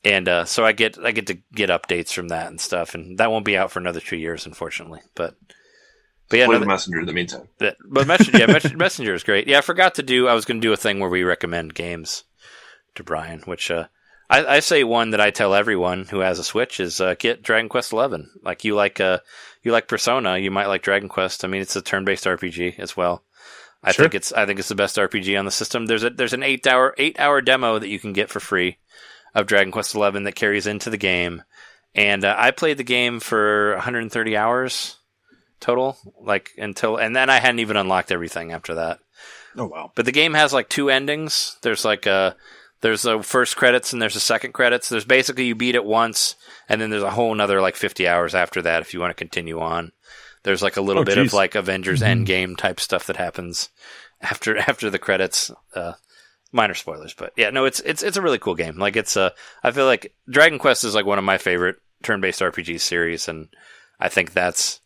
and 0.05 0.29
uh 0.29 0.45
so 0.45 0.63
i 0.65 0.73
get 0.73 0.99
i 1.03 1.11
get 1.11 1.27
to 1.29 1.39
get 1.55 1.71
updates 1.71 2.13
from 2.13 2.29
that 2.29 2.49
and 2.49 2.61
stuff 2.61 2.95
and 2.95 3.17
that 3.19 3.31
won't 3.31 3.47
be 3.47 3.57
out 3.57 3.71
for 3.71 3.79
another 3.79 4.01
two 4.01 4.17
years 4.19 4.45
unfortunately 4.45 5.01
but 5.15 5.37
but 6.33 6.39
yeah 6.41 6.47
Play 6.47 6.55
no, 6.57 6.61
the 6.61 6.67
messenger 6.67 6.99
in 7.01 7.07
the 7.07 7.13
meantime. 7.13 7.47
but, 7.59 7.77
but 7.85 8.07
Messenger, 8.07 8.39
yeah, 8.39 8.59
Messenger 8.77 9.15
is 9.15 9.23
great. 9.23 9.47
Yeah, 9.47 9.59
I 9.59 9.61
forgot 9.61 9.95
to 9.97 10.03
do. 10.03 10.27
I 10.27 10.35
was 10.35 10.45
going 10.45 10.61
to 10.61 10.67
do 10.67 10.73
a 10.73 10.77
thing 10.77 10.99
where 10.99 11.11
we 11.11 11.23
recommend 11.23 11.75
games 11.75 12.25
to 12.97 13.05
Brian, 13.05 13.41
which 13.43 13.71
uh, 13.71 13.87
I, 14.29 14.45
I 14.57 14.61
say 14.61 14.83
one 14.83 15.11
that 15.11 15.21
I 15.21 15.31
tell 15.31 15.55
everyone 15.55 16.07
who 16.07 16.21
has 16.21 16.39
a 16.39 16.45
Switch 16.45 16.81
is 16.81 17.01
uh, 17.01 17.15
get 17.19 17.43
Dragon 17.43 17.69
Quest 17.69 17.93
Eleven. 17.93 18.31
Like 18.43 18.65
you 18.65 18.75
like 18.75 19.01
uh, 19.01 19.19
you 19.63 19.71
like 19.73 19.87
Persona, 19.89 20.39
you 20.39 20.51
might 20.51 20.67
like 20.67 20.83
Dragon 20.83 21.09
Quest. 21.09 21.45
I 21.45 21.49
mean, 21.49 21.61
it's 21.63 21.77
a 21.77 21.83
turn-based 21.83 22.25
RPG 22.25 22.79
as 22.79 22.97
well. 22.97 23.23
I 23.85 23.93
Sure. 23.93 24.05
think 24.05 24.15
it's 24.15 24.33
I 24.33 24.47
think 24.47 24.59
it's 24.59 24.69
the 24.69 24.75
best 24.75 24.97
RPG 24.97 25.39
on 25.39 25.45
the 25.45 25.51
system. 25.51 25.87
There's 25.87 26.05
a 26.05 26.11
there's 26.11 26.33
an 26.33 26.43
eight 26.43 26.67
hour 26.67 26.95
eight 26.99 27.19
hour 27.21 27.41
demo 27.41 27.79
that 27.79 27.89
you 27.89 27.99
can 27.99 28.13
get 28.13 28.31
for 28.31 28.41
free 28.41 28.79
of 29.35 29.47
Dragon 29.47 29.73
Quest 29.73 29.95
Eleven 29.95 30.23
that 30.25 30.35
carries 30.35 30.67
into 30.67 30.89
the 30.89 30.97
game, 30.97 31.43
and 31.95 32.25
uh, 32.25 32.35
I 32.39 32.53
played 32.53 32.77
the 32.77 32.85
game 32.85 33.19
for 33.21 33.73
130 33.75 34.37
hours 34.37 34.97
total, 35.63 35.97
like 36.21 36.51
until 36.59 36.99
and 36.99 37.17
then 37.17 37.31
I 37.31 37.39
hadn't 37.39 37.61
even 37.61 37.79
unlocked 37.79 38.13
everything 38.13 38.53
after 38.53 38.75
that. 38.75 38.99
Oh, 39.57 39.67
wow. 39.67 39.93
But 39.95 40.05
the 40.05 40.13
game 40.13 40.35
has 40.35 40.53
like 40.53 40.69
two 40.69 40.91
endings. 40.91 41.57
There's 41.63 41.85
like 41.85 42.05
a 42.07 42.37
there's 42.83 43.05
a 43.07 43.23
first 43.23 43.57
credits 43.57 43.93
and 43.93 44.03
there's 44.03 44.17
a 44.17 44.21
second 44.21 44.53
credits. 44.53 44.89
There's 44.89 45.05
basically 45.05 45.45
you 45.47 45.55
beat 45.55 45.75
it 45.75 45.85
once 45.85 46.37
and 46.69 46.81
then 46.81 46.91
there's 46.91 47.03
a 47.03 47.11
whole 47.11 47.33
another 47.33 47.61
like 47.61 47.77
50 47.77 48.07
hours 48.09 48.35
after 48.35 48.61
that 48.63 48.83
if 48.83 48.93
you 48.93 49.01
want 49.01 49.11
to 49.11 49.15
continue 49.25 49.61
on. 49.61 49.93
There's 50.43 50.63
like 50.63 50.77
a 50.77 50.83
little 50.83 51.03
Oh, 51.03 51.05
bit 51.07 51.19
of 51.19 51.33
like 51.33 51.55
Avengers 51.55 52.03
Endgame 52.03 52.57
type 52.57 52.81
stuff 52.81 53.07
that 53.07 53.17
happens 53.17 53.69
after 54.21 54.59
after 54.69 54.91
the 54.91 54.99
credits. 54.99 55.51
Uh, 55.75 55.93
minor 56.55 56.75
spoilers, 56.75 57.15
but 57.15 57.33
yeah, 57.35 57.49
no, 57.49 57.65
it's 57.65 57.81
it's 57.81 58.03
it's 58.03 58.19
a 58.19 58.23
really 58.23 58.39
cool 58.39 58.55
game. 58.55 58.77
Like 58.77 58.95
it's 58.97 59.17
a, 59.17 59.33
I 59.63 59.71
feel 59.71 59.87
like 59.87 60.13
Dragon 60.29 60.59
Quest 60.59 60.85
is 60.85 60.95
like 60.95 61.07
one 61.07 61.17
of 61.19 61.25
my 61.25 61.39
favorite 61.39 61.77
turn-based 62.03 62.41
RPG 62.43 62.79
series, 62.81 63.27
and 63.27 63.49
I 63.99 64.11
think 64.11 64.35
that's 64.35 64.82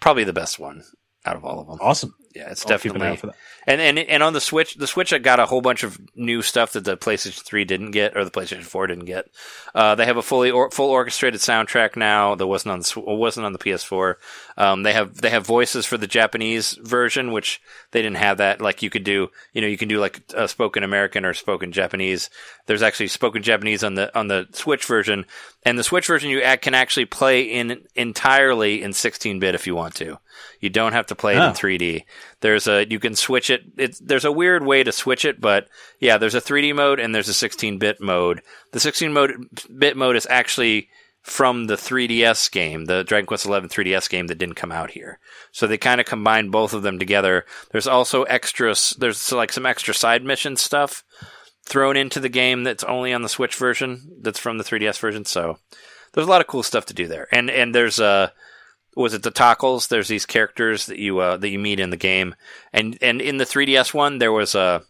probably 0.00 0.24
the 0.24 0.32
best 0.32 0.58
one 0.58 0.82
out 1.24 1.36
of 1.36 1.44
all 1.44 1.60
of 1.60 1.66
them. 1.66 1.78
Awesome. 1.80 2.14
Yeah, 2.34 2.50
it's 2.50 2.64
I'll 2.66 2.72
an 2.72 2.78
definitely 2.78 3.16
that. 3.30 3.34
and 3.66 3.80
and 3.80 3.98
and 3.98 4.22
on 4.22 4.32
the 4.32 4.40
Switch, 4.40 4.74
the 4.74 4.86
Switch 4.86 5.12
got 5.22 5.40
a 5.40 5.46
whole 5.46 5.60
bunch 5.60 5.82
of 5.82 5.98
new 6.14 6.42
stuff 6.42 6.72
that 6.72 6.84
the 6.84 6.96
PlayStation 6.96 7.42
3 7.42 7.64
didn't 7.64 7.90
get 7.92 8.16
or 8.16 8.24
the 8.24 8.30
PlayStation 8.30 8.62
4 8.64 8.86
didn't 8.86 9.06
get. 9.06 9.28
Uh, 9.74 9.94
they 9.94 10.04
have 10.04 10.16
a 10.16 10.22
fully 10.22 10.50
or, 10.50 10.70
full 10.70 10.90
orchestrated 10.90 11.40
soundtrack 11.40 11.96
now 11.96 12.34
that 12.34 12.46
wasn't 12.46 12.72
on 12.72 12.80
the, 12.80 13.14
wasn't 13.14 13.46
on 13.46 13.52
the 13.52 13.58
PS4. 13.58 14.14
Um, 14.56 14.82
they 14.82 14.92
have 14.92 15.16
they 15.20 15.30
have 15.30 15.46
voices 15.46 15.86
for 15.86 15.96
the 15.96 16.06
Japanese 16.06 16.72
version, 16.82 17.32
which 17.32 17.60
they 17.92 18.02
didn't 18.02 18.18
have 18.18 18.38
that. 18.38 18.60
Like 18.60 18.82
you 18.82 18.90
could 18.90 19.04
do, 19.04 19.30
you 19.52 19.60
know, 19.62 19.68
you 19.68 19.78
can 19.78 19.88
do 19.88 19.98
like 19.98 20.20
a 20.34 20.48
spoken 20.48 20.82
American 20.84 21.24
or 21.24 21.34
spoken 21.34 21.72
Japanese. 21.72 22.30
There's 22.66 22.82
actually 22.82 23.08
spoken 23.08 23.42
Japanese 23.42 23.82
on 23.82 23.94
the 23.94 24.16
on 24.18 24.28
the 24.28 24.46
Switch 24.52 24.84
version, 24.84 25.24
and 25.64 25.78
the 25.78 25.84
Switch 25.84 26.06
version 26.06 26.30
you 26.30 26.42
can 26.60 26.74
actually 26.74 27.06
play 27.06 27.42
in 27.42 27.82
entirely 27.94 28.82
in 28.82 28.92
16 28.92 29.38
bit 29.38 29.54
if 29.54 29.66
you 29.66 29.74
want 29.74 29.94
to. 29.96 30.18
You 30.60 30.70
don't 30.70 30.92
have 30.92 31.06
to 31.06 31.14
play 31.14 31.34
it 31.36 31.40
Oh. 31.40 31.48
in 31.48 31.52
3D. 31.54 32.04
There's 32.40 32.66
a 32.66 32.86
you 32.88 32.98
can 32.98 33.14
switch 33.14 33.50
it. 33.50 33.62
There's 34.00 34.24
a 34.24 34.32
weird 34.32 34.64
way 34.64 34.82
to 34.82 34.92
switch 34.92 35.24
it, 35.24 35.40
but 35.40 35.68
yeah, 36.00 36.18
there's 36.18 36.34
a 36.34 36.40
3D 36.40 36.74
mode 36.74 37.00
and 37.00 37.14
there's 37.14 37.28
a 37.28 37.48
16-bit 37.48 38.00
mode. 38.00 38.42
The 38.72 38.78
16-bit 38.78 39.96
mode 39.96 40.16
is 40.16 40.26
actually 40.30 40.88
from 41.22 41.66
the 41.66 41.74
3DS 41.74 42.50
game, 42.50 42.86
the 42.86 43.04
Dragon 43.04 43.26
Quest 43.26 43.44
XI 43.44 43.50
3DS 43.50 44.08
game 44.08 44.28
that 44.28 44.38
didn't 44.38 44.54
come 44.54 44.72
out 44.72 44.92
here. 44.92 45.18
So 45.52 45.66
they 45.66 45.78
kind 45.78 46.00
of 46.00 46.06
combined 46.06 46.52
both 46.52 46.72
of 46.72 46.82
them 46.82 46.98
together. 46.98 47.44
There's 47.70 47.86
also 47.86 48.22
extra. 48.24 48.74
There's 48.98 49.32
like 49.32 49.52
some 49.52 49.66
extra 49.66 49.94
side 49.94 50.24
mission 50.24 50.56
stuff 50.56 51.04
thrown 51.64 51.96
into 51.96 52.18
the 52.18 52.30
game 52.30 52.64
that's 52.64 52.84
only 52.84 53.12
on 53.12 53.22
the 53.22 53.28
Switch 53.28 53.54
version. 53.54 54.10
That's 54.20 54.38
from 54.38 54.58
the 54.58 54.64
3DS 54.64 54.98
version. 54.98 55.24
So 55.24 55.58
there's 56.12 56.26
a 56.26 56.30
lot 56.30 56.40
of 56.40 56.46
cool 56.46 56.62
stuff 56.62 56.86
to 56.86 56.94
do 56.94 57.06
there. 57.06 57.28
And 57.30 57.50
and 57.50 57.74
there's 57.74 58.00
uh 58.00 58.30
was 58.96 59.14
it 59.14 59.22
the 59.22 59.30
Tockles? 59.30 59.88
There's 59.88 60.08
these 60.08 60.26
characters 60.26 60.86
that 60.86 60.98
you 60.98 61.18
uh, 61.18 61.36
that 61.36 61.48
you 61.48 61.58
meet 61.58 61.80
in 61.80 61.90
the 61.90 61.96
game, 61.96 62.34
and 62.72 62.98
and 63.00 63.20
in 63.20 63.36
the 63.36 63.44
3DS 63.44 63.94
one 63.94 64.18
there 64.18 64.32
was 64.32 64.54
a 64.54 64.82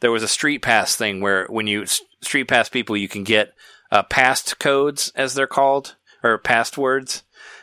there 0.00 0.12
was 0.12 0.22
a 0.22 0.28
street 0.28 0.62
pass 0.62 0.94
thing 0.96 1.20
where 1.20 1.46
when 1.46 1.66
you 1.66 1.86
street 2.20 2.48
pass 2.48 2.68
people 2.68 2.96
you 2.96 3.08
can 3.08 3.24
get 3.24 3.54
uh, 3.90 4.02
past 4.02 4.58
codes 4.58 5.12
as 5.14 5.34
they're 5.34 5.46
called 5.46 5.96
or 6.22 6.38
past 6.38 6.76
words, 6.76 7.22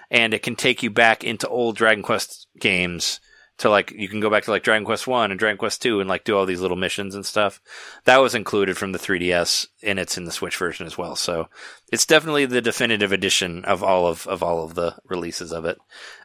and 0.10 0.34
it 0.34 0.43
can 0.43 0.56
take 0.56 0.81
you 0.81 0.89
back 0.89 1.23
into 1.23 1.47
old 1.47 1.76
Dragon 1.76 2.03
Quest 2.03 2.47
games 2.60 3.19
to 3.57 3.69
like 3.69 3.91
you 3.91 4.10
can 4.10 4.19
go 4.19 4.30
back 4.30 4.44
to 4.44 4.52
like 4.52 4.64
Dragon 4.64 4.86
Quest 4.86 5.07
One 5.07 5.32
and 5.32 5.40
Dragon 5.40 5.57
Quest 5.57 5.82
Two 5.82 5.99
and 5.99 6.10
like 6.10 6.23
do 6.23 6.38
all 6.38 6.45
these 6.45 6.61
little 6.61 6.77
missions 6.77 7.15
and 7.15 7.26
stuff. 7.26 7.61
That 8.03 8.18
was 8.18 8.36
included 8.36 8.77
from 8.77 8.91
the 8.91 8.99
3DS 8.99 9.68
and 9.84 9.98
it's 9.98 10.18
in 10.18 10.26
the 10.26 10.32
Switch 10.32 10.57
version 10.57 10.86
as 10.86 10.98
well. 10.98 11.15
So 11.15 11.48
it's 11.91 12.06
definitely 12.06 12.45
the 12.45 12.61
definitive 12.61 13.11
edition 13.11 13.64
of 13.65 13.84
all 13.84 14.07
of 14.07 14.27
of 14.27 14.44
all 14.44 14.64
of 14.64 14.76
the 14.76 14.95
releases 15.06 15.53
of 15.53 15.65
it. 15.65 15.77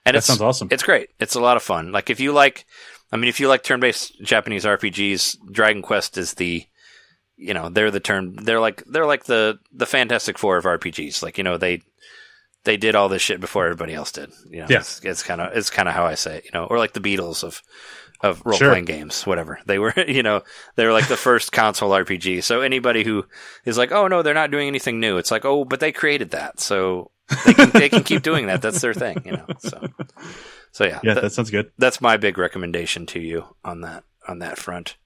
And 0.05 0.15
That 0.15 0.19
it's 0.19 0.27
sounds 0.27 0.43
awesome. 0.43 0.69
It's 0.71 0.83
great. 0.83 1.11
It's 1.21 1.37
a 1.37 1.41
lot 1.41 1.57
of 1.57 1.63
fun. 1.63 1.93
Like 1.93 2.11
if 2.11 2.19
you 2.19 2.33
like, 2.33 2.67
I 3.13 3.17
mean, 3.17 3.29
if 3.29 3.39
you 3.39 3.49
like 3.49 3.63
turn-based 3.63 4.21
Japanese 4.23 4.65
RPGs, 4.65 5.37
Dragon 5.53 5.83
Quest 5.83 6.19
is 6.19 6.35
the 6.35 6.67
you 7.37 7.55
know 7.55 7.71
they're 7.71 7.91
the 7.91 8.01
turn 8.01 8.37
they're 8.43 8.61
like 8.61 8.85
they're 8.87 9.07
like 9.07 9.25
the 9.25 9.59
the 9.73 9.87
Fantastic 9.87 10.37
Four 10.37 10.59
of 10.59 10.65
RPGs. 10.65 11.23
Like 11.23 11.39
you 11.39 11.45
know 11.45 11.57
they 11.57 11.83
they 12.65 12.77
did 12.77 12.95
all 12.95 13.09
this 13.09 13.23
shit 13.23 13.41
before 13.41 13.65
everybody 13.65 13.95
else 13.95 14.13
did. 14.13 14.31
You 14.51 14.61
know, 14.61 14.67
Yeah. 14.69 14.79
it's, 14.81 15.01
it's 15.05 15.23
kind 15.23 15.41
of 15.41 15.57
it's 15.57 15.71
kind 15.71 15.89
of 15.89 15.95
how 15.95 16.05
I 16.07 16.15
say 16.15 16.39
it. 16.39 16.45
You 16.45 16.51
know, 16.55 16.65
or 16.67 16.79
like 16.79 16.93
the 16.93 17.01
Beatles 17.01 17.43
of 17.45 17.63
of 18.23 18.43
role 18.45 18.59
Sure. 18.59 18.69
playing 18.71 18.85
games, 18.85 19.27
whatever. 19.27 19.59
They 19.67 19.79
were, 19.79 19.95
you 20.09 20.23
know, 20.23 20.43
they 20.77 20.85
were 20.85 20.93
like 20.93 21.09
the 21.09 21.17
first 21.17 21.53
console 21.61 21.91
RPG. 21.91 22.43
So 22.43 22.61
anybody 22.61 23.03
who 23.05 23.25
is 23.65 23.79
like, 23.79 23.93
oh 23.93 24.09
no, 24.09 24.23
they're 24.23 24.35
not 24.35 24.51
doing 24.51 24.69
anything 24.69 25.01
new. 25.01 25.17
It's 25.17 25.31
like, 25.31 25.45
oh, 25.45 25.65
but 25.65 25.81
they 25.81 25.91
created 25.93 26.31
that, 26.33 26.61
so 26.61 27.11
they 27.47 27.55
can 27.55 27.71
they 27.71 27.89
can 27.89 28.03
keep 28.05 28.23
doing 28.23 28.47
that. 28.49 28.61
That's 28.63 28.81
their 28.81 28.95
thing, 28.95 29.23
you 29.25 29.33
know. 29.33 29.47
So 29.61 29.87
so 30.73 30.85
yeah, 30.85 31.01
Yeah, 31.03 31.15
th- 31.15 31.23
that 31.23 31.33
sounds 31.33 31.51
good. 31.51 31.73
that's 31.79 32.01
my 32.01 32.17
big 32.19 32.37
recommendation 32.39 33.07
to 33.07 33.21
you 33.21 33.45
on 33.65 33.81
that 33.83 34.05
on 34.29 34.41
that 34.41 34.59
front. 34.59 34.97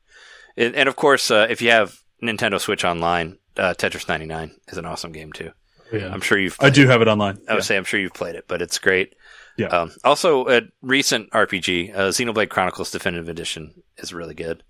And, 0.56 0.74
and 0.74 0.88
of 0.88 0.96
course, 0.96 1.30
uh, 1.30 1.46
if 1.48 1.62
you 1.62 1.70
have 1.70 1.98
Nintendo 2.22 2.60
Switch 2.60 2.84
Online, 2.84 3.38
uh, 3.56 3.74
Tetris 3.76 4.08
99 4.08 4.52
is 4.68 4.78
an 4.78 4.86
awesome 4.86 5.12
game 5.12 5.32
too. 5.32 5.50
Yeah. 5.92 6.08
I'm 6.12 6.20
sure 6.20 6.38
you've. 6.38 6.56
I 6.60 6.70
do 6.70 6.82
it. 6.82 6.88
have 6.88 7.02
it 7.02 7.08
online. 7.08 7.38
I 7.48 7.54
would 7.54 7.64
say 7.64 7.76
I'm 7.76 7.84
sure 7.84 8.00
you've 8.00 8.14
played 8.14 8.34
it, 8.36 8.46
but 8.48 8.62
it's 8.62 8.78
great. 8.78 9.14
Yeah. 9.56 9.66
Um, 9.68 9.92
also, 10.02 10.48
a 10.48 10.62
recent 10.82 11.30
RPG, 11.30 11.94
uh, 11.94 12.08
Xenoblade 12.08 12.48
Chronicles 12.48 12.90
Definitive 12.90 13.28
Edition, 13.28 13.82
is 13.98 14.12
really 14.12 14.34
good. 14.34 14.64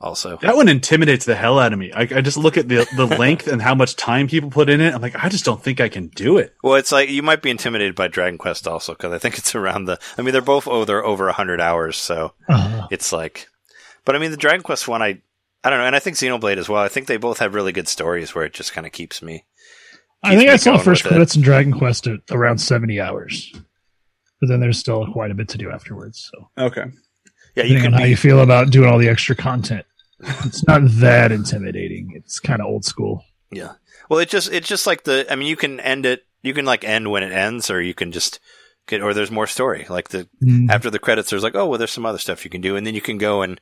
Also, 0.00 0.36
That 0.38 0.56
one 0.56 0.68
intimidates 0.68 1.24
the 1.26 1.36
hell 1.36 1.60
out 1.60 1.72
of 1.72 1.78
me. 1.78 1.92
I, 1.92 2.00
I 2.02 2.20
just 2.22 2.36
look 2.36 2.56
at 2.56 2.68
the 2.68 2.86
the 2.96 3.06
length 3.18 3.46
and 3.46 3.62
how 3.62 3.74
much 3.76 3.94
time 3.94 4.26
people 4.26 4.50
put 4.50 4.68
in 4.68 4.80
it. 4.80 4.92
I'm 4.92 5.00
like, 5.00 5.14
I 5.22 5.28
just 5.28 5.44
don't 5.44 5.62
think 5.62 5.80
I 5.80 5.88
can 5.88 6.08
do 6.08 6.38
it. 6.38 6.54
well, 6.62 6.74
it's 6.74 6.90
like 6.90 7.08
you 7.08 7.22
might 7.22 7.40
be 7.40 7.50
intimidated 7.50 7.94
by 7.94 8.08
Dragon 8.08 8.36
Quest 8.36 8.66
also 8.66 8.94
because 8.94 9.12
I 9.12 9.18
think 9.18 9.38
it's 9.38 9.54
around 9.54 9.84
the. 9.84 10.00
I 10.18 10.22
mean, 10.22 10.32
they're 10.32 10.42
both 10.42 10.66
oh, 10.66 10.84
they're 10.84 11.04
over 11.06 11.30
hundred 11.30 11.60
hours, 11.60 11.96
so 11.96 12.34
Uh, 12.48 12.88
it's 12.90 13.12
like. 13.12 13.46
But 14.04 14.16
I 14.16 14.18
mean, 14.18 14.32
the 14.32 14.36
Dragon 14.36 14.62
Quest 14.64 14.88
one, 14.88 15.02
I 15.02 15.22
I 15.62 15.70
don't 15.70 15.78
know, 15.78 15.86
and 15.86 15.94
I 15.94 16.00
think 16.00 16.16
Xenoblade 16.16 16.56
as 16.56 16.68
well. 16.68 16.82
I 16.82 16.88
think 16.88 17.06
they 17.06 17.16
both 17.16 17.38
have 17.38 17.54
really 17.54 17.70
good 17.70 17.86
stories 17.86 18.34
where 18.34 18.44
it 18.44 18.52
just 18.54 18.72
kind 18.72 18.84
of 18.86 18.92
keeps 18.92 19.22
me. 19.22 19.44
I 20.22 20.36
think 20.36 20.50
I 20.50 20.56
saw 20.56 20.78
first 20.78 21.04
credits 21.04 21.34
in 21.36 21.42
Dragon 21.42 21.72
Quest 21.72 22.06
at 22.06 22.20
around 22.30 22.58
70 22.58 23.00
hours. 23.00 23.52
But 24.40 24.48
then 24.48 24.60
there's 24.60 24.78
still 24.78 25.06
quite 25.12 25.30
a 25.30 25.34
bit 25.34 25.48
to 25.50 25.58
do 25.58 25.70
afterwards. 25.70 26.30
So, 26.32 26.50
Okay. 26.58 26.84
Yeah, 27.54 27.64
you 27.64 27.80
can 27.80 27.92
on 27.92 28.00
how 28.00 28.06
you 28.06 28.16
feel 28.16 28.40
about 28.40 28.70
doing 28.70 28.88
all 28.88 28.98
the 28.98 29.08
extra 29.08 29.36
content, 29.36 29.84
it's 30.20 30.66
not 30.66 30.80
that 30.84 31.32
intimidating. 31.32 32.12
It's 32.16 32.40
kind 32.40 32.60
of 32.62 32.66
old 32.66 32.84
school. 32.84 33.24
Yeah. 33.50 33.72
Well, 34.08 34.20
it 34.20 34.28
just 34.30 34.50
it's 34.50 34.66
just 34.68 34.86
like 34.86 35.04
the. 35.04 35.26
I 35.30 35.36
mean, 35.36 35.48
you 35.48 35.56
can 35.56 35.78
end 35.80 36.06
it. 36.06 36.24
You 36.42 36.54
can 36.54 36.64
like 36.64 36.82
end 36.82 37.10
when 37.10 37.22
it 37.22 37.30
ends, 37.32 37.70
or 37.70 37.80
you 37.82 37.92
can 37.92 38.10
just 38.10 38.40
get. 38.86 39.02
Or 39.02 39.12
there's 39.12 39.30
more 39.30 39.46
story. 39.46 39.84
Like 39.90 40.08
the 40.08 40.28
Mm. 40.42 40.70
after 40.70 40.88
the 40.90 40.98
credits, 40.98 41.28
there's 41.30 41.42
like, 41.42 41.54
oh, 41.54 41.66
well, 41.68 41.78
there's 41.78 41.90
some 41.92 42.06
other 42.06 42.18
stuff 42.18 42.44
you 42.44 42.50
can 42.50 42.62
do, 42.62 42.74
and 42.74 42.86
then 42.86 42.94
you 42.94 43.02
can 43.02 43.18
go 43.18 43.42
and 43.42 43.60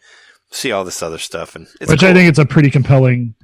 see 0.52 0.70
all 0.70 0.84
this 0.84 1.02
other 1.02 1.18
stuff. 1.18 1.56
And 1.56 1.66
it's 1.80 1.90
Which 1.90 2.00
cool. 2.00 2.10
I 2.10 2.14
think 2.14 2.28
it's 2.28 2.38
a 2.38 2.46
pretty 2.46 2.70
compelling. 2.70 3.34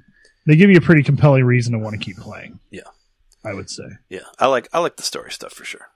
They 0.46 0.54
give 0.54 0.70
you 0.70 0.76
a 0.76 0.80
pretty 0.80 1.02
compelling 1.02 1.44
reason 1.44 1.72
to 1.72 1.78
want 1.80 1.98
to 1.98 2.04
keep 2.04 2.16
playing. 2.18 2.60
Yeah. 2.70 2.82
I 3.46 3.54
would 3.54 3.70
say. 3.70 3.84
yeah, 4.10 4.20
I 4.38 4.46
like 4.46 4.68
I 4.72 4.80
like 4.80 4.96
the 4.96 5.02
story 5.02 5.30
stuff 5.30 5.52
for 5.52 5.64
sure. 5.64 5.88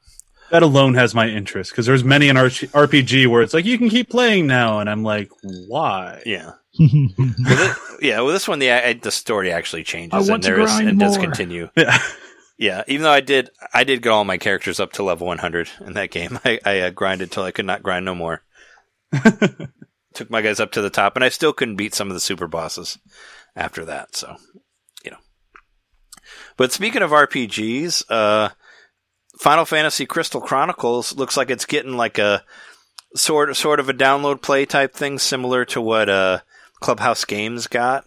That 0.50 0.62
alone 0.62 0.94
has 0.94 1.14
my 1.14 1.28
interest 1.28 1.70
because 1.70 1.86
there's 1.86 2.02
many 2.02 2.28
in 2.28 2.36
R- 2.36 2.46
RPG 2.46 3.26
where 3.28 3.42
it's 3.42 3.54
like 3.54 3.64
you 3.64 3.78
can 3.78 3.88
keep 3.88 4.10
playing 4.10 4.46
now, 4.46 4.80
and 4.80 4.88
I'm 4.90 5.02
like, 5.04 5.30
why? 5.68 6.22
Yeah. 6.26 6.52
Well, 6.78 6.94
thi- 7.36 8.06
yeah. 8.08 8.20
Well, 8.20 8.28
this 8.32 8.46
one 8.48 8.58
the 8.60 8.70
I, 8.70 8.92
the 8.94 9.10
story 9.10 9.52
actually 9.52 9.82
changes, 9.84 10.14
I 10.14 10.18
want 10.18 10.30
and 10.30 10.42
to 10.44 10.48
there 10.50 10.60
is 10.60 10.70
grind 10.70 10.88
and 10.88 10.98
does 11.00 11.18
continue. 11.18 11.68
Yeah. 11.76 11.98
Yeah, 12.58 12.82
even 12.88 13.04
though 13.04 13.10
I 13.10 13.20
did, 13.20 13.48
I 13.72 13.84
did 13.84 14.02
get 14.02 14.10
all 14.10 14.24
my 14.24 14.36
characters 14.36 14.80
up 14.80 14.92
to 14.92 15.02
level 15.02 15.26
100 15.26 15.70
in 15.80 15.94
that 15.94 16.10
game. 16.10 16.38
I, 16.44 16.60
I 16.62 16.80
uh, 16.80 16.90
grinded 16.90 17.30
till 17.32 17.42
I 17.42 17.52
could 17.52 17.64
not 17.64 17.82
grind 17.82 18.04
no 18.04 18.14
more. 18.14 18.42
Took 20.12 20.28
my 20.28 20.42
guys 20.42 20.60
up 20.60 20.72
to 20.72 20.82
the 20.82 20.90
top, 20.90 21.16
and 21.16 21.24
I 21.24 21.28
still 21.30 21.52
couldn't 21.54 21.76
beat 21.76 21.94
some 21.94 22.08
of 22.08 22.14
the 22.14 22.20
super 22.20 22.46
bosses 22.48 22.98
after 23.56 23.84
that. 23.86 24.14
So, 24.14 24.36
you 24.36 24.36
know. 24.36 24.69
But 26.60 26.72
speaking 26.72 27.00
of 27.00 27.10
RPGs, 27.10 28.04
uh, 28.10 28.50
Final 29.38 29.64
Fantasy 29.64 30.04
Crystal 30.04 30.42
Chronicles 30.42 31.16
looks 31.16 31.34
like 31.34 31.48
it's 31.48 31.64
getting 31.64 31.96
like 31.96 32.18
a 32.18 32.44
sort 33.16 33.56
sort 33.56 33.80
of 33.80 33.88
a 33.88 33.94
download 33.94 34.42
play 34.42 34.66
type 34.66 34.92
thing, 34.92 35.18
similar 35.18 35.64
to 35.64 35.80
what 35.80 36.10
uh, 36.10 36.40
Clubhouse 36.80 37.24
Games 37.24 37.66
got. 37.66 38.04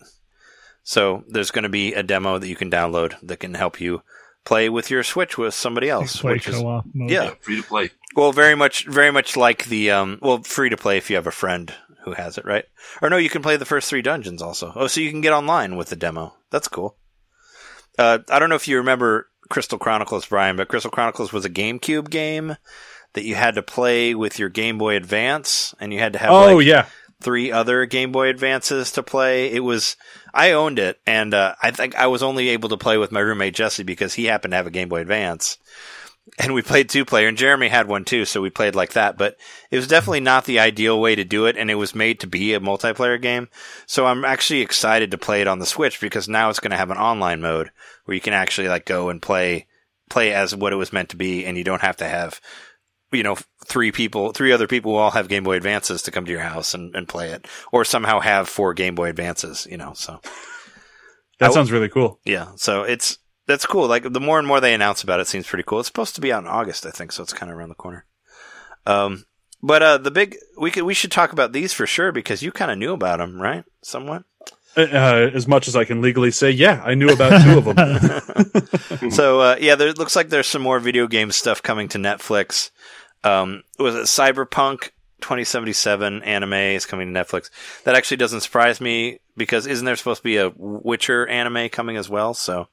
So 0.84 1.24
there's 1.28 1.50
going 1.50 1.64
to 1.64 1.70
be 1.70 1.96
a 1.96 2.04
demo 2.04 2.38
that 2.38 2.48
you 2.48 2.56
can 2.56 2.70
download 2.70 3.16
that 3.24 3.38
can 3.38 3.56
help 3.56 3.82
you 3.82 4.04
play 4.46 4.70
with 4.70 4.92
your 4.92 5.02
Switch 5.02 5.36
with 5.36 5.56
somebody 5.56 5.90
else, 5.90 6.22
Play 6.22 6.34
which 6.34 6.48
is 6.48 6.58
co-op 6.58 6.86
mode. 6.94 7.10
yeah, 7.10 7.32
free 7.42 7.60
to 7.60 7.68
play. 7.68 7.90
well, 8.16 8.32
very 8.34 8.54
much, 8.54 8.86
very 8.86 9.10
much 9.10 9.36
like 9.36 9.66
the 9.66 9.90
um, 9.90 10.20
well, 10.22 10.44
free 10.44 10.70
to 10.70 10.78
play 10.78 10.98
if 10.98 11.10
you 11.10 11.16
have 11.16 11.26
a 11.26 11.32
friend 11.32 11.74
who 12.04 12.14
has 12.14 12.38
it, 12.38 12.46
right? 12.46 12.66
Or 13.02 13.10
no, 13.10 13.18
you 13.18 13.32
can 13.32 13.42
play 13.42 13.58
the 13.58 13.66
first 13.66 13.90
three 13.90 14.04
dungeons 14.04 14.44
also. 14.44 14.74
Oh, 14.76 14.86
so 14.86 15.02
you 15.02 15.10
can 15.10 15.22
get 15.22 15.34
online 15.34 15.76
with 15.76 15.90
the 15.90 15.96
demo. 15.96 16.36
That's 16.52 16.68
cool. 16.68 16.98
Uh, 17.98 18.20
I 18.30 18.40
don't 18.40 18.50
know 18.50 18.56
if 18.56 18.68
you 18.68 18.78
remember 18.78 19.30
Crystal 19.50 19.78
Chronicles, 19.78 20.26
Brian, 20.26 20.56
but 20.56 20.68
Crystal 20.68 20.92
Chronicles 20.92 21.32
was 21.32 21.46
a 21.46 21.50
GameCube 21.50 22.10
game 22.10 22.58
that 23.14 23.24
you 23.24 23.36
had 23.36 23.56
to 23.56 23.62
play 23.64 24.16
with 24.16 24.40
your 24.40 24.50
Game 24.50 24.78
Boy 24.78 24.96
Advance, 24.96 25.76
and 25.80 25.94
you 25.94 26.00
had 26.00 26.14
to 26.14 26.20
have 26.20 26.32
Oh 26.32 26.56
like, 26.58 26.66
yeah. 26.66 26.86
three 27.22 27.52
other 27.52 27.86
Game 27.86 28.12
Boy 28.12 28.30
Advances 28.30 28.92
to 28.94 29.04
play. 29.04 29.52
It 29.52 29.60
was 29.60 29.96
I 30.34 30.54
owned 30.54 30.80
it, 30.80 31.00
and 31.06 31.34
uh, 31.34 31.54
I 31.62 31.70
think 31.72 31.96
I 31.96 32.08
was 32.08 32.24
only 32.24 32.50
able 32.50 32.70
to 32.70 32.78
play 32.78 32.98
with 32.98 33.12
my 33.12 33.20
roommate 33.20 33.54
Jesse 33.54 33.84
because 33.84 34.16
he 34.16 34.26
happened 34.26 34.52
to 34.54 34.58
have 34.58 34.68
a 34.68 34.72
Game 34.72 34.90
Boy 34.90 35.02
Advance, 35.02 35.60
and 36.40 36.54
we 36.54 36.62
played 36.62 36.90
two 36.90 37.06
player. 37.06 37.28
And 37.28 37.38
Jeremy 37.38 37.68
had 37.70 37.88
one 37.88 38.06
too, 38.06 38.26
so 38.26 38.42
we 38.42 38.50
played 38.50 38.76
like 38.76 38.94
that. 38.94 39.18
But 39.18 39.38
it 39.72 39.76
was 39.78 39.88
definitely 39.88 40.22
not 40.22 40.46
the 40.46 40.60
ideal 40.60 41.00
way 41.00 41.16
to 41.16 41.24
do 41.24 41.46
it, 41.46 41.58
and 41.58 41.70
it 41.70 41.76
was 41.76 41.94
made 41.96 42.20
to 42.22 42.28
be 42.28 42.54
a 42.54 42.60
multiplayer 42.60 43.22
game. 43.22 43.50
So 43.86 44.06
I'm 44.06 44.26
actually 44.26 44.62
excited 44.62 45.12
to 45.12 45.18
play 45.18 45.42
it 45.42 45.48
on 45.48 45.60
the 45.60 45.66
Switch 45.66 46.00
because 46.02 46.28
now 46.28 46.50
it's 46.50 46.60
going 46.60 46.72
to 46.72 46.78
have 46.78 46.92
an 46.92 46.98
online 46.98 47.42
mode 47.42 47.72
where 48.06 48.16
you 48.16 48.22
can 48.22 48.34
actually 48.34 48.68
like 48.68 48.86
go 48.86 49.10
and 49.10 49.22
play 49.22 49.68
play 50.10 50.34
as 50.34 50.56
what 50.56 50.74
it 50.74 50.78
was 50.78 50.94
meant 50.94 51.10
to 51.10 51.16
be, 51.18 51.46
and 51.46 51.58
you 51.58 51.64
don't 51.64 51.82
have 51.82 51.98
to 51.98 52.08
have 52.08 52.40
you 53.12 53.22
know, 53.22 53.38
three 53.68 53.92
people, 53.92 54.32
three 54.32 54.52
other 54.52 54.66
people 54.66 54.92
who 54.94 54.98
all 54.98 55.12
have 55.12 55.28
Game 55.28 55.44
Boy 55.44 55.56
Advances 55.56 56.02
to 56.02 56.10
come 56.10 56.26
to 56.26 56.32
your 56.32 56.42
house 56.42 56.74
and, 56.74 56.96
and 56.96 57.08
play 57.08 57.30
it, 57.30 57.48
or 57.72 57.86
somehow 57.86 58.20
have 58.20 58.50
four 58.50 58.74
Game 58.74 58.96
Boy 58.96 59.08
Advances, 59.10 59.68
you 59.70 59.78
know. 59.78 59.94
So 59.94 60.20
That 61.38 61.52
I- 61.52 61.54
sounds 61.54 61.72
really 61.72 61.90
cool. 61.90 62.20
yeah, 62.26 62.48
so 62.56 62.82
it's 62.82 63.20
that's 63.48 63.66
cool. 63.66 63.88
Like 63.88 64.12
the 64.12 64.20
more 64.20 64.40
and 64.40 64.48
more 64.48 64.60
they 64.60 64.74
announce 64.74 65.04
about 65.04 65.20
it, 65.20 65.28
seems 65.28 65.48
pretty 65.48 65.64
cool. 65.64 65.80
It's 65.80 65.88
supposed 65.88 66.16
to 66.16 66.22
be 66.22 66.32
out 66.32 66.44
in 66.44 66.50
August, 66.50 66.86
I 66.86 66.92
think, 66.92 67.12
so 67.12 67.24
it's 67.24 67.34
kind 67.34 67.52
of 67.52 67.58
around 67.58 67.70
the 67.70 67.76
corner. 67.76 68.06
Um, 68.86 69.26
but 69.62 69.82
uh, 69.82 69.98
the 69.98 70.12
big 70.12 70.38
we 70.58 70.72
could 70.72 70.84
we 70.84 70.94
should 70.94 71.12
talk 71.12 71.32
about 71.32 71.54
these 71.54 71.74
for 71.74 71.88
sure 71.88 72.12
because 72.12 72.44
you 72.44 72.52
kind 72.52 72.72
of 72.72 72.78
knew 72.78 72.94
about 72.94 73.20
them, 73.20 73.42
right? 73.42 73.64
Somewhat. 73.82 74.24
Uh, 74.76 75.30
as 75.34 75.48
much 75.48 75.68
as 75.68 75.76
I 75.76 75.86
can 75.86 76.02
legally 76.02 76.32
say, 76.32 76.50
yeah, 76.50 76.82
I 76.84 76.96
knew 76.96 77.10
about 77.10 77.44
two 77.44 77.60
of 77.60 77.76
them. 77.76 79.12
so 79.12 79.40
uh, 79.40 79.56
yeah, 79.60 79.76
there 79.76 79.94
looks 79.94 80.16
like 80.16 80.30
there's 80.30 80.48
some 80.48 80.64
more 80.64 80.80
video 80.80 81.08
game 81.08 81.32
stuff 81.32 81.62
coming 81.62 81.88
to 81.90 81.98
Netflix. 81.98 82.72
Um, 83.24 83.64
was 83.80 83.96
it 83.96 84.06
Cyberpunk 84.06 84.90
2077 85.24 86.22
anime 86.24 86.54
is 86.54 86.86
coming 86.86 87.14
to 87.14 87.20
Netflix. 87.20 87.50
That 87.86 87.96
actually 87.96 88.18
doesn't 88.18 88.42
surprise 88.42 88.82
me 88.82 89.20
because 89.38 89.66
isn't 89.66 89.86
there 89.86 89.96
supposed 89.96 90.20
to 90.20 90.24
be 90.24 90.36
a 90.38 90.52
Witcher 90.56 91.26
anime 91.28 91.70
coming 91.70 91.96
as 91.96 92.10
well? 92.10 92.34
So 92.34 92.68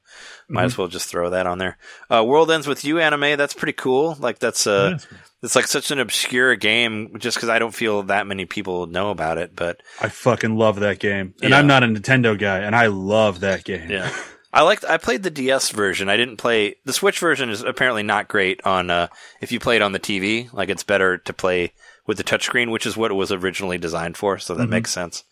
might 0.49 0.65
as 0.65 0.77
well 0.77 0.89
just 0.89 1.07
throw 1.09 1.29
that 1.29 1.47
on 1.47 1.57
there. 1.59 1.77
Uh, 2.09 2.23
World 2.25 2.51
Ends 2.51 2.67
with 2.67 2.83
You 2.83 2.99
anime. 2.99 3.37
That's 3.37 3.53
pretty 3.53 3.73
cool. 3.73 4.17
Like 4.19 4.39
that's 4.39 4.67
uh, 4.67 4.99
it's 5.41 5.55
like 5.55 5.67
such 5.67 5.91
an 5.91 5.99
obscure 5.99 6.55
game 6.57 7.15
just 7.17 7.37
because 7.37 7.49
I 7.49 7.57
don't 7.57 7.73
feel 7.73 8.03
that 8.03 8.27
many 8.27 8.45
people 8.45 8.85
know 8.85 9.11
about 9.11 9.37
it. 9.37 9.55
But 9.55 9.81
I 10.01 10.09
fucking 10.09 10.55
love 10.57 10.81
that 10.81 10.99
game, 10.99 11.33
and 11.41 11.51
Yeah. 11.51 11.57
I'm 11.57 11.67
not 11.67 11.83
a 11.83 11.87
Nintendo 11.87 12.37
guy, 12.37 12.59
and 12.59 12.75
I 12.75 12.87
love 12.87 13.39
that 13.39 13.63
game. 13.63 13.89
yeah, 13.89 14.13
I 14.53 14.63
liked. 14.63 14.83
I 14.83 14.97
played 14.97 15.23
the 15.23 15.31
DS 15.31 15.69
version. 15.69 16.09
I 16.09 16.17
didn't 16.17 16.37
play 16.37 16.75
the 16.83 16.93
Switch 16.93 17.17
version. 17.19 17.49
Is 17.49 17.63
apparently 17.63 18.03
not 18.03 18.27
great 18.27 18.59
on 18.65 18.89
uh, 18.89 19.07
if 19.39 19.53
you 19.53 19.59
play 19.61 19.77
it 19.77 19.81
on 19.81 19.93
the 19.93 19.99
TV. 20.01 20.51
Like 20.53 20.67
it's 20.69 20.83
better 20.83 21.17
to 21.19 21.31
play 21.33 21.71
with 22.07 22.17
the 22.17 22.23
touchscreen, 22.23 22.71
which 22.71 22.85
is 22.85 22.97
what 22.97 23.11
it 23.11 23.15
was 23.15 23.31
originally 23.31 23.77
designed 23.77 24.17
for. 24.17 24.37
So 24.37 24.55
that 24.55 24.67
Mhm. 24.67 24.71
makes 24.71 24.91
sense. 24.91 25.23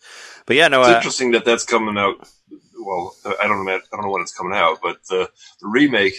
But 0.46 0.56
yeah, 0.56 0.68
no, 0.68 0.80
It's 0.80 0.90
uh, 0.90 0.96
interesting 0.96 1.32
that 1.32 1.44
that's 1.44 1.64
coming 1.64 1.98
out. 1.98 2.28
Well, 2.78 3.14
I 3.24 3.46
don't 3.46 3.64
know. 3.64 3.72
I 3.72 3.80
don't 3.92 4.02
know 4.02 4.10
when 4.10 4.22
it's 4.22 4.34
coming 4.34 4.56
out, 4.56 4.78
but 4.82 5.04
the, 5.08 5.30
the 5.60 5.66
remake 5.68 6.14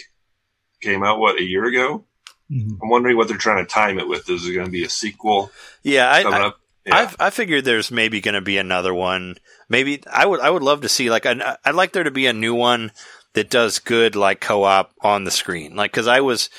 came 0.80 1.02
out 1.02 1.18
what 1.18 1.38
a 1.38 1.42
year 1.42 1.64
ago. 1.64 2.04
Mhm. 2.50 2.78
I'm 2.82 2.88
wondering 2.88 3.16
what 3.16 3.28
they're 3.28 3.36
trying 3.36 3.64
to 3.64 3.70
time 3.70 3.98
it 3.98 4.08
with. 4.08 4.28
Is 4.28 4.46
it 4.46 4.52
going 4.52 4.66
to 4.66 4.72
be 4.72 4.84
a 4.84 4.88
sequel 4.88 5.50
yeah, 5.82 6.10
I, 6.12 6.22
coming 6.22 6.40
I, 6.42 6.46
up? 6.46 6.60
Yeah. 6.84 7.10
I 7.18 7.26
I 7.26 7.30
figured 7.30 7.64
there's 7.64 7.90
maybe 7.90 8.20
going 8.20 8.34
to 8.34 8.40
be 8.40 8.58
another 8.58 8.92
one. 8.92 9.36
Maybe 9.68 10.02
I 10.12 10.26
would 10.26 10.40
I 10.40 10.50
would 10.50 10.62
love 10.62 10.82
to 10.82 10.88
see 10.88 11.10
like 11.10 11.24
an, 11.24 11.42
I'd 11.64 11.74
like 11.74 11.92
there 11.92 12.04
to 12.04 12.10
be 12.10 12.26
a 12.26 12.32
new 12.32 12.54
one 12.54 12.90
that 13.34 13.48
does 13.50 13.78
good 13.78 14.14
like 14.16 14.40
co-op 14.40 14.92
on 15.00 15.24
the 15.24 15.30
screen. 15.30 15.74
Like 15.76 15.92
cuz 15.92 16.06
I 16.06 16.20
was 16.20 16.50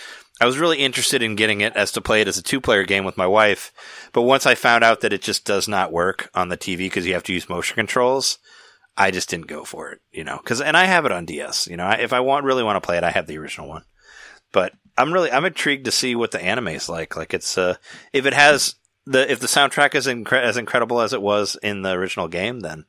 I 0.43 0.45
was 0.45 0.57
really 0.57 0.79
interested 0.79 1.23
in 1.23 1.37
getting 1.37 1.61
it 1.61 1.73
as 1.77 1.93
to 1.93 2.01
play 2.01 2.19
it 2.19 2.27
as 2.27 2.37
a 2.37 2.43
two-player 2.43 2.83
game 2.83 3.05
with 3.05 3.15
my 3.15 3.25
wife, 3.25 3.71
but 4.11 4.23
once 4.23 4.45
I 4.45 4.55
found 4.55 4.83
out 4.83 4.99
that 4.99 5.13
it 5.13 5.21
just 5.21 5.45
does 5.45 5.69
not 5.69 5.93
work 5.93 6.29
on 6.35 6.49
the 6.49 6.57
TV 6.57 6.91
cuz 6.91 7.05
you 7.05 7.13
have 7.13 7.23
to 7.23 7.33
use 7.33 7.47
motion 7.47 7.75
controls, 7.75 8.39
I 8.97 9.09
just 9.09 9.29
didn't 9.29 9.47
go 9.47 9.63
for 9.63 9.91
it, 9.91 10.01
you 10.11 10.25
know. 10.25 10.39
Cuz 10.39 10.59
and 10.59 10.75
I 10.75 10.83
have 10.83 11.05
it 11.05 11.13
on 11.13 11.23
DS, 11.23 11.67
you 11.67 11.77
know. 11.77 11.85
I, 11.85 11.93
if 11.93 12.11
I 12.11 12.19
want 12.19 12.43
really 12.43 12.61
want 12.61 12.75
to 12.75 12.85
play 12.85 12.97
it, 12.97 13.05
I 13.05 13.11
have 13.11 13.25
the 13.25 13.37
original 13.37 13.69
one. 13.69 13.85
But 14.51 14.73
I'm 14.97 15.13
really 15.13 15.31
I'm 15.31 15.45
intrigued 15.45 15.85
to 15.85 15.91
see 15.93 16.13
what 16.13 16.31
the 16.31 16.43
anime 16.43 16.67
is 16.67 16.89
like. 16.89 17.15
Like 17.15 17.33
it's 17.33 17.57
uh 17.57 17.77
if 18.11 18.25
it 18.25 18.33
has 18.33 18.75
the 19.05 19.31
if 19.31 19.39
the 19.39 19.47
soundtrack 19.47 19.95
is 19.95 20.07
incre- 20.07 20.43
as 20.43 20.57
incredible 20.57 20.99
as 20.99 21.13
it 21.13 21.21
was 21.21 21.55
in 21.63 21.83
the 21.83 21.91
original 21.91 22.27
game, 22.27 22.59
then 22.59 22.83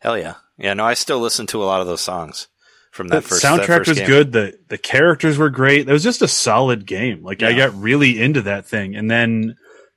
hell 0.00 0.18
yeah, 0.18 0.34
yeah. 0.58 0.74
No, 0.74 0.84
I 0.84 0.92
still 0.92 1.18
listen 1.18 1.46
to 1.46 1.62
a 1.62 1.64
lot 1.64 1.80
of 1.80 1.86
those 1.86 2.02
songs 2.02 2.48
from 2.90 3.08
The 3.08 3.16
that 3.16 3.24
first 3.24 3.42
that 3.42 3.60
soundtrack 3.60 3.66
first 3.78 3.88
was 3.88 3.98
game. 3.98 4.06
good. 4.06 4.32
The 4.32 4.58
the 4.68 4.78
characters 4.78 5.38
were 5.38 5.50
great. 5.50 5.88
It 5.88 5.92
was 5.92 6.02
just 6.02 6.22
a 6.22 6.28
solid 6.28 6.86
game. 6.86 7.22
Like 7.22 7.42
I 7.42 7.52
got 7.54 7.74
really 7.74 8.20
into 8.20 8.42
that 8.42 8.66
thing, 8.66 8.96
and 8.96 9.10
then 9.10 9.56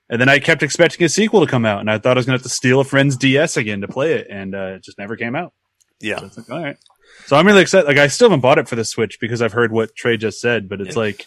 and 0.10 0.22
then 0.22 0.30
I 0.30 0.40
kept 0.40 0.62
expecting 0.64 1.04
a 1.06 1.10
sequel 1.10 1.42
to 1.46 1.50
come 1.50 1.66
out, 1.66 1.80
and 1.80 1.90
I 1.90 1.98
thought 1.98 2.18
I 2.18 2.20
was 2.20 2.26
going 2.26 2.38
to 2.38 2.44
have 2.44 2.50
to 2.50 2.56
steal 2.56 2.80
a 2.80 2.84
friend's 2.84 3.18
DS 3.18 3.58
again 3.58 3.82
to 3.82 3.88
play 3.88 4.14
it, 4.14 4.28
and 4.30 4.54
uh, 4.54 4.76
it 4.76 4.84
just 4.84 4.98
never 5.00 5.16
came 5.16 5.36
out. 5.36 5.54
Yeah, 6.02 6.20
So 6.20 6.26
it's 6.26 6.38
like, 6.38 6.50
all 6.52 6.62
right. 6.62 6.78
So 7.26 7.36
I'm 7.38 7.48
really 7.48 7.62
excited. 7.62 7.88
Like 7.88 7.98
I 7.98 8.08
still 8.08 8.28
haven't 8.30 8.42
bought 8.42 8.58
it 8.60 8.68
for 8.68 8.76
the 8.76 8.84
Switch 8.86 9.18
because 9.22 9.42
I've 9.42 9.54
heard 9.54 9.72
what 9.72 9.96
Trey 9.96 10.18
just 10.18 10.40
said, 10.42 10.68
but 10.68 10.82
it's 10.82 10.96
Yeah. 10.96 11.02
like 11.04 11.26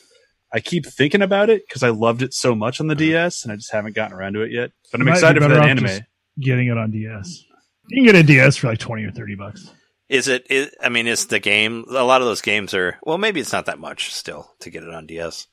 I 0.53 0.61
keep 0.61 0.87
thinking 0.87 1.23
about 1.23 1.51
it 1.51 1.63
because 1.67 1.83
I 1.83 1.89
loved 1.89 2.23
it 2.23 2.33
so 2.35 2.55
much 2.55 2.81
on 2.81 2.87
the 2.87 2.95
Uh-huh. 2.95 2.99
DS, 3.01 3.43
and 3.45 3.53
I 3.53 3.57
just 3.57 3.73
haven't 3.73 3.95
gotten 3.97 4.17
around 4.17 4.35
to 4.35 4.43
it 4.43 4.53
yet. 4.53 4.71
But 4.93 5.01
I'm 5.01 5.07
Might 5.07 5.13
be 5.13 5.17
excited 5.19 5.43
for 5.43 5.49
better 5.49 5.61
that 5.61 5.69
anime. 5.69 6.01
Getting 6.39 6.69
it 6.69 6.77
on 6.79 6.91
DS. 6.91 7.45
You 7.89 8.03
can 8.05 8.13
get 8.13 8.21
a 8.21 8.23
DS 8.27 8.57
for 8.57 8.67
like 8.69 8.79
twenty 8.79 9.05
or 9.05 9.11
thirty 9.11 9.35
bucks. 9.35 9.71
Is 10.09 10.29
it? 10.29 10.47
Is, 10.49 10.71
I 10.81 10.89
mean, 10.89 11.09
is 11.09 11.27
the 11.27 11.41
game? 11.41 11.85
A 11.89 12.05
lot 12.05 12.21
of 12.21 12.29
those 12.29 12.41
games 12.41 12.75
are. 12.75 12.97
Well, 13.03 13.19
maybe 13.19 13.41
it's 13.41 13.53
not 13.53 13.67
that 13.67 13.81
much 13.81 14.15
still 14.15 14.49
to 14.61 14.71
get 14.71 14.85
it 14.85 14.95
on 14.95 15.07
DS, 15.07 15.49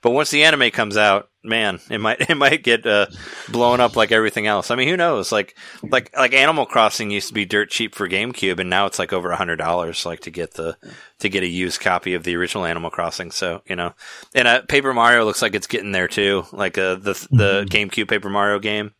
but 0.00 0.12
once 0.12 0.30
the 0.30 0.44
anime 0.44 0.70
comes 0.70 0.96
out, 0.96 1.28
man, 1.44 1.78
it 1.90 2.00
might 2.00 2.30
it 2.30 2.36
might 2.36 2.62
get 2.62 2.86
uh, 2.86 3.06
blown 3.50 3.80
up 3.80 3.96
like 3.96 4.10
everything 4.10 4.46
else. 4.46 4.70
I 4.70 4.76
mean, 4.76 4.88
who 4.88 4.96
knows? 4.96 5.30
Like 5.30 5.56
like 5.82 6.10
like 6.16 6.32
Animal 6.32 6.64
Crossing 6.64 7.10
used 7.10 7.28
to 7.28 7.34
be 7.34 7.44
dirt 7.44 7.68
cheap 7.68 7.94
for 7.94 8.08
GameCube, 8.08 8.58
and 8.58 8.70
now 8.70 8.86
it's 8.86 8.98
like 8.98 9.12
over 9.12 9.30
a 9.30 9.36
hundred 9.36 9.56
dollars, 9.56 10.06
like 10.06 10.20
to 10.20 10.30
get 10.30 10.54
the 10.54 10.78
to 11.18 11.28
get 11.28 11.42
a 11.42 11.46
used 11.46 11.80
copy 11.80 12.14
of 12.14 12.24
the 12.24 12.36
original 12.36 12.64
Animal 12.64 12.90
Crossing. 12.90 13.30
So 13.30 13.60
you 13.66 13.76
know, 13.76 13.92
and 14.34 14.48
uh, 14.48 14.62
Paper 14.62 14.94
Mario 14.94 15.26
looks 15.26 15.42
like 15.42 15.54
it's 15.54 15.66
getting 15.66 15.92
there 15.92 16.08
too. 16.08 16.44
Like 16.50 16.78
uh, 16.78 16.94
the 16.94 17.12
the 17.30 17.66
GameCube 17.68 18.08
Paper 18.08 18.30
Mario 18.30 18.58
game, 18.58 18.94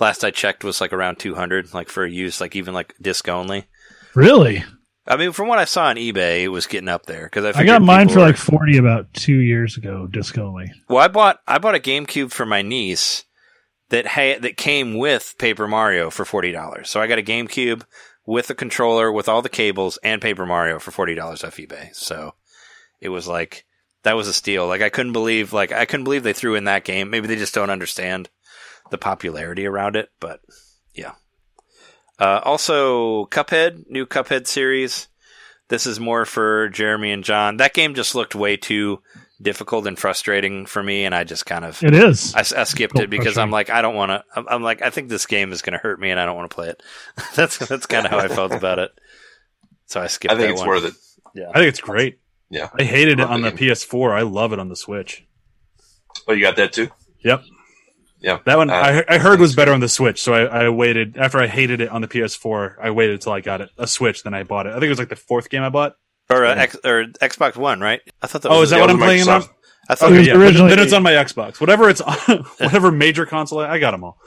last 0.00 0.24
I 0.24 0.32
checked 0.32 0.64
was 0.64 0.80
like 0.80 0.92
around 0.92 1.20
two 1.20 1.36
hundred, 1.36 1.72
like 1.72 1.88
for 1.88 2.04
a 2.04 2.10
used, 2.10 2.40
like 2.40 2.56
even 2.56 2.74
like 2.74 2.96
disc 3.00 3.28
only. 3.28 3.68
Really? 4.14 4.64
I 5.06 5.16
mean, 5.16 5.32
from 5.32 5.48
what 5.48 5.58
I 5.58 5.64
saw 5.64 5.86
on 5.86 5.96
eBay, 5.96 6.42
it 6.42 6.48
was 6.48 6.66
getting 6.66 6.88
up 6.88 7.06
there 7.06 7.24
because 7.24 7.44
I, 7.44 7.60
I 7.60 7.64
got 7.64 7.80
mine 7.80 8.08
for 8.08 8.16
were- 8.16 8.26
like 8.26 8.36
forty 8.36 8.76
about 8.76 9.12
two 9.14 9.38
years 9.40 9.76
ago, 9.76 10.06
disc 10.06 10.36
only. 10.36 10.70
Well, 10.88 10.98
I 10.98 11.08
bought 11.08 11.40
I 11.46 11.58
bought 11.58 11.74
a 11.74 11.80
GameCube 11.80 12.30
for 12.30 12.44
my 12.44 12.60
niece 12.62 13.24
that 13.88 14.06
ha- 14.06 14.38
that 14.40 14.56
came 14.58 14.98
with 14.98 15.34
Paper 15.38 15.66
Mario 15.66 16.10
for 16.10 16.24
forty 16.26 16.52
dollars. 16.52 16.90
So 16.90 17.00
I 17.00 17.06
got 17.06 17.18
a 17.18 17.22
GameCube 17.22 17.84
with 18.26 18.50
a 18.50 18.54
controller, 18.54 19.10
with 19.10 19.28
all 19.28 19.40
the 19.40 19.48
cables, 19.48 19.98
and 20.02 20.20
Paper 20.20 20.44
Mario 20.44 20.78
for 20.78 20.90
forty 20.90 21.14
dollars 21.14 21.42
off 21.42 21.56
eBay. 21.56 21.94
So 21.94 22.34
it 23.00 23.08
was 23.08 23.26
like 23.26 23.64
that 24.02 24.16
was 24.16 24.28
a 24.28 24.34
steal. 24.34 24.66
Like 24.66 24.82
I 24.82 24.90
couldn't 24.90 25.14
believe 25.14 25.54
like 25.54 25.72
I 25.72 25.86
couldn't 25.86 26.04
believe 26.04 26.22
they 26.22 26.34
threw 26.34 26.54
in 26.54 26.64
that 26.64 26.84
game. 26.84 27.08
Maybe 27.08 27.26
they 27.28 27.36
just 27.36 27.54
don't 27.54 27.70
understand 27.70 28.28
the 28.90 28.98
popularity 28.98 29.64
around 29.64 29.96
it, 29.96 30.10
but 30.20 30.40
yeah. 30.94 31.12
Uh, 32.18 32.40
also, 32.42 33.26
Cuphead, 33.26 33.88
new 33.88 34.06
Cuphead 34.06 34.46
series. 34.46 35.08
This 35.68 35.86
is 35.86 36.00
more 36.00 36.24
for 36.24 36.68
Jeremy 36.70 37.12
and 37.12 37.22
John. 37.22 37.58
That 37.58 37.74
game 37.74 37.94
just 37.94 38.14
looked 38.14 38.34
way 38.34 38.56
too 38.56 39.02
difficult 39.40 39.86
and 39.86 39.98
frustrating 39.98 40.66
for 40.66 40.82
me, 40.82 41.04
and 41.04 41.14
I 41.14 41.24
just 41.24 41.46
kind 41.46 41.64
of 41.64 41.82
It 41.82 41.94
is. 41.94 42.34
I, 42.34 42.40
I 42.40 42.64
skipped 42.64 42.98
it 42.98 43.10
because 43.10 43.38
I'm 43.38 43.50
like 43.50 43.70
I 43.70 43.82
don't 43.82 43.94
want 43.94 44.10
to. 44.10 44.24
I'm, 44.34 44.48
I'm 44.48 44.62
like 44.62 44.82
I 44.82 44.90
think 44.90 45.08
this 45.08 45.26
game 45.26 45.52
is 45.52 45.62
going 45.62 45.74
to 45.74 45.78
hurt 45.78 46.00
me, 46.00 46.10
and 46.10 46.18
I 46.18 46.26
don't 46.26 46.36
want 46.36 46.50
to 46.50 46.54
play 46.54 46.68
it. 46.68 46.82
that's 47.36 47.58
that's 47.58 47.86
kind 47.86 48.06
of 48.06 48.10
how 48.10 48.18
I 48.18 48.28
felt 48.28 48.52
about 48.52 48.78
it. 48.78 48.90
So 49.86 50.00
I 50.00 50.06
skipped. 50.06 50.32
I 50.32 50.36
think 50.36 50.48
that 50.48 50.52
it's 50.52 50.60
one. 50.60 50.68
worth 50.68 50.84
it. 50.84 50.94
Yeah. 51.34 51.50
I 51.50 51.54
think 51.54 51.68
it's 51.68 51.80
great. 51.80 52.18
Yeah. 52.50 52.70
I 52.78 52.84
hated 52.84 53.20
it 53.20 53.26
on 53.26 53.42
the 53.42 53.50
the 53.50 53.56
PS4. 53.56 54.12
I 54.12 54.22
love 54.22 54.52
it 54.52 54.58
on 54.58 54.68
the 54.68 54.76
Switch. 54.76 55.26
Oh, 56.26 56.32
you 56.32 56.42
got 56.42 56.56
that 56.56 56.72
too? 56.72 56.88
Yep. 57.20 57.42
Yeah. 58.20 58.38
That 58.44 58.56
one 58.58 58.70
Uh, 58.70 58.74
I, 59.08 59.14
I 59.14 59.18
heard 59.18 59.38
was 59.40 59.54
better 59.54 59.72
on 59.72 59.80
the 59.80 59.88
Switch, 59.88 60.20
so 60.20 60.32
I, 60.34 60.64
I 60.64 60.68
waited 60.70 61.16
after 61.16 61.38
I 61.38 61.46
hated 61.46 61.80
it 61.80 61.88
on 61.90 62.00
the 62.00 62.08
PS4. 62.08 62.74
I 62.82 62.90
waited 62.90 63.14
until 63.14 63.32
I 63.32 63.40
got 63.40 63.60
it 63.60 63.70
a 63.78 63.86
Switch, 63.86 64.22
then 64.24 64.34
I 64.34 64.42
bought 64.42 64.66
it. 64.66 64.70
I 64.70 64.74
think 64.74 64.84
it 64.84 64.88
was 64.90 64.98
like 64.98 65.08
the 65.08 65.16
fourth 65.16 65.50
game 65.50 65.62
I 65.62 65.68
bought. 65.68 65.96
or 66.30 66.44
uh, 66.44 66.54
X, 66.54 66.76
or 66.84 67.04
Xbox 67.20 67.56
One, 67.56 67.80
right? 67.80 68.00
I 68.22 68.26
thought 68.26 68.42
that. 68.42 68.50
Oh, 68.50 68.60
was 68.60 68.68
is 68.68 68.70
that 68.70 68.80
what 68.80 68.90
I'm 68.90 68.98
playing 68.98 69.28
on? 69.28 69.42
Microsoft. 69.42 69.50
I 69.88 69.94
thought. 69.94 70.06
Okay. 70.06 70.14
Okay, 70.14 70.18
was 70.18 70.26
yeah, 70.26 70.34
originally- 70.36 70.70
then 70.70 70.78
it's 70.80 70.92
on 70.92 71.02
my 71.02 71.12
Xbox. 71.12 71.60
Whatever 71.60 71.88
it's 71.88 72.00
on, 72.00 72.14
whatever 72.58 72.90
major 72.90 73.24
console, 73.24 73.60
I, 73.60 73.74
I 73.74 73.78
got 73.78 73.92
them 73.92 74.04
all. 74.04 74.18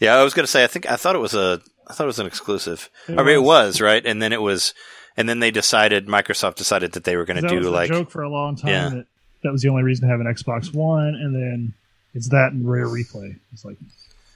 Yeah, 0.00 0.16
I 0.16 0.22
was 0.24 0.34
going 0.34 0.44
to 0.44 0.50
say. 0.50 0.64
I 0.64 0.66
think 0.66 0.90
I 0.90 0.96
thought 0.96 1.14
it 1.14 1.20
was 1.20 1.34
a. 1.34 1.60
I 1.86 1.92
thought 1.94 2.04
it 2.04 2.06
was 2.08 2.18
an 2.18 2.26
exclusive. 2.26 2.90
I 3.08 3.22
mean, 3.22 3.28
it 3.36 3.42
was 3.42 3.80
right, 3.80 4.04
and 4.04 4.20
then 4.20 4.32
it 4.32 4.42
was, 4.42 4.74
and 5.16 5.28
then 5.28 5.40
they 5.40 5.50
decided. 5.50 6.06
Microsoft 6.06 6.56
decided 6.56 6.92
that 6.92 7.04
they 7.04 7.16
were 7.16 7.24
going 7.24 7.40
to 7.42 7.48
do 7.48 7.56
was 7.56 7.66
the 7.66 7.70
like. 7.70 7.88
joke 7.88 8.10
for 8.10 8.22
a 8.22 8.28
long 8.28 8.56
time. 8.56 8.70
Yeah. 8.70 8.88
That, 8.90 9.06
that 9.44 9.52
was 9.52 9.62
the 9.62 9.68
only 9.70 9.84
reason 9.84 10.06
to 10.06 10.10
have 10.12 10.20
an 10.20 10.26
Xbox 10.26 10.74
One, 10.74 11.14
and 11.14 11.34
then 11.34 11.74
it's 12.18 12.28
that 12.30 12.52
and 12.52 12.68
Rare 12.68 12.86
Replay. 12.86 13.38
It's 13.52 13.64
like 13.64 13.76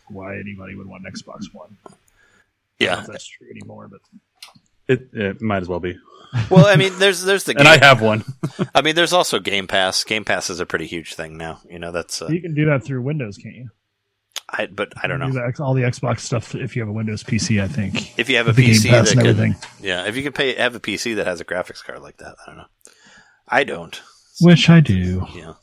why 0.09 0.39
anybody 0.39 0.75
would 0.75 0.87
want 0.87 1.05
an 1.05 1.13
Xbox 1.13 1.53
One. 1.53 1.77
I 1.87 1.91
don't 1.91 1.93
know 1.93 1.97
Yeah. 2.79 3.01
if 3.03 3.07
that's 3.09 3.27
true 3.27 3.49
anymore, 3.51 3.89
but 3.89 4.01
It, 4.89 5.09
it 5.13 5.43
might 5.43 5.63
as 5.63 5.69
well 5.69 5.81
be. 5.81 5.97
Well, 6.51 6.65
I 6.67 6.77
mean, 6.77 6.99
there's 6.99 7.23
there's 7.23 7.45
the. 7.45 7.55
And 7.59 7.69
I 7.69 7.77
have 7.85 8.01
one. 8.01 8.25
I 8.75 8.81
mean, 8.83 8.95
there's 8.95 9.13
also 9.13 9.39
Game 9.39 9.67
Pass. 9.67 10.03
Game 10.05 10.25
Pass 10.25 10.49
is 10.49 10.61
a 10.61 10.67
pretty 10.67 10.87
huge 10.87 11.15
thing 11.15 11.37
now. 11.37 11.61
You 11.69 11.79
know, 11.79 11.93
that's. 11.93 12.23
Uh, 12.23 12.29
you 12.29 12.41
can 12.41 12.55
do 12.55 12.65
that 12.67 12.83
through 12.85 13.03
Windows, 13.03 13.37
can't 13.37 13.55
you? 13.55 13.69
I, 14.49 14.67
but 14.67 14.93
I 15.03 15.07
don't 15.07 15.19
know 15.19 15.27
do 15.29 15.33
the 15.35 15.63
all 15.65 15.73
the 15.75 15.83
Xbox 15.83 16.21
stuff 16.21 16.55
if 16.55 16.75
you 16.77 16.83
have 16.83 16.89
a 16.89 16.93
Windows 16.93 17.23
PC. 17.23 17.63
I 17.63 17.69
think 17.69 18.19
if 18.19 18.29
you 18.31 18.37
have 18.39 18.49
a 18.49 18.53
the 18.53 18.63
PC 18.67 18.89
Pass 18.91 19.09
that 19.09 19.13
and 19.13 19.21
can. 19.21 19.27
everything. 19.31 19.57
Yeah, 19.81 20.07
if 20.07 20.17
you 20.17 20.23
can 20.23 20.33
pay 20.33 20.55
have 20.57 20.75
a 20.75 20.81
PC 20.81 21.17
that 21.17 21.27
has 21.27 21.41
a 21.41 21.45
graphics 21.45 21.83
card 21.85 22.01
like 22.01 22.17
that, 22.19 22.35
I 22.43 22.47
don't 22.47 22.57
know. 22.59 22.67
I 23.49 23.65
don't. 23.65 24.01
Which 24.41 24.69
I 24.71 24.81
do. 24.81 25.27
Yeah. 25.35 25.55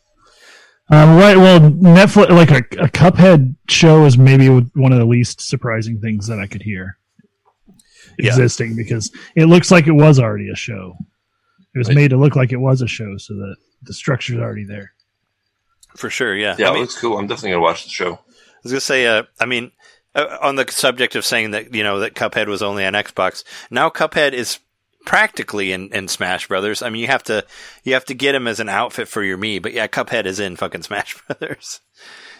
Um, 0.92 1.18
right. 1.18 1.38
Well, 1.38 1.60
Netflix, 1.60 2.30
like 2.30 2.52
a, 2.52 2.58
a 2.84 2.88
Cuphead 2.90 3.56
show, 3.68 4.06
is 4.06 4.18
maybe 4.18 4.48
one 4.48 4.92
of 4.92 4.98
the 5.00 5.06
least 5.06 5.40
surprising 5.42 6.00
things 6.02 6.28
that 6.28 6.40
I 6.40 6.48
could 6.48 6.64
hear 6.64 6.98
Yeah. 8.18 8.30
existing 8.32 8.76
because 8.76 9.12
it 9.36 9.46
looks 9.46 9.70
like 9.72 9.86
it 9.88 9.92
was 9.92 10.20
already 10.20 10.50
a 10.50 10.56
show. 10.56 10.98
It 11.76 11.78
was 11.78 11.88
Right. 11.90 11.96
made 11.96 12.10
to 12.10 12.18
look 12.18 12.36
like 12.36 12.52
it 12.52 12.58
was 12.60 12.82
a 12.82 12.88
show, 12.88 13.18
so 13.18 13.36
that 13.36 13.56
the 13.84 13.94
structure's 13.94 14.40
already 14.40 14.64
there. 14.66 14.94
For 15.96 16.10
sure, 16.10 16.36
yeah. 16.36 16.56
Yeah, 16.58 16.72
I 16.72 16.76
it 16.76 16.80
looks 16.80 17.00
cool. 17.00 17.18
I'm 17.18 17.28
definitely 17.28 17.52
gonna 17.52 17.62
watch 17.62 17.84
the 17.84 17.90
show. 17.92 18.14
I 18.14 18.62
was 18.64 18.72
gonna 18.72 18.82
say, 18.82 19.06
uh, 19.06 19.24
I 19.40 19.46
mean, 19.46 19.72
uh, 20.16 20.38
on 20.42 20.56
the 20.56 20.66
subject 20.72 21.16
of 21.16 21.24
saying 21.24 21.52
that 21.52 21.74
you 21.74 21.84
know 21.84 22.00
that 22.00 22.16
Cuphead 22.16 22.48
was 22.48 22.62
only 22.64 22.84
on 22.86 22.94
Xbox, 22.94 23.44
now 23.70 23.90
Cuphead 23.90 24.34
is 24.34 24.58
practically 25.10 25.72
in, 25.72 25.92
in 25.92 26.08
Smash 26.08 26.48
Brothers. 26.48 26.84
I 26.84 26.92
mean, 26.92 27.02
you 27.02 27.08
have 27.08 27.24
to 27.24 27.44
you 27.84 27.96
have 27.96 28.06
to 28.06 28.14
get 28.14 28.36
him 28.36 28.48
as 28.48 28.60
an 28.60 28.70
outfit 28.70 29.08
for 29.08 29.24
your 29.24 29.40
Mii, 29.40 29.60
but 29.60 29.74
yeah, 29.74 29.88
Cuphead 29.88 30.28
is 30.28 30.40
in 30.40 30.56
fucking 30.56 30.84
Smash 30.90 31.20
Brothers. 31.26 31.82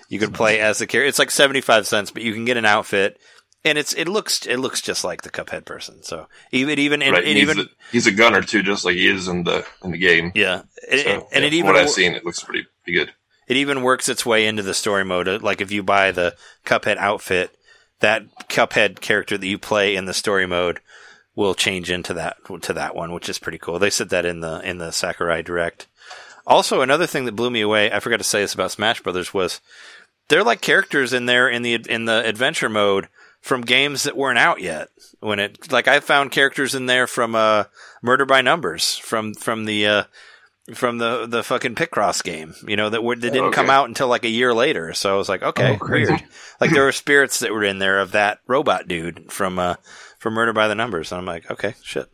You 0.08 0.20
can 0.20 0.32
play 0.32 0.60
as 0.60 0.78
the 0.78 0.86
character. 0.86 1.08
It's 1.08 1.18
like 1.18 1.32
seventy 1.32 1.62
five 1.62 1.88
cents, 1.88 2.12
but 2.12 2.22
you 2.22 2.32
can 2.32 2.46
get 2.46 2.58
an 2.58 2.66
outfit, 2.66 3.18
and 3.66 3.80
it's 3.80 3.96
it 3.96 4.08
looks 4.08 4.46
it 4.46 4.58
looks 4.58 4.82
just 4.82 5.04
like 5.04 5.24
the 5.24 5.32
Cuphead 5.32 5.66
person. 5.66 6.04
So 6.04 6.28
even 6.52 6.78
even 6.78 7.02
and 7.02 7.14
right? 7.14 7.24
it 7.24 7.38
he's, 7.38 7.42
even 7.42 7.60
a, 7.62 7.64
he's 7.92 8.06
a 8.06 8.12
gunner 8.12 8.44
too, 8.44 8.62
just 8.62 8.86
like 8.86 8.96
he 8.96 9.08
is 9.08 9.28
in 9.28 9.46
the 9.46 9.66
in 9.84 9.90
the 9.90 9.98
game. 9.98 10.32
yeah, 10.36 10.62
it, 10.88 11.06
So, 11.06 11.28
and 11.32 11.42
yeah, 11.42 11.48
it 11.48 11.54
even 11.54 11.72
what 11.72 11.76
I've 11.76 11.90
seen, 11.90 12.14
it 12.14 12.24
looks 12.24 12.44
pretty 12.44 12.68
pretty 12.84 13.00
good. 13.00 13.14
it 13.48 13.58
even 13.58 13.82
works 13.82 14.08
its 14.08 14.28
way 14.28 14.46
into 14.46 14.62
the 14.62 14.76
story 14.76 15.04
mode. 15.04 15.28
Uh, 15.28 15.40
Like 15.42 15.60
if 15.60 15.72
you 15.72 15.82
buy 15.82 16.12
the 16.12 16.36
Cuphead 16.68 16.98
outfit, 16.98 17.50
that 18.00 18.26
Cuphead 18.48 19.00
character 19.02 19.40
that 19.40 19.48
you 19.48 19.58
play 19.58 19.96
in 19.96 20.06
the 20.06 20.14
story 20.14 20.46
mode 20.46 20.82
will 21.40 21.56
change 21.56 21.90
into 21.90 22.14
that 22.14 22.36
to 22.64 22.74
that 22.74 22.94
one, 22.94 23.14
which 23.14 23.30
is 23.30 23.40
pretty 23.40 23.58
cool. 23.58 23.80
They 23.80 23.90
said 23.90 24.10
that 24.10 24.26
in 24.26 24.42
the 24.42 24.60
in 24.60 24.78
the 24.78 24.92
Sakurai 24.92 25.42
Direct. 25.42 25.88
Also, 26.46 26.82
another 26.82 27.08
thing 27.08 27.24
that 27.26 27.36
blew 27.36 27.50
me 27.50 27.62
away, 27.62 27.92
I 27.92 28.02
forgot 28.02 28.18
to 28.18 28.24
say 28.26 28.42
this 28.42 28.54
about 28.54 28.72
Smash 28.72 29.02
Brothers 29.02 29.34
was 29.34 29.62
they're 30.28 30.44
like 30.44 30.60
characters 30.60 31.14
in 31.14 31.28
there 31.28 31.48
in 31.48 31.62
the 31.62 31.76
in 31.76 32.04
the 32.06 32.28
adventure 32.28 32.68
mode 32.68 33.08
from 33.40 33.62
games 33.62 34.04
that 34.04 34.18
weren't 34.18 34.38
out 34.38 34.60
yet. 34.60 34.90
When 35.22 35.40
it 35.40 35.72
like 35.72 35.88
I 35.88 36.02
found 36.02 36.32
characters 36.34 36.76
in 36.76 36.88
there 36.88 37.08
from 37.08 37.36
uh 37.36 37.64
Murder 38.02 38.26
by 38.26 38.42
Numbers 38.42 38.98
from 38.98 39.34
from 39.34 39.64
the 39.64 39.88
uh 39.88 40.04
from 40.74 40.98
the 40.98 41.26
the 41.26 41.42
fucking 41.42 41.76
Picross 41.76 42.22
game, 42.22 42.54
you 42.68 42.76
know 42.76 42.90
that 42.90 43.02
were, 43.02 43.16
that 43.16 43.32
didn't 43.32 43.54
come 43.54 43.70
out 43.70 43.88
until 43.88 44.10
like 44.10 44.26
a 44.26 44.30
year 44.30 44.54
later. 44.54 44.94
So 44.94 45.14
I 45.14 45.18
was 45.18 45.30
like, 45.30 45.42
okay, 45.42 45.78
Oh, 45.82 45.88
weird. 45.88 46.22
Like 46.60 46.72
there 46.72 46.84
were 46.84 46.92
spirits 46.92 47.40
that 47.40 47.54
were 47.54 47.64
in 47.64 47.80
there 47.80 48.00
of 48.00 48.12
that 48.12 48.40
robot 48.46 48.90
dude 48.90 49.32
from 49.32 49.58
uh 49.58 49.76
from 50.20 50.34
Murder 50.34 50.54
by 50.54 50.68
the 50.68 50.76
Numbers, 50.76 51.12
and 51.12 51.20
I'm 51.20 51.26
like, 51.26 51.50
okay, 51.50 51.74
shit, 51.82 52.08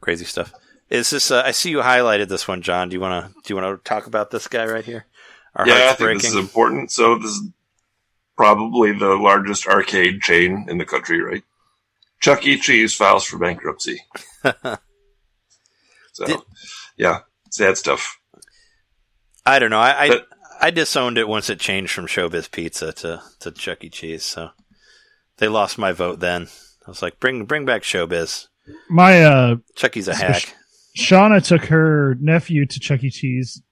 crazy 0.00 0.24
stuff. 0.26 0.52
Is 0.90 1.10
this? 1.10 1.30
Uh, 1.30 1.42
I 1.44 1.52
see 1.52 1.70
you 1.70 1.78
highlighted 1.78 2.28
this 2.28 2.46
one, 2.46 2.60
John. 2.60 2.90
Do 2.90 2.94
you 2.94 3.00
want 3.00 3.24
to 3.24 3.32
do 3.42 3.54
you 3.54 3.60
want 3.60 3.82
to 3.82 3.88
talk 3.88 4.06
about 4.06 4.30
this 4.30 4.46
guy 4.46 4.66
right 4.66 4.84
here? 4.84 5.06
Our 5.54 5.66
yeah, 5.66 5.90
I 5.90 5.94
think 5.94 6.20
this 6.20 6.32
is 6.32 6.36
important. 6.36 6.90
So 6.90 7.16
this 7.16 7.30
is 7.30 7.48
probably 8.36 8.92
the 8.92 9.14
largest 9.14 9.66
arcade 9.66 10.20
chain 10.20 10.66
in 10.68 10.78
the 10.78 10.84
country, 10.84 11.22
right? 11.22 11.42
Chuck 12.20 12.44
E. 12.46 12.58
Cheese 12.58 12.94
files 12.94 13.24
for 13.24 13.38
bankruptcy. 13.38 14.02
So, 16.14 16.26
Did- 16.26 16.40
yeah, 16.96 17.20
sad 17.50 17.76
stuff. 17.76 18.20
I 19.44 19.58
don't 19.58 19.70
know. 19.70 19.80
I 19.80 20.06
I, 20.06 20.20
I 20.60 20.70
disowned 20.70 21.18
it 21.18 21.26
once 21.26 21.50
it 21.50 21.58
changed 21.58 21.92
from 21.92 22.06
Showbiz 22.06 22.50
Pizza 22.50 22.92
to 22.92 23.20
to 23.40 23.50
Chuck 23.50 23.82
E. 23.82 23.90
Cheese. 23.90 24.24
So 24.24 24.50
they 25.38 25.48
lost 25.48 25.76
my 25.76 25.90
vote. 25.90 26.20
Then 26.20 26.46
I 26.86 26.90
was 26.90 27.02
like, 27.02 27.18
bring 27.20 27.44
bring 27.44 27.64
back 27.64 27.82
Showbiz. 27.82 28.48
My 28.88 29.22
uh, 29.22 29.56
Chucky's 29.76 30.08
a 30.08 30.14
So 30.14 30.24
hack. 30.26 30.54
Shauna 30.96 31.44
took 31.44 31.64
her 31.66 32.16
nephew 32.20 32.66
to 32.66 32.80
Chuck 32.80 33.02
E. 33.02 33.10
Cheese 33.10 33.62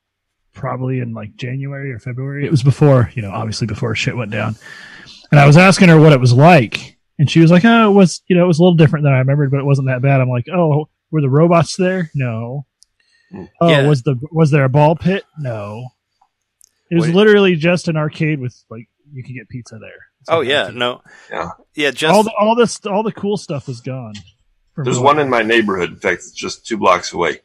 probably 0.54 0.98
in 0.98 1.14
like 1.14 1.34
January 1.36 1.92
or 1.92 1.98
February. 1.98 2.44
It 2.44 2.50
was 2.50 2.62
before, 2.62 3.10
you 3.14 3.22
know, 3.22 3.30
obviously 3.30 3.66
before 3.66 3.94
shit 3.94 4.16
went 4.16 4.30
down. 4.32 4.56
And 5.30 5.40
I 5.40 5.46
was 5.46 5.56
asking 5.56 5.88
her 5.88 5.98
what 5.98 6.12
it 6.12 6.20
was 6.20 6.32
like, 6.34 6.98
and 7.18 7.30
she 7.30 7.40
was 7.40 7.50
like, 7.50 7.64
"Oh, 7.64 7.90
it 7.90 7.94
was, 7.94 8.22
you 8.26 8.36
know, 8.36 8.44
it 8.44 8.48
was 8.48 8.58
a 8.58 8.62
little 8.62 8.76
different 8.76 9.04
than 9.04 9.12
I 9.14 9.18
remembered, 9.18 9.50
but 9.50 9.60
it 9.60 9.64
wasn't 9.66 9.88
that 9.88 10.02
bad." 10.02 10.20
I'm 10.20 10.28
like, 10.28 10.46
"Oh, 10.52 10.88
were 11.10 11.22
the 11.22 11.30
robots 11.30 11.76
there? 11.76 12.10
No. 12.14 12.66
Oh, 13.62 13.68
Yeah. 13.68 13.86
was 13.86 14.02
the 14.02 14.16
was 14.30 14.50
there 14.50 14.64
a 14.64 14.68
ball 14.68 14.94
pit? 14.96 15.24
No. 15.38 15.86
It 16.90 16.96
was 16.96 17.06
Wait. 17.06 17.14
literally 17.14 17.56
just 17.56 17.88
an 17.88 17.96
arcade 17.96 18.40
with 18.40 18.54
like 18.68 18.88
you 19.10 19.22
could 19.22 19.34
get 19.34 19.48
pizza 19.48 19.78
there. 19.78 20.06
It's 20.22 20.30
Oh 20.30 20.40
yeah, 20.40 20.70
no, 20.72 21.02
Yeah. 21.30 21.50
yeah. 21.74 21.90
Just 21.90 22.14
all 22.14 22.22
the 22.22 22.32
all 22.38 22.54
this 22.54 22.78
all 22.86 23.02
the 23.02 23.12
cool 23.12 23.36
stuff 23.36 23.68
is 23.68 23.80
gone. 23.80 24.14
There's 24.76 24.98
one 24.98 25.18
in 25.18 25.28
my 25.28 25.42
neighborhood. 25.42 25.90
In 25.90 25.96
fact, 25.96 26.20
it's 26.20 26.30
just 26.30 26.64
two 26.66 26.76
blocks 26.78 27.12
away, 27.12 27.40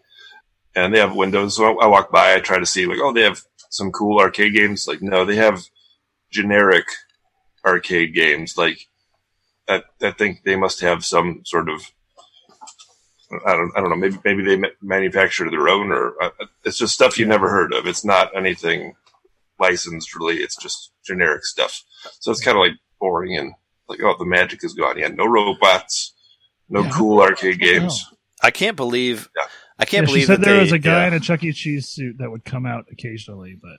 and 0.75 0.93
they 0.93 0.99
have 0.99 1.15
windows. 1.15 1.55
So 1.55 1.65
I, 1.79 1.85
I 1.85 1.87
walk 1.87 2.11
by, 2.11 2.35
I 2.35 2.39
try 2.39 2.59
to 2.59 2.65
see 2.65 2.85
like, 2.85 2.99
oh, 3.01 3.11
they 3.11 3.23
have 3.23 3.41
some 3.69 3.91
cool 3.91 4.19
arcade 4.19 4.53
games. 4.53 4.87
Like, 4.87 5.01
no, 5.01 5.25
they 5.25 5.35
have 5.35 5.63
generic 6.31 6.85
arcade 7.65 8.13
games. 8.13 8.57
Like, 8.57 8.87
I, 9.67 9.83
I 10.01 10.11
think 10.11 10.43
they 10.45 10.55
must 10.55 10.79
have 10.81 11.03
some 11.03 11.41
sort 11.45 11.67
of. 11.69 11.81
I 13.45 13.53
don't. 13.57 13.71
I 13.75 13.81
don't 13.81 13.89
know. 13.89 13.95
Maybe 13.97 14.19
maybe 14.23 14.43
they 14.43 14.55
ma- 14.55 14.67
manufacture 14.81 15.49
their 15.49 15.67
own, 15.67 15.91
or 15.91 16.13
uh, 16.23 16.29
it's 16.63 16.77
just 16.77 16.93
stuff 16.93 17.17
you 17.17 17.25
never 17.25 17.49
heard 17.49 17.73
of. 17.73 17.87
It's 17.87 18.05
not 18.05 18.37
anything 18.37 18.93
licensed, 19.59 20.15
really. 20.15 20.38
It's 20.38 20.55
just 20.55 20.91
generic 21.05 21.45
stuff. 21.45 21.84
So 22.19 22.31
it's 22.31 22.41
kind 22.43 22.57
of 22.57 22.61
like 22.61 22.73
boring 22.99 23.38
and 23.38 23.53
like, 23.88 23.99
oh, 24.03 24.15
the 24.17 24.25
magic 24.25 24.63
is 24.63 24.73
gone. 24.73 24.97
Yeah, 24.97 25.09
no 25.09 25.25
robots, 25.25 26.13
no 26.69 26.84
Yeah. 26.84 26.91
cool 26.93 27.21
arcade 27.21 27.59
games. 27.59 28.05
I 28.41 28.51
can't 28.51 28.75
believe. 28.75 29.29
Yeah. 29.35 29.47
I 29.79 29.85
can't 29.85 30.03
Yeah, 30.03 30.07
she 30.07 30.13
believe 30.13 30.27
said 30.27 30.39
that 30.41 30.45
there 30.45 30.55
they, 30.55 30.61
was 30.61 30.71
a 30.71 30.79
guy 30.79 31.01
yeah. 31.03 31.07
in 31.07 31.13
a 31.13 31.19
Chuck 31.19 31.43
E. 31.43 31.51
Cheese 31.51 31.88
suit 31.88 32.17
that 32.19 32.31
would 32.31 32.43
come 32.45 32.65
out 32.65 32.85
occasionally, 32.91 33.57
but 33.61 33.77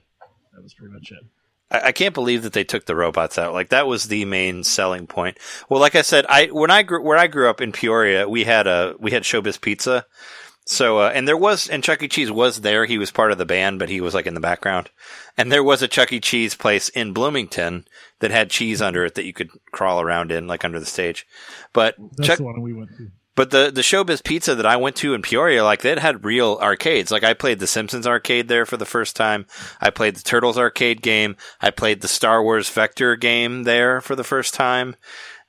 that 0.53 0.63
was 0.63 0.73
pretty 0.73 0.93
much 0.93 1.11
it. 1.11 1.23
I, 1.71 1.87
I 1.89 1.91
can't 1.91 2.13
believe 2.13 2.43
that 2.43 2.53
they 2.53 2.63
took 2.63 2.85
the 2.85 2.95
robots 2.95 3.37
out. 3.37 3.53
Like 3.53 3.69
that 3.69 3.87
was 3.87 4.05
the 4.07 4.25
main 4.25 4.63
selling 4.63 5.07
point. 5.07 5.37
Well, 5.69 5.79
like 5.79 5.95
I 5.95 6.01
said, 6.01 6.25
I 6.27 6.47
when 6.47 6.71
I 6.71 6.83
grew 6.83 7.03
where 7.03 7.17
I 7.17 7.27
grew 7.27 7.49
up 7.49 7.61
in 7.61 7.71
Peoria, 7.71 8.27
we 8.27 8.43
had 8.43 8.67
a 8.67 8.95
we 8.99 9.11
had 9.11 9.23
Showbiz 9.23 9.59
Pizza. 9.61 10.05
So 10.71 10.99
uh, 10.99 11.11
and 11.15 11.27
there 11.27 11.35
was 11.35 11.67
and 11.67 11.83
Chuck 11.83 12.03
E. 12.03 12.07
Cheese 12.07 12.31
was 12.31 12.61
there. 12.61 12.85
He 12.85 12.99
was 12.99 13.09
part 13.09 13.31
of 13.31 13.39
the 13.39 13.45
band, 13.45 13.79
but 13.79 13.89
he 13.89 14.01
was 14.01 14.13
like 14.13 14.27
in 14.27 14.35
the 14.35 14.39
background. 14.39 14.91
And 15.35 15.51
there 15.51 15.63
was 15.63 15.81
a 15.81 15.87
Chuck 15.87 16.13
E. 16.13 16.19
Cheese 16.19 16.53
place 16.53 16.89
in 16.89 17.11
Bloomington 17.11 17.85
that 18.19 18.29
had 18.29 18.51
cheese 18.51 18.79
under 18.79 19.03
it 19.03 19.15
that 19.15 19.25
you 19.25 19.33
could 19.33 19.49
crawl 19.71 19.99
around 19.99 20.31
in, 20.31 20.45
like 20.45 20.63
under 20.63 20.79
the 20.79 20.85
stage. 20.85 21.25
But 21.73 21.95
That's 22.17 22.27
Chuck, 22.27 22.37
the 22.37 22.43
one 22.43 22.61
we 22.61 22.73
went 22.73 22.91
to. 22.97 23.09
but 23.35 23.49
the 23.49 23.71
the 23.73 23.81
Showbiz 23.81 24.23
Pizza 24.23 24.53
that 24.53 24.65
I 24.67 24.75
went 24.75 24.95
to 24.97 25.15
in 25.15 25.23
Peoria, 25.23 25.63
like 25.63 25.81
they 25.81 25.99
had 25.99 26.23
real 26.23 26.59
arcades. 26.61 27.09
Like 27.09 27.23
I 27.23 27.33
played 27.33 27.57
the 27.57 27.65
Simpsons 27.65 28.05
arcade 28.05 28.47
there 28.47 28.67
for 28.67 28.77
the 28.77 28.85
first 28.85 29.15
time. 29.15 29.47
I 29.81 29.89
played 29.89 30.17
the 30.17 30.23
Turtles 30.23 30.59
arcade 30.59 31.01
game. 31.01 31.35
I 31.59 31.71
played 31.71 32.01
the 32.01 32.07
Star 32.07 32.43
Wars 32.43 32.69
Vector 32.69 33.15
game 33.15 33.63
there 33.63 34.01
for 34.01 34.15
the 34.15 34.23
first 34.23 34.53
time. 34.53 34.95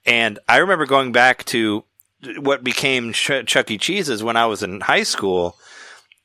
And 0.07 0.39
I 0.49 0.57
remember 0.57 0.87
going 0.87 1.13
back 1.13 1.45
to 1.47 1.85
what 2.39 2.65
became 2.65 3.13
Ch- 3.13 3.47
Chuck 3.47 3.71
E. 3.71 3.79
Cheese's 3.79 4.23
when 4.23 4.37
I 4.37 4.47
was 4.47 4.63
in 4.63 4.81
high 4.81 5.03
school, 5.03 5.57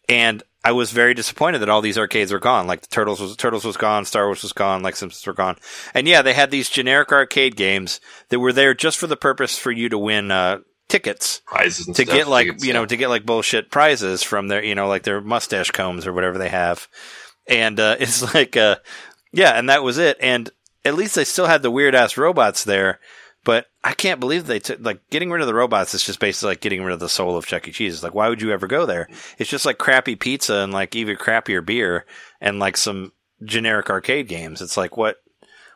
and 0.10 0.44
I 0.64 0.72
was 0.72 0.92
very 0.92 1.14
disappointed 1.14 1.60
that 1.60 1.70
all 1.70 1.82
these 1.82 1.98
arcades 1.98 2.32
were 2.32 2.40
gone. 2.40 2.68
Like 2.68 2.82
the 2.82 2.88
Turtles 2.88 3.22
was 3.22 3.36
Turtles 3.36 3.66
was 3.66 3.78
gone, 3.78 4.06
Star 4.06 4.26
Wars 4.26 4.44
was 4.44 4.54
gone, 4.54 4.84
like 4.84 4.96
Simpsons 4.96 5.26
were 5.28 5.34
gone. 5.34 5.58
And 5.94 6.08
yeah, 6.08 6.22
they 6.22 6.34
had 6.34 6.52
these 6.52 6.70
generic 6.70 7.12
arcade 7.12 7.56
games 7.56 8.00
that 8.30 8.40
were 8.40 8.54
there 8.54 8.74
just 8.74 8.98
for 8.98 9.08
the 9.08 9.18
purpose 9.18 9.58
for 9.58 9.72
you 9.72 9.90
to 9.90 9.98
win 9.98 10.32
uh, 10.32 10.60
tickets 10.88 11.42
Prizes 11.46 11.88
and 11.88 11.96
to 11.96 12.04
stuff. 12.04 12.16
get 12.16 12.28
like 12.28 12.64
you 12.64 12.74
know 12.74 12.82
yeah. 12.82 12.88
to 12.88 12.98
get 12.98 13.10
like 13.10 13.26
bullshit 13.26 13.72
prizes 13.72 14.22
from 14.22 14.48
their 14.48 14.64
you 14.64 14.76
know 14.76 14.88
like 14.88 15.04
their 15.04 15.20
mustache 15.22 15.72
combs 15.72 16.06
or 16.06 16.14
whatever 16.14 16.38
they 16.38 16.50
have 16.50 16.88
and 17.48 17.80
uh, 17.80 17.96
it's 18.00 18.34
like 18.34 18.56
uh 18.56 18.76
yeah 19.32 19.58
and 19.58 19.70
that 19.70 19.84
was 19.84 19.98
it 19.98 20.18
and 20.20 20.50
at 20.84 20.94
least 20.94 21.16
they 21.16 21.24
still 21.24 21.48
had 21.48 21.64
the 21.64 21.72
weird 21.72 21.96
ass 21.96 22.18
robots 22.18 22.64
there 22.64 23.00
but 23.46 23.68
I 23.84 23.94
can't 23.94 24.20
believe 24.20 24.48
they 24.48 24.60
took 24.60 24.82
like 24.82 25.08
getting 25.12 25.32
rid 25.32 25.40
of 25.40 25.48
the 25.48 25.54
robots 25.54 25.94
is 25.94 26.04
just 26.04 26.20
basically 26.20 26.50
like 26.50 26.62
getting 26.62 26.84
rid 26.84 26.94
of 26.94 27.00
the 27.00 27.08
soul 27.08 27.38
of 27.38 27.46
Chuck 27.46 27.68
E. 27.68 27.72
Cheese. 27.72 27.94
It's 27.94 28.04
like 28.04 28.16
why 28.16 28.28
would 28.28 28.42
you 28.42 28.52
ever 28.52 28.68
go 28.68 28.86
there? 28.86 29.08
It's 29.38 29.50
just 29.50 29.66
like 29.66 29.78
crappy 29.78 30.16
pizza 30.16 30.56
and 30.56 30.74
like 30.74 30.96
even 30.96 31.16
crappier 31.16 31.64
beer 31.64 32.06
and 32.42 32.60
like 32.60 32.76
some 32.76 33.14
generic 33.44 33.90
arcade 33.90 34.28
games. 34.28 34.62
It's 34.62 34.76
like 34.76 34.98
what 34.98 35.18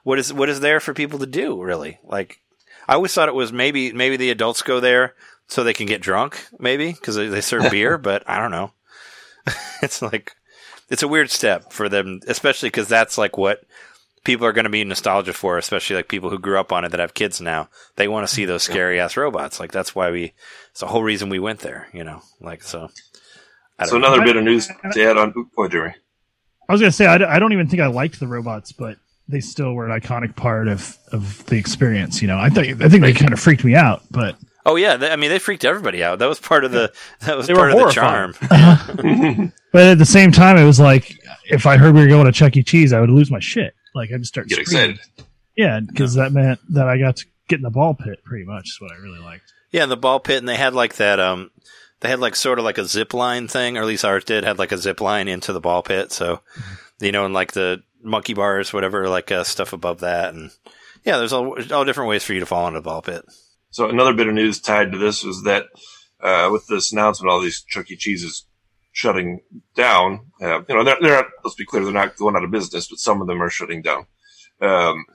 what 0.04 0.20
is 0.20 0.34
what 0.34 0.50
is 0.50 0.60
there 0.60 0.80
for 0.80 0.94
people 0.94 1.20
to 1.20 1.28
do 1.28 1.64
really? 1.64 2.00
Like 2.04 2.42
I 2.88 2.96
always 2.96 3.14
thought 3.14 3.30
it 3.30 3.36
was 3.36 3.54
maybe 3.54 3.94
maybe 3.94 4.18
the 4.18 4.32
adults 4.32 4.64
go 4.64 4.80
there 4.80 5.14
so 5.48 5.64
they 5.64 5.74
can 5.74 5.86
get 5.86 6.02
drunk, 6.02 6.48
maybe 6.60 6.92
because 6.92 7.16
they, 7.16 7.28
they 7.28 7.42
serve 7.42 7.72
beer. 7.72 7.98
But 8.04 8.28
I 8.28 8.40
don't 8.40 8.52
know. 8.52 8.74
it's 9.84 10.02
like 10.02 10.34
it's 10.90 11.04
a 11.04 11.08
weird 11.08 11.30
step 11.30 11.72
for 11.72 11.88
them, 11.88 12.20
especially 12.28 12.68
because 12.68 12.88
that's 12.88 13.18
like 13.18 13.38
what 13.38 13.64
people 14.30 14.46
are 14.46 14.52
going 14.54 14.66
to 14.66 14.70
be 14.70 14.84
nostalgia 14.84 15.34
for, 15.34 15.58
especially 15.58 15.96
like 15.96 16.08
people 16.08 16.30
who 16.30 16.38
grew 16.38 16.60
up 16.60 16.72
on 16.72 16.86
it 16.86 16.90
that 16.90 17.00
have 17.00 17.14
kids 17.16 17.42
now. 17.42 17.68
They 17.96 18.08
want 18.08 18.28
to 18.28 18.34
see 18.34 18.46
those 18.46 18.62
scary 18.64 19.00
ass 19.00 19.18
robots. 19.18 19.60
Like 19.60 19.72
that's 19.72 19.96
why 19.96 20.12
we. 20.12 20.34
It's 20.72 20.82
the 20.82 20.88
whole 20.88 21.04
reason 21.04 21.30
we 21.30 21.40
went 21.40 21.60
there. 21.62 21.88
You 21.94 22.04
know, 22.04 22.22
like 22.40 22.62
so. 22.62 22.90
I 23.80 23.86
So 23.86 23.94
don't 23.94 24.02
know. 24.02 24.14
another 24.14 24.26
bit 24.26 24.36
of 24.38 24.44
news 24.44 24.68
to 24.94 25.04
add 25.04 25.18
on. 25.18 25.34
Oh, 25.58 25.68
Jeremy. 25.68 25.96
I 26.68 26.72
was 26.72 26.80
gonna 26.82 26.92
say 26.92 27.08
I 27.08 27.40
don't 27.40 27.54
even 27.54 27.68
think 27.68 27.82
I 27.82 27.88
liked 27.88 28.20
the 28.20 28.28
robots, 28.28 28.72
but 28.72 28.98
they 29.28 29.40
still 29.40 29.74
were 29.74 29.90
an 29.90 30.00
iconic 30.00 30.36
part 30.36 30.68
of, 30.68 30.96
of 31.12 31.44
the 31.48 31.58
experience. 31.58 32.22
You 32.22 32.28
know, 32.28 32.38
I 32.38 32.50
think 32.50 32.82
I 32.82 32.90
think 32.90 33.02
they 33.02 33.14
kind 33.14 33.34
of 33.34 33.40
freaked 33.40 33.64
me 33.64 33.74
out, 33.74 34.04
but 34.12 34.36
Oh 34.66 34.76
yeah, 34.76 34.98
they, 34.98 35.10
I 35.10 35.16
mean 35.16 35.32
they 35.32 35.40
freaked 35.40 35.66
everybody 35.66 36.04
out. 36.04 36.20
That 36.20 36.28
was 36.30 36.40
part 36.40 36.64
of 36.66 36.72
the 36.72 36.94
that 37.22 37.36
was 37.36 37.48
They 37.48 37.56
part 37.56 37.72
of 37.72 37.78
the 37.80 37.92
charm. 37.92 38.36
but 39.72 39.84
at 39.84 39.98
the 39.98 40.06
same 40.06 40.32
time, 40.32 40.58
it 40.58 40.66
was 40.66 40.80
like 40.80 41.18
if 41.50 41.66
I 41.66 41.78
heard 41.78 41.96
we 41.96 42.02
were 42.02 42.08
going 42.08 42.26
to 42.26 42.32
Chuck 42.32 42.56
E. 42.56 42.62
Cheese, 42.64 42.94
I 42.94 43.00
would 43.00 43.10
lose 43.10 43.32
my 43.32 43.40
shit. 43.40 43.74
Like 44.00 44.12
I'd 44.12 44.26
start 44.26 44.48
Get 44.48 44.66
screaming. 44.66 44.92
excited. 44.92 45.26
Yeah, 45.56 45.80
because 45.82 46.14
that 46.16 46.32
meant 46.32 46.60
that 46.74 46.88
I 46.88 46.98
got 46.98 47.18
to 47.18 47.26
get 47.48 47.58
in 47.58 47.64
the 47.64 47.70
ball 47.70 47.94
pit. 47.94 48.24
Pretty 48.24 48.46
much 48.46 48.66
is 48.70 48.78
what 48.80 48.92
I 48.92 48.96
really 48.96 49.20
liked. 49.20 49.52
Yeah, 49.72 49.86
the 49.86 49.98
ball 49.98 50.20
pit, 50.20 50.38
and 50.38 50.48
they 50.48 50.56
had 50.56 50.74
like 50.74 50.96
that. 50.96 51.20
Um, 51.20 51.52
they 52.00 52.10
had 52.10 52.20
like 52.20 52.36
sort 52.36 52.60
of 52.60 52.66
like 52.66 52.78
a 52.78 52.86
zip 52.86 53.14
line 53.14 53.48
thing, 53.48 53.78
or 53.78 53.82
at 53.82 53.88
least 53.88 54.06
ours 54.06 54.24
did. 54.24 54.44
Had 54.44 54.58
like 54.58 54.72
a 54.72 54.78
zip 54.78 55.02
line 55.02 55.28
into 55.28 55.54
the 55.54 55.60
ball 55.60 55.84
pit, 55.84 56.12
so 56.12 56.42
you 57.02 57.12
know, 57.12 57.26
and 57.26 57.34
like 57.34 57.52
the 57.52 57.84
monkey 58.02 58.34
bars, 58.34 58.72
whatever, 58.74 59.10
like 59.10 59.32
uh, 59.32 59.44
stuff 59.44 59.74
above 59.74 60.00
that, 60.00 60.34
and 60.34 60.52
yeah, 61.04 61.18
there's 61.18 61.34
all 61.34 61.56
all 61.74 61.86
different 61.86 62.10
ways 62.10 62.24
for 62.24 62.34
you 62.34 62.40
to 62.40 62.46
fall 62.46 62.68
into 62.68 62.80
the 62.80 62.84
ball 62.84 63.02
pit. 63.02 63.24
So 63.72 63.90
another 63.90 64.14
bit 64.14 64.28
of 64.28 64.34
news 64.34 64.60
tied 64.60 64.92
to 64.94 64.98
this 64.98 65.24
was 65.24 65.44
that 65.44 65.66
uh, 66.22 66.50
with 66.52 66.66
this 66.68 66.92
announcement, 66.92 67.30
all 67.32 67.42
these 67.42 67.62
Chuck 67.68 67.92
E. 67.92 67.96
Cheeses 67.96 68.46
shutting 68.92 69.42
down. 69.76 70.28
Uh, 70.42 70.60
you 70.68 70.76
know, 70.76 70.84
they're, 70.84 70.98
they're 71.02 71.16
not, 71.16 71.26
let's 71.44 71.56
be 71.56 71.66
clear, 71.66 71.84
they're 71.84 71.94
not 71.94 72.18
going 72.18 72.36
out 72.36 72.44
of 72.44 72.52
business, 72.52 72.88
but 72.88 73.00
some 73.00 73.22
of 73.22 73.28
them 73.28 73.42
are 73.42 73.50
shutting 73.50 73.82
down. 73.82 74.06
Um, 74.62 75.06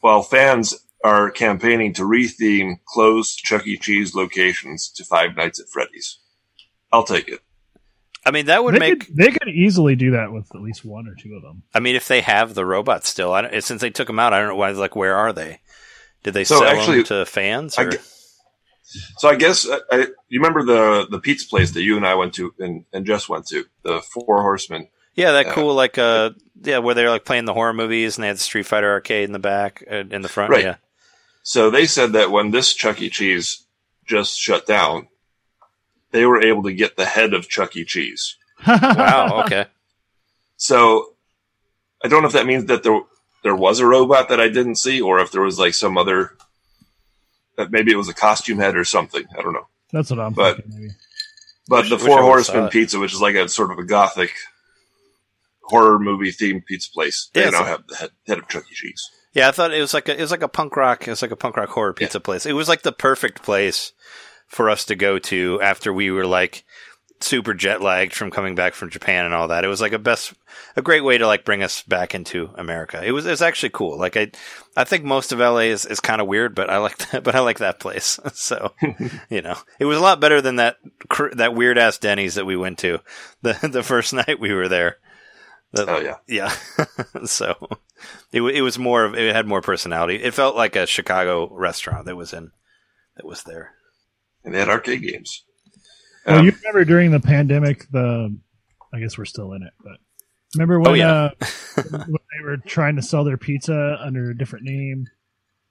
while 0.00 0.22
fans 0.22 0.74
are 1.04 1.30
campaigning 1.30 1.92
to 1.94 2.02
retheme 2.02 2.76
closed 2.86 3.38
Chuck 3.38 3.66
E. 3.66 3.76
Cheese 3.76 4.14
locations 4.14 4.88
to 4.90 5.04
Five 5.04 5.36
Nights 5.36 5.60
at 5.60 5.68
Freddy's. 5.68 6.18
I'll 6.92 7.04
take 7.04 7.28
it. 7.28 7.40
I 8.24 8.30
mean, 8.30 8.46
that 8.46 8.62
would 8.62 8.74
they, 8.74 8.78
make. 8.78 9.06
could, 9.06 9.16
they 9.16 9.30
could 9.30 9.48
easily 9.48 9.96
do 9.96 10.12
that 10.12 10.30
with 10.30 10.54
at 10.54 10.60
least 10.60 10.84
one 10.84 11.08
or 11.08 11.14
two 11.20 11.34
of 11.34 11.42
them. 11.42 11.64
I 11.74 11.80
mean, 11.80 11.96
if 11.96 12.06
they 12.06 12.20
have 12.20 12.54
the 12.54 12.64
robots 12.64 13.08
still, 13.08 13.32
I 13.32 13.40
don't, 13.42 13.64
since 13.64 13.80
they 13.80 13.90
took 13.90 14.06
them 14.06 14.20
out, 14.20 14.32
I 14.32 14.38
don't 14.38 14.48
know 14.48 14.56
why. 14.56 14.70
Like, 14.70 14.94
where 14.94 15.16
are 15.16 15.32
they? 15.32 15.60
Did 16.22 16.34
they 16.34 16.44
So 16.44 16.58
sell 16.60 16.68
actually, 16.68 16.98
them 16.98 17.06
to 17.06 17.26
fans? 17.26 17.76
Or? 17.78 17.90
gue- 17.90 17.98
So 19.18 19.28
I 19.28 19.36
guess 19.36 19.66
uh, 19.68 19.78
I, 19.90 20.06
you 20.28 20.40
remember 20.40 20.64
the 20.64 21.06
the 21.10 21.18
pizza 21.18 21.48
place 21.48 21.72
that 21.72 21.82
you 21.82 21.96
and 21.96 22.06
I 22.06 22.14
went 22.14 22.34
to 22.34 22.54
and, 22.58 22.84
and 22.92 23.06
just 23.06 23.28
went 23.28 23.46
to 23.48 23.64
the 23.82 24.00
Four 24.00 24.42
Horsemen. 24.42 24.88
yeah, 25.14 25.32
that 25.32 25.46
uh, 25.46 25.52
cool. 25.54 25.74
Like, 25.74 25.98
uh, 25.98 26.30
yeah, 26.62 26.78
where 26.78 26.94
they're 26.94 27.10
like 27.10 27.24
playing 27.24 27.44
the 27.44 27.54
horror 27.54 27.72
movies, 27.72 28.16
and 28.16 28.24
they 28.24 28.28
had 28.28 28.36
the 28.36 28.40
Street 28.40 28.66
Fighter 28.66 28.90
arcade 28.90 29.24
in 29.24 29.32
the 29.32 29.38
back, 29.38 29.84
uh, 29.90 30.04
in 30.10 30.22
the 30.22 30.28
front. 30.28 30.50
Right. 30.50 30.64
Yeah, 30.64 30.76
So 31.42 31.70
they 31.70 31.86
said 31.86 32.12
that 32.12 32.30
when 32.30 32.50
this 32.50 32.74
Chuck 32.74 33.00
E. 33.00 33.10
Cheese 33.10 33.64
just 34.06 34.38
shut 34.38 34.66
down, 34.66 35.08
they 36.10 36.26
were 36.26 36.42
able 36.42 36.62
to 36.64 36.72
get 36.72 36.96
the 36.96 37.06
head 37.06 37.34
of 37.34 37.48
Chuck 37.48 37.76
E. 37.76 37.84
Cheese. 37.84 38.36
wow. 38.66 39.42
Okay. 39.44 39.66
So 40.56 41.14
I 42.04 42.08
don't 42.08 42.22
know 42.22 42.28
if 42.28 42.34
that 42.34 42.46
means 42.46 42.66
that 42.66 42.82
there 42.82 43.00
there 43.42 43.56
was 43.56 43.80
a 43.80 43.86
robot 43.86 44.28
that 44.28 44.40
I 44.40 44.48
didn't 44.48 44.76
see, 44.76 45.00
or 45.00 45.18
if 45.18 45.32
there 45.32 45.42
was 45.42 45.58
like 45.58 45.74
some 45.74 45.98
other 45.98 46.36
that 47.56 47.70
maybe 47.70 47.92
it 47.92 47.96
was 47.96 48.08
a 48.08 48.14
costume 48.14 48.58
head 48.58 48.76
or 48.76 48.84
something. 48.84 49.24
I 49.38 49.42
don't 49.42 49.52
know. 49.52 49.66
That's 49.92 50.10
what 50.10 50.20
I'm 50.20 50.32
But- 50.32 50.56
thinking. 50.56 50.74
Maybe. 50.82 50.94
But 51.68 51.82
Wish- 51.82 51.90
the 51.90 51.98
Four 51.98 52.22
Horsemen. 52.22 52.68
Pizza, 52.70 52.98
which 52.98 53.12
is 53.14 53.20
like 53.20 53.36
a 53.36 53.48
sort 53.48 53.70
of 53.70 53.78
a 53.78 53.84
gothic 53.84 54.32
horror 55.62 55.98
movie 55.98 56.32
themed 56.32 56.66
pizza 56.66 56.90
place, 56.92 57.30
Yeah, 57.34 57.42
they 57.42 57.48
it's 57.48 57.56
now 57.58 57.64
a- 57.64 57.68
have 57.68 57.86
the 57.86 57.96
head, 57.96 58.10
head 58.26 58.38
of 58.38 58.48
Chuck 58.48 58.64
E. 58.70 58.74
Cheese. 58.74 59.10
Yeah, 59.32 59.48
I 59.48 59.52
thought 59.52 59.72
it 59.72 59.80
was 59.80 59.94
like 59.94 60.08
a 60.08 60.16
it 60.16 60.20
was 60.20 60.30
like 60.30 60.42
a 60.42 60.48
punk 60.48 60.76
rock 60.76 61.06
it 61.06 61.10
was 61.10 61.22
like 61.22 61.30
a 61.30 61.36
punk 61.36 61.56
rock 61.56 61.70
horror 61.70 61.94
pizza 61.94 62.20
place. 62.20 62.44
It 62.44 62.52
was 62.52 62.68
like 62.68 62.82
the 62.82 62.92
perfect 62.92 63.42
place 63.42 63.92
for 64.46 64.68
us 64.68 64.84
to 64.86 64.94
go 64.96 65.18
to 65.18 65.58
after 65.62 65.92
we 65.92 66.10
were 66.10 66.26
like 66.26 66.64
super 67.22 67.54
jet 67.54 67.80
lagged 67.80 68.14
from 68.14 68.30
coming 68.30 68.54
back 68.54 68.74
from 68.74 68.90
Japan 68.90 69.24
and 69.24 69.32
all 69.34 69.48
that. 69.48 69.64
It 69.64 69.68
was 69.68 69.80
like 69.80 69.92
a 69.92 69.98
best 69.98 70.34
a 70.76 70.82
great 70.82 71.02
way 71.04 71.18
to 71.18 71.26
like 71.26 71.44
bring 71.44 71.62
us 71.62 71.82
back 71.82 72.14
into 72.14 72.50
America. 72.56 73.00
It 73.04 73.12
was 73.12 73.26
it 73.26 73.30
was 73.30 73.42
actually 73.42 73.70
cool. 73.70 73.98
Like 73.98 74.16
I 74.16 74.30
I 74.76 74.84
think 74.84 75.04
most 75.04 75.32
of 75.32 75.38
LA 75.38 75.68
is, 75.70 75.84
is 75.86 76.00
kind 76.00 76.20
of 76.20 76.26
weird, 76.26 76.54
but 76.54 76.70
I 76.70 76.78
like 76.78 76.98
that 77.10 77.22
but 77.24 77.34
I 77.34 77.40
like 77.40 77.58
that 77.58 77.80
place. 77.80 78.18
so, 78.34 78.72
you 79.30 79.42
know, 79.42 79.56
it 79.78 79.84
was 79.84 79.98
a 79.98 80.02
lot 80.02 80.20
better 80.20 80.40
than 80.40 80.56
that 80.56 80.76
cr- 81.08 81.34
that 81.34 81.54
weird 81.54 81.78
ass 81.78 81.98
Denny's 81.98 82.34
that 82.34 82.46
we 82.46 82.56
went 82.56 82.78
to 82.80 83.00
the 83.42 83.52
the 83.70 83.82
first 83.82 84.12
night 84.12 84.40
we 84.40 84.52
were 84.52 84.68
there. 84.68 84.96
The- 85.72 85.86
Oh 85.90 86.00
yeah, 86.00 86.16
yeah. 86.28 86.52
so 87.24 87.56
it, 88.30 88.42
it 88.42 88.62
was 88.62 88.78
more 88.78 89.04
of 89.04 89.14
it 89.14 89.34
had 89.34 89.46
more 89.46 89.62
personality. 89.62 90.16
It 90.16 90.34
felt 90.34 90.54
like 90.56 90.76
a 90.76 90.86
Chicago 90.86 91.48
restaurant 91.54 92.04
that 92.06 92.16
was 92.16 92.32
in 92.32 92.50
that 93.16 93.24
was 93.26 93.44
there. 93.44 93.72
and 94.44 94.52
they 94.54 94.58
had 94.58 94.68
arcade 94.68 95.02
games. 95.02 95.44
Well, 96.26 96.38
Um, 96.38 96.46
you 96.46 96.52
remember 96.52 96.84
during 96.84 97.10
the 97.10 97.20
pandemic, 97.20 97.88
the 97.90 98.36
I 98.94 99.00
guess 99.00 99.16
we're 99.18 99.24
still 99.24 99.52
in 99.54 99.62
it, 99.62 99.72
but 99.82 99.96
remember 100.54 100.78
when, 100.80 100.90
Oh, 100.90 100.94
yeah. 100.94 101.12
uh, 101.12 101.30
when 101.90 102.02
they 102.38 102.44
were 102.44 102.56
trying 102.58 102.96
to 102.96 103.02
sell 103.02 103.24
their 103.24 103.36
pizza 103.38 103.98
under 104.00 104.30
a 104.30 104.36
different 104.36 104.64
name? 104.66 105.06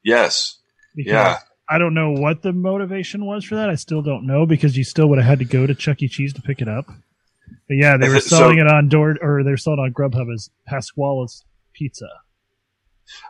yes, 0.03 0.57
Because 0.95 1.11
yeah, 1.11 1.37
I 1.69 1.77
don't 1.77 1.93
know 1.93 2.11
what 2.11 2.41
the 2.41 2.51
motivation 2.51 3.25
was 3.25 3.45
for 3.45 3.55
that. 3.55 3.69
I 3.69 3.75
still 3.75 4.01
don't 4.01 4.25
know 4.25 4.45
because 4.45 4.75
you 4.75 4.83
still 4.83 5.07
would 5.09 5.19
have 5.19 5.27
had 5.27 5.39
to 5.39 5.45
go 5.45 5.65
to 5.67 5.75
Chuck 5.75 6.01
E. 6.01 6.07
Cheese 6.07 6.33
to 6.33 6.41
pick 6.41 6.61
it 6.61 6.67
up. 6.67 6.85
But 7.67 7.77
yeah, 7.77 7.95
they 7.97 8.09
were 8.09 8.15
it- 8.15 8.23
so- 8.23 8.37
selling 8.37 8.57
it 8.57 8.67
on 8.67 8.89
door 8.89 9.17
or 9.21 9.43
they're 9.43 9.57
selling 9.57 9.79
it 9.79 9.83
on 9.83 9.93
Grubhub 9.93 10.33
as 10.33 10.49
Pasqually's 10.65 11.43
Pizza. 11.73 12.09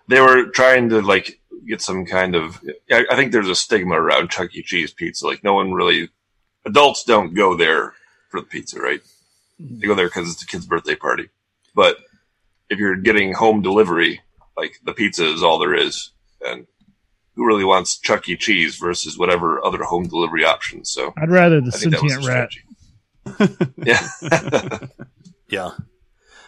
they 0.07 0.21
were 0.21 0.45
trying 0.47 0.89
to 0.89 1.01
like 1.01 1.39
get 1.67 1.81
some 1.81 2.05
kind 2.05 2.35
of. 2.35 2.59
I, 2.91 3.05
I 3.11 3.15
think 3.15 3.31
there's 3.31 3.49
a 3.49 3.55
stigma 3.55 3.99
around 4.01 4.29
Chuck 4.31 4.55
E. 4.55 4.63
Cheese 4.63 4.93
pizza. 4.93 5.27
Like 5.27 5.43
no 5.43 5.53
one 5.53 5.73
really, 5.73 6.09
adults 6.65 7.03
don't 7.03 7.33
go 7.33 7.55
there 7.55 7.93
for 8.29 8.39
the 8.39 8.47
pizza, 8.47 8.79
right? 8.79 9.01
They 9.59 9.87
go 9.87 9.95
there 9.95 10.07
because 10.07 10.29
it's 10.29 10.39
the 10.39 10.47
kid's 10.47 10.65
birthday 10.65 10.95
party. 10.95 11.29
But 11.75 11.97
if 12.69 12.79
you're 12.79 12.95
getting 12.95 13.33
home 13.33 13.61
delivery, 13.61 14.21
like 14.57 14.79
the 14.83 14.93
pizza 14.93 15.25
is 15.25 15.43
all 15.43 15.59
there 15.59 15.75
is, 15.75 16.11
and 16.41 16.67
who 17.35 17.45
really 17.45 17.63
wants 17.65 17.97
Chuck 17.99 18.27
E. 18.27 18.35
Cheese 18.35 18.77
versus 18.77 19.17
whatever 19.17 19.63
other 19.63 19.83
home 19.83 20.07
delivery 20.07 20.43
options? 20.43 20.89
So 20.89 21.13
I'd 21.17 21.29
rather 21.29 21.61
the 21.61 21.71
I 21.73 21.77
think 21.77 21.91
that 21.93 22.03
was 22.03 22.25
sentient 22.25 22.65
the 23.23 23.61
rat. 23.77 23.77
yeah. 23.77 24.77
Yeah. 25.51 25.71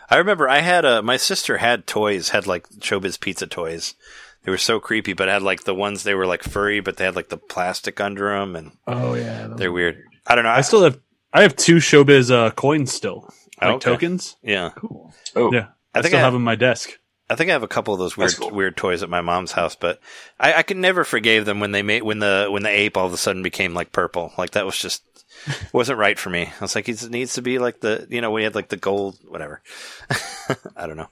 I 0.10 0.16
remember 0.16 0.48
I 0.48 0.60
had 0.62 0.86
a 0.86 1.02
my 1.04 1.18
sister 1.18 1.58
had 1.58 1.86
toys, 1.86 2.30
had 2.30 2.48
like 2.48 2.68
Showbiz 2.70 3.20
pizza 3.20 3.46
toys. 3.46 3.96
They 4.44 4.52
were 4.52 4.58
so 4.58 4.80
creepy, 4.80 5.14
but 5.14 5.28
had 5.30 5.42
like 5.42 5.64
the 5.64 5.74
ones 5.76 6.04
they 6.04 6.14
were 6.16 6.26
like 6.28 6.44
furry, 6.44 6.80
but 6.82 6.98
they 6.98 7.06
had 7.06 7.16
like 7.16 7.30
the 7.30 7.38
plastic 7.38 8.02
under 8.02 8.30
them, 8.38 8.56
and 8.56 8.72
Oh 8.88 9.14
yeah, 9.16 9.48
they're 9.48 9.72
weird. 9.72 10.04
I 10.28 10.36
don't 10.36 10.44
know. 10.44 10.50
I 10.52 10.62
still 10.62 10.84
have 10.84 11.00
I 11.32 11.42
have 11.44 11.56
two 11.56 11.78
showbiz 11.78 12.30
uh, 12.32 12.52
coins 12.52 12.94
still, 12.94 13.30
like 13.62 13.72
Okay. 13.76 13.90
tokens. 13.92 14.36
yeah. 14.44 14.72
cool. 14.76 15.14
oh, 15.36 15.52
Yeah, 15.54 15.68
I 15.94 16.00
I, 16.00 16.02
think 16.02 16.08
still 16.12 16.18
I 16.18 16.20
have 16.20 16.26
have- 16.26 16.34
them 16.34 16.42
on 16.42 16.46
my 16.46 16.56
desk. 16.56 17.00
I 17.30 17.36
think 17.36 17.50
I 17.50 17.54
have 17.54 17.64
a 17.64 17.68
couple 17.70 17.94
of 17.94 18.00
those 18.00 18.18
weird 18.18 18.36
cool. 18.38 18.52
weird 18.52 18.76
toys 18.78 19.02
at 19.02 19.10
my 19.10 19.22
mom's 19.22 19.54
house, 19.54 19.76
but 19.76 20.00
I, 20.40 20.56
I 20.56 20.62
could 20.64 20.78
never 20.78 21.04
forgave 21.06 21.46
them 21.46 21.62
when 21.62 21.72
they 21.72 21.82
made 21.82 22.04
when 22.04 22.20
the 22.20 22.48
when 22.52 22.64
the 22.64 22.70
ape 22.70 22.98
all 22.98 23.08
of 23.08 23.14
a 23.14 23.18
sudden 23.18 23.42
became 23.42 23.74
like 23.74 23.94
purple. 23.94 24.34
Like 24.38 24.52
that 24.52 24.66
was 24.66 24.78
just 24.78 25.04
wasn't 25.72 26.00
right 26.00 26.20
for 26.20 26.30
me. 26.30 26.44
I 26.48 26.60
was 26.62 26.76
like, 26.76 26.88
it 26.90 27.10
needs 27.10 27.36
to 27.36 27.42
be 27.42 27.60
like 27.60 27.80
the 27.80 28.06
you 28.10 28.20
know 28.20 28.30
we 28.32 28.44
had 28.44 28.56
like 28.56 28.68
the 28.68 28.76
gold 28.78 29.18
whatever. 29.26 29.62
I 30.76 30.86
don't 30.86 30.98
know. 30.98 31.10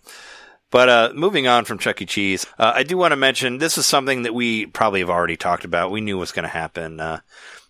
But 0.71 0.89
uh, 0.89 1.11
moving 1.13 1.47
on 1.47 1.65
from 1.65 1.77
Chuck 1.77 2.01
E. 2.01 2.05
Cheese, 2.05 2.47
uh, 2.57 2.71
I 2.73 2.83
do 2.83 2.97
want 2.97 3.11
to 3.11 3.17
mention 3.17 3.57
this 3.57 3.77
is 3.77 3.85
something 3.85 4.23
that 4.23 4.33
we 4.33 4.65
probably 4.65 5.01
have 5.01 5.09
already 5.09 5.37
talked 5.37 5.65
about. 5.65 5.91
We 5.91 6.01
knew 6.01 6.17
was 6.17 6.31
going 6.31 6.43
to 6.43 6.49
happen. 6.49 6.99
Uh, 6.99 7.19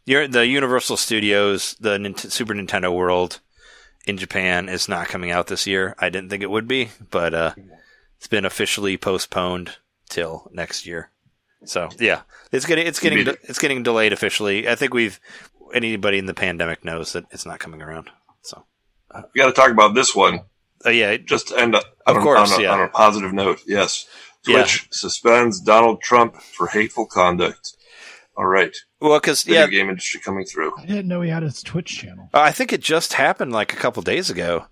the 0.06 0.48
Universal 0.48 0.98
Studios, 0.98 1.76
the 1.80 1.98
Nint- 1.98 2.32
Super 2.32 2.54
Nintendo 2.54 2.96
World 2.96 3.40
in 4.06 4.18
Japan 4.18 4.70
is 4.70 4.88
not 4.88 5.08
coming 5.08 5.32
out 5.32 5.48
this 5.48 5.68
year. 5.68 5.96
I 6.00 6.10
didn't 6.10 6.30
think 6.30 6.44
it 6.44 6.50
would 6.50 6.68
be, 6.68 6.90
but 7.10 7.34
uh, 7.34 7.54
it's 8.18 8.28
been 8.28 8.46
officially 8.46 8.98
postponed 8.98 9.78
till 10.10 10.50
next 10.54 10.86
year. 10.86 11.10
So 11.66 11.90
yeah, 12.00 12.22
it's 12.52 12.66
getting 12.66 12.88
it's 12.88 13.00
getting 13.00 13.20
Immediate. 13.20 13.40
it's 13.44 13.60
getting 13.60 13.84
delayed 13.84 14.14
officially. 14.14 14.68
I 14.68 14.76
think 14.76 14.94
we've 14.94 15.20
anybody 15.74 16.18
in 16.18 16.26
the 16.26 16.34
pandemic 16.34 16.84
knows 16.84 17.14
that 17.14 17.26
it's 17.32 17.46
not 17.46 17.60
coming 17.60 17.82
around. 17.82 18.10
So 18.42 18.64
we 19.34 19.40
got 19.40 19.48
to 19.48 19.54
talk 19.54 19.70
about 19.70 19.94
this 19.94 20.16
one. 20.16 20.42
Uh, 20.86 20.90
yeah, 20.90 21.18
just 21.18 21.50
to 21.50 21.58
end 21.58 21.76
on, 21.76 21.84
Of 22.06 22.18
on, 22.18 22.24
course, 22.24 22.52
on, 22.52 22.60
a, 22.60 22.64
yeah. 22.64 22.72
on 22.72 22.82
a 22.82 22.88
positive 22.88 23.34
note. 23.34 23.62
Yes. 23.68 24.08
Yeah. 24.48 24.58
Twitch 24.58 24.88
suspends 24.92 25.60
Donald 25.60 26.02
Trump 26.02 26.36
for 26.36 26.68
hateful 26.68 27.06
conduct. 27.06 27.76
All 28.38 28.48
right. 28.48 28.76
well 29.00 29.20
because 29.20 29.44
Video 29.44 29.62
yeah, 29.62 29.68
game 29.68 29.90
industry 29.90 30.20
coming 30.20 30.46
through. 30.46 30.72
I 30.78 30.86
didn't 30.86 31.08
know 31.08 31.22
he 31.22 31.30
had 31.30 31.44
his 31.44 31.62
Twitch 31.62 32.00
channel. 32.00 32.30
Uh, 32.34 32.40
I 32.40 32.52
think 32.52 32.74
it 32.74 32.82
just 32.82 33.14
happened 33.14 33.52
like 33.52 33.74
a 33.74 33.76
couple 33.76 34.02
days 34.02 34.30
ago, 34.30 34.66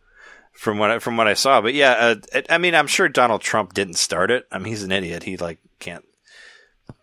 from 0.54 0.78
what 0.78 0.92
I, 0.92 1.00
from 1.00 1.18
what 1.18 1.28
I 1.28 1.34
saw. 1.34 1.62
But 1.62 1.74
yeah, 1.74 1.92
uh, 1.92 2.16
it, 2.34 2.48
I 2.50 2.58
mean, 2.58 2.74
I'm 2.74 2.88
sure 2.88 3.10
Donald 3.10 3.42
Trump 3.42 3.74
didn't 3.74 3.96
start 3.96 4.32
it. 4.32 4.48
I 4.52 4.58
mean, 4.58 4.68
he's 4.68 4.84
an 4.84 4.92
idiot. 4.92 5.24
He 5.24 5.38
like 5.38 5.60
can't 5.80 6.06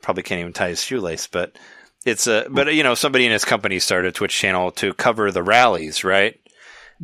probably 0.03 0.23
can't 0.23 0.41
even 0.41 0.53
tie 0.53 0.71
his 0.71 0.83
shoelace. 0.83 1.27
But 1.27 1.59
it's 2.05 2.27
a 2.27 2.47
but 2.51 2.75
you 2.75 2.83
know 2.83 2.95
somebody 2.95 3.27
in 3.27 3.33
his 3.33 3.45
company 3.45 3.79
started 3.79 4.09
a 4.09 4.13
Twitch 4.13 4.37
channel 4.37 4.71
to 4.73 4.95
cover 4.95 5.31
the 5.31 5.43
rallies, 5.43 6.05
right? 6.05 6.41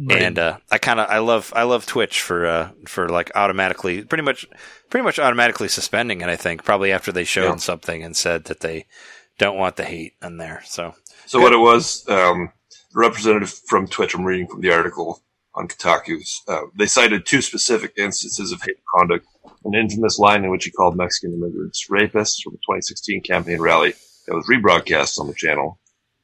And 0.08 0.38
uh, 0.38 0.58
I 0.70 0.78
kind 0.78 1.00
of 1.00 1.10
I 1.10 1.18
love 1.18 1.52
I 1.54 1.64
love 1.64 1.84
Twitch 1.86 2.20
for 2.22 2.46
uh, 2.46 2.70
for 2.86 3.08
like 3.08 3.30
automatically 3.34 4.02
pretty 4.04 4.22
much 4.22 4.46
pretty 4.88 5.04
much 5.04 5.18
automatically 5.18 5.68
suspending 5.68 6.20
it. 6.22 6.28
I 6.28 6.36
think 6.36 6.64
probably 6.64 6.92
after 6.92 7.12
they 7.12 7.24
showed 7.24 7.44
Yeah. 7.44 7.56
something 7.56 8.02
and 8.02 8.16
said 8.16 8.44
that 8.44 8.60
they 8.60 8.86
don't 9.38 9.58
want 9.58 9.76
the 9.76 9.84
hate 9.84 10.14
in 10.22 10.38
there. 10.38 10.62
So 10.64 10.94
So 11.26 11.40
what 11.40 11.52
it 11.52 11.58
was, 11.58 12.08
um, 12.08 12.52
the 12.92 13.00
representative 13.00 13.52
from 13.66 13.86
Twitch, 13.86 14.14
I'm 14.14 14.24
reading 14.24 14.46
from 14.46 14.60
the 14.60 14.72
article 14.72 15.22
on 15.54 15.68
Kotaku, 15.68 16.16
uh, 16.48 16.62
they 16.74 16.86
cited 16.86 17.26
two 17.26 17.42
specific 17.42 17.92
instances 17.98 18.52
of 18.52 18.62
hate 18.62 18.76
conduct. 18.94 19.26
An 19.64 19.74
infamous 19.74 20.18
line 20.18 20.44
in 20.44 20.50
which 20.50 20.64
he 20.64 20.70
called 20.70 20.96
Mexican 20.96 21.34
immigrants 21.34 21.86
rapists 21.90 22.42
from 22.42 22.52
the 22.54 22.58
2016 22.58 23.22
campaign 23.22 23.60
rally 23.60 23.94
that 24.26 24.34
was 24.34 24.46
rebroadcast 24.46 25.18
on 25.20 25.26
the 25.26 25.34
channel, 25.34 25.78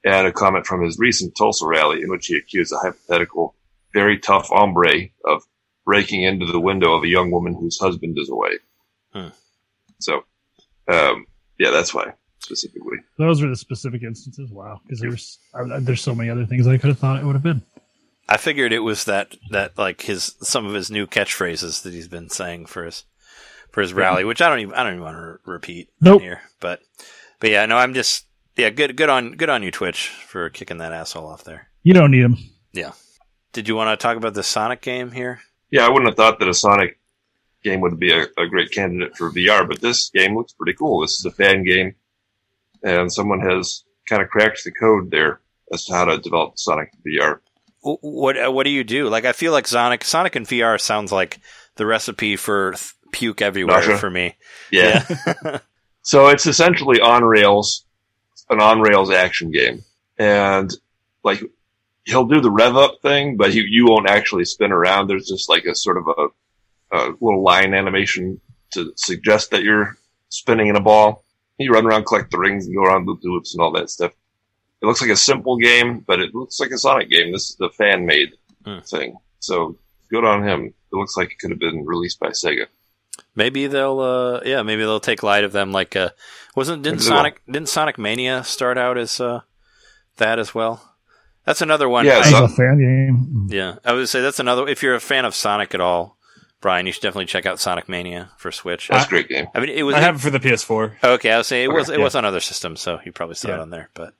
and 0.04 0.26
a 0.26 0.32
comment 0.32 0.66
from 0.66 0.82
his 0.82 0.98
recent 0.98 1.34
Tulsa 1.36 1.66
rally 1.66 2.00
in 2.02 2.08
which 2.08 2.26
he 2.26 2.36
accused 2.36 2.72
a 2.72 2.78
hypothetical, 2.78 3.54
very 3.98 4.18
tough 4.18 4.48
hombre 4.48 5.08
of 5.24 5.42
breaking 5.84 6.22
into 6.22 6.46
the 6.46 6.60
window 6.60 6.92
of 6.94 7.02
a 7.02 7.08
young 7.08 7.30
woman 7.30 7.54
whose 7.54 7.78
husband 7.78 8.16
is 8.18 8.28
away. 8.28 8.52
Hmm. 9.12 9.28
So, 9.98 10.24
um, 10.86 11.26
yeah, 11.58 11.70
that's 11.70 11.92
why 11.92 12.12
specifically. 12.38 12.98
Those 13.18 13.42
were 13.42 13.48
the 13.48 13.56
specific 13.56 14.02
instances. 14.02 14.50
Wow, 14.52 14.80
because 14.84 15.00
there's 15.00 15.38
there's 15.80 16.02
so 16.02 16.14
many 16.14 16.30
other 16.30 16.46
things 16.46 16.66
I 16.66 16.78
could 16.78 16.88
have 16.88 16.98
thought 16.98 17.18
it 17.18 17.24
would 17.24 17.34
have 17.34 17.42
been. 17.42 17.62
I 18.28 18.36
figured 18.36 18.72
it 18.72 18.80
was 18.80 19.04
that 19.04 19.36
that 19.50 19.76
like 19.76 20.02
his 20.02 20.36
some 20.42 20.66
of 20.66 20.74
his 20.74 20.90
new 20.90 21.06
catchphrases 21.06 21.82
that 21.82 21.92
he's 21.92 22.08
been 22.08 22.28
saying 22.28 22.66
for 22.66 22.84
his 22.84 23.04
for 23.72 23.80
his 23.80 23.92
rally, 23.92 24.24
which 24.24 24.40
I 24.40 24.48
don't 24.48 24.60
even 24.60 24.74
I 24.74 24.84
don't 24.84 24.94
even 24.94 25.04
want 25.04 25.16
to 25.16 25.22
re- 25.22 25.38
repeat 25.54 25.88
Nope. 26.00 26.22
here. 26.22 26.42
But 26.60 26.80
but 27.40 27.50
yeah, 27.50 27.66
no, 27.66 27.76
I'm 27.76 27.94
just 27.94 28.26
yeah, 28.56 28.70
good 28.70 28.96
good 28.96 29.08
on 29.08 29.32
good 29.32 29.48
on 29.50 29.62
you 29.62 29.70
Twitch 29.70 30.08
for 30.08 30.48
kicking 30.50 30.78
that 30.78 30.92
asshole 30.92 31.26
off 31.26 31.44
there. 31.44 31.68
You 31.82 31.94
don't 31.94 32.10
need 32.10 32.22
them. 32.22 32.36
Did 33.58 33.66
you 33.66 33.74
want 33.74 33.90
to 33.90 34.00
talk 34.00 34.16
about 34.16 34.34
the 34.34 34.44
Sonic 34.44 34.82
game 34.82 35.10
here? 35.10 35.40
Yeah, 35.68 35.84
I 35.84 35.88
wouldn't 35.88 36.06
have 36.06 36.16
thought 36.16 36.38
that 36.38 36.48
a 36.48 36.54
Sonic 36.54 36.96
game 37.64 37.80
would 37.80 37.98
be 37.98 38.12
a, 38.12 38.26
a 38.38 38.46
great 38.46 38.70
candidate 38.70 39.16
for 39.16 39.32
VR, 39.32 39.66
but 39.66 39.80
this 39.80 40.10
game 40.10 40.36
looks 40.36 40.52
pretty 40.52 40.74
cool. 40.74 41.00
This 41.00 41.18
is 41.18 41.24
a 41.24 41.32
fan 41.32 41.64
game, 41.64 41.96
and 42.84 43.12
someone 43.12 43.40
has 43.40 43.82
kind 44.08 44.22
of 44.22 44.28
cracked 44.28 44.62
the 44.62 44.70
code 44.70 45.10
there 45.10 45.40
as 45.72 45.86
to 45.86 45.92
how 45.92 46.04
to 46.04 46.18
develop 46.18 46.56
Sonic 46.56 46.92
VR. 47.04 47.40
what 47.80 48.36
uh, 48.40 48.52
what 48.52 48.62
do 48.62 48.70
you 48.70 48.84
do? 48.84 49.08
Like 49.08 49.24
I 49.24 49.32
feel 49.32 49.50
like 49.50 49.66
Sonic 49.66 50.04
Sonic 50.04 50.36
and 50.36 50.46
VR 50.46 50.80
sounds 50.80 51.10
like 51.10 51.40
the 51.74 51.84
recipe 51.84 52.36
for 52.36 52.74
th- 52.74 52.92
puke 53.10 53.42
everywhere 53.42 53.80
Nausea. 53.80 53.98
for 53.98 54.08
me. 54.08 54.36
Yeah. 54.70 55.04
so 56.02 56.28
it's 56.28 56.46
essentially 56.46 57.00
on 57.00 57.24
rails, 57.24 57.84
an 58.50 58.60
on 58.60 58.82
rails 58.82 59.10
action 59.10 59.50
game, 59.50 59.82
and 60.16 60.70
like 61.24 61.42
he'll 62.08 62.24
do 62.26 62.40
the 62.40 62.50
rev 62.50 62.76
up 62.76 63.00
thing, 63.02 63.36
but 63.36 63.54
you 63.54 63.62
you 63.62 63.86
won't 63.86 64.08
actually 64.08 64.44
spin 64.44 64.72
around. 64.72 65.06
There's 65.06 65.28
just 65.28 65.48
like 65.48 65.64
a 65.64 65.74
sort 65.74 65.98
of 65.98 66.08
a, 66.08 66.96
a 66.96 67.00
little 67.20 67.42
line 67.42 67.74
animation 67.74 68.40
to 68.72 68.92
suggest 68.96 69.50
that 69.50 69.62
you're 69.62 69.96
spinning 70.30 70.68
in 70.68 70.76
a 70.76 70.80
ball. 70.80 71.22
You 71.58 71.72
run 71.72 71.86
around, 71.86 72.04
collect 72.06 72.30
the 72.30 72.38
rings, 72.38 72.66
and 72.66 72.74
go 72.74 72.82
around 72.82 73.06
loop 73.06 73.20
the 73.20 73.28
loops 73.28 73.54
and 73.54 73.60
all 73.62 73.72
that 73.72 73.90
stuff. 73.90 74.12
It 74.80 74.86
looks 74.86 75.00
like 75.00 75.10
a 75.10 75.16
simple 75.16 75.56
game, 75.56 75.98
but 76.06 76.20
it 76.20 76.34
looks 76.34 76.60
like 76.60 76.70
a 76.70 76.78
Sonic 76.78 77.10
game. 77.10 77.32
This 77.32 77.50
is 77.50 77.56
the 77.56 77.70
fan 77.70 78.06
made 78.06 78.30
Hmm. 78.64 78.78
thing. 78.80 79.16
So 79.40 79.76
good 80.10 80.24
on 80.24 80.42
him. 80.46 80.66
It 80.66 80.96
looks 80.96 81.16
like 81.16 81.32
it 81.32 81.38
could 81.38 81.50
have 81.50 81.58
been 81.58 81.84
released 81.84 82.20
by 82.20 82.28
Sega. 82.28 82.66
Maybe 83.34 83.66
they'll 83.66 84.00
uh 84.00 84.40
yeah, 84.44 84.62
maybe 84.62 84.82
they'll 84.82 85.00
take 85.00 85.22
light 85.22 85.44
of 85.44 85.52
them 85.52 85.72
like 85.72 85.94
uh 85.96 86.10
wasn't 86.54 86.82
didn't. 86.82 87.00
Sonic 87.00 87.40
didn't 87.46 87.68
Sonic 87.68 87.98
Mania 87.98 88.44
start 88.44 88.78
out 88.78 88.96
as 88.98 89.20
uh 89.20 89.40
that 90.16 90.38
as 90.38 90.54
well? 90.54 90.82
That's 91.48 91.62
another 91.62 91.88
one. 91.88 92.04
Yeah, 92.04 92.18
It's 92.18 92.30
a 92.30 92.46
fan 92.46 92.78
game. 92.78 93.46
Yeah, 93.48 93.76
I 93.82 93.94
would 93.94 94.06
say 94.10 94.20
that's 94.20 94.38
another. 94.38 94.68
If 94.68 94.82
you're 94.82 94.94
a 94.94 95.00
fan 95.00 95.24
of 95.24 95.34
Sonic 95.34 95.74
at 95.74 95.80
all, 95.80 96.18
Brian, 96.60 96.84
you 96.84 96.92
should 96.92 97.00
definitely 97.00 97.24
check 97.24 97.46
out 97.46 97.58
Sonic 97.58 97.88
Mania 97.88 98.32
for 98.36 98.52
Switch. 98.52 98.88
That's 98.88 99.06
a 99.06 99.08
great 99.08 99.30
game. 99.30 99.46
I 99.54 99.60
mean, 99.60 99.70
it 99.70 99.82
was. 99.82 99.94
I 99.94 100.00
have 100.00 100.16
it 100.16 100.18
for 100.18 100.28
the 100.28 100.40
PS4. 100.40 101.02
okay, 101.02 101.32
I 101.32 101.38
was 101.38 101.46
saying 101.46 101.70
it 101.70 101.72
was. 101.72 101.88
It 101.88 101.96
yeah. 101.96 102.04
was 102.04 102.14
on 102.14 102.26
other 102.26 102.40
systems, 102.40 102.82
so 102.82 103.00
you 103.02 103.12
probably 103.12 103.36
saw 103.36 103.54
it 103.54 103.60
on 103.60 103.70
there. 103.70 103.88
But 103.94 104.12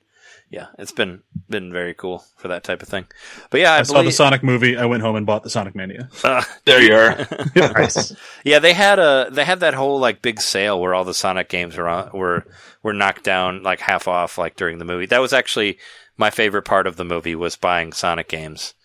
yeah, 0.49 0.67
it's 0.79 0.91
been 0.91 1.21
been 1.47 1.71
very 1.71 1.93
cool 1.93 2.25
for 2.37 2.47
that 2.47 2.63
type 2.63 2.81
of 2.81 2.87
thing. 2.87 3.05
But 3.51 3.61
yeah, 3.61 3.73
I, 3.73 3.79
I 3.79 3.83
saw 3.83 4.01
the. 4.01 4.11
Sonic 4.11 4.41
movie. 4.41 4.75
I 4.75 4.87
went 4.87 5.03
home 5.03 5.15
and 5.15 5.27
bought 5.27 5.43
the 5.43 5.51
Sonic 5.51 5.75
Mania. 5.75 6.09
uh, 6.23 6.41
There 6.65 6.81
you 6.81 6.95
are. 6.95 7.27
Nice. 7.55 8.15
yeah, 8.43 8.57
they 8.57 8.73
had 8.73 8.97
a 8.97 9.27
they 9.31 9.45
had 9.45 9.59
that 9.59 9.75
whole 9.75 9.99
like 9.99 10.23
big 10.23 10.41
sale 10.41 10.81
where 10.81 10.95
all 10.95 11.03
the 11.03 11.13
Sonic 11.13 11.47
games 11.47 11.77
were 11.77 11.87
on, 11.87 12.09
were 12.11 12.47
were 12.81 12.93
knocked 12.93 13.23
down 13.23 13.61
like 13.61 13.81
half 13.81 14.07
off 14.07 14.39
like 14.39 14.55
during 14.55 14.79
the 14.79 14.85
movie. 14.85 15.05
That 15.05 15.21
was 15.21 15.31
actually 15.31 15.77
my 16.19 16.29
favorite 16.29 16.63
part 16.63 16.85
of 16.85 16.97
the 16.97 17.05
movie 17.05 17.33
was 17.33 17.55
buying 17.55 17.93
Sonic 17.93 18.27
games 18.27 18.75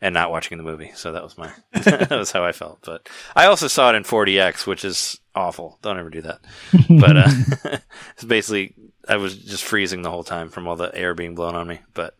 and 0.00 0.12
not 0.12 0.30
watching 0.30 0.58
the 0.58 0.64
movie. 0.64 0.90
So 0.94 1.12
that 1.12 1.22
was 1.22 1.38
my 1.38 1.52
that 1.72 2.10
was 2.10 2.32
how 2.32 2.44
I 2.44 2.52
felt. 2.52 2.80
But 2.84 3.08
I 3.36 3.46
also 3.46 3.68
saw 3.68 3.90
it 3.90 3.94
in 3.94 4.02
4DX, 4.02 4.66
which 4.66 4.84
is 4.84 5.20
awful. 5.34 5.78
Don't 5.82 5.98
ever 5.98 6.10
do 6.10 6.22
that. 6.22 6.40
But 6.88 7.16
uh, 7.16 7.78
it's 8.14 8.24
basically 8.24 8.74
I 9.08 9.16
was 9.16 9.36
just 9.36 9.64
freezing 9.64 10.02
the 10.02 10.10
whole 10.10 10.24
time 10.24 10.48
from 10.48 10.66
all 10.66 10.76
the 10.76 10.94
air 10.94 11.14
being 11.14 11.36
blown 11.36 11.54
on 11.54 11.68
me. 11.68 11.78
But 11.94 12.16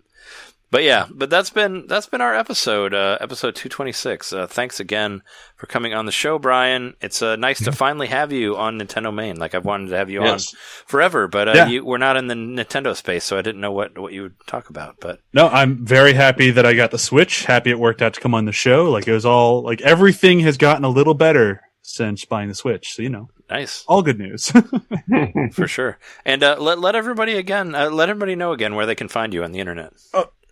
but 0.70 0.82
yeah, 0.84 1.06
but 1.10 1.30
that's 1.30 1.50
been 1.50 1.86
that's 1.88 2.06
been 2.06 2.20
our 2.20 2.34
episode, 2.34 2.94
uh, 2.94 3.18
episode 3.20 3.54
two 3.56 3.68
twenty 3.68 3.92
six. 3.92 4.32
Uh, 4.32 4.46
thanks 4.46 4.78
again 4.80 5.22
for 5.56 5.66
coming 5.66 5.94
on 5.94 6.06
the 6.06 6.12
show, 6.12 6.38
Brian. 6.38 6.94
It's 7.00 7.22
uh, 7.22 7.36
nice 7.36 7.62
to 7.64 7.72
finally 7.72 8.06
have 8.06 8.32
you 8.32 8.56
on 8.56 8.78
Nintendo 8.78 9.12
Main. 9.12 9.36
Like 9.36 9.54
I've 9.54 9.64
wanted 9.64 9.90
to 9.90 9.96
have 9.96 10.10
you 10.10 10.22
Yes. 10.22 10.52
on 10.54 10.58
forever, 10.86 11.26
but 11.28 11.48
uh, 11.48 11.52
Yeah. 11.54 11.66
you, 11.68 11.84
we're 11.84 11.98
not 11.98 12.16
in 12.16 12.28
the 12.28 12.34
Nintendo 12.34 12.94
space, 12.96 13.24
so 13.24 13.36
I 13.36 13.42
didn't 13.42 13.60
know 13.60 13.72
what 13.72 13.98
what 13.98 14.12
you 14.12 14.22
would 14.22 14.34
talk 14.46 14.70
about. 14.70 14.96
But 15.00 15.20
No, 15.32 15.48
I'm 15.48 15.84
very 15.84 16.12
happy 16.12 16.50
that 16.52 16.64
I 16.64 16.74
got 16.74 16.90
the 16.92 16.98
Switch. 16.98 17.44
Happy 17.46 17.70
it 17.70 17.78
worked 17.78 18.00
out 18.02 18.14
to 18.14 18.20
come 18.20 18.34
on 18.34 18.44
the 18.44 18.52
show. 18.52 18.90
Like 18.90 19.08
it 19.08 19.12
was 19.12 19.26
all 19.26 19.62
like 19.62 19.80
everything 19.80 20.40
has 20.40 20.56
gotten 20.56 20.84
a 20.84 20.88
little 20.88 21.14
better 21.14 21.62
since 21.82 22.24
buying 22.24 22.48
the 22.48 22.54
Switch. 22.54 22.94
So 22.94 23.02
you 23.02 23.08
know, 23.08 23.28
nice 23.50 23.84
all 23.88 24.02
good 24.02 24.18
news. 24.20 24.52
for 25.52 25.66
sure. 25.66 25.98
And 26.24 26.42
uh, 26.44 26.56
let 26.60 26.78
let 26.78 26.94
everybody 26.94 27.36
again, 27.36 27.74
uh, 27.74 27.90
let 27.90 28.08
everybody 28.08 28.36
know 28.36 28.52
again 28.52 28.74
where 28.76 28.86
they 28.86 28.94
can 28.94 29.08
find 29.08 29.34
you 29.34 29.42
on 29.42 29.52
the 29.52 29.58
internet. 29.58 29.92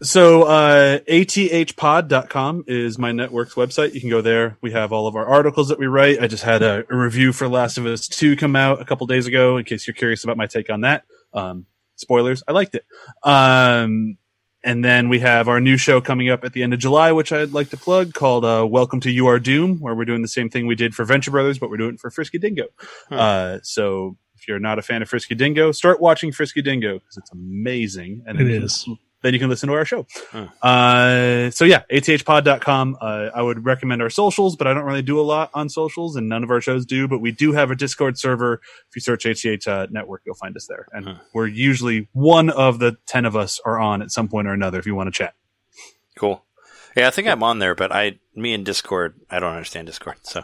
So, 0.00 0.44
uh, 0.44 1.00
athpod.com 1.00 2.64
is 2.68 2.98
my 2.98 3.10
network's 3.10 3.54
website. 3.54 3.94
You 3.94 4.00
can 4.00 4.10
go 4.10 4.20
there. 4.20 4.56
We 4.60 4.70
have 4.70 4.92
all 4.92 5.08
of 5.08 5.16
our 5.16 5.26
articles 5.26 5.68
that 5.68 5.78
we 5.78 5.86
write. 5.86 6.20
I 6.22 6.28
just 6.28 6.44
had 6.44 6.62
a, 6.62 6.84
a 6.88 6.96
review 6.96 7.32
for 7.32 7.48
Last 7.48 7.78
of 7.78 7.86
Us 7.86 8.06
2 8.06 8.36
come 8.36 8.54
out 8.54 8.80
a 8.80 8.84
couple 8.84 9.06
days 9.08 9.26
ago, 9.26 9.56
in 9.56 9.64
case 9.64 9.86
you're 9.88 9.94
curious 9.94 10.22
about 10.22 10.36
my 10.36 10.46
take 10.46 10.70
on 10.70 10.82
that. 10.82 11.02
Um, 11.34 11.66
spoilers, 11.96 12.44
I 12.46 12.52
liked 12.52 12.76
it. 12.76 12.84
Um, 13.24 14.18
and 14.62 14.84
then 14.84 15.08
we 15.08 15.18
have 15.18 15.48
our 15.48 15.60
new 15.60 15.76
show 15.76 16.00
coming 16.00 16.28
up 16.30 16.44
at 16.44 16.52
the 16.52 16.62
end 16.62 16.74
of 16.74 16.78
July, 16.78 17.10
which 17.10 17.32
I'd 17.32 17.52
like 17.52 17.70
to 17.70 17.76
plug, 17.76 18.14
called 18.14 18.44
uh, 18.44 18.64
Welcome 18.68 19.00
to 19.00 19.10
You 19.10 19.26
Are 19.26 19.40
Doom, 19.40 19.78
where 19.80 19.96
we're 19.96 20.04
doing 20.04 20.22
the 20.22 20.28
same 20.28 20.48
thing 20.48 20.68
we 20.68 20.74
did 20.76 20.94
for 20.94 21.04
Venture 21.04 21.32
Brothers, 21.32 21.58
but 21.58 21.70
we're 21.70 21.76
doing 21.76 21.94
it 21.94 22.00
for 22.00 22.10
Frisky 22.10 22.38
Dingo. 22.38 22.66
Uh, 23.10 23.58
so 23.64 24.16
if 24.36 24.46
you're 24.46 24.60
not 24.60 24.78
a 24.78 24.82
fan 24.82 25.02
of 25.02 25.08
Frisky 25.08 25.34
Dingo, 25.34 25.72
start 25.72 26.00
watching 26.00 26.30
Frisky 26.30 26.62
Dingo 26.62 26.94
because 27.00 27.16
it's 27.16 27.32
amazing. 27.32 28.22
And 28.26 28.40
It 28.40 28.44
can- 28.44 28.62
is. 28.62 28.88
Then 29.22 29.34
you 29.34 29.40
can 29.40 29.48
listen 29.48 29.68
to 29.68 29.74
our 29.74 29.84
show. 29.84 30.06
Hmm. 30.30 30.44
Uh, 30.62 31.50
so 31.50 31.64
yeah, 31.64 31.82
athpod.com. 31.90 32.96
Uh, 33.00 33.30
I 33.34 33.42
would 33.42 33.64
recommend 33.64 34.00
our 34.02 34.10
socials, 34.10 34.56
but 34.56 34.66
I 34.66 34.74
don't 34.74 34.84
really 34.84 35.02
do 35.02 35.18
a 35.20 35.22
lot 35.22 35.50
on 35.54 35.68
socials 35.68 36.16
and 36.16 36.28
none 36.28 36.44
of 36.44 36.50
our 36.50 36.60
shows 36.60 36.86
do, 36.86 37.08
but 37.08 37.20
we 37.20 37.32
do 37.32 37.52
have 37.52 37.70
a 37.70 37.74
discord 37.74 38.18
server. 38.18 38.60
If 38.88 38.96
you 38.96 39.00
search 39.00 39.24
HCH 39.24 39.66
uh, 39.66 39.86
network, 39.90 40.22
you'll 40.24 40.34
find 40.36 40.56
us 40.56 40.66
there. 40.66 40.86
And 40.92 41.04
Hmm. 41.06 41.12
we're 41.34 41.46
usually 41.48 42.08
one 42.12 42.50
of 42.50 42.78
the 42.78 42.96
10 43.06 43.24
of 43.24 43.34
us 43.36 43.60
are 43.64 43.78
on 43.78 44.02
at 44.02 44.10
some 44.10 44.28
point 44.28 44.46
or 44.48 44.52
another 44.52 44.78
if 44.78 44.86
you 44.86 44.94
want 44.94 45.08
to 45.12 45.16
chat. 45.16 45.34
Cool. 46.16 46.44
Yeah, 46.96 47.06
I 47.06 47.10
think 47.10 47.28
I'm 47.28 47.42
on 47.44 47.60
there, 47.60 47.74
but 47.76 47.92
I, 47.92 48.18
me 48.34 48.54
and 48.54 48.64
Discord, 48.64 49.20
I 49.30 49.38
don't 49.38 49.52
understand 49.52 49.86
Discord, 49.86 50.16
so 50.22 50.42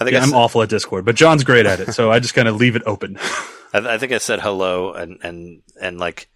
I 0.00 0.04
think 0.04 0.14
Yeah, 0.14 0.20
I 0.20 0.22
I'm 0.24 0.34
awful 0.34 0.62
at 0.62 0.68
discord, 0.68 1.04
but 1.04 1.14
John's 1.14 1.44
great 1.44 1.64
at 1.66 1.78
it. 1.78 1.92
So 1.92 2.10
I 2.10 2.18
just 2.18 2.34
kind 2.34 2.48
of 2.48 2.56
leave 2.56 2.74
it 2.74 2.82
open. 2.86 3.18
I, 3.72 3.78
I 3.94 3.98
think 3.98 4.10
I 4.10 4.18
said 4.18 4.40
hello 4.40 4.92
and 4.94 5.18
and 5.22 5.62
and 5.80 5.98
like 6.00 6.28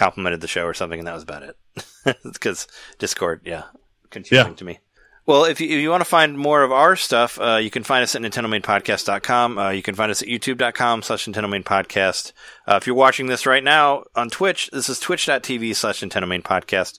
complimented 0.00 0.40
the 0.40 0.48
show 0.48 0.64
or 0.64 0.74
something, 0.74 0.98
and 0.98 1.06
that 1.06 1.14
was 1.14 1.22
about 1.22 1.42
it. 1.44 1.56
Because 2.24 2.66
Discord, 2.98 3.42
yeah, 3.44 3.64
confusing 4.10 4.48
Yeah. 4.48 4.54
to 4.54 4.64
me. 4.64 4.78
Well, 5.26 5.44
if 5.44 5.60
you, 5.60 5.68
if 5.68 5.80
you 5.80 5.90
want 5.90 6.00
to 6.00 6.08
find 6.08 6.36
more 6.36 6.62
of 6.64 6.72
our 6.72 6.96
stuff, 6.96 7.38
uh, 7.38 7.56
you 7.56 7.70
can 7.70 7.84
find 7.84 8.02
us 8.02 8.16
at 8.16 8.22
NintendoMainPodcast.com. 8.22 9.58
Uh, 9.58 9.70
you 9.70 9.82
can 9.82 9.94
find 9.94 10.10
us 10.10 10.22
at 10.22 10.28
YouTube.com 10.28 11.02
slash 11.02 11.26
Nintendo 11.26 11.48
Main 11.48 11.62
Podcast. 11.62 12.32
Uh, 12.66 12.76
if 12.80 12.86
you're 12.86 12.96
watching 12.96 13.26
this 13.26 13.46
right 13.46 13.62
now 13.62 14.04
on 14.16 14.30
Twitch, 14.30 14.70
this 14.72 14.88
is 14.88 14.98
twitch.tv 14.98 15.76
slash 15.76 16.00
Nintendo 16.00 16.26
Main 16.26 16.42
Podcast. 16.42 16.98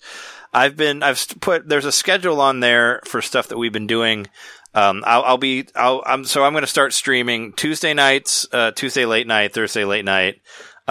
I've 0.53 0.77
been, 0.77 1.01
I've 1.03 1.25
put, 1.41 1.67
there's 1.67 1.85
a 1.85 1.91
schedule 1.91 2.39
on 2.39 2.59
there 2.59 3.01
for 3.05 3.21
stuff 3.21 3.47
that 3.47 3.57
we've 3.57 3.73
been 3.73 3.87
doing. 3.87 4.27
Um, 4.73 5.03
I'll, 5.05 5.23
I'll 5.23 5.37
be, 5.37 5.67
I'll, 5.75 6.01
I'm, 6.05 6.23
so 6.23 6.43
I'm 6.43 6.53
going 6.53 6.61
to 6.63 6.67
start 6.67 6.93
streaming 6.93 7.53
Tuesday 7.53 7.93
nights, 7.93 8.47
uh, 8.53 8.71
Tuesday 8.71 9.05
late 9.05 9.27
night, 9.27 9.53
Thursday 9.53 9.83
late 9.83 10.05
night. 10.05 10.41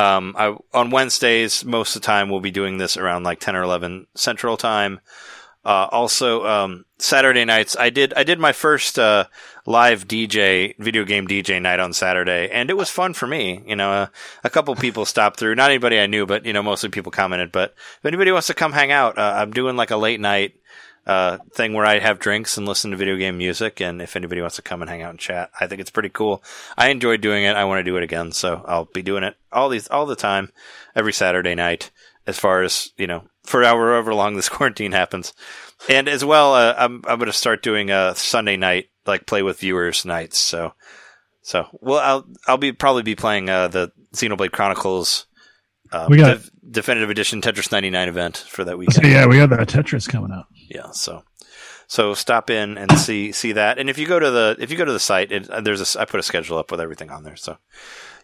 Um, 0.00 0.34
I, 0.38 0.56
on 0.72 0.90
Wednesdays, 0.90 1.64
most 1.64 1.94
of 1.94 2.00
the 2.00 2.06
time 2.06 2.30
we'll 2.30 2.40
be 2.40 2.50
doing 2.50 2.78
this 2.78 2.96
around 2.96 3.24
like 3.24 3.38
10 3.38 3.54
or 3.54 3.62
11 3.62 4.06
central 4.14 4.56
time. 4.56 5.00
Uh, 5.62 5.88
also, 5.92 6.46
um, 6.46 6.86
Saturday 6.96 7.44
nights, 7.44 7.76
I 7.78 7.90
did, 7.90 8.14
I 8.14 8.24
did 8.24 8.38
my 8.38 8.52
first, 8.52 8.98
uh, 8.98 9.24
live 9.66 10.08
DJ, 10.08 10.74
video 10.78 11.04
game 11.04 11.28
DJ 11.28 11.60
night 11.60 11.80
on 11.80 11.92
Saturday, 11.92 12.48
and 12.50 12.70
it 12.70 12.78
was 12.78 12.88
fun 12.88 13.12
for 13.12 13.26
me. 13.26 13.62
You 13.66 13.76
know, 13.76 13.92
uh, 13.92 14.06
a 14.42 14.48
couple 14.48 14.74
people 14.74 15.04
stopped 15.04 15.38
through, 15.38 15.56
not 15.56 15.68
anybody 15.68 16.00
I 16.00 16.06
knew, 16.06 16.24
but, 16.24 16.46
you 16.46 16.54
know, 16.54 16.62
mostly 16.62 16.88
people 16.88 17.12
commented. 17.12 17.52
But 17.52 17.74
if 17.98 18.06
anybody 18.06 18.32
wants 18.32 18.46
to 18.46 18.54
come 18.54 18.72
hang 18.72 18.90
out, 18.90 19.18
uh, 19.18 19.34
I'm 19.36 19.50
doing 19.50 19.76
like 19.76 19.90
a 19.90 19.98
late 19.98 20.20
night, 20.20 20.54
uh, 21.10 21.38
thing 21.50 21.72
where 21.72 21.84
I 21.84 21.98
have 21.98 22.20
drinks 22.20 22.56
and 22.56 22.68
listen 22.68 22.92
to 22.92 22.96
video 22.96 23.16
game 23.16 23.36
music. 23.36 23.80
And 23.80 24.00
if 24.00 24.14
anybody 24.14 24.40
wants 24.40 24.54
to 24.56 24.62
come 24.62 24.80
and 24.80 24.88
hang 24.88 25.02
out 25.02 25.10
and 25.10 25.18
chat, 25.18 25.50
I 25.60 25.66
think 25.66 25.80
it's 25.80 25.90
pretty 25.90 26.08
cool. 26.08 26.40
I 26.78 26.90
enjoy 26.90 27.16
doing 27.16 27.42
it. 27.42 27.56
I 27.56 27.64
want 27.64 27.80
to 27.80 27.90
do 27.90 27.96
it 27.96 28.04
again. 28.04 28.30
So 28.30 28.64
I'll 28.64 28.84
be 28.84 29.02
doing 29.02 29.24
it 29.24 29.34
all 29.50 29.68
these, 29.68 29.88
all 29.88 30.06
the 30.06 30.14
time, 30.14 30.52
every 30.94 31.12
Saturday 31.12 31.56
night, 31.56 31.90
as 32.28 32.38
far 32.38 32.62
as, 32.62 32.92
you 32.96 33.08
know, 33.08 33.24
for 33.42 33.64
however 33.64 34.14
long 34.14 34.36
this 34.36 34.48
quarantine 34.48 34.92
happens. 34.92 35.32
And 35.88 36.08
as 36.08 36.24
well, 36.24 36.54
uh, 36.54 36.76
I'm, 36.78 37.02
I'm 37.08 37.18
going 37.18 37.26
to 37.26 37.32
start 37.32 37.64
doing 37.64 37.90
a 37.90 38.14
Sunday 38.14 38.56
night, 38.56 38.90
like 39.04 39.26
play 39.26 39.42
with 39.42 39.58
viewers 39.58 40.04
nights. 40.04 40.38
So, 40.38 40.74
so, 41.42 41.66
well, 41.80 41.98
I'll, 41.98 42.24
I'll 42.46 42.56
be 42.56 42.70
probably 42.70 43.02
be 43.02 43.16
playing, 43.16 43.50
uh, 43.50 43.66
the 43.66 43.90
Xenoblade 44.14 44.52
Chronicles, 44.52 45.26
uh, 45.92 46.06
We 46.08 46.16
got- 46.18 46.36
Def- 46.38 46.50
definitive 46.70 47.10
edition 47.10 47.40
Tetris 47.42 47.72
99 47.72 48.08
event 48.08 48.36
for 48.48 48.64
that 48.64 48.72
So 48.72 48.76
weekend. 48.76 49.06
yeah, 49.06 49.26
we 49.26 49.36
got 49.38 49.50
that 49.50 49.68
Tetris 49.68 50.08
coming 50.08 50.30
up. 50.32 50.48
Yeah, 50.68 50.90
so 50.92 51.24
so 51.88 52.14
stop 52.14 52.48
in 52.50 52.78
and 52.78 52.96
see 52.98 53.32
see 53.32 53.52
that. 53.52 53.78
And 53.78 53.90
if 53.90 53.98
you 53.98 54.06
go 54.06 54.18
to 54.20 54.30
the 54.30 54.56
if 54.60 54.70
you 54.70 54.76
go 54.76 54.84
to 54.84 54.92
the 54.92 55.00
site, 55.00 55.32
it, 55.32 55.50
uh, 55.50 55.60
there's 55.60 55.96
a 55.96 56.00
I 56.00 56.04
put 56.04 56.20
a 56.20 56.22
schedule 56.22 56.58
up 56.58 56.70
with 56.70 56.80
everything 56.80 57.10
on 57.10 57.24
there, 57.24 57.36
so 57.36 57.58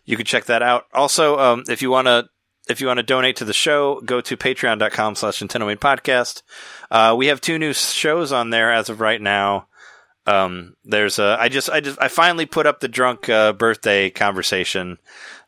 you 0.05 0.17
can 0.17 0.25
check 0.27 0.45
that 0.45 0.63
out. 0.63 0.85
Also, 0.95 1.39
um, 1.39 1.65
if 1.69 1.83
you 1.83 1.91
want 1.91 2.07
to 2.07 2.29
if 2.69 2.81
you 2.81 2.87
want 2.87 2.99
to 2.99 3.03
donate 3.05 3.37
to 3.37 3.45
the 3.45 3.53
show, 3.53 4.01
go 4.05 4.21
to 4.21 4.37
patreon.com 4.37 5.15
slash 5.17 5.39
Nintendo 5.41 5.77
Podcast. 5.77 6.43
Uh, 6.91 7.15
we 7.17 7.27
have 7.29 7.41
two 7.41 7.59
new 7.59 7.73
shows 7.73 8.33
on 8.33 8.51
there 8.51 8.73
as 8.73 8.89
of 8.89 9.01
right 9.01 9.21
now. 9.21 9.69
Um, 10.27 10.75
there's 10.85 11.21
a, 11.21 11.37
I 11.39 11.49
just, 11.49 11.71
I 11.71 11.79
just, 11.79 12.03
I 12.03 12.09
finally 12.09 12.45
put 12.45 12.67
up 12.67 12.81
the 12.81 12.89
drunk, 12.89 13.29
uh, 13.29 13.53
birthday 13.53 14.11
conversation 14.11 14.99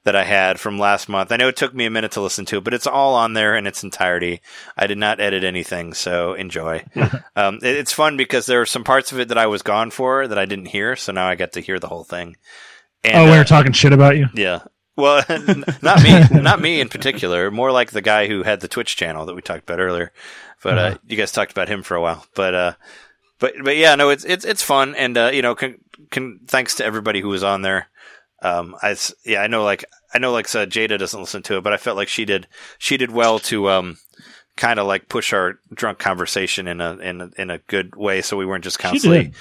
that 0.09 0.17
I 0.17 0.25
had 0.25 0.59
from 0.59 0.79
last 0.79 1.07
month. 1.07 1.31
I 1.31 1.37
know 1.37 1.49
it 1.49 1.57
took 1.57 1.75
me 1.75 1.85
a 1.85 1.91
minute 1.91 2.13
to 2.13 2.23
listen 2.23 2.47
to, 2.47 2.63
but 2.63 2.73
it's 2.73 2.87
all 2.87 3.15
on 3.15 3.35
there 3.35 3.55
in 3.57 3.67
its 3.67 3.85
entirety. 3.85 4.41
I 4.75 4.87
did 4.87 4.97
not 4.97 5.21
edit 5.21 5.45
anything, 5.45 5.93
so 5.93 6.33
enjoy. 6.33 6.83
um, 7.37 7.57
it- 7.63 7.77
it's 7.77 7.93
fun 7.93 8.17
because 8.17 8.47
there 8.47 8.63
are 8.63 8.67
some 8.67 8.85
parts 8.85 9.13
of 9.13 9.21
it 9.21 9.29
that 9.29 9.37
I 9.39 9.47
was 9.47 9.61
gone 9.61 9.91
for 9.91 10.27
that 10.27 10.39
I 10.39 10.47
didn't 10.47 10.67
hear, 10.67 10.97
so 10.97 11.13
now 11.13 11.29
I 11.29 11.35
get 11.35 11.53
to 11.53 11.61
hear 11.61 11.79
the 11.79 11.89
whole 11.89 12.05
thing. 12.05 12.37
And, 13.05 13.17
oh, 13.29 13.31
we 13.33 13.39
uh, 13.39 13.45
talking 13.45 13.73
shit 13.73 13.93
about 13.93 14.17
you. 14.17 14.29
yeah. 14.35 14.61
Well, 14.97 15.23
not 15.83 16.03
me, 16.03 16.41
not 16.41 16.61
me 16.61 16.81
in 16.81 16.89
particular. 16.89 17.51
More 17.53 17.71
like 17.71 17.91
the 17.93 18.01
guy 18.03 18.27
who 18.27 18.43
had 18.43 18.61
the 18.61 18.67
Twitch 18.67 18.97
channel 18.97 19.27
that 19.27 19.35
we 19.37 19.43
talked 19.43 19.63
about 19.63 19.79
earlier. 19.79 20.11
But 20.63 20.77
uh, 20.79 20.81
Uh-huh. 20.81 20.99
you 21.07 21.17
guys 21.17 21.31
talked 21.31 21.53
about 21.53 21.69
him 21.69 21.85
for 21.85 21.95
a 21.95 22.01
while. 22.01 22.27
But 22.35 22.55
uh, 22.55 22.73
but 23.39 23.53
but 23.63 23.77
yeah, 23.77 23.95
no, 23.95 24.09
it's 24.09 24.25
it's 24.25 24.45
it's 24.45 24.63
fun, 24.65 24.97
and 24.97 25.17
uh, 25.17 25.31
you 25.33 25.43
know, 25.43 25.55
con- 25.55 25.79
con- 26.11 26.41
thanks 26.49 26.75
to 26.77 26.85
everybody 26.85 27.21
who 27.21 27.29
was 27.29 27.45
on 27.45 27.63
there. 27.63 27.87
Um, 28.43 28.75
I 28.83 28.97
yeah, 29.25 29.41
I 29.43 29.47
know 29.47 29.63
like 29.63 29.85
I 30.13 30.19
know 30.19 30.33
like 30.33 30.47
uh, 30.55 30.67
Jada 30.67 30.99
doesn't 30.99 31.21
listen 31.21 31.43
to 31.45 31.59
it, 31.59 31.65
but 31.65 31.73
I 31.73 31.77
felt 31.77 31.97
like 31.97 32.09
she 32.09 32.25
did 32.25 32.47
she 32.79 32.97
did 32.97 33.11
well 33.11 33.39
to 33.41 33.69
um 33.69 33.99
kind 34.57 34.81
of 34.81 34.87
like 34.87 35.09
push 35.09 35.33
our 35.33 35.59
drunk 35.73 35.99
conversation 35.99 36.67
in 36.67 36.81
a 36.81 36.97
in 36.97 37.21
a, 37.21 37.31
in 37.39 37.51
a 37.51 37.59
good 37.59 37.95
way, 37.97 38.23
so 38.23 38.37
we 38.37 38.47
weren't 38.47 38.65
just 38.65 38.79
constantly 38.79 39.33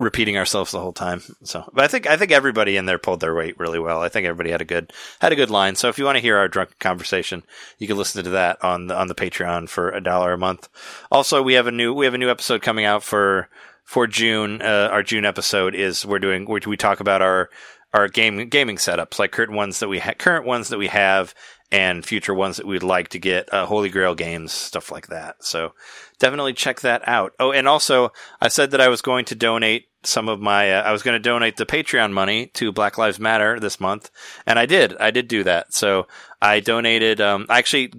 repeating 0.00 0.38
ourselves 0.38 0.72
the 0.72 0.80
whole 0.80 0.94
time. 0.94 1.22
So, 1.44 1.70
but 1.74 1.84
I 1.84 1.88
think 1.88 2.08
I 2.08 2.16
think 2.16 2.32
everybody 2.32 2.76
in 2.76 2.86
there 2.86 2.98
pulled 2.98 3.20
their 3.20 3.34
weight 3.34 3.58
really 3.58 3.78
well. 3.78 4.00
I 4.00 4.08
think 4.08 4.26
everybody 4.26 4.50
had 4.50 4.62
a 4.62 4.64
good 4.64 4.92
had 5.20 5.32
a 5.32 5.36
good 5.36 5.50
line. 5.50 5.76
So 5.76 5.88
if 5.88 5.98
you 5.98 6.04
want 6.04 6.16
to 6.16 6.22
hear 6.22 6.38
our 6.38 6.48
drunk 6.48 6.78
conversation, 6.78 7.44
you 7.78 7.86
can 7.86 7.98
listen 7.98 8.24
to 8.24 8.30
that 8.30 8.64
on 8.64 8.88
the 8.88 8.98
on 8.98 9.08
the 9.08 9.14
Patreon 9.14 9.68
for 9.68 9.90
a 9.90 10.00
dollar 10.00 10.32
a 10.32 10.38
month. 10.38 10.68
Also, 11.12 11.42
we 11.42 11.54
have 11.54 11.66
a 11.66 11.72
new 11.72 11.92
we 11.92 12.06
have 12.06 12.14
a 12.14 12.18
new 12.18 12.30
episode 12.30 12.62
coming 12.62 12.86
out 12.86 13.04
for 13.04 13.48
for 13.84 14.06
June. 14.06 14.62
Uh, 14.62 14.88
our 14.90 15.02
June 15.02 15.24
episode 15.24 15.74
is 15.74 16.06
we're 16.06 16.18
doing 16.18 16.48
we, 16.48 16.60
we 16.66 16.76
talk 16.76 17.00
about 17.00 17.22
our 17.22 17.50
our 17.92 18.08
game 18.08 18.48
gaming 18.48 18.76
setups, 18.76 19.18
like 19.18 19.32
current 19.32 19.52
ones 19.52 19.80
that 19.80 19.88
we 19.88 19.98
ha- 19.98 20.14
current 20.18 20.46
ones 20.46 20.68
that 20.68 20.78
we 20.78 20.88
have. 20.88 21.34
And 21.72 22.04
future 22.04 22.34
ones 22.34 22.56
that 22.56 22.66
we'd 22.66 22.82
like 22.82 23.10
to 23.10 23.20
get, 23.20 23.54
uh, 23.54 23.64
Holy 23.64 23.90
Grail 23.90 24.16
games, 24.16 24.50
stuff 24.50 24.90
like 24.90 25.06
that. 25.06 25.44
So 25.44 25.72
definitely 26.18 26.52
check 26.52 26.80
that 26.80 27.06
out. 27.06 27.32
Oh, 27.38 27.52
and 27.52 27.68
also, 27.68 28.12
I 28.40 28.48
said 28.48 28.72
that 28.72 28.80
I 28.80 28.88
was 28.88 29.02
going 29.02 29.24
to 29.26 29.36
donate 29.36 29.86
some 30.02 30.28
of 30.28 30.40
my, 30.40 30.72
uh, 30.72 30.82
I 30.82 30.90
was 30.90 31.04
going 31.04 31.14
to 31.14 31.20
donate 31.20 31.58
the 31.58 31.66
Patreon 31.66 32.10
money 32.10 32.46
to 32.54 32.72
Black 32.72 32.98
Lives 32.98 33.20
Matter 33.20 33.60
this 33.60 33.78
month, 33.78 34.10
and 34.46 34.58
I 34.58 34.66
did. 34.66 34.96
I 34.96 35.12
did 35.12 35.28
do 35.28 35.44
that. 35.44 35.72
So 35.72 36.08
I 36.42 36.58
donated, 36.58 37.20
um, 37.20 37.46
actually, 37.48 37.92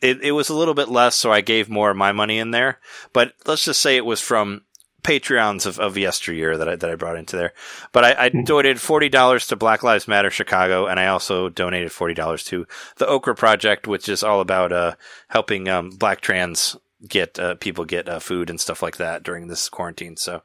it, 0.00 0.20
it 0.20 0.32
was 0.32 0.48
a 0.48 0.56
little 0.56 0.74
bit 0.74 0.88
less, 0.88 1.14
so 1.14 1.30
I 1.30 1.42
gave 1.42 1.70
more 1.70 1.92
of 1.92 1.96
my 1.96 2.10
money 2.10 2.40
in 2.40 2.50
there. 2.50 2.80
But 3.12 3.34
let's 3.46 3.64
just 3.64 3.80
say 3.80 3.96
it 3.96 4.04
was 4.04 4.20
from 4.20 4.62
Patreons 5.02 5.66
of, 5.66 5.78
of 5.80 5.96
yesteryear 5.98 6.56
that 6.56 6.68
I, 6.68 6.76
that 6.76 6.90
I 6.90 6.94
brought 6.94 7.16
into 7.16 7.36
there. 7.36 7.52
But 7.92 8.04
I, 8.04 8.26
I 8.26 8.28
donated 8.28 8.76
$40 8.76 9.48
to 9.48 9.56
Black 9.56 9.82
Lives 9.82 10.06
Matter 10.06 10.30
Chicago, 10.30 10.86
and 10.86 11.00
I 11.00 11.06
also 11.06 11.48
donated 11.48 11.90
$40 11.90 12.46
to 12.46 12.66
the 12.98 13.06
Okra 13.06 13.34
Project, 13.34 13.88
which 13.88 14.08
is 14.08 14.22
all 14.22 14.40
about, 14.40 14.72
uh, 14.72 14.94
helping, 15.28 15.68
um, 15.68 15.90
black 15.90 16.20
trans 16.20 16.76
get, 17.08 17.38
uh, 17.38 17.56
people 17.56 17.84
get, 17.84 18.08
uh, 18.08 18.20
food 18.20 18.48
and 18.48 18.60
stuff 18.60 18.82
like 18.82 18.98
that 18.98 19.24
during 19.24 19.48
this 19.48 19.68
quarantine. 19.68 20.16
So 20.16 20.42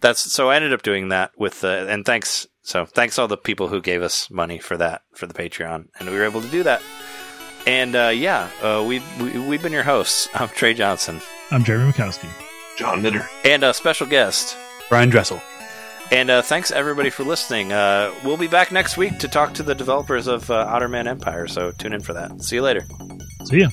that's, 0.00 0.20
so 0.20 0.50
I 0.50 0.56
ended 0.56 0.72
up 0.72 0.82
doing 0.82 1.10
that 1.10 1.30
with, 1.38 1.62
uh, 1.62 1.86
and 1.88 2.04
thanks, 2.04 2.46
so 2.62 2.84
thanks 2.84 3.20
all 3.20 3.28
the 3.28 3.36
people 3.36 3.68
who 3.68 3.80
gave 3.80 4.02
us 4.02 4.28
money 4.30 4.58
for 4.58 4.76
that, 4.76 5.02
for 5.14 5.26
the 5.26 5.34
Patreon, 5.34 5.86
and 5.98 6.10
we 6.10 6.16
were 6.16 6.24
able 6.24 6.42
to 6.42 6.48
do 6.48 6.64
that. 6.64 6.82
And, 7.68 7.94
uh, 7.94 8.08
yeah, 8.08 8.50
uh, 8.60 8.84
we've, 8.84 9.04
we, 9.20 9.38
we've 9.38 9.62
been 9.62 9.72
your 9.72 9.84
hosts. 9.84 10.28
I'm 10.34 10.48
Trey 10.48 10.74
Johnson. 10.74 11.20
I'm 11.52 11.62
Jeremy 11.62 11.92
Mikowski. 11.92 12.28
John 12.78 13.02
Knitter. 13.02 13.28
And 13.44 13.62
a 13.62 13.74
special 13.74 14.06
guest, 14.06 14.56
Brian 14.88 15.10
Dressel. 15.10 15.40
And 16.10 16.30
uh, 16.30 16.42
thanks 16.42 16.70
everybody 16.70 17.08
for 17.08 17.24
listening. 17.24 17.72
Uh, 17.72 18.12
we'll 18.22 18.36
be 18.36 18.48
back 18.48 18.70
next 18.70 18.98
week 18.98 19.18
to 19.20 19.28
talk 19.28 19.54
to 19.54 19.62
the 19.62 19.74
developers 19.74 20.26
of 20.26 20.50
uh, 20.50 20.66
Otterman 20.66 21.06
Empire. 21.06 21.46
So 21.46 21.70
tune 21.70 21.94
in 21.94 22.02
for 22.02 22.12
that. 22.12 22.42
See 22.42 22.56
you 22.56 22.62
later. 22.62 22.84
See 23.44 23.60
ya. 23.60 23.68